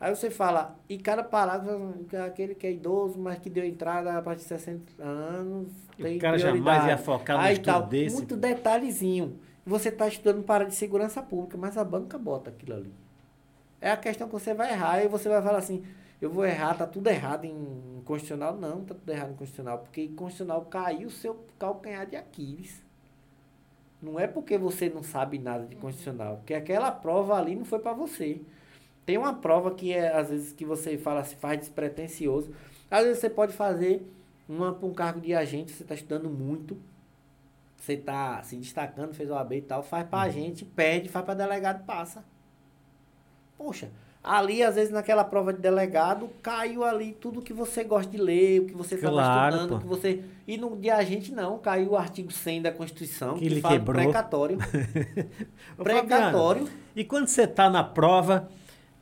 Aí 0.00 0.14
você 0.14 0.30
fala, 0.30 0.76
e 0.88 0.96
cada 0.96 1.24
parágrafo, 1.24 1.94
é 2.12 2.20
aquele 2.20 2.54
que 2.54 2.66
é 2.66 2.72
idoso, 2.72 3.18
mas 3.18 3.38
que 3.40 3.50
deu 3.50 3.64
entrada 3.64 4.16
a 4.16 4.22
partir 4.22 4.42
de 4.42 4.48
60 4.48 5.02
anos, 5.02 5.72
tem 5.96 6.16
o 6.16 6.20
cara 6.20 6.38
jamais 6.38 6.62
prioridade. 6.62 6.88
ia 6.88 6.98
focar 6.98 7.42
no 7.42 7.52
estudo 7.52 7.86
desse. 7.88 8.16
Muito 8.16 8.36
detalhezinho. 8.36 9.40
Você 9.66 9.88
está 9.88 10.06
estudando 10.06 10.44
para 10.44 10.64
de 10.64 10.74
segurança 10.74 11.20
pública, 11.20 11.58
mas 11.58 11.76
a 11.76 11.84
banca 11.84 12.16
bota 12.16 12.50
aquilo 12.50 12.74
ali. 12.76 12.92
É 13.80 13.90
a 13.90 13.96
questão 13.96 14.28
que 14.28 14.32
você 14.32 14.54
vai 14.54 14.72
errar, 14.72 15.02
e 15.02 15.08
você 15.08 15.28
vai 15.28 15.42
falar 15.42 15.58
assim, 15.58 15.84
eu 16.20 16.30
vou 16.30 16.44
errar, 16.44 16.74
tá 16.74 16.86
tudo 16.86 17.08
errado 17.08 17.44
em 17.44 18.02
constitucional. 18.04 18.56
Não, 18.56 18.84
tá 18.84 18.94
tudo 18.94 19.10
errado 19.10 19.30
em 19.30 19.36
constitucional, 19.36 19.78
porque 19.78 20.02
em 20.02 20.14
constitucional 20.14 20.64
caiu 20.66 21.08
o 21.08 21.10
seu 21.10 21.46
calcanhar 21.58 22.06
de 22.06 22.16
Aquiles. 22.16 22.82
Não 24.02 24.18
é 24.18 24.26
porque 24.26 24.56
você 24.58 24.88
não 24.88 25.02
sabe 25.02 25.38
nada 25.38 25.66
de 25.66 25.76
constitucional, 25.76 26.36
porque 26.36 26.54
aquela 26.54 26.90
prova 26.90 27.36
ali 27.36 27.54
não 27.56 27.64
foi 27.64 27.78
para 27.78 27.92
você. 27.92 28.40
Tem 29.04 29.16
uma 29.16 29.34
prova 29.34 29.74
que 29.74 29.92
é, 29.92 30.12
às 30.14 30.28
vezes, 30.28 30.52
que 30.52 30.64
você 30.64 30.98
fala, 30.98 31.24
se 31.24 31.34
faz 31.36 31.58
despretensioso. 31.58 32.52
Às 32.90 33.04
vezes 33.04 33.20
você 33.20 33.30
pode 33.30 33.52
fazer 33.52 34.06
uma 34.48 34.72
para 34.72 34.86
um 34.86 34.92
cargo 34.92 35.20
de 35.20 35.34
agente, 35.34 35.72
você 35.72 35.82
está 35.82 35.94
estudando 35.94 36.28
muito, 36.30 36.76
você 37.76 37.94
está 37.94 38.42
se 38.42 38.56
destacando, 38.56 39.14
fez 39.14 39.30
o 39.30 39.34
AB 39.34 39.56
e 39.56 39.62
tal, 39.62 39.82
faz 39.82 40.06
para 40.06 40.22
agente, 40.22 40.64
perde, 40.64 41.08
faz 41.08 41.24
para 41.24 41.34
delegado, 41.34 41.84
passa. 41.84 42.24
Poxa, 43.56 43.90
ali, 44.22 44.62
às 44.62 44.74
vezes, 44.74 44.90
naquela 44.92 45.24
prova 45.24 45.52
de 45.52 45.60
delegado, 45.60 46.28
caiu 46.42 46.84
ali 46.84 47.12
tudo 47.20 47.40
que 47.40 47.52
você 47.52 47.82
gosta 47.84 48.10
de 48.10 48.18
ler, 48.18 48.60
o 48.60 48.66
que 48.66 48.74
você 48.74 48.96
estava 48.96 49.12
Claro, 49.14 49.54
estudando, 49.56 49.68
pô. 49.70 49.76
o 49.76 49.80
que 49.80 49.86
você... 49.86 50.22
E 50.46 50.56
no 50.58 50.76
de 50.76 50.90
agente, 50.90 51.32
não, 51.32 51.58
caiu 51.58 51.90
o 51.92 51.96
artigo 51.96 52.30
100 52.32 52.62
da 52.62 52.72
Constituição, 52.72 53.34
Que 53.34 53.40
que, 53.40 53.46
ele 53.46 53.60
fala 53.60 53.74
quebrou. 53.78 54.02
precatório. 54.02 54.58
Precatório. 55.76 56.62
Fabiano, 56.66 56.68
E 56.96 57.04
quando 57.04 57.26
você 57.28 57.46
tá 57.46 57.68
na 57.70 57.84
prova, 57.84 58.48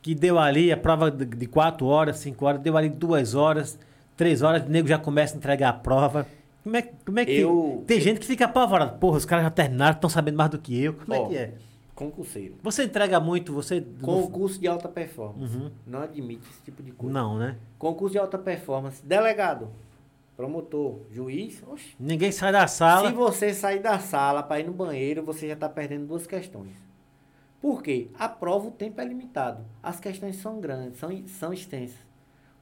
que 0.01 0.13
deu 0.13 0.37
ali, 0.39 0.71
a 0.71 0.77
prova 0.77 1.09
de- 1.11 1.25
de 1.25 1.45
4 1.47 1.85
horas, 1.85 2.17
5 2.17 2.45
horas, 2.45 2.61
deu 2.61 2.77
ali 2.77 2.89
2 2.89 3.35
horas, 3.35 3.79
3 4.15 4.41
horas, 4.41 4.63
o 4.63 4.69
nego 4.69 4.87
já 4.87 4.97
começa 4.97 5.35
a 5.35 5.37
entregar 5.37 5.69
a 5.69 5.73
prova. 5.73 6.27
Como 6.63 6.75
é, 6.75 6.81
como 7.05 7.19
é 7.19 7.25
que. 7.25 7.31
Eu- 7.39 7.83
Tem 7.87 7.99
gente 7.99 8.19
que 8.19 8.25
fica 8.25 8.45
apavorado. 8.45 8.97
Porra, 8.99 9.17
os 9.17 9.25
caras 9.25 9.45
já 9.45 9.49
terminaram, 9.51 9.95
estão 9.95 10.09
sabendo 10.09 10.35
mais 10.37 10.49
do 10.49 10.57
que 10.57 10.81
eu. 10.83 10.93
Como 10.93 11.13
é 11.13 11.25
que 11.27 11.37
é? 11.37 11.53
Concurseiro. 11.97 12.53
Você 12.61 12.83
entrega 12.83 13.19
muito, 13.19 13.51
você. 13.51 13.81
Concurso 14.03 14.59
de 14.59 14.67
alta 14.67 14.87
performance. 14.87 15.57
Uhum. 15.57 15.71
Não 15.83 16.03
admite 16.03 16.47
esse 16.47 16.61
tipo 16.61 16.83
de 16.83 16.91
coisa. 16.91 17.11
Não, 17.11 17.39
né? 17.39 17.57
Concurso 17.79 18.11
de 18.11 18.19
alta 18.19 18.37
performance. 18.37 19.03
Delegado, 19.03 19.71
promotor, 20.35 20.99
juiz. 21.09 21.63
Oxe. 21.67 21.95
Ninguém 21.99 22.31
sai 22.31 22.51
da 22.51 22.67
sala. 22.67 23.09
Se 23.09 23.15
você 23.15 23.51
sair 23.51 23.79
da 23.79 23.97
sala 23.97 24.43
para 24.43 24.59
ir 24.59 24.67
no 24.67 24.73
banheiro, 24.73 25.23
você 25.23 25.47
já 25.47 25.55
está 25.55 25.67
perdendo 25.67 26.05
duas 26.05 26.27
questões. 26.27 26.75
Por 27.59 27.81
quê? 27.81 28.09
A 28.13 28.29
prova, 28.29 28.67
o 28.67 28.71
tempo 28.71 29.01
é 29.01 29.03
limitado. 29.03 29.65
As 29.81 29.99
questões 29.99 30.35
são 30.35 30.59
grandes, 30.59 30.99
são, 30.99 31.09
são 31.27 31.51
extensas. 31.51 31.97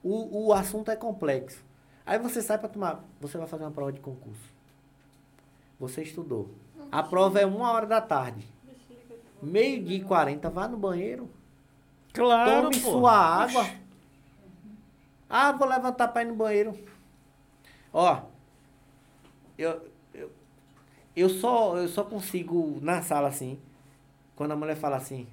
O, 0.02 0.46
o 0.46 0.54
assunto 0.54 0.92
é 0.92 0.96
complexo. 0.96 1.62
Aí 2.06 2.18
você 2.18 2.42
sai 2.42 2.58
para 2.58 2.70
tomar. 2.70 3.04
Você 3.20 3.38
vai 3.38 3.48
fazer 3.48 3.66
uma 3.66 3.72
prova 3.72 3.92
de 3.92 4.00
concurso. 4.00 4.50
Você 5.78 6.04
estudou. 6.04 6.52
A 6.90 7.04
prova 7.04 7.42
é 7.42 7.46
uma 7.46 7.70
hora 7.74 7.86
da 7.86 8.00
tarde. 8.00 8.55
Meio-dia 9.42 9.98
e 9.98 10.04
40, 10.04 10.50
vá 10.50 10.68
no 10.68 10.78
banheiro. 10.78 11.30
Claro, 12.14 12.70
Tome 12.70 12.80
pô. 12.82 12.92
sua 12.92 13.12
água. 13.12 13.68
Ah, 15.30 15.52
vou 15.52 15.68
levantar 15.68 16.08
para 16.10 16.22
ir 16.24 16.26
no 16.26 16.36
banheiro. 16.36 16.78
Ó, 17.92 18.22
eu, 19.58 19.90
eu, 20.14 20.32
eu, 21.16 21.30
só, 21.30 21.78
eu 21.78 21.88
só 21.88 22.04
consigo, 22.04 22.80
na 22.82 23.02
sala 23.02 23.28
assim, 23.28 23.60
quando 24.36 24.52
a 24.52 24.56
mulher 24.56 24.76
fala 24.76 24.98
assim, 24.98 25.28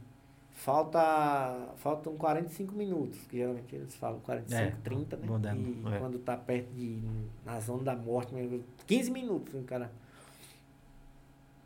falta, 0.53 1.69
faltam 1.77 2.17
45 2.17 2.73
minutos, 2.75 3.19
que 3.29 3.37
geralmente 3.39 3.75
eles 3.75 3.95
falam 3.97 4.21
45, 4.21 4.63
É, 4.63 4.71
30, 4.83 5.17
né? 5.17 5.27
moderno, 5.27 5.61
e 5.91 5.95
é. 5.95 5.99
quando 5.99 6.19
tá 6.19 6.37
perto 6.37 6.73
de, 6.73 7.01
na 7.45 7.59
zona 7.61 7.83
da 7.85 7.97
morte, 7.97 8.35
mesmo, 8.35 8.65
15 8.87 9.11
minutos, 9.11 9.55
o 9.55 9.63
cara... 9.65 9.91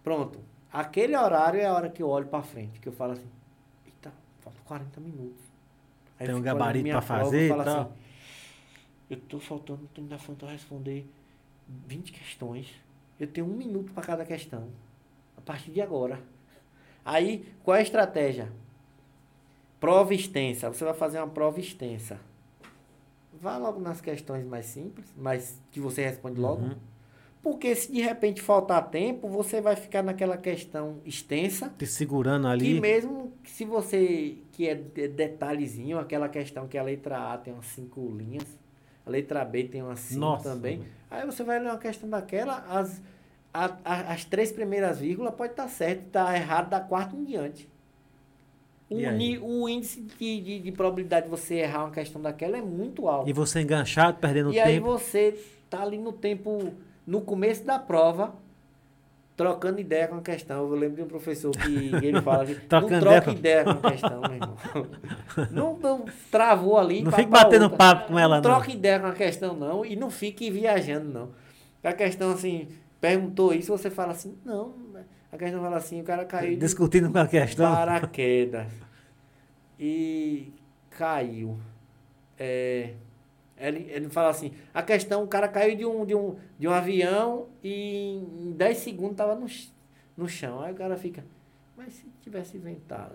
Pronto. 0.02 0.38
Aquele 0.76 1.16
horário 1.16 1.58
é 1.58 1.64
a 1.64 1.72
hora 1.72 1.88
que 1.88 2.02
eu 2.02 2.08
olho 2.10 2.26
pra 2.26 2.42
frente, 2.42 2.78
que 2.78 2.86
eu 2.86 2.92
falo 2.92 3.12
assim, 3.12 3.26
eita, 3.86 4.12
faltam 4.40 4.62
40 4.66 5.00
minutos. 5.00 5.42
Aí 6.20 6.26
Tem 6.26 6.34
um 6.34 6.42
gabarito 6.42 6.86
prova, 6.86 7.06
fazer 7.06 7.40
eu 7.40 7.46
e 7.46 7.48
falo 7.48 7.64
tal. 7.64 7.80
assim, 7.80 7.90
eu 9.08 9.20
tô 9.20 9.40
faltando, 9.40 9.88
tô 9.94 10.02
ainda 10.02 10.18
faltando 10.18 10.52
responder 10.52 11.10
20 11.66 12.12
questões. 12.12 12.68
Eu 13.18 13.26
tenho 13.26 13.46
um 13.46 13.56
minuto 13.56 13.90
para 13.92 14.02
cada 14.02 14.26
questão. 14.26 14.68
A 15.34 15.40
partir 15.40 15.70
de 15.70 15.80
agora. 15.80 16.20
Aí, 17.02 17.50
qual 17.64 17.74
é 17.74 17.80
a 17.80 17.82
estratégia? 17.82 18.52
Prova 19.80 20.12
extensa. 20.12 20.68
Você 20.68 20.84
vai 20.84 20.92
fazer 20.92 21.16
uma 21.20 21.28
prova 21.28 21.58
extensa. 21.58 22.20
Vá 23.32 23.56
logo 23.56 23.80
nas 23.80 24.02
questões 24.02 24.44
mais 24.44 24.66
simples, 24.66 25.10
mas 25.16 25.58
que 25.70 25.80
você 25.80 26.04
responde 26.04 26.38
logo. 26.38 26.66
Uhum. 26.66 26.76
Porque 27.47 27.77
se 27.77 27.93
de 27.93 28.01
repente 28.01 28.43
faltar 28.43 28.90
tempo, 28.90 29.28
você 29.28 29.60
vai 29.60 29.77
ficar 29.77 30.02
naquela 30.02 30.36
questão 30.36 30.97
extensa. 31.05 31.73
Te 31.78 31.86
segurando 31.86 32.43
Que 32.48 32.52
ali. 32.52 32.81
mesmo 32.81 33.35
que 33.44 33.48
se 33.52 33.64
você, 33.64 34.39
que 34.51 34.68
é 34.68 34.74
de- 34.74 35.06
detalhezinho, 35.06 35.97
aquela 35.97 36.28
questão 36.28 36.66
que 36.66 36.77
a 36.77 36.82
letra 36.82 37.32
A 37.32 37.39
tem 37.39 37.55
umas 37.55 37.66
cinco 37.66 38.12
linhas, 38.18 38.43
a 39.06 39.10
letra 39.10 39.44
B 39.44 39.62
tem 39.62 39.81
umas 39.81 40.01
cinco 40.01 40.20
Nossa, 40.23 40.51
também. 40.51 40.78
velho. 40.78 40.90
Aí 41.09 41.24
você 41.24 41.44
vai 41.44 41.60
ler 41.60 41.66
uma 41.70 41.78
questão 41.78 42.10
daquela, 42.10 42.64
as, 42.68 43.01
a- 43.55 43.77
a- 43.85 44.12
as 44.12 44.24
três 44.24 44.51
primeiras 44.51 44.98
vírgulas 44.98 45.32
pode 45.32 45.52
estar 45.52 45.68
certo, 45.68 46.02
tá 46.10 46.35
errado 46.36 46.68
da 46.70 46.81
quarta 46.81 47.14
em 47.14 47.23
diante. 47.23 47.68
O, 48.90 48.98
E 48.98 49.06
aí? 49.06 49.16
ni- 49.16 49.39
o 49.39 49.68
índice 49.68 50.01
de, 50.01 50.40
de, 50.40 50.59
de 50.59 50.73
probabilidade 50.73 51.27
de 51.27 51.31
você 51.31 51.55
errar 51.59 51.85
uma 51.85 51.93
questão 51.93 52.20
daquela 52.20 52.59
é 52.59 52.60
muito 52.60 53.06
alto. 53.06 53.31
E 53.31 53.32
você 53.32 53.60
enganchado, 53.60 54.18
perdendo 54.18 54.52
E 54.52 54.59
aí 54.59 54.74
tempo. 54.81 54.86
você 54.86 55.40
tá 55.70 55.81
ali 55.82 55.97
no 55.97 56.12
tempo, 56.12 56.73
no 57.06 57.20
começo 57.20 57.64
da 57.64 57.78
prova, 57.78 58.34
trocando 59.36 59.80
ideia 59.80 60.08
com 60.08 60.16
a 60.16 60.22
questão. 60.22 60.58
Eu 60.68 60.74
lembro 60.74 60.96
de 60.96 61.02
um 61.02 61.06
professor 61.06 61.50
que 61.52 61.94
ele 62.04 62.20
fala 62.22 62.46
que 62.46 62.54
Trocando 62.66 62.92
não 62.92 63.00
troca 63.00 63.30
ideia 63.30 63.64
com 63.64 63.70
a 63.70 63.90
questão, 63.90 64.20
meu 64.22 64.32
irmão. 64.32 64.56
Não, 65.52 65.76
não 65.78 66.04
travou 66.30 66.78
ali. 66.78 67.02
Não 67.02 67.12
fique 67.12 67.30
batendo 67.30 67.62
outra. 67.64 67.76
papo 67.78 68.08
com 68.08 68.18
ela, 68.18 68.36
Não 68.36 68.42
não. 68.42 68.56
troca 68.56 68.70
ideia 68.72 68.98
com 68.98 69.06
a 69.06 69.12
questão, 69.12 69.54
não. 69.54 69.84
E 69.84 69.94
não 69.94 70.10
fique 70.10 70.50
viajando, 70.50 71.08
não. 71.12 71.28
A 71.84 71.92
questão, 71.92 72.32
assim, 72.32 72.66
perguntou 73.00 73.52
isso, 73.52 73.70
você 73.76 73.90
fala 73.90 74.12
assim, 74.12 74.36
não. 74.44 74.74
A 75.30 75.36
questão 75.36 75.60
fala 75.60 75.76
assim, 75.76 76.00
o 76.00 76.04
cara 76.04 76.24
caiu 76.24 76.58
Discutindo 76.58 77.12
com 77.12 77.18
a 77.18 77.26
questão. 77.26 77.70
paraquedas. 77.74 78.68
E 79.78 80.52
caiu. 80.90 81.58
É, 82.38 82.94
ele, 83.58 83.86
ele 83.90 84.08
fala 84.08 84.30
assim, 84.30 84.52
a 84.74 84.82
questão, 84.82 85.22
o 85.24 85.26
cara 85.28 85.48
caiu 85.48 85.76
de 85.76 85.84
um, 85.86 86.04
de 86.04 86.14
um, 86.14 86.36
de 86.58 86.68
um 86.68 86.72
avião 86.72 87.46
e 87.62 88.16
em 88.40 88.52
10 88.52 88.76
segundos 88.78 89.16
tava 89.16 89.34
no, 89.34 89.46
no 90.16 90.28
chão. 90.28 90.60
Aí 90.60 90.72
o 90.72 90.76
cara 90.76 90.96
fica, 90.96 91.24
mas 91.76 91.92
se 91.94 92.04
tivesse 92.22 92.56
inventado, 92.56 93.14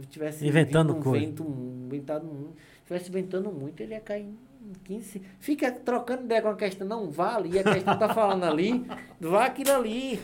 se 0.00 0.06
tivesse 0.08 0.46
Inventando 0.46 0.94
um 0.94 1.00
coisa. 1.02 1.24
vento, 1.24 1.42
inventado 1.44 2.26
muito, 2.26 2.56
se 2.80 2.84
tivesse 2.86 3.10
ventando 3.10 3.50
muito, 3.50 3.80
ele 3.82 3.94
ia 3.94 4.00
cair 4.00 4.24
em 4.24 4.72
15 4.84 5.04
se- 5.04 5.22
Fica 5.38 5.70
trocando 5.70 6.24
ideia 6.24 6.42
com 6.42 6.48
a 6.48 6.56
questão, 6.56 6.86
não 6.86 7.08
vale, 7.10 7.50
e 7.50 7.58
a 7.58 7.62
questão 7.64 7.96
tá 7.96 8.08
falando 8.12 8.44
ali, 8.44 8.84
vá 9.20 9.46
aquilo 9.46 9.72
ali. 9.72 10.20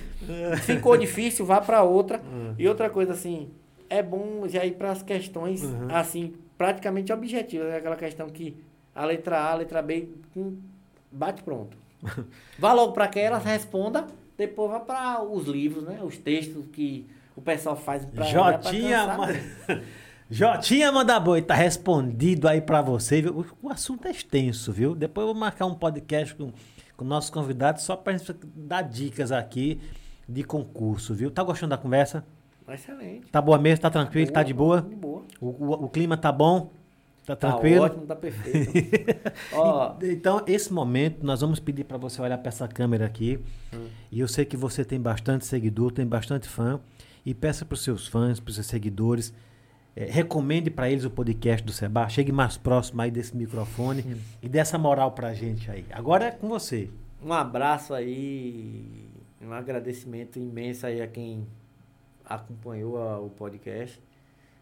Ficou 0.65 0.97
difícil, 0.97 1.47
vá 1.47 1.61
para 1.61 1.83
outra. 1.83 2.21
E 2.59 2.67
outra 2.69 2.91
coisa 2.91 3.13
assim, 3.13 3.51
é 3.89 4.03
bom 4.03 4.47
já 4.49 4.65
ir 4.65 4.73
para 4.75 4.91
as 4.91 5.03
questões 5.03 5.63
Uhum. 5.63 5.87
assim, 5.91 6.35
praticamente 6.59 7.13
objetivas, 7.13 7.69
é 7.73 7.77
aquela 7.77 7.97
questão 7.97 8.29
que 8.29 8.57
a 8.95 9.05
letra 9.05 9.39
A, 9.41 9.53
a 9.53 9.55
letra 9.57 9.83
B, 9.83 10.09
hum, 10.37 10.57
bate 11.11 11.43
pronto. 11.43 11.77
Vá 12.59 12.73
logo 12.73 12.93
para 12.93 13.05
aquela, 13.05 13.39
responda, 13.39 14.07
depois 14.37 14.71
vá 14.71 14.81
para 14.81 15.23
os 15.23 15.47
livros, 15.47 15.85
né? 15.85 16.01
Os 16.03 16.19
textos 16.19 16.65
que 16.73 17.07
o 17.37 17.41
pessoal 17.41 17.77
faz 17.77 18.05
para 18.05 18.25
Jotinha, 18.25 19.07
Jotinha 20.31 20.91
manda 20.91 21.19
boi, 21.21 21.43
tá 21.43 21.55
respondido 21.55 22.49
aí 22.49 22.61
pra 22.61 22.81
você, 22.81 23.21
viu? 23.21 23.47
O, 23.63 23.69
assunto 23.69 24.07
é 24.09 24.11
extenso, 24.11 24.73
viu? 24.73 24.95
Depois 24.95 25.27
eu 25.27 25.33
vou 25.33 25.41
marcar 25.41 25.67
um 25.67 25.75
podcast 25.75 26.35
com, 26.35 26.51
com 26.97 27.05
nossos 27.05 27.29
convidados 27.31 27.83
só 27.83 27.95
pra 27.97 28.17
gente 28.17 28.35
dar 28.55 28.83
dicas 28.83 29.31
aqui 29.31 29.79
de 30.29 30.43
concurso, 30.43 31.15
viu? 31.15 31.31
Tá 31.31 31.43
gostando 31.43 31.71
da 31.71 31.77
conversa? 31.79 32.25
Excelente. 32.69 33.27
Tá 33.31 33.43
boa 33.43 33.59
mesmo? 33.59 33.83
Tá 33.83 33.91
tranquilo? 33.91 34.31
Tá 34.33 34.43
de 34.43 34.55
boa? 34.55 34.81
De 34.81 34.95
boa. 34.95 35.23
O, 35.41 35.47
o- 35.49 35.85
o 35.85 35.89
clima 35.91 36.17
tá 36.17 36.33
bom? 36.33 36.71
Tá 37.27 37.37
Tá 37.37 37.53
tranquilo? 37.53 37.85
ótimo, 37.85 38.07
tá 38.07 38.17
perfeito. 38.17 38.73
Ó, 39.55 39.95
Então, 40.03 40.43
esse 40.47 40.73
momento, 40.73 41.25
nós 41.25 41.41
vamos 41.41 41.61
pedir 41.61 41.85
para 41.85 41.97
você 41.97 42.21
olhar 42.21 42.37
para 42.39 42.49
essa 42.49 42.67
câmera 42.67 43.07
aqui. 43.07 43.39
Hum. 43.73 43.87
E 44.11 44.19
eu 44.21 44.27
sei 44.27 44.45
que 44.45 44.57
você 44.57 44.85
tem 44.85 45.01
bastante 45.01 45.47
seguidor, 45.47 45.93
tem 45.93 46.05
bastante 46.07 46.49
fã. 46.49 46.81
E 47.25 47.33
peça 47.33 47.65
para 47.65 47.75
os 47.75 47.83
seus 47.85 48.09
fãs, 48.09 48.41
para 48.41 48.49
os 48.51 48.57
seus 48.57 48.67
seguidores, 48.67 49.33
eh, 49.95 50.07
recomende 50.11 50.69
para 50.69 50.91
eles 50.91 51.05
o 51.05 51.11
podcast 51.11 51.65
do 51.65 51.71
Seba. 51.73 52.09
Chegue 52.09 52.33
mais 52.33 52.57
próximo 52.57 53.01
aí 53.01 53.11
desse 53.13 53.37
microfone 53.37 54.17
e 54.43 54.49
dê 54.49 54.59
essa 54.59 54.77
moral 54.77 55.13
para 55.13 55.29
a 55.29 55.35
gente 55.35 55.71
aí. 55.71 55.85
Agora 55.93 56.25
é 56.25 56.31
com 56.33 56.49
você. 56.49 56.91
Um 57.25 57.33
abraço 57.33 57.95
aí, 57.95 59.09
um 59.41 59.53
agradecimento 59.53 60.41
imenso 60.41 60.85
aí 60.85 61.01
a 61.01 61.07
quem 61.07 61.47
acompanhou 62.25 62.99
a- 63.01 63.21
o 63.21 63.31
podcast. 63.31 64.01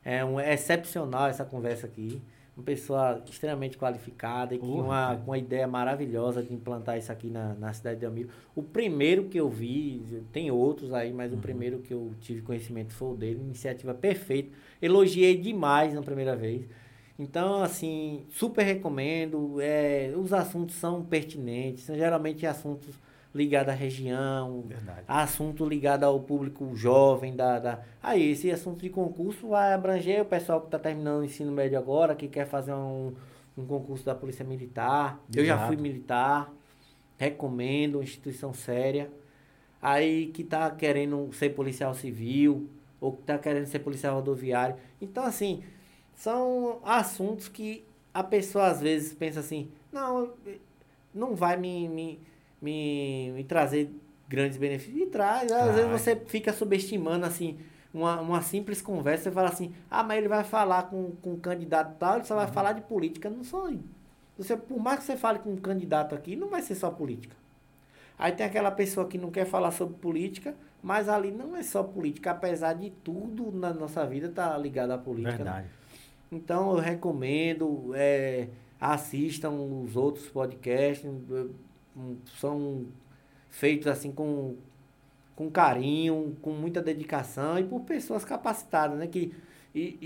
É 0.05 0.23
um 0.24 0.39
é 0.39 0.53
excepcional 0.53 1.28
essa 1.28 1.45
conversa 1.45 1.87
aqui. 1.87 2.20
Uma 2.61 2.65
pessoa 2.65 3.23
extremamente 3.27 3.78
qualificada 3.78 4.55
e 4.55 4.59
Porra, 4.59 4.82
uma, 4.82 5.16
com 5.16 5.31
uma 5.31 5.39
ideia 5.39 5.66
maravilhosa 5.66 6.43
de 6.43 6.53
implantar 6.53 6.99
isso 6.99 7.11
aqui 7.11 7.31
na, 7.31 7.55
na 7.55 7.73
cidade 7.73 8.01
de 8.01 8.07
Almiro. 8.07 8.28
O 8.55 8.62
primeiro 8.62 9.24
que 9.24 9.39
eu 9.39 9.49
vi, 9.49 10.23
tem 10.31 10.51
outros 10.51 10.93
aí, 10.93 11.11
mas 11.11 11.32
o 11.32 11.39
primeiro 11.39 11.78
que 11.78 11.95
eu 11.95 12.12
tive 12.20 12.43
conhecimento 12.43 12.93
foi 12.93 13.15
o 13.15 13.16
dele. 13.16 13.41
Iniciativa 13.41 13.95
perfeita. 13.95 14.51
Elogiei 14.81 15.37
demais 15.39 15.95
na 15.95 16.03
primeira 16.03 16.37
vez. 16.37 16.69
Então, 17.19 17.62
assim, 17.62 18.27
super 18.31 18.62
recomendo. 18.62 19.59
É, 19.61 20.12
os 20.16 20.32
assuntos 20.32 20.77
são 20.77 21.03
pertinentes, 21.03 21.85
são 21.85 21.97
geralmente 21.97 22.47
assuntos 22.47 22.95
ligados 23.35 23.73
à 23.73 23.77
região, 23.77 24.62
Verdade. 24.66 25.05
assunto 25.07 25.65
ligado 25.65 26.05
ao 26.05 26.19
público 26.20 26.74
jovem 26.74 27.36
da, 27.36 27.59
da... 27.59 27.81
aí 28.02 28.32
esse 28.32 28.51
assunto 28.51 28.81
de 28.81 28.90
concurso 28.90 29.48
vai 29.48 29.73
abranger 29.73 30.23
o 30.23 30.24
pessoal 30.24 30.61
que 30.61 30.66
está 30.66 30.78
terminando 30.78 31.20
o 31.20 31.24
ensino 31.24 31.52
médio 31.52 31.78
agora 31.78 32.16
que 32.16 32.27
quer 32.27 32.47
fazer 32.47 32.73
um, 32.73 33.15
um 33.57 33.65
concurso 33.65 34.05
da 34.05 34.15
polícia 34.15 34.44
militar 34.44 35.20
eu 35.32 35.44
já 35.44 35.55
Exato. 35.55 35.69
fui 35.69 35.77
militar 35.77 36.52
recomendo 37.16 37.97
uma 37.97 38.05
instituição 38.05 38.52
séria 38.52 39.09
aí 39.81 40.27
que 40.27 40.43
está 40.43 40.69
querendo 40.70 41.32
ser 41.32 41.51
policial 41.51 41.94
civil 41.94 42.69
ou 43.01 43.12
que 43.12 43.20
está 43.20 43.39
querendo 43.39 43.66
ser 43.66 43.78
policial 43.78 44.16
rodoviário 44.16 44.74
então 45.01 45.24
assim 45.24 45.62
são 46.16 46.81
assuntos 46.85 47.48
que 47.48 47.85
a 48.12 48.24
pessoa 48.24 48.66
às 48.66 48.81
vezes 48.81 49.15
pensa 49.15 49.39
assim 49.39 49.70
não 49.93 50.32
não 51.15 51.35
vai 51.35 51.57
me, 51.57 51.89
me, 51.89 52.20
me, 52.61 53.32
me 53.32 53.45
trazer 53.45 53.91
grandes 54.28 54.59
benefícios. 54.59 55.03
E 55.03 55.07
traz. 55.07 55.51
Às 55.51 55.74
vezes 55.74 55.87
Traz. 55.87 56.01
você 56.03 56.16
fica 56.27 56.53
subestimando 56.53 57.27
assim. 57.27 57.59
Uma, 57.93 58.20
uma 58.20 58.41
simples 58.41 58.81
conversa, 58.81 59.24
você 59.24 59.31
fala 59.32 59.49
assim, 59.49 59.73
ah, 59.91 60.05
mas 60.05 60.19
ele 60.19 60.28
vai 60.28 60.45
falar 60.45 60.85
com, 60.85 61.11
com 61.20 61.32
um 61.32 61.41
candidato 61.41 61.99
tal, 61.99 62.16
ele 62.19 62.24
só 62.24 62.37
vai 62.37 62.47
falar 62.47 62.73
de 62.73 62.82
política. 62.82 63.28
Não 63.28 63.43
só. 63.43 63.69
Você, 64.39 64.57
por 64.57 64.78
mais 64.78 65.01
que 65.01 65.07
você 65.07 65.16
fale 65.16 65.41
com 65.41 65.51
um 65.51 65.57
candidato 65.57 66.15
aqui, 66.15 66.37
não 66.37 66.49
vai 66.49 66.62
ser 66.62 66.77
só 66.77 66.89
política. 66.89 67.35
Aí 68.16 68.31
tem 68.31 68.47
aquela 68.47 68.70
pessoa 68.70 69.09
que 69.09 69.19
não 69.19 69.31
quer 69.32 69.45
falar 69.45 69.73
sobre 69.73 69.97
política, 69.97 70.55
mas 70.82 71.09
ali 71.09 71.32
não 71.32 71.57
é 71.57 71.62
só 71.65 71.82
política, 71.82 72.31
apesar 72.31 72.74
de 72.74 72.91
tudo 72.91 73.51
na 73.51 73.73
nossa 73.74 74.07
vida 74.07 74.28
tá 74.28 74.57
ligado 74.57 74.93
à 74.93 74.99
política. 74.99 75.43
né? 75.43 75.51
Verdade. 75.51 75.69
Então 76.31 76.70
eu 76.70 76.77
recomendo, 76.78 77.91
é, 77.95 78.49
assistam 78.81 79.51
os 79.51 79.97
outros 79.97 80.28
podcasts, 80.28 81.11
são 82.39 82.86
feitos 83.48 83.86
assim 83.86 84.12
com, 84.12 84.56
com 85.35 85.51
carinho, 85.51 86.36
com 86.40 86.51
muita 86.52 86.81
dedicação 86.82 87.59
e 87.59 87.64
por 87.64 87.81
pessoas 87.81 88.24
capacitadas, 88.24 88.98
né? 88.98 89.06
Que, 89.06 89.35
e, 89.74 89.98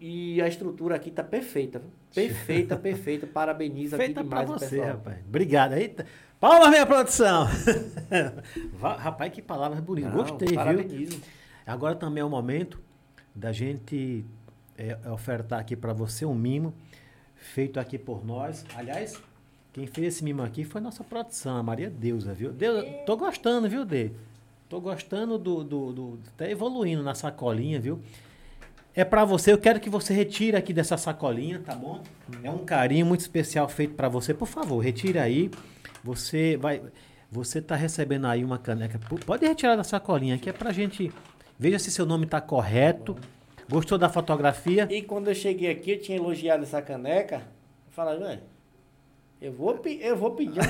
e, 0.00 0.34
e 0.36 0.42
a 0.42 0.48
estrutura 0.48 0.96
aqui 0.96 1.10
tá 1.10 1.22
perfeita. 1.22 1.82
Perfeita, 2.14 2.76
perfeita. 2.78 3.26
Parabenizo 3.26 3.96
Feita 3.96 4.20
aqui 4.20 4.28
pra 4.28 4.42
demais 4.42 4.50
o 4.50 4.66
você, 4.66 4.76
pessoal. 4.76 4.96
rapaz. 4.96 5.18
Obrigado. 5.26 5.74
Eita. 5.74 6.06
Palmas, 6.40 6.68
minha 6.68 6.84
produção. 6.84 7.46
Rapaz, 8.98 9.32
que 9.32 9.40
palavras 9.40 9.80
bonitas. 9.80 10.12
Não, 10.12 10.18
Gostei, 10.18 10.48
viu? 10.48 11.20
Agora 11.66 11.94
também 11.94 12.20
é 12.20 12.24
o 12.24 12.28
momento 12.28 12.78
da 13.34 13.50
gente 13.50 14.24
é, 14.76 14.98
ofertar 15.10 15.60
aqui 15.60 15.74
para 15.74 15.94
você 15.94 16.26
um 16.26 16.34
mimo 16.34 16.74
feito 17.34 17.80
aqui 17.80 17.98
por 17.98 18.24
nós. 18.24 18.64
Aliás, 18.74 19.20
quem 19.74 19.88
fez 19.88 20.14
esse 20.14 20.24
mimo 20.24 20.40
aqui 20.40 20.62
foi 20.62 20.80
nossa 20.80 21.02
produção, 21.02 21.56
a 21.56 21.62
Maria 21.62 21.90
Deusa, 21.90 22.32
viu? 22.32 22.52
Deusa, 22.52 22.84
tô 23.04 23.16
gostando, 23.16 23.68
viu, 23.68 23.84
Dê? 23.84 24.12
Tô 24.68 24.80
gostando 24.80 25.36
do, 25.36 25.64
do, 25.64 25.92
do. 25.92 26.18
Tá 26.36 26.48
evoluindo 26.48 27.02
na 27.02 27.12
sacolinha, 27.12 27.80
viu? 27.80 28.00
É 28.94 29.04
pra 29.04 29.24
você, 29.24 29.52
eu 29.52 29.58
quero 29.58 29.80
que 29.80 29.90
você 29.90 30.14
retire 30.14 30.56
aqui 30.56 30.72
dessa 30.72 30.96
sacolinha, 30.96 31.58
tá 31.58 31.74
bom? 31.74 32.00
É 32.40 32.48
um 32.48 32.64
carinho 32.64 33.04
muito 33.04 33.22
especial 33.22 33.68
feito 33.68 33.94
pra 33.94 34.08
você. 34.08 34.32
Por 34.32 34.46
favor, 34.46 34.78
retire 34.78 35.18
aí. 35.18 35.50
Você 36.04 36.56
vai 36.56 36.80
você 37.28 37.60
tá 37.60 37.74
recebendo 37.74 38.28
aí 38.28 38.44
uma 38.44 38.58
caneca. 38.58 39.00
Pode 39.26 39.44
retirar 39.44 39.74
da 39.74 39.82
sacolinha 39.82 40.38
que 40.38 40.48
é 40.48 40.52
pra 40.52 40.70
gente 40.70 41.12
veja 41.58 41.80
se 41.80 41.90
seu 41.90 42.06
nome 42.06 42.26
tá 42.26 42.40
correto. 42.40 43.16
Gostou 43.68 43.98
da 43.98 44.08
fotografia? 44.08 44.86
E 44.88 45.02
quando 45.02 45.26
eu 45.28 45.34
cheguei 45.34 45.68
aqui, 45.68 45.92
eu 45.92 46.00
tinha 46.00 46.16
elogiado 46.16 46.62
essa 46.62 46.80
caneca. 46.80 47.38
Eu 47.38 47.92
falei, 47.92 48.20
velho, 48.20 48.53
eu 49.44 49.52
vou, 49.52 49.78
eu 50.00 50.16
vou 50.16 50.30
pedir. 50.32 50.58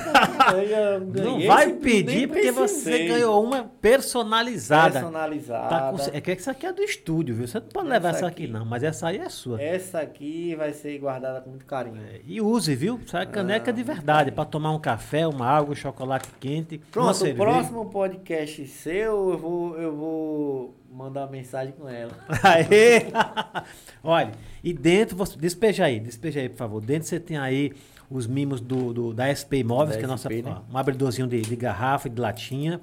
Eu 0.68 1.00
Não 1.00 1.46
vai 1.46 1.66
esse- 1.70 1.74
pedir 1.78 2.28
porque 2.28 2.50
você 2.50 3.06
ganhou 3.06 3.42
uma 3.44 3.64
personalizada. 3.80 4.92
Personalizada. 5.00 5.68
Tá 5.68 5.92
com- 5.92 6.16
é 6.16 6.20
que 6.20 6.30
essa 6.32 6.50
aqui 6.50 6.66
é 6.66 6.72
do 6.72 6.82
estúdio, 6.82 7.34
viu? 7.34 7.46
Você 7.46 7.60
não 7.60 7.66
pode 7.68 7.88
levar 7.88 8.08
Essa 8.10 8.18
essa 8.18 8.26
aqui, 8.26 8.44
aqui. 8.44 8.52
não, 8.52 8.64
mas 8.64 8.82
essa 8.82 9.08
aí 9.08 9.18
é 9.18 9.28
sua. 9.28 9.62
Essa 9.62 10.00
aqui 10.00 10.54
vai 10.56 10.72
ser 10.72 10.98
guardada 10.98 11.40
com 11.40 11.50
muito 11.50 11.64
carinho. 11.66 12.00
E 12.26 12.40
use, 12.40 12.74
viu? 12.74 13.00
Essa 13.04 13.20
é 13.20 13.26
caneca 13.26 13.72
de 13.72 13.82
verdade, 13.82 14.30
pra 14.32 14.44
tomar 14.44 14.72
um 14.72 14.78
café, 14.80 15.26
uma 15.26 15.46
água, 15.46 15.72
um 15.72 15.76
chocolate 15.76 16.28
quente. 16.40 16.78
Pronto, 16.90 17.24
o 17.24 17.34
próximo 17.34 17.86
podcast 17.90 18.66
seu, 18.66 19.30
eu 19.30 19.38
vou, 19.38 19.76
eu 19.78 19.94
vou 19.96 20.74
mandar 20.92 21.22
uma 21.22 21.30
mensagem 21.30 21.72
com 21.78 21.88
ela. 21.88 22.12
Aê! 22.42 23.06
Olha, 24.02 24.32
e 24.62 24.72
dentro, 24.72 25.16
você, 25.16 25.36
despeja 25.38 25.84
aí, 25.84 25.98
despeja 26.00 26.40
aí, 26.40 26.48
por 26.48 26.56
favor. 26.56 26.80
Dentro 26.80 27.08
você 27.08 27.18
tem 27.20 27.36
aí 27.36 27.72
os 28.10 28.26
mimos 28.26 28.60
do, 28.60 28.92
do- 28.92 29.14
da 29.14 29.26
SP 29.32 29.58
Imóveis, 29.58 29.96
Da 29.96 29.98
que 29.98 30.02
é 30.04 30.06
a 30.06 30.08
nossa, 30.10 30.28
SP, 30.28 30.42
né? 30.42 30.56
um 30.72 30.76
abridorzinho 30.78 31.26
de, 31.26 31.40
de 31.40 31.56
garrafa 31.56 32.08
e 32.08 32.10
de 32.10 32.20
latinha. 32.20 32.80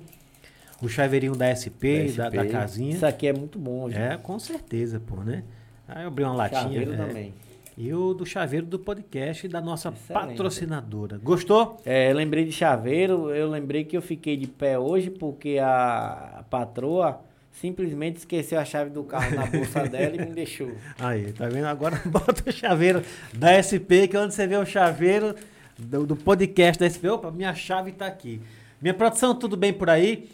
O 0.81 0.89
chaveirinho 0.89 1.35
da 1.35 1.53
SP, 1.53 2.09
da, 2.17 2.29
da 2.29 2.41
SP. 2.43 2.49
casinha. 2.51 2.95
Isso 2.95 3.05
aqui 3.05 3.27
é 3.27 3.33
muito 3.33 3.59
bom, 3.59 3.87
gente. 3.89 3.99
É, 4.01 4.17
com 4.17 4.39
certeza, 4.39 4.99
pô, 4.99 5.17
né? 5.17 5.43
Aí 5.87 6.03
eu 6.03 6.07
abri 6.07 6.23
uma 6.23 6.33
latinha. 6.33 6.61
Chaveiro 6.63 6.93
é. 6.93 6.97
também. 6.97 7.33
E 7.77 7.93
o 7.93 8.13
do 8.13 8.25
chaveiro 8.25 8.65
do 8.65 8.77
podcast 8.79 9.47
da 9.47 9.61
nossa 9.61 9.89
Excelente. 9.89 10.27
patrocinadora. 10.29 11.17
Gostou? 11.19 11.77
É, 11.85 12.11
eu 12.11 12.15
lembrei 12.15 12.43
de 12.45 12.51
chaveiro, 12.51 13.29
eu 13.33 13.49
lembrei 13.49 13.83
que 13.85 13.95
eu 13.95 14.01
fiquei 14.01 14.35
de 14.35 14.47
pé 14.47 14.77
hoje 14.77 15.09
porque 15.09 15.57
a 15.59 16.43
patroa 16.49 17.21
simplesmente 17.51 18.17
esqueceu 18.17 18.59
a 18.59 18.65
chave 18.65 18.89
do 18.89 19.03
carro 19.03 19.35
na 19.35 19.45
bolsa 19.45 19.83
dela 19.89 20.15
e 20.15 20.19
me 20.19 20.33
deixou. 20.33 20.71
Aí, 20.99 21.31
tá 21.33 21.47
vendo? 21.47 21.65
Agora 21.65 22.01
bota 22.05 22.49
o 22.49 22.51
chaveiro 22.51 23.03
da 23.33 23.61
SP, 23.61 24.07
que 24.07 24.15
é 24.15 24.19
onde 24.19 24.33
você 24.33 24.47
vê 24.47 24.57
o 24.57 24.65
chaveiro 24.65 25.35
do, 25.77 26.05
do 26.05 26.15
podcast 26.15 26.79
da 26.79 26.89
SP. 26.89 27.09
Opa, 27.09 27.29
minha 27.31 27.53
chave 27.53 27.91
tá 27.91 28.07
aqui. 28.07 28.41
Minha 28.81 28.93
produção, 28.93 29.35
tudo 29.35 29.55
bem 29.55 29.71
por 29.73 29.89
aí? 29.89 30.29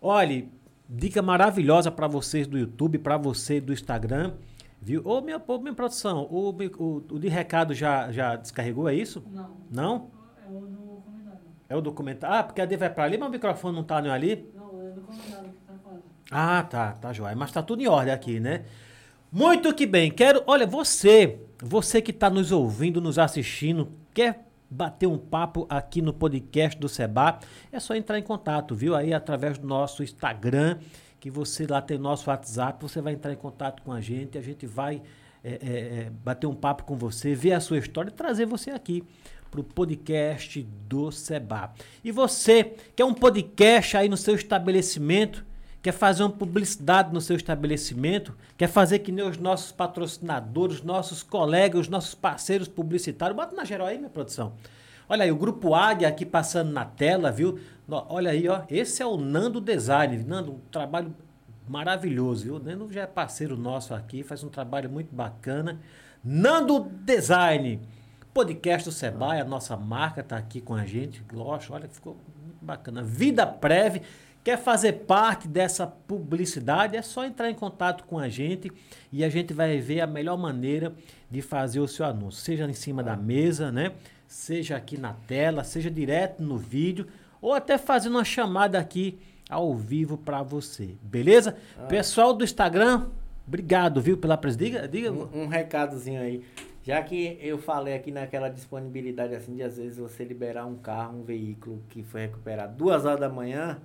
Olhe, 0.00 0.48
dica 0.88 1.20
maravilhosa 1.20 1.90
para 1.90 2.06
vocês 2.06 2.46
do 2.46 2.58
YouTube, 2.58 2.98
para 2.98 3.16
você 3.16 3.60
do 3.60 3.72
Instagram. 3.72 4.32
Viu? 4.80 5.00
Ô, 5.04 5.20
minha, 5.22 5.40
ô, 5.46 5.58
minha 5.58 5.72
produção, 5.74 6.26
o, 6.30 6.50
o, 6.50 6.96
o 7.10 7.18
de 7.18 7.28
recado 7.28 7.72
já, 7.72 8.12
já 8.12 8.36
descarregou, 8.36 8.86
é 8.88 8.94
isso? 8.94 9.22
Não, 9.32 9.50
Não? 9.70 10.10
é 10.46 10.46
o 10.46 10.60
do 10.60 11.00
comentário. 11.02 11.40
É 11.70 11.76
o 11.76 11.80
documentário? 11.80 12.36
Ah, 12.36 12.42
porque 12.42 12.60
a 12.60 12.66
D 12.66 12.76
vai 12.76 12.90
para 12.90 13.04
ali, 13.04 13.16
mas 13.16 13.28
o 13.28 13.32
microfone 13.32 13.74
não 13.74 13.82
tá 13.82 14.02
nem 14.02 14.10
ali. 14.12 14.46
Não, 14.54 14.86
é 14.86 14.90
do 14.90 15.00
comentário 15.00 15.43
tá. 15.43 15.43
Ah, 16.30 16.62
tá, 16.62 16.92
tá 16.92 17.12
joia. 17.12 17.34
Mas 17.34 17.52
tá 17.52 17.62
tudo 17.62 17.82
em 17.82 17.86
ordem 17.86 18.12
aqui, 18.12 18.40
né? 18.40 18.64
Muito 19.30 19.74
que 19.74 19.86
bem. 19.86 20.10
Quero, 20.10 20.42
olha, 20.46 20.66
você, 20.66 21.40
você 21.60 22.00
que 22.00 22.10
está 22.10 22.30
nos 22.30 22.52
ouvindo, 22.52 23.00
nos 23.00 23.18
assistindo, 23.18 23.90
quer 24.12 24.46
bater 24.70 25.06
um 25.06 25.18
papo 25.18 25.66
aqui 25.68 26.02
no 26.02 26.12
podcast 26.12 26.78
do 26.78 26.88
Seba, 26.88 27.38
é 27.70 27.78
só 27.78 27.94
entrar 27.94 28.18
em 28.18 28.22
contato, 28.22 28.74
viu? 28.74 28.94
Aí 28.94 29.12
através 29.12 29.58
do 29.58 29.66
nosso 29.66 30.02
Instagram, 30.02 30.78
que 31.20 31.30
você 31.30 31.66
lá 31.66 31.80
tem 31.80 31.98
nosso 31.98 32.28
WhatsApp, 32.28 32.82
você 32.82 33.00
vai 33.00 33.12
entrar 33.12 33.32
em 33.32 33.36
contato 33.36 33.82
com 33.82 33.92
a 33.92 34.00
gente, 34.00 34.36
a 34.36 34.42
gente 34.42 34.66
vai 34.66 35.02
é, 35.42 35.50
é, 35.50 35.54
é, 35.54 36.10
bater 36.10 36.46
um 36.46 36.54
papo 36.54 36.84
com 36.84 36.96
você, 36.96 37.34
ver 37.34 37.52
a 37.52 37.60
sua 37.60 37.78
história 37.78 38.10
e 38.10 38.12
trazer 38.12 38.46
você 38.46 38.70
aqui 38.70 39.04
para 39.50 39.60
o 39.60 39.64
podcast 39.64 40.62
do 40.88 41.12
Seba. 41.12 41.72
E 42.02 42.10
você 42.10 42.74
quer 42.96 43.04
um 43.04 43.14
podcast 43.14 43.96
aí 43.96 44.08
no 44.08 44.16
seu 44.16 44.34
estabelecimento? 44.34 45.44
Quer 45.84 45.92
fazer 45.92 46.22
uma 46.22 46.32
publicidade 46.32 47.12
no 47.12 47.20
seu 47.20 47.36
estabelecimento? 47.36 48.34
Quer 48.56 48.68
fazer 48.68 49.00
que 49.00 49.12
nem 49.12 49.22
os 49.22 49.36
nossos 49.36 49.70
patrocinadores, 49.70 50.76
os 50.76 50.82
nossos 50.82 51.22
colegas, 51.22 51.82
os 51.82 51.88
nossos 51.88 52.14
parceiros 52.14 52.66
publicitários? 52.66 53.36
Bota 53.36 53.54
na 53.54 53.66
geral 53.66 53.88
aí, 53.88 53.98
minha 53.98 54.08
produção. 54.08 54.54
Olha 55.06 55.24
aí, 55.24 55.30
o 55.30 55.36
Grupo 55.36 55.74
Águia 55.74 56.08
aqui 56.08 56.24
passando 56.24 56.72
na 56.72 56.86
tela, 56.86 57.30
viu? 57.30 57.58
Olha 57.86 58.30
aí, 58.30 58.48
ó. 58.48 58.62
Esse 58.70 59.02
é 59.02 59.06
o 59.06 59.18
Nando 59.18 59.60
Design. 59.60 60.16
Nando, 60.24 60.52
um 60.52 60.58
trabalho 60.70 61.14
maravilhoso, 61.68 62.44
viu? 62.44 62.58
Nando 62.58 62.90
já 62.90 63.02
é 63.02 63.06
parceiro 63.06 63.54
nosso 63.54 63.92
aqui, 63.92 64.22
faz 64.22 64.42
um 64.42 64.48
trabalho 64.48 64.88
muito 64.88 65.14
bacana. 65.14 65.78
Nando 66.24 66.80
Design. 66.80 67.78
Podcast 68.32 68.88
do 68.88 68.92
Sebai, 68.92 69.38
a 69.38 69.44
nossa 69.44 69.76
marca 69.76 70.22
está 70.22 70.38
aqui 70.38 70.62
com 70.62 70.74
a 70.74 70.86
gente. 70.86 71.22
Lógico, 71.30 71.74
olha, 71.74 71.86
ficou 71.90 72.16
muito 72.42 72.64
bacana. 72.64 73.02
Vida 73.02 73.46
Prev. 73.46 74.00
Quer 74.44 74.58
fazer 74.58 74.92
parte 74.92 75.48
dessa 75.48 75.86
publicidade? 75.86 76.98
É 76.98 77.00
só 77.00 77.24
entrar 77.24 77.50
em 77.50 77.54
contato 77.54 78.04
com 78.04 78.18
a 78.18 78.28
gente 78.28 78.70
e 79.10 79.24
a 79.24 79.28
gente 79.30 79.54
vai 79.54 79.78
ver 79.78 80.02
a 80.02 80.06
melhor 80.06 80.36
maneira 80.36 80.92
de 81.30 81.40
fazer 81.40 81.80
o 81.80 81.88
seu 81.88 82.04
anúncio. 82.04 82.42
Seja 82.42 82.68
em 82.68 82.74
cima 82.74 83.02
da 83.02 83.16
mesa, 83.16 83.72
né? 83.72 83.92
Seja 84.28 84.76
aqui 84.76 84.98
na 84.98 85.14
tela, 85.14 85.64
seja 85.64 85.90
direto 85.90 86.42
no 86.42 86.58
vídeo 86.58 87.06
ou 87.40 87.54
até 87.54 87.78
fazendo 87.78 88.16
uma 88.16 88.24
chamada 88.24 88.78
aqui 88.78 89.18
ao 89.48 89.74
vivo 89.74 90.18
para 90.18 90.42
você. 90.42 90.90
Beleza? 91.00 91.56
Pessoal 91.88 92.34
do 92.34 92.44
Instagram, 92.44 93.06
obrigado, 93.48 94.02
viu, 94.02 94.18
pela 94.18 94.36
presença. 94.36 94.62
Diga, 94.62 94.86
diga. 94.86 95.10
Um, 95.10 95.44
um 95.44 95.46
recadozinho 95.46 96.20
aí. 96.20 96.44
Já 96.82 97.02
que 97.02 97.38
eu 97.40 97.56
falei 97.56 97.94
aqui 97.94 98.10
naquela 98.10 98.50
disponibilidade 98.50 99.34
assim 99.34 99.54
de 99.54 99.62
às 99.62 99.78
vezes 99.78 99.96
você 99.96 100.22
liberar 100.22 100.66
um 100.66 100.76
carro, 100.76 101.20
um 101.20 101.22
veículo 101.22 101.82
que 101.88 102.02
foi 102.02 102.20
recuperado 102.20 102.76
duas 102.76 103.06
horas 103.06 103.20
da 103.20 103.28
manhã. 103.30 103.80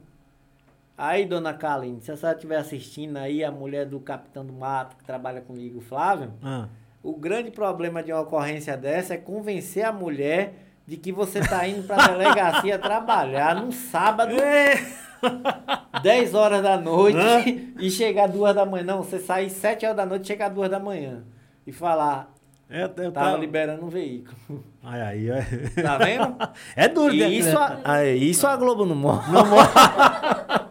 Aí, 1.02 1.26
dona 1.26 1.54
Kaline, 1.54 2.02
se 2.02 2.12
a 2.12 2.18
senhora 2.18 2.36
estiver 2.38 2.58
assistindo 2.58 3.16
aí, 3.16 3.42
a 3.42 3.50
mulher 3.50 3.86
do 3.86 4.02
capitão 4.02 4.46
do 4.46 4.52
mato 4.52 4.98
que 4.98 5.04
trabalha 5.06 5.40
comigo, 5.40 5.80
Flávio, 5.80 6.34
Ah. 6.44 6.68
o 7.02 7.16
grande 7.16 7.50
problema 7.52 8.04
de 8.04 8.12
uma 8.12 8.20
ocorrência 8.20 8.76
dessa 8.76 9.14
é 9.14 9.18
convencer 9.18 9.86
a 9.86 9.94
mulher 9.94 10.56
de 10.86 10.98
que 10.98 11.14
você 11.14 11.40
tá 11.40 11.66
indo 11.66 11.88
pra 11.88 11.96
delegacia 12.06 12.78
trabalhar 12.78 13.56
num 13.56 13.72
sábado, 13.72 14.34
10 16.04 16.34
horas 16.34 16.62
da 16.62 16.78
noite, 16.78 17.74
e 17.80 17.90
chegar 17.90 18.28
duas 18.28 18.54
da 18.54 18.66
manhã. 18.66 18.84
Não, 18.84 19.02
você 19.04 19.20
sair 19.20 19.50
7 19.50 19.86
horas 19.86 19.96
da 19.98 20.06
noite 20.06 20.24
e 20.26 20.28
chegar 20.28 20.50
duas 20.50 20.70
da 20.70 20.80
manhã. 20.80 21.24
E 21.66 21.72
falar, 21.72 22.34
Eu, 22.70 22.82
eu 22.82 22.88
tava 22.88 23.12
tava 23.12 23.38
liberando 23.38 23.84
um 23.84 23.90
veículo. 23.90 24.38
Ai, 24.84 25.02
aí, 25.02 25.28
ó. 25.32 25.82
Tá 25.82 25.98
vendo? 25.98 26.36
É 26.76 26.88
duro, 26.88 27.12
né? 27.14 27.28
Isso, 27.28 27.58
a, 27.58 27.82
ah, 27.84 28.06
isso 28.06 28.46
a 28.46 28.56
Globo 28.56 28.86
não 28.86 28.96
mostra. 28.96 29.32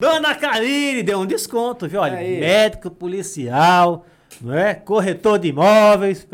Dona 0.00 0.34
Karine 0.34 1.02
deu 1.02 1.20
um 1.20 1.26
desconto, 1.26 1.86
viu? 1.88 2.00
Olha, 2.00 2.16
Aí. 2.18 2.40
médico, 2.40 2.90
policial, 2.90 4.06
não 4.40 4.54
é? 4.54 4.74
Corretor 4.74 5.38
de 5.38 5.48
imóveis. 5.48 6.26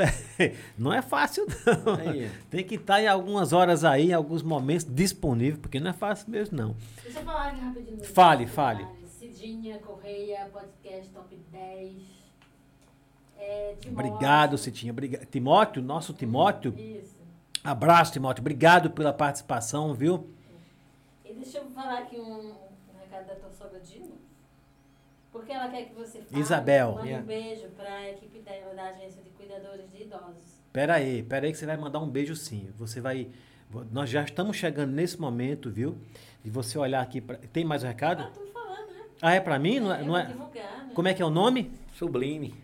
Não 0.78 0.92
é 0.92 1.02
fácil, 1.02 1.44
não. 1.84 1.94
Aí. 1.94 2.30
Tem 2.51 2.62
que 2.64 2.74
estar 2.76 3.01
em 3.01 3.09
algumas 3.09 3.52
horas 3.52 3.84
aí, 3.84 4.10
em 4.10 4.12
alguns 4.12 4.42
momentos 4.42 4.86
disponível, 4.88 5.59
porque 5.60 5.80
não 5.80 5.90
é 5.90 5.94
fácil 5.94 6.30
mesmo, 6.30 6.56
não. 6.56 6.76
Deixa 7.02 7.18
eu 7.20 7.24
falar 7.24 7.48
aqui 7.48 7.60
rapidinho. 7.60 8.05
Fale, 8.05 8.46
comentários. 8.46 8.88
Cidinha 9.18 9.78
Correia, 9.78 10.48
podcast 10.52 11.09
top 11.10 11.36
10. 11.51 12.23
É, 13.47 13.75
Timóteo. 13.81 14.11
Obrigado, 14.11 14.59
Citinha. 14.59 14.93
Obrigado. 14.93 15.27
Timóteo, 15.27 15.83
nosso 15.83 16.12
Timóteo. 16.12 16.75
Isso. 16.79 17.15
Abraço, 17.62 18.12
Timóteo. 18.12 18.41
Obrigado 18.43 18.91
pela 18.91 19.12
participação, 19.12 19.93
viu? 19.95 20.29
E 21.25 21.33
deixa 21.35 21.59
eu 21.59 21.65
falar 21.71 21.99
aqui 22.01 22.16
um, 22.16 22.51
um 22.51 22.99
recado 23.01 23.27
da 23.27 23.35
tua 23.35 23.51
sogra 23.51 23.81
de 23.81 23.99
novo. 24.01 24.12
Porque 25.33 25.53
ela 25.53 25.69
quer 25.69 25.87
que 25.87 25.95
você 25.95 26.21
fale. 26.23 26.41
Isabel. 26.41 26.93
Manda 26.93 27.07
Yeah. 27.07 27.23
um 27.25 27.27
beijo 27.27 27.69
pra 27.77 28.09
equipe 28.11 28.39
dela 28.41 28.75
da 28.75 28.85
agência 28.91 29.23
de 29.23 29.31
cuidadores 29.31 29.91
de 29.91 30.03
idosos. 30.03 30.62
Pera 30.73 30.95
aí, 30.95 31.23
pera 31.23 31.47
aí 31.47 31.53
que 31.53 31.59
você 31.59 31.66
vai 31.66 31.77
mandar 31.77 32.01
um 32.01 32.09
beijo 32.09 32.35
sim. 32.37 32.71
Você 32.79 33.01
vai. 33.01 33.29
Nós 33.91 34.09
já 34.11 34.23
estamos 34.23 34.57
chegando 34.57 34.93
nesse 34.93 35.21
momento, 35.21 35.71
viu? 35.71 35.97
De 36.45 36.51
você 36.51 36.79
olhar 36.79 37.01
aqui. 37.01 37.21
Pra... 37.21 37.37
Tem 37.37 37.65
mais 37.65 37.83
um 37.83 37.87
recado? 37.89 38.23
Ah, 38.25 38.31
tô 38.33 38.47
falando, 38.53 38.87
né? 38.89 39.03
Ah, 39.21 39.35
é 39.35 39.41
pra 39.41 39.59
mim? 39.59 39.81
Não 39.81 39.93
é, 39.93 40.01
Eu 40.01 40.05
não 40.05 40.12
vou 40.12 40.16
é... 40.19 40.27
divulgar, 40.27 40.87
né? 40.87 40.93
Como 40.95 41.09
é 41.09 41.15
que 41.15 41.23
é 41.23 41.25
o 41.25 41.31
nome? 41.31 41.73
Sublime. 41.95 42.55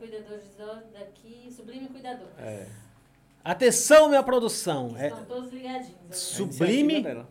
É, 0.00 0.06
cuidadores 0.06 0.44
de 0.44 0.54
idosos 0.62 0.90
daqui, 0.92 1.52
Sublime 1.52 1.88
Cuidadores. 1.88 2.38
É. 2.38 2.66
Atenção, 3.44 4.08
minha 4.08 4.22
produção. 4.22 4.94
É 4.96 5.08
Estão 5.08 5.24
todos 5.24 5.52
ligadinhos. 5.52 5.92
né? 5.92 6.12
Sublime. 6.12 7.02
Dela. 7.02 7.28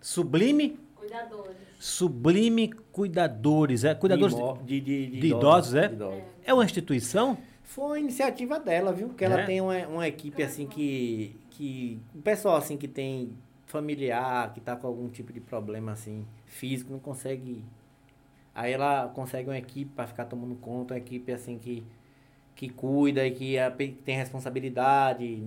Sublime, 0.00 0.78
Cuidadores. 0.94 1.56
Sublime 1.78 2.68
Cuidadores. 2.92 3.84
É 3.84 3.94
cuidadores 3.94 4.34
de, 4.64 4.80
de, 4.80 5.06
de, 5.10 5.20
de 5.20 5.26
idosos, 5.28 5.74
é? 5.74 5.88
de 5.88 5.94
idosos. 5.94 6.22
é 6.44 6.54
uma 6.54 6.64
instituição? 6.64 7.38
Foi 7.62 8.00
iniciativa 8.00 8.58
dela, 8.58 8.92
viu? 8.92 9.10
Que 9.10 9.24
ela 9.24 9.40
É? 9.40 9.46
tem 9.46 9.60
uma, 9.60 9.76
uma 9.86 10.08
equipe 10.08 10.42
assim 10.42 10.66
que. 10.66 11.36
que. 11.50 12.00
O 12.14 12.22
pessoal 12.22 12.56
assim 12.56 12.76
que 12.76 12.88
tem 12.88 13.36
familiar, 13.66 14.52
que 14.54 14.60
tá 14.60 14.74
com 14.76 14.86
algum 14.86 15.08
tipo 15.08 15.32
de 15.32 15.40
problema 15.40 15.92
assim, 15.92 16.26
físico, 16.46 16.90
não 16.92 16.98
consegue 16.98 17.62
Aí 18.54 18.72
ela 18.72 19.08
consegue 19.14 19.48
uma 19.48 19.56
equipe 19.56 19.92
para 19.94 20.08
ficar 20.08 20.24
tomando 20.24 20.56
conta, 20.56 20.94
uma 20.94 20.98
equipe 20.98 21.30
assim 21.30 21.58
que, 21.58 21.84
que 22.58 22.68
cuida 22.68 23.24
e 23.24 23.30
que 23.30 23.56
é- 23.56 23.70
tem 23.70 24.16
responsabilidade. 24.16 25.44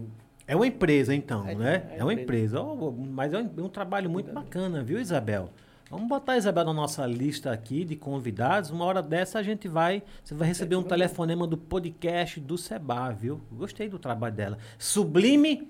É 0.48 0.56
uma 0.56 0.66
empresa, 0.66 1.14
então, 1.14 1.46
É, 1.46 1.54
né? 1.54 1.84
é 1.92 1.98
É 2.00 2.04
uma 2.04 2.14
empresa. 2.14 2.58
empresa. 2.58 2.62
Ó, 2.62 2.92
mas 2.92 3.34
é 3.34 3.38
um, 3.38 3.66
um 3.66 3.70
trabalho 3.70 4.10
muito 4.10 4.32
bacana, 4.32 4.82
viu, 4.82 4.98
Isabel? 4.98 5.50
Vamos 5.90 6.08
botar 6.08 6.34
a 6.34 6.38
Isabel 6.38 6.64
na 6.64 6.74
nossa 6.74 7.06
lista 7.06 7.52
aqui 7.52 7.84
de 7.84 7.98
convidados. 7.98 8.70
Uma 8.70 8.86
hora 8.86 9.02
dessa 9.02 9.40
a 9.40 9.44
gente 9.44 9.68
vai. 9.68 10.02
Você 10.24 10.34
vai 10.34 10.48
receber 10.48 10.78
um 10.78 10.84
telefonema 10.84 11.46
do 11.46 11.58
podcast 11.58 12.40
do 12.40 12.58
Seba, 12.58 13.12
viu? 13.12 13.42
Gostei 13.52 13.90
do 13.90 14.00
trabalho 14.00 14.34
dela. 14.34 14.58
Sublime 14.80 15.68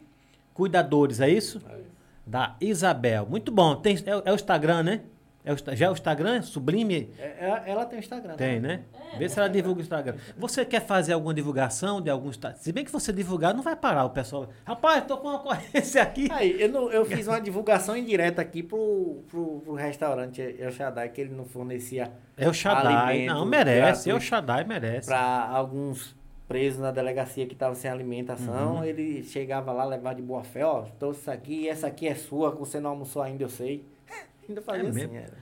Cuidadores, 0.53 1.19
é 1.19 1.29
isso? 1.29 1.59
Da 2.25 2.55
Isabel. 2.61 3.25
Muito 3.27 3.51
bom. 3.51 3.75
Tem, 3.77 3.95
é, 4.05 4.29
é 4.29 4.31
o 4.31 4.35
Instagram, 4.35 4.83
né? 4.83 5.01
É 5.43 5.51
o, 5.53 5.57
já 5.75 5.85
é 5.87 5.89
o 5.89 5.93
Instagram? 5.93 6.41
Sublime? 6.43 7.09
É- 7.17 7.23
é- 7.47 7.63
Ela 7.71 7.85
tem 7.85 7.97
o 7.97 7.99
Instagram. 7.99 8.35
Tem, 8.35 8.59
né? 8.59 8.83
Vê 9.17 9.27
se 9.27 9.39
ela 9.39 9.49
divulga 9.49 9.79
o 9.79 9.81
Instagram. 9.81 10.15
Você 10.37 10.63
quer 10.63 10.81
fazer 10.85 11.13
alguma 11.13 11.33
divulgação 11.33 11.99
de 11.99 12.09
algum 12.09 12.29
Instagram? 12.29 12.59
Se 12.59 12.71
bem 12.71 12.85
que 12.85 12.91
você 12.91 13.11
divulgar, 13.11 13.53
não 13.53 13.63
vai 13.63 13.75
parar 13.75 14.05
o 14.05 14.11
pessoal. 14.11 14.47
Rapaz, 14.65 15.03
tô 15.05 15.17
com 15.17 15.27
uma 15.27 15.37
ocorrência 15.37 16.01
aqui. 16.03 16.27
Aí, 16.31 16.61
eu, 16.61 16.69
não- 16.69 16.91
eu 16.91 17.05
fiz 17.05 17.27
uma 17.27 17.41
divulgação 17.41 17.97
indireta 17.97 18.41
aqui 18.41 18.61
pro, 18.61 19.23
pro, 19.29 19.61
pro 19.65 19.73
restaurante 19.73 20.41
El 20.59 20.71
Shaddai, 20.71 21.09
que 21.09 21.21
ele 21.21 21.33
não 21.33 21.45
fornecia 21.45 22.11
É 22.37 22.47
o 22.47 22.53
Shaddai. 22.53 23.25
Não, 23.25 23.43
merece. 23.45 24.09
É 24.09 24.13
o 24.13 24.17
gratuito 24.17 24.25
Shaddai, 24.25 24.63
merece. 24.63 25.07
para 25.07 25.47
alguns 25.49 26.15
presos 26.47 26.79
na 26.81 26.91
delegacia 26.91 27.45
que 27.47 27.53
estavam 27.53 27.73
sem 27.75 27.89
alimentação. 27.89 28.75
Uhum. 28.75 28.83
Ele 28.83 29.23
chegava 29.23 29.71
lá, 29.71 29.85
levava 29.85 30.13
de 30.15 30.21
boa 30.21 30.43
fé, 30.43 30.65
ó, 30.65 30.81
trouxe 30.99 31.21
isso 31.21 31.31
aqui, 31.31 31.67
essa 31.69 31.87
aqui 31.87 32.07
é 32.07 32.13
sua, 32.13 32.51
você 32.51 32.79
não 32.79 32.89
almoçou 32.91 33.21
ainda, 33.21 33.43
eu 33.43 33.49
sei. 33.49 33.85
Ainda 34.51 34.61
fazia 34.61 34.83
É 34.83 34.89
assim, 34.89 34.99
mesmo? 34.99 35.15
era. 35.15 35.33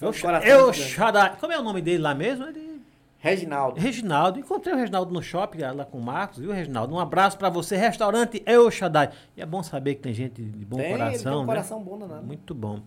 É 0.00 0.06
o, 0.06 0.12
coração 0.12 0.38
é 0.38 0.56
grande. 0.56 0.82
Shaddai. 0.82 1.36
Como 1.40 1.52
é 1.52 1.58
o 1.58 1.62
nome 1.62 1.82
dele 1.82 1.98
lá 1.98 2.14
mesmo? 2.14 2.46
Ele... 2.46 2.80
Reginaldo. 3.18 3.78
Reginaldo. 3.78 4.38
Encontrei 4.38 4.74
o 4.74 4.78
Reginaldo 4.78 5.12
no 5.12 5.22
shopping 5.22 5.58
lá 5.58 5.84
com 5.84 5.98
o 5.98 6.02
Marcos, 6.02 6.38
viu, 6.38 6.52
Reginaldo? 6.52 6.94
Um 6.94 6.98
abraço 6.98 7.36
pra 7.36 7.50
você. 7.50 7.76
Restaurante 7.76 8.42
El 8.46 8.70
Shaddai. 8.70 9.10
E 9.36 9.42
é 9.42 9.46
bom 9.46 9.62
saber 9.62 9.96
que 9.96 10.02
tem 10.02 10.14
gente 10.14 10.40
de 10.40 10.64
bom 10.64 10.78
tem, 10.78 10.86
ele 10.86 10.94
tem 10.94 11.06
coração, 11.06 11.36
um 11.36 11.40
né? 11.40 11.46
coração 11.46 11.82
bom 11.82 11.98
danado. 11.98 12.26
Muito 12.26 12.54
bom. 12.54 12.80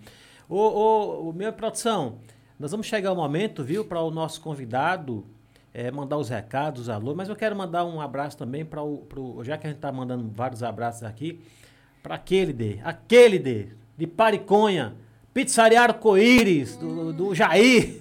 Ô, 0.50 0.58
ô, 0.58 1.30
ô, 1.30 1.34
minha 1.34 1.52
produção, 1.52 2.18
nós 2.60 2.72
vamos 2.72 2.88
chegar 2.88 3.10
ao 3.10 3.16
momento, 3.16 3.64
viu, 3.64 3.86
para 3.86 4.02
o 4.02 4.10
nosso 4.10 4.42
convidado 4.42 5.26
eh, 5.74 5.92
mandar 5.92 6.18
os 6.18 6.30
recados, 6.30 6.84
os 6.84 6.90
alô, 6.90 7.16
mas 7.16 7.30
eu 7.30 7.36
quero 7.36 7.56
mandar 7.56 7.86
um 7.86 8.00
abraço 8.00 8.38
também 8.38 8.64
para 8.64 8.82
o, 8.82 9.00
pro, 9.00 9.44
já 9.44 9.58
que 9.58 9.68
a 9.68 9.70
gente 9.70 9.78
está 9.78 9.92
mandando 9.92 10.30
vários 10.32 10.62
abraços 10.64 11.04
aqui, 11.04 11.42
para 12.02 12.16
aquele 12.16 12.54
de, 12.54 12.80
aquele 12.84 13.40
de, 13.40 13.70
de 13.98 14.06
Pariconha, 14.08 14.94
Pizzaria 15.34 15.82
Arco-Íris, 15.82 16.78
do, 16.78 17.12
do 17.12 17.34
Jair. 17.34 17.98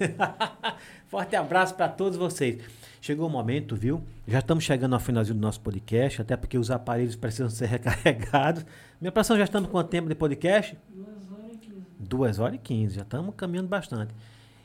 Forte 1.08 1.34
abraço 1.34 1.74
para 1.74 1.88
todos 1.88 2.18
vocês. 2.18 2.62
Chegou 3.00 3.26
o 3.26 3.30
momento, 3.30 3.74
viu? 3.74 4.02
Já 4.28 4.40
estamos 4.40 4.64
chegando 4.64 4.92
ao 4.92 5.00
finalzinho 5.00 5.36
do 5.36 5.40
nosso 5.40 5.60
podcast, 5.60 6.20
até 6.20 6.36
porque 6.36 6.58
os 6.58 6.70
aparelhos 6.70 7.16
precisam 7.16 7.48
ser 7.48 7.66
recarregados. 7.70 8.66
Minha 9.00 9.10
produção, 9.10 9.38
já 9.38 9.44
estamos 9.44 9.68
com 9.68 9.72
quanto 9.72 9.88
tempo 9.88 10.10
de 10.10 10.14
podcast? 10.14 10.76
Duas 10.90 11.32
horas 11.32 11.54
e 11.54 11.56
quinze. 11.56 11.86
2 11.98 12.38
horas 12.38 12.54
e 12.54 12.58
15, 12.58 12.94
já 12.96 13.02
estamos 13.02 13.34
caminhando 13.34 13.68
bastante. 13.68 14.14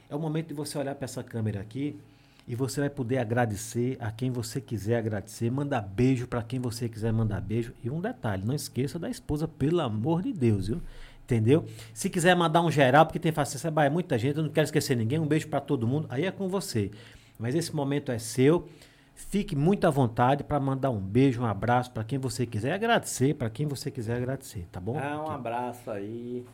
É 0.09 0.15
o 0.15 0.19
momento 0.19 0.49
de 0.49 0.53
você 0.53 0.77
olhar 0.77 0.93
para 0.93 1.05
essa 1.05 1.23
câmera 1.23 1.61
aqui 1.61 1.97
e 2.45 2.53
você 2.53 2.81
vai 2.81 2.89
poder 2.89 3.19
agradecer 3.19 3.95
a 4.01 4.11
quem 4.11 4.29
você 4.29 4.59
quiser 4.59 4.97
agradecer, 4.97 5.49
mandar 5.49 5.81
beijo 5.81 6.27
para 6.27 6.43
quem 6.43 6.59
você 6.59 6.89
quiser 6.89 7.13
mandar 7.13 7.39
beijo. 7.39 7.73
E 7.81 7.89
um 7.89 8.01
detalhe, 8.01 8.45
não 8.45 8.53
esqueça 8.53 8.99
da 8.99 9.09
esposa, 9.09 9.47
pelo 9.47 9.79
amor 9.79 10.21
de 10.21 10.33
Deus, 10.33 10.67
viu? 10.67 10.81
Entendeu? 11.27 11.65
Se 11.93 12.09
quiser 12.09 12.33
mandar 12.37 12.61
um 12.61 12.71
geral, 12.71 13.05
porque 13.05 13.19
tem 13.19 13.33
vai, 13.33 13.87
é 13.87 13.89
muita 13.89 14.17
gente, 14.17 14.37
eu 14.37 14.43
não 14.43 14.49
quero 14.49 14.63
esquecer 14.63 14.95
ninguém, 14.95 15.19
um 15.19 15.27
beijo 15.27 15.49
para 15.49 15.59
todo 15.59 15.85
mundo, 15.85 16.07
aí 16.09 16.23
é 16.23 16.31
com 16.31 16.47
você. 16.47 16.89
Mas 17.37 17.53
esse 17.53 17.75
momento 17.75 18.13
é 18.13 18.17
seu. 18.17 18.69
Fique 19.13 19.53
muito 19.53 19.85
à 19.85 19.89
vontade 19.89 20.41
para 20.41 20.57
mandar 20.57 20.89
um 20.89 20.99
beijo, 20.99 21.41
um 21.41 21.45
abraço 21.45 21.91
para 21.91 22.05
quem 22.05 22.17
você 22.17 22.45
quiser, 22.45 22.71
agradecer 22.71 23.33
para 23.33 23.49
quem 23.49 23.67
você 23.67 23.91
quiser 23.91 24.15
agradecer, 24.15 24.65
tá 24.71 24.79
bom? 24.79 24.97
Ah, 24.97 25.21
um 25.27 25.29
abraço 25.29 25.91
aí 25.91 26.45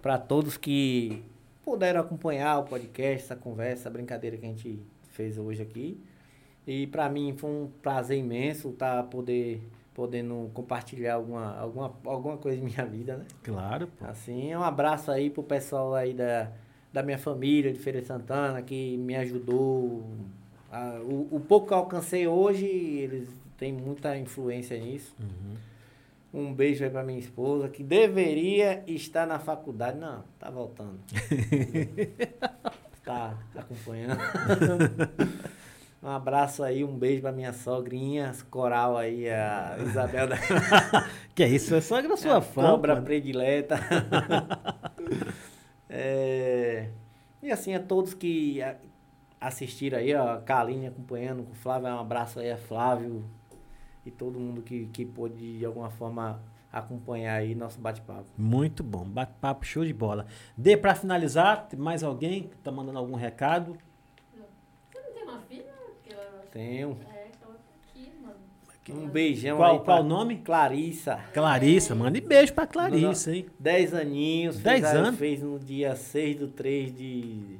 para 0.00 0.16
todos 0.16 0.56
que 0.56 1.22
puderam 1.62 2.00
acompanhar 2.00 2.60
o 2.60 2.62
podcast, 2.62 3.24
essa 3.24 3.36
conversa, 3.36 3.82
essa 3.82 3.90
brincadeira 3.90 4.38
que 4.38 4.46
a 4.46 4.48
gente 4.48 4.80
fez 5.10 5.36
hoje 5.36 5.60
aqui. 5.60 6.00
E 6.66 6.86
para 6.86 7.10
mim 7.10 7.34
foi 7.36 7.50
um 7.50 7.70
prazer 7.82 8.16
imenso 8.16 8.70
estar 8.70 9.02
poder 9.02 9.60
podendo 9.94 10.50
compartilhar 10.52 11.14
alguma, 11.14 11.56
alguma, 11.56 11.94
alguma 12.04 12.36
coisa 12.36 12.58
de 12.58 12.64
minha 12.64 12.84
vida, 12.84 13.16
né? 13.16 13.24
Claro, 13.42 13.86
pô. 13.98 14.04
Assim, 14.06 14.54
um 14.54 14.62
abraço 14.62 15.10
aí 15.10 15.30
pro 15.30 15.42
pessoal 15.42 15.94
aí 15.94 16.12
da, 16.12 16.50
da 16.92 17.02
minha 17.02 17.18
família 17.18 17.72
de 17.72 17.78
Feira 17.78 18.00
de 18.00 18.06
Santana 18.06 18.60
que 18.60 18.96
me 18.96 19.14
ajudou. 19.16 20.02
A- 20.70 21.00
o, 21.02 21.28
o 21.36 21.40
pouco 21.40 21.68
que 21.68 21.72
eu 21.72 21.78
alcancei 21.78 22.26
hoje, 22.26 22.66
eles 22.66 23.28
têm 23.56 23.72
muita 23.72 24.16
influência 24.18 24.76
nisso. 24.78 25.14
Um 26.32 26.52
beijo 26.52 26.82
aí 26.82 26.90
pra 26.90 27.04
minha 27.04 27.20
esposa, 27.20 27.68
que 27.68 27.84
deveria 27.84 28.82
estar 28.88 29.24
na 29.24 29.38
faculdade. 29.38 29.96
Não, 29.98 30.24
tá 30.40 30.50
voltando. 30.50 30.98
tá 33.04 33.38
acompanhando. 33.54 34.18
um 36.04 36.10
abraço 36.10 36.62
aí, 36.62 36.84
um 36.84 36.96
beijo 36.96 37.22
pra 37.22 37.32
minha 37.32 37.52
sogrinha, 37.52 38.32
coral 38.50 38.96
aí, 38.96 39.28
a 39.28 39.76
Isabel 39.82 40.28
da 40.28 40.36
Que 41.34 41.42
é 41.42 41.48
isso, 41.48 41.74
é 41.74 41.80
sogra 41.80 42.14
sua 42.16 42.38
a 42.38 42.40
fã. 42.40 42.62
Cobra 42.62 42.96
pô. 42.96 43.02
predileta. 43.02 43.76
É, 45.88 46.88
E 47.42 47.52
assim, 47.52 47.74
a 47.74 47.80
todos 47.80 48.14
que 48.14 48.58
assistiram 49.40 49.98
aí, 49.98 50.14
ó, 50.14 50.32
a 50.34 50.40
Kaline 50.40 50.86
acompanhando 50.88 51.44
com 51.44 51.52
o 51.52 51.54
Flávio, 51.54 51.88
um 51.88 51.98
abraço 52.00 52.40
aí 52.40 52.50
a 52.50 52.56
Flávio 52.56 53.24
e 54.04 54.10
todo 54.10 54.40
mundo 54.40 54.62
que, 54.62 54.86
que 54.86 55.04
pôde 55.04 55.58
de 55.58 55.64
alguma 55.64 55.90
forma 55.90 56.40
acompanhar 56.72 57.34
aí 57.36 57.54
nosso 57.54 57.78
bate-papo. 57.80 58.24
Muito 58.36 58.82
bom, 58.82 59.04
bate-papo 59.04 59.64
show 59.64 59.84
de 59.84 59.92
bola. 59.92 60.26
Dê 60.56 60.76
pra 60.76 60.94
finalizar, 60.94 61.68
tem 61.68 61.78
mais 61.78 62.02
alguém 62.02 62.44
que 62.48 62.56
tá 62.56 62.72
mandando 62.72 62.98
algum 62.98 63.14
recado? 63.14 63.78
Você 64.90 65.00
não 65.00 65.12
tem 65.12 65.22
uma 65.22 65.38
filha? 65.42 65.72
Que 66.02 66.12
ela 66.12 66.40
acho 66.42 66.43
Tenho 66.54 66.96
É, 67.12 67.26
tá 67.40 67.48
aqui, 67.90 68.12
mano. 68.22 69.02
um 69.02 69.08
beijão 69.08 69.56
Qual- 69.56 69.72
aí 69.72 69.84
qual 69.84 70.00
o 70.00 70.04
nome? 70.04 70.36
Clarissa. 70.38 71.18
Clarissa, 71.34 71.94
mande 71.96 72.20
beijo 72.20 72.52
pra 72.54 72.64
Clarissa, 72.66 73.34
hein? 73.34 73.46
10 73.58 73.92
aninhos. 73.92 74.58
Dez 74.60 74.80
fez, 74.82 74.94
anos? 74.94 75.18
Fez 75.18 75.42
no 75.42 75.58
dia 75.58 75.96
6 75.96 76.36
do 76.36 76.46
3 76.48 76.94
de, 76.96 77.58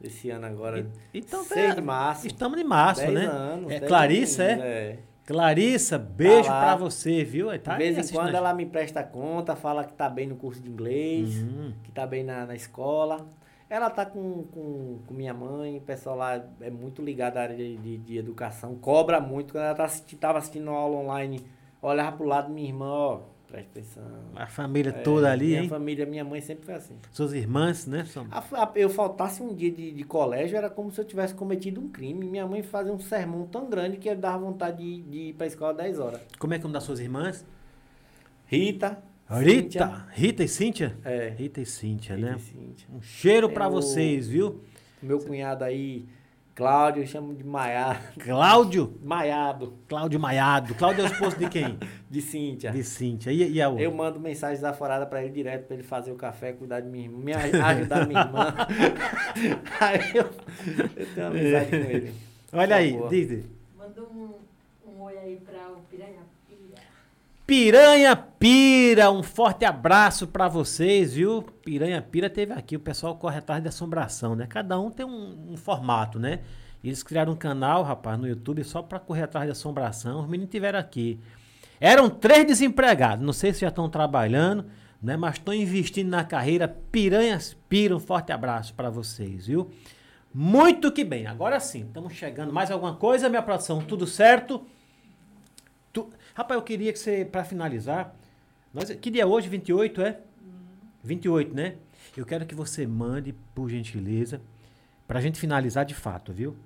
desse 0.00 0.30
ano 0.30 0.46
agora. 0.46 0.86
Então, 1.12 1.44
6 1.44 1.68
tá- 1.68 1.74
de 1.74 1.80
março. 1.82 2.26
Estamos 2.26 2.58
em 2.58 2.64
março, 2.64 3.02
10 3.02 3.12
né? 3.12 3.26
anos. 3.26 3.70
é 3.70 3.78
10 3.80 3.88
Clarissa, 3.88 4.42
é? 4.42 4.52
aninhos, 4.52 4.64
é. 4.68 4.98
Clarissa, 5.26 5.98
beijo 5.98 6.48
Tá 6.48 6.60
pra 6.60 6.76
você, 6.76 7.24
viu? 7.24 7.46
Tá 7.58 7.72
de 7.72 7.78
vez 7.78 7.98
aí 7.98 8.04
em 8.04 8.08
quando 8.08 8.34
ela 8.34 8.52
me 8.54 8.66
presta 8.66 9.02
conta, 9.02 9.54
fala 9.56 9.84
que 9.84 9.92
tá 9.94 10.08
bem 10.08 10.26
no 10.26 10.36
curso 10.36 10.62
de 10.62 10.68
inglês, 10.70 11.36
Uhum. 11.42 11.72
que 11.82 11.90
tá 11.92 12.06
bem 12.06 12.24
na, 12.24 12.46
na 12.46 12.54
escola. 12.54 13.26
Ela 13.68 13.90
tá 13.90 14.04
com, 14.06 14.44
com, 14.44 14.98
com 15.06 15.14
minha 15.14 15.32
mãe, 15.34 15.78
o 15.78 15.80
pessoal 15.80 16.16
lá 16.16 16.44
é 16.60 16.70
muito 16.70 17.02
ligado 17.02 17.38
à 17.38 17.42
área 17.42 17.56
de, 17.56 17.76
de, 17.78 17.98
de 17.98 18.18
educação, 18.18 18.76
cobra 18.76 19.20
muito. 19.20 19.52
Quando 19.54 19.64
ela 19.64 19.74
tá 19.74 19.84
assisti, 19.84 20.16
tava 20.16 20.38
assistindo 20.38 20.68
uma 20.68 20.78
aula 20.78 20.96
online, 20.98 21.44
olhava 21.82 22.16
pro 22.16 22.26
lado 22.26 22.52
minha 22.52 22.68
irmã, 22.68 22.86
ó, 22.86 23.20
presta 23.48 23.70
atenção. 23.80 24.04
A 24.36 24.46
família 24.46 24.90
É, 24.90 25.02
toda 25.02 25.32
ali, 25.32 25.46
minha 25.48 25.62
hein? 25.62 25.68
família, 25.68 26.04
minha 26.06 26.24
mãe 26.24 26.40
sempre 26.42 26.66
foi 26.66 26.74
assim. 26.74 26.94
Suas 27.10 27.32
irmãs, 27.32 27.86
né? 27.86 28.04
São... 28.04 28.26
A- 28.30 28.38
a- 28.64 28.72
eu 28.76 28.90
faltasse 28.90 29.42
um 29.42 29.54
dia 29.54 29.70
de, 29.70 29.92
de 29.92 30.04
colégio, 30.04 30.56
era 30.58 30.68
como 30.68 30.92
se 30.92 31.00
eu 31.00 31.04
tivesse 31.04 31.34
cometido 31.34 31.80
um 31.80 31.88
crime. 31.88 32.26
Minha 32.26 32.46
mãe 32.46 32.62
fazia 32.62 32.92
um 32.92 32.98
sermão 33.00 33.46
tão 33.46 33.68
grande 33.68 33.96
que 33.96 34.08
eu 34.08 34.16
dava 34.16 34.38
vontade 34.44 34.76
de, 34.78 35.02
de 35.02 35.18
ir 35.30 35.32
pra 35.34 35.46
escola 35.46 35.72
10 35.74 35.98
horas. 35.98 36.20
Como 36.38 36.52
é 36.52 36.58
que 36.58 36.62
é 36.62 36.64
nome 36.64 36.74
das 36.74 36.84
suas 36.84 37.00
irmãs? 37.00 37.44
Rita. 38.46 39.02
Rita, 39.30 39.62
Cíntia, 39.62 40.06
Rita 40.12 40.44
e 40.44 40.48
Cíntia? 40.48 40.96
É. 41.04 41.28
Rita 41.36 41.60
e 41.60 41.66
Cíntia, 41.66 42.14
Rita 42.16 42.28
né? 42.30 42.36
e 42.36 42.40
Cíntia. 42.40 42.88
Um 42.94 43.00
cheiro 43.02 43.48
pra 43.50 43.64
Eu- 43.66 43.70
vocês, 43.70 44.28
viu? 44.28 44.60
Meu 45.02 45.18
cunhado 45.18 45.64
aí, 45.64 46.04
Cláudio, 46.54 47.02
eu 47.02 47.06
chamo 47.06 47.34
de 47.34 47.42
Maiá. 47.42 48.00
Cláudio, 48.20 48.94
Maiado, 49.02 49.74
Cláudio 49.88 50.20
Maiado. 50.20 50.74
Cláudio 50.74 51.02
é 51.04 51.08
o 51.08 51.12
esposo 51.12 51.36
de 51.38 51.48
quem? 51.48 51.78
de 52.08 52.20
Cíntia. 52.20 52.70
De 52.70 52.84
Cíntia. 52.84 53.32
E, 53.32 53.52
e 53.52 53.60
a 53.62 53.68
outra? 53.68 53.82
Eu 53.84 53.92
mando 53.92 54.20
mensagens 54.20 54.62
aforadas 54.62 55.08
pra 55.08 55.22
ele 55.24 55.32
direto 55.32 55.66
pra 55.66 55.74
ele 55.74 55.82
fazer 55.82 56.12
o 56.12 56.16
café, 56.16 56.52
cuidar 56.52 56.80
de 56.80 56.88
minha 56.88 57.04
irmã, 57.06 57.18
me 57.18 57.32
aj- 57.32 57.54
ajudar 57.60 58.06
minha 58.06 58.20
irmã. 58.20 58.54
aí 59.80 60.00
eu, 60.14 60.24
eu 60.96 61.06
tenho 61.14 61.26
uma 61.26 61.38
amizade 61.38 61.70
com 61.70 61.90
ele. 61.90 62.14
Olha 62.52 62.76
aí, 62.76 62.92
Boa. 62.92 63.08
diz. 63.08 63.44
Manda 63.76 64.02
um, 64.02 64.28
um 64.86 65.02
oi 65.02 65.18
aí 65.18 65.36
pra 65.44 65.70
o 65.70 65.80
Piranha 65.90 66.10
Pira. 66.12 66.33
Piranha 67.46 68.16
Pira, 68.16 69.10
um 69.10 69.22
forte 69.22 69.66
abraço 69.66 70.26
pra 70.26 70.48
vocês, 70.48 71.12
viu? 71.12 71.42
Piranha 71.42 72.00
Pira 72.00 72.30
teve 72.30 72.54
aqui, 72.54 72.74
o 72.74 72.80
pessoal 72.80 73.16
corre 73.16 73.36
atrás 73.36 73.60
de 73.62 73.68
assombração, 73.68 74.34
né? 74.34 74.46
Cada 74.46 74.80
um 74.80 74.90
tem 74.90 75.04
um, 75.04 75.52
um 75.52 75.56
formato, 75.56 76.18
né? 76.18 76.40
Eles 76.82 77.02
criaram 77.02 77.34
um 77.34 77.36
canal, 77.36 77.82
rapaz, 77.82 78.18
no 78.18 78.26
YouTube 78.26 78.64
só 78.64 78.80
pra 78.80 78.98
correr 78.98 79.24
atrás 79.24 79.44
de 79.44 79.52
assombração. 79.52 80.22
Os 80.22 80.26
meninos 80.26 80.50
tiveram 80.50 80.78
aqui. 80.78 81.20
Eram 81.78 82.08
três 82.08 82.46
desempregados, 82.46 83.24
não 83.24 83.32
sei 83.34 83.52
se 83.52 83.60
já 83.60 83.68
estão 83.68 83.90
trabalhando, 83.90 84.64
né? 85.02 85.14
Mas 85.14 85.34
estão 85.34 85.52
investindo 85.52 86.08
na 86.08 86.24
carreira. 86.24 86.66
Piranhas 86.66 87.54
Pira, 87.68 87.94
um 87.94 88.00
forte 88.00 88.32
abraço 88.32 88.72
pra 88.72 88.88
vocês, 88.88 89.46
viu? 89.46 89.70
Muito 90.32 90.90
que 90.90 91.04
bem. 91.04 91.26
Agora 91.26 91.60
sim, 91.60 91.82
estamos 91.82 92.14
chegando. 92.14 92.54
Mais 92.54 92.70
alguma 92.70 92.94
coisa, 92.94 93.28
minha 93.28 93.42
produção? 93.42 93.82
Tudo 93.82 94.06
certo? 94.06 94.66
Rapaz, 96.34 96.58
eu 96.58 96.64
queria 96.64 96.92
que 96.92 96.98
você, 96.98 97.24
para 97.24 97.44
finalizar, 97.44 98.14
nós... 98.72 98.90
que 98.90 99.10
dia 99.10 99.22
é 99.22 99.26
hoje? 99.26 99.48
28, 99.48 100.02
é? 100.02 100.20
28, 101.02 101.54
né? 101.54 101.76
Eu 102.16 102.26
quero 102.26 102.44
que 102.44 102.54
você 102.54 102.86
mande, 102.86 103.32
por 103.54 103.70
gentileza, 103.70 104.40
para 105.06 105.20
a 105.20 105.22
gente 105.22 105.38
finalizar 105.38 105.84
de 105.84 105.94
fato, 105.94 106.32
viu? 106.32 106.56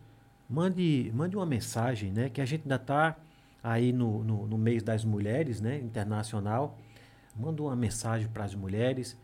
Mande, 0.49 1.13
mande 1.15 1.37
uma 1.37 1.45
mensagem, 1.45 2.11
né? 2.11 2.31
Que 2.31 2.41
a 2.41 2.47
gente 2.47 2.63
ainda 2.63 2.77
está 2.77 3.17
aí 3.63 3.93
no, 3.93 4.25
no, 4.25 4.47
no 4.47 4.57
mês 4.57 4.83
das 4.83 5.05
mulheres, 5.05 5.61
né? 5.61 5.77
Internacional. 5.79 6.79
Manda 7.37 7.63
uma 7.63 7.77
mensagem 7.77 8.27
para 8.29 8.45
as 8.45 8.55
mulheres 8.55 9.19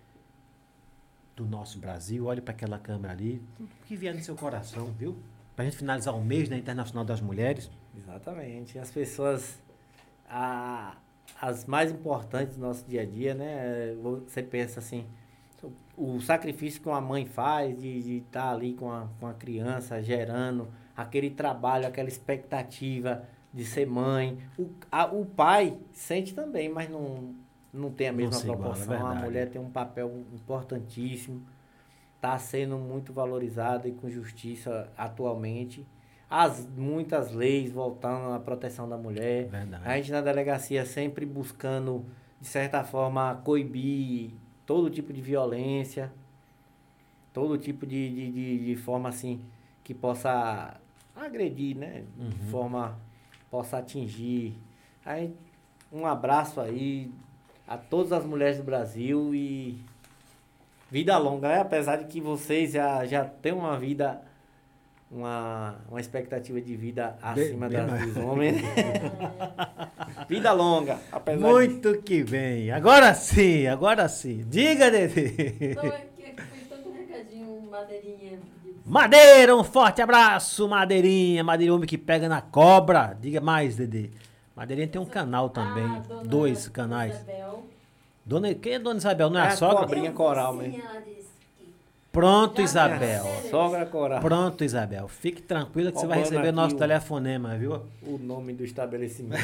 do 1.35 1.47
nosso 1.47 1.79
Brasil. 1.79 2.27
Olhe 2.27 2.41
para 2.41 2.53
aquela 2.53 2.79
câmera 2.79 3.15
ali. 3.15 3.43
Tudo 3.57 3.71
que 3.87 3.97
vier 3.97 4.15
no 4.15 4.21
seu 4.21 4.35
coração, 4.35 4.93
viu? 4.99 5.17
Para 5.57 5.65
a 5.65 5.69
gente 5.69 5.79
finalizar 5.79 6.15
o 6.15 6.23
mês 6.23 6.49
da 6.49 6.57
Internacional 6.57 7.05
das 7.05 7.21
Mulheres. 7.21 7.71
Exatamente. 7.97 8.79
As 8.79 8.91
pessoas, 8.91 9.59
a, 10.28 10.97
as 11.41 11.65
mais 11.67 11.91
importantes 11.91 12.57
do 12.57 12.62
nosso 12.62 12.85
dia 12.86 13.03
a 13.03 13.07
dia, 13.07 13.35
né? 13.35 13.94
Você 14.27 14.43
pensa 14.43 14.81
assim, 14.81 15.07
o 15.97 16.20
sacrifício 16.20 16.81
que 16.81 16.89
uma 16.89 17.01
mãe 17.01 17.25
faz 17.27 17.81
de 17.81 18.19
estar 18.19 18.43
tá 18.43 18.51
ali 18.51 18.75
com 18.75 18.91
a, 18.91 19.09
com 19.20 19.27
a 19.27 19.35
criança, 19.35 20.03
gerando 20.03 20.69
aquele 20.97 21.31
trabalho, 21.31 21.86
aquela 21.86 22.09
expectativa 22.09 23.25
de 23.53 23.65
ser 23.65 23.86
mãe. 23.86 24.39
O, 24.59 24.70
a, 24.91 25.07
o 25.07 25.25
pai 25.25 25.78
sente 25.93 26.35
também, 26.35 26.69
mas 26.69 26.89
não, 26.91 27.35
não 27.73 27.91
tem 27.91 28.09
a 28.09 28.12
mesma 28.12 28.39
iguala, 28.41 28.57
proporção. 28.57 28.94
é 28.94 28.99
a 28.99 29.15
mulher 29.15 29.49
tem 29.49 29.61
um 29.61 29.70
papel 29.70 30.25
importantíssimo, 30.33 31.43
está 32.17 32.36
sendo 32.39 32.77
muito 32.77 33.12
valorizada 33.12 33.89
e 33.89 33.93
com 33.93 34.11
justiça 34.11 34.91
atualmente. 34.97 35.86
As 36.37 36.67
muitas 36.67 37.31
leis 37.31 37.71
voltando 37.71 38.33
à 38.33 38.41
proteção 38.41 38.89
da 38.89 38.97
mulher. 38.97 39.47
Verdade. 39.47 39.83
A 39.87 39.97
gente 39.97 40.11
na 40.11 40.21
delegacia 40.21 40.85
sempre 40.85 41.25
buscando, 41.25 42.05
de 42.41 42.49
certa 42.49 42.83
forma, 42.83 43.41
coibir 43.45 44.33
todo 44.67 44.91
tipo 44.91 45.13
de 45.13 45.21
violência, 45.21 46.11
todo 47.33 47.57
tipo 47.57 47.87
de, 47.87 48.11
de, 48.11 48.33
de, 48.33 48.67
de 48.67 48.75
forma 48.75 49.09
assim 49.09 49.41
que 49.85 49.95
possa 49.95 50.75
agredir, 51.15 51.77
né? 51.77 52.03
Uhum. 52.19 52.31
De 52.31 52.39
forma 52.51 52.99
possa 53.49 53.79
atingir. 53.79 54.59
Aí, 55.07 55.33
um 55.93 56.05
abraço 56.05 56.61
aí 56.61 57.13
a 57.65 57.79
todas 57.79 58.11
as 58.11 58.27
mulheres 58.27 58.57
do 58.57 58.65
Brasil 58.65 59.33
e 59.33 59.81
vida 60.91 61.17
longa, 61.17 61.47
né? 61.47 61.61
Apesar 61.61 61.95
de 61.95 62.07
que 62.07 62.21
vocês 62.21 62.73
já, 62.73 63.07
já 63.07 63.25
têm 63.25 63.53
uma 63.53 63.79
vida, 63.79 64.21
uma, 65.15 65.76
uma 65.91 66.01
expectativa 66.01 66.60
de 66.60 66.76
vida 66.76 67.17
acima 67.23 67.68
bem 67.68 67.78
das 67.78 67.91
mais. 67.91 68.07
dos 68.15 68.17
homens. 68.25 68.62
vida 70.28 70.52
longa, 70.52 70.99
apesar 71.12 71.47
de... 71.47 71.52
Muito 71.52 72.02
que 72.02 72.23
bem. 72.25 72.70
Agora 72.70 73.15
sim, 73.15 73.67
agora 73.67 74.09
sim. 74.09 74.44
Diga, 74.49 74.91
Dede. 74.91 75.34
Então, 75.60 75.84
é 75.84 76.05
madeirinha. 77.70 78.39
de- 78.62 78.75
Madeira, 78.84 79.57
um 79.57 79.65
forte 79.65 80.01
abraço, 80.02 80.68
Madeirinha. 80.68 81.43
Madeirinha, 81.43 81.75
homem 81.75 81.89
que 81.89 81.99
pega 81.99 82.28
na 82.28 82.41
cobra. 82.41 83.17
Diga 83.20 83.41
mais, 83.41 83.76
Dede. 83.76 84.10
Madeirinha 84.55 84.89
tem 84.89 85.01
um 85.01 85.07
canal 85.07 85.49
também. 85.51 85.84
Ah, 85.84 86.02
dona 86.09 86.23
Dois 86.25 86.68
canais. 86.68 87.15
Isabel. 87.15 87.65
Dona, 88.25 88.55
quem 88.55 88.75
é 88.75 88.78
Dona 88.78 88.99
Isabel? 88.99 89.28
Não 89.31 89.39
é 89.41 89.44
É 89.44 89.47
a 89.47 89.49
a 89.49 89.57
sogra? 89.57 89.78
cobrinha 89.81 90.12
coral, 90.12 90.52
Sim, 90.55 90.68
né? 90.68 90.83
ela 90.83 91.01
disse 91.01 91.28
que- 91.59 91.75
Pronto, 92.15 92.62
Isabel. 92.62 93.25
Sogra 93.51 93.84
coral. 93.86 94.20
Pronto, 94.20 94.62
Isabel. 94.62 95.09
Fique 95.09 95.43
tranquila 95.43 95.91
que 95.91 95.99
você 95.99 96.07
vai 96.07 96.20
receber 96.20 96.52
nosso 96.52 96.76
telefonema, 96.76 97.57
viu? 97.57 97.83
O 98.07 98.17
nome 98.17 98.52
do 98.52 98.65
estabelecimento. 98.65 99.43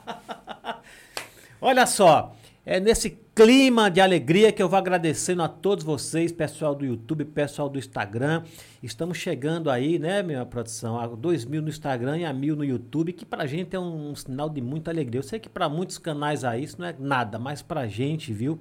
Olha 1.62 1.86
só, 1.86 2.34
é 2.66 2.80
nesse 2.80 3.10
clima 3.32 3.88
de 3.88 4.00
alegria 4.00 4.50
que 4.50 4.60
eu 4.60 4.68
vou 4.68 4.80
agradecendo 4.80 5.44
a 5.44 5.48
todos 5.48 5.84
vocês, 5.84 6.32
pessoal 6.32 6.74
do 6.74 6.84
YouTube, 6.84 7.24
pessoal 7.24 7.68
do 7.68 7.78
Instagram. 7.78 8.42
Estamos 8.82 9.16
chegando 9.16 9.70
aí, 9.70 9.96
né, 9.96 10.24
minha 10.24 10.44
produção, 10.44 10.98
a 10.98 11.06
2 11.06 11.44
mil 11.44 11.62
no 11.62 11.68
Instagram 11.68 12.18
e 12.18 12.24
a 12.24 12.32
mil 12.32 12.56
no 12.56 12.64
YouTube, 12.64 13.12
que 13.12 13.24
pra 13.24 13.46
gente 13.46 13.76
é 13.76 13.78
um, 13.78 14.12
sinal 14.16 14.50
de 14.50 14.60
muita 14.60 14.90
alegria. 14.90 15.20
Eu 15.20 15.22
sei 15.22 15.38
que 15.38 15.48
pra 15.48 15.68
muitos 15.68 15.98
canais 15.98 16.42
aí 16.42 16.64
isso 16.64 16.80
não 16.80 16.88
é 16.88 16.94
nada, 16.98 17.38
mas 17.38 17.62
pra 17.62 17.86
gente, 17.86 18.32
viu? 18.32 18.58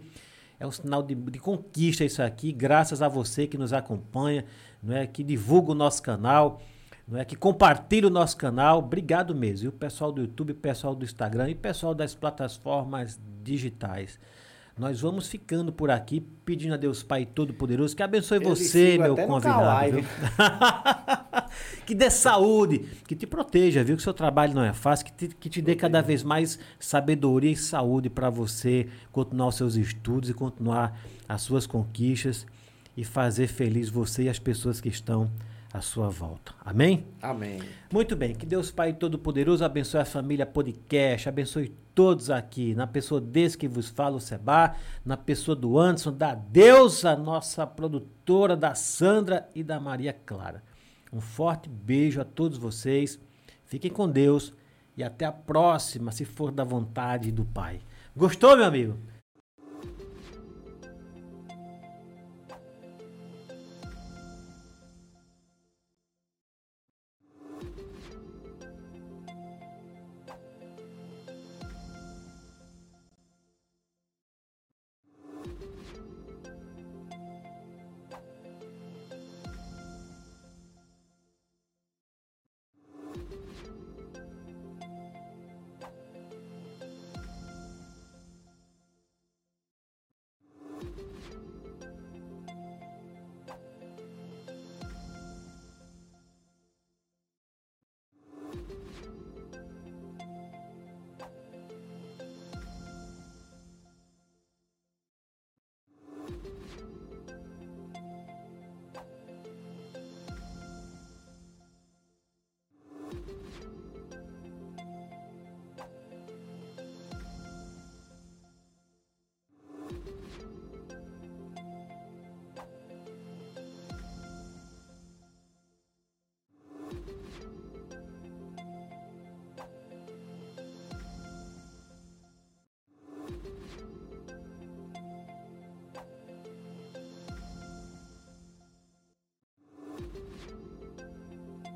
É 0.60 0.68
um 0.68 0.72
sinal 0.72 1.02
de, 1.02 1.16
de 1.16 1.40
conquista 1.40 2.04
isso 2.04 2.22
aqui, 2.22 2.52
graças 2.52 3.02
a 3.02 3.08
você 3.08 3.48
que 3.48 3.58
nos 3.58 3.72
acompanha, 3.72 4.44
não 4.84 4.96
é, 4.96 5.08
que 5.08 5.24
divulga 5.24 5.72
o 5.72 5.76
nosso 5.76 6.04
canal 6.04 6.60
não 7.10 7.20
é 7.20 7.26
que 7.26 7.36
compartilha 7.36 8.06
o 8.06 8.12
nosso 8.12 8.38
canal. 8.38 8.78
Obrigado 8.78 9.34
mesmo, 9.34 9.62
viu? 9.62 9.72
Pessoal 9.72 10.12
do 10.12 10.22
YouTube, 10.22 10.54
pessoal 10.54 10.94
do 10.94 11.04
Instagram 11.04 11.50
e 11.50 11.56
pessoal 11.56 11.96
das 11.96 12.14
plataformas 12.14 13.20
digitais. 13.44 14.20
Nós 14.80 15.02
vamos 15.02 15.28
ficando 15.28 15.74
por 15.74 15.92
aqui, 15.92 16.22
pedindo 16.46 16.74
a 16.74 16.78
Deus 16.78 17.04
Pai 17.04 17.26
Todo-Poderoso 17.26 17.94
que 17.94 18.02
abençoe 18.02 18.38
Eu 18.38 18.50
você, 18.50 18.98
meu 18.98 19.14
convidado. 19.16 19.98
Que 21.86 21.96
dê 21.96 22.10
saúde, 22.10 22.86
que 23.08 23.16
te 23.16 23.26
proteja, 23.26 23.84
viu? 23.84 23.98
Que 23.98 24.04
seu 24.04 24.14
trabalho 24.14 24.54
não 24.54 24.64
é 24.64 24.72
fácil, 24.72 25.08
que 25.08 25.12
te, 25.12 25.36
que 25.36 25.50
te 25.50 25.62
dê 25.62 25.76
cada 25.76 26.00
vez 26.00 26.24
mais 26.24 26.60
sabedoria 26.80 27.52
e 27.52 27.56
saúde 27.56 28.10
para 28.10 28.30
você 28.30 28.88
continuar 29.12 29.48
os 29.48 29.56
seus 29.56 29.76
estudos 29.76 30.30
e 30.30 30.34
continuar 30.34 30.98
as 31.28 31.42
suas 31.42 31.66
conquistas 31.66 32.46
e 32.96 33.04
fazer 33.04 33.48
feliz 33.48 33.90
você 33.90 34.24
e 34.24 34.30
as 34.30 34.38
pessoas 34.38 34.80
que 34.80 34.88
estão 34.88 35.32
à 35.74 35.82
sua 35.82 36.10
volta. 36.10 36.54
Amém? 36.64 37.06
Amém. 37.22 37.60
Muito 37.92 38.16
bem, 38.16 38.36
que 38.36 38.46
Deus 38.46 38.70
Pai 38.70 38.94
Todo-Poderoso 38.94 39.66
abençoe 39.66 40.02
a 40.02 40.06
família 40.06 40.46
podcast, 40.46 41.28
abençoe 41.28 41.74
todos 42.00 42.30
aqui, 42.30 42.74
na 42.74 42.88
pessoa 42.88 43.20
desse 43.20 43.58
que 43.58 43.68
vos 43.68 43.90
fala, 43.90 44.16
o 44.16 44.22
Seba, 44.22 44.74
na 45.04 45.18
pessoa 45.18 45.54
do 45.54 45.78
Anderson, 45.78 46.14
da 46.14 46.34
Deusa, 46.34 47.14
nossa 47.18 47.68
produtora, 47.68 48.56
da 48.56 48.74
Sandra 48.74 49.50
e 49.54 49.62
da 49.62 49.82
Maria 49.82 50.14
Clara. 50.14 50.64
Um 51.12 51.20
forte 51.20 51.68
beijo 51.68 52.22
a 52.22 52.24
todos 52.24 52.58
vocês, 52.58 53.20
fiquem 53.66 53.92
com 53.92 54.10
Deus 54.10 54.54
e 54.96 55.04
até 55.04 55.26
a 55.26 55.32
próxima, 55.34 56.14
se 56.14 56.24
for 56.24 56.54
da 56.54 56.64
vontade 56.64 57.34
do 57.34 57.44
Pai. 57.44 57.82
Gostou, 58.16 58.56
meu 58.56 58.66
amigo? 58.66 58.98